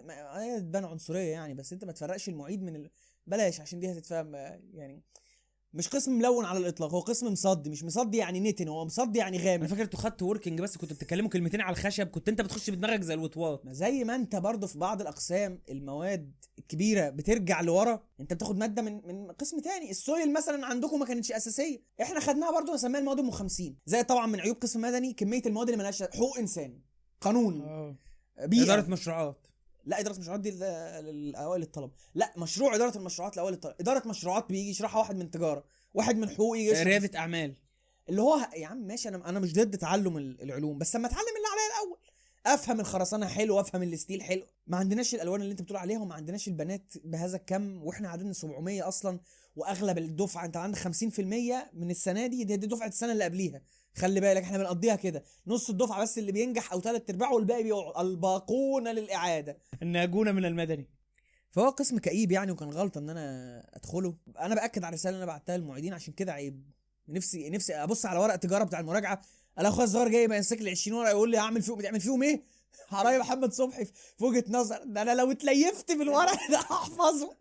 تبان 0.58 0.84
عنصرية 0.84 1.30
يعني 1.32 1.54
بس 1.54 1.72
أنت 1.72 1.84
ما 1.84 1.92
تفرقش 1.92 2.28
المعيد 2.28 2.62
من 2.62 2.76
ال... 2.76 2.90
بلاش 3.26 3.60
عشان 3.60 3.80
دي 3.80 3.92
هتتفهم 3.92 4.34
آه، 4.34 4.60
يعني 4.74 5.02
مش 5.78 5.88
قسم 5.88 6.12
ملون 6.12 6.44
على 6.44 6.58
الإطلاق 6.58 6.94
هو 6.94 7.00
قسم 7.00 7.32
مصدي 7.32 7.70
مش 7.70 7.84
مصدي 7.84 8.16
يعني 8.16 8.40
نتن 8.40 8.68
هو 8.68 8.84
مصدي 8.84 9.18
يعني 9.18 9.36
أنا 9.36 9.50
غامق 9.50 9.66
فاكر 9.66 9.82
أنتوا 9.82 9.98
خدتوا 9.98 10.28
وركينج 10.28 10.60
بس 10.60 10.76
كنتوا 10.76 10.96
بتتكلموا 10.96 11.30
كلمتين 11.30 11.60
على 11.60 11.72
الخشب 11.72 12.06
كنت 12.06 12.28
أنت 12.28 12.40
بتخش 12.40 12.70
بدماغك 12.70 13.00
زي 13.00 13.14
الوطواط. 13.14 13.64
ما 13.66 13.72
زي 13.72 14.04
ما 14.04 14.14
أنت 14.14 14.36
برضه 14.36 14.66
في 14.66 14.78
بعض 14.78 15.00
الأقسام 15.00 15.62
المواد 15.70 16.32
الكبيره 16.58 17.08
بترجع 17.08 17.60
لورا 17.60 18.02
أنت 18.20 18.32
بتاخد 18.32 18.58
مادة 18.58 18.82
من 18.82 19.06
من 19.06 19.32
قسم 19.32 19.60
تاني 19.60 19.90
السويل 19.90 20.32
مثلا 20.32 20.66
عندكم 20.66 20.98
ما 21.00 21.06
كانتش 21.06 21.32
أساسية. 21.32 21.82
إحنا 22.02 22.20
خدناها 22.20 22.52
برضه 22.52 22.74
نسميها 22.74 23.00
المواد 23.00 23.18
ام 23.18 23.30
50 23.30 23.76
زي 23.86 24.02
طبعا 24.02 24.26
من 24.26 24.40
عيوب 24.40 24.56
قسم 24.56 24.80
مدني 24.80 25.12
كمية 25.12 25.42
المواد 25.46 25.68
اللي 25.68 25.78
ملهاش 25.78 26.02
حقوق 26.02 26.38
إنسان 26.38 26.80
قانون 27.20 27.60
بيئة. 28.44 28.62
إدارة 28.62 28.88
مشروعات. 28.90 29.47
لا 29.88 30.00
إدارة 30.00 30.18
مشروعات 30.18 30.40
دي 30.40 30.50
للاوائل 30.50 31.62
الطلبة. 31.62 31.92
لا 32.14 32.32
مشروع 32.36 32.74
إدارة 32.74 32.96
المشروعات 32.98 33.36
لأوائل 33.36 33.54
الطلبة. 33.54 33.74
إدارة 33.80 34.08
مشروعات 34.08 34.48
بيجي 34.48 34.70
يشرحها 34.70 34.98
واحد 34.98 35.16
من 35.16 35.30
تجارة 35.30 35.64
واحد 35.94 36.16
من 36.16 36.30
حقوق 36.30 36.58
يجي 36.58 36.82
ريادة 36.82 37.18
أعمال. 37.18 37.54
اللي 38.08 38.22
هو 38.22 38.38
يا 38.56 38.66
عم 38.66 38.78
ماشي 38.86 39.08
أنا 39.08 39.28
أنا 39.28 39.38
مش 39.40 39.52
ضد 39.52 39.78
تعلم 39.78 40.16
ال- 40.16 40.42
العلوم 40.42 40.78
بس 40.78 40.96
اما 40.96 41.06
أتعلم 41.06 41.26
اللي 41.28 41.48
عليا 41.52 41.82
الأول. 41.82 41.98
أفهم 42.46 42.80
الخرسانة 42.80 43.26
حلو 43.26 43.60
أفهم 43.60 43.82
الستيل 43.82 44.22
حلو. 44.22 44.42
ما 44.66 44.76
عندناش 44.76 45.14
الألوان 45.14 45.40
اللي 45.40 45.50
أنت 45.52 45.62
بتقول 45.62 45.78
عليها 45.78 45.98
وما 46.00 46.14
عندناش 46.14 46.48
البنات 46.48 46.92
بهذا 47.04 47.36
الكم 47.36 47.82
وإحنا 47.82 48.08
عددنا 48.08 48.32
700 48.32 48.88
أصلا 48.88 49.20
وأغلب 49.56 49.98
الدفعة 49.98 50.44
أنت 50.44 50.56
عندك 50.56 50.78
50% 50.78 51.70
من 51.72 51.90
السنة 51.90 52.26
دي 52.26 52.44
دي, 52.44 52.56
دي 52.56 52.66
دفعة 52.66 52.88
السنة 52.88 53.12
اللي 53.12 53.24
قبليها. 53.24 53.60
خلي 53.96 54.20
بالك 54.20 54.42
إحنا 54.42 54.58
بنقضيها 54.58 54.96
كده. 54.96 55.24
نص 55.46 55.70
الدفعة 55.70 56.02
بس 56.02 56.18
اللي 56.18 56.32
بينجح 56.32 56.72
أو 56.72 56.80
ثلاث 56.80 57.10
أرباعه 57.10 57.34
والباقي 57.34 57.62
بيقعد. 57.62 58.06
الباقون 58.06 58.88
للإعادة. 58.88 59.58
الناجونة 59.82 60.32
من 60.32 60.44
المدني. 60.44 60.88
فهو 61.50 61.68
قسم 61.68 61.98
كئيب 61.98 62.32
يعني 62.32 62.52
وكان 62.52 62.70
غلطة 62.70 62.98
إن 62.98 63.10
أنا 63.10 63.62
أدخله. 63.74 64.14
أنا 64.38 64.54
بأكد 64.54 64.84
على 64.84 64.88
الرسالة 64.88 65.14
اللي 65.14 65.24
أنا 65.24 65.32
بعتها 65.32 65.56
للمعيدين 65.56 65.92
عشان 65.94 66.12
كده 66.14 66.32
عيب. 66.32 66.70
نفسي 67.08 67.50
نفسي 67.50 67.74
أبص 67.74 68.06
على 68.06 68.18
ورق 68.18 68.36
تجارة 68.36 68.64
بتاع 68.64 68.80
المراجعة. 68.80 69.22
الاقي 69.58 69.72
أخويا 69.72 69.84
الصغير 69.86 70.08
جاي 70.08 70.24
يمسك 70.24 70.62
لي 70.62 70.70
20 70.70 70.98
ورقة 70.98 71.10
يقول 71.10 71.30
لي 71.30 71.38
اعمل 71.38 71.62
فيهم 71.62 71.78
بتعمل 71.78 72.00
فيهم 72.00 72.22
إيه؟ 72.22 72.42
حرايا 72.88 73.18
محمد 73.18 73.52
صبحي 73.52 73.84
في 73.84 74.24
وجهة 74.24 74.44
نظر. 74.48 74.84
ده 74.84 75.02
أنا 75.02 75.14
لو 75.14 75.30
اتليفت 75.30 75.92
بالورق 75.92 76.50
ده 76.50 76.58
هحفظه. 76.58 77.36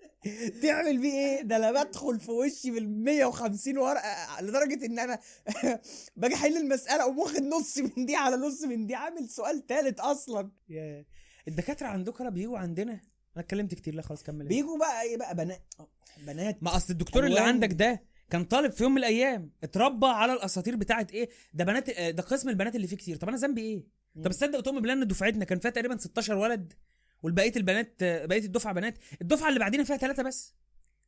تعمل 0.62 0.98
بيه 0.98 1.14
إيه؟ 1.14 1.42
ده 1.42 1.56
أنا 1.56 1.72
بدخل 1.84 2.20
في 2.20 2.32
وشي 2.32 2.72
بال 2.72 3.04
150 3.04 3.78
ورقة 3.78 4.42
لدرجة 4.42 4.86
إن 4.86 5.00
أنا 5.00 5.20
باجي 6.16 6.36
أحل 6.36 6.58
المسألة 6.58 7.04
أقوم 7.04 7.20
واخد 7.20 7.42
نص 7.44 7.78
من 7.78 8.06
دي 8.06 8.16
على 8.16 8.36
نص 8.36 8.64
من 8.64 8.88
دي 8.88 8.96
عامل 8.96 9.30
سؤال 9.30 9.68
ثالث 9.68 10.00
أصلا. 10.00 10.52
يا 10.70 11.06
الدكاترة 11.48 11.88
عندكم 11.88 12.30
بيجوا 12.30 12.58
عندنا؟ 12.58 12.92
أنا 12.94 13.46
اتكلمت 13.46 13.74
كتير 13.74 13.96
لا 13.96 14.02
خلاص 14.02 14.24
كمل. 14.24 14.48
بيجوا 14.48 14.78
بقى 14.78 15.02
إيه 15.02 15.18
بقى؟ 15.18 15.36
بنات 15.36 15.74
بنات. 16.28 16.64
ما 16.64 16.76
أصل 16.76 16.94
الدكتور 16.94 17.26
اللي. 17.26 17.40
عندك 17.40 17.74
ده 17.74 18.04
كان 18.30 18.46
طالب 18.46 18.72
في 18.72 18.84
يوم 18.84 18.92
من 18.92 18.98
الأيام 18.98 19.52
اتربى 19.64 20.08
على 20.08 20.34
الأساطير 20.34 20.76
بتاعت 20.76 21.12
إيه؟ 21.12 21.30
ده 21.54 21.64
بنات 21.64 21.90
آه، 21.90 22.12
ده 22.12 22.24
قسم 22.24 22.50
البنات 22.50 22.76
اللي 22.76 22.88
فيه 22.88 22.98
كتير. 22.98 23.18
طب 23.18 23.28
أنا 23.28 23.38
ذنبي 23.38 23.62
إيه؟ 23.62 23.84
طب 24.24 24.32
تصدق 24.32 24.58
وتؤمن 24.58 24.80
بالله 24.80 24.94
إن 24.94 25.08
دفعتنا 25.08 25.46
كان 25.46 25.60
فيها 25.60 25.72
تقريبا 25.72 25.98
16 25.98 26.36
ولد؟ 26.38 26.74
والبقية 27.24 27.52
البنات 27.56 27.96
بقية 28.04 28.46
الدفعة 28.46 28.74
بنات 28.74 28.98
الدفعة 29.22 29.50
اللي 29.50 29.60
بعدينا 29.60 29.84
فيها 29.84 29.98
ثلاثة 29.98 30.24
بس. 30.24 30.54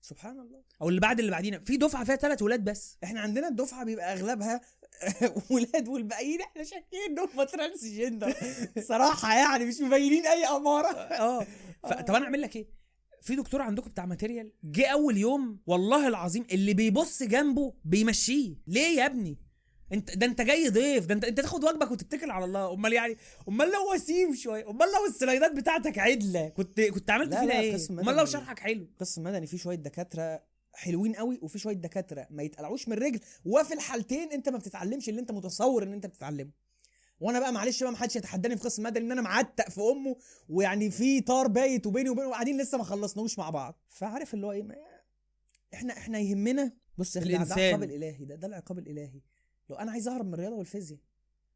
سبحان 0.02 0.40
الله. 0.40 0.64
أو 0.82 0.90
اللي 0.90 1.00
بعد 1.00 1.20
اللي 1.20 1.32
بعدينا. 1.32 1.60
في 1.60 1.78
دفعة 1.78 2.04
فيها 2.04 2.16
ثلاث 2.16 2.42
ولاد 2.42 2.64
بس. 2.64 2.98
إحنا 3.04 3.22
عندنا 3.22 3.48
الدفعة 3.48 3.86
بيبقى 3.86 4.14
أغلبها 4.14 4.62
ولاد 5.52 5.88
والباقيين 5.88 6.42
إحنا 6.42 6.64
شاكين 6.64 7.00
إنهم 7.10 7.44
transgender 7.44 8.36
صراحة 8.90 9.34
يعني 9.38 9.66
مش 9.66 9.82
مبينين 9.82 10.26
أي 10.28 10.46
أمارة. 10.46 10.88
آه. 11.28 11.48
طب 11.84 12.16
أنا 12.16 12.26
أعمل 12.26 12.42
لك 12.42 12.56
إيه؟ 12.56 12.68
في 13.22 13.36
دكتور 13.36 13.62
عندكم 13.62 13.90
بتاع 13.90 14.06
material 14.06 14.52
جه 14.64 14.88
أول 14.88 15.18
يوم 15.18 15.60
والله 15.68 16.08
العظيم 16.08 16.46
اللي 16.52 16.74
بيبص 16.74 17.24
جنبه 17.24 17.74
بيمشيه. 17.86 18.56
ليه 18.68 18.98
يا 19.00 19.06
ابني؟ 19.06 19.38
انت 19.94 20.18
ده 20.18 20.26
انت 20.26 20.42
جاي 20.42 20.70
ضيف 20.70 21.06
ده 21.06 21.14
انت 21.16 21.26
انت 21.26 21.42
تاخد 21.42 21.64
واجبك 21.64 21.92
وتتكل 21.92 22.32
على 22.32 22.46
الله. 22.46 22.74
امال 22.74 22.94
يعني 22.94 23.18
امال 23.48 23.72
لو 23.72 23.94
وسيم 23.94 24.36
شوية 24.36 24.70
امال 24.70 24.88
لو 24.88 25.06
ال 25.10 25.16
slideات 25.16 25.52
بتاعتك 25.52 26.00
عدلة 26.00 26.50
كنت 26.50 26.82
كنت 26.82 27.10
عملت 27.10 27.36
فينا 27.36 27.60
إيه؟ 27.60 27.78
امال 27.90 28.16
لو. 28.16 28.26
شرحك 28.26 28.60
حلو. 28.60 28.88
قسم 29.00 29.24
مدني 29.24 29.48
فيه 29.48 29.58
شوية 29.58 29.76
دكاترة 29.76 30.44
حلوين 30.74 31.16
قوي 31.16 31.40
وفي 31.42 31.60
شوية 31.60 31.76
دكاترة 31.76 32.28
ما 32.30 32.44
يتقلعوش 32.44 32.88
من 32.88 32.94
الرجل. 32.94 33.20
وفي 33.46 33.74
الحالتين 33.74 34.32
انت 34.32 34.50
ما 34.50 34.58
بتتعلمش 34.58 35.10
اللي 35.10 35.22
انت 35.22 35.32
متصور 35.32 35.84
ان 35.84 35.94
انت 35.94 36.06
بتتعلمه. 36.06 36.52
وأنا 37.20 37.40
بقى 37.40 37.54
معلش 37.54 37.84
بقى 37.84 37.92
ما 37.92 37.98
حدش 37.98 38.16
يتحداني 38.16 38.58
في 38.58 38.64
قسم 38.64 38.84
مدني 38.84 39.06
ان 39.06 39.12
أنا 39.12 39.22
معتق 39.22 39.70
في 39.70 39.82
امه 39.82 40.16
ويعني 40.50 40.92
في 40.92 41.22
طار 41.22 41.48
بايت 41.48 41.88
وبيني 41.88 42.10
وبينه 42.10 42.28
وقاعدين 42.28 42.62
لسه 42.62 42.78
ما 42.78 42.84
خلصناهوش 42.84 43.40
مع 43.40 43.50
بعض. 43.50 43.80
فعارف 43.90 44.34
اللي 44.34 44.48
هو 44.48 44.52
إيه؟ 44.52 44.68
إحنا 45.74 45.94
إحنا 45.94 46.20
يهمنا 46.20 46.72
بص 46.98 47.18
أخي، 47.18 47.38
ده-. 47.38 47.44
العقاب 47.44 47.84
الإلهي 47.84 48.26
ده 48.26 48.36
ده 48.36 48.48
العقاب 48.48 48.80
الإلهي. 48.80 49.22
لو 49.70 49.76
أنا 49.76 49.92
عايز 49.92 50.08
أهرب 50.08 50.26
من 50.26 50.34
الرياضة 50.34 50.56
والفيزياء 50.56 51.00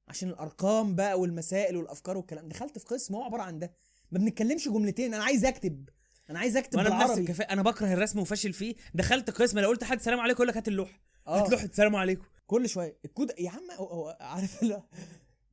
عشان 0.07 0.29
الأرقام 0.29 0.95
بقى 0.95 1.19
والمسائل 1.19 1.77
والأفكار 1.77 2.17
والكلام. 2.17 2.47
دخلت 2.47 2.79
في 2.79 2.85
قسم 2.85 3.15
هو 3.15 3.23
عبارة 3.23 3.41
عن 3.41 3.59
ده. 3.59 3.73
ما 4.11 4.19
بنتكلمش 4.19 4.67
جملتين. 4.69 5.13
أنا 5.13 5.23
عايز 5.23 5.45
أكتب. 5.45 5.89
أنا 6.29 6.39
عايز 6.39 6.57
أكتب 6.57 6.77
وأنا 6.77 6.89
بنفس 6.89 7.01
بالعربي. 7.03 7.21
الكفاءة. 7.21 7.53
أنا 7.53 7.61
بكره 7.61 7.93
الرسم 7.93 8.19
وفاشل 8.19 8.53
فيه. 8.53 8.75
دخلت 8.93 9.29
قسم 9.29 9.59
لو 9.59 9.69
قلت 9.69 9.83
حد 9.83 10.01
سلام 10.01 10.19
عليكم 10.19 10.35
يقول 10.37 10.47
لك 10.47 10.57
هات 10.57 10.67
اللوحة. 10.67 11.01
هات 11.27 11.47
آه 11.47 11.49
لوحة 11.49 11.69
سلام 11.73 11.95
عليكم. 11.95 12.25
كل 12.47 12.69
شوية. 12.69 12.99
الكود 13.05 13.31
يا 13.39 13.49
عم 13.49 13.71
هو, 13.71 13.85
هو 13.87 14.17
عارف 14.21 14.63
لا. 14.63 14.83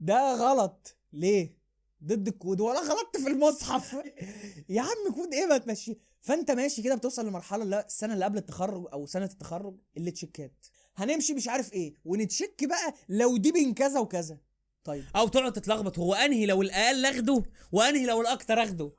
ده 0.00 0.34
غلط. 0.34 0.96
ليه؟ 1.12 1.58
ضد 2.04 2.28
الكود. 2.28 2.60
ولا 2.60 2.80
غلطت 2.80 3.16
في 3.16 3.28
المصحف. 3.28 3.96
يا 4.68 4.80
عم 4.82 5.14
كود 5.14 5.34
إيه 5.34 5.46
ما 5.46 5.58
تمشي. 5.58 5.98
فأنت 6.20 6.50
ماشي 6.50 6.82
كده 6.82 6.94
بتوصل 6.94 7.26
لمرحلة 7.26 7.64
لا 7.64 7.86
السنة 7.86 8.14
اللي 8.14 8.24
قبل 8.24 8.38
التخرج 8.38 8.86
أو 8.92 9.06
سنة 9.06 9.24
التخرج 9.24 9.76
اللي 9.96 10.10
checkات 10.10 10.66
هنمشي 11.05 11.35
مش 11.35 11.48
عارف 11.48 11.72
إيه 11.72 11.94
ون 12.05 12.22
check 12.22 12.64
بقى 12.64 12.94
لو 13.09 13.36
دي 13.36 13.52
بين 13.52 13.74
كذا 13.74 14.01
وكذا. 14.01 14.39
طيب. 14.85 15.05
أو 15.16 15.28
تقعد 15.28 15.52
تتلخبط 15.52 15.98
هو 15.98 16.14
أنهي 16.14 16.47
لو 16.47 16.62
الأقل 16.62 17.06
أخده 17.06 17.43
وأنهي 17.72 18.06
لو 18.06 18.20
الأكتر 18.20 18.62
أخده؟ 18.62 18.93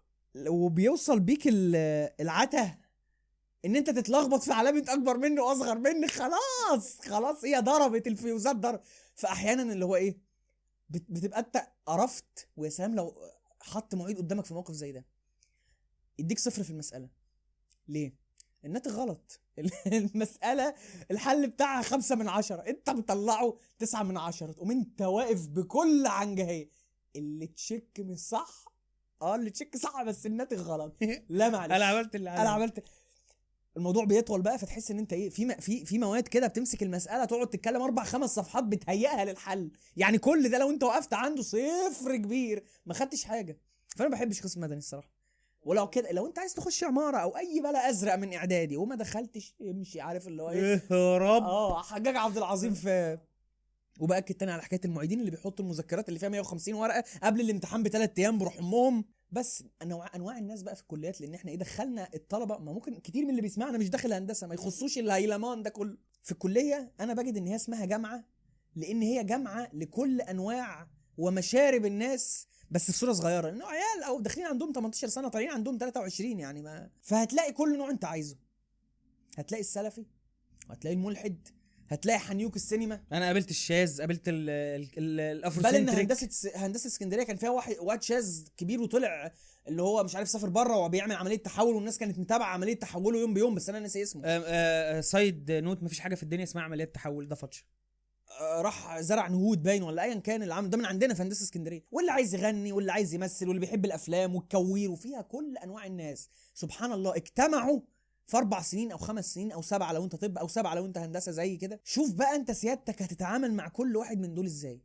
وبيوصل 0.48 1.19
بيك 1.19 1.48
ال- 1.48 2.10
العته 2.22 2.78
إن 3.65 3.76
أنت 3.76 3.90
تتلخبط 3.90 4.44
في 4.44 4.52
علامه 4.53 4.86
أكبر 4.90 5.18
منه 5.18 5.44
واصغر 5.44 5.78
منك 5.78 6.11
خلاص 6.11 6.99
خلاص 7.02 7.45
هي 7.45 7.60
ضربت 7.60 8.07
الفيوزات 8.07 8.56
ضرب 8.56 8.82
فاحيانا 9.15 9.73
اللي 9.73 9.86
هو 9.86 9.95
إيه 9.95 10.18
بت- 10.90 11.06
بتبقى 11.11 11.40
أنت 11.40 11.68
قرفت 11.86 12.48
ويا 12.57 12.69
سلام 12.69 12.95
لو 12.95 13.15
حط 13.60 13.95
معيد 13.95 14.18
قدامك 14.18 14.45
في 14.45 14.53
موقف 14.53 14.73
زي 14.73 14.91
ده. 14.91 15.06
يديك 16.19 16.40
صفر 16.40 16.64
في 16.64 16.69
المسألة. 16.69 17.10
ليه؟ 17.88 18.14
الناتج 18.65 18.91
غلط. 18.91 19.39
المسألة 19.88 20.73
الحل 21.11 21.47
بتاعها 21.47 21.81
خمسة 21.81 22.15
من 22.15 22.29
عشرة. 22.29 22.61
انت 22.61 22.89
مطلعه 22.89 23.57
تسعة 23.79 24.03
من 24.03 24.17
عشرة. 24.17 24.51
تقوم 24.51 24.71
انت 24.71 25.01
واقف 25.01 25.47
بكل 25.47 26.07
عنجهية. 26.07 26.69
اللي 27.15 27.47
تشك 27.47 27.99
مش 27.99 28.19
صح 28.19 28.65
آه 29.21 29.35
اللي 29.35 29.49
تشك 29.49 29.77
صح 29.77 30.03
بس 30.03 30.25
الناتج 30.25 30.57
غلط. 30.59 30.95
لا 31.29 31.49
معلش. 31.49 31.73
أنا 31.73 31.85
عملت 31.85 32.15
اللي 32.15 32.29
أنا 32.29 32.49
عملت. 32.49 32.83
الموضوع 33.77 34.03
بيطول 34.05 34.41
بقى 34.41 34.59
فتحس 34.59 34.91
إن 34.91 34.99
أنت 34.99 35.13
إيه 35.13 35.29
في 35.29 35.55
في 35.61 35.85
في 35.85 35.99
مواد 35.99 36.27
كده 36.27 36.47
بتمسك 36.47 36.83
المسألة 36.83 37.25
تقعد 37.25 37.49
تتكلم 37.49 37.81
أربع 37.81 38.03
خمس 38.03 38.35
صفحات 38.35 38.63
بتهيئها 38.63 39.25
للحل. 39.25 39.71
يعني 39.97 40.17
كل 40.17 40.49
ده 40.49 40.57
لو 40.57 40.69
أنت 40.69 40.83
وقفت 40.83 41.13
عنده 41.13 41.41
صفر 41.43 42.15
كبير. 42.15 42.63
ما 42.85 42.93
خدتش 42.93 43.23
حاجة. 43.23 43.57
فأنا 43.95 44.09
ما 44.09 44.15
بحبش 44.15 44.41
قسم 44.41 44.61
مدني 44.61 44.77
الصراحة. 44.77 45.20
ولو 45.63 45.89
كده 45.89 46.11
لو 46.11 46.27
انت 46.27 46.39
عايز 46.39 46.53
تخش 46.53 46.83
عمارة 46.83 47.17
أو 47.17 47.38
أي 47.38 47.59
بلا 47.59 47.89
أزرق 47.89 48.15
من 48.15 48.33
إعدادي 48.33 48.77
وما 48.77 48.95
دخلتش 48.95 49.55
امشي 49.61 50.01
عارف 50.01 50.27
اللي 50.27 50.43
هو 50.43 50.49
إيه؟ 50.49 50.81
يا 50.91 51.17
رب. 51.17 51.43
آه 51.43 51.81
حجاج 51.81 52.15
عبد 52.15 52.38
العظيم 52.38 52.73
في 52.73 53.17
وباكد 53.99 54.35
تاني 54.35 54.51
على 54.51 54.61
حكاية 54.61 54.81
المعيدين 54.85 55.19
اللي 55.19 55.31
بيحطوا 55.31 55.65
المذكرات 55.65 56.07
اللي 56.09 56.19
فيها 56.19 56.29
150 56.29 56.73
ورقة 56.73 57.03
قبل 57.23 57.41
الامتحان 57.41 57.83
بثلاث 57.83 58.11
أيام 58.19 58.38
بروح 58.38 58.57
أمهم. 58.57 59.05
بس 59.31 59.63
انواع 59.81 60.09
أنواع 60.15 60.38
الناس 60.38 60.63
بقى 60.63 60.75
في 60.75 60.81
الكليات 60.81 61.21
لأن 61.21 61.33
إحنا 61.33 61.51
إيه 61.51 61.57
دخلنا 61.57 62.07
الطلبة 62.15 62.57
ما 62.57 62.71
ممكن 62.73 62.95
كتير 62.95 63.23
من 63.23 63.29
اللي 63.29 63.41
بيسمعنا 63.41 63.77
مش 63.77 63.89
داخل 63.89 64.13
هندسة 64.13 64.47
ما 64.47 64.53
يخصوش 64.53 64.97
الهيلمان 64.97 65.63
ده 65.63 65.69
كله. 65.69 65.97
في 66.23 66.31
الكلية 66.31 66.91
أنا 66.99 67.13
بجد 67.13 67.38
إن 67.38 67.47
هي 67.47 67.55
اسمها 67.55 67.85
جامعة 67.85 68.23
لأن 68.75 69.01
هي 69.01 69.23
جامعة 69.23 69.69
لكل 69.73 70.21
أنواع 70.21 70.88
ومشارب 71.22 71.85
الناس 71.85 72.48
بس 72.72 72.91
في 72.91 72.98
صوره 72.98 73.14
صغيرة. 73.14 73.49
انه 73.49 73.65
عيال 73.65 74.03
أو 74.07 74.19
داخلين 74.22 74.45
عندهم 74.48 74.72
18 74.73 75.07
سنة 75.07 75.27
طالعين 75.30 75.49
عندهم 75.52 75.77
23 75.77 76.39
يعني 76.39 76.61
ما. 76.61 76.89
فهتلاقي 77.02 77.52
كل 77.53 77.77
نوع 77.77 77.89
أنت 77.89 78.06
عايزه. 78.06 78.35
هتلاقي 79.38 79.61
السلفي 79.61 80.06
هتلاقي 80.69 80.93
الملحد 80.95 81.48
هتلاقي 81.89 82.19
محانيك 82.19 82.56
السينما. 82.56 83.03
أنا 83.11 83.26
قابلت 83.26 83.49
الشاذ 83.49 83.99
قابلت 83.99 84.27
ال- 84.30 84.49
ال- 84.49 84.89
ال- 84.98 85.19
الافرو 85.38 85.64
بل 85.64 85.76
إن. 85.76 85.89
هندسة 85.89 86.52
هندسة 86.56 86.88
اسكندرية 86.88 87.23
كان 87.23 87.38
فيها 87.38 87.49
واحد 87.49 87.76
واد 87.80 88.03
شاذ 88.03 88.43
كبير 88.57 88.81
وطلع 88.81 89.31
اللي 89.68 89.81
هو 89.81 90.03
مش 90.03 90.15
عارف 90.15 90.30
سافر 90.30 90.49
بره 90.49 90.77
وبيعمل 90.77 91.15
عملية 91.15 91.35
تحول 91.38 91.76
والناس 91.76 91.98
كانت 91.98 92.19
متابعة 92.19 92.48
عملية 92.48 92.73
تحوله 92.80 93.19
يوم 93.19 93.34
بيوم 93.34 93.56
بس 93.56 93.69
أنا 93.69 93.80
ناسي 93.80 94.03
اسمه. 94.03 94.22
آه، 94.26 94.43
آه، 94.48 95.02
side 95.02 95.52
note 95.52 95.84
مفيش 95.84 95.99
حاجة 95.99 96.15
في 96.15 96.23
الدنيا 96.23 96.43
اسمها 96.43 96.64
عمليات 96.64 96.95
تحول 96.95 97.27
ده 97.27 97.35
فتش 97.35 97.60
آه، 97.60 97.81
راح 98.41 98.99
زرع 98.99 99.27
نهود 99.27 99.63
باين 99.63 99.84
ولا 99.84 100.03
ايا 100.03 100.15
كان 100.19 100.43
اللي 100.43 100.69
ده 100.69 100.77
من 100.77 100.85
عندنا 100.85 101.13
في 101.13 101.22
هندسة 101.22 101.43
اسكندرية. 101.43 101.84
واللي 101.91 102.11
عايز 102.11 102.35
يغني 102.35 102.72
واللي 102.72 102.91
عايز 102.91 103.13
يمثل 103.13 103.47
واللي 103.47 103.59
بيحب 103.59 103.85
الأفلام 103.85 104.35
وال 104.35 104.52
queer 104.52 104.91
وفيها 104.91 105.22
كل 105.22 105.57
أنواع 105.57 105.85
الناس. 105.85 106.30
سبحان 106.53 106.91
الله 106.91 107.15
اجتمعوا 107.15 107.80
في 108.27 108.38
أربع 108.38 108.61
سنين 108.61 108.91
أو 108.91 108.97
خمس 108.97 109.34
سنين 109.34 109.51
أو 109.51 109.61
سبعة 109.61 109.93
لو 109.93 110.03
أنت 110.03 110.15
طب 110.15 110.38
أو 110.38 110.47
سبعة 110.47 110.76
لو 110.76 110.85
أنت 110.85 110.97
هندسة 110.97 111.31
زي 111.31 111.57
كده. 111.57 111.81
شوف 111.84 112.13
بقى 112.13 112.35
أنت 112.35 112.51
سيادتك 112.51 113.01
هتتعامل 113.01 113.53
مع 113.53 113.68
كل 113.68 113.97
واحد 113.97 114.19
من 114.19 114.34
دول 114.34 114.45
إزاي. 114.45 114.81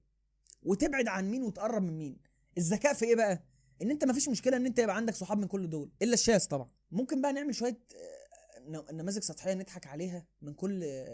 وتبعد 0.63 1.09
عن 1.09 1.31
مين 1.31 1.43
وتقرب 1.43 1.83
من 1.83 1.99
مين. 1.99 2.17
الذكاء 2.59 2.95
في 2.95 3.05
إيه 3.05 3.15
بقى؟ 3.17 3.43
إن 3.83 3.91
أنت 3.91 4.05
مفيش 4.05 4.29
مشكلة 4.29 4.57
إن 4.57 4.67
أنت 4.67 4.79
يبقى 4.79 4.97
عندك 4.97 5.15
صحاب 5.15 5.39
من 5.39 5.47
كل 5.47 5.71
دول. 5.71 5.91
إلا 6.03 6.15
الشاذ 6.15 6.47
طبعا. 6.47 6.69
ممكن 6.91 7.21
بقى 7.21 7.33
نعمل 7.33 7.55
شوية 7.55 7.79
آه، 8.69 8.93
نماذج 8.93 9.23
سطحية 9.23 9.55
نضحك 9.55 9.87
عليها 9.87 10.27
من 10.43 10.55
كل 10.55 11.05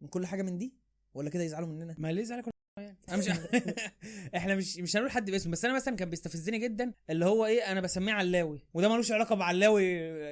من 0.00 0.08
كل 0.08 0.26
حاجة 0.26 0.42
من 0.42 0.58
دي؟ 0.58 0.85
ولا 1.16 1.30
كده 1.30 1.42
يزعلوا 1.42 1.68
مننا؟ 1.68 1.94
ما 1.98 2.12
ليه 2.12 2.22
زعلك 2.22 2.44
يعني؟ 2.78 2.96
أنا 3.08 3.16
مش 3.16 3.28
إحنا 4.36 4.54
مش 4.54 4.76
مش 4.76 4.96
هنقول 4.96 5.10
حد 5.10 5.30
باسمه 5.30 5.52
بس 5.52 5.64
أنا 5.64 5.74
مثلا 5.74 5.96
كان 5.96 6.10
بيستفزني 6.10 6.58
جدا 6.58 6.92
اللي 7.10 7.24
هو 7.24 7.46
إيه 7.46 7.72
أنا 7.72 7.80
بسميه 7.80 8.12
علاوي 8.12 8.62
وده 8.74 8.88
ملوش 8.88 9.12
علاقة 9.12 9.34
بعلاوي 9.34 9.84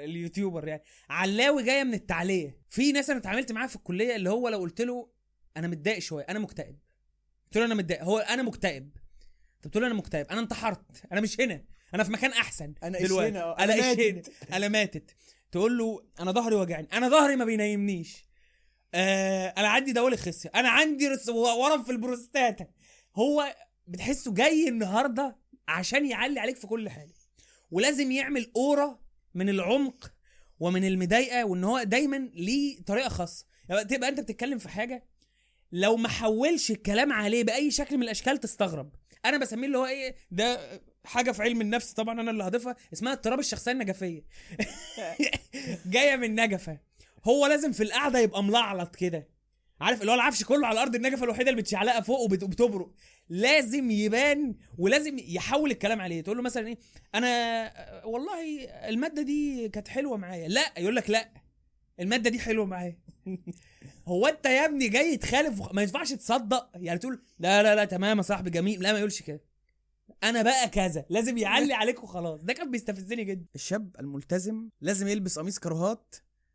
ال 0.05 0.12
YouTuber 0.12 0.69
يعني. 0.69 0.83
علاوي 1.11 1.63
جاية 1.65 1.85
من 1.85 1.95
التعلية. 1.95 2.59
في 2.69 2.93
ناس 2.93 3.11
أنا 3.11 3.19
اتعاملت 3.19 3.53
معاها 3.53 3.67
في 3.67 3.77
الكلية 3.77 4.17
اللي 4.17 4.31
هو 4.31 4.49
لو 4.49 4.59
قلت 4.59 4.81
له 4.81 5.11
أنا 5.57 5.69
متضايق 5.69 5.99
شوية 5.99 6.25
أنا 6.29 6.39
مكتئب. 6.39 6.79
قلت 7.47 7.57
له 7.57 7.65
أنا 7.65 7.75
متضايق 7.75 8.03
هو 8.03 8.19
أنا 8.19 8.43
مكتئب. 8.43 8.91
طب 9.63 9.71
تقول 9.71 9.83
له 9.83 9.91
أنا 9.91 9.97
مكتئب 9.99 10.27
أنا 10.27 10.41
انتحرت 10.41 11.05
أنا 11.13 11.21
مش 11.21 11.41
هنا 11.41 11.65
أنا 11.95 12.05
في 12.05 12.13
مكان 12.13 12.31
أحسن 12.31 12.75
ايش 12.85 13.03
دلوقتي. 13.03 13.29
هنا؟ 13.31 13.65
أنا 13.65 13.75
هنا 13.75 13.95
ماتت. 13.95 14.33
أنا 14.53 14.69
ماتت. 14.69 15.17
تقول 15.53 15.79
له 15.79 16.05
أنا 16.21 16.33
ظهري 16.33 16.55
وجعني 16.55 16.89
أنا 16.93 17.09
ظهري 17.09 17.37
ما 17.37 17.45
بينيمنيش. 17.45 18.25
آه 18.95 19.49
أنا 19.49 19.69
عندي 19.69 19.93
دوالي 19.93 20.17
خصية. 20.17 20.51
أنا 20.55 20.69
عندي 20.69 21.09
ورم 21.29 21.83
في 21.83 21.93
البروستاتا. 21.93 22.67
هو 23.17 23.55
بتحسه 23.87 24.35
جاي 24.35 24.69
النهارده 24.69 25.37
عشان 25.69 26.07
يعلي 26.07 26.41
عليك 26.41 26.57
في 26.57 26.67
كل 26.67 26.89
حاجة. 26.89 27.15
ولازم 27.71 28.11
يعمل 28.13 28.51
أورا 28.57 28.99
من 29.35 29.49
العمق 29.49 30.13
ومن 30.61 30.85
المضايقة 30.85 31.45
وإن 31.45 31.65
هو 31.65 31.83
دايما 31.83 32.31
ليه 32.35 32.83
طريقة 32.83 33.09
خاصة. 33.09 33.47
يعني 33.69 33.85
تبقى 33.85 34.09
أنت 34.09 34.21
بتتكلم 34.21 34.59
في 34.59 34.69
حاجة 34.69 35.05
لو 35.73 35.97
ما 35.97 36.09
حولش 36.09 36.71
الكلام 36.71 37.13
عليه 37.13 37.45
بأي 37.45 37.71
شكل 37.71 37.97
من 37.97 38.03
الأشكال 38.03 38.41
تستغرب. 38.41 38.93
أنا 39.25 39.39
بسميه 39.39 39.67
اللي 39.67 39.79
هو 39.79 39.87
إيه 39.87 40.15
ده 40.31 40.81
حاجة 41.05 41.33
في 41.33 41.43
علم 41.43 41.61
النفس 41.61 41.93
طبعا 41.93 42.21
أنا 42.21 42.31
اللي 42.31 42.45
هضيفها 42.45 42.77
اسمها 42.93 43.13
اضطراب 43.13 43.39
الشخصية 43.39 43.73
النجفية. 43.73 44.25
جاية 45.87 46.17
من 46.17 46.35
نجفة. 46.35 46.79
هو 47.27 47.47
لازم 47.47 47.73
في 47.73 47.83
القعدة 47.83 48.19
يبقى 48.19 48.43
ملعلط 48.45 48.97
كده. 48.97 49.29
عارف 49.81 50.01
اللي 50.01 50.11
هو 50.13 50.15
العفش 50.17 50.45
كله 50.45 50.67
على 50.67 50.75
الأرض 50.75 50.95
النجفة 50.95 51.25
الوحيدة 51.25 51.51
اللي 51.51 51.61
متشعلقه 51.61 52.01
فوق 52.01 52.21
وبت- 52.21 52.43
وبتبرق. 52.43 52.91
لازم 53.29 53.91
يبان 53.91 54.55
ولازم 54.79 55.19
يحول 55.19 55.71
الكلام 55.71 56.01
عليه. 56.01 56.21
تقول 56.21 56.37
له 56.37 56.43
مثلا 56.43 56.67
إيه 56.69 56.79
أنا 57.15 57.73
والله 58.07 58.65
المادة 58.89 59.23
دي 59.23 59.69
كانت 59.69 59.89
حلوة 59.89 60.17
معايا. 60.17 60.49
لا 60.49 60.73
يقول 60.79 60.97
لك 60.97 61.11
لا 61.11 61.31
المادة 62.01 62.31
دي 62.31 62.39
حلوة 62.39 62.67
معايا. 62.67 62.99
هو 64.09 64.27
أنت 64.27 64.47
يا 64.47 64.65
ابني 64.65 64.89
جاي 64.89 65.17
تخالف 65.17 65.73
ما 65.73 65.83
ينفعش 65.83 66.13
تصدق. 66.13 66.71
يعني 66.75 66.99
تقول 66.99 67.23
لا 67.39 67.63
لا 67.63 67.75
لا 67.75 67.85
تمام 67.85 68.17
يا 68.17 68.23
صاحبي 68.23 68.51
جميل. 68.51 68.83
لا 68.83 68.93
ما 68.93 68.99
يقولش 68.99 69.23
كده. 69.23 69.41
أنا 70.25 70.43
بقى 70.43 70.69
كذا. 70.69 71.05
لازم 71.11 71.39
يعلي 71.39 71.73
عليك 71.75 72.05
وخلاص 72.05 72.41
ده 72.45 72.53
كان 72.53 72.71
بيستفزني 72.71 73.25
جدا. 73.25 73.47
الشاب 73.55 73.97
الملتزم 74.01 74.69
لازم 74.81 75.09
يلبس 75.09 75.39
قميص 75.39 75.59
كراهات 75.59 76.15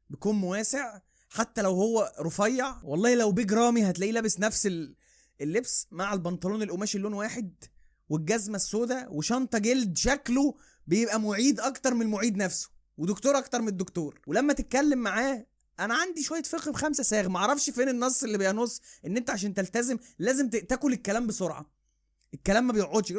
بكم 0.10 0.44
واسع 0.44 0.99
حتى 1.30 1.61
لو 1.61 1.72
هو 1.72 2.14
رفيع. 2.19 2.84
والله 2.84 3.15
لو 3.15 3.31
بيج 3.31 3.53
رامي 3.53 3.90
هتلاقيه 3.90 4.11
لابس 4.11 4.40
نفس 4.40 4.65
ال- 4.68 4.95
اللبس 5.41 5.88
مع 5.91 6.14
البنطلون 6.14 6.61
القماشي 6.61 6.98
اللون 6.98 7.14
واحد 7.14 7.53
والجزمة 8.10 8.56
السوداء 8.56 9.14
وشنطة 9.15 9.57
جلد 9.57 9.98
شكله 9.98 10.56
بيبقى 10.88 11.19
معيد 11.19 11.60
أكتر 11.60 11.94
من 11.94 12.02
المعيد 12.02 12.38
نفسه 12.38 12.69
ودكتور 12.98 13.38
أكتر 13.38 13.61
من 13.61 13.68
الدكتور. 13.68 14.22
ولما 14.27 14.53
تتكلم 14.53 14.99
معاه 14.99 15.45
أنا 15.80 15.94
عندي 15.95 16.23
شوية 16.23 16.44
فقه 16.44 16.72
بخمسه 16.72 17.03
ساغ 17.03 17.30
معرفش 17.30 17.69
فين 17.69 17.90
النص 17.90 18.23
اللي 18.23 18.38
بينص 18.38 18.81
إن 19.06 19.18
أنت 19.18 19.30
عشان 19.30 19.53
تلتزم 19.53 19.98
لازم 20.19 20.49
تاكل 20.49 20.94
الكلام 20.94 21.27
بسرعة. 21.27 21.72
الكلام 22.34 22.68
ما 22.68 22.73
بيقعدش. 22.73 23.14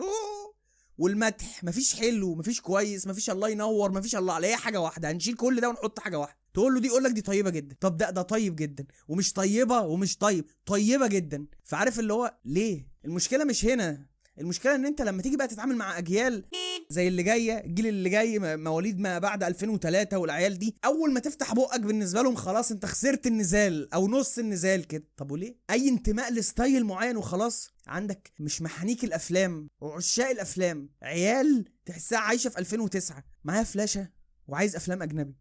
والمدح 0.99 1.65
مفيش 1.65 1.95
حلو 1.95 2.35
مفيش 2.35 2.61
كويس 2.61 3.07
مفيش 3.07 3.31
الله 3.31 3.49
ينور 3.49 3.93
مفيش 3.93 4.17
الله 4.17 4.35
على 4.35 4.47
هي 4.47 4.57
حاجة 4.57 4.81
واحدة 4.81 5.11
هنشيل 5.11 5.35
كل 5.35 5.61
ده 5.61 5.69
ونحط 5.69 5.99
حاجة 6.01 6.19
واحدة. 6.19 6.40
تقول 6.55 6.75
له 6.75 6.81
دي 6.81 6.87
يقول 6.87 7.05
لك 7.05 7.11
دي 7.13 7.21
طيبة 7.23 7.51
جدا. 7.51 7.77
طب 7.81 7.97
ده 7.97 8.11
ده 8.11 8.23
طيب 8.23 8.57
جدا. 8.57 8.87
ومش 9.09 9.33
طيبة 9.33 9.81
ومش 9.81 10.17
طيب 10.19 10.45
طيبة 10.67 11.07
جدا. 11.07 11.47
فعارف 11.65 11.99
اللي 12.01 12.13
هو 12.13 12.35
ليه؟ 12.45 12.87
المشكلة 13.05 13.45
مش 13.45 13.65
هنا. 13.65 14.07
المشكلة 14.39 14.75
إن 14.75 14.87
أنت 14.87 15.03
لما 15.03 15.23
تيجي 15.23 15.37
بقى 15.37 15.49
تتعامل 15.49 15.77
مع 15.77 15.99
أجيال 15.99 16.45
زي 16.91 17.09
اللي 17.09 17.23
جاية 17.23 17.53
الجيل 17.65 17.87
اللي 17.87 18.09
جاي 18.09 18.39
مواليد 18.57 18.99
ما 18.99 19.19
بعد 19.19 19.43
2003 19.43 20.19
والعيال 20.19 20.59
دي 20.59 20.77
أول 20.85 21.13
ما 21.13 21.21
تفتح 21.21 21.55
بقك 21.55 21.81
بالنسبة 21.81 22.23
لهم 22.23 22.35
خلاص 22.35 22.71
أنت 22.71 22.87
خسرت 22.87 23.27
النزال 23.27 23.95
أو 23.95 24.09
نص 24.09 24.39
النزال 24.39 24.87
كده. 24.87 25.05
طب 25.17 25.31
وليه؟ 25.31 25.57
أي 25.71 25.89
انتماء 25.89 26.33
ل 26.33 26.41
style 26.41 26.85
معين 26.85 27.17
وخلاص. 27.17 27.71
عندك 27.87 28.33
مش 28.41 28.63
محانيك 28.63 29.05
الأفلام 29.05 29.69
وعشاق 29.81 30.31
الأفلام 30.31 30.89
عيال 31.03 31.65
تحسها 31.87 32.19
عايشة 32.19 32.49
في 32.51 32.59
2009 32.59 33.25
معاها 33.45 33.65
فلاشة 33.65 34.09
وعايز 34.49 34.77
أفلام 34.77 35.03
أجنبي. 35.03 35.35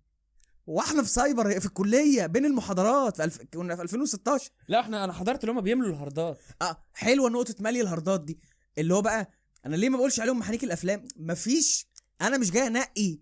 وإحنا 0.68 1.04
في 1.04 1.10
سايبر 1.10 1.60
في 1.60 1.66
الكلية 1.66 2.26
بين 2.26 2.46
المحاضرات 2.46 3.16
في 3.18 3.24
ألف... 3.24 3.42
كنا 3.54 3.76
في 3.76 3.82
2016 3.82 4.52
لا 4.68 4.80
إحنا 4.80 5.04
أنا 5.04 5.14
حضرت 5.14 5.44
اللي 5.44 5.52
هم 5.52 5.62
بيملوا 5.62 5.90
ال 5.90 5.97
hardات. 5.97 6.42
آه 6.62 6.84
حلوة 6.94 7.30
نقطة 7.30 7.56
مالي 7.60 7.82
ال 7.82 7.89
hardات 7.89 8.22
دي 8.22 8.40
اللي 8.78 8.94
هو 8.94 9.02
بقى 9.02 9.30
أنا 9.66 9.76
ليه 9.76 9.90
ما 9.90 9.98
بقولش 9.98 10.20
عليهم 10.20 10.40
محانيك 10.40 10.64
الأفلام؟ 10.64 11.06
مفيش. 11.16 11.88
أنا 12.22 12.38
مش 12.38 12.52
جاي 12.52 12.68
أنقي 12.68 13.20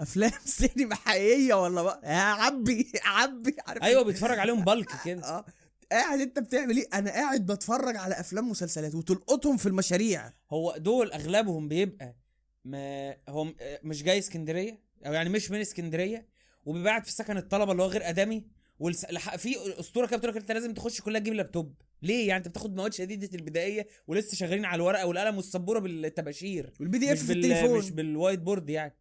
أفلام 0.00 0.30
سينما 0.44 0.94
حقيقية 0.94 1.54
ولا 1.54 1.82
بقى؟ 1.82 2.00
يا 2.04 2.18
عبي 2.20 2.90
يا 2.94 3.00
عبي 3.08 3.56
عارف؟ 3.66 3.82
أيوه 3.82 4.02
بيتفرج 4.02 4.38
عليهم 4.38 4.64
بالك 4.64 4.90
كده. 5.04 5.22
آه 5.28 5.44
قاعد 5.92 6.20
أنت 6.20 6.38
بتعمل 6.38 6.76
إيه؟ 6.76 6.88
أنا 6.94 7.10
قاعد 7.10 7.46
بتفرج 7.46 7.96
على 7.96 8.20
أفلام 8.20 8.50
مسلسلات 8.50 8.94
وتلقطهم 8.94 9.56
في 9.56 9.66
المشاريع. 9.66 10.32
هو 10.52 10.74
دول 10.78 11.12
أغلبهم 11.12 11.68
بيبقى 11.68 12.16
ما 12.64 13.14
هو 13.28 13.44
م- 13.44 13.54
مش 13.82 14.02
جاي 14.02 14.18
اسكندرية؟ 14.18 14.80
أو 15.06 15.12
يعني 15.12 15.28
مش 15.30 15.50
من 15.50 15.60
اسكندرية 15.60 16.28
وبيبقى 16.64 16.90
قاعد 16.90 17.04
في 17.06 17.12
سكن 17.12 17.36
الطلبة 17.36 17.72
اللي 17.72 17.82
هو 17.82 17.86
غير 17.86 18.08
آدمي 18.08 18.46
والس... 18.78 19.04
لح- 19.06 19.36
في 19.36 19.80
أسطورة 19.80 20.06
كده 20.06 20.16
بتقول 20.16 20.32
لك 20.34 20.40
أنت 20.40 20.52
لازم 20.52 20.74
تخش 20.74 21.00
كلها 21.00 21.20
تجيب 21.20 21.34
لابتوب. 21.34 21.74
ليه؟ 22.02 22.28
يعني 22.28 22.38
أنت 22.38 22.48
بتاخد 22.48 22.76
مواد 22.76 22.92
شديدة 22.92 23.30
البدائية 23.38 23.86
ولسه 24.06 24.36
شغالين 24.36 24.64
على 24.64 24.76
الورقة 24.76 25.06
والقلم 25.06 25.36
والسبورة 25.36 25.78
بالتباشير 25.78 26.72
وال 26.80 26.98
PDF 26.98 27.18
في 27.18 27.26
بال... 27.34 27.44
التليفون. 27.44 27.78
مش 27.78 27.90
بال 27.90 28.04
white 28.04 28.38
board 28.40 28.70
يعني. 28.70 28.96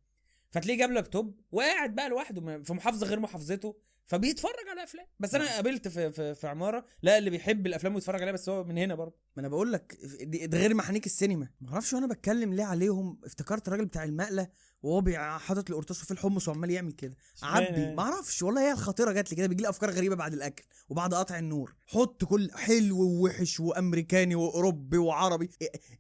فتلاقيه 0.51 0.79
جاب 0.79 0.91
لابتوب 0.91 1.39
وقاعد 1.51 1.95
بقى 1.95 2.09
لوحده 2.09 2.63
في 2.63 2.73
محافظة 2.73 3.07
غير 3.07 3.19
محافظته 3.19 3.75
فبيتفرج 4.05 4.67
على 4.71 4.83
أفلام. 4.83 5.05
بس 5.19 5.35
أنا 5.35 5.55
قابلت 5.55 5.87
في 5.87 6.11
في, 6.11 6.35
في 6.35 6.47
عمارة 6.47 6.85
لا 7.01 7.17
اللي 7.17 7.29
بيحب 7.29 7.67
الأفلام 7.67 7.95
ويتفرج 7.95 8.21
عليها 8.21 8.33
بس 8.33 8.49
هو 8.49 8.63
من 8.63 8.77
هنا 8.77 8.95
برضه. 8.95 9.15
ما 9.35 9.39
أنا 9.41 9.47
بقول 9.47 9.71
لك 9.71 9.97
ده 10.23 10.57
غير 10.57 10.73
محانيك 10.73 11.05
السينما. 11.05 11.49
ما 11.61 11.71
أعرفش 11.73 11.93
وأنا 11.93 12.07
بتكلم 12.07 12.53
ليه 12.53 12.63
عليهم. 12.63 13.19
افتكرت 13.25 13.67
الراجل 13.67 13.85
بتاع 13.85 14.03
المقلة 14.03 14.47
وهو 14.83 15.39
حاطط 15.39 15.69
القرطاس 15.69 16.05
في 16.05 16.11
الحمص 16.11 16.47
وعمال 16.47 16.69
يعمل 16.71 16.91
كده. 16.91 17.17
عبي؟ 17.43 17.95
ما 17.95 18.01
أعرفش 18.01 18.43
والله 18.43 18.61
هي 18.61 18.71
الخاطرة 18.71 19.11
جات 19.11 19.29
لي 19.31 19.35
كده 19.37 19.47
بيجي 19.47 19.63
لي 19.63 19.69
أفكار 19.69 19.91
غريبة 19.91 20.15
بعد 20.15 20.33
الأكل 20.33 20.63
وبعد 20.89 21.13
قطع 21.13 21.39
النور. 21.39 21.75
حط 21.87 22.23
كل 22.25 22.51
حلو 22.51 23.01
ووحش 23.01 23.59
وأمريكاني 23.59 24.35
وأوروبي 24.35 24.97
وعربي 24.97 25.49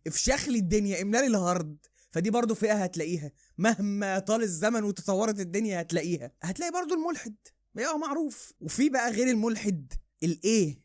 افشخ 0.07 0.47
لي 0.49 0.59
الدنيا 0.59 1.01
املأ 1.01 1.17
لي 1.17 1.27
ال 1.27 1.35
hard. 1.35 1.77
فدي 2.11 2.29
برضو 2.29 2.55
فئة 2.55 2.73
هتلاقيها. 2.83 3.31
مهما 3.57 4.19
طال 4.19 4.43
الزمن 4.43 4.83
وتطورت 4.83 5.39
الدنيا 5.39 5.81
هتلاقيها. 5.81 6.31
هتلاقي 6.41 6.71
برضو 6.71 6.93
الملحد. 6.93 7.35
بقى 7.75 7.99
معروف. 7.99 8.53
وفي 8.59 8.89
بقى 8.89 9.11
غير 9.11 9.27
الملحد 9.27 9.93
الإيه؟ 10.23 10.81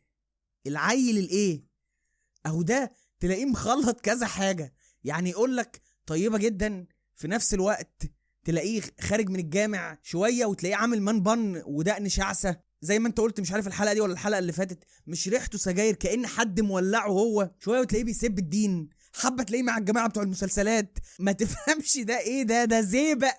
العيل 0.66 1.19
الإيه؟ 1.19 1.65
أهو 2.47 2.62
ده 2.62 2.93
تلاقيه 3.20 3.45
مخلط 3.45 4.01
كذا 4.01 4.27
حاجة. 4.27 4.75
يعني 5.05 5.31
يقول 5.31 5.57
لك 5.57 5.81
طيبة 6.07 6.39
جدا 6.39 6.87
في 7.19 7.28
نفس 7.28 7.55
الوقت 7.55 8.03
تلاقيه 8.45 8.81
خارج 9.01 9.28
من 9.31 9.39
الجامع 9.39 9.99
شوية 10.03 10.47
وتلاقيه 10.47 10.77
عامل 10.77 11.03
man 11.02 11.23
bun 11.23 11.62
ودقن 11.66 12.09
شعثه 12.09 12.61
زي 12.82 12.99
ما 12.99 13.09
انت 13.09 13.20
قلت 13.20 13.40
مش 13.40 13.53
عارف 13.53 13.66
الحلقة 13.66 13.95
دي 13.95 14.01
ولا 14.01 14.12
الحلقة 14.12 14.39
اللي 14.39 14.53
فاتت 14.53 14.85
مش 15.07 15.28
ريحته 15.28 15.59
سجاير 15.59 15.95
كأن 15.95 16.27
حد 16.27 16.61
مولعه 16.61 17.09
هو. 17.09 17.51
شوية 17.61 17.81
وتلاقيه 17.81 18.05
بيسب 18.05 18.39
الدين. 18.39 18.89
حبة 19.15 19.43
تلاقيه 19.43 19.62
مع 19.62 19.78
الجماعة 19.78 20.09
بتوع 20.09 20.23
المسلسلات. 20.23 20.99
ما 21.19 21.32
تفهمش 21.32 21.99
ده 21.99 22.19
إيه 22.19 22.43
ده 22.43 22.65
ده 22.65 22.81
زيبق. 22.81 23.35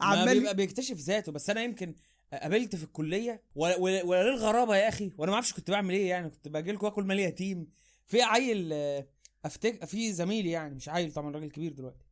ما 0.00 0.06
عمال 0.06 0.38
بيبقى 0.38 0.54
بيكتشف 0.54 0.96
ذاته. 0.96 1.32
بس 1.32 1.50
أنا 1.50 1.62
يمكن 1.62 1.94
قابلت 2.32 2.76
في 2.76 2.84
الكلية 2.84 3.42
ولا, 3.54 3.76
ولا, 3.76 4.04
ولا 4.04 4.22
ليه 4.22 4.30
الغرابه 4.30 4.76
يا 4.76 4.88
أخي. 4.88 5.12
وأنا 5.18 5.30
ما 5.30 5.34
أعرفش 5.34 5.52
كنت 5.52 5.70
بعمل 5.70 5.94
إيه 5.94 6.08
يعني. 6.08 6.30
كنت 6.30 6.48
باجي 6.48 6.72
لكم 6.72 6.86
آكل 6.86 7.04
مال 7.04 7.18
يتيم. 7.18 7.66
في 8.06 8.22
عيل 8.22 8.70
آه، 8.72 9.06
افتك 9.44 9.84
في 9.84 10.12
زميلي 10.12 10.50
يعني 10.50 10.74
مش 10.74 10.88
عيل 10.88 11.12
طبعا 11.12 11.30
راجل 11.30 11.50
كبير 11.50 11.72
دلوقتي. 11.72 12.07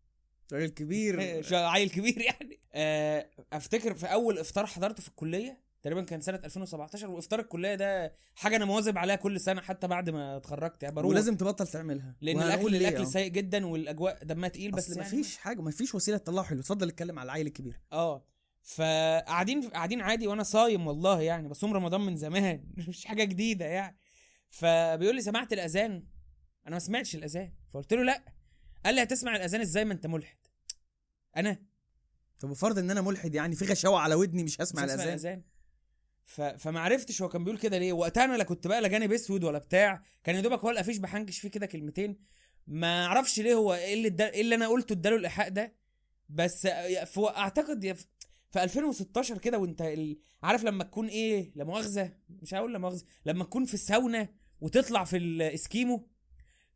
راجل 0.52 0.68
كبير. 0.68 1.20
عيل 1.55 1.90
كبير 1.90 2.20
يعني. 2.20 2.60
آه، 2.74 3.31
أفتكر 3.52 3.94
في 3.94 4.06
أول 4.06 4.39
إفطار 4.39 4.66
حضرته 4.66 5.02
في 5.02 5.09
الكلية 5.09 5.66
تقريبا 5.82 6.02
كان 6.02 6.20
سنة 6.20 6.40
2017 6.44 7.10
وإفطار 7.10 7.40
الكلية 7.40 7.74
ده 7.74 8.12
حاجة 8.35 8.56
أنا 8.56 8.64
مواظب 8.64 8.98
عليها 8.98 9.16
كل 9.16 9.40
سنة 9.40 9.60
حتى 9.60 9.86
بعد 9.86 10.10
ما 10.10 10.36
اتخرجت. 10.36 10.82
يعني 10.82 10.94
بروح. 10.94 11.10
ولازم 11.10 11.36
تبطل 11.36 11.66
تعملها. 11.66 12.16
لأن 12.20 12.43
الاكل 12.43 12.73
ليه، 12.73 12.89
الأكل. 12.89 13.06
سيء 13.06 13.28
جدا 13.28 13.66
والأجواء 13.66 14.24
دمها 14.24 14.48
تقيل 14.48 14.70
بس 14.70 14.90
بس 14.90 14.97
يعني 14.97 15.09
مفيش 15.09 15.36
حاجة 15.36 15.60
مفيش 15.62 15.94
وسيلة 15.94 16.18
تطلعه 16.18 16.44
حلو. 16.44 16.60
اتفضل 16.60 16.89
اتكلم 16.89 17.18
على 17.18 17.27
العيل 17.27 17.47
الكبير. 17.47 17.81
آه. 17.93 18.24
فقاعدين 18.62 19.68
قاعدين 19.68 20.01
عادي 20.01 20.27
وأنا 20.27 20.43
صايم 20.43 20.86
والله 20.86 21.20
يعني 21.23 21.48
بصوم 21.48 21.74
رمضان 21.74 22.01
من 22.01 22.16
زمان. 22.16 22.64
مش 22.89 23.05
حاجة 23.05 23.24
جديدة 23.24 23.64
يعني. 23.64 23.98
فبيقول 24.48 25.14
لي 25.14 25.23
سمعت 25.23 25.52
الأذان؟ 25.52 25.93
أنا 26.66 26.74
ما 26.74 26.78
سمعتش 26.78 27.14
الأذان. 27.14 27.52
فقلت 27.70 27.94
له 27.94 28.02
لأ. 28.02 28.35
قال 28.86 28.94
لي 28.94 29.02
هتسمع 29.02 29.36
الأذان 29.36 29.60
إزاي 29.60 29.84
ما 29.84 29.92
أنت 29.92 30.06
ملحد؟ 30.06 30.36
أنا. 31.36 31.62
طب 32.40 32.48
بفرض 32.48 32.78
إن 32.78 32.90
أنا 32.90 33.00
ملحد 33.00 33.34
يعني 33.34 33.56
في 33.56 33.64
غشاوة 33.64 34.00
على 34.00 34.14
ودني 34.14 34.44
مش 34.44 34.60
هسمع 34.60 34.84
مش 34.84 34.90
الأذان؟ 34.90 35.08
الأذان. 35.08 35.42
ف... 36.24 36.40
فما 36.40 36.80
عرفتش 36.80 37.22
هو 37.22 37.28
كان 37.28 37.44
بيقول 37.44 37.58
كده 37.58 37.78
ليه. 37.78 37.92
وقتها 37.92 38.24
أنا 38.24 38.36
لا 38.36 38.44
كنت 38.44 38.66
بقى 38.66 38.80
لا 38.80 38.88
جانب 38.88 39.12
اسود 39.12 39.44
ولا 39.44 39.58
بتاع. 39.58 40.02
كان 40.24 40.36
يا 40.36 40.40
دوبك 40.40 40.58
هو 40.60 40.70
القفيش 40.70 40.96
بحنكش 40.98 41.38
فيه 41.38 41.48
كده 41.48 41.66
كلمتين. 41.66 42.16
ما 42.66 43.06
أعرفش 43.06 43.40
ليه 43.40 43.54
هو 43.54 43.74
إيه 43.74 43.94
اللي 43.94 44.08
ادى... 44.08 44.24
إيه 44.24 44.40
اللي 44.40 44.54
أنا 44.54 44.68
قلته 44.68 44.92
اداله 44.92 45.16
الإيحاء 45.16 45.48
ده. 45.48 45.74
بس 46.28 46.66
في... 46.66 47.32
أعتقد 47.36 47.84
يا 47.84 47.92
في... 47.92 48.04
في 48.50 48.62
2016 48.64 49.38
كده 49.38 49.58
وأنت 49.58 49.82
ال... 49.82 50.18
عارف 50.42 50.64
لما 50.64 50.84
تكون 50.84 51.08
إيه 51.08 51.52
لا 51.54 51.64
مؤاخذة؟ 51.64 52.12
مش 52.28 52.54
هقول 52.54 52.72
لا 52.72 52.78
مؤاخذة. 52.78 53.04
لما 53.26 53.44
تكون 53.44 53.64
في 53.64 53.74
الساونا 53.74 54.28
وتطلع 54.60 55.04
في 55.04 55.16
الاسكيمو 55.16 56.08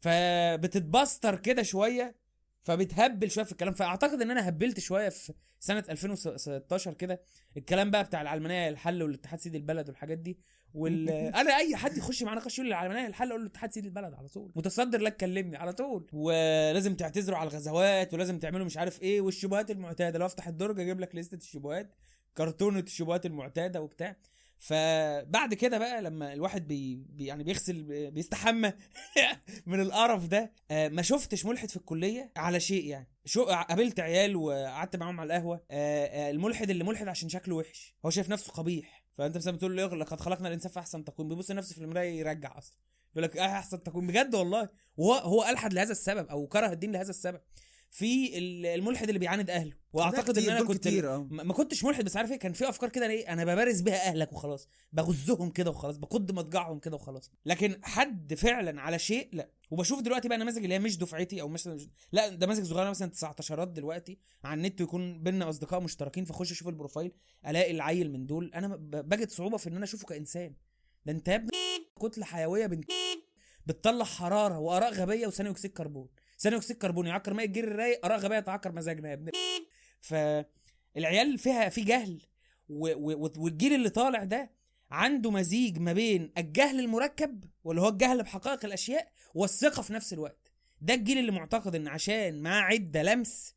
فبتتبستر 0.01 1.36
كده 1.36 1.62
شوية 1.62 2.14
فبتهبل 2.62 3.31
شوية 3.31 3.44
في 3.44 3.52
الكلام. 3.52 3.74
فأعتقد 3.74 4.22
إن 4.22 4.31
أنا 4.31 4.48
هبلت 4.48 4.81
شوية 4.81 5.09
في 5.09 5.32
سنة 5.60 5.85
2016 5.90 6.94
كده. 6.94 7.20
الكلام 7.56 7.90
بقى 7.90 8.05
بتاع 8.05 8.22
العلمانيه 8.22 8.68
الحل 8.68 9.02
والاتحاد 9.02 9.40
سيد 9.40 9.55
البلد 9.55 9.89
والحاجات 9.89 10.18
دي 10.18 10.39
وال 10.74 11.10
أنا 11.40 11.56
أي 11.56 11.77
حد 11.77 11.97
يخش 11.97 12.22
معانا 12.22 12.40
نقاش 12.40 12.59
يقول 12.59 12.68
لي 12.68 12.74
العلمانيه 12.74 13.06
الحل 13.06 13.28
أقول 13.28 13.43
له 13.43 13.48
اتحاد 13.48 13.72
سيد 13.72 13.85
البلد 13.85 14.14
على 14.14 14.28
طول. 14.28 14.52
متصدر 14.56 15.01
لا 15.01 15.10
تكلمني 15.10 15.56
على 15.56 15.72
طول. 15.72 16.06
ولازم 16.12 16.94
تعتذروا 16.94 17.39
على 17.39 17.51
الغزوات 17.51 18.14
ولازم 18.14 18.39
تعملوا 18.39 18.66
مش 18.66 18.77
عارف 18.77 19.02
إيه 19.02 19.20
والشبهات 19.20 19.70
المعتادة. 19.70 20.18
لو 20.18 20.27
أفتح 20.27 20.48
الدرج 20.48 20.81
أجيب 20.81 21.01
لك 21.01 21.14
لستة 21.14 21.36
الشبهات 21.36 21.94
كرتونة 22.36 22.81
الشبهات 22.81 23.27
المعتادة 23.27 23.81
وبتاع. 23.81 24.16
فبعد 24.62 25.55
كده 25.55 25.78
بقى 25.78 26.03
لما 26.03 26.32
الواحد 26.32 26.69
بي 26.69 27.07
يعني 27.19 27.45
بيغسل 27.45 27.82
بي- 27.82 28.11
بيستحمى 28.11 28.73
من 29.66 29.81
القرف 29.81 30.27
ده 30.27 30.53
آه، 30.70 30.89
ما 30.89 31.03
شفتش 31.03 31.45
ملحد 31.47 31.70
في 31.70 31.77
الكلية 31.77 32.32
على 32.37 32.61
شيء 32.61 32.85
يعني. 32.85 33.09
شو 33.24 33.45
قابلت 33.45 34.01
عيال 34.01 34.37
وقعدت 34.37 34.97
معاهم 34.97 35.20
على 35.20 35.27
القهوة 35.37 35.65
آه، 35.70 36.07
آه، 36.07 36.31
الملحد 36.31 36.70
اللي 36.70 36.85
ملحد 36.85 37.09
عشان 37.09 37.28
شكله 37.28 37.55
وحش. 37.55 37.95
هو 38.07 38.11
شايف 38.11 38.28
نفسه 38.31 38.53
قبيح. 38.53 39.05
فأنت 39.15 39.37
مثلا 39.37 39.53
بتقول 39.57 39.77
له 39.77 39.87
لقد 39.97 40.20
خلقنا 40.20 40.49
الإنسان 40.49 40.73
في 40.73 40.78
أحسن 40.81 41.05
تقويم. 41.05 41.28
بيبص 41.28 41.51
لنفسه 41.51 41.74
في 41.74 41.81
المراية 41.81 42.19
يرجع 42.19 42.59
أصلا. 42.59 42.77
يقول 43.12 43.24
لك 43.24 43.37
آه 43.37 43.47
أحسن 43.59 43.82
تقويم؟ 43.82 44.07
بجد 44.07 44.35
والله. 44.35 44.69
وهو 44.97 45.15
هو 45.15 45.45
ألحد 45.45 45.73
لهذا 45.73 45.93
السبب 45.93 46.27
أو 46.28 46.47
كره 46.47 46.73
الدين 46.73 46.93
لهذا 46.93 47.11
السبب. 47.11 47.41
في 47.91 48.39
ال- 48.39 48.67
الملحد 48.67 49.09
اللي 49.09 49.19
بيعاند 49.19 49.51
أهله. 49.51 49.73
وأعتقد 49.93 50.39
إن 50.39 50.51
أنا 50.51 50.65
كنت 50.65 50.79
كتير 50.89 51.15
آه. 51.15 51.27
ما 51.31 51.53
كنتش 51.55 51.85
ملحد 51.85 52.05
بس 52.05 52.17
عارف 52.17 52.31
إيه؟ 52.33 52.39
كان 52.39 52.53
في 52.53 52.69
أفكار 52.69 52.91
كده 52.91 53.07
إيه؟ 53.07 53.33
أنا 53.33 53.45
ببارز 53.45 53.81
بيها 53.81 53.95
أهلك 54.09 54.33
وخلاص. 54.33 54.69
بغزهم 54.93 55.51
كده 55.51 55.71
وخلاص 55.71 55.97
بقض 55.97 56.32
مضجعهم 56.33 56.79
كده 56.79 56.97
وخلاص. 56.97 57.31
لكن 57.47 57.77
حد 57.83 58.35
فعلا 58.35 58.81
على 58.81 58.99
شيء 58.99 59.29
لا. 59.33 59.51
وبشوف 59.71 60.01
دلوقتي 60.03 60.29
بقى 60.29 60.39
نماذج 60.39 60.62
اللي 60.62 60.75
هي 60.75 60.79
مش 60.79 60.99
دفعتي 60.99 61.41
أو 61.41 61.49
مش 61.49 61.69
لا 62.12 62.29
ده 62.29 62.47
نماذج 62.47 62.65
صغيرة 62.65 62.91
مثلا 62.91 63.11
19 63.11 63.65
دلوقتي 63.65 64.19
على 64.45 64.59
النت 64.59 64.81
يكون 64.81 65.23
بينا 65.23 65.49
أصدقاء 65.49 65.81
مشتركين 65.81 66.25
فأخش 66.25 66.53
أشوف 66.53 66.69
ال 66.69 66.74
profile 66.74 67.12
ألاقي 67.47 67.71
العيل 67.71 68.12
من 68.12 68.27
دول. 68.27 68.51
أنا 68.55 68.77
بجد 68.81 69.31
صعوبه 69.31 69.57
في 69.57 69.69
إن 69.69 69.77
أنا 69.77 69.85
أشوفه 69.85 70.07
كإنسان. 70.07 70.55
ده 71.07 71.12
أنت 71.12 71.29
يا 71.29 71.35
ابني 71.35 71.51
كتلة 72.03 72.25
حيوية 72.25 72.67
بنت 72.67 72.85
بتطلع 73.67 74.05
حرارة 74.05 74.59
وآراء 74.59 74.93
غبية 74.93 75.27
وثاني 75.27 75.51
أكسيد 75.51 75.71
كربون. 75.73 76.09
ثاني 76.41 76.57
أكسيد 76.57 76.77
كربون 76.77 77.07
يعكر 77.07 77.35
ماء 77.35 77.47
الجير 77.47 77.65
الرايق 77.65 78.07
أراء 78.07 78.19
غبية 78.19 78.41
تعكر 78.41 78.73
مزاجنا 78.73 79.09
يا 79.09 79.15
ابني 79.15 79.31
فالعيال 80.01 81.39
فيها 81.39 81.69
في 81.69 81.81
جهل 81.81 82.23
والجيل 82.69 83.75
اللي 83.75 83.91
طالع 83.91 84.25
ده 84.25 84.51
عنده 84.91 85.31
مزيج 85.31 85.79
ما 85.79 85.93
بين 85.93 86.33
الجهل 86.39 86.81
المركب 86.81 87.45
واللي 87.65 87.83
هو 87.83 87.89
الجهل 87.89 88.23
بحقائق 88.23 88.65
الأشياء 88.65 89.12
والثقة 89.35 89.83
في 89.83 89.93
نفس 89.93 90.12
الوقت. 90.12 90.53
ده 90.81 90.95
الجيل 90.95 91.19
اللي 91.19 91.33
معتقد 91.33 91.75
إن 91.75 91.89
عشان 91.89 92.43
معاه 92.43 92.62
عدة 92.62 93.03
لمس 93.03 93.55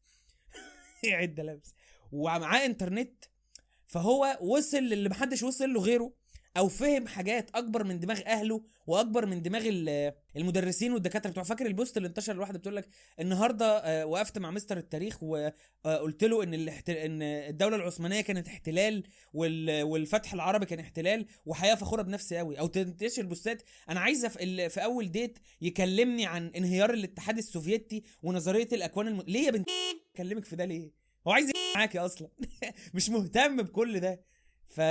إيه 1.04 1.16
عدة 1.22 1.44
لمس 1.44 1.76
ومعاه 2.12 2.66
إنترنت 2.66 3.26
فهو 3.88 4.38
وصل 4.42 4.78
للي 4.78 5.10
محدش 5.10 5.44
وصل 5.44 5.74
له 5.74 5.82
غيره. 5.82 6.14
أو 6.58 6.68
فهم 6.70 7.08
حاجات 7.08 7.50
أكبر 7.56 7.84
من 7.84 8.00
دماغ 8.00 8.22
أهله 8.26 8.62
وأكبر 8.88 9.26
من 9.26 9.42
دماغ 9.42 9.62
ال- 9.66 10.14
المدرسين 10.38 10.94
والدكاترة 10.94 11.32
بتوع 11.32 11.44
فاكر 11.44 11.66
ال 11.66 11.72
post 11.72 11.98
اللي 11.98 12.08
انتشر 12.08 12.32
الواحده 12.32 12.60
بتقول 12.60 12.76
لك 12.76 12.88
النهارده 13.20 13.78
آه، 13.78 14.06
وقفت 14.06 14.38
مع 14.38 14.52
مستر 14.52 14.78
التاريخ 14.78 15.24
وقلت 15.24 16.24
له 16.24 16.44
إن. 16.44 16.54
إن 16.90 17.22
الدولة 17.22 17.76
العثمانية 17.76 18.22
كانت 18.22 18.48
احتلال 18.48 19.04
وال... 19.34 19.84
والفتح 19.84 20.34
العربي 20.34 20.66
كان 20.66 20.80
احتلال 20.80 21.26
وحياة 21.46 21.76
فخورة 21.76 22.02
بنفسي 22.02 22.38
قوي 22.38 22.60
أو 22.60 22.68
تنتشر 22.68 23.26
postات. 23.26 23.62
أنا 23.90 24.00
عايزة 24.00 24.28
في, 24.28 24.70
أول 24.84 25.12
date 25.12 25.40
يكلمني 25.62 26.26
عن 26.26 26.48
انهيار 26.48 26.94
الاتحاد 26.94 27.38
السوفيتي 27.38 28.04
ونظرية 28.24 28.68
الأكوان 28.74 29.08
الم... 29.08 29.24
ليه 29.28 29.46
يا 29.46 29.52
بنت؟ 29.52 29.70
اكلمك 30.16 30.46
في 30.46 30.56
ده 30.56 30.66
ليه؟ 30.66 30.92
هو 31.28 31.32
عايز 31.32 31.52
معاكي 31.76 32.00
أصلا. 32.00 32.28
مش 32.94 33.10
مهتم 33.10 33.58
بكل 33.62 34.00
ده. 34.00 34.22
ف 34.68 34.82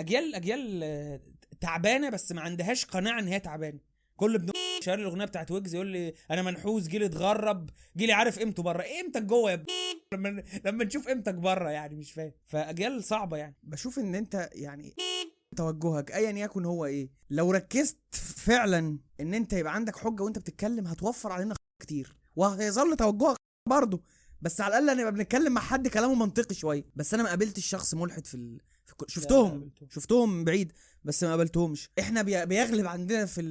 أجيال 0.00 0.34
أجيال 0.34 0.80
آه، 0.84 1.20
تعبانة 1.60 2.10
بس 2.10 2.32
ما 2.32 2.40
عندهاش 2.40 2.84
قناعة 2.84 3.18
إن 3.20 3.28
هي 3.28 3.40
تعبانة. 3.40 3.78
كل 4.16 4.34
ابن 4.34 4.50
شهر 4.84 4.98
الأغنية 4.98 5.24
بتاعت 5.24 5.50
ويجز 5.50 5.74
يقول 5.74 5.86
لي 5.86 6.14
أنا 6.30 6.42
منحوس 6.42 6.88
جيلي 6.88 7.06
اتغرب 7.06 7.70
جيلي 7.96 8.12
عارف 8.12 8.38
قيمته 8.38 8.62
بره. 8.62 8.82
إيه 8.82 9.02
قيمتك 9.02 9.22
جوه 9.22 9.50
يا 9.50 9.64
لما 10.14 10.42
لما 10.64 10.84
نشوف 10.84 11.08
قيمتك 11.08 11.34
بره 11.34 11.70
يعني 11.70 11.96
مش 11.96 12.12
فاهم. 12.12 12.32
فأجيال 12.44 13.04
صعبة 13.04 13.36
يعني. 13.36 13.56
بشوف 13.62 13.98
إن 13.98 14.14
أنت 14.14 14.48
يعني 14.52 14.94
توجهك 15.56 16.12
ايا 16.12 16.30
يكن 16.30 16.64
هو 16.64 16.86
إيه. 16.86 17.10
لو 17.30 17.50
ركزت 17.50 17.98
فعلا 18.36 18.98
إن 19.20 19.34
أنت 19.34 19.52
يبقى 19.52 19.74
عندك 19.74 19.96
حجة 19.96 20.22
وأنت 20.22 20.38
بتتكلم 20.38 20.86
هتوفر 20.86 21.32
علينا 21.32 21.54
كتير. 21.82 22.16
وهيظل 22.36 22.96
توجهك 22.96 23.36
برضه. 23.68 24.02
بس 24.40 24.60
على 24.60 24.78
الأقل 24.78 24.98
نبقى 24.98 25.12
بنتكلم 25.12 25.52
مع 25.52 25.60
حد 25.60 25.88
كلامه 25.88 26.14
منطقي 26.14 26.54
شوية. 26.54 26.84
بس 26.96 27.14
أنا 27.14 27.22
ما 27.22 27.28
قابلتش 27.28 27.66
شخص 27.66 27.94
ملحد 27.94 28.26
في, 28.26 28.34
ال... 28.34 28.60
شفتهم. 29.06 29.70
شفتهم 29.90 30.44
بعيد 30.44 30.72
بس 31.04 31.24
ما 31.24 31.30
قابلتهمش. 31.30 31.90
إحنا 31.98 32.22
بي... 32.22 32.46
بيغلب 32.46 32.86
عندنا 32.86 33.26
في. 33.26 33.42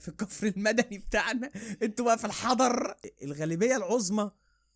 في 0.00 0.08
الكفر 0.08 0.46
المدني 0.46 0.98
بتاعنا. 1.08 1.50
أنتوا 1.82 2.04
بقى 2.04 2.18
في 2.18 2.24
الحضر 2.24 2.94
الغالبية 3.22 3.76
العظمى 3.76 4.30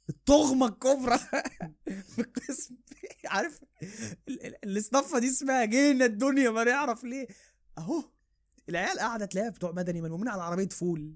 الطغمة 0.08 0.66
الكبرى 0.66 1.18
في 2.14 2.18
القسم. 2.18 2.74
عارف؟ 3.26 3.60
ال- 4.28 4.46
ال- 4.46 4.56
الاصطفه 4.64 5.18
دي 5.18 5.28
اسمها 5.28 5.64
جينا 5.64 6.04
الدنيا 6.04 6.50
ما 6.50 6.64
نعرف 6.64 7.04
ليه. 7.04 7.26
أهو 7.78 8.04
العيال 8.68 8.98
قاعدة 8.98 9.26
تلاقيها 9.26 9.50
بتوع 9.50 9.72
مدني 9.72 10.00
ملمومين 10.02 10.28
على 10.28 10.42
عربية 10.42 10.68
فول. 10.68 11.14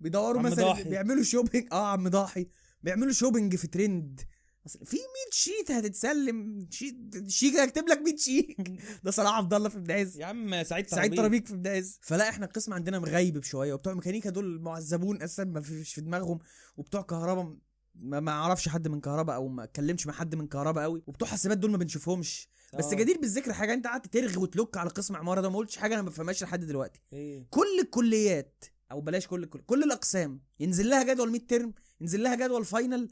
بيدوروا 0.00 0.42
مثلا 0.42 0.64
ضاحي. 0.64 0.84
بيعملوا 0.84 1.22
shopping 1.22 1.68
آه 1.72 1.86
عم 1.92 2.08
ضاحي. 2.08 2.46
بيعملوا 2.82 3.12
shopping 3.12 3.56
في 3.56 3.66
ترند 3.66 4.20
أصل 4.68 4.86
في 4.86 4.96
100 4.96 5.04
sheet 5.30 5.70
هتتسلم. 5.70 6.66
sheet 6.70 7.28
شيك 7.28 7.56
هكتب 7.56 7.88
لك 7.88 7.98
100 7.98 8.16
شيك. 8.16 8.56
ده 9.04 9.10
صلاح 9.10 9.34
عبد 9.34 9.54
الله 9.54 9.68
في 9.68 9.76
ابن 9.76 9.90
عز. 9.90 10.18
يا 10.20 10.26
عم 10.26 10.62
سعيد 10.64 10.86
سعيد 10.86 10.88
طرابيك. 10.88 11.18
طرابيك 11.18 11.46
في 11.46 11.54
ابن 11.54 11.66
عز. 11.66 11.98
فلا 12.02 12.28
إحنا 12.28 12.46
القسم 12.46 12.72
عندنا 12.74 12.98
مغيب 12.98 13.44
شوية 13.44 13.74
وبتوع 13.74 13.94
ميكانيكا 13.94 14.30
دول 14.30 14.60
معذبون 14.60 15.22
أساسا 15.22 15.44
ما 15.44 15.60
فيش 15.60 15.94
في 15.94 16.00
دماغهم. 16.00 16.38
وبتوع 16.76 17.02
كهرباء 17.02 17.56
ما 17.94 18.20
ما 18.20 18.32
أعرفش 18.32 18.68
حد 18.68 18.88
من 18.88 19.00
كهرباء 19.00 19.36
أو 19.36 19.48
ما 19.48 19.64
اتكلمش 19.64 20.06
مع 20.06 20.12
حد 20.12 20.34
من 20.34 20.46
كهرباء 20.46 20.84
قوي. 20.84 21.02
وبتوع 21.06 21.28
حاسبات 21.28 21.58
دول 21.58 21.70
ما 21.70 21.76
بنشوفهمش. 21.76 22.48
بس 22.78 22.84
آه. 22.84 22.94
جدير 22.94 23.18
بالذكر 23.18 23.52
حاجة 23.52 23.74
انت 23.74 23.86
قعدت 23.86 24.12
ترغي 24.12 24.36
وتلوك 24.36 24.76
على 24.76 24.90
قسم 24.90 25.16
عمارة 25.16 25.40
ده 25.40 25.48
ما 25.48 25.56
قلتش 25.56 25.76
حاجة 25.76 25.94
أنا 25.94 26.02
ما 26.02 26.08
بفهمهاش 26.08 26.42
لحد 26.42 26.64
دلوقتي. 26.64 27.00
إيه؟ 27.12 27.46
كل 27.50 27.80
الكليات 27.82 28.64
أو 28.92 29.00
بلاش 29.00 29.26
كل 29.26 29.42
الكل 29.42 29.60
كل 29.60 29.82
الأقسام 29.82 30.40
ينزل 30.60 30.88
لها 30.90 31.02
جدول 31.02 31.30
midterm 31.30 31.74
ينزل 32.00 32.22
لها 32.22 32.34
جدول 32.34 32.64
final 32.64 33.08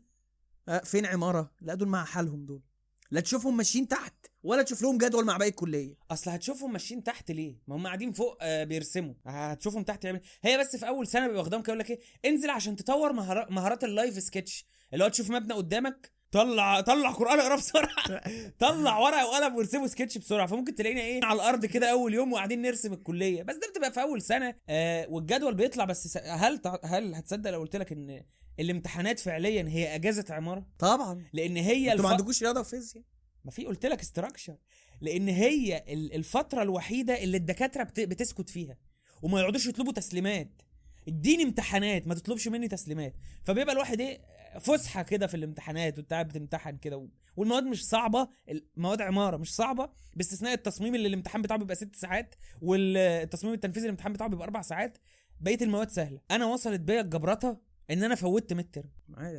فين 0.84 1.06
عمارة؟ 1.06 1.50
لا 1.60 1.74
دول 1.74 1.88
مع 1.88 2.04
حالهم 2.04 2.46
دول. 2.46 2.62
لا 3.10 3.20
تشوفهم 3.20 3.56
ماشيين 3.56 3.88
تحت 3.88 4.14
ولا 4.42 4.62
تشوف 4.62 4.82
لهم 4.82 4.98
جدول 4.98 5.24
مع 5.24 5.36
باقي 5.36 5.50
الكلية. 5.50 5.94
أصل 6.10 6.30
هتشوفهم 6.30 6.72
ماشيين 6.72 7.02
تحت 7.02 7.30
ليه؟ 7.30 7.56
ما 7.66 7.76
هم 7.76 7.86
قاعدين 7.86 8.12
فوق 8.12 8.38
آه 8.40 8.64
بيرسموا. 8.64 9.14
هتشوفهم 9.26 9.82
تحت 9.82 10.04
يعمل 10.04 10.20
هي 10.42 10.58
بس 10.58 10.76
في 10.76 10.88
أول 10.88 11.06
سنة 11.06 11.26
بيبقى 11.26 11.40
واخدهم 11.40 11.62
كده 11.62 11.72
يقول 11.72 11.78
لك 11.78 11.90
إيه؟ 11.90 12.00
انزل 12.24 12.50
عشان 12.50 12.76
تطور 12.76 13.12
مهارات 13.50 13.84
ال 13.84 13.92
live 13.92 14.22
sketch. 14.22 14.66
اللي 14.92 15.04
هو 15.04 15.08
تشوف 15.08 15.30
مبنى 15.30 15.54
قدامك 15.54 16.12
طلع 16.32 16.80
طلع 16.80 17.10
قرآن 17.10 17.40
اقرا 17.40 17.56
بسرعة. 17.56 18.20
طلع 18.60 18.98
ورقة 18.98 19.26
وقلم 19.26 19.54
وارسموا 19.56 19.86
سكتش 19.86 20.18
بسرعة. 20.18 20.46
فممكن 20.46 20.74
تلاقينا 20.74 21.00
إيه 21.00 21.20
على 21.24 21.36
الأرض 21.36 21.66
كده 21.66 21.90
أول 21.90 22.14
يوم 22.14 22.32
وقاعدين 22.32 22.62
نرسم 22.62 22.92
الكلية. 22.92 23.42
بس 23.42 23.54
ده 23.54 23.68
بتبقى 23.70 23.92
في 23.92 24.02
أول 24.02 24.22
سنة 24.22 24.54
آه 24.68 25.06
والجدول 25.08 25.54
بيطلع. 25.54 25.84
بس 25.84 26.18
هل 26.26 26.60
هل 26.84 27.14
هتصدق 27.14 27.50
لو 27.50 27.60
قلت 27.60 27.76
لك 27.76 27.92
إن 27.92 28.22
الامتحانات 28.60 29.20
فعليا 29.20 29.68
هي 29.68 29.94
أجازة 29.94 30.24
عمارة. 30.30 30.66
طبعا. 30.78 31.24
لأن 31.32 31.56
هي 31.56 31.92
أنتوا 31.92 32.02
ما 32.02 32.08
الف... 32.08 32.12
عندكوش 32.20 32.42
رياضة 32.42 32.60
وفيزياء. 32.60 33.04
ما 33.44 33.50
في 33.50 33.64
قلت 33.64 33.86
لك 33.86 34.00
استراكشر 34.00 34.56
لأن 35.00 35.28
هي 35.28 35.84
ال- 35.88 36.12
الفترة 36.14 36.62
الوحيدة 36.62 37.22
اللي 37.22 37.36
الدكاترة 37.36 37.82
بت... 37.82 38.00
بتسكت 38.00 38.50
فيها. 38.50 38.76
وما 39.22 39.40
يقعدوش 39.40 39.66
يطلبوا 39.66 39.92
تسليمات. 39.92 40.62
اديني 41.08 41.42
امتحانات 41.42 42.06
ما 42.08 42.14
تطلبش 42.14 42.48
مني 42.48 42.68
تسليمات. 42.68 43.14
فبيبقى 43.44 43.72
الواحد 43.72 44.00
إيه 44.00 44.20
فسحة 44.60 45.02
كده 45.02 45.26
في 45.26 45.34
الامتحانات 45.34 45.98
وانت 45.98 46.12
قاعد 46.12 46.28
بتمتحن 46.28 46.76
كده 46.76 46.96
و... 46.96 47.08
والمواد 47.36 47.62
مش 47.64 47.86
صعبة. 47.86 48.28
المواد 48.76 49.02
عمارة 49.02 49.36
مش 49.36 49.54
صعبة 49.54 49.88
باستثناء 50.16 50.54
التصميم 50.54 50.94
اللي 50.94 51.08
الامتحان 51.08 51.42
بتاعه 51.42 51.58
بيبقى 51.58 51.74
ست 51.76 51.96
ساعات 51.96 52.34
والتصميم 52.62 53.52
التنفيذي 53.54 53.86
الامتحان 53.86 54.12
بتاعه 54.12 54.28
بيبقى 54.30 54.44
أربع 54.44 54.62
ساعات. 54.62 54.98
بقية 55.40 55.58
المواد 55.62 55.90
سهلة. 55.90 56.20
أنا 56.30 56.46
وصلت 56.46 56.80
بيا 56.80 57.00
الجبرته 57.00 57.58
إن 57.90 58.04
أنا 58.04 58.14
فوتت 58.14 58.52
متر 58.52 58.84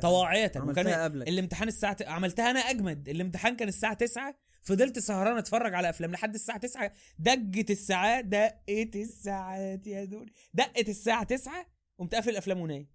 طواعية 0.02 0.46
وكان 0.46 0.62
عملتها 0.62 1.04
قبلك. 1.04 1.28
الامتحان 1.28 1.68
الساعة 1.68 1.92
ت- 1.92 2.02
عملتها 2.02 2.50
أنا 2.50 2.60
أجمد. 2.60 3.08
الامتحان 3.08 3.56
كان 3.56 3.68
الساعة 3.68 3.94
9 3.94 4.34
فضلت 4.62 4.98
سهران 4.98 5.36
أتفرج 5.38 5.74
على 5.74 5.88
أفلام. 5.90 6.10
لحد 6.12 6.34
الساعة 6.34 6.58
9 6.58 6.92
دقت 7.18 7.70
الساعات 7.70 8.24
دقت 8.24 8.96
الساعات 8.96 9.86
يا 9.86 10.04
دول 10.04 10.30
دقت 10.54 10.88
الساعة 10.88 11.24
9 11.24 11.66
قمت 11.98 12.14
قافل 12.14 12.30
الأفلام 12.30 12.60
ونايم. 12.60 12.88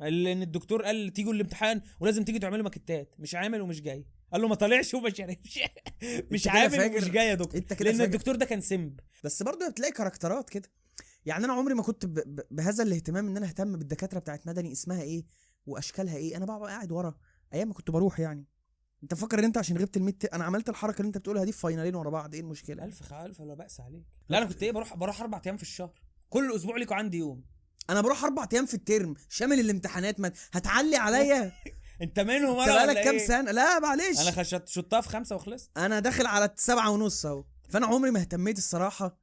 لأن 0.00 0.42
الدكتور 0.42 0.82
قال 0.84 1.12
تيجوا 1.12 1.32
الامتحان 1.32 1.80
ولازم 2.00 2.24
تيجي 2.24 2.38
تعملوا 2.38 2.64
ماكيتات 2.64 3.14
مش 3.18 3.34
عامل 3.34 3.60
ومش 3.60 3.80
جاي. 3.82 4.06
قال 4.32 4.40
له 4.42 4.48
ما 4.48 4.54
طلعش 4.54 4.94
وما 4.94 5.10
شاركش 5.10 5.58
مش 6.32 6.48
عامل. 6.48 6.80
ومش 6.94 7.04
جاي 7.10 7.26
يا 7.28 7.34
دكتور. 7.34 7.60
لأن 7.80 7.94
فاجر. 7.94 8.04
الدكتور 8.04 8.36
ده 8.36 8.44
كان 8.46 8.60
سمب. 8.60 9.00
بس 9.24 9.42
برضه 9.42 9.68
بتلاقي 9.70 9.92
كاركترات 9.92 10.50
كده. 10.50 10.68
يعني 11.26 11.44
أنا 11.44 11.52
عمري 11.52 11.74
ما 11.74 11.82
كنت 11.82 12.06
ب... 12.06 12.14
ب... 12.14 12.40
بهذا 12.50 12.82
الاهتمام 12.84 13.28
إن 13.28 13.36
أنا 13.36 13.46
أهتم 13.46 13.76
بالدكاترة 13.76 14.18
بتاعت 14.18 14.46
مدني 14.46 14.72
اسمها 14.72 15.02
إيه 15.02 15.24
وأشكالها 15.66 16.16
إيه. 16.16 16.36
أنا 16.36 16.44
بقى 16.44 16.58
قاعد 16.70 16.92
ورا 16.92 17.14
أيام 17.54 17.68
ما 17.68 17.74
كنت 17.74 17.90
بروح 17.90 18.20
يعني. 18.20 18.44
أنت 19.02 19.14
فاكر 19.14 19.38
إن 19.38 19.44
أنت 19.44 19.58
عشان 19.58 19.78
غبت 19.78 19.96
ال 19.96 20.03
mid 20.03 20.24
أنا 20.24 20.44
عملت 20.44 20.68
الحركة 20.68 20.98
اللي 20.98 21.06
أنت 21.06 21.18
بتقولها 21.18 21.44
دي 21.44 21.52
في 21.52 21.58
فاينالين 21.58 21.94
ورا 21.94 22.10
بعض 22.10 22.34
إيه 22.34 22.40
المشكلة؟ 22.40 22.84
ألف 22.84 23.02
خ- 23.02 23.12
ألف 23.12 23.40
لا 23.42 23.54
بأس 23.54 23.80
عليك. 23.80 24.04
لا 24.28 24.38
أنا 24.38 24.46
كنت 24.46 24.62
إيه 24.62 24.72
بروح 24.72 24.96
بروح 24.96 25.20
أربع 25.20 25.40
أيام 25.46 25.56
في 25.56 25.62
الشهر. 25.62 25.92
كل 26.28 26.54
أسبوع 26.56 26.76
ليكوا 26.76 26.96
عندي 26.96 27.18
يوم. 27.18 27.44
أنا 27.90 28.00
بروح 28.00 28.24
أربع 28.24 28.48
أيام 28.52 28.66
في 28.66 28.74
الترم. 28.74 29.14
شامل 29.28 29.60
الامتحانات 29.60 30.20
ما 30.20 30.32
هتعلي 30.52 30.96
عليا. 30.96 31.52
أنت 32.02 32.20
منهم 32.20 32.58
أنت 32.60 32.68
أنا 32.68 32.84
بقالك 32.86 33.04
كام 33.04 33.14
إيه؟ 33.14 33.26
سنة؟ 33.26 33.50
لا 33.50 33.78
معلش. 33.78 34.20
أنا 34.20 34.30
خشت 34.30 34.68
شطها 34.68 35.00
في 35.00 35.08
خمسة 35.08 35.36
وخلصت. 35.36 35.70
أنا 35.78 36.00
داخل 36.00 36.26
على 36.26 36.50
سبعة 36.56 36.90
ونص 36.90 37.26
أهو. 37.26 37.44
فأنا 37.70 37.86
عمري 37.86 38.10
ما 38.10 38.20
اهتميت 38.20 38.58
الصراحة. 38.58 39.18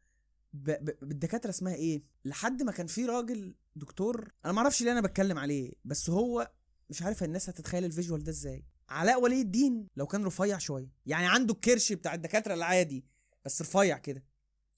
بالدكاتره 1.01 1.49
اسمها 1.49 1.75
إيه؟ 1.75 2.03
لحد 2.25 2.63
ما 2.63 2.71
كان 2.71 2.87
في 2.87 3.05
راجل 3.05 3.55
دكتور 3.75 4.31
أنا 4.45 4.53
ما 4.53 4.59
أعرفش 4.59 4.81
ليه 4.83 4.91
أنا 4.91 5.01
بتكلم 5.01 5.39
عليه 5.39 5.73
بس 5.85 6.09
هو 6.09 6.51
مش 6.89 7.01
عارف 7.01 7.23
الناس 7.23 7.49
هتتخيل 7.49 7.85
ال 7.85 7.91
visual 7.91 8.23
ده 8.23 8.31
إزاي. 8.31 8.65
علاء 8.89 9.21
ولي 9.21 9.41
الدين 9.41 9.87
لو 9.95 10.07
كان 10.07 10.25
رفيع 10.25 10.57
شوية 10.57 10.89
يعني 11.05 11.27
عنده 11.27 11.53
الكرش 11.53 11.93
بتاع 11.93 12.13
الدكاترة 12.13 12.53
العادي 12.53 13.05
بس 13.45 13.61
رفيع 13.61 13.97
كده. 13.97 14.23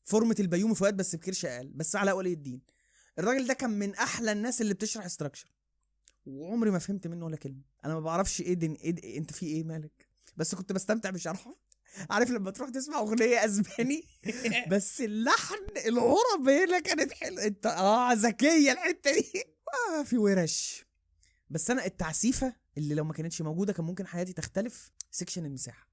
فورمة 0.04 0.36
البيومي 0.40 0.76
فؤاد 0.76 0.98
بس 0.98 1.16
بكرش 1.16 1.46
أقل 1.46 1.68
بس 1.76 1.96
علاء 1.96 2.18
ولي 2.18 2.34
الدين. 2.34 2.62
الراجل 3.20 3.48
ده 3.48 3.54
كان 3.54 3.70
من 3.70 3.96
أحلى 3.96 4.32
الناس 4.32 4.62
اللي 4.62 4.74
بتشرح 4.74 5.06
structure 5.06 5.52
وعمري 6.26 6.72
ما 6.72 6.80
فهمت 6.80 7.08
منه 7.08 7.26
ولا 7.26 7.36
كلمة. 7.38 7.62
أنا 7.86 7.94
ما 7.94 8.00
بعرفش 8.00 8.42
إيه, 8.42 8.54
دن... 8.54 8.74
إيه, 8.74 8.96
إيه 9.04 9.18
أنت 9.18 9.32
في 9.34 9.46
إيه 9.46 9.64
مالك؟ 9.64 10.08
بس 10.38 10.56
كنت 10.56 10.72
بستمتع 10.72 11.10
بشرحه. 11.10 11.56
عارف 12.10 12.30
لما 12.30 12.52
تروح 12.52 12.70
تسمع 12.70 13.00
أغنية 13.00 13.46
أسباني؟ 13.46 14.04
بس 14.72 15.02
اللحن 15.02 15.56
العرب 15.86 16.50
هنا 16.50 16.80
كانت 16.80 17.14
حلوة. 17.14 17.44
انت 17.46 17.66
آه 17.66 18.14
ذكية 18.14 18.72
الحتة 18.72 19.12
دي. 19.12 19.44
آه 20.00 20.04
في 20.04 20.18
ورش. 20.18 20.86
بس 21.50 21.72
أنا 21.72 21.86
التعسيفة 21.86 22.56
اللي 22.78 22.96
لو 22.96 23.04
ما 23.04 23.14
كانتش 23.14 23.42
موجودة 23.42 23.74
كان 23.74 23.86
ممكن 23.86 24.08
حياتي 24.08 24.34
تختلف. 24.34 24.92
section 25.12 25.46
المساحة. 25.46 25.88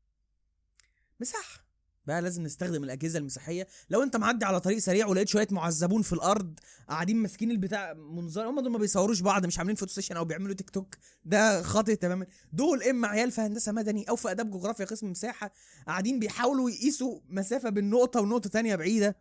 مساحة. 1.21 1.64
بقى 2.07 2.23
لازم 2.23 2.43
نستخدم 2.43 2.85
الأجهزة 2.85 3.19
المساحية. 3.19 3.67
لو 3.91 4.03
أنت 4.03 4.17
معدي 4.17 4.45
على 4.45 4.61
طريق 4.61 4.79
سريع 4.79 5.07
ولقيت 5.07 5.29
شوية 5.29 5.49
معذبون 5.51 6.03
في 6.03 6.13
الأرض 6.13 6.59
قاعدين 6.89 7.17
ماسكين 7.17 7.51
البتاع 7.51 7.93
منظر 7.95 8.49
هم 8.51 8.61
دول 8.61 8.73
ما 8.73 8.79
بيصوروش 8.79 9.21
بعض 9.21 9.47
مش 9.47 9.59
عاملين 9.59 9.77
photo 9.77 9.93
session 9.93 10.17
أو 10.17 10.25
بيعملوا 10.25 10.55
تيك 10.55 10.71
توك 10.71 10.95
ده 11.25 11.63
خاطئ 11.63 11.97
تماما. 11.97 12.27
دول 12.53 12.83
إما 12.83 13.09
عيال 13.09 13.31
في 13.31 13.41
هندسة 13.41 13.73
مدني 13.73 14.05
أو 14.09 14.17
في 14.17 14.31
آداب 14.31 14.51
جغرافيا 14.51 14.85
قسم 14.85 15.11
مساحة 15.11 15.53
قاعدين 15.87 16.19
بيحاولوا 16.19 16.71
يقيسوا 16.71 17.21
مسافة 17.29 17.71
بين 17.71 17.91
نقطة 17.91 18.21
ونقطة 18.21 18.51
تانية 18.51 18.77
بعيدة 18.77 19.17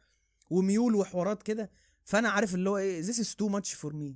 وميول 0.50 0.96
وحوارات 0.96 1.44
كده. 1.44 1.72
فأنا 2.06 2.30
عارف 2.30 2.56
اللي 2.56 2.70
هو 2.70 2.78
إيه 2.78 3.04
this 3.04 3.16
is 3.16 3.28
too 3.28 3.50
much 3.56 3.76
for 3.76 3.94
me. 3.94 4.14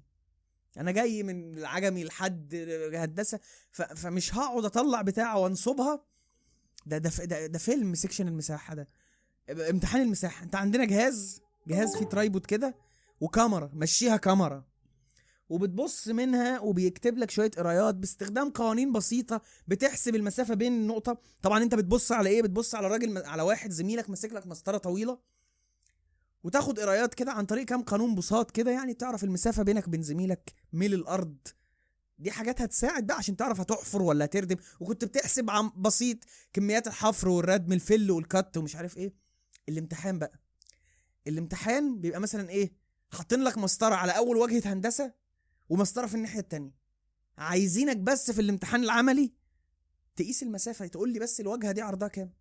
أنا 0.78 0.92
جاي 0.92 1.24
من 1.24 1.58
العجمي 1.58 2.04
لحد 2.04 2.56
هندسة 2.94 3.40
فمش 3.72 4.36
هقعد 4.36 4.66
أطلع 4.66 5.02
بتاعه 5.02 5.38
وأنصبها 5.40 6.04
ده 6.88 6.98
ده 6.98 7.12
ده, 7.26 7.48
ده 7.48 7.60
فيلم 7.60 7.96
section 7.96 8.28
المساحة 8.28 8.76
ده. 8.76 8.88
امتحان 9.50 10.02
المساحة. 10.02 10.44
انت 10.44 10.56
عندنا 10.56 10.86
جهاز 10.86 11.42
جهاز 11.68 11.98
فيه 11.98 12.06
tripod 12.06 12.46
كده 12.46 12.76
وكاميرا 13.22 13.72
مشيها 13.74 14.18
كاميرا. 14.18 14.64
وبتبص 15.50 16.08
منها 16.08 16.60
وبيكتب 16.60 17.18
لك 17.18 17.32
شوية 17.32 17.52
قرايات 17.52 17.96
باستخدام 17.96 18.50
قوانين 18.50 18.92
بسيطة 18.92 19.42
بتحسب 19.68 20.16
المسافة 20.16 20.54
بين 20.54 20.74
النقطة. 20.74 21.18
طبعا 21.42 21.64
انت 21.64 21.76
بتبص 21.76 22.12
على 22.12 22.30
إيه؟ 22.30 22.42
بتبص 22.42 22.76
على 22.76 22.88
راجل 22.88 23.18
على 23.18 23.42
واحد 23.42 23.72
زميلك 23.72 24.10
ماسك 24.10 24.34
لك 24.34 24.48
مسطرة 24.48 24.78
طويلة. 24.78 25.20
وتاخد 26.44 26.80
قرايات 26.80 27.14
كده 27.14 27.32
عن 27.32 27.46
طريق 27.46 27.66
كام 27.66 27.82
قانون 27.82 28.16
بساط 28.16 28.52
كده 28.52 28.72
يعني 28.72 28.94
تعرف 28.94 29.24
المسافة 29.24 29.64
بينك 29.64 29.88
وبين 29.88 30.02
زميلك 30.02 30.54
ميل 30.74 30.94
الأرض. 30.94 31.38
دي 32.20 32.32
حاجات 32.32 32.62
هتساعد 32.62 33.08
بقى 33.08 33.18
عشان 33.18 33.36
تعرف 33.38 33.60
هتحفر 33.60 34.02
ولا 34.02 34.26
هتردم. 34.26 34.56
وكنت 34.80 35.06
بتحسب 35.06 35.50
عن 35.50 35.72
بسيط 35.76 36.18
كميات 36.54 36.88
الحفر 36.88 37.30
والردم 37.30 37.74
الفل 37.74 38.12
والكت 38.12 38.58
ومش 38.58 38.76
عارف 38.76 38.98
إيه. 38.98 39.14
الامتحان 39.70 40.20
بقى. 40.20 40.40
الامتحان 41.28 42.02
بيبقى 42.02 42.20
مثلا 42.20 42.50
إيه 42.50 42.74
حاطين 43.10 43.44
لك 43.44 43.58
مسطرة 43.58 43.96
على 43.96 44.12
أول 44.18 44.38
واجهه 44.38 44.74
هندسة 44.74 45.14
ومسطرة 45.70 46.08
في 46.08 46.16
الناحية 46.16 46.40
التانية. 46.40 46.72
عايزينك 47.38 47.98
بس 47.98 48.32
في 48.32 48.42
الامتحان 48.42 48.84
العملي 48.84 49.34
تقيس 50.16 50.44
المسافة 50.44 50.88
تقول 50.88 51.14
لي 51.14 51.20
بس 51.20 51.40
الواجهة 51.40 51.72
دي 51.72 51.82
عرضها 51.82 52.08
كام. 52.08 52.34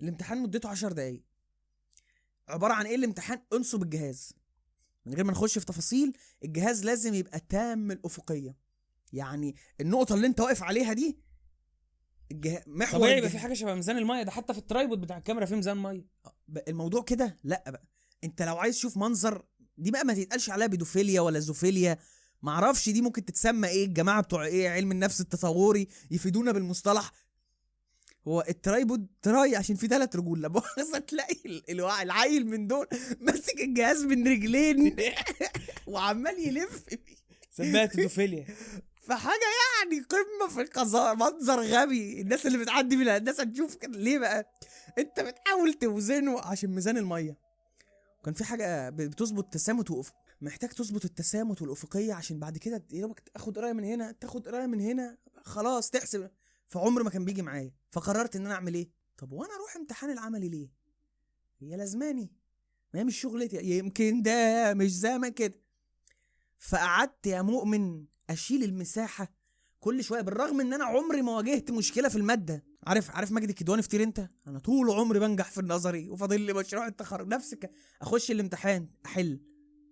الامتحان 0.00 0.38
مدته 0.42 0.68
10 0.68 0.92
دقايق. 0.92 1.22
عبارة 2.48 2.72
عن 2.72 2.86
إيه؟ 2.86 2.94
الامتحان 2.96 3.42
انصب 3.52 3.82
الجهاز. 3.82 4.32
من 5.08 5.14
غير 5.14 5.24
ما 5.24 5.32
نخش 5.32 5.58
في 5.58 5.66
تفاصيل 5.66 6.12
الجهاز 6.44 6.84
لازم 6.84 7.14
يبقى 7.14 7.40
تام 7.48 7.90
الأفقية. 7.90 8.56
يعني 9.12 9.54
النقطة 9.80 10.14
اللي 10.14 10.26
أنت 10.26 10.40
واقف 10.40 10.62
عليها 10.62 10.92
دي 10.92 11.18
الجه... 12.32 12.64
محور 12.66 13.00
طبيعي 13.00 13.18
يبقى. 13.18 13.30
في 13.30 13.38
حاجة 13.38 13.54
شبه 13.54 13.74
ميزان 13.74 13.98
المية 13.98 14.22
ده 14.22 14.30
حتى 14.30 14.52
في 14.52 14.58
ال 14.58 14.64
tripod 14.64 15.00
بتاع 15.00 15.16
الكاميرا 15.18 15.44
في 15.46 15.54
ميزان 15.56 15.76
مية. 15.82 16.06
ب- 16.48 16.58
الموضوع 16.68 17.02
كده 17.02 17.36
لأ 17.44 17.64
بقى. 17.70 17.82
أنت 18.24 18.42
لو 18.42 18.56
عايز 18.56 18.76
تشوف 18.76 18.96
منظر 18.96 19.44
دي 19.78 19.90
بقى 19.90 20.04
ما 20.04 20.14
تتقالش 20.14 20.50
عليها 20.50 20.66
بيدوفيليا 20.66 21.20
ولا 21.20 21.38
zoophilia. 21.40 21.98
معرفش 22.42 22.88
دي 22.88 23.02
ممكن 23.02 23.24
تتسمى 23.24 23.68
إيه 23.68 23.84
الجماعة 23.86 24.22
بتوع 24.22 24.44
إيه 24.46 24.68
علم 24.70 24.92
النفس 24.92 25.20
التصوري 25.20 25.88
يفيدونا 26.10 26.52
بالمصطلح. 26.52 27.12
هو 28.28 28.44
ال 28.48 28.56
tripod 28.56 29.06
tri 29.22 29.56
عشان 29.56 29.76
في 29.76 29.88
ثلاث 29.88 30.16
رجول 30.16 30.48
مؤاخذه 30.48 30.98
تلاقي 31.08 31.62
العيل 32.02 32.46
من 32.46 32.66
دول 32.66 32.86
ماسك 33.20 33.60
الجهاز 33.60 34.04
من 34.04 34.28
رجلين 34.28 34.96
وعمال 35.86 36.48
يلف. 36.48 36.84
سميها 37.50 37.86
تدوفيليا 37.86 38.46
فحاجة 39.08 39.40
يعني 39.84 40.00
قمة 40.04 40.54
في 40.54 40.60
القذارة 40.60 41.14
منظر 41.14 41.60
غبي. 41.62 42.20
الناس 42.20 42.46
اللي 42.46 42.58
بتعدي 42.58 42.96
من 42.96 43.02
الهندسه 43.02 43.44
تشوف 43.44 43.74
كده 43.74 43.98
ليه 43.98 44.18
بقى؟ 44.18 44.50
انت 44.98 45.20
بتحاول 45.20 45.74
توزنه 45.74 46.40
عشان 46.40 46.70
ميزان 46.70 46.96
المية. 46.96 47.36
كان 48.24 48.34
في 48.34 48.44
حاجة 48.44 48.90
ب- 48.90 48.96
بتظبط 48.96 49.52
تسامت 49.52 49.90
وأفق. 49.90 50.14
محتاج 50.40 50.70
تظبط 50.70 51.04
التسامت 51.04 51.62
والأفقية 51.62 52.14
عشان 52.14 52.38
بعد 52.38 52.58
كده 52.58 52.82
يا 52.92 53.00
دوبك 53.00 53.20
تاخد 53.34 53.58
قراية 53.58 53.72
من 53.72 53.84
هنا 53.84 54.12
تاخد 54.12 54.48
قراية 54.48 54.66
من 54.66 54.80
هنا 54.80 55.16
خلاص 55.44 55.90
تحسب. 55.90 56.30
فعمر 56.68 57.02
ما 57.02 57.10
كان 57.10 57.24
بيجي 57.24 57.42
معايا. 57.42 57.72
فقررت 57.90 58.36
إن 58.36 58.46
أنا 58.46 58.54
أعمل 58.54 58.74
إيه؟ 58.74 58.90
طب 59.18 59.32
وأنا 59.32 59.54
أروح 59.54 59.76
امتحان 59.76 60.10
العملي 60.10 60.48
ليه؟ 60.48 60.68
هي 61.58 61.76
لازماني. 61.76 62.32
ما 62.94 63.00
هي 63.00 63.04
مش 63.04 63.20
شغلتي. 63.20 63.78
يمكن 63.78 64.22
ده 64.22 64.74
مش 64.74 64.96
زي 64.96 65.30
كده. 65.36 65.54
فقعدت 66.58 67.26
يا 67.26 67.42
مؤمن 67.42 68.04
أشيل 68.30 68.64
المساحة 68.64 69.32
كل 69.80 70.04
شوية 70.04 70.20
بالرغم 70.20 70.60
إن 70.60 70.72
أنا 70.72 70.84
عمري 70.84 71.22
ما 71.22 71.36
واجهت 71.36 71.70
مشكلة 71.70 72.08
في 72.08 72.16
المادة. 72.16 72.64
عارف 72.86 73.10
عارف 73.10 73.32
مجدي 73.32 73.50
الكدواني 73.50 73.82
في 73.82 74.02
أنت؟ 74.02 74.30
أنا 74.46 74.58
طول 74.58 74.90
عمري 74.90 75.18
بنجح 75.18 75.50
في 75.50 75.60
النظري 75.60 76.08
وفاضل 76.10 76.40
لي 76.40 76.52
مشروع 76.52 76.86
التخرج. 76.86 77.28
نفس 77.28 77.56
أخش 78.02 78.30
الامتحان 78.30 78.88
أحل 79.06 79.40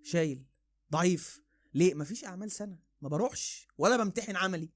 شايل 0.02 0.46
ضعيف. 0.92 1.40
ليه؟ 1.74 1.94
مفيش 1.94 2.24
أعمال 2.24 2.50
سنة. 2.50 2.78
ما 3.00 3.08
بروحش 3.08 3.68
ولا 3.78 3.96
بمتحن 3.96 4.36
عملي. 4.36 4.70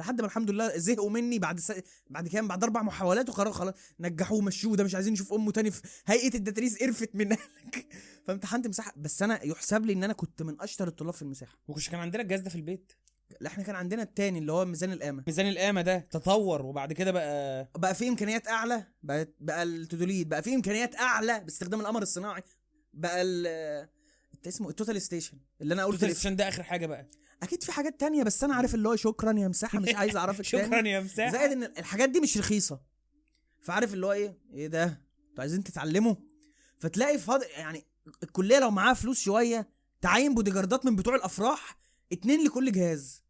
لحد 0.00 0.20
ما 0.20 0.26
الحمد 0.26 0.50
لله 0.50 0.78
زهقوا 0.78 1.10
مني 1.10 1.38
بعد 1.38 1.60
س... 1.60 1.72
بعد 2.10 2.28
كام 2.28 2.48
بعد 2.48 2.64
أربع 2.64 2.82
محاولات 2.82 3.28
وقرروا 3.28 3.52
خلاص 3.52 3.74
نجحوه 4.00 4.40
مشوه 4.40 4.76
ده 4.76 4.84
مش 4.84 4.94
عايزين 4.94 5.12
نشوف 5.12 5.32
أمه 5.32 5.52
تاني 5.52 5.70
في 5.70 5.82
هيئة 6.06 6.34
التدريس 6.34 6.82
قرفت 6.82 7.10
لك 7.14 7.38
فامتحنت 8.26 8.66
مساحة. 8.66 8.92
بس 8.96 9.22
أنا 9.22 9.44
يحسب 9.46 9.86
لي 9.86 9.92
إن 9.92 10.04
أنا 10.04 10.12
كنت 10.12 10.42
من 10.42 10.60
أشطر 10.60 10.88
الطلاب 10.88 11.14
في 11.14 11.22
المساحة. 11.22 11.58
وكش 11.68 11.88
كان 11.88 12.00
عندنا 12.00 12.22
الجهاز 12.22 12.40
ده 12.40 12.50
في 12.50 12.56
البيت؟ 12.56 12.92
لا 13.40 13.48
إحنا 13.48 13.64
كان 13.64 13.74
عندنا 13.74 14.02
التاني 14.02 14.38
اللي 14.38 14.52
هو 14.52 14.64
ميزان 14.64 14.92
القامة. 14.92 15.24
ميزان 15.26 15.48
القامة 15.48 15.82
ده 15.82 15.98
تطور 15.98 16.62
وبعد 16.66 16.92
كده 16.92 17.10
بقى 17.10 17.70
بقى 17.78 17.94
فيه 17.94 18.08
إمكانيات 18.08 18.48
أعلى 18.48 18.86
بقى 19.02 19.28
بقى 19.40 19.62
ال 19.62 19.68
theodolite 19.68 20.28
بقى 20.28 20.42
فيه 20.42 20.54
إمكانيات 20.54 20.94
أعلى 20.96 21.40
باستخدام 21.40 21.80
القمر 21.80 22.02
الصناعي. 22.02 22.42
بقى 22.94 23.22
ال 23.22 23.46
اسمه 24.46 24.68
ال 24.68 24.74
total 24.74 25.02
station 25.02 25.38
اللي 25.60 25.74
أنا 25.74 25.84
قلت 25.84 26.04
عشان 26.04 26.36
ده 26.36 26.48
آخر 26.48 26.62
حاجة 26.62 26.86
بقى. 26.86 27.06
أكيد 27.42 27.62
في 27.62 27.72
حاجات 27.72 28.00
تانية 28.00 28.22
بس 28.22 28.44
أنا 28.44 28.54
عارف 28.54 28.74
اللي 28.74 28.88
هو 28.88 28.96
شكرا 28.96 29.38
يا 29.38 29.48
مساحة 29.48 29.78
مش 29.78 29.94
عايز 29.94 30.16
أعرفك 30.16 30.44
شكرا 30.54 30.88
يا 30.88 31.00
مساحة. 31.00 31.32
زائد 31.32 31.52
إن 31.52 31.62
الحاجات 31.62 32.08
دي 32.10 32.20
مش 32.20 32.38
رخيصة. 32.38 32.80
فعارف 33.62 33.94
اللي 33.94 34.06
هو 34.06 34.12
إيه؟ 34.12 34.38
إيه 34.54 34.66
ده؟ 34.66 34.84
أنتوا 34.84 35.40
عايزين 35.40 35.64
تتعلموا؟ 35.64 36.14
فتلاقي 36.78 37.18
فاضي 37.18 37.46
يعني 37.46 37.84
الكلية 38.22 38.58
لو 38.58 38.70
معاها 38.70 38.94
فلوس 38.94 39.20
شوية 39.20 39.68
تعين 40.00 40.34
بوديجاردات 40.34 40.86
من 40.86 40.96
بتوع 40.96 41.14
الأفراح 41.14 41.78
اتنين 42.12 42.44
لكل 42.44 42.72
جهاز. 42.72 43.22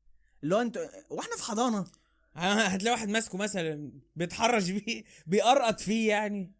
اللي 0.43 0.55
هو 0.55 0.61
انت 0.61 0.91
وإحنا 1.11 1.37
في 1.37 1.43
حضانة. 1.45 1.85
هتلاقي 2.35 2.93
واحد 2.95 3.09
ماسكه 3.09 3.39
مثلا 3.39 3.93
بيتحرش 4.17 4.71
بيه 4.71 5.05
بيقرقط 5.27 5.81
فيه 5.81 6.09
يعني. 6.09 6.53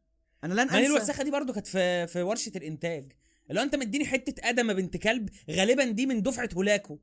أنا 0.45 0.55
لن 0.55 0.61
أنسى. 0.61 0.87
الوساخه 0.87 1.23
دي 1.23 1.31
برضو 1.31 1.53
كانت 1.53 1.67
في 1.67 2.07
في 2.07 2.23
ورشة 2.23 2.53
الإنتاج. 2.57 3.13
اللي 3.51 3.61
هو 3.61 3.65
أنت 3.65 3.75
مديني 3.77 4.07
حتة 4.07 4.49
ادمه 4.49 4.73
بنت 4.73 4.97
كلب 4.97 5.29
غالبا 5.51 5.85
دي 5.85 6.07
من 6.07 6.23
دفعة 6.23 6.49
هولاكو. 6.57 6.99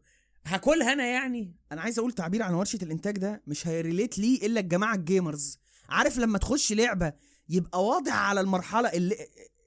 هاكلها 0.46 0.94
أنا 0.94 1.06
يعني. 1.06 1.56
أنا 1.72 1.82
عايز 1.82 2.00
أقول 2.00 2.12
تعبير 2.12 2.44
عن 2.44 2.54
ورشة 2.54 2.80
الإنتاج 2.84 3.18
ده 3.18 3.42
مش 3.48 3.68
هي 3.68 3.81
relate 3.81 4.20
ليه 4.20 4.46
إلا 4.46 4.60
الجماعة 4.60 4.96
ال 4.96 5.04
gamers. 5.04 5.60
عارف 5.90 6.18
لما 6.18 6.38
تخش 6.38 6.74
لعبة 6.74 7.14
يبقى 7.50 7.86
واضح 7.86 8.14
على 8.14 8.42
المرحلة 8.42 8.90
اللي 8.90 9.16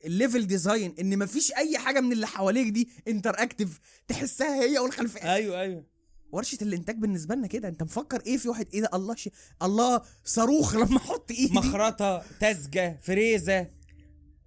ال 0.04 0.11
level 0.11 0.46
design 0.46 0.94
إن 1.00 1.18
مفيش 1.18 1.52
أي 1.52 1.78
حاجة 1.78 2.00
من 2.00 2.12
اللي 2.12 2.26
حواليك 2.26 2.68
دي 2.68 2.88
interactive 3.08 3.78
تحسها 4.08 4.62
هي 4.62 4.78
والخلفية. 4.78 5.34
أيوه 5.34 5.60
أيوه. 5.60 5.84
ورشة 6.32 6.58
الإنتاج 6.62 6.96
بالنسبة 6.96 7.34
لنا 7.34 7.46
كده 7.46 7.68
أنت 7.68 7.82
مفكر 7.82 8.20
إيه 8.26 8.36
في 8.36 8.48
واحد؟ 8.48 8.66
إيه 8.74 8.80
ده؟ 8.80 8.90
الله 8.94 9.14
شي... 9.14 9.30
الله 9.62 10.02
صاروخ 10.24 10.74
لما 10.80 10.96
أحط 10.96 11.30
إيدي. 11.30 11.54
مخرطة 11.54 12.22
تسجه 12.40 12.98
فريزة. 13.02 13.70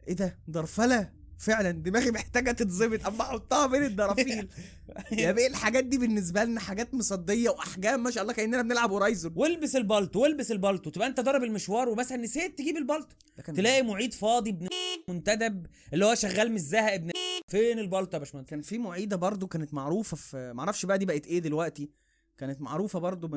إيه 0.08 0.14
ده؟ 0.14 0.40
درفلة. 0.48 1.12
فعلا 1.44 1.72
دماغي 1.72 2.12
محتاجة 2.12 2.52
تتظبط. 2.52 3.06
أما 3.08 3.22
أحطها 3.22 3.68
بين 3.68 3.84
الدرافيل 3.84 4.48
يا 5.12 5.32
بيه 5.32 5.48
الحاجات 5.48 5.84
دي 5.86 5.98
بالنسبة 5.98 6.44
لنا 6.44 6.60
حاجات 6.60 6.94
مصدية 6.94 7.50
وأحجام 7.50 8.04
ما 8.04 8.12
شاء 8.12 8.24
الله 8.24 8.34
كأننا 8.34 8.62
بنلعب 8.62 8.92
Horizon 8.92 9.34
والبس 9.36 9.76
البلطو 9.76 10.22
والبس 10.22 10.52
البلطو 10.52 10.90
تبقى 10.90 11.08
أنت 11.08 11.20
ضارب 11.20 11.44
المشوار 11.44 11.90
ومثلا 11.90 12.18
نسيت 12.18 12.58
تجيب 12.58 12.78
البلطو 12.78 13.16
تلاقي 13.56 13.82
معيد 13.82 14.14
فاضي 14.14 14.50
ابن 14.50 14.68
منتدب 15.10 15.66
اللي 15.94 16.06
هو 16.06 16.16
شغال 16.16 16.52
مش 16.52 16.62
زهق 16.62 16.94
ابن 16.94 17.12
فين 17.52 17.80
البلطو 17.80 18.14
يا 18.14 18.20
باشمهندس؟ 18.20 18.50
كان 18.50 18.62
في 18.62 18.78
معيدة 18.78 19.16
برضو 19.16 19.48
كانت 19.48 19.74
معروفة 19.74 20.18
في 20.18 20.54
معرفش 20.56 20.86
بقى 20.86 20.98
دي 20.98 21.06
بقت 21.06 21.28
إيه 21.28 21.40
دلوقتي. 21.40 21.90
كانت 22.38 22.62
معروفة 22.62 23.00
برضو 23.00 23.28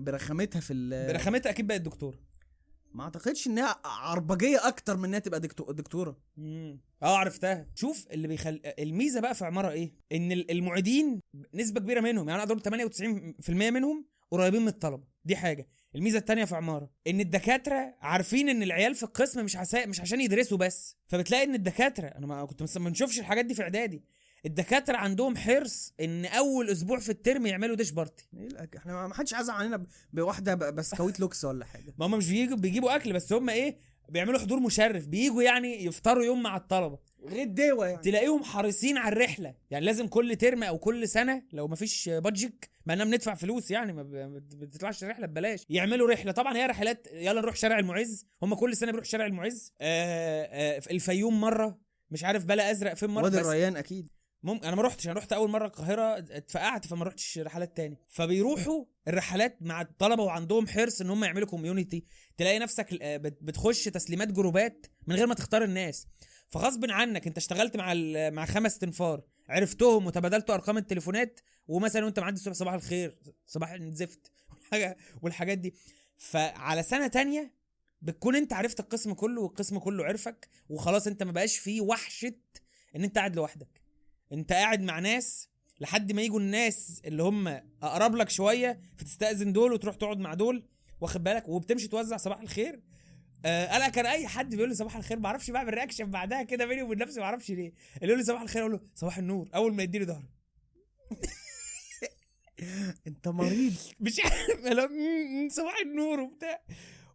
برخامتها 0.00 0.60
في 0.60 1.04
برخامتها 1.12 1.50
أكيد 1.50 1.66
بقت 1.66 1.80
دكتور. 1.80 2.29
ما 2.92 3.02
اعتقدش 3.04 3.46
انها 3.46 3.80
عربجية 3.84 4.68
أكتر 4.68 4.96
من 4.96 5.04
انها 5.04 5.18
تبقى 5.18 5.40
دكتو- 5.40 5.70
دكتورة. 5.72 6.16
امم 6.38 6.80
آه 7.02 7.16
عرفتها. 7.16 7.66
شوف 7.74 8.06
اللي 8.10 8.28
بيخل 8.28 8.60
الميزة 8.78 9.20
بقى 9.20 9.34
في 9.34 9.44
عمارة 9.44 9.70
إيه؟ 9.70 9.92
ان 10.12 10.32
ال- 10.32 10.50
المعيدين 10.50 11.20
نسبة 11.54 11.80
كبيرة 11.80 12.00
منهم 12.00 12.28
يعني 12.28 12.42
أقدر 12.42 12.58
98% 12.58 13.70
منهم 13.70 14.04
قريبين 14.30 14.62
من 14.62 14.68
الطلبة. 14.68 15.04
دي 15.24 15.36
حاجة. 15.36 15.68
الميزة 15.94 16.18
التانية 16.18 16.44
في 16.44 16.56
عمارة 16.56 16.90
ان 17.06 17.20
الدكاترة 17.20 17.94
عارفين 18.00 18.48
ان 18.48 18.62
العيال 18.62 18.94
في 18.94 19.02
القسم 19.02 19.44
مش 19.44 19.56
عسا... 19.56 19.86
مش 19.86 20.00
عشان 20.00 20.20
يدرسوا 20.20 20.58
بس. 20.58 20.96
فبتلاقي 21.06 21.44
ان 21.44 21.54
الدكاترة 21.54 22.06
أنا 22.06 22.26
ما 22.26 22.44
كنت 22.44 22.78
ما 22.78 22.90
نشوفش 22.90 23.18
الحاجات 23.20 23.44
دي 23.44 23.54
في 23.54 23.62
اعدادي. 23.62 24.04
الدكاترة 24.46 24.96
عندهم 24.96 25.36
حرص 25.36 25.92
إن 26.00 26.26
أول 26.26 26.68
أسبوع 26.70 26.98
في 26.98 27.08
الترم 27.08 27.46
يعملوا 27.46 27.76
dish 27.76 27.90
party 27.90 28.28
إيه 28.36 28.68
إحنا 28.76 29.06
ما 29.06 29.14
حدش 29.14 29.34
عزم 29.34 29.52
علينا 29.52 29.86
بواحدة 30.12 30.54
بسكويت 30.54 31.20
لوكس 31.20 31.44
ولا 31.44 31.64
حاجة. 31.64 31.94
ما 31.98 32.06
هم 32.06 32.10
مش 32.10 32.30
بيجوا 32.30 32.56
بيجيبوا 32.56 32.96
أكل 32.96 33.12
بس 33.12 33.32
هم 33.32 33.50
إيه 33.50 33.76
بيعملوا 34.08 34.38
حضور 34.38 34.60
مشرف 34.60 35.06
بيجوا 35.06 35.42
يعني 35.42 35.84
يفطروا 35.84 36.24
يوم 36.24 36.42
مع 36.42 36.56
الطلبة. 36.56 36.98
غير 37.24 37.46
دوا 37.46 37.86
يعني. 37.86 38.02
تلاقيهم 38.02 38.42
حريصين 38.42 38.98
على 38.98 39.12
الرحلة. 39.12 39.54
يعني 39.70 39.84
لازم 39.84 40.06
كل 40.06 40.36
ترم 40.36 40.62
أو 40.62 40.78
كل 40.78 41.08
سنة 41.08 41.42
لو 41.52 41.68
ما 41.68 41.76
فيش 41.76 42.08
budget 42.08 42.70
ما 42.86 42.94
أنا 42.94 43.04
بندفع 43.04 43.34
فلوس 43.34 43.70
يعني 43.70 43.92
ما 43.92 44.02
بتطلعش 44.38 45.04
رحلة 45.04 45.26
ببلاش. 45.26 45.66
يعملوا 45.68 46.10
رحلة. 46.12 46.32
طبعا 46.32 46.56
هي 46.56 46.66
رحلات 46.66 47.06
يلا 47.12 47.40
نروح 47.40 47.56
شارع 47.56 47.78
المعز. 47.78 48.26
هم 48.42 48.54
كل 48.54 48.76
سنة 48.76 48.90
بيروحوا 48.90 49.10
شارع 49.10 49.26
المعز. 49.26 49.72
آه 49.80 50.76
آه 50.76 50.78
في 50.78 50.90
الفيوم 50.90 51.40
مرة. 51.40 51.78
مش 52.10 52.24
عارف 52.24 52.44
بلا 52.44 52.70
أزرق 52.70 52.94
فين 52.94 53.10
مرة 53.10 53.24
وادي 53.24 53.40
الريان 53.40 53.76
أكيد. 53.76 54.08
مم... 54.42 54.60
أنا 54.64 54.76
ما 54.76 54.82
رحتش 54.82 55.06
أنا 55.06 55.14
رحت 55.18 55.32
أول 55.32 55.50
مرة 55.50 55.66
القاهرة 55.66 56.18
اتفقعت 56.18 56.86
فما 56.86 57.04
رحتش 57.04 57.38
رحلات 57.38 57.76
تاني. 57.76 57.98
فبيروحوا 58.08 58.84
الرحلات 59.08 59.58
مع 59.62 59.80
الطلبة 59.80 60.22
وعندهم 60.22 60.66
حرص 60.66 61.00
إن 61.00 61.10
هم 61.10 61.24
يعملوا 61.24 61.48
community 61.48 62.04
تلاقي 62.36 62.58
نفسك 62.58 63.02
آه، 63.02 63.16
بت- 63.16 63.38
بتخش 63.42 63.84
تسليمات 63.84 64.28
جروبات 64.28 64.86
من 65.06 65.14
غير 65.16 65.26
ما 65.26 65.34
تختار 65.34 65.64
الناس. 65.64 66.06
فغصب 66.48 66.90
عنك 66.90 67.26
أنت 67.26 67.36
اشتغلت 67.36 67.76
مع 67.76 67.94
مع 68.30 68.44
خمس 68.46 68.78
تنفار 68.78 69.22
عرفتهم 69.48 70.06
وتبادلتوا 70.06 70.54
أرقام 70.54 70.78
التليفونات 70.78 71.40
ومثلا 71.68 72.04
وأنت 72.04 72.18
معدي 72.20 72.36
الصبح 72.36 72.54
صباح 72.54 72.74
الخير 72.74 73.18
صباح 73.46 73.70
الزفت 73.72 74.32
والحاجات 75.22 75.58
دي. 75.58 75.74
فعلى 76.16 76.82
سنة 76.82 77.06
تانية 77.06 77.54
بتكون 78.02 78.36
أنت 78.36 78.52
عرفت 78.52 78.80
القسم 78.80 79.12
كله 79.12 79.40
والقسم 79.42 79.78
كله 79.78 80.04
عرفك 80.04 80.48
وخلاص 80.68 81.06
أنت 81.06 81.22
ما 81.22 81.32
بقاش 81.32 81.58
فيه 81.58 81.80
وحشة 81.80 82.34
إن 82.96 83.04
أنت 83.04 83.18
قاعد 83.18 83.36
لوحدك. 83.36 83.79
انت 84.32 84.52
قاعد 84.52 84.80
مع 84.82 84.98
ناس 84.98 85.48
لحد 85.80 86.12
ما 86.12 86.22
يجوا 86.22 86.40
الناس 86.40 87.02
اللي 87.04 87.22
هم 87.22 87.48
اقرب 87.82 88.14
لك 88.14 88.30
شوية 88.30 88.80
فتستأذن 88.96 89.52
دول 89.52 89.72
وتروح 89.72 89.94
تقعد 89.94 90.18
مع 90.18 90.34
دول 90.34 90.64
واخد 91.00 91.24
بالك؟ 91.24 91.48
وبتمشي 91.48 91.88
توزع 91.88 92.16
صباح 92.16 92.40
الخير. 92.40 92.80
آه 93.44 93.64
أنا 93.76 93.88
كان 93.88 94.06
اي 94.06 94.28
حد 94.28 94.54
بيقول 94.54 94.68
لي 94.68 94.74
صباح 94.74 94.96
الخير؟ 94.96 95.18
ما 95.18 95.26
أعرفش 95.26 95.50
بعمل 95.50 95.74
reaction 95.74 96.10
بعدها 96.10 96.42
كده 96.42 96.66
بيني 96.66 96.82
وبين 96.82 96.98
نفسي 96.98 97.20
ما 97.20 97.26
أعرفش 97.26 97.50
ليه. 97.50 97.72
اللي 97.96 98.06
يقول 98.06 98.18
لي 98.18 98.24
صباح 98.24 98.40
الخير 98.42 98.62
أقول 98.62 98.72
له 98.72 98.80
صباح 98.94 99.18
النور. 99.18 99.48
أول 99.54 99.74
ما 99.74 99.82
يديني 99.82 100.04
ظهري 100.04 100.28
انت 103.06 103.28
مريض. 103.28 103.74
مش 104.00 104.20
عارف. 104.24 104.90
صباح 105.52 105.74
النور. 105.84 106.20
وبتاع. 106.20 106.62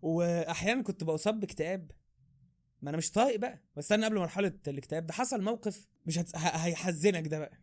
واحيانا 0.01 0.83
كنت 0.83 1.03
بصاب 1.03 1.39
باكتئاب. 1.39 1.91
ما 2.81 2.89
أنا 2.89 2.97
مش 2.97 3.11
طايق 3.11 3.39
بقى. 3.39 3.61
أنا 3.91 4.05
قبل 4.07 4.17
مرحلة 4.17 4.53
الاكتئاب. 4.67 5.05
ده 5.07 5.13
حصل 5.13 5.41
موقف 5.43 5.87
مش 6.05 6.17
هتس... 6.19 6.35
ه- 6.35 6.39
هيحزنك 6.39 7.27
ده 7.27 7.39
بقى. 7.39 7.59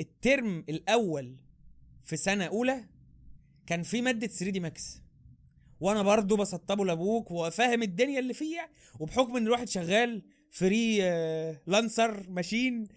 الترم 0.00 0.64
الأول 0.68 1.36
في 2.04 2.16
سنة 2.16 2.44
أولى 2.44 2.84
كان 3.66 3.82
في 3.82 4.02
مادة 4.02 4.26
3D 4.26 4.60
Max. 4.60 5.02
وأنا 5.80 6.02
برضو 6.02 6.36
بسطبه 6.36 6.84
لأبوك 6.84 7.30
وفاهم 7.30 7.82
الدنيا 7.82 8.18
اللي 8.18 8.34
فيه 8.34 8.56
يعني. 8.56 8.70
وبحكم 9.00 9.36
إن 9.36 9.46
الواحد 9.46 9.68
شغال 9.68 10.22
free 10.50 10.98
آه، 11.02 11.60
lancer 11.66 12.30
ماشين 12.30 12.88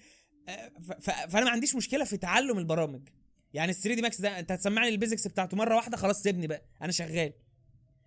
آه، 0.50 0.72
فأنا 1.02 1.46
ما 1.46 1.52
عنديش 1.52 1.76
مشكلة 1.76 2.04
في 2.06 2.18
تعلم 2.18 2.58
البرامج. 2.58 3.10
يعني 3.54 3.72
ال 3.72 3.76
3D 3.76 4.02
Max 4.02 4.22
ده 4.22 4.40
أنت 4.40 4.52
هتسمعني 4.52 4.90
ال 4.90 4.95
basics 4.95 5.28
بتاعته. 5.28 5.58
مرة 5.58 5.76
واحدة 5.76 5.98
خلاص 5.98 6.22
سيبني 6.24 6.48
بقى. 6.48 6.62
أنا 6.82 6.92
شغال. 6.92 7.34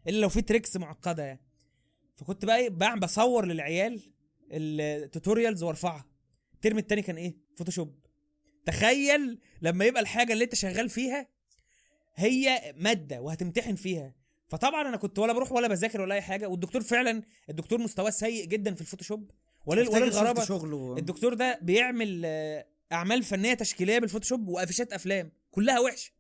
إلا 0.09 0.21
لو 0.21 0.29
في 0.29 0.43
tricks 0.43 0.77
معقدة 0.77 1.23
يعني. 1.25 1.41
فكنت 2.19 2.45
بقى 2.45 2.59
إيه 2.59 2.69
بعمل 2.69 3.01
بصور 3.01 3.47
للعيال 3.47 4.01
ال 4.53 4.64
tutorials 4.64 5.63
وارفعها. 5.63 6.07
الترم 6.55 6.79
التاني 6.79 7.03
كان 7.03 7.17
إيه؟ 7.17 7.37
Photoshop 7.57 7.99
تخيل 8.67 9.39
لما 9.63 9.85
يبقى 9.85 10.03
الحاجة 10.03 10.33
اللي 10.33 10.45
أنت 10.45 10.55
شغال 10.55 10.89
فيها 10.89 11.29
هي 12.15 12.75
مادة 12.77 13.21
وهتمتحن 13.21 13.75
فيها. 13.75 14.15
فطبعا 14.49 14.89
أنا 14.89 14.97
كنت 14.97 15.19
ولا 15.19 15.33
بروح 15.33 15.53
ولا 15.53 15.69
بذاكر 15.69 16.01
ولا 16.01 16.15
أي 16.15 16.21
حاجة 16.23 16.49
والدكتور 16.49 16.83
فعلا 16.83 17.23
الدكتور 17.51 17.81
مستواه 17.81 18.11
سيء 18.11 18.45
جدا 18.47 18.75
في 18.75 18.81
ال 18.81 18.85
Photoshop. 18.85 19.31
ولا 19.67 19.89
وللغرابة 19.91 20.45
شغله. 20.45 20.97
الدكتور 20.99 21.35
ده 21.35 21.59
بيعمل 21.63 22.23
آه، 22.25 22.67
أعمال 22.93 23.23
فنية 23.23 23.55
تشكيلية 23.55 23.99
بال 23.99 24.08
Photoshop 24.08 24.49
وأفيشات 24.49 24.93
أفلام. 24.93 25.33
كلها 25.51 25.81
وحشة. 25.81 26.13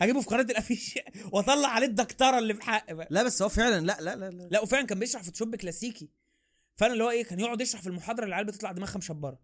هجيبه 0.00 0.20
في 0.20 0.26
قناة 0.26 0.42
الافيش 0.42 0.98
وأطلع 1.32 1.68
عليه 1.68 1.86
الدكتورة 1.86 2.38
اللي 2.38 2.54
في 2.54 2.62
حق 2.62 2.92
بقى 2.92 3.08
لا 3.10 3.22
بس 3.22 3.42
هو 3.42 3.48
فعلا 3.48 3.86
لا 3.86 3.96
لا 4.00 4.16
لا, 4.16 4.30
لا. 4.30 4.48
لا 4.50 4.60
وفعلا 4.60 4.86
كان 4.86 4.98
بيشرح 4.98 5.22
Photoshop 5.22 5.56
كلاسيكي. 5.56 6.10
فأنا 6.76 6.92
اللي 6.92 7.04
هو 7.04 7.10
إيه 7.10 7.24
كان 7.24 7.40
يقعد 7.40 7.60
يشرح 7.60 7.80
في 7.82 7.86
المحاضرة 7.86 8.24
العيال 8.24 8.46
بتطلع 8.46 8.72
دماغها 8.72 8.98
مشبرة. 8.98 9.38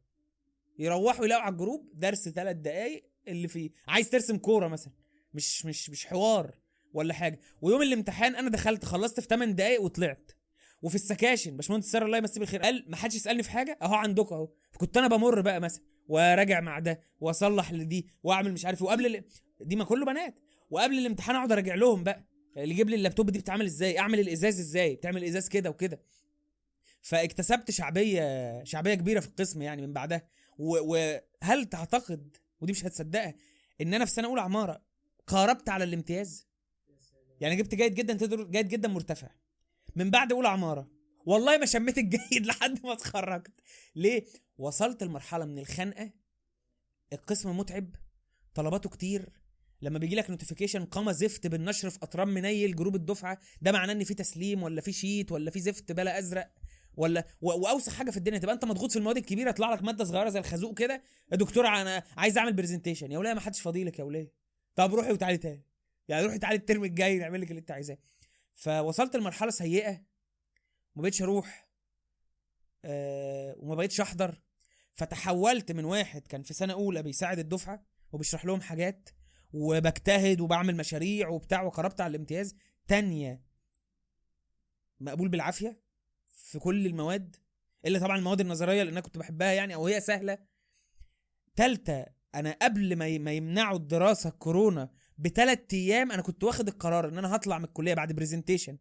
يروحوا 0.78 1.24
يلاقوا 1.24 1.42
على 1.42 1.52
ال 1.52 1.58
group 1.58 1.90
درس 1.94 2.28
ثلاث 2.28 2.56
دقايق 2.56 3.04
اللي 3.28 3.48
فيه. 3.48 3.70
عايز 3.88 4.10
ترسم 4.10 4.36
كورة 4.38 4.68
مثلا. 4.68 4.92
مش 5.34 5.66
مش 5.66 5.90
مش 5.90 6.06
حوار 6.06 6.58
ولا 6.92 7.14
حاجة. 7.14 7.40
ويوم 7.62 7.82
الامتحان 7.82 8.36
أنا 8.36 8.50
دخلت 8.50 8.84
خلصت 8.84 9.20
في 9.20 9.26
8 9.26 9.52
دقايق 9.52 9.82
وطلعت. 9.82 10.32
وفي 10.82 10.94
السكاشن 10.94 11.56
باشمهندس 11.56 11.86
سار 11.86 12.06
الله 12.06 12.18
يمسيه 12.18 12.40
بالخير 12.40 12.62
قال 12.62 12.84
ما 12.88 12.96
حدش 12.96 13.14
يسألني 13.14 13.42
في 13.42 13.50
حاجة؟ 13.50 13.78
أهو 13.82 13.94
عندكم 13.94 14.34
أهو. 14.34 14.48
فكنت 14.72 14.96
أنا 14.96 15.08
بمر 15.08 15.40
بقى 15.40 15.60
مثلا. 15.60 15.82
وراجع 16.08 16.60
مع 16.60 16.78
ده 16.78 17.00
وأصلح 17.20 17.72
لدي 17.72 18.06
وأعمل 18.22 18.52
مش 18.52 18.64
عارف 18.66 18.82
إيه. 18.82 18.86
وقبل. 18.88 19.24
دي 19.64 19.76
ما 19.76 19.84
كله 19.84 20.06
بنات. 20.06 20.34
وقبل 20.70 20.98
الامتحان 20.98 21.36
اقعد 21.36 21.52
اراجع 21.52 21.74
لهم 21.74 22.04
بقى. 22.04 22.24
اللي 22.56 22.70
يجيب 22.74 22.88
لي 22.90 22.96
اللابتوب 22.96 23.30
دي 23.30 23.38
بتتعمل 23.38 23.64
إزاي؟ 23.64 23.98
اعمل 23.98 24.20
الازاز 24.20 24.60
إزاي؟ 24.60 24.94
بتعمل 24.94 25.24
ازاز 25.24 25.48
كده 25.48 25.70
وكده. 25.70 26.00
فاكتسبت 27.02 27.70
شعبية 27.70 28.64
شعبية 28.64 28.94
كبيرة 28.94 29.20
في 29.20 29.26
القسم 29.26 29.62
يعني 29.62 29.86
من 29.86 29.92
بعدها. 29.92 30.22
وهل 30.58 31.64
تعتقد 31.70 32.36
ودي 32.60 32.72
مش 32.72 32.84
هتصدقها 32.84 33.34
إن 33.80 33.94
أنا 33.94 34.04
في 34.04 34.10
سنة 34.10 34.28
أولى 34.28 34.40
عمارة 34.40 34.82
قاربت 35.26 35.68
على 35.68 35.84
الامتياز؟ 35.84 36.48
يعني 37.40 37.56
جبت 37.56 37.74
جيد 37.74 37.94
جدا 37.94 38.14
تقدر 38.14 38.42
جيد 38.44 38.68
جدا 38.68 38.88
مرتفع. 38.88 39.30
من 39.96 40.10
بعد 40.10 40.32
أولى 40.32 40.48
عمارة. 40.48 40.90
والله 41.26 41.58
ما 41.58 41.66
شميت 41.66 41.98
الجيد 41.98 42.46
لحد 42.46 42.86
ما 42.86 42.92
اتخرجت. 42.92 43.52
ليه؟ 43.96 44.24
وصلت 44.58 45.02
لمرحلة 45.02 45.44
من 45.44 45.58
الخنقة. 45.58 46.10
القسم 47.12 47.56
متعب. 47.56 47.94
طلباته 48.54 48.90
كتير. 48.90 49.41
لما 49.82 49.98
بيجي 49.98 50.16
لك 50.16 50.30
notification 50.30 50.84
قامه 50.84 51.12
زفت 51.12 51.46
بالنشر 51.46 51.90
في 51.90 51.98
اطرام 52.02 52.28
منيل 52.28 52.76
group 52.76 52.94
الدفعة 52.94 53.38
ده 53.62 53.72
معناه 53.72 53.92
إن 53.92 54.04
في 54.04 54.14
تسليم 54.14 54.62
ولا 54.62 54.80
في 54.80 54.92
sheet 54.92 55.32
ولا 55.32 55.50
في 55.50 55.60
زفت 55.60 55.92
بلا 55.92 56.18
أزرق 56.18 56.50
ولا 56.96 57.24
وأوسخ 57.40 57.92
حاجة 57.94 58.10
في 58.10 58.16
الدنيا. 58.16 58.38
تبقى 58.38 58.54
أنت 58.54 58.64
مضغوط 58.64 58.90
في 58.92 58.98
المواد 58.98 59.16
الكبيرة 59.16 59.50
يطلع 59.50 59.74
لك 59.74 59.82
مادة 59.82 60.04
صغيرة 60.04 60.28
زي 60.28 60.38
الخازوق 60.38 60.78
كده 60.78 61.02
يا 61.32 61.36
دكتور 61.36 61.66
أنا 61.66 62.02
عايز 62.16 62.38
أعمل 62.38 62.52
presentation 62.52 63.12
يا 63.12 63.18
وليه 63.18 63.34
ما 63.34 63.40
حدش 63.40 63.60
فاضيلك 63.60 63.98
يا 63.98 64.04
وليه؟ 64.04 64.32
طب 64.74 64.94
روحي 64.94 65.12
وتعالي 65.12 65.38
تاني. 65.38 65.66
يعني 66.08 66.24
روحي 66.24 66.38
تعالي 66.38 66.56
الترم 66.56 66.84
الجاي 66.84 67.18
نعمل 67.18 67.40
لك 67.40 67.50
اللي 67.50 67.60
أنت 67.60 67.70
عايزاه. 67.70 67.98
فوصلت 68.52 69.16
لمرحلة 69.16 69.50
سيئة 69.50 70.02
ما 70.96 71.02
بقتش 71.02 71.22
أروح 71.22 71.68
آه 72.84 73.54
وما 73.58 73.74
بقتش 73.74 74.00
أحضر. 74.00 74.40
فتحولت 74.94 75.72
من 75.72 75.84
واحد 75.84 76.26
كان 76.26 76.42
في 76.42 76.54
سنة 76.54 76.72
أولى 76.72 77.02
بيساعد 77.02 77.38
الدفعة 77.38 77.86
وبيشرح 78.12 78.44
لهم 78.44 78.60
حاجات 78.60 79.08
وبجتهد 79.52 80.40
وبعمل 80.40 80.76
مشاريع 80.76 81.28
وبتاع 81.28 81.62
وقربت 81.62 82.00
على 82.00 82.10
الامتياز 82.10 82.56
تانية 82.88 83.42
مقبول 85.00 85.28
بالعافية 85.28 85.80
في 86.28 86.58
كل 86.58 86.86
المواد 86.86 87.36
إلا 87.86 87.98
طبعا 87.98 88.18
المواد 88.18 88.40
النظرية 88.40 88.82
لأن 88.82 88.92
أنا 88.92 89.00
كنت 89.00 89.18
بحبها 89.18 89.52
يعني 89.52 89.74
أو 89.74 89.86
هي 89.86 90.00
سهلة. 90.00 90.38
تالتة 91.56 92.06
أنا 92.34 92.56
قبل 92.62 92.96
ما 92.96 93.18
ما 93.18 93.32
يمنعوا 93.32 93.76
الدراسة 93.76 94.30
كورونا 94.30 94.90
بثلاث 95.18 95.58
أيام 95.72 96.12
أنا 96.12 96.22
كنت 96.22 96.44
واخد 96.44 96.68
القرار 96.68 97.08
إن 97.08 97.18
أنا 97.18 97.36
هطلع 97.36 97.58
من 97.58 97.64
الكلية 97.64 97.94
بعد 97.94 98.12
برزنتيشن 98.12 98.78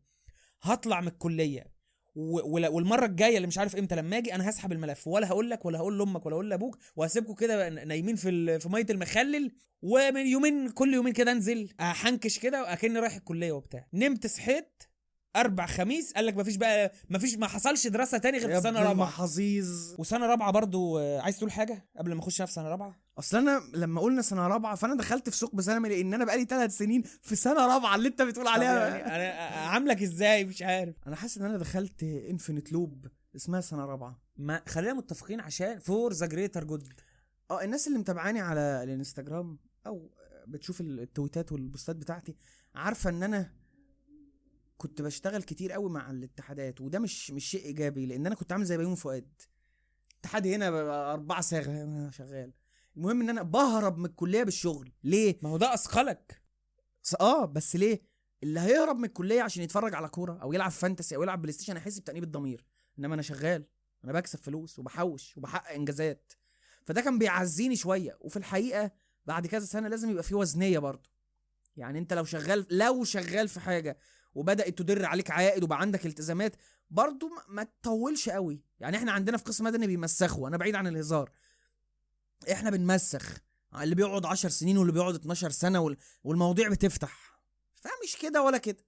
هطلع 0.62 1.02
من 1.02 1.08
الكلية. 1.08 1.81
والمرة 2.16 3.06
الجاية 3.06 3.36
اللي 3.38 3.48
مش 3.48 3.58
عارف 3.58 3.76
إمتى 3.76 3.96
لما 3.96 4.18
أجي 4.18 4.36
أنا 4.36 4.50
هسحب 4.50 4.72
الملف 4.72 5.08
ولا 5.08 5.28
هقول 5.28 5.50
لك 5.50 5.66
ولا 5.66 5.80
هقول 5.80 5.98
لأمك 6.00 6.26
ولا 6.26 6.36
هقول 6.36 6.50
لأبوك 6.50 6.78
وهسيبكم 6.96 7.34
كده 7.34 7.70
نايمين 7.70 8.16
في 8.16 8.60
في 8.60 8.70
مية 8.70 8.86
المخلل 8.90 9.52
ومن 9.82 10.28
يومين 10.28 10.70
كل 10.70 10.94
يومين 10.94 11.14
كده 11.14 11.32
انزل 11.32 11.70
احنكش 11.80 12.40
كده 12.40 12.62
وأكني 12.62 13.00
رايح 13.00 13.16
الكلية 13.16 13.52
وبتاع. 13.52 13.88
نمت 13.94 14.28
صحيت 14.28 14.84
أربع 15.36 15.66
خميس 15.66 16.14
قال 16.14 16.26
لك 16.26 16.38
مفيش 16.38 16.56
بقى 16.56 16.92
مفيش 17.10 17.38
ما 17.38 17.48
حصلش 17.48 17.88
دراسة 17.88 18.18
تاني 18.18 18.38
غير 18.38 18.56
في 18.56 18.62
سنة 18.62 18.80
رابعة. 18.80 18.92
المحظوظ 18.92 19.96
وسنة 20.00 20.26
رابعة 20.26 20.52
برضو 20.52 21.00
آه، 21.00 21.20
عايز 21.22 21.38
تقول 21.38 21.52
حاجة 21.52 21.86
قبل 21.98 22.14
ما 22.14 22.20
أخش 22.20 22.42
في 22.42 22.52
سنة 22.52 22.70
رابعة؟ 22.70 23.01
أصل 23.20 23.38
أنا 23.38 23.62
لما 23.74 24.02
قلنا 24.02 24.22
سنة 24.22 24.48
رابعة 24.48 24.76
فأنا 24.76 24.96
دخلت 24.96 25.30
في 25.30 25.38
ثقب 25.38 25.62
ثانوي 25.62 25.90
لأن 25.90 26.14
أنا 26.14 26.26
بقالي 26.26 26.46
ثلاث 26.46 26.78
سنين 26.78 27.02
في 27.22 27.36
سنة 27.36 27.68
رابعة 27.68 27.96
اللي 27.96 28.08
أنت 28.08 28.22
بتقول 28.22 28.48
عليها. 28.48 28.98
يعني 28.98 29.24
أنا 29.24 29.68
عاملك 29.70 30.02
إزاي؟ 30.02 30.46
مش 30.46 30.62
عارف. 30.62 30.96
أنا 31.08 31.16
حاسس 31.16 31.38
إن 31.38 31.46
أنا 31.46 31.58
دخلت 31.58 32.04
infinite 32.04 32.72
loop 32.72 33.08
اسمها 33.36 33.62
سنة 33.62 33.86
رابعة. 33.86 34.22
ما 34.38 34.62
خلينا 34.68 34.94
متفقين 34.94 35.40
عشان 35.40 35.80
for 35.80 36.14
the 36.14 36.26
greater 36.26 36.64
good 36.64 36.94
آه 37.52 37.64
الناس 37.64 37.88
اللي 37.88 38.00
متابعاني 38.00 38.40
على 38.40 38.84
الانستجرام 38.84 39.60
أو 39.88 40.10
بتشوف 40.48 40.82
التويتات 40.82 41.52
والبوستات 41.52 41.96
بتاعتي 41.96 42.36
عارفة 42.76 43.10
إن 43.10 43.24
أنا 43.24 43.52
كنت 44.78 45.02
بشتغل 45.02 45.44
كتير 45.44 45.72
قوي 45.72 45.90
مع 45.90 46.12
الاتحادات 46.12 46.82
وده 46.82 47.00
مش 47.00 47.32
مش 47.32 47.46
شيء 47.46 47.66
إيجابي 47.66 48.06
لأن 48.06 48.26
أنا 48.26 48.36
كنت 48.36 48.52
عامل 48.52 48.66
زي 48.66 48.78
بيومي 48.78 48.96
فؤاد. 48.96 49.42
اتحاد 50.20 50.48
هنا 50.48 50.68
أربعة 51.14 51.42
صاغه 51.42 51.84
أنا 51.84 52.12
شغال. 52.12 52.52
المهم 52.98 53.22
إن 53.22 53.30
أنا 53.30 53.42
بهرب 53.44 53.98
من 53.98 54.06
الكلية 54.06 54.44
بالشغل. 54.44 54.92
ليه؟ 55.04 55.40
ما 55.42 55.50
هو 55.50 55.58
ده 55.58 55.74
أثقلك. 55.74 56.42
آه 57.22 57.46
بس 57.46 57.76
ليه؟ 57.76 58.02
اللي 58.44 58.60
هيهرب 58.60 58.98
من 58.98 59.06
الكلية 59.06 59.42
عشان 59.42 59.64
يتفرج 59.64 59.96
على 59.96 60.08
كورة 60.10 60.40
أو 60.42 60.54
يلعب 60.54 60.72
fantasy 60.72 61.16
أو 61.16 61.24
يلعب 61.24 61.42
PlayStation 61.42 61.78
هيحس 61.78 62.00
بتأنيب 62.00 62.24
الضمير. 62.24 62.66
إنما 63.00 63.14
أنا 63.14 63.22
شغال. 63.22 63.66
أنا 64.04 64.14
بكسب 64.14 64.40
فلوس 64.40 64.80
وبحوش 64.80 65.38
وبحقق 65.38 65.72
إنجازات. 65.72 66.34
فده 66.86 67.02
كان 67.02 67.20
بيعزيني 67.20 67.76
شوية. 67.76 68.18
وفي 68.22 68.38
الحقيقة 68.38 68.92
بعد 69.26 69.48
كذا 69.48 69.66
سنة 69.66 69.88
لازم 69.88 70.10
يبقى 70.10 70.24
في 70.24 70.36
وزنية 70.36 70.80
برضه. 70.80 71.10
يعني 71.78 72.00
أنت 72.00 72.14
لو 72.14 72.24
شغال 72.26 72.66
لو 72.70 73.04
شغال 73.04 73.48
في 73.48 73.60
حاجة 73.60 73.98
وبدأت 74.36 74.78
تدر 74.78 75.06
عليك 75.06 75.32
عائد 75.32 75.64
وبقى 75.64 75.82
عندك 75.82 76.06
التزامات 76.06 76.56
برضه 76.90 77.28
ما- 77.28 77.44
ما 77.50 77.64
تطولش 77.64 78.30
قوي. 78.30 78.62
يعني 78.80 78.98
إحنا 78.98 79.12
عندنا 79.12 79.38
في 79.38 79.44
قسم 79.44 79.64
مدني 79.64 79.88
بيمسخوا. 79.88 80.48
أنا 80.48 80.58
بعيد 80.58 80.76
عن 80.76 80.88
الهزار. 80.88 81.32
إحنا 82.52 82.70
بنمسخ. 82.70 83.38
اللي 83.82 83.96
بيقعد 83.96 84.26
10 84.26 84.50
سنين 84.50 84.78
واللي 84.78 84.94
بيقعد 84.94 85.16
12 85.16 85.50
سنة 85.50 85.80
وال... 85.80 85.98
والمواضيع 86.24 86.70
بتفتح. 86.70 87.42
فمش 87.74 88.18
كده 88.22 88.44
ولا 88.44 88.58
كده. 88.58 88.86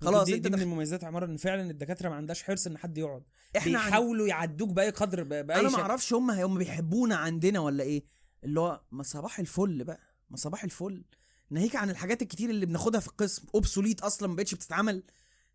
خلاص 0.00 0.24
دي, 0.26 0.38
دي 0.38 0.50
من. 0.50 0.62
المميزات 0.62 1.04
عمارة 1.04 1.26
إن 1.26 1.36
فعلا 1.36 1.70
الدكاترة 1.70 2.08
ما 2.08 2.14
عندهاش 2.14 2.42
حرص 2.42 2.66
إن 2.66 2.78
حد 2.78 2.98
يقعد. 2.98 3.22
إحنا 3.56 3.78
عن... 3.78 3.86
بيحاولوا 3.86 4.28
يعدوك 4.28 4.68
بأي 4.70 4.90
قدر 4.90 5.22
بأي 5.22 5.60
أنا 5.60 5.70
ما 5.70 5.80
أعرفش 5.80 6.12
هم 6.12 6.30
هم 6.30 6.58
بيحبونا 6.58 7.16
عندنا 7.16 7.60
ولا 7.60 7.84
إيه؟ 7.84 8.04
اللي 8.44 8.60
هو 8.60 8.80
ما 8.90 9.02
صباح 9.02 9.38
الفل 9.38 9.84
بقى. 9.84 10.00
ما 10.30 10.36
صباح 10.36 10.64
الفل. 10.64 11.04
ناهيك 11.50 11.76
عن 11.76 11.90
الحاجات 11.90 12.22
الكتير 12.22 12.50
اللي 12.50 12.66
بناخدها 12.66 13.00
في 13.00 13.08
القسم. 13.08 13.46
اوبسوليت 13.54 14.00
أصلا 14.00 14.28
ما 14.28 14.36
بقتش 14.36 14.54
بتتعمل. 14.54 15.02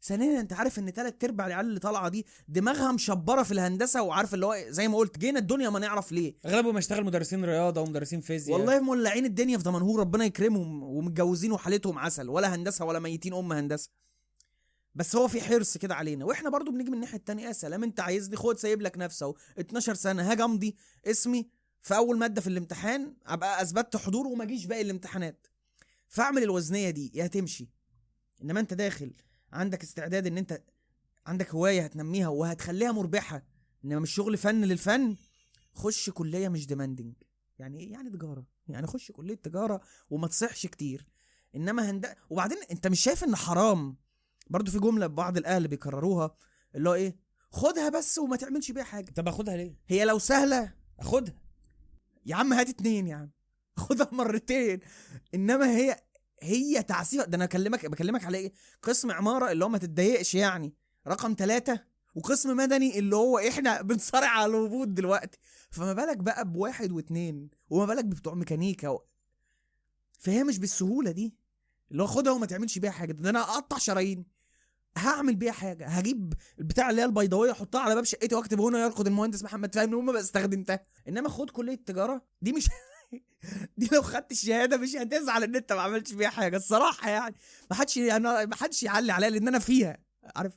ثانيا 0.04 0.40
انت 0.40 0.54
عارف 0.54 0.80
إن 0.80 0.94
تلات 0.94 1.24
أرباع 1.24 1.48
العيال 1.48 1.66
اللي 1.66 1.80
طالعة 1.80 2.10
دي 2.10 2.26
دماغها 2.48 2.92
مشبره 2.92 3.44
في 3.44 3.52
الهندسة 3.52 4.02
وعارف 4.02 4.34
اللي 4.34 4.46
هو 4.46 4.58
زي 4.70 4.88
ما 4.88 4.98
قلت 4.98 5.18
جينا 5.18 5.40
الدنيا 5.40 5.70
ما 5.70 5.80
نعرف 5.80 6.12
ليه. 6.12 6.36
أغلبهم 6.46 6.78
يشتغل 6.78 7.04
مدرسين 7.06 7.46
رياضة 7.46 7.82
ومدرسين 7.82 8.22
فيزياء. 8.22 8.58
والله 8.60 8.80
مولعين 8.80 9.26
الدنيا 9.26 9.58
في 9.58 9.64
دمنهور 9.64 10.00
ربنا 10.00 10.26
يكرمهم 10.26 10.84
ومتجوزين 10.84 11.52
وحالتهم 11.52 12.00
عسل 12.00 12.30
ولا 12.30 12.56
هندسة 12.56 12.86
ولا 12.86 13.00
ميتين 13.00 13.34
أم 13.34 13.52
هندسة. 13.54 13.90
بس 14.96 15.16
هو 15.16 15.28
في 15.28 15.42
حرص 15.42 15.78
كده 15.78 15.96
علينا 15.96 16.26
وإحنا 16.26 16.50
برضو 16.50 16.72
بنيجي 16.72 16.90
من 16.90 16.96
الناحية 16.96 17.18
التانية 17.18 17.48
يا 17.48 17.52
سلام 17.52 17.84
أنت 17.84 18.00
عايزني 18.00 18.36
خد 18.36 18.58
سايب 18.60 18.82
لك 18.82 18.98
نفسه 18.98 19.26
أهو 19.26 19.36
12 19.60 19.94
سنة 19.94 20.32
هاجي 20.32 20.44
أمضي 20.44 20.76
اسمي 21.06 21.50
في 21.82 21.96
أول 21.96 22.18
مادة 22.18 22.42
في 22.42 22.48
الامتحان 22.48 23.14
أبقى 23.26 23.62
أثبتت 23.62 23.98
حضور 23.98 24.28
وما 24.28 24.44
أجيش 24.44 24.66
باقي 24.66 24.82
الامتحانات. 24.82 25.48
فأعمل 26.10 26.44
الوزنية 26.44 26.90
دي 26.90 27.12
يا 27.16 27.28
تمشي 27.28 27.70
إنما 28.44 28.60
أنت 28.60 28.74
داخل 28.74 29.14
عندك 29.54 29.84
استعداد 29.84 30.28
إن 30.28 30.38
أنت 30.38 30.64
عندك 31.26 31.50
هواية 31.56 31.82
هتنميها 31.84 32.28
وهتخليها 32.28 32.92
مربحة 32.92 33.44
إنما 33.86 34.00
مش 34.00 34.12
شغل 34.12 34.38
فن 34.38 34.62
للفن 34.62 35.16
خش 35.74 36.10
كلية 36.10 36.50
مش 36.50 36.68
ديماندنج 36.68 37.14
يعني 37.60 37.80
إيه؟ 37.80 37.92
يعني 37.92 38.10
تجارة. 38.10 38.46
يعني 38.68 38.88
خش 38.88 39.12
كلية 39.12 39.36
تجارة 39.36 39.82
وما 40.10 40.28
تصحش 40.28 40.68
كتير. 40.68 41.10
إنما 41.56 41.90
هند 41.90 42.16
وبعدين 42.30 42.58
أنت 42.72 42.88
مش 42.88 43.00
شايف 43.00 43.24
إن 43.24 43.36
حرام. 43.36 43.98
برضو 44.50 44.72
في 44.72 44.80
جملة 44.80 45.08
بعض 45.08 45.38
الأهل 45.38 45.68
بيكرروها 45.68 46.36
اللي 46.76 46.90
هو 46.90 46.94
إيه؟ 46.94 47.16
خدها 47.52 47.90
بس 47.90 48.18
وما 48.18 48.36
تعملش 48.36 48.72
بيها 48.72 48.84
حاجة. 48.84 49.12
طب 49.12 49.28
أخدها 49.28 49.58
ليه؟ 49.58 49.78
هي 49.88 50.06
لو 50.06 50.20
سهلة 50.20 50.74
أخدها. 51.00 51.36
يا 52.26 52.36
عم 52.36 52.54
هات 52.54 52.70
اتنين 52.70 53.08
يا 53.08 53.16
عم. 53.16 53.32
خدها 53.78 54.10
مرتين. 54.12 54.80
إنما 55.34 55.76
هي 55.78 55.98
هي 56.42 56.84
تعسيفة. 56.84 57.26
ده 57.26 57.36
أنا 57.36 57.44
اكلمك 57.44 57.86
بكلمك 57.86 58.26
على 58.26 58.38
إيه؟ 58.38 58.54
قسم 58.82 59.12
عمارة 59.12 59.52
اللي 59.52 59.66
هو 59.66 59.70
ما 59.70 59.78
تتضايقش 59.78 60.36
يعني. 60.36 60.74
رقم 61.08 61.36
ثلاثة 61.40 61.84
وقسم 62.16 62.58
مدني 62.58 63.00
اللي 63.00 63.16
هو 63.16 63.38
إحنا 63.40 63.82
بنصارع 63.88 64.28
على 64.28 64.46
الهبوط 64.58 64.88
دلوقتي. 64.88 65.38
فما 65.72 65.94
بالك 65.94 66.18
بقى 66.18 66.52
بواحد 66.52 66.92
واتنين 66.92 67.50
وما 67.70 67.86
بالك 67.86 68.06
ببتوع 68.06 68.34
ميكانيكا 68.34 68.88
و... 68.90 69.06
فهي 70.20 70.44
مش 70.44 70.60
بالسهولة 70.60 71.12
دي. 71.12 71.36
اللي 71.92 72.04
هو 72.04 72.08
خدها 72.08 72.34
وما 72.34 72.46
تعملش 72.46 72.78
بيها 72.80 72.92
حاجة. 72.92 73.12
ده 73.12 73.30
أنا 73.30 73.42
أقطع 73.42 73.78
شرايين. 73.78 74.26
هعمل 74.98 75.36
بيها 75.36 75.52
حاجة. 75.52 75.88
هجيب 75.88 76.34
البتاع 76.60 76.90
اللي 76.90 77.02
هي 77.02 77.06
البيضاوية 77.06 77.52
أحطها 77.52 77.82
على 77.82 77.96
باب 77.96 78.04
شقتي 78.04 78.36
وأكتب 78.36 78.62
هنا 78.62 78.80
يرقد 78.80 79.08
المهندس 79.08 79.44
محمد 79.44 79.76
فهمي 79.76 79.96
وما 79.96 80.12
بستخدمتها. 80.14 80.80
إنما 81.08 81.30
خد 81.30 81.50
كلية 81.50 81.76
تجاره 81.86 82.22
دي 82.42 82.54
مش 82.54 82.70
دي 83.78 83.90
لو 83.92 84.02
خدت 84.02 84.32
الشهاده 84.32 84.78
مش 84.78 84.96
هتزعل 84.96 85.44
ان 85.44 85.56
انت 85.56 85.74
ما 85.74 85.82
عملتش 85.82 86.14
بيها 86.14 86.30
حاجة 86.30 86.58
الصراحة 86.58 87.10
يعني. 87.10 87.36
ما 87.70 87.76
حدش 87.76 87.98
يعني 87.98 88.24
ما 88.24 88.56
حدش 88.56 88.84
يعلي 88.84 89.12
عليا 89.12 89.30
لأن 89.30 89.48
أنا 89.48 89.60
فيها 89.60 89.98
عارف؟ 90.36 90.54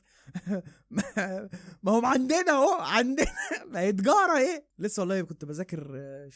ما 1.83 1.91
هو 1.91 2.05
عندنا 2.05 2.51
أهو 2.51 2.73
عندنا 2.73 3.27
ما 3.65 3.79
هي 3.79 3.91
تجاره 3.91 4.37
إيه 4.37 4.67
لسه 4.79 4.99
والله 4.99 5.21
كنت 5.21 5.45
بذاكر 5.45 5.91
آه، 5.95 6.29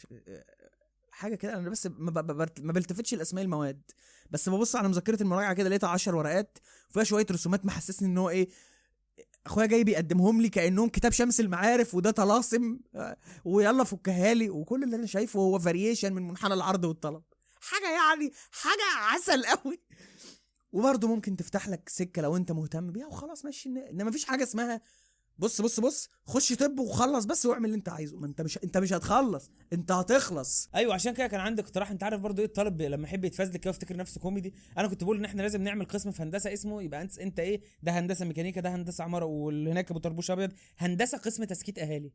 حاجة 1.10 1.34
كده. 1.34 1.54
أنا 1.54 1.70
بس 1.70 1.86
ما, 1.86 2.20
بلتفتش 2.58 3.14
الاسماء 3.14 3.44
المواد. 3.44 3.82
بس 4.30 4.48
ببص 4.48 4.76
على 4.76 4.88
مذكره 4.88 5.22
المراجعة 5.22 5.54
كده 5.54 5.68
لقيتها 5.68 5.88
10 5.88 6.16
ورقات 6.16 6.58
وفيها 6.90 7.04
شوية 7.04 7.26
رسومات 7.30 7.66
محسسني 7.66 8.08
إن 8.08 8.18
هو 8.18 8.30
إيه 8.30 8.48
أخويا 9.46 9.66
جاي 9.66 9.84
بيقدمهم 9.84 10.42
لي 10.42 10.48
كأنهم 10.48 10.88
كتاب 10.88 11.12
شمس 11.12 11.40
المعارف 11.40 11.94
وده 11.94 12.10
طلاسم. 12.10 12.78
ويلا 13.44 13.84
فكها 13.84 14.34
لي. 14.34 14.50
وكل 14.50 14.82
اللي 14.84 14.96
أنا 14.96 15.06
شايفه 15.06 15.40
هو 15.40 15.58
فاريشن 15.58 16.12
من 16.12 16.28
منحنى 16.28 16.54
العرض 16.54 16.84
والطلب. 16.84 17.22
حاجة 17.60 17.90
يعني 17.90 18.32
حاجة 18.50 18.84
عسل 18.96 19.44
قوي 19.46 19.80
وبرضه 20.72 21.08
ممكن 21.08 21.36
تفتح 21.36 21.68
لك 21.68 21.88
سكة 21.88 22.22
لو 22.22 22.36
أنت 22.36 22.52
مهتم 22.52 22.92
بيها 22.92 23.06
وخلاص 23.06 23.44
ماشي. 23.44 23.68
إنما 23.68 24.04
مفيش 24.10 24.24
حاجة 24.24 24.42
اسمها 24.42 24.80
بص 25.38 25.60
بص 25.60 25.80
بص 25.80 26.08
خش 26.26 26.52
طب 26.52 26.78
وخلص 26.78 27.24
بس 27.24 27.46
واعمل 27.46 27.64
اللي 27.64 27.76
انت 27.76 27.88
عايزه. 27.88 28.18
ما 28.18 28.26
انت 28.26 28.40
مش 28.40 28.58
انت 28.64 28.78
مش 28.78 28.92
هتخلص 28.92 29.50
انت 29.72 29.92
هتخلص. 29.92 30.68
أيوه 30.74 30.94
عشان 30.94 31.14
كده 31.14 31.26
كان 31.26 31.40
عندي 31.40 31.62
اقتراح. 31.62 31.90
انت 31.90 32.02
عارف 32.02 32.20
برضو 32.20 32.42
إيه 32.42 32.46
الطالب 32.46 32.82
لما 32.82 33.04
يحب 33.04 33.24
يتفزلك 33.24 33.60
كده 33.60 33.70
ويفتكر 33.70 33.96
نفسه 33.96 34.20
كوميدي؟ 34.20 34.54
أنا 34.78 34.88
كنت 34.88 35.04
بقول 35.04 35.16
ان 35.18 35.24
إحنا 35.24 35.42
لازم 35.42 35.62
نعمل 35.62 35.84
قسم 35.84 36.10
في 36.10 36.22
هندسة 36.22 36.52
اسمه 36.52 36.82
يبقى 36.82 37.02
انت 37.02 37.18
انت 37.18 37.40
إيه؟ 37.40 37.60
ده 37.82 37.92
هندسة 37.92 38.24
ميكانيكا 38.24 38.60
ده 38.60 38.74
هندسة 38.74 39.04
عمارة 39.04 39.24
واللي 39.24 39.70
هناك 39.70 39.90
ابو 39.90 39.98
طربوش 40.00 40.30
أبيض. 40.30 40.52
هندسة 40.78 41.18
قسم 41.18 41.44
تسكيت 41.44 41.78
أهالي. 41.78 42.12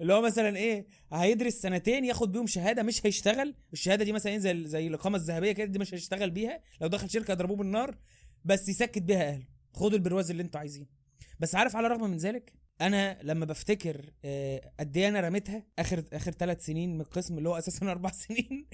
اللي 0.00 0.12
هو 0.14 0.22
مثلا 0.22 0.56
إيه؟ 0.56 0.86
هيدرس 1.12 1.52
سنتين 1.54 2.04
ياخد 2.04 2.32
بيهم 2.32 2.46
شهادة 2.46 2.82
مش 2.82 3.06
هيشتغل. 3.06 3.54
الشهادة 3.72 4.04
دي 4.04 4.12
مثلا 4.12 4.32
إيه؟ 4.32 4.38
زي 4.38 4.64
زي 4.66 4.86
الإقامة 4.86 5.16
الذهبية 5.16 5.52
كده 5.52 5.66
دي 5.66 5.78
مش 5.78 5.94
هيشتغل 5.94 6.30
بيها. 6.30 6.60
لو 6.80 6.88
دخل 6.88 7.10
شركة 7.10 7.32
يضربوه 7.32 7.56
بالنار 7.56 7.96
بس 8.44 8.68
يسكت 8.68 9.02
بيها 9.02 9.28
أهله. 9.28 9.44
خدوا 9.74 9.98
البرواز 9.98 10.30
اللي 10.30 10.42
أنتوا 10.42 10.60
عايزينه. 10.60 10.99
بس 11.40 11.54
عارف 11.54 11.76
على 11.76 11.86
الرغم 11.86 12.10
من 12.10 12.16
ذلك 12.16 12.52
أنا 12.80 13.18
لما 13.22 13.44
بفتكر 13.44 14.12
آه، 14.24 14.72
قد 14.80 14.96
إيه 14.96 15.08
أنا 15.08 15.20
رميتها 15.20 15.66
آخر 15.78 16.04
آخر 16.12 16.32
ثلاث 16.32 16.64
سنين 16.66 16.94
من 16.94 17.00
القسم 17.00 17.38
اللي 17.38 17.48
هو 17.48 17.58
أساسا 17.58 17.86
أربع 17.90 18.10
سنين 18.10 18.66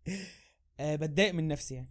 آه، 0.80 0.96
بتضايق 0.96 1.34
من 1.34 1.48
نفسي 1.48 1.74
يعني. 1.74 1.90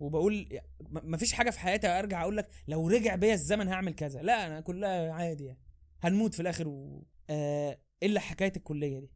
وبقول 0.00 0.60
مفيش 0.90 1.32
حاجة 1.32 1.50
في 1.50 1.60
حياتي 1.60 1.86
أرجع 1.86 2.22
أقول 2.22 2.36
لك 2.36 2.48
لو 2.68 2.88
رجع 2.88 3.14
بيا 3.14 3.34
الزمن 3.34 3.68
هعمل 3.68 3.94
كذا. 3.94 4.22
لا 4.22 4.46
أنا 4.46 4.60
كلها 4.60 5.12
عادي 5.12 5.44
يعني. 5.44 5.60
هنموت 6.02 6.34
في 6.34 6.40
الآخر 6.40 6.68
و... 6.68 7.06
آه 7.30 7.78
إلا 8.02 8.20
حكاية 8.20 8.52
الكلية 8.56 9.00
دي. 9.00 9.10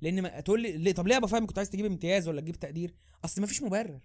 لأن 0.00 0.22
ما 0.22 0.40
تقول 0.40 0.62
لي 0.62 0.92
طب 0.92 1.06
ليه 1.06 1.14
يا 1.14 1.18
ابو 1.18 1.26
فهمي 1.26 1.46
كنت 1.46 1.58
عايز 1.58 1.70
تجيب 1.70 1.86
امتياز 1.86 2.28
ولا 2.28 2.40
تجيب 2.40 2.56
تقدير؟ 2.56 2.94
أصل 3.24 3.42
مفيش 3.42 3.62
مبرر. 3.62 4.00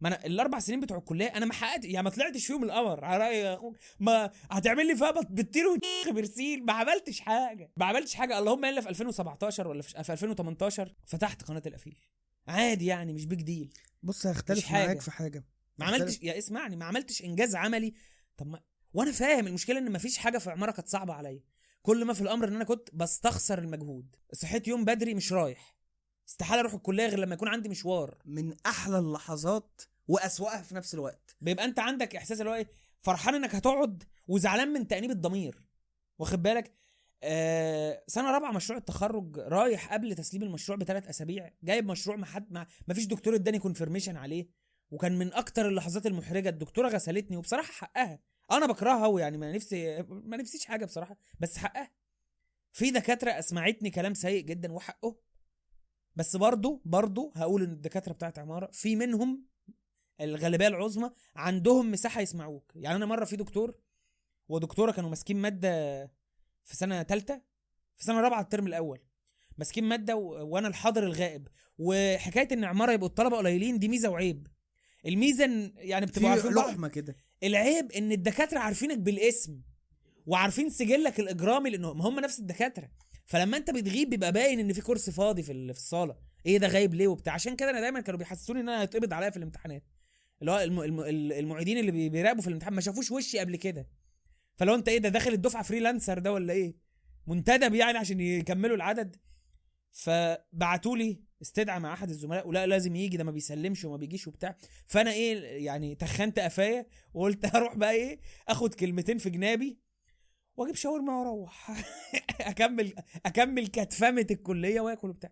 ما 0.00 0.08
أنا 0.08 0.26
الأربع 0.26 0.58
سنين 0.58 0.80
بتوع 0.80 0.98
الكلية 0.98 1.26
أنا 1.26 1.46
ما 1.46 1.52
حققت 1.52 1.84
يعني 1.84 2.04
ما 2.04 2.10
طلعتش 2.10 2.46
فيهم 2.46 2.64
القمر. 2.64 3.04
على 3.04 3.24
رأي 3.24 3.38
يا 3.38 3.54
أخوك. 3.54 3.76
ما 4.00 4.30
هتعمل 4.50 4.86
لي 4.86 4.96
فيها 4.96 5.10
بتطير 5.10 5.64
برسيل 6.10 6.64
ما 6.64 6.72
عملتش 6.72 7.20
حاجة. 7.20 7.72
ما 7.76 7.86
عملتش 7.86 8.14
حاجة. 8.14 8.38
اللهم 8.38 8.64
إلا 8.64 8.80
في 8.80 8.88
2017 8.88 9.68
ولا 9.68 9.82
في 9.82 10.04
في 10.04 10.12
2018 10.12 10.94
فتحت 11.06 11.42
قناة 11.42 11.62
الافيش 11.66 12.10
عادي 12.48 12.86
يعني 12.86 13.12
مش 13.12 13.26
بيج 13.26 13.42
ديل 13.42 13.72
بص 14.02 14.26
هختلف 14.26 14.64
حاجة. 14.64 14.86
معاك 14.86 15.00
في 15.00 15.10
حاجة. 15.10 15.44
ما 15.78 15.86
عملتش 15.86 16.22
يا 16.22 16.38
اسمعني 16.38 16.76
ما 16.76 16.84
عملتش 16.84 17.22
إنجاز 17.24 17.54
عملي. 17.54 17.94
طب 18.36 18.46
ما 18.46 18.60
وأنا 18.94 19.12
فاهم 19.12 19.46
المشكلة 19.46 19.78
إن 19.78 19.92
مفيش 19.92 20.18
حاجة 20.18 20.38
في 20.38 20.50
عمارة 20.50 20.70
كانت 20.70 20.88
صعبة 20.88 21.12
عليا. 21.12 21.42
كل 21.82 22.04
ما 22.04 22.12
في 22.12 22.20
الأمر 22.20 22.48
إن 22.48 22.54
أنا 22.54 22.64
كنت 22.64 22.88
بستخسر 22.92 23.58
المجهود. 23.58 24.16
صحيت 24.32 24.68
يوم 24.68 24.84
بدري 24.84 25.14
مش 25.14 25.32
رايح. 25.32 25.77
استحالة 26.28 26.60
أروح 26.60 26.74
الكلية 26.74 27.06
غير 27.06 27.18
لما 27.18 27.34
يكون 27.34 27.48
عندي 27.48 27.68
مشوار. 27.68 28.18
من 28.24 28.54
أحلى 28.66 28.98
اللحظات 28.98 29.82
وأسوأها 30.08 30.62
في 30.62 30.74
نفس 30.74 30.94
الوقت. 30.94 31.36
بيبقى 31.40 31.64
أنت 31.64 31.78
عندك 31.78 32.16
إحساس 32.16 32.40
اللي 32.40 32.50
هو 32.50 32.54
إيه 32.54 32.68
فرحان 32.98 33.34
إنك 33.34 33.54
هتقعد 33.54 34.02
وزعلان 34.28 34.68
من 34.68 34.88
تأنيب 34.88 35.10
الضمير. 35.10 35.62
واخد 36.18 36.42
بالك؟ 36.42 36.72
آه 37.22 38.04
سنة 38.06 38.30
رابعة 38.30 38.52
مشروع 38.52 38.78
التخرج 38.78 39.38
رايح 39.38 39.92
قبل 39.92 40.14
تسليم 40.14 40.42
المشروع 40.42 40.78
بثلاث 40.78 41.08
أسابيع. 41.08 41.52
جايب 41.62 41.86
مشروع 41.86 42.16
ما 42.16 42.26
حد 42.26 42.52
ما 42.88 42.94
فيش 42.94 43.06
دكتور 43.06 43.34
اداني 43.34 43.60
كونفirmation 43.60 44.16
عليه. 44.16 44.48
وكان 44.90 45.18
من 45.18 45.32
أكتر 45.32 45.68
اللحظات 45.68 46.06
المحرجة 46.06 46.48
الدكتورة 46.48 46.88
غسلتني 46.88 47.36
وبصراحة 47.36 47.72
حقها. 47.72 48.18
أنا 48.50 48.66
بكرهها 48.66 49.04
قوي 49.04 49.20
يعني 49.20 49.38
ما 49.38 49.52
نفسي 49.52 50.02
ما 50.02 50.36
نفسيش 50.36 50.64
حاجة 50.64 50.84
بصراحة 50.84 51.16
بس 51.40 51.56
حقها. 51.56 51.90
في 52.72 52.90
دكاترة 52.90 53.30
أسمعتني 53.30 53.90
كلام 53.90 54.14
سيء 54.14 54.44
جدا 54.44 54.72
وحقه. 54.72 55.16
بس 56.18 56.36
برضه 56.36 56.80
برضه 56.84 57.32
هقول 57.36 57.62
إن 57.62 57.70
الدكاترة 57.72 58.12
بتاعت 58.12 58.38
عمارة 58.38 58.70
في 58.72 58.96
منهم 58.96 59.44
الغالبية 60.20 60.66
العظمى 60.68 61.10
عندهم 61.36 61.90
مساحة 61.90 62.20
يسمعوك. 62.20 62.72
يعني 62.74 62.96
أنا 62.96 63.06
مرة 63.06 63.24
في 63.24 63.36
دكتور 63.36 63.74
ودكتورة 64.48 64.92
كانوا 64.92 65.10
ماسكين 65.10 65.36
مادة 65.36 66.04
في 66.64 66.76
سنة 66.76 67.02
ثالثه 67.02 67.42
في 67.96 68.04
سنة 68.04 68.20
رابعة 68.20 68.40
الترم 68.40 68.66
الأول 68.66 69.00
ماسكين 69.58 69.84
مادة 69.84 70.16
و... 70.16 70.46
وأنا 70.54 70.68
الحاضر 70.68 71.02
الغائب. 71.02 71.48
وحكاية 71.78 72.48
إن 72.52 72.64
عمارة 72.64 72.92
يبقوا 72.92 73.08
الطلبة 73.08 73.36
قليلين 73.36 73.78
دي 73.78 73.88
ميزة 73.88 74.08
وعيب. 74.08 74.46
الميزة 75.06 75.46
إن- 75.46 75.70
يعني 75.76 76.06
بتبقوا 76.06 76.34
في 76.36 76.40
عارفين 76.48 76.54
لحمة 76.62 76.88
كده. 76.88 77.16
العيب 77.42 77.92
إن 77.92 78.12
الدكاترة 78.12 78.58
عارفينك 78.58 78.98
بالاسم 78.98 79.60
وعارفين 80.26 80.70
سجلك 80.70 81.20
الإجرامي 81.20 81.70
لأنه 81.70 81.94
ما 81.94 82.08
هم 82.08 82.20
نفس 82.20 82.38
الدكاترة. 82.38 82.90
فلما 83.28 83.56
انت 83.56 83.70
بتغيب 83.70 84.10
بيبقى 84.10 84.32
باين 84.32 84.60
ان 84.60 84.72
في 84.72 84.80
كرسي 84.80 85.12
فاضي 85.12 85.42
في 85.42 85.52
في 85.72 85.78
الصالة. 85.78 86.16
إيه 86.46 86.58
ده 86.58 86.66
غايب 86.68 86.94
ليه 86.94 87.08
وبتاع؟ 87.08 87.32
عشان 87.34 87.56
كده 87.56 87.70
أنا 87.70 87.80
دايما 87.80 88.00
كانوا 88.00 88.18
بيحسسوني 88.18 88.60
إن 88.60 88.68
أنا 88.68 88.82
هيتقبض 88.82 89.12
عليا 89.12 89.30
في 89.30 89.36
الامتحانات. 89.36 89.82
اللي 90.40 90.52
هو 90.52 90.58
الم... 90.60 90.80
الم... 90.80 91.00
المعيدين 91.32 91.78
اللي 91.78 91.90
بي- 91.90 92.08
بيراقبوا 92.08 92.42
في 92.42 92.48
الامتحان 92.48 92.74
ما 92.74 92.80
شافوش 92.80 93.10
وشي 93.10 93.38
قبل 93.38 93.56
كده. 93.56 93.88
فلو 94.56 94.74
انت 94.74 94.88
إيه 94.88 94.98
ده 94.98 95.08
داخل 95.08 95.32
الدفعة 95.32 95.62
freelancer 95.62 96.18
ده 96.18 96.32
ولا 96.32 96.52
إيه؟ 96.52 96.74
منتدب 97.26 97.74
يعني 97.74 97.98
عشان 97.98 98.20
يكملوا 98.20 98.76
العدد؟ 98.76 99.16
فبعتوا 99.92 100.96
لي 100.96 101.20
استدعاء 101.42 101.80
مع 101.80 101.92
أحد 101.92 102.08
الزملاء 102.10 102.48
ولا 102.48 102.66
لازم 102.66 102.96
يجي 102.96 103.16
ده 103.16 103.24
ما 103.24 103.30
بيسلمش 103.30 103.84
وما 103.84 103.96
بيجيش 103.96 104.26
وبتاع. 104.28 104.56
فأنا 104.86 105.12
إيه 105.12 105.64
يعني 105.66 105.94
تخنت 105.94 106.38
قفايا 106.38 106.86
وقلت 107.14 107.46
هروح 107.56 107.76
بقى 107.76 107.92
إيه 107.92 108.20
آخد 108.48 108.74
كلمتين 108.74 109.18
في 109.18 109.30
جنابي 109.30 109.78
واجيب 110.58 110.74
شاورما 110.74 111.18
وأروح. 111.18 111.70
أكمل 112.40 112.94
أكمل 113.26 113.66
كتفمه 113.66 114.26
الكلية 114.30 114.80
وآكل 114.80 115.10
وبتاع. 115.10 115.30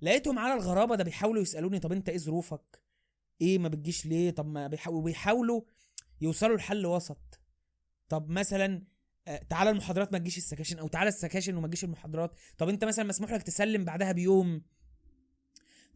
لقيتهم 0.00 0.38
على 0.38 0.54
الغرابة 0.54 0.96
ده 0.96 1.04
بيحاولوا 1.04 1.42
يسألوني 1.42 1.78
طب 1.78 1.92
أنت 1.92 2.08
إيه 2.08 2.18
ظروفك؟ 2.18 2.82
إيه 3.40 3.58
ما 3.58 3.68
بتجيش 3.68 4.06
ليه؟ 4.06 4.30
طب 4.30 4.46
ما 4.46 4.66
بيحاولوا 5.02 5.60
يوصلوا 6.20 6.56
لحل 6.56 6.86
وسط. 6.86 7.40
طب 8.08 8.30
مثلا 8.30 8.82
آه، 9.28 9.36
تعالى 9.36 9.70
المحاضرات 9.70 10.12
ما 10.12 10.18
تجيش 10.18 10.38
السكاشن 10.38 10.78
أو 10.78 10.88
تعالى 10.88 11.08
السكاشن 11.08 11.56
وما 11.56 11.68
تجيش 11.68 11.84
المحاضرات. 11.84 12.34
طب 12.58 12.68
أنت 12.68 12.84
مثلا 12.84 13.04
مسموح 13.04 13.32
لك 13.32 13.42
تسلم 13.42 13.84
بعدها 13.84 14.12
بيوم؟ 14.12 14.62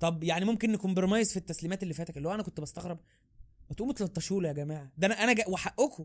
طب 0.00 0.24
يعني 0.24 0.44
ممكن 0.44 0.72
ن 0.72 0.78
compromise 0.78 1.30
في 1.30 1.36
التسليمات 1.36 1.82
اللي 1.82 1.94
فاتك 1.94 2.16
اللي 2.16 2.28
هو 2.28 2.34
أنا 2.34 2.42
كنت 2.42 2.60
بستغرب. 2.60 2.98
ما 3.70 3.76
تقوموا 3.76 3.94
تلطشوا 3.94 4.42
يا 4.42 4.52
جماعة. 4.52 4.92
ده 4.98 5.06
أنا 5.06 5.14
أنا. 5.14 5.48
وحقكم. 5.48 6.04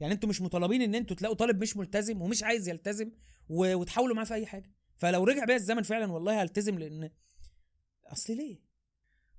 يعني 0.00 0.14
أنتوا 0.14 0.28
مش 0.28 0.40
مطالبين 0.40 0.82
ان 0.82 0.94
أنتوا 0.94 1.16
تلاقوا 1.16 1.36
طالب 1.36 1.62
مش 1.62 1.76
ملتزم 1.76 2.22
ومش 2.22 2.42
عايز 2.42 2.68
يلتزم 2.68 3.10
و... 3.48 3.74
وتحاولوا 3.74 4.16
معاه 4.16 4.24
في 4.24 4.34
أي 4.34 4.46
حاجة. 4.46 4.72
فلو 4.96 5.24
رجع 5.24 5.44
بيا 5.44 5.56
الزمن 5.56 5.82
فعلا 5.82 6.12
والله 6.12 6.42
هلتزم 6.42 6.78
لأن 6.78 7.10
أصل 8.06 8.36
ليه؟ 8.36 8.58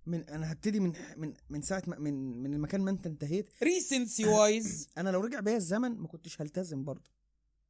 من 0.06 0.30
أنا 0.30 0.52
هبتدي 0.52 0.80
من 0.80 0.94
من 1.18 1.34
من 1.50 1.62
ساعة 1.62 1.84
ما 1.88 2.00
من 2.00 2.44
من 2.44 2.54
المكان 2.54 2.82
ما 2.82 2.92
أنت 2.92 3.06
انتهيت. 3.08 3.50
recency 3.64 4.26
wise 4.26 4.88
أنا 4.98 5.10
لو 5.10 5.22
رجع 5.22 5.40
بيا 5.40 5.58
الزمن 5.58 5.92
ما 5.98 6.08
كنتش 6.08 6.42
هلتزم 6.42 6.84
برضه. 6.84 7.12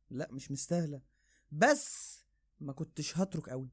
لا 0.10 0.28
مش 0.32 0.52
مستاهلة. 0.52 1.02
بس 1.52 2.20
ما 2.60 2.74
كنتش 2.74 3.18
هترك 3.18 3.50
قوي 3.50 3.70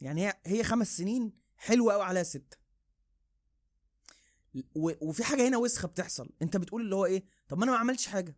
يعني 0.00 0.26
هي 0.28 0.34
هي 0.46 0.64
خمس 0.64 0.96
سنين 0.96 1.32
حلوة 1.56 1.92
قوي 1.92 2.02
عليها 2.02 2.22
ستة. 2.22 2.56
و- 4.74 5.08
وفي 5.08 5.24
حاجة 5.24 5.48
هنا 5.48 5.56
وسخة 5.56 5.88
بتحصل. 5.88 6.30
أنت 6.42 6.56
بتقول 6.56 6.82
اللي 6.82 6.94
هو 6.94 7.06
إيه؟ 7.06 7.24
طب 7.48 7.58
ما 7.58 7.64
أنا 7.64 7.72
ما 7.72 7.78
عملتش 7.78 8.06
حاجة. 8.06 8.36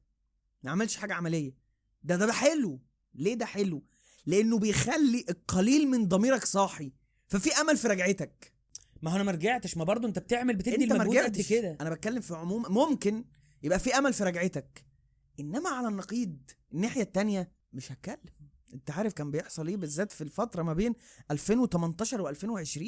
ما 0.64 0.70
عملتش 0.70 0.96
حاجة 0.96 1.14
عملية. 1.14 1.54
ده 2.02 2.16
ده 2.16 2.26
ده 2.26 2.32
حلو. 2.32 2.80
ليه 3.14 3.34
ده 3.34 3.46
حلو؟ 3.46 3.84
لأنه 4.26 4.58
بيخلي 4.58 5.24
القليل 5.30 5.88
من 5.88 6.08
ضميرك 6.08 6.44
صاحي. 6.44 6.92
ففي 7.28 7.52
أمل 7.52 7.76
في 7.76 7.88
رجعتك. 7.88 8.54
ما 9.02 9.10
هو 9.10 9.14
أنا 9.16 9.24
ما 9.24 9.32
رجعتش 9.32 9.76
ما 9.76 9.84
برضه 9.84 10.08
أنت 10.08 10.18
بتعمل 10.18 10.56
بتدي 10.56 10.74
أنت 10.84 10.92
المجهود 10.92 11.16
قد 11.18 11.40
كده. 11.40 11.76
أنا 11.80 11.90
بتكلم 11.90 12.20
في 12.20 12.34
عموم 12.34 12.64
ممكن 12.72 13.24
يبقى 13.62 13.78
في 13.78 13.98
أمل 13.98 14.12
في 14.12 14.24
رجعتك. 14.24 14.84
إنما 15.40 15.70
على 15.70 15.88
النقيض 15.88 16.38
الناحية 16.72 17.02
التانية 17.02 17.52
مش 17.72 17.92
هتكلم. 17.92 18.34
أنت 18.74 18.90
عارف 18.90 19.12
كان 19.12 19.30
بيحصل 19.30 19.68
إيه 19.68 19.76
بالذات 19.76 20.12
في 20.12 20.24
الفترة 20.24 20.62
ما 20.62 20.72
بين 20.72 20.94
2018 21.30 22.34
و2020 22.34 22.78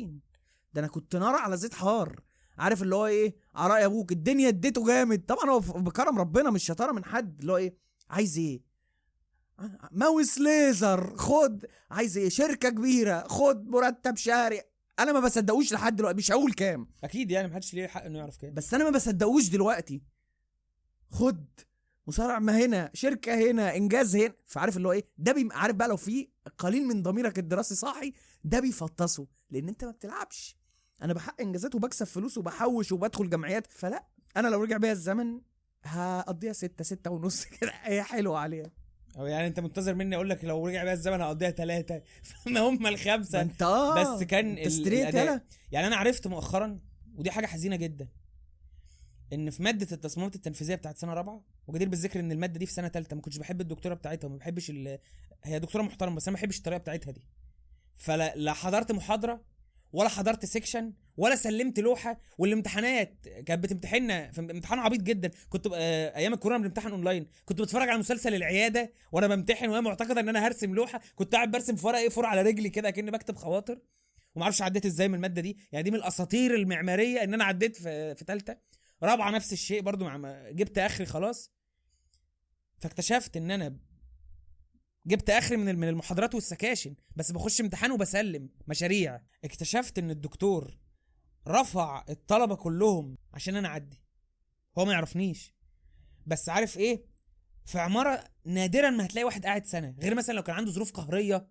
ده 0.75 0.81
أنا 0.81 0.89
كنت 0.89 1.17
نار 1.17 1.35
على 1.35 1.57
زيت 1.57 1.75
حار. 1.75 2.21
عارف 2.59 2.83
اللي 2.83 2.95
هو 2.95 3.07
إيه؟ 3.07 3.37
عراء 3.55 3.85
أبوك. 3.85 4.13
الدنيا 4.13 4.49
اديته 4.49 4.87
جامد. 4.87 5.25
طبعا 5.25 5.51
هو 5.51 5.61
بكرم 5.61 6.19
ربنا 6.19 6.51
مش 6.51 6.65
شطارة 6.65 6.93
من 6.93 7.05
حد. 7.05 7.41
اللي 7.41 7.53
هو 7.53 7.57
إيه؟ 7.57 7.77
عايز 8.11 8.39
إيه؟ 8.39 8.63
ماوس 9.91 10.39
ليزر. 10.39 11.17
خد. 11.17 11.65
عايز 11.91 12.19
إيه؟ 12.19 12.29
شركة 12.29 12.69
كبيرة. 12.69 13.29
خد 13.29 13.69
مرتب 13.69 14.17
شهري. 14.17 14.61
أنا 14.99 15.13
ما 15.13 15.21
بصدقوش 15.21 15.73
لحد 15.73 15.97
دلوقتي. 15.97 16.17
مش 16.19 16.33
هقول 16.33 16.53
كام. 16.53 16.89
أكيد 17.05 17.31
يعني 17.31 17.49
محدش 17.49 17.75
ليه 17.75 17.87
حق 17.87 18.05
إنه 18.05 18.19
يعرف 18.19 18.37
كده 18.37 18.51
بس 18.51 18.75
أنا 18.75 18.85
ما 18.85 18.91
بصدقوش 18.91 19.49
دلوقتي. 19.49 20.03
خد. 21.11 21.47
مصارعة 22.07 22.39
هنا. 22.39 22.91
شركة 22.95 23.51
هنا. 23.51 23.77
إنجاز 23.77 24.17
هنا. 24.17 24.35
فعارف 24.45 24.77
اللي 24.77 24.89
هو 24.89 24.93
إيه؟ 24.93 25.05
ده 25.19 25.33
بي... 25.33 25.49
عارف 25.53 25.77
بقى 25.77 25.89
لو 25.89 25.97
في 25.97 26.29
قليل 26.59 26.87
من 26.87 27.03
ضميرك 27.03 27.39
الدراسي 27.39 27.75
صاحي 27.75 28.13
ده 28.45 28.61
بيفطسه. 28.61 29.27
لأن 29.51 29.69
أنت 29.69 29.85
ما 29.85 29.91
بتلعبش. 29.91 30.57
أنا 31.03 31.13
بحقق 31.15 31.41
انجازات 31.41 31.75
وبكسب 31.75 32.07
فلوس 32.07 32.39
وبحوش 32.39 32.93
وبدخل 32.93 33.31
جمعيات 33.31 33.67
فلا 33.67 34.05
أنا 34.37 34.49
لو 34.49 34.63
رجع 34.63 34.77
بيا 34.77 34.93
الزمن 34.93 35.41
هقضيها 35.85 36.53
ستة 36.53 36.85
ستة 36.85 37.11
ونص 37.11 37.45
كده 37.61 37.73
هي 37.83 38.03
حلوة 38.03 38.39
عليها. 38.39 38.71
أو 39.19 39.27
يعني 39.27 39.47
انت 39.47 39.61
منتظر 39.61 39.95
مني 39.95 40.17
أقول 40.17 40.31
لك 40.31 40.45
لو 40.45 40.67
رجع 40.67 40.85
بيا 40.85 40.93
الزمن 40.93 41.21
هقضيها 41.21 41.51
ثلاثة 41.51 42.03
ما 42.47 42.61
هم 42.61 42.83
ما 42.83 42.89
الخمسه 42.89 43.41
انت 43.41 43.63
آه 43.63 44.17
بس 44.17 44.23
كان 44.23 44.49
انت 44.49 44.67
ال- 44.67 44.73
ستريت 44.73 45.03
الأداء. 45.03 45.25
يلا 45.25 45.41
يعني 45.73 45.87
أنا 45.87 45.97
عرفت 45.97 46.27
مؤخرا 46.27 46.81
ودي 47.15 47.31
حاجة 47.31 47.47
حزينة 47.47 47.77
جدا 47.77 48.09
إن 49.33 49.51
في 49.51 49.63
مادة 49.63 49.87
التصميمات 49.93 50.35
التنفيذية 50.37 50.75
بتاعت 50.75 50.97
سنة 50.99 51.15
رابعة 51.15 51.45
وجدير 51.67 51.89
بالذكر 51.89 52.21
إن 52.21 52.33
المادة 52.33 52.59
دي 52.59 52.67
في 52.67 52.73
سنة 52.73 52.89
ثالثه 52.89 53.17
ما 53.17 53.23
كنتش 53.23 53.37
بحب 53.39 53.61
الدكتورة 53.61 53.95
بتاعتها 53.95 54.29
وما 54.29 54.37
بحبش 54.37 54.71
ال... 54.71 54.99
هي 55.45 55.59
دكتورة 55.59 55.83
محترمة 55.83 56.17
بس 56.17 56.29
أنا 56.29 56.37
ما 56.37 56.41
بحبش 56.41 56.59
الطريقة 56.59 56.79
بتاعتها 56.79 57.11
دي. 57.11 57.27
فلا 57.97 58.37
لا 58.37 58.53
حضرت 58.53 58.93
محاضرة 58.93 59.41
ولا 59.93 60.09
حضرت 60.09 60.45
section 60.45 60.93
ولا 61.17 61.37
سلمت 61.37 61.81
لوحة. 61.81 62.21
والامتحانات 62.39 63.29
كانت 63.47 63.65
بتمتحننا 63.65 64.33
في 64.33 64.41
امتحان 64.41 64.79
عبيط 64.79 65.01
جدا. 65.01 65.31
كنت 65.49 65.69
آه، 65.75 66.17
أيام 66.17 66.35
الكورونا 66.35 66.63
بنمتحن 66.63 66.89
اونلاين 66.91 67.27
كنت 67.45 67.61
بتفرج 67.61 67.89
على 67.89 67.99
مسلسل 67.99 68.35
العيادة 68.35 68.93
وأنا 69.13 69.27
بمتحن 69.27 69.69
وهي 69.69 69.81
معتقدة 69.81 70.21
إن 70.21 70.29
أنا 70.29 70.47
هرسم 70.47 70.75
لوحة. 70.75 71.01
كنت 71.15 71.35
قاعد 71.35 71.51
برسم 71.51 71.77
في 71.77 71.87
ورقة 71.87 72.01
A4 72.01 72.27
على 72.27 72.43
رجلي 72.43 72.71
كده 72.71 72.91
كاني 72.91 73.11
بكتب 73.11 73.37
خواطر. 73.37 73.79
وما 74.35 74.45
أعرفش 74.45 74.63
عديت 74.63 74.87
إزاي 74.87 75.09
من 75.09 75.15
المادة 75.15 75.43
دي. 75.43 75.57
يعني 75.73 75.83
دي 75.83 75.91
من 75.91 75.97
الأساطير 75.97 76.55
المعمارية 76.55 77.25
إن 77.25 77.35
أنا 77.35 77.45
عديت 77.45 77.77
في 77.77 78.15
في 78.15 78.25
ثالثه 78.25 78.57
رابعة 79.03 79.31
نفس 79.31 79.53
الشيء 79.53 79.81
برضو 79.81 80.09
جبت 80.51 80.79
آخري 80.79 81.07
خلاص. 81.07 81.51
فاكتشفت 82.81 83.37
إن 83.37 83.51
أنا 83.51 83.77
جبت 85.07 85.31
آخري 85.31 85.57
من 85.57 85.79
من 85.79 85.89
المحاضرات 85.89 86.35
والسكاشن 86.35 86.95
بس 87.17 87.33
بخش 87.33 87.61
امتحان 87.61 87.91
وبسلم 87.91 88.51
مشاريع. 88.69 89.21
اكتشفت 89.45 89.99
إن 89.99 90.11
الدكتور 90.11 90.79
رفع 91.49 92.05
الطلبة 92.09 92.55
كلهم 92.55 93.19
عشان 93.35 93.57
أنا 93.57 93.69
أعدي. 93.69 94.03
هو 94.79 94.85
ما 94.85 94.93
يعرفنيش. 94.93 95.55
بس 96.27 96.49
عارف 96.49 96.77
إيه؟ 96.77 97.05
في 97.65 97.79
عمارة 97.79 98.25
نادرا 98.45 98.91
ما 98.91 99.07
هتلاقي 99.07 99.25
واحد 99.25 99.47
قاعد 99.47 99.67
سنة 99.67 99.95
غير 100.03 100.15
مثلا 100.15 100.35
لو 100.35 100.43
كان 100.43 100.57
عنده 100.57 100.71
ظروف 100.71 100.93
قهرية. 100.93 101.49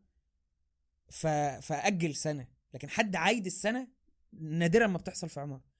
ف... 1.10 1.28
فأجل 1.62 2.16
سنة. 2.16 2.48
لكن 2.74 2.90
حد 2.90 3.16
عايد 3.16 3.46
السنة 3.46 3.88
نادرا 4.34 4.88
ما 4.88 4.98
بتحصل 4.98 5.30
في 5.30 5.40
عمارة. 5.40 5.75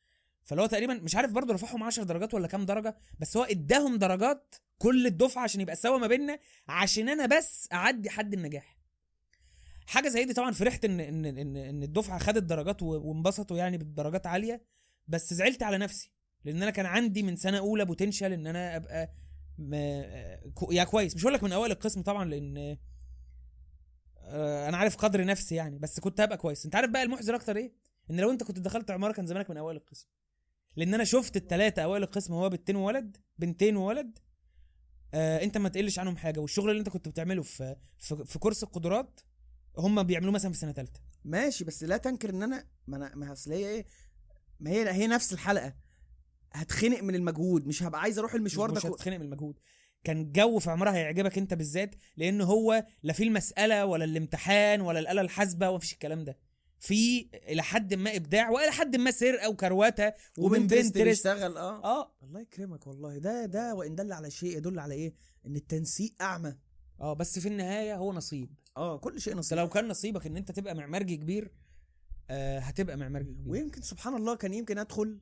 فاللي 0.46 0.62
هو 0.64 0.68
تقريبا 0.68 0.94
مش 0.94 1.16
عارف 1.16 1.32
برضه 1.32 1.54
رفعهم 1.54 1.84
10 1.84 2.04
درجات 2.04 2.34
ولا 2.34 2.48
كام 2.48 2.66
درجة 2.66 2.98
بس 3.20 3.38
هو 3.38 3.44
اداهم 3.44 3.96
درجات 3.98 4.56
كل 4.78 5.08
الدفعة 5.08 5.44
عشان 5.44 5.62
يبقى 5.62 5.76
سوا 5.76 5.98
ما 5.98 6.08
بيننا 6.08 6.40
عشان 6.68 7.10
أنا 7.10 7.26
بس 7.26 7.70
أعدي 7.74 8.10
حد 8.10 8.34
النجاح. 8.34 8.78
حاجة 9.88 10.08
زي 10.08 10.26
دي 10.26 10.34
طبعا 10.34 10.52
فرحت 10.52 10.86
إن 10.86 11.00
إن 11.00 11.26
إن, 11.26 11.58
إن 11.58 11.84
الدفعة 11.84 12.20
خدت 12.20 12.44
درجات 12.44 12.82
وانبسطوا 12.84 13.58
يعني 13.58 13.78
بالدرجات 13.78 14.28
عالية 14.28 14.62
بس 15.08 15.34
زعلت 15.34 15.64
على 15.64 15.78
نفسي 15.78 16.12
لأن 16.46 16.62
أنا 16.62 16.72
كان 16.72 16.86
عندي 16.86 17.24
من 17.24 17.36
سنة 17.36 17.58
أولى 17.58 17.86
بوتنشال 17.86 18.34
إن 18.34 18.48
أنا 18.48 18.76
أبقى 18.76 19.10
ما 19.58 19.78
يا 20.72 20.84
كويس. 20.84 21.16
مش 21.16 21.24
هقول 21.24 21.34
لك 21.34 21.44
من 21.44 21.52
اوائل 21.52 21.72
القسم 21.72 22.02
طبعا 22.02 22.26
لأن 22.26 22.78
آه، 24.18 24.70
أنا 24.70 24.78
عارف 24.78 24.96
قدر 24.96 25.26
نفسي 25.26 25.56
يعني 25.56 25.80
بس 25.80 26.00
كنت 26.00 26.22
هبقى 26.22 26.38
كويس. 26.38 26.66
أنت 26.66 26.76
عارف 26.76 26.90
بقى 26.90 27.04
المحزن 27.04 27.34
أكتر 27.34 27.56
إيه؟ 27.58 27.72
إن 28.12 28.20
لو 28.20 28.32
أنت 28.32 28.44
كنت 28.44 28.60
دخلت 28.60 28.92
عمارة 28.92 29.14
كان 29.14 29.26
زمانك 29.26 29.50
من 29.50 29.58
اوائل 29.58 29.78
القسم. 29.78 30.08
لأن 30.76 30.94
أنا 30.94 31.04
شفت 31.04 31.38
الثلاثه 31.38 31.82
اوائل 31.84 32.04
القسم 32.04 32.34
هو 32.34 32.50
بنتين 32.50 32.76
وولد 32.76 33.18
بنتين 33.38 33.78
وولد 33.78 34.20
آه 35.14 35.44
انت 35.44 35.58
ما 35.58 35.70
تقلش 35.70 36.00
عنهم 36.00 36.18
حاجة. 36.18 36.40
والشغل 36.40 36.70
اللي 36.70 36.80
انت 36.80 36.90
كنت 36.90 37.08
بتعمله 37.10 37.44
في 37.44 37.76
في, 38.00 38.26
في 38.26 38.40
كورس 38.40 38.64
القدرات 38.64 39.20
هم 39.78 40.04
بيعملوه 40.04 40.32
مثلا 40.32 40.52
في 40.52 40.58
سنة 40.58 40.72
ثالثه 40.72 41.00
ماشي 41.26 41.64
بس 41.64 41.84
لا 41.84 41.98
تنكر 41.98 42.30
ان 42.30 42.44
أنا 42.44 42.68
ما 42.88 42.98
أنا 42.98 43.16
ما 43.16 43.32
اصل 43.32 43.52
هي 43.52 43.68
إيه 43.68 43.86
ما 44.60 44.72
هي 44.72 44.92
هي 44.92 45.08
نفس 45.08 45.34
الحلقة. 45.34 45.74
هتخنق 46.54 47.04
من 47.04 47.16
المجهود 47.16 47.68
مش 47.68 47.84
هبقى 47.84 48.02
عايز 48.02 48.20
أروح 48.20 48.34
المشوار 48.34 48.70
ده 48.70 48.76
مش 48.76 48.82
كو... 48.82 48.88
هتتخنق 48.88 49.16
من 49.18 49.22
المجهود. 49.26 49.60
كان 50.04 50.32
جو 50.32 50.60
في 50.60 50.70
عمرها 50.72 50.94
هيعجبك 50.96 51.38
انت 51.38 51.54
بالذات 51.54 51.96
لأن 52.18 52.42
هو 52.42 52.86
لا 53.04 53.14
في 53.14 53.24
المسألة 53.24 53.86
ولا 53.86 54.06
الامتحان 54.06 54.82
ولا 54.82 55.00
الآلة 55.00 55.22
الحاسبة 55.22 55.70
ومفيش 55.70 55.94
الكلام 55.94 56.24
ده. 56.24 56.38
في 56.80 57.30
إلى 57.34 57.64
حد 57.64 57.94
ما 57.94 58.16
إبداع 58.16 58.50
وإلى 58.50 58.72
حد 58.72 58.96
ما 58.96 59.12
سرقة 59.12 59.50
وكروته 59.50 60.14
ومن 60.38 60.60
بنترست 60.60 60.98
بيشتغل 60.98 61.58
آه. 61.58 61.84
آه. 61.84 62.12
الله 62.24 62.42
يكرمك 62.42 62.88
والله. 62.88 63.18
ده 63.18 63.46
ده 63.46 63.76
وإن 63.76 63.96
دل 63.96 64.14
على 64.14 64.32
شيء 64.32 64.58
يدل 64.58 64.80
على 64.80 64.94
إيه؟ 64.96 65.14
إن 65.46 65.56
التنسيق 65.56 66.14
أعمى. 66.22 66.56
آه 67.02 67.14
بس 67.14 67.40
في 67.40 67.48
النهاية 67.48 67.96
هو 67.96 68.14
نصيب. 68.14 68.50
آه 68.78 68.98
كل 68.98 69.22
شيء 69.22 69.36
نصيب. 69.36 69.58
لو 69.58 69.70
كان 69.70 69.88
نصيبك 69.88 70.26
إن 70.28 70.38
أنت 70.38 70.52
تبقى 70.52 70.76
معمارجي 70.76 71.18
كبير 71.18 71.52
آه 72.30 72.60
هتبقى 72.60 72.98
معمارجي 72.98 73.34
كبير. 73.34 73.52
ويمكن 73.52 73.82
سبحان 73.82 74.16
الله 74.16 74.36
كان 74.36 74.54
يمكن 74.54 74.78
أدخل 74.78 75.20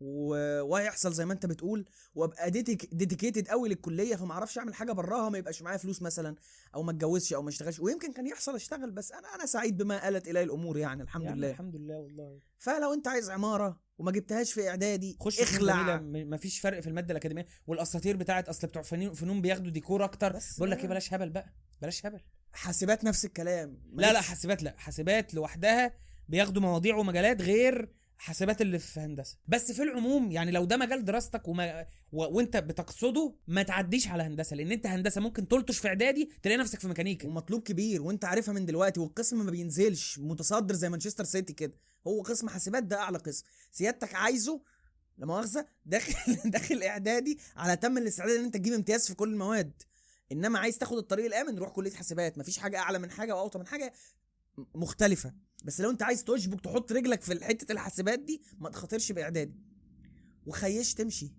و... 0.00 0.34
وهيحصل 0.62 1.12
زي 1.12 1.24
ما 1.26 1.32
انت 1.32 1.46
بتقول 1.46 1.84
وابقى 2.14 2.50
dedic... 2.50 2.94
dedicated 2.94 3.48
قوي 3.48 3.68
للكلية 3.68 4.16
فما 4.16 4.32
أعرفش 4.32 4.58
اعمل 4.58 4.74
حاجة 4.74 4.92
براها 4.92 5.28
ما 5.28 5.38
يبقاش 5.38 5.62
معايا 5.62 5.78
فلوس 5.78 6.02
مثلا 6.02 6.34
أو 6.74 6.82
ما 6.82 6.90
اتجوزش 6.90 7.32
أو 7.32 7.42
ما 7.42 7.48
اشتغلش. 7.48 7.80
ويمكن 7.80 8.12
كان 8.12 8.26
يحصل 8.26 8.54
اشتغل 8.54 8.90
بس 8.90 9.12
أنا 9.12 9.34
أنا 9.34 9.46
سعيد 9.46 9.76
بما 9.76 10.08
آلت 10.08 10.28
إلي 10.28 10.42
الأمور 10.42 10.78
يعني 10.78 11.02
الحمد 11.02 11.24
يعني 11.24 11.36
لله. 11.38 11.50
الحمد 11.50 11.76
لله 11.76 11.98
والله. 12.00 12.38
فلو 12.58 12.92
انت 12.94 13.08
عايز 13.08 13.30
عمارة 13.30 13.80
وما 13.98 14.10
جبتهاش 14.12 14.52
في 14.52 14.68
إعدادي 14.68 15.16
خش 15.20 15.40
اخلع. 15.40 15.96
جميلة، 15.96 16.26
م- 16.26 16.30
مفيش 16.30 16.60
فرق 16.60 16.80
في 16.80 16.86
المادة 16.86 17.12
الأكاديمية. 17.12 17.46
والأساطير 17.66 18.16
بتاعت 18.16 18.48
أصل 18.48 18.66
بتوع 18.66 18.82
فنون 18.82 19.12
فنون 19.14 19.40
بياخدوا 19.40 19.70
ديكور 19.70 20.04
أكتر. 20.04 20.36
بقول 20.58 20.70
لك. 20.70 20.78
إيه 20.80 20.86
بلاش 20.88 21.14
هبل 21.14 21.30
بقى 21.30 21.54
بلاش 21.82 22.06
هبل. 22.06 22.20
حاسبات 22.52 23.04
نفس 23.04 23.24
الكلام. 23.24 23.78
ما 23.92 24.02
لا 24.02 24.12
لا 24.12 24.20
حاسبات 24.20 24.62
لا 24.62 24.74
حاسبات 24.76 25.34
لوحدها 25.34 25.92
بياخدوا 26.28 26.62
مواضيع 26.62 26.96
ومجالات 26.96 27.42
غير 27.42 27.92
حاسبات 28.20 28.60
اللي 28.60 28.78
في 28.78 29.00
هندسة. 29.00 29.36
بس 29.48 29.72
في 29.72 29.82
العموم 29.82 30.30
يعني 30.30 30.50
لو 30.50 30.64
ده 30.64 30.76
مجال 30.76 31.04
دراستك 31.04 31.48
وما 31.48 31.86
و... 32.12 32.24
وانت 32.36 32.56
بتقصده 32.56 33.34
ما 33.46 33.62
تعديش 33.62 34.08
على 34.08 34.22
هندسة 34.22 34.56
لأن 34.56 34.72
انت 34.72 34.86
هندسة 34.86 35.20
ممكن 35.20 35.48
تلطش 35.48 35.78
في 35.78 35.88
إعدادي 35.88 36.30
تلاقي 36.42 36.58
نفسك 36.58 36.80
في 36.80 36.88
ميكانيكا. 36.88 37.28
ومطلوب 37.28 37.62
كبير 37.62 38.02
وانت 38.02 38.24
عارفها 38.24 38.54
من 38.54 38.66
دلوقتي 38.66 39.00
والقسم 39.00 39.44
ما 39.44 39.50
بينزلش. 39.50 40.18
متصدر 40.18 40.74
زي 40.74 40.88
مانشستر 40.88 41.24
سيتي 41.24 41.52
كده. 41.52 41.74
هو 42.06 42.22
قسم 42.22 42.48
حاسبات 42.48 42.82
ده 42.82 42.96
أعلى 42.96 43.18
قسم. 43.18 43.44
سيادتك 43.70 44.14
عايزه 44.14 44.60
لا 45.18 45.26
مؤاخذة 45.26 45.66
داخل 45.86 46.14
داخل 46.50 46.82
إعدادي 46.82 47.38
على 47.56 47.76
تم 47.76 47.98
الاستعداد 47.98 48.36
إن 48.38 48.44
انت 48.44 48.54
تجيب 48.54 48.72
امتياز 48.72 49.06
في 49.06 49.14
كل 49.14 49.28
المواد. 49.32 49.82
إنما 50.32 50.58
عايز 50.58 50.78
تاخد 50.78 50.96
الطريق 50.96 51.26
الآمن 51.26 51.58
روح 51.58 51.70
كلية 51.70 51.92
حاسبات. 51.92 52.38
مفيش 52.38 52.58
حاجة 52.58 52.78
أعلى 52.78 52.98
من 52.98 53.10
حاجة 53.10 53.36
وأوطى 53.36 53.58
من 53.58 53.66
حاجة 53.66 53.92
مختلفة. 54.74 55.34
بس 55.64 55.80
لو 55.80 55.90
انت 55.90 56.02
عايز 56.02 56.24
تشبك 56.24 56.60
تحط 56.60 56.92
رجلك 56.92 57.22
في 57.22 57.44
حتة 57.44 57.72
الحاسبات 57.72 58.18
دي 58.18 58.42
ما 58.58 58.70
تخاطرش 58.70 59.12
بإعدادي. 59.12 59.54
وخيش 60.46 60.94
تمشي. 60.94 61.32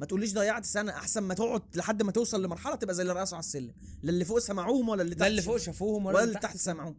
ما 0.00 0.06
تقوليش 0.06 0.34
ضيعت 0.34 0.64
سنة 0.64 0.92
أحسن 0.92 1.22
ما 1.22 1.34
تقعد 1.34 1.76
لحد 1.76 2.02
ما 2.02 2.12
توصل 2.12 2.42
لمرحلة 2.44 2.74
تبقى 2.74 2.94
زي 2.94 3.02
اللي 3.02 3.12
رأسه 3.12 3.34
على 3.34 3.42
السلم. 3.42 3.74
لا 4.02 4.10
اللي 4.10 4.24
فوق 4.24 4.38
سمعوهم 4.38 4.88
ولا 4.88 5.02
اللي 5.02 5.14
تحت 5.14 5.20
لا 5.22 5.26
اللي 5.26 5.42
فوق 5.42 5.56
شافوهم 5.56 6.06
ولا 6.06 6.16
ولا 6.16 6.24
اللي 6.24 6.38
تحت 6.38 6.56
سمعوهم. 6.56 6.96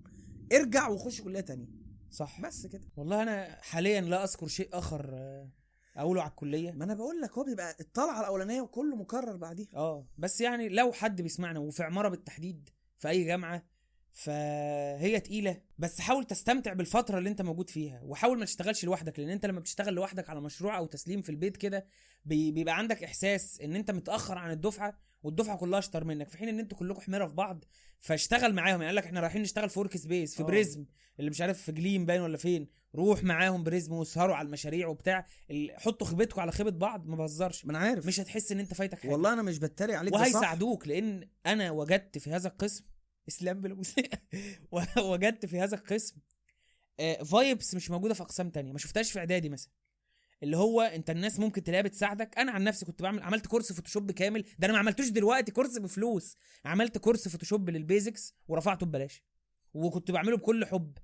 ارجع 0.53 0.87
وخش 0.87 1.21
كلية 1.21 1.39
تانية. 1.39 1.67
صح. 2.11 2.41
بس 2.41 2.65
كده. 2.65 2.89
والله 2.97 3.23
أنا 3.23 3.57
حاليا 3.61 4.01
لا 4.01 4.23
أذكر 4.23 4.47
شيء 4.47 4.69
آخر 4.73 5.09
آه، 5.13 5.49
أقوله 5.97 6.21
على 6.21 6.29
الكلية. 6.29 6.71
ما 6.71 6.83
أنا 6.83 6.93
بقول 6.93 7.21
لك 7.21 7.31
هو 7.37 7.43
بيبقى 7.43 7.75
الطلعة 7.79 8.19
الأولانية 8.19 8.61
وكله 8.61 8.95
مكرر 8.95 9.35
بعديها. 9.35 9.67
آه 9.75 10.07
بس 10.17 10.41
يعني 10.41 10.69
لو 10.69 10.91
حد 10.91 11.21
بيسمعنا 11.21 11.59
وفي 11.59 11.83
عمارة 11.83 12.09
بالتحديد 12.09 12.69
في 12.97 13.09
أي 13.09 13.23
جامعة 13.23 13.63
فهي 14.17 15.19
تقيلة. 15.19 15.61
بس 15.77 16.01
حاول 16.01 16.23
تستمتع 16.25 16.73
بالفترة 16.73 17.17
اللي 17.17 17.29
انت 17.29 17.41
موجود 17.41 17.69
فيها 17.69 18.01
وحاول 18.03 18.39
ما 18.39 18.45
تشتغلش 18.45 18.85
لوحدك 18.85 19.19
لأن 19.19 19.29
انت 19.29 19.45
لما 19.45 19.59
بتشتغل 19.59 19.93
لوحدك 19.93 20.29
على 20.29 20.41
مشروع 20.41 20.77
أو 20.77 20.85
تسليم 20.85 21.21
في 21.21 21.29
البيت 21.29 21.57
كده 21.57 21.85
بي- 22.25 22.51
بيبقى 22.51 22.77
عندك 22.77 23.03
إحساس 23.03 23.61
إن 23.61 23.75
انت 23.75 23.91
متأخر 23.91 24.37
عن 24.37 24.51
الدفعة 24.51 24.97
والدفعة 25.23 25.57
كلها 25.57 25.79
أشطر 25.79 26.03
منك 26.03 26.29
في 26.29 26.37
حين 26.37 26.47
إن 26.49 26.59
أنتوا 26.59 26.77
كلكم 26.77 27.01
حميرة 27.01 27.25
في 27.27 27.33
بعض 27.33 27.65
فاشتغل 27.99 28.53
معاهم. 28.53 28.69
يعني 28.81 28.85
قال 28.85 28.95
لك 28.95 29.05
إحنا 29.05 29.19
رايحين 29.19 29.41
نشتغل 29.41 29.69
في 29.69 29.79
work 29.79 29.97
space 29.97 30.35
في 30.35 30.43
آه. 30.43 30.45
بريزم 30.45 30.85
اللي 31.19 31.29
مش 31.29 31.41
عارف 31.41 31.61
في 31.61 31.71
جليم 31.71 32.05
باين 32.05 32.21
ولا 32.21 32.37
فين. 32.37 32.67
روح 32.95 33.23
معاهم 33.23 33.63
بريزم 33.63 33.93
واسهروا 33.93 34.35
على 34.35 34.45
المشاريع 34.45 34.87
وبتاع. 34.87 35.25
حطوا 35.75 36.07
خيبتكم 36.07 36.41
على 36.41 36.51
خيبة 36.51 36.71
بعض. 36.71 37.07
ما 37.07 37.15
بهزرش. 37.15 37.65
ما 37.65 37.71
أنا 37.71 37.79
عارف. 37.79 38.05
مش 38.05 38.19
هتحس 38.19 38.51
إن 38.51 38.59
انت 38.59 38.73
فايتك 38.73 38.99
حاجة. 38.99 39.11
والله 39.11 39.33
أنا 39.33 39.41
مش 39.41 39.59
بتريق 39.59 39.97
عليك 39.97 40.13
وهيساعدوك 40.13 40.87
لأن 40.87 41.29
أنا 41.45 41.71
وجدت 41.71 42.17
في 42.17 42.31
هذا 42.31 42.47
القسم 42.47 42.85
السلام 43.27 43.61
بالموسيقى 43.61 44.21
وجدت 45.11 45.45
في 45.45 45.59
هذا 45.59 45.75
القسم 45.77 46.15
vibes 47.25 47.75
مش 47.75 47.91
موجودة 47.91 48.13
في 48.13 48.21
أقسام 48.23 48.49
تانية 48.49 48.71
ما 48.71 48.79
شفتهاش 48.79 49.11
في 49.11 49.19
إعدادي 49.19 49.49
مثلا. 49.49 49.71
اللي 50.43 50.57
هو 50.57 50.81
أنت 50.81 51.09
الناس 51.09 51.39
ممكن 51.39 51.63
تلاقيها 51.63 51.81
بتساعدك. 51.83 52.37
أنا 52.37 52.51
عن 52.51 52.63
نفسي 52.63 52.85
كنت 52.85 53.01
بعمل 53.01 53.23
عملت 53.23 53.47
كورس 53.47 53.73
Photoshop 53.73 54.11
كامل 54.11 54.41
ده 54.59 54.65
أنا 54.65 54.73
ما 54.73 54.79
عملتوش 54.79 55.09
دلوقتي 55.09 55.51
كورس 55.51 55.77
بفلوس. 55.77 56.35
عملت 56.65 56.97
كورس 56.97 57.27
Photoshop 57.27 57.69
للـ 57.69 57.85
basics 57.85 58.33
ورفعته 58.47 58.85
ببلاش. 58.85 59.23
وكنت 59.73 60.11
بعمله 60.11 60.37
بكل 60.37 60.65
حب 60.65 60.97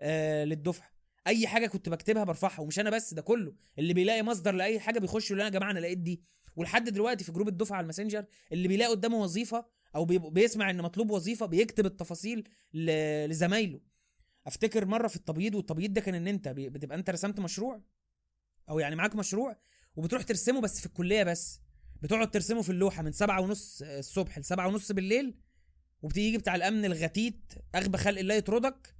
آه 0.00 0.44
للدفعة. 0.44 0.90
أي 1.26 1.46
حاجة 1.46 1.66
كنت 1.66 1.88
بكتبها 1.88 2.24
برفعها 2.24 2.60
ومش 2.60 2.78
أنا 2.78 2.90
بس 2.90 3.14
ده 3.14 3.22
كله. 3.22 3.54
اللي 3.78 3.94
بيلاقي 3.94 4.22
مصدر 4.22 4.54
لأي 4.54 4.80
حاجة 4.80 4.98
بيخش 4.98 5.30
يقول 5.30 5.38
لنا 5.38 5.48
يا 5.48 5.52
جماعة 5.52 5.70
أنا 5.70 5.78
لقيت 5.78 5.98
دي. 5.98 6.22
ولحد 6.56 6.84
دلوقتي 6.88 7.24
في 7.24 7.32
جروب 7.32 7.48
الدفعة 7.48 7.76
على 7.76 7.82
ال 7.82 7.86
Messenger 7.86 8.24
اللي 8.52 8.68
بيلاقي 8.68 8.90
قدامه 8.90 9.16
وظيفة 9.16 9.77
أو 9.94 10.04
بي- 10.04 10.18
بيسمع 10.18 10.70
إن 10.70 10.82
مطلوب 10.82 11.10
وظيفة 11.10 11.46
بيكتب 11.46 11.86
التفاصيل 11.86 12.48
لزمايله. 12.74 13.80
أفتكر 14.46 14.86
مرة 14.86 15.08
في 15.08 15.16
التبييض 15.16 15.54
والتبييض 15.54 15.92
ده 15.92 16.00
كان 16.00 16.14
إن 16.14 16.26
أنت 16.28 16.48
بتبقى 16.48 16.98
أنت 16.98 17.10
رسمت 17.10 17.40
مشروع 17.40 17.80
أو 18.68 18.78
يعني 18.78 18.96
معاك 18.96 19.16
مشروع 19.16 19.56
وبتروح 19.96 20.22
ترسمه 20.22 20.60
بس 20.60 20.80
في 20.80 20.86
الكلية 20.86 21.22
بس. 21.22 21.60
بتقعد 22.02 22.30
ترسمه 22.30 22.62
في 22.62 22.70
اللوحة 22.70 23.02
من 23.02 23.12
سبعة 23.12 23.40
ونص 23.40 23.82
الصبح 23.82 24.38
لسبعة 24.38 24.68
ونص 24.68 24.92
بالليل 24.92 25.34
وبتيجي 26.02 26.38
بتاع 26.38 26.54
الأمن 26.54 26.84
الغتيت 26.84 27.52
أغبى 27.74 27.98
خلق 27.98 28.18
الله 28.18 28.34
يطردك 28.34 28.94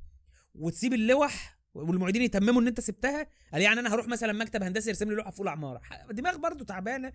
وتسيب 0.55 0.95
اللوح 0.95 1.59
والمعيدين 1.75 2.23
يتمموا 2.23 2.63
إن 2.63 2.67
أنت 2.67 2.81
سبتها. 2.81 3.27
قال 3.53 3.63
يعني 3.63 3.81
أنا 3.81 3.95
هروح 3.95 4.09
مثلا 4.09 4.33
مكتب 4.33 4.63
هندسي 4.63 4.89
يرسم 4.89 5.09
لي 5.11 5.15
لوحة 5.15 5.31
في 5.31 5.39
اولى 5.39 5.51
عماره 5.51 5.81
دماغ 6.11 6.37
برضو 6.37 6.65
تعبانة. 6.65 7.13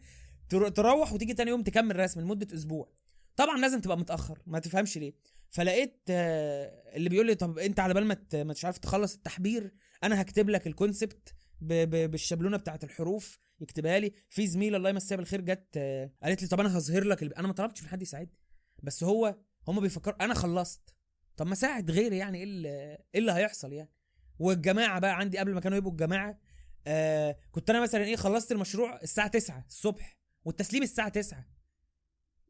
تر- 0.49 0.69
تروح 0.69 1.13
وتيجي 1.13 1.33
تاني 1.33 1.49
يوم 1.49 1.63
تكمل 1.63 1.95
رسم 1.99 2.21
لمدة 2.21 2.55
أسبوع. 2.55 2.89
طبعا 3.35 3.57
لازم 3.57 3.81
تبقى 3.81 3.97
متأخر 3.97 4.39
ما 4.45 4.59
تفهمش 4.59 4.97
ليه. 4.97 5.13
فلقيت 5.49 6.01
آه، 6.09 6.95
اللي 6.95 7.09
بيقول 7.09 7.25
لي 7.27 7.35
طب 7.35 7.59
أنت 7.59 7.79
على 7.79 7.93
بال 7.93 8.05
ما 8.07 8.17
مش 8.33 8.65
عارف 8.65 8.77
تخلص 8.77 9.13
التحبير 9.15 9.73
أنا 10.03 10.21
هكتب 10.21 10.49
لك 10.49 10.67
الكونسبت 10.67 11.33
ب- 11.61 11.89
ب- 11.89 12.11
بالشابلونة 12.11 12.57
بتاعت 12.57 12.83
الحروف 12.83 13.37
يكتبها 13.59 13.99
لي. 13.99 14.13
في 14.29 14.47
زميلة 14.47 14.77
الله 14.77 14.89
يمسيها 14.89 15.17
بالخير 15.17 15.41
جت 15.41 15.67
آه، 15.77 16.11
قالت 16.23 16.41
لي 16.41 16.47
طب 16.47 16.59
أنا 16.59 16.77
هظهر 16.77 17.03
لك. 17.03 17.23
أنا 17.37 17.47
ما 17.47 17.53
طلبتش 17.53 17.83
من 17.83 17.89
حد 17.89 18.01
يساعدني 18.01 18.37
بس 18.83 19.03
هو 19.03 19.35
هم 19.67 19.79
بيفكروا 19.79 20.23
أنا 20.25 20.33
خلصت. 20.33 20.95
طب 21.37 21.47
ما 21.47 21.55
ساعد 21.55 21.91
غيري 21.91 22.17
يعني 22.17 22.37
إيه 22.37 22.43
اللي, 22.43 22.67
إيه 23.15 23.19
اللي 23.19 23.31
هيحصل 23.31 23.73
يعني؟ 23.73 23.91
والجماعة 24.39 24.99
بقى 24.99 25.17
عندي 25.17 25.37
قبل 25.37 25.53
ما 25.53 25.59
كانوا 25.59 25.77
يبقوا 25.77 25.91
الجماعة 25.91 26.39
آه 26.87 27.37
كنت 27.51 27.69
أنا 27.69 27.81
مثلا 27.81 28.03
إيه 28.03 28.15
خلصت 28.15 28.51
المشروع 28.51 28.99
الساعة 29.03 29.27
9 29.27 29.65
الصبح 29.67 30.17
والتسليم 30.45 30.83
الساعة 30.83 31.09
9 31.09 31.45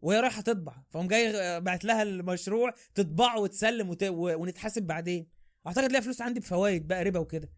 وهي 0.04 0.20
رايحة 0.20 0.42
تطبع 0.42 0.76
فقوم 0.92 1.08
جاي 1.08 1.62
بعت 1.62 1.86
لها 1.86 2.04
المشروع 2.04 2.74
تطبعه 2.96 3.40
وتسلم 3.40 3.90
وت... 3.90 4.04
و... 4.04 4.42
ونتحاسب 4.42 4.84
بعدين. 4.84 5.28
أعتقد 5.68 5.92
ليها 5.92 6.02
فلوس 6.02 6.22
عندي 6.22 6.40
بفوائد 6.40 6.88
بقى 6.88 7.04
ربا 7.04 7.20
وكده. 7.20 7.50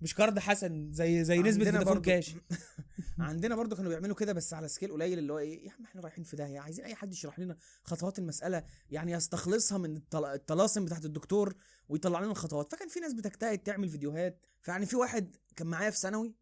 مش 0.00 0.14
قرض 0.14 0.38
حسن 0.38 0.92
زي 0.92 1.24
زي 1.24 1.38
نسبة 1.38 1.48
عندنا 1.66 1.70
فودافون 1.78 1.94
برضو- 1.94 2.00
كاش. 2.10 2.34
عندنا 3.18 3.56
برضو 3.56 3.76
كانوا 3.76 3.90
بيعملوا 3.90 4.16
كده 4.16 4.32
بس 4.32 4.54
على 4.54 4.68
سكيل 4.68 4.92
قليل 4.92 5.18
اللي 5.18 5.32
هو 5.32 5.38
إيه 5.38 5.66
يا 5.66 5.72
عم 5.72 5.84
إحنا 5.84 6.00
رايحين 6.00 6.24
في 6.24 6.36
داهية 6.36 6.60
عايزين 6.60 6.84
أي 6.84 6.94
حد 6.94 7.12
يشرح 7.12 7.38
لنا 7.38 7.56
خطوات 7.84 8.18
المسألة 8.18 8.64
يعني 8.90 9.12
يستخلصها 9.12 9.78
من 9.78 9.96
الطل- 9.96 10.24
الطلاسم 10.24 10.84
بتاعت 10.84 11.04
الدكتور 11.04 11.54
ويطلع 11.88 12.20
لنا 12.20 12.30
الخطوات. 12.30 12.72
فكان 12.72 12.88
في 12.88 13.00
ناس 13.00 13.12
بتجتهد 13.14 13.58
تعمل 13.58 13.88
فيديوهات. 13.88 14.46
فيعني 14.62 14.86
في 14.86 14.96
واحد 14.96 15.36
كان 15.56 15.66
معايا 15.66 15.90
في 15.90 15.98
ثانوي 15.98 16.34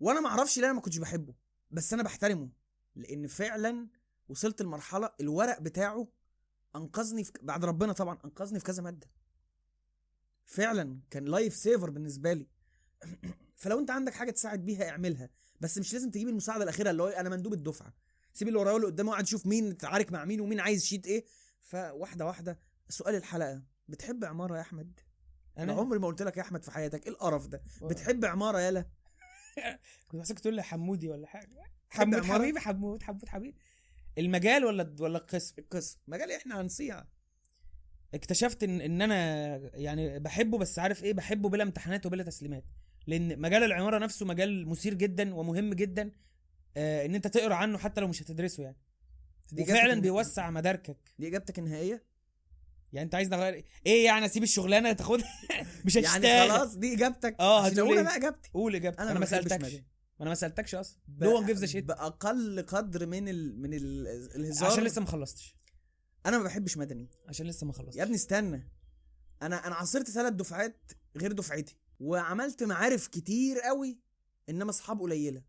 وأنا 0.00 0.20
ما 0.20 0.28
أعرفش 0.28 0.58
ليه 0.58 0.64
أنا 0.64 0.72
ما 0.72 0.80
كنتش 0.80 0.98
بحبه 0.98 1.34
بس 1.70 1.92
أنا 1.92 2.02
بحترمه 2.02 2.48
لأن 2.96 3.26
فعلا 3.26 3.88
وصلت 4.28 4.62
لمرحلة 4.62 5.10
الورق 5.20 5.60
بتاعه 5.60 6.08
أنقذني 6.76 7.24
في 7.24 7.32
بعد 7.42 7.64
ربنا 7.64 7.92
طبعا 7.92 8.18
أنقذني 8.24 8.58
في 8.58 8.64
كذا 8.64 8.82
مادة. 8.82 9.10
فعلا 10.44 11.00
كان 11.10 11.24
لايف 11.24 11.54
سيفر 11.54 11.90
بالنسبة 11.90 12.32
لي. 12.32 12.46
فلو 13.56 13.78
أنت 13.78 13.90
عندك 13.90 14.14
حاجة 14.14 14.30
تساعد 14.30 14.64
بيها 14.64 14.88
اعملها 14.88 15.30
بس 15.60 15.78
مش 15.78 15.92
لازم 15.92 16.10
تجيب 16.10 16.28
المساعدة 16.28 16.64
الأخيرة 16.64 16.90
اللي 16.90 17.02
هو 17.02 17.08
أنا 17.08 17.28
مندوب 17.28 17.52
الدفعة. 17.52 17.94
سيب 18.32 18.48
اللي 18.48 18.58
ورايا 18.58 18.74
واللي 18.74 18.86
قدامه 18.86 19.10
وقعد 19.10 19.26
شوف 19.26 19.46
مين 19.46 19.70
اتعارك 19.70 20.12
مع 20.12 20.24
مين 20.24 20.40
ومين 20.40 20.60
عايز 20.60 20.84
شيت 20.84 21.06
إيه. 21.06 21.24
فواحدة 21.60 22.26
واحدة 22.26 22.58
سؤال 22.88 23.14
الحلقة 23.14 23.62
بتحب 23.88 24.24
عمارة 24.24 24.56
يا 24.56 24.60
أحمد؟ 24.60 25.00
أنا 25.58 25.72
عمري 25.72 25.98
ما 25.98 26.06
قلت 26.06 26.22
لك 26.22 26.36
يا 26.36 26.42
أحمد 26.42 26.64
في 26.64 26.70
حياتك 26.70 27.06
إيه 27.06 27.12
القرف 27.12 27.46
ده؟ 27.46 27.62
بتحب 27.82 28.24
عمارة 28.24 28.58
يالا؟ 28.60 28.80
كنت 30.08 30.16
بحسك 30.20 30.38
تقول 30.38 30.54
لي 30.54 30.62
حمودي 30.62 31.08
ولا 31.08 31.26
حاجة. 31.26 31.62
حمود؟ 31.90 32.24
حبيبي 32.24 32.60
حمود 32.60 33.02
حمود 33.02 33.28
حبيبي. 33.28 33.56
المجال 34.18 34.64
ولا 34.64 34.94
ولا 35.00 35.18
القسم؟ 35.18 35.54
القسم. 35.58 35.98
مجال 36.08 36.32
إحنا 36.32 36.60
هنصيع. 36.60 37.04
اكتشفت 38.14 38.62
ان 38.62 38.80
إن 38.80 39.02
أنا 39.02 39.56
يعني 39.74 40.18
بحبه 40.18 40.58
بس 40.58 40.78
عارف 40.78 41.04
إيه؟ 41.04 41.12
بحبه 41.12 41.48
بلا 41.48 41.62
امتحانات 41.62 42.06
وبلا 42.06 42.22
تسليمات. 42.22 42.64
لأن 43.06 43.40
مجال 43.40 43.62
العمارة 43.62 43.98
نفسه 43.98 44.26
مجال 44.26 44.68
مثير 44.68 44.94
جدا 44.94 45.34
ومهم 45.34 45.74
جدا 45.74 46.10
آه 46.76 47.06
إن 47.06 47.14
أنت 47.14 47.26
تقرأ 47.26 47.54
عنه 47.54 47.78
حتى 47.78 48.00
لو 48.00 48.08
مش 48.08 48.22
هتدرسه 48.22 48.62
يعني. 48.62 48.76
وفعلا 49.60 50.00
بيوسع 50.00 50.50
مداركك. 50.50 50.96
دي 51.18 51.28
إجابتك 51.28 51.58
النهائية؟ 51.58 52.04
يعني 52.92 53.04
أنت 53.04 53.14
عايز 53.14 53.28
تغير 53.28 53.64
إيه 53.86 54.04
يعني؟ 54.04 54.26
أسيب 54.26 54.42
الشغلانة 54.42 54.92
تاخدها؟ 54.92 55.28
مش 55.84 55.98
هتشتغل. 55.98 56.24
يعني 56.24 56.50
خلاص 56.50 56.76
دي 56.76 56.94
إجابتك. 56.94 57.36
آه، 57.40 57.66
هتقول 57.66 57.92
إيه؟ 57.92 58.00
أنا 58.00 58.16
إجابتي. 58.16 58.50
قول 58.54 58.74
إجابتك. 58.74 59.00
أنا 59.00 59.10
أنا, 59.10 59.18
ما 59.18 59.26
سألتكش. 59.26 59.80
ما 60.24 60.28
أنا 60.28 60.30
ما 60.30 60.34
سألتكش 60.34 60.74
أصلا. 60.74 60.98
no 61.08 61.36
one 61.36 61.46
gives 61.46 61.64
shit 61.64 61.84
بأقل 61.84 62.62
قدر 62.68 63.06
من 63.06 63.28
ال... 63.28 63.62
من 63.62 63.74
ال... 63.74 64.06
الهزار. 64.34 64.70
عشان 64.70 64.84
لسه 64.84 65.00
ما 65.00 65.06
خلصتش. 65.06 65.56
أنا 66.26 66.38
ما 66.38 66.44
بحبش 66.44 66.76
مدني. 66.76 67.10
عشان 67.28 67.46
لسه 67.46 67.66
ما 67.66 67.72
خلصتش. 67.72 67.96
يا 67.96 68.02
ابني 68.02 68.14
استنى. 68.14 68.70
أنا 69.42 69.66
أنا 69.66 69.74
عاصرت 69.74 70.10
ثلاث 70.10 70.32
دفعات 70.32 70.92
غير 71.16 71.32
دفعتي 71.32 71.76
وعملت 72.00 72.62
معارف 72.62 73.06
كتير 73.06 73.60
قوي 73.60 73.98
إنما 74.48 74.70
أصحاب 74.70 75.00
قليلة. 75.00 75.42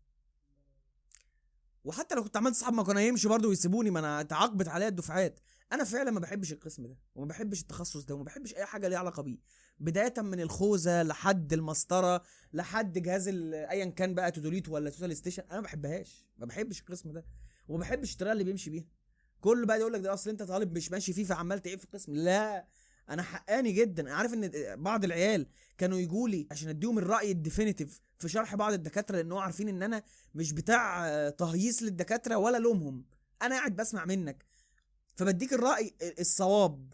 وحتى 1.84 2.14
لو 2.14 2.24
كنت 2.24 2.36
عملت 2.36 2.54
أصحاب 2.54 2.74
ما 2.74 2.82
كانوا 2.82 3.00
هيمشوا 3.00 3.30
برضه 3.30 3.48
ويسيبوني 3.48 3.90
ما 3.90 3.98
أنا 3.98 4.20
اتعاقبت 4.20 4.68
عليا 4.68 4.88
الدفعات. 4.88 5.40
أنا 5.72 5.84
فعلا 5.84 6.10
ما 6.10 6.20
بحبش 6.20 6.52
القسم 6.52 6.86
ده 6.86 6.98
وما 7.14 7.26
بحبش 7.26 7.60
التخصص 7.60 8.04
ده 8.04 8.14
وما 8.14 8.24
بحبش 8.24 8.54
أي 8.54 8.64
حاجة 8.64 8.88
ليها 8.88 8.98
علاقة 8.98 9.22
بيه. 9.22 9.38
بداية 9.78 10.14
من 10.18 10.40
الخوذة 10.40 11.02
لحد 11.02 11.52
المسطرة 11.52 12.22
لحد 12.52 12.98
جهاز 12.98 13.28
ايا 13.54 13.84
كان 13.84 14.14
بقى 14.14 14.30
theodolite 14.30 14.68
ولا 14.68 14.90
total 14.90 15.16
station 15.16 15.42
أنا 15.42 15.56
ما 15.56 15.64
بحبهاش 15.64 16.26
ما 16.38 16.46
بحبش 16.46 16.80
القسم 16.80 17.12
ده 17.12 17.24
وما 17.68 17.80
بحبش 17.80 18.12
الطريقة 18.12 18.32
اللي 18.32 18.44
بيمشي 18.44 18.70
بيها. 18.70 18.84
كله 19.40 19.66
بقى 19.66 19.80
يقول 19.80 19.92
لك 19.92 20.00
ده 20.00 20.14
أصل 20.14 20.30
أنت 20.30 20.42
طالب 20.42 20.76
مش 20.76 20.90
ماشي 20.90 21.12
فيه 21.12 21.24
فعمال 21.24 21.62
تعيب 21.62 21.78
في 21.78 21.84
القسم 21.84 22.14
لا 22.14 22.66
أنا 23.08 23.22
حقاني 23.22 23.72
جدا. 23.72 24.12
عارف 24.12 24.34
إن 24.34 24.50
بعض 24.82 25.04
العيال 25.04 25.46
كانوا 25.78 25.98
يجوا 25.98 26.28
لي 26.28 26.46
عشان 26.50 26.68
أديهم 26.68 26.98
الرأي 26.98 27.30
الديفينيتيف 27.30 28.00
في 28.18 28.28
شرح 28.28 28.54
بعض 28.54 28.72
الدكاترة 28.72 29.16
لأن 29.16 29.32
هو 29.32 29.38
عارفين 29.38 29.68
إن 29.68 29.82
أنا 29.82 30.02
مش 30.34 30.52
بتاع 30.52 31.28
تهييص 31.28 31.82
للدكاترة 31.82 32.36
ولا 32.36 32.58
لومهم. 32.58 33.04
أنا 33.42 33.54
قاعد 33.54 33.76
بسمع 33.76 34.04
منك. 34.04 34.44
فبديك 35.16 35.52
الرأي 35.52 35.94
الصواب 36.20 36.92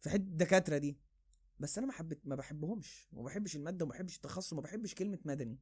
في 0.00 0.10
حتة 0.10 0.16
الدكاترة 0.22 0.78
دي. 0.78 0.96
بس 1.62 1.78
أنا 1.78 1.86
ما 1.86 1.92
حبيت 1.92 2.20
ما 2.24 2.36
بحبهمش 2.36 3.08
وما 3.12 3.24
بحبش 3.24 3.56
المادة 3.56 3.84
وما 3.84 3.94
بحبش 3.94 4.16
التخصص 4.16 4.52
وما 4.52 4.62
بحبش 4.62 4.94
كلمة 4.94 5.18
مدني. 5.24 5.58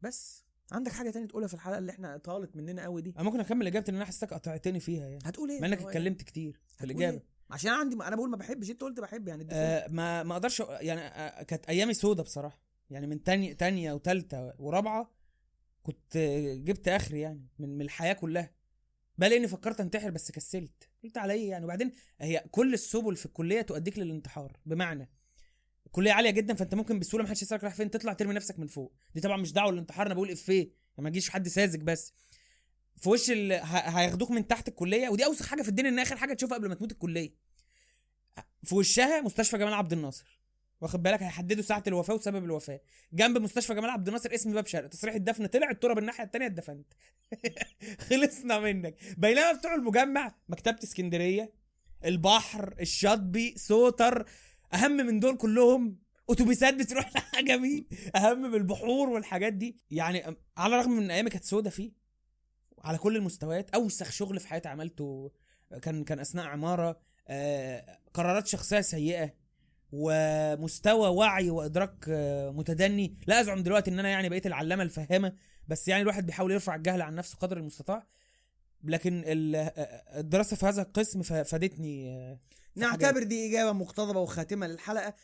بس 0.00 0.44
عندك 0.72 0.92
حاجة 0.92 1.10
تانية 1.10 1.26
تقولها 1.26 1.48
في 1.48 1.54
الحلقة 1.54 1.78
اللي 1.78 1.92
إحنا 1.92 2.16
طالت 2.16 2.56
مننا 2.56 2.82
قوي 2.82 3.02
دي؟ 3.02 3.10
أنا 3.16 3.22
ممكن 3.22 3.40
أكمل 3.40 3.66
إجابتي 3.66 3.90
ان 3.90 3.96
أنا 3.96 4.04
حسيتك 4.04 4.34
قطعتني 4.34 4.80
فيها 4.80 5.08
يعني. 5.08 5.22
هتقول 5.24 5.50
إيه؟ 5.50 5.60
مع 5.60 5.66
إنك 5.66 5.78
إيه؟ 5.78 5.86
اتكلمت 5.86 6.22
كتير 6.22 6.60
في 6.76 6.84
الإجابة. 6.84 7.16
إيه؟ 7.16 7.24
عشان 7.50 7.70
عندي 7.70 7.96
أنا 7.96 8.16
بقول 8.16 8.30
ما 8.30 8.36
بحبش 8.36 8.70
أنت 8.70 8.80
قلت 8.80 9.00
بحب 9.00 9.28
يعني. 9.28 9.48
آه 9.50 9.88
ما 9.88 10.22
ما 10.22 10.32
أقدرش 10.32 10.60
يعني 10.60 11.00
آه 11.00 11.42
كانت 11.42 11.66
أيامي 11.66 11.94
سودة 11.94 12.22
بصراحة. 12.22 12.62
يعني 12.90 13.06
من 13.06 13.22
تانية 13.22 13.52
تانية 13.52 13.92
وتالتة 13.92 14.52
ورابعة 14.58 15.10
كنت 15.82 16.16
جبت 16.64 16.88
آخري 16.88 17.20
يعني 17.20 17.46
من 17.58 17.68
من 17.68 17.82
الحياة 17.82 18.12
كلها. 18.12 18.50
بل 19.18 19.32
اني 19.32 19.48
فكرت 19.48 19.80
أنتحر 19.80 20.10
بس 20.10 20.30
كسلت. 20.30 20.87
قلت 21.04 21.18
على 21.18 21.32
إيه 21.32 21.50
يعني. 21.50 21.64
وبعدين 21.64 21.92
هي 22.20 22.44
كل 22.50 22.74
السبل 22.74 23.16
في 23.16 23.26
الكلية 23.26 23.60
تؤديك 23.62 23.98
للانتحار 23.98 24.56
بمعنى 24.66 25.10
الكلية 25.86 26.12
عالية 26.12 26.30
جدا 26.30 26.54
فأنت 26.54 26.74
ممكن 26.74 26.98
بسهولة 26.98 27.24
ما 27.24 27.30
حدش 27.30 27.42
يسألك 27.42 27.62
رايح 27.64 27.74
فين 27.74 27.90
تطلع 27.90 28.12
ترمي 28.12 28.34
نفسك 28.34 28.58
من 28.58 28.66
فوق. 28.66 28.94
دي 29.14 29.20
طبعا 29.20 29.36
مش 29.36 29.52
دعوة 29.52 29.72
للانتحار 29.72 30.06
أنا 30.06 30.14
بقول 30.14 30.30
افيه 30.30 30.58
يعني 30.62 30.72
ما 30.98 31.08
يجيش 31.08 31.30
حد 31.30 31.48
ساذج 31.48 31.82
بس. 31.82 32.12
في 32.96 33.08
وش 33.08 33.30
ال... 33.30 33.52
هياخدوك 33.62 34.30
من 34.30 34.46
تحت 34.46 34.68
الكلية 34.68 35.08
ودي 35.08 35.24
أوسخ 35.24 35.46
حاجة 35.46 35.62
في 35.62 35.68
الدنيا 35.68 35.90
إن 35.90 35.98
آخر 35.98 36.16
حاجة 36.16 36.34
تشوفها 36.34 36.58
قبل 36.58 36.68
ما 36.68 36.74
تموت 36.74 36.92
الكلية. 36.92 37.34
في 38.64 38.74
وشها 38.74 39.20
مستشفى 39.20 39.58
جمال 39.58 39.74
عبد 39.74 39.92
الناصر. 39.92 40.37
واخد 40.80 41.02
بالك؟ 41.02 41.22
هيحددوا 41.22 41.62
ساعة 41.62 41.82
الوفاة 41.86 42.14
وسبب 42.14 42.44
الوفاة. 42.44 42.80
جنب 43.12 43.38
مستشفى 43.38 43.74
جمال 43.74 43.90
عبد 43.90 44.08
الناصر 44.08 44.34
اسم 44.34 44.52
باب 44.52 44.66
شرق 44.66 44.88
تصريح 44.88 45.14
الدفن 45.14 45.46
طلع 45.46 45.70
التراب 45.70 45.98
الناحية 45.98 46.24
الثانية 46.24 46.46
اتدفنت. 46.46 46.86
خلصنا 48.10 48.58
منك. 48.58 48.94
بينما 49.16 49.52
بتوع 49.52 49.74
المجمع 49.74 50.34
مكتبة 50.48 50.78
اسكندرية 50.84 51.52
البحر 52.04 52.74
الشاطبي 52.80 53.54
سوتر 53.56 54.28
أهم 54.74 54.92
من 54.92 55.20
دول 55.20 55.36
كلهم 55.36 55.98
أتوبيسات 56.30 56.74
بتروح 56.74 57.12
لعجمي 57.34 57.86
أهم 58.16 58.42
من 58.42 58.54
البحور 58.54 59.08
والحاجات 59.08 59.52
دي. 59.52 59.76
يعني 59.90 60.36
على 60.56 60.74
الرغم 60.74 60.90
من 60.90 61.10
أيامي 61.10 61.30
كانت 61.30 61.44
سودة 61.44 61.70
فيه 61.70 61.92
على 62.84 62.98
كل 62.98 63.16
المستويات 63.16 63.70
أوسخ 63.70 64.10
شغل 64.10 64.40
في 64.40 64.48
حياتي 64.48 64.68
عملته 64.68 65.32
كان 65.82 66.04
كان 66.04 66.18
أثناء 66.18 66.46
عمارة. 66.46 67.00
آه، 67.28 67.98
قرارات 68.14 68.46
شخصية 68.46 68.80
سيئة. 68.80 69.34
ومستوى 69.92 71.08
وعي 71.08 71.50
وإدراك 71.50 72.04
آه، 72.08 72.50
متدني. 72.50 73.14
لا 73.26 73.40
أزعم 73.40 73.62
دلوقتي 73.62 73.90
إن 73.90 73.98
أنا 73.98 74.08
يعني 74.08 74.28
بقيت 74.28 74.46
العلامة 74.46 74.82
الفهامة 74.82 75.32
بس 75.68 75.88
يعني 75.88 76.02
الواحد 76.02 76.26
بيحاول 76.26 76.52
يرفع 76.52 76.74
الجهل 76.74 77.02
عن 77.02 77.14
نفسه 77.14 77.36
قدر 77.38 77.56
المستطاع. 77.56 78.06
لكن 78.84 79.24
آه، 79.26 79.58
آه، 79.58 80.20
الدراسة 80.20 80.56
في 80.56 80.66
هذا 80.66 80.82
القسم 80.82 81.22
فادتني. 81.22 82.38
نعتبر 82.76 83.22
دي 83.22 83.48
إجابة 83.50 83.72
مقتضبة 83.72 84.20
وخاتمة 84.20 84.66
للحلقة. 84.66 85.14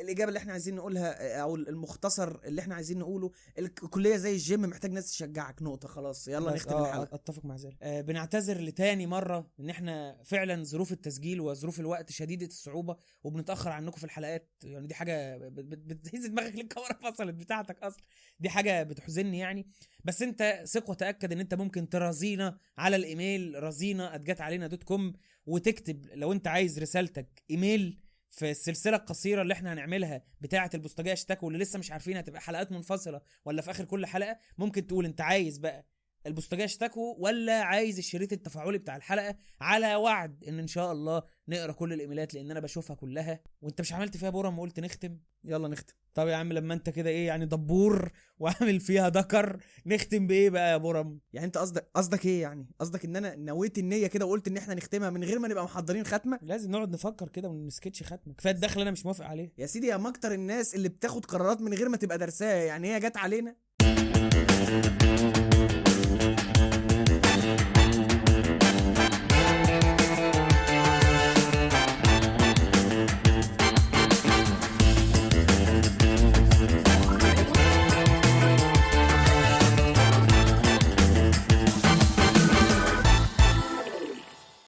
الإجابة 0.00 0.28
اللي 0.28 0.38
إحنا 0.38 0.52
عايزين 0.52 0.74
نقولها 0.74 1.36
أو 1.42 1.56
المختصر 1.56 2.38
اللي 2.44 2.60
إحنا 2.60 2.74
عايزين 2.74 2.98
نقوله 2.98 3.30
الكلية 3.58 4.16
زي 4.16 4.32
الجيم 4.32 4.60
محتاج 4.62 4.92
ناس 4.92 5.10
تشجعك 5.10 5.62
نقطة 5.62 5.88
خلاص 5.88 6.28
يلا 6.28 6.54
نختم 6.54 6.72
آه، 6.74 6.88
الحلقة. 6.88 7.14
أتفق 7.14 7.44
مع 7.44 7.56
ذلك. 7.56 7.76
آه 7.82 8.00
بنعتذر 8.00 8.60
لتاني 8.60 9.06
مرة 9.06 9.50
إن 9.60 9.70
إحنا 9.70 10.22
فعلا 10.24 10.64
ظروف 10.64 10.92
التسجيل 10.92 11.40
وظروف 11.40 11.80
الوقت 11.80 12.10
شديدة 12.10 12.46
الصعوبة 12.46 12.96
وبنتأخر 13.24 13.70
عنكم 13.70 13.96
في 13.96 14.04
الحلقات. 14.04 14.50
يعني 14.62 14.86
دي 14.86 14.94
حاجة 14.94 15.36
بت- 15.38 15.64
بت- 15.64 15.78
بتهز 15.78 16.26
دماغك 16.26 16.54
الكاميرا 16.54 17.10
فصلت 17.10 17.34
بتاعتك 17.34 17.82
أصلا؟ 17.82 18.02
دي 18.40 18.48
حاجة 18.48 18.82
بتحزني 18.82 19.38
يعني. 19.38 19.66
بس 20.04 20.22
أنت 20.22 20.62
ثق 20.66 20.90
وتاكد 20.90 21.32
إن 21.32 21.40
أنت 21.40 21.54
ممكن 21.54 21.88
ترازينا 21.88 22.58
على 22.78 22.96
الإيميل 22.96 23.62
رازينا 23.62 24.14
at 24.14 24.27
جت 24.27 24.40
علينا 24.40 24.66
dot 24.66 24.82
com 24.82 25.12
وتكتب 25.46 26.06
لو 26.14 26.32
أنت 26.32 26.46
عايز 26.46 26.78
رسالتك 26.78 27.42
إيميل 27.50 28.00
في 28.30 28.50
السلسله 28.50 28.96
القصيره 28.96 29.42
اللي 29.42 29.54
إحنا 29.54 29.72
هنعملها 29.72 30.22
بتاعة 30.40 30.70
البوسطجيه 30.74 31.12
اشتكوا 31.12 31.48
واللي 31.48 31.64
لسه 31.64 31.78
مش 31.78 31.92
عارفين 31.92 32.16
هتبقى 32.16 32.40
حلقات 32.40 32.72
منفصلة 32.72 33.20
ولا 33.44 33.62
في 33.62 33.70
آخر 33.70 33.84
كل 33.84 34.06
حلقة 34.06 34.38
ممكن 34.58 34.86
تقول 34.86 35.04
انت 35.04 35.20
عايز 35.20 35.58
بقى 35.58 35.86
البوسطجيه 36.26 36.64
اشتكوا 36.64 37.14
ولا 37.18 37.62
عايز 37.62 37.98
الشريط 37.98 38.32
التفاعلي 38.32 38.78
بتاع 38.78 38.96
الحلقة 38.96 39.36
على 39.60 39.94
وعد 39.94 40.44
إن 40.44 40.58
إن 40.58 40.66
شاء 40.66 40.92
الله 40.92 41.22
نقرأ 41.48 41.72
كل 41.72 41.92
الإيميلات 41.92 42.34
لأن 42.34 42.50
أنا 42.50 42.60
بشوفها 42.60 42.96
كلها. 42.96 43.40
وأنت 43.62 43.80
مش 43.80 43.92
عملت 43.92 44.16
فيها 44.16 44.30
بورم 44.30 44.58
وقلت 44.58 44.80
نختم؟ 44.80 45.18
يلا 45.44 45.68
نختم. 45.68 45.94
طب 46.14 46.28
يا 46.28 46.36
عم 46.36 46.52
لما 46.52 46.74
انت 46.74 46.90
كده 46.90 47.10
إيه 47.10 47.26
يعني 47.26 47.46
دبور 47.46 48.10
وعامل 48.40 48.80
فيها 48.80 49.08
دكر 49.08 49.60
نختم 49.86 50.26
بإيه 50.26 50.50
بقى 50.50 50.72
يا 50.72 50.76
بورم؟ 50.76 51.20
يعني 51.32 51.46
انت 51.46 51.58
قصدك 51.58 51.86
قصدك 51.94 52.26
إيه 52.26 52.42
يعني؟ 52.42 52.66
قصدك 52.80 53.04
ان 53.04 53.16
أنا 53.16 53.36
نويت 53.36 53.78
النية 53.78 54.06
كده 54.06 54.26
وقلت 54.26 54.48
ان 54.48 54.56
إحنا 54.56 54.74
نختمها 54.74 55.10
من 55.10 55.24
غير 55.24 55.38
ما 55.38 55.48
نبقى 55.48 55.64
محضرين 55.64 56.04
ختمة؟ 56.04 56.38
لازم 56.42 56.70
نقعد 56.70 56.90
نفكر 56.90 57.28
كده 57.28 57.48
ونسكتش 57.48 58.02
ختمة. 58.02 58.34
كفاية 58.34 58.52
الدخل 58.54 58.80
أنا 58.80 58.90
مش 58.90 59.04
موافق 59.04 59.24
عليه. 59.24 59.52
يا 59.58 59.66
سيدي 59.66 59.86
يا 59.86 59.96
مكتر 59.96 60.32
الناس 60.34 60.74
اللي 60.74 60.88
بتاخد 60.88 61.24
قرارات 61.24 61.60
من 61.60 61.74
غير 61.74 61.88
ما 61.88 61.96
تبقى 61.96 62.18
درساها 62.18 62.64
يعني 62.64 62.94
هي 62.94 63.00
جت 63.00 63.16
علينا؟ 63.16 63.56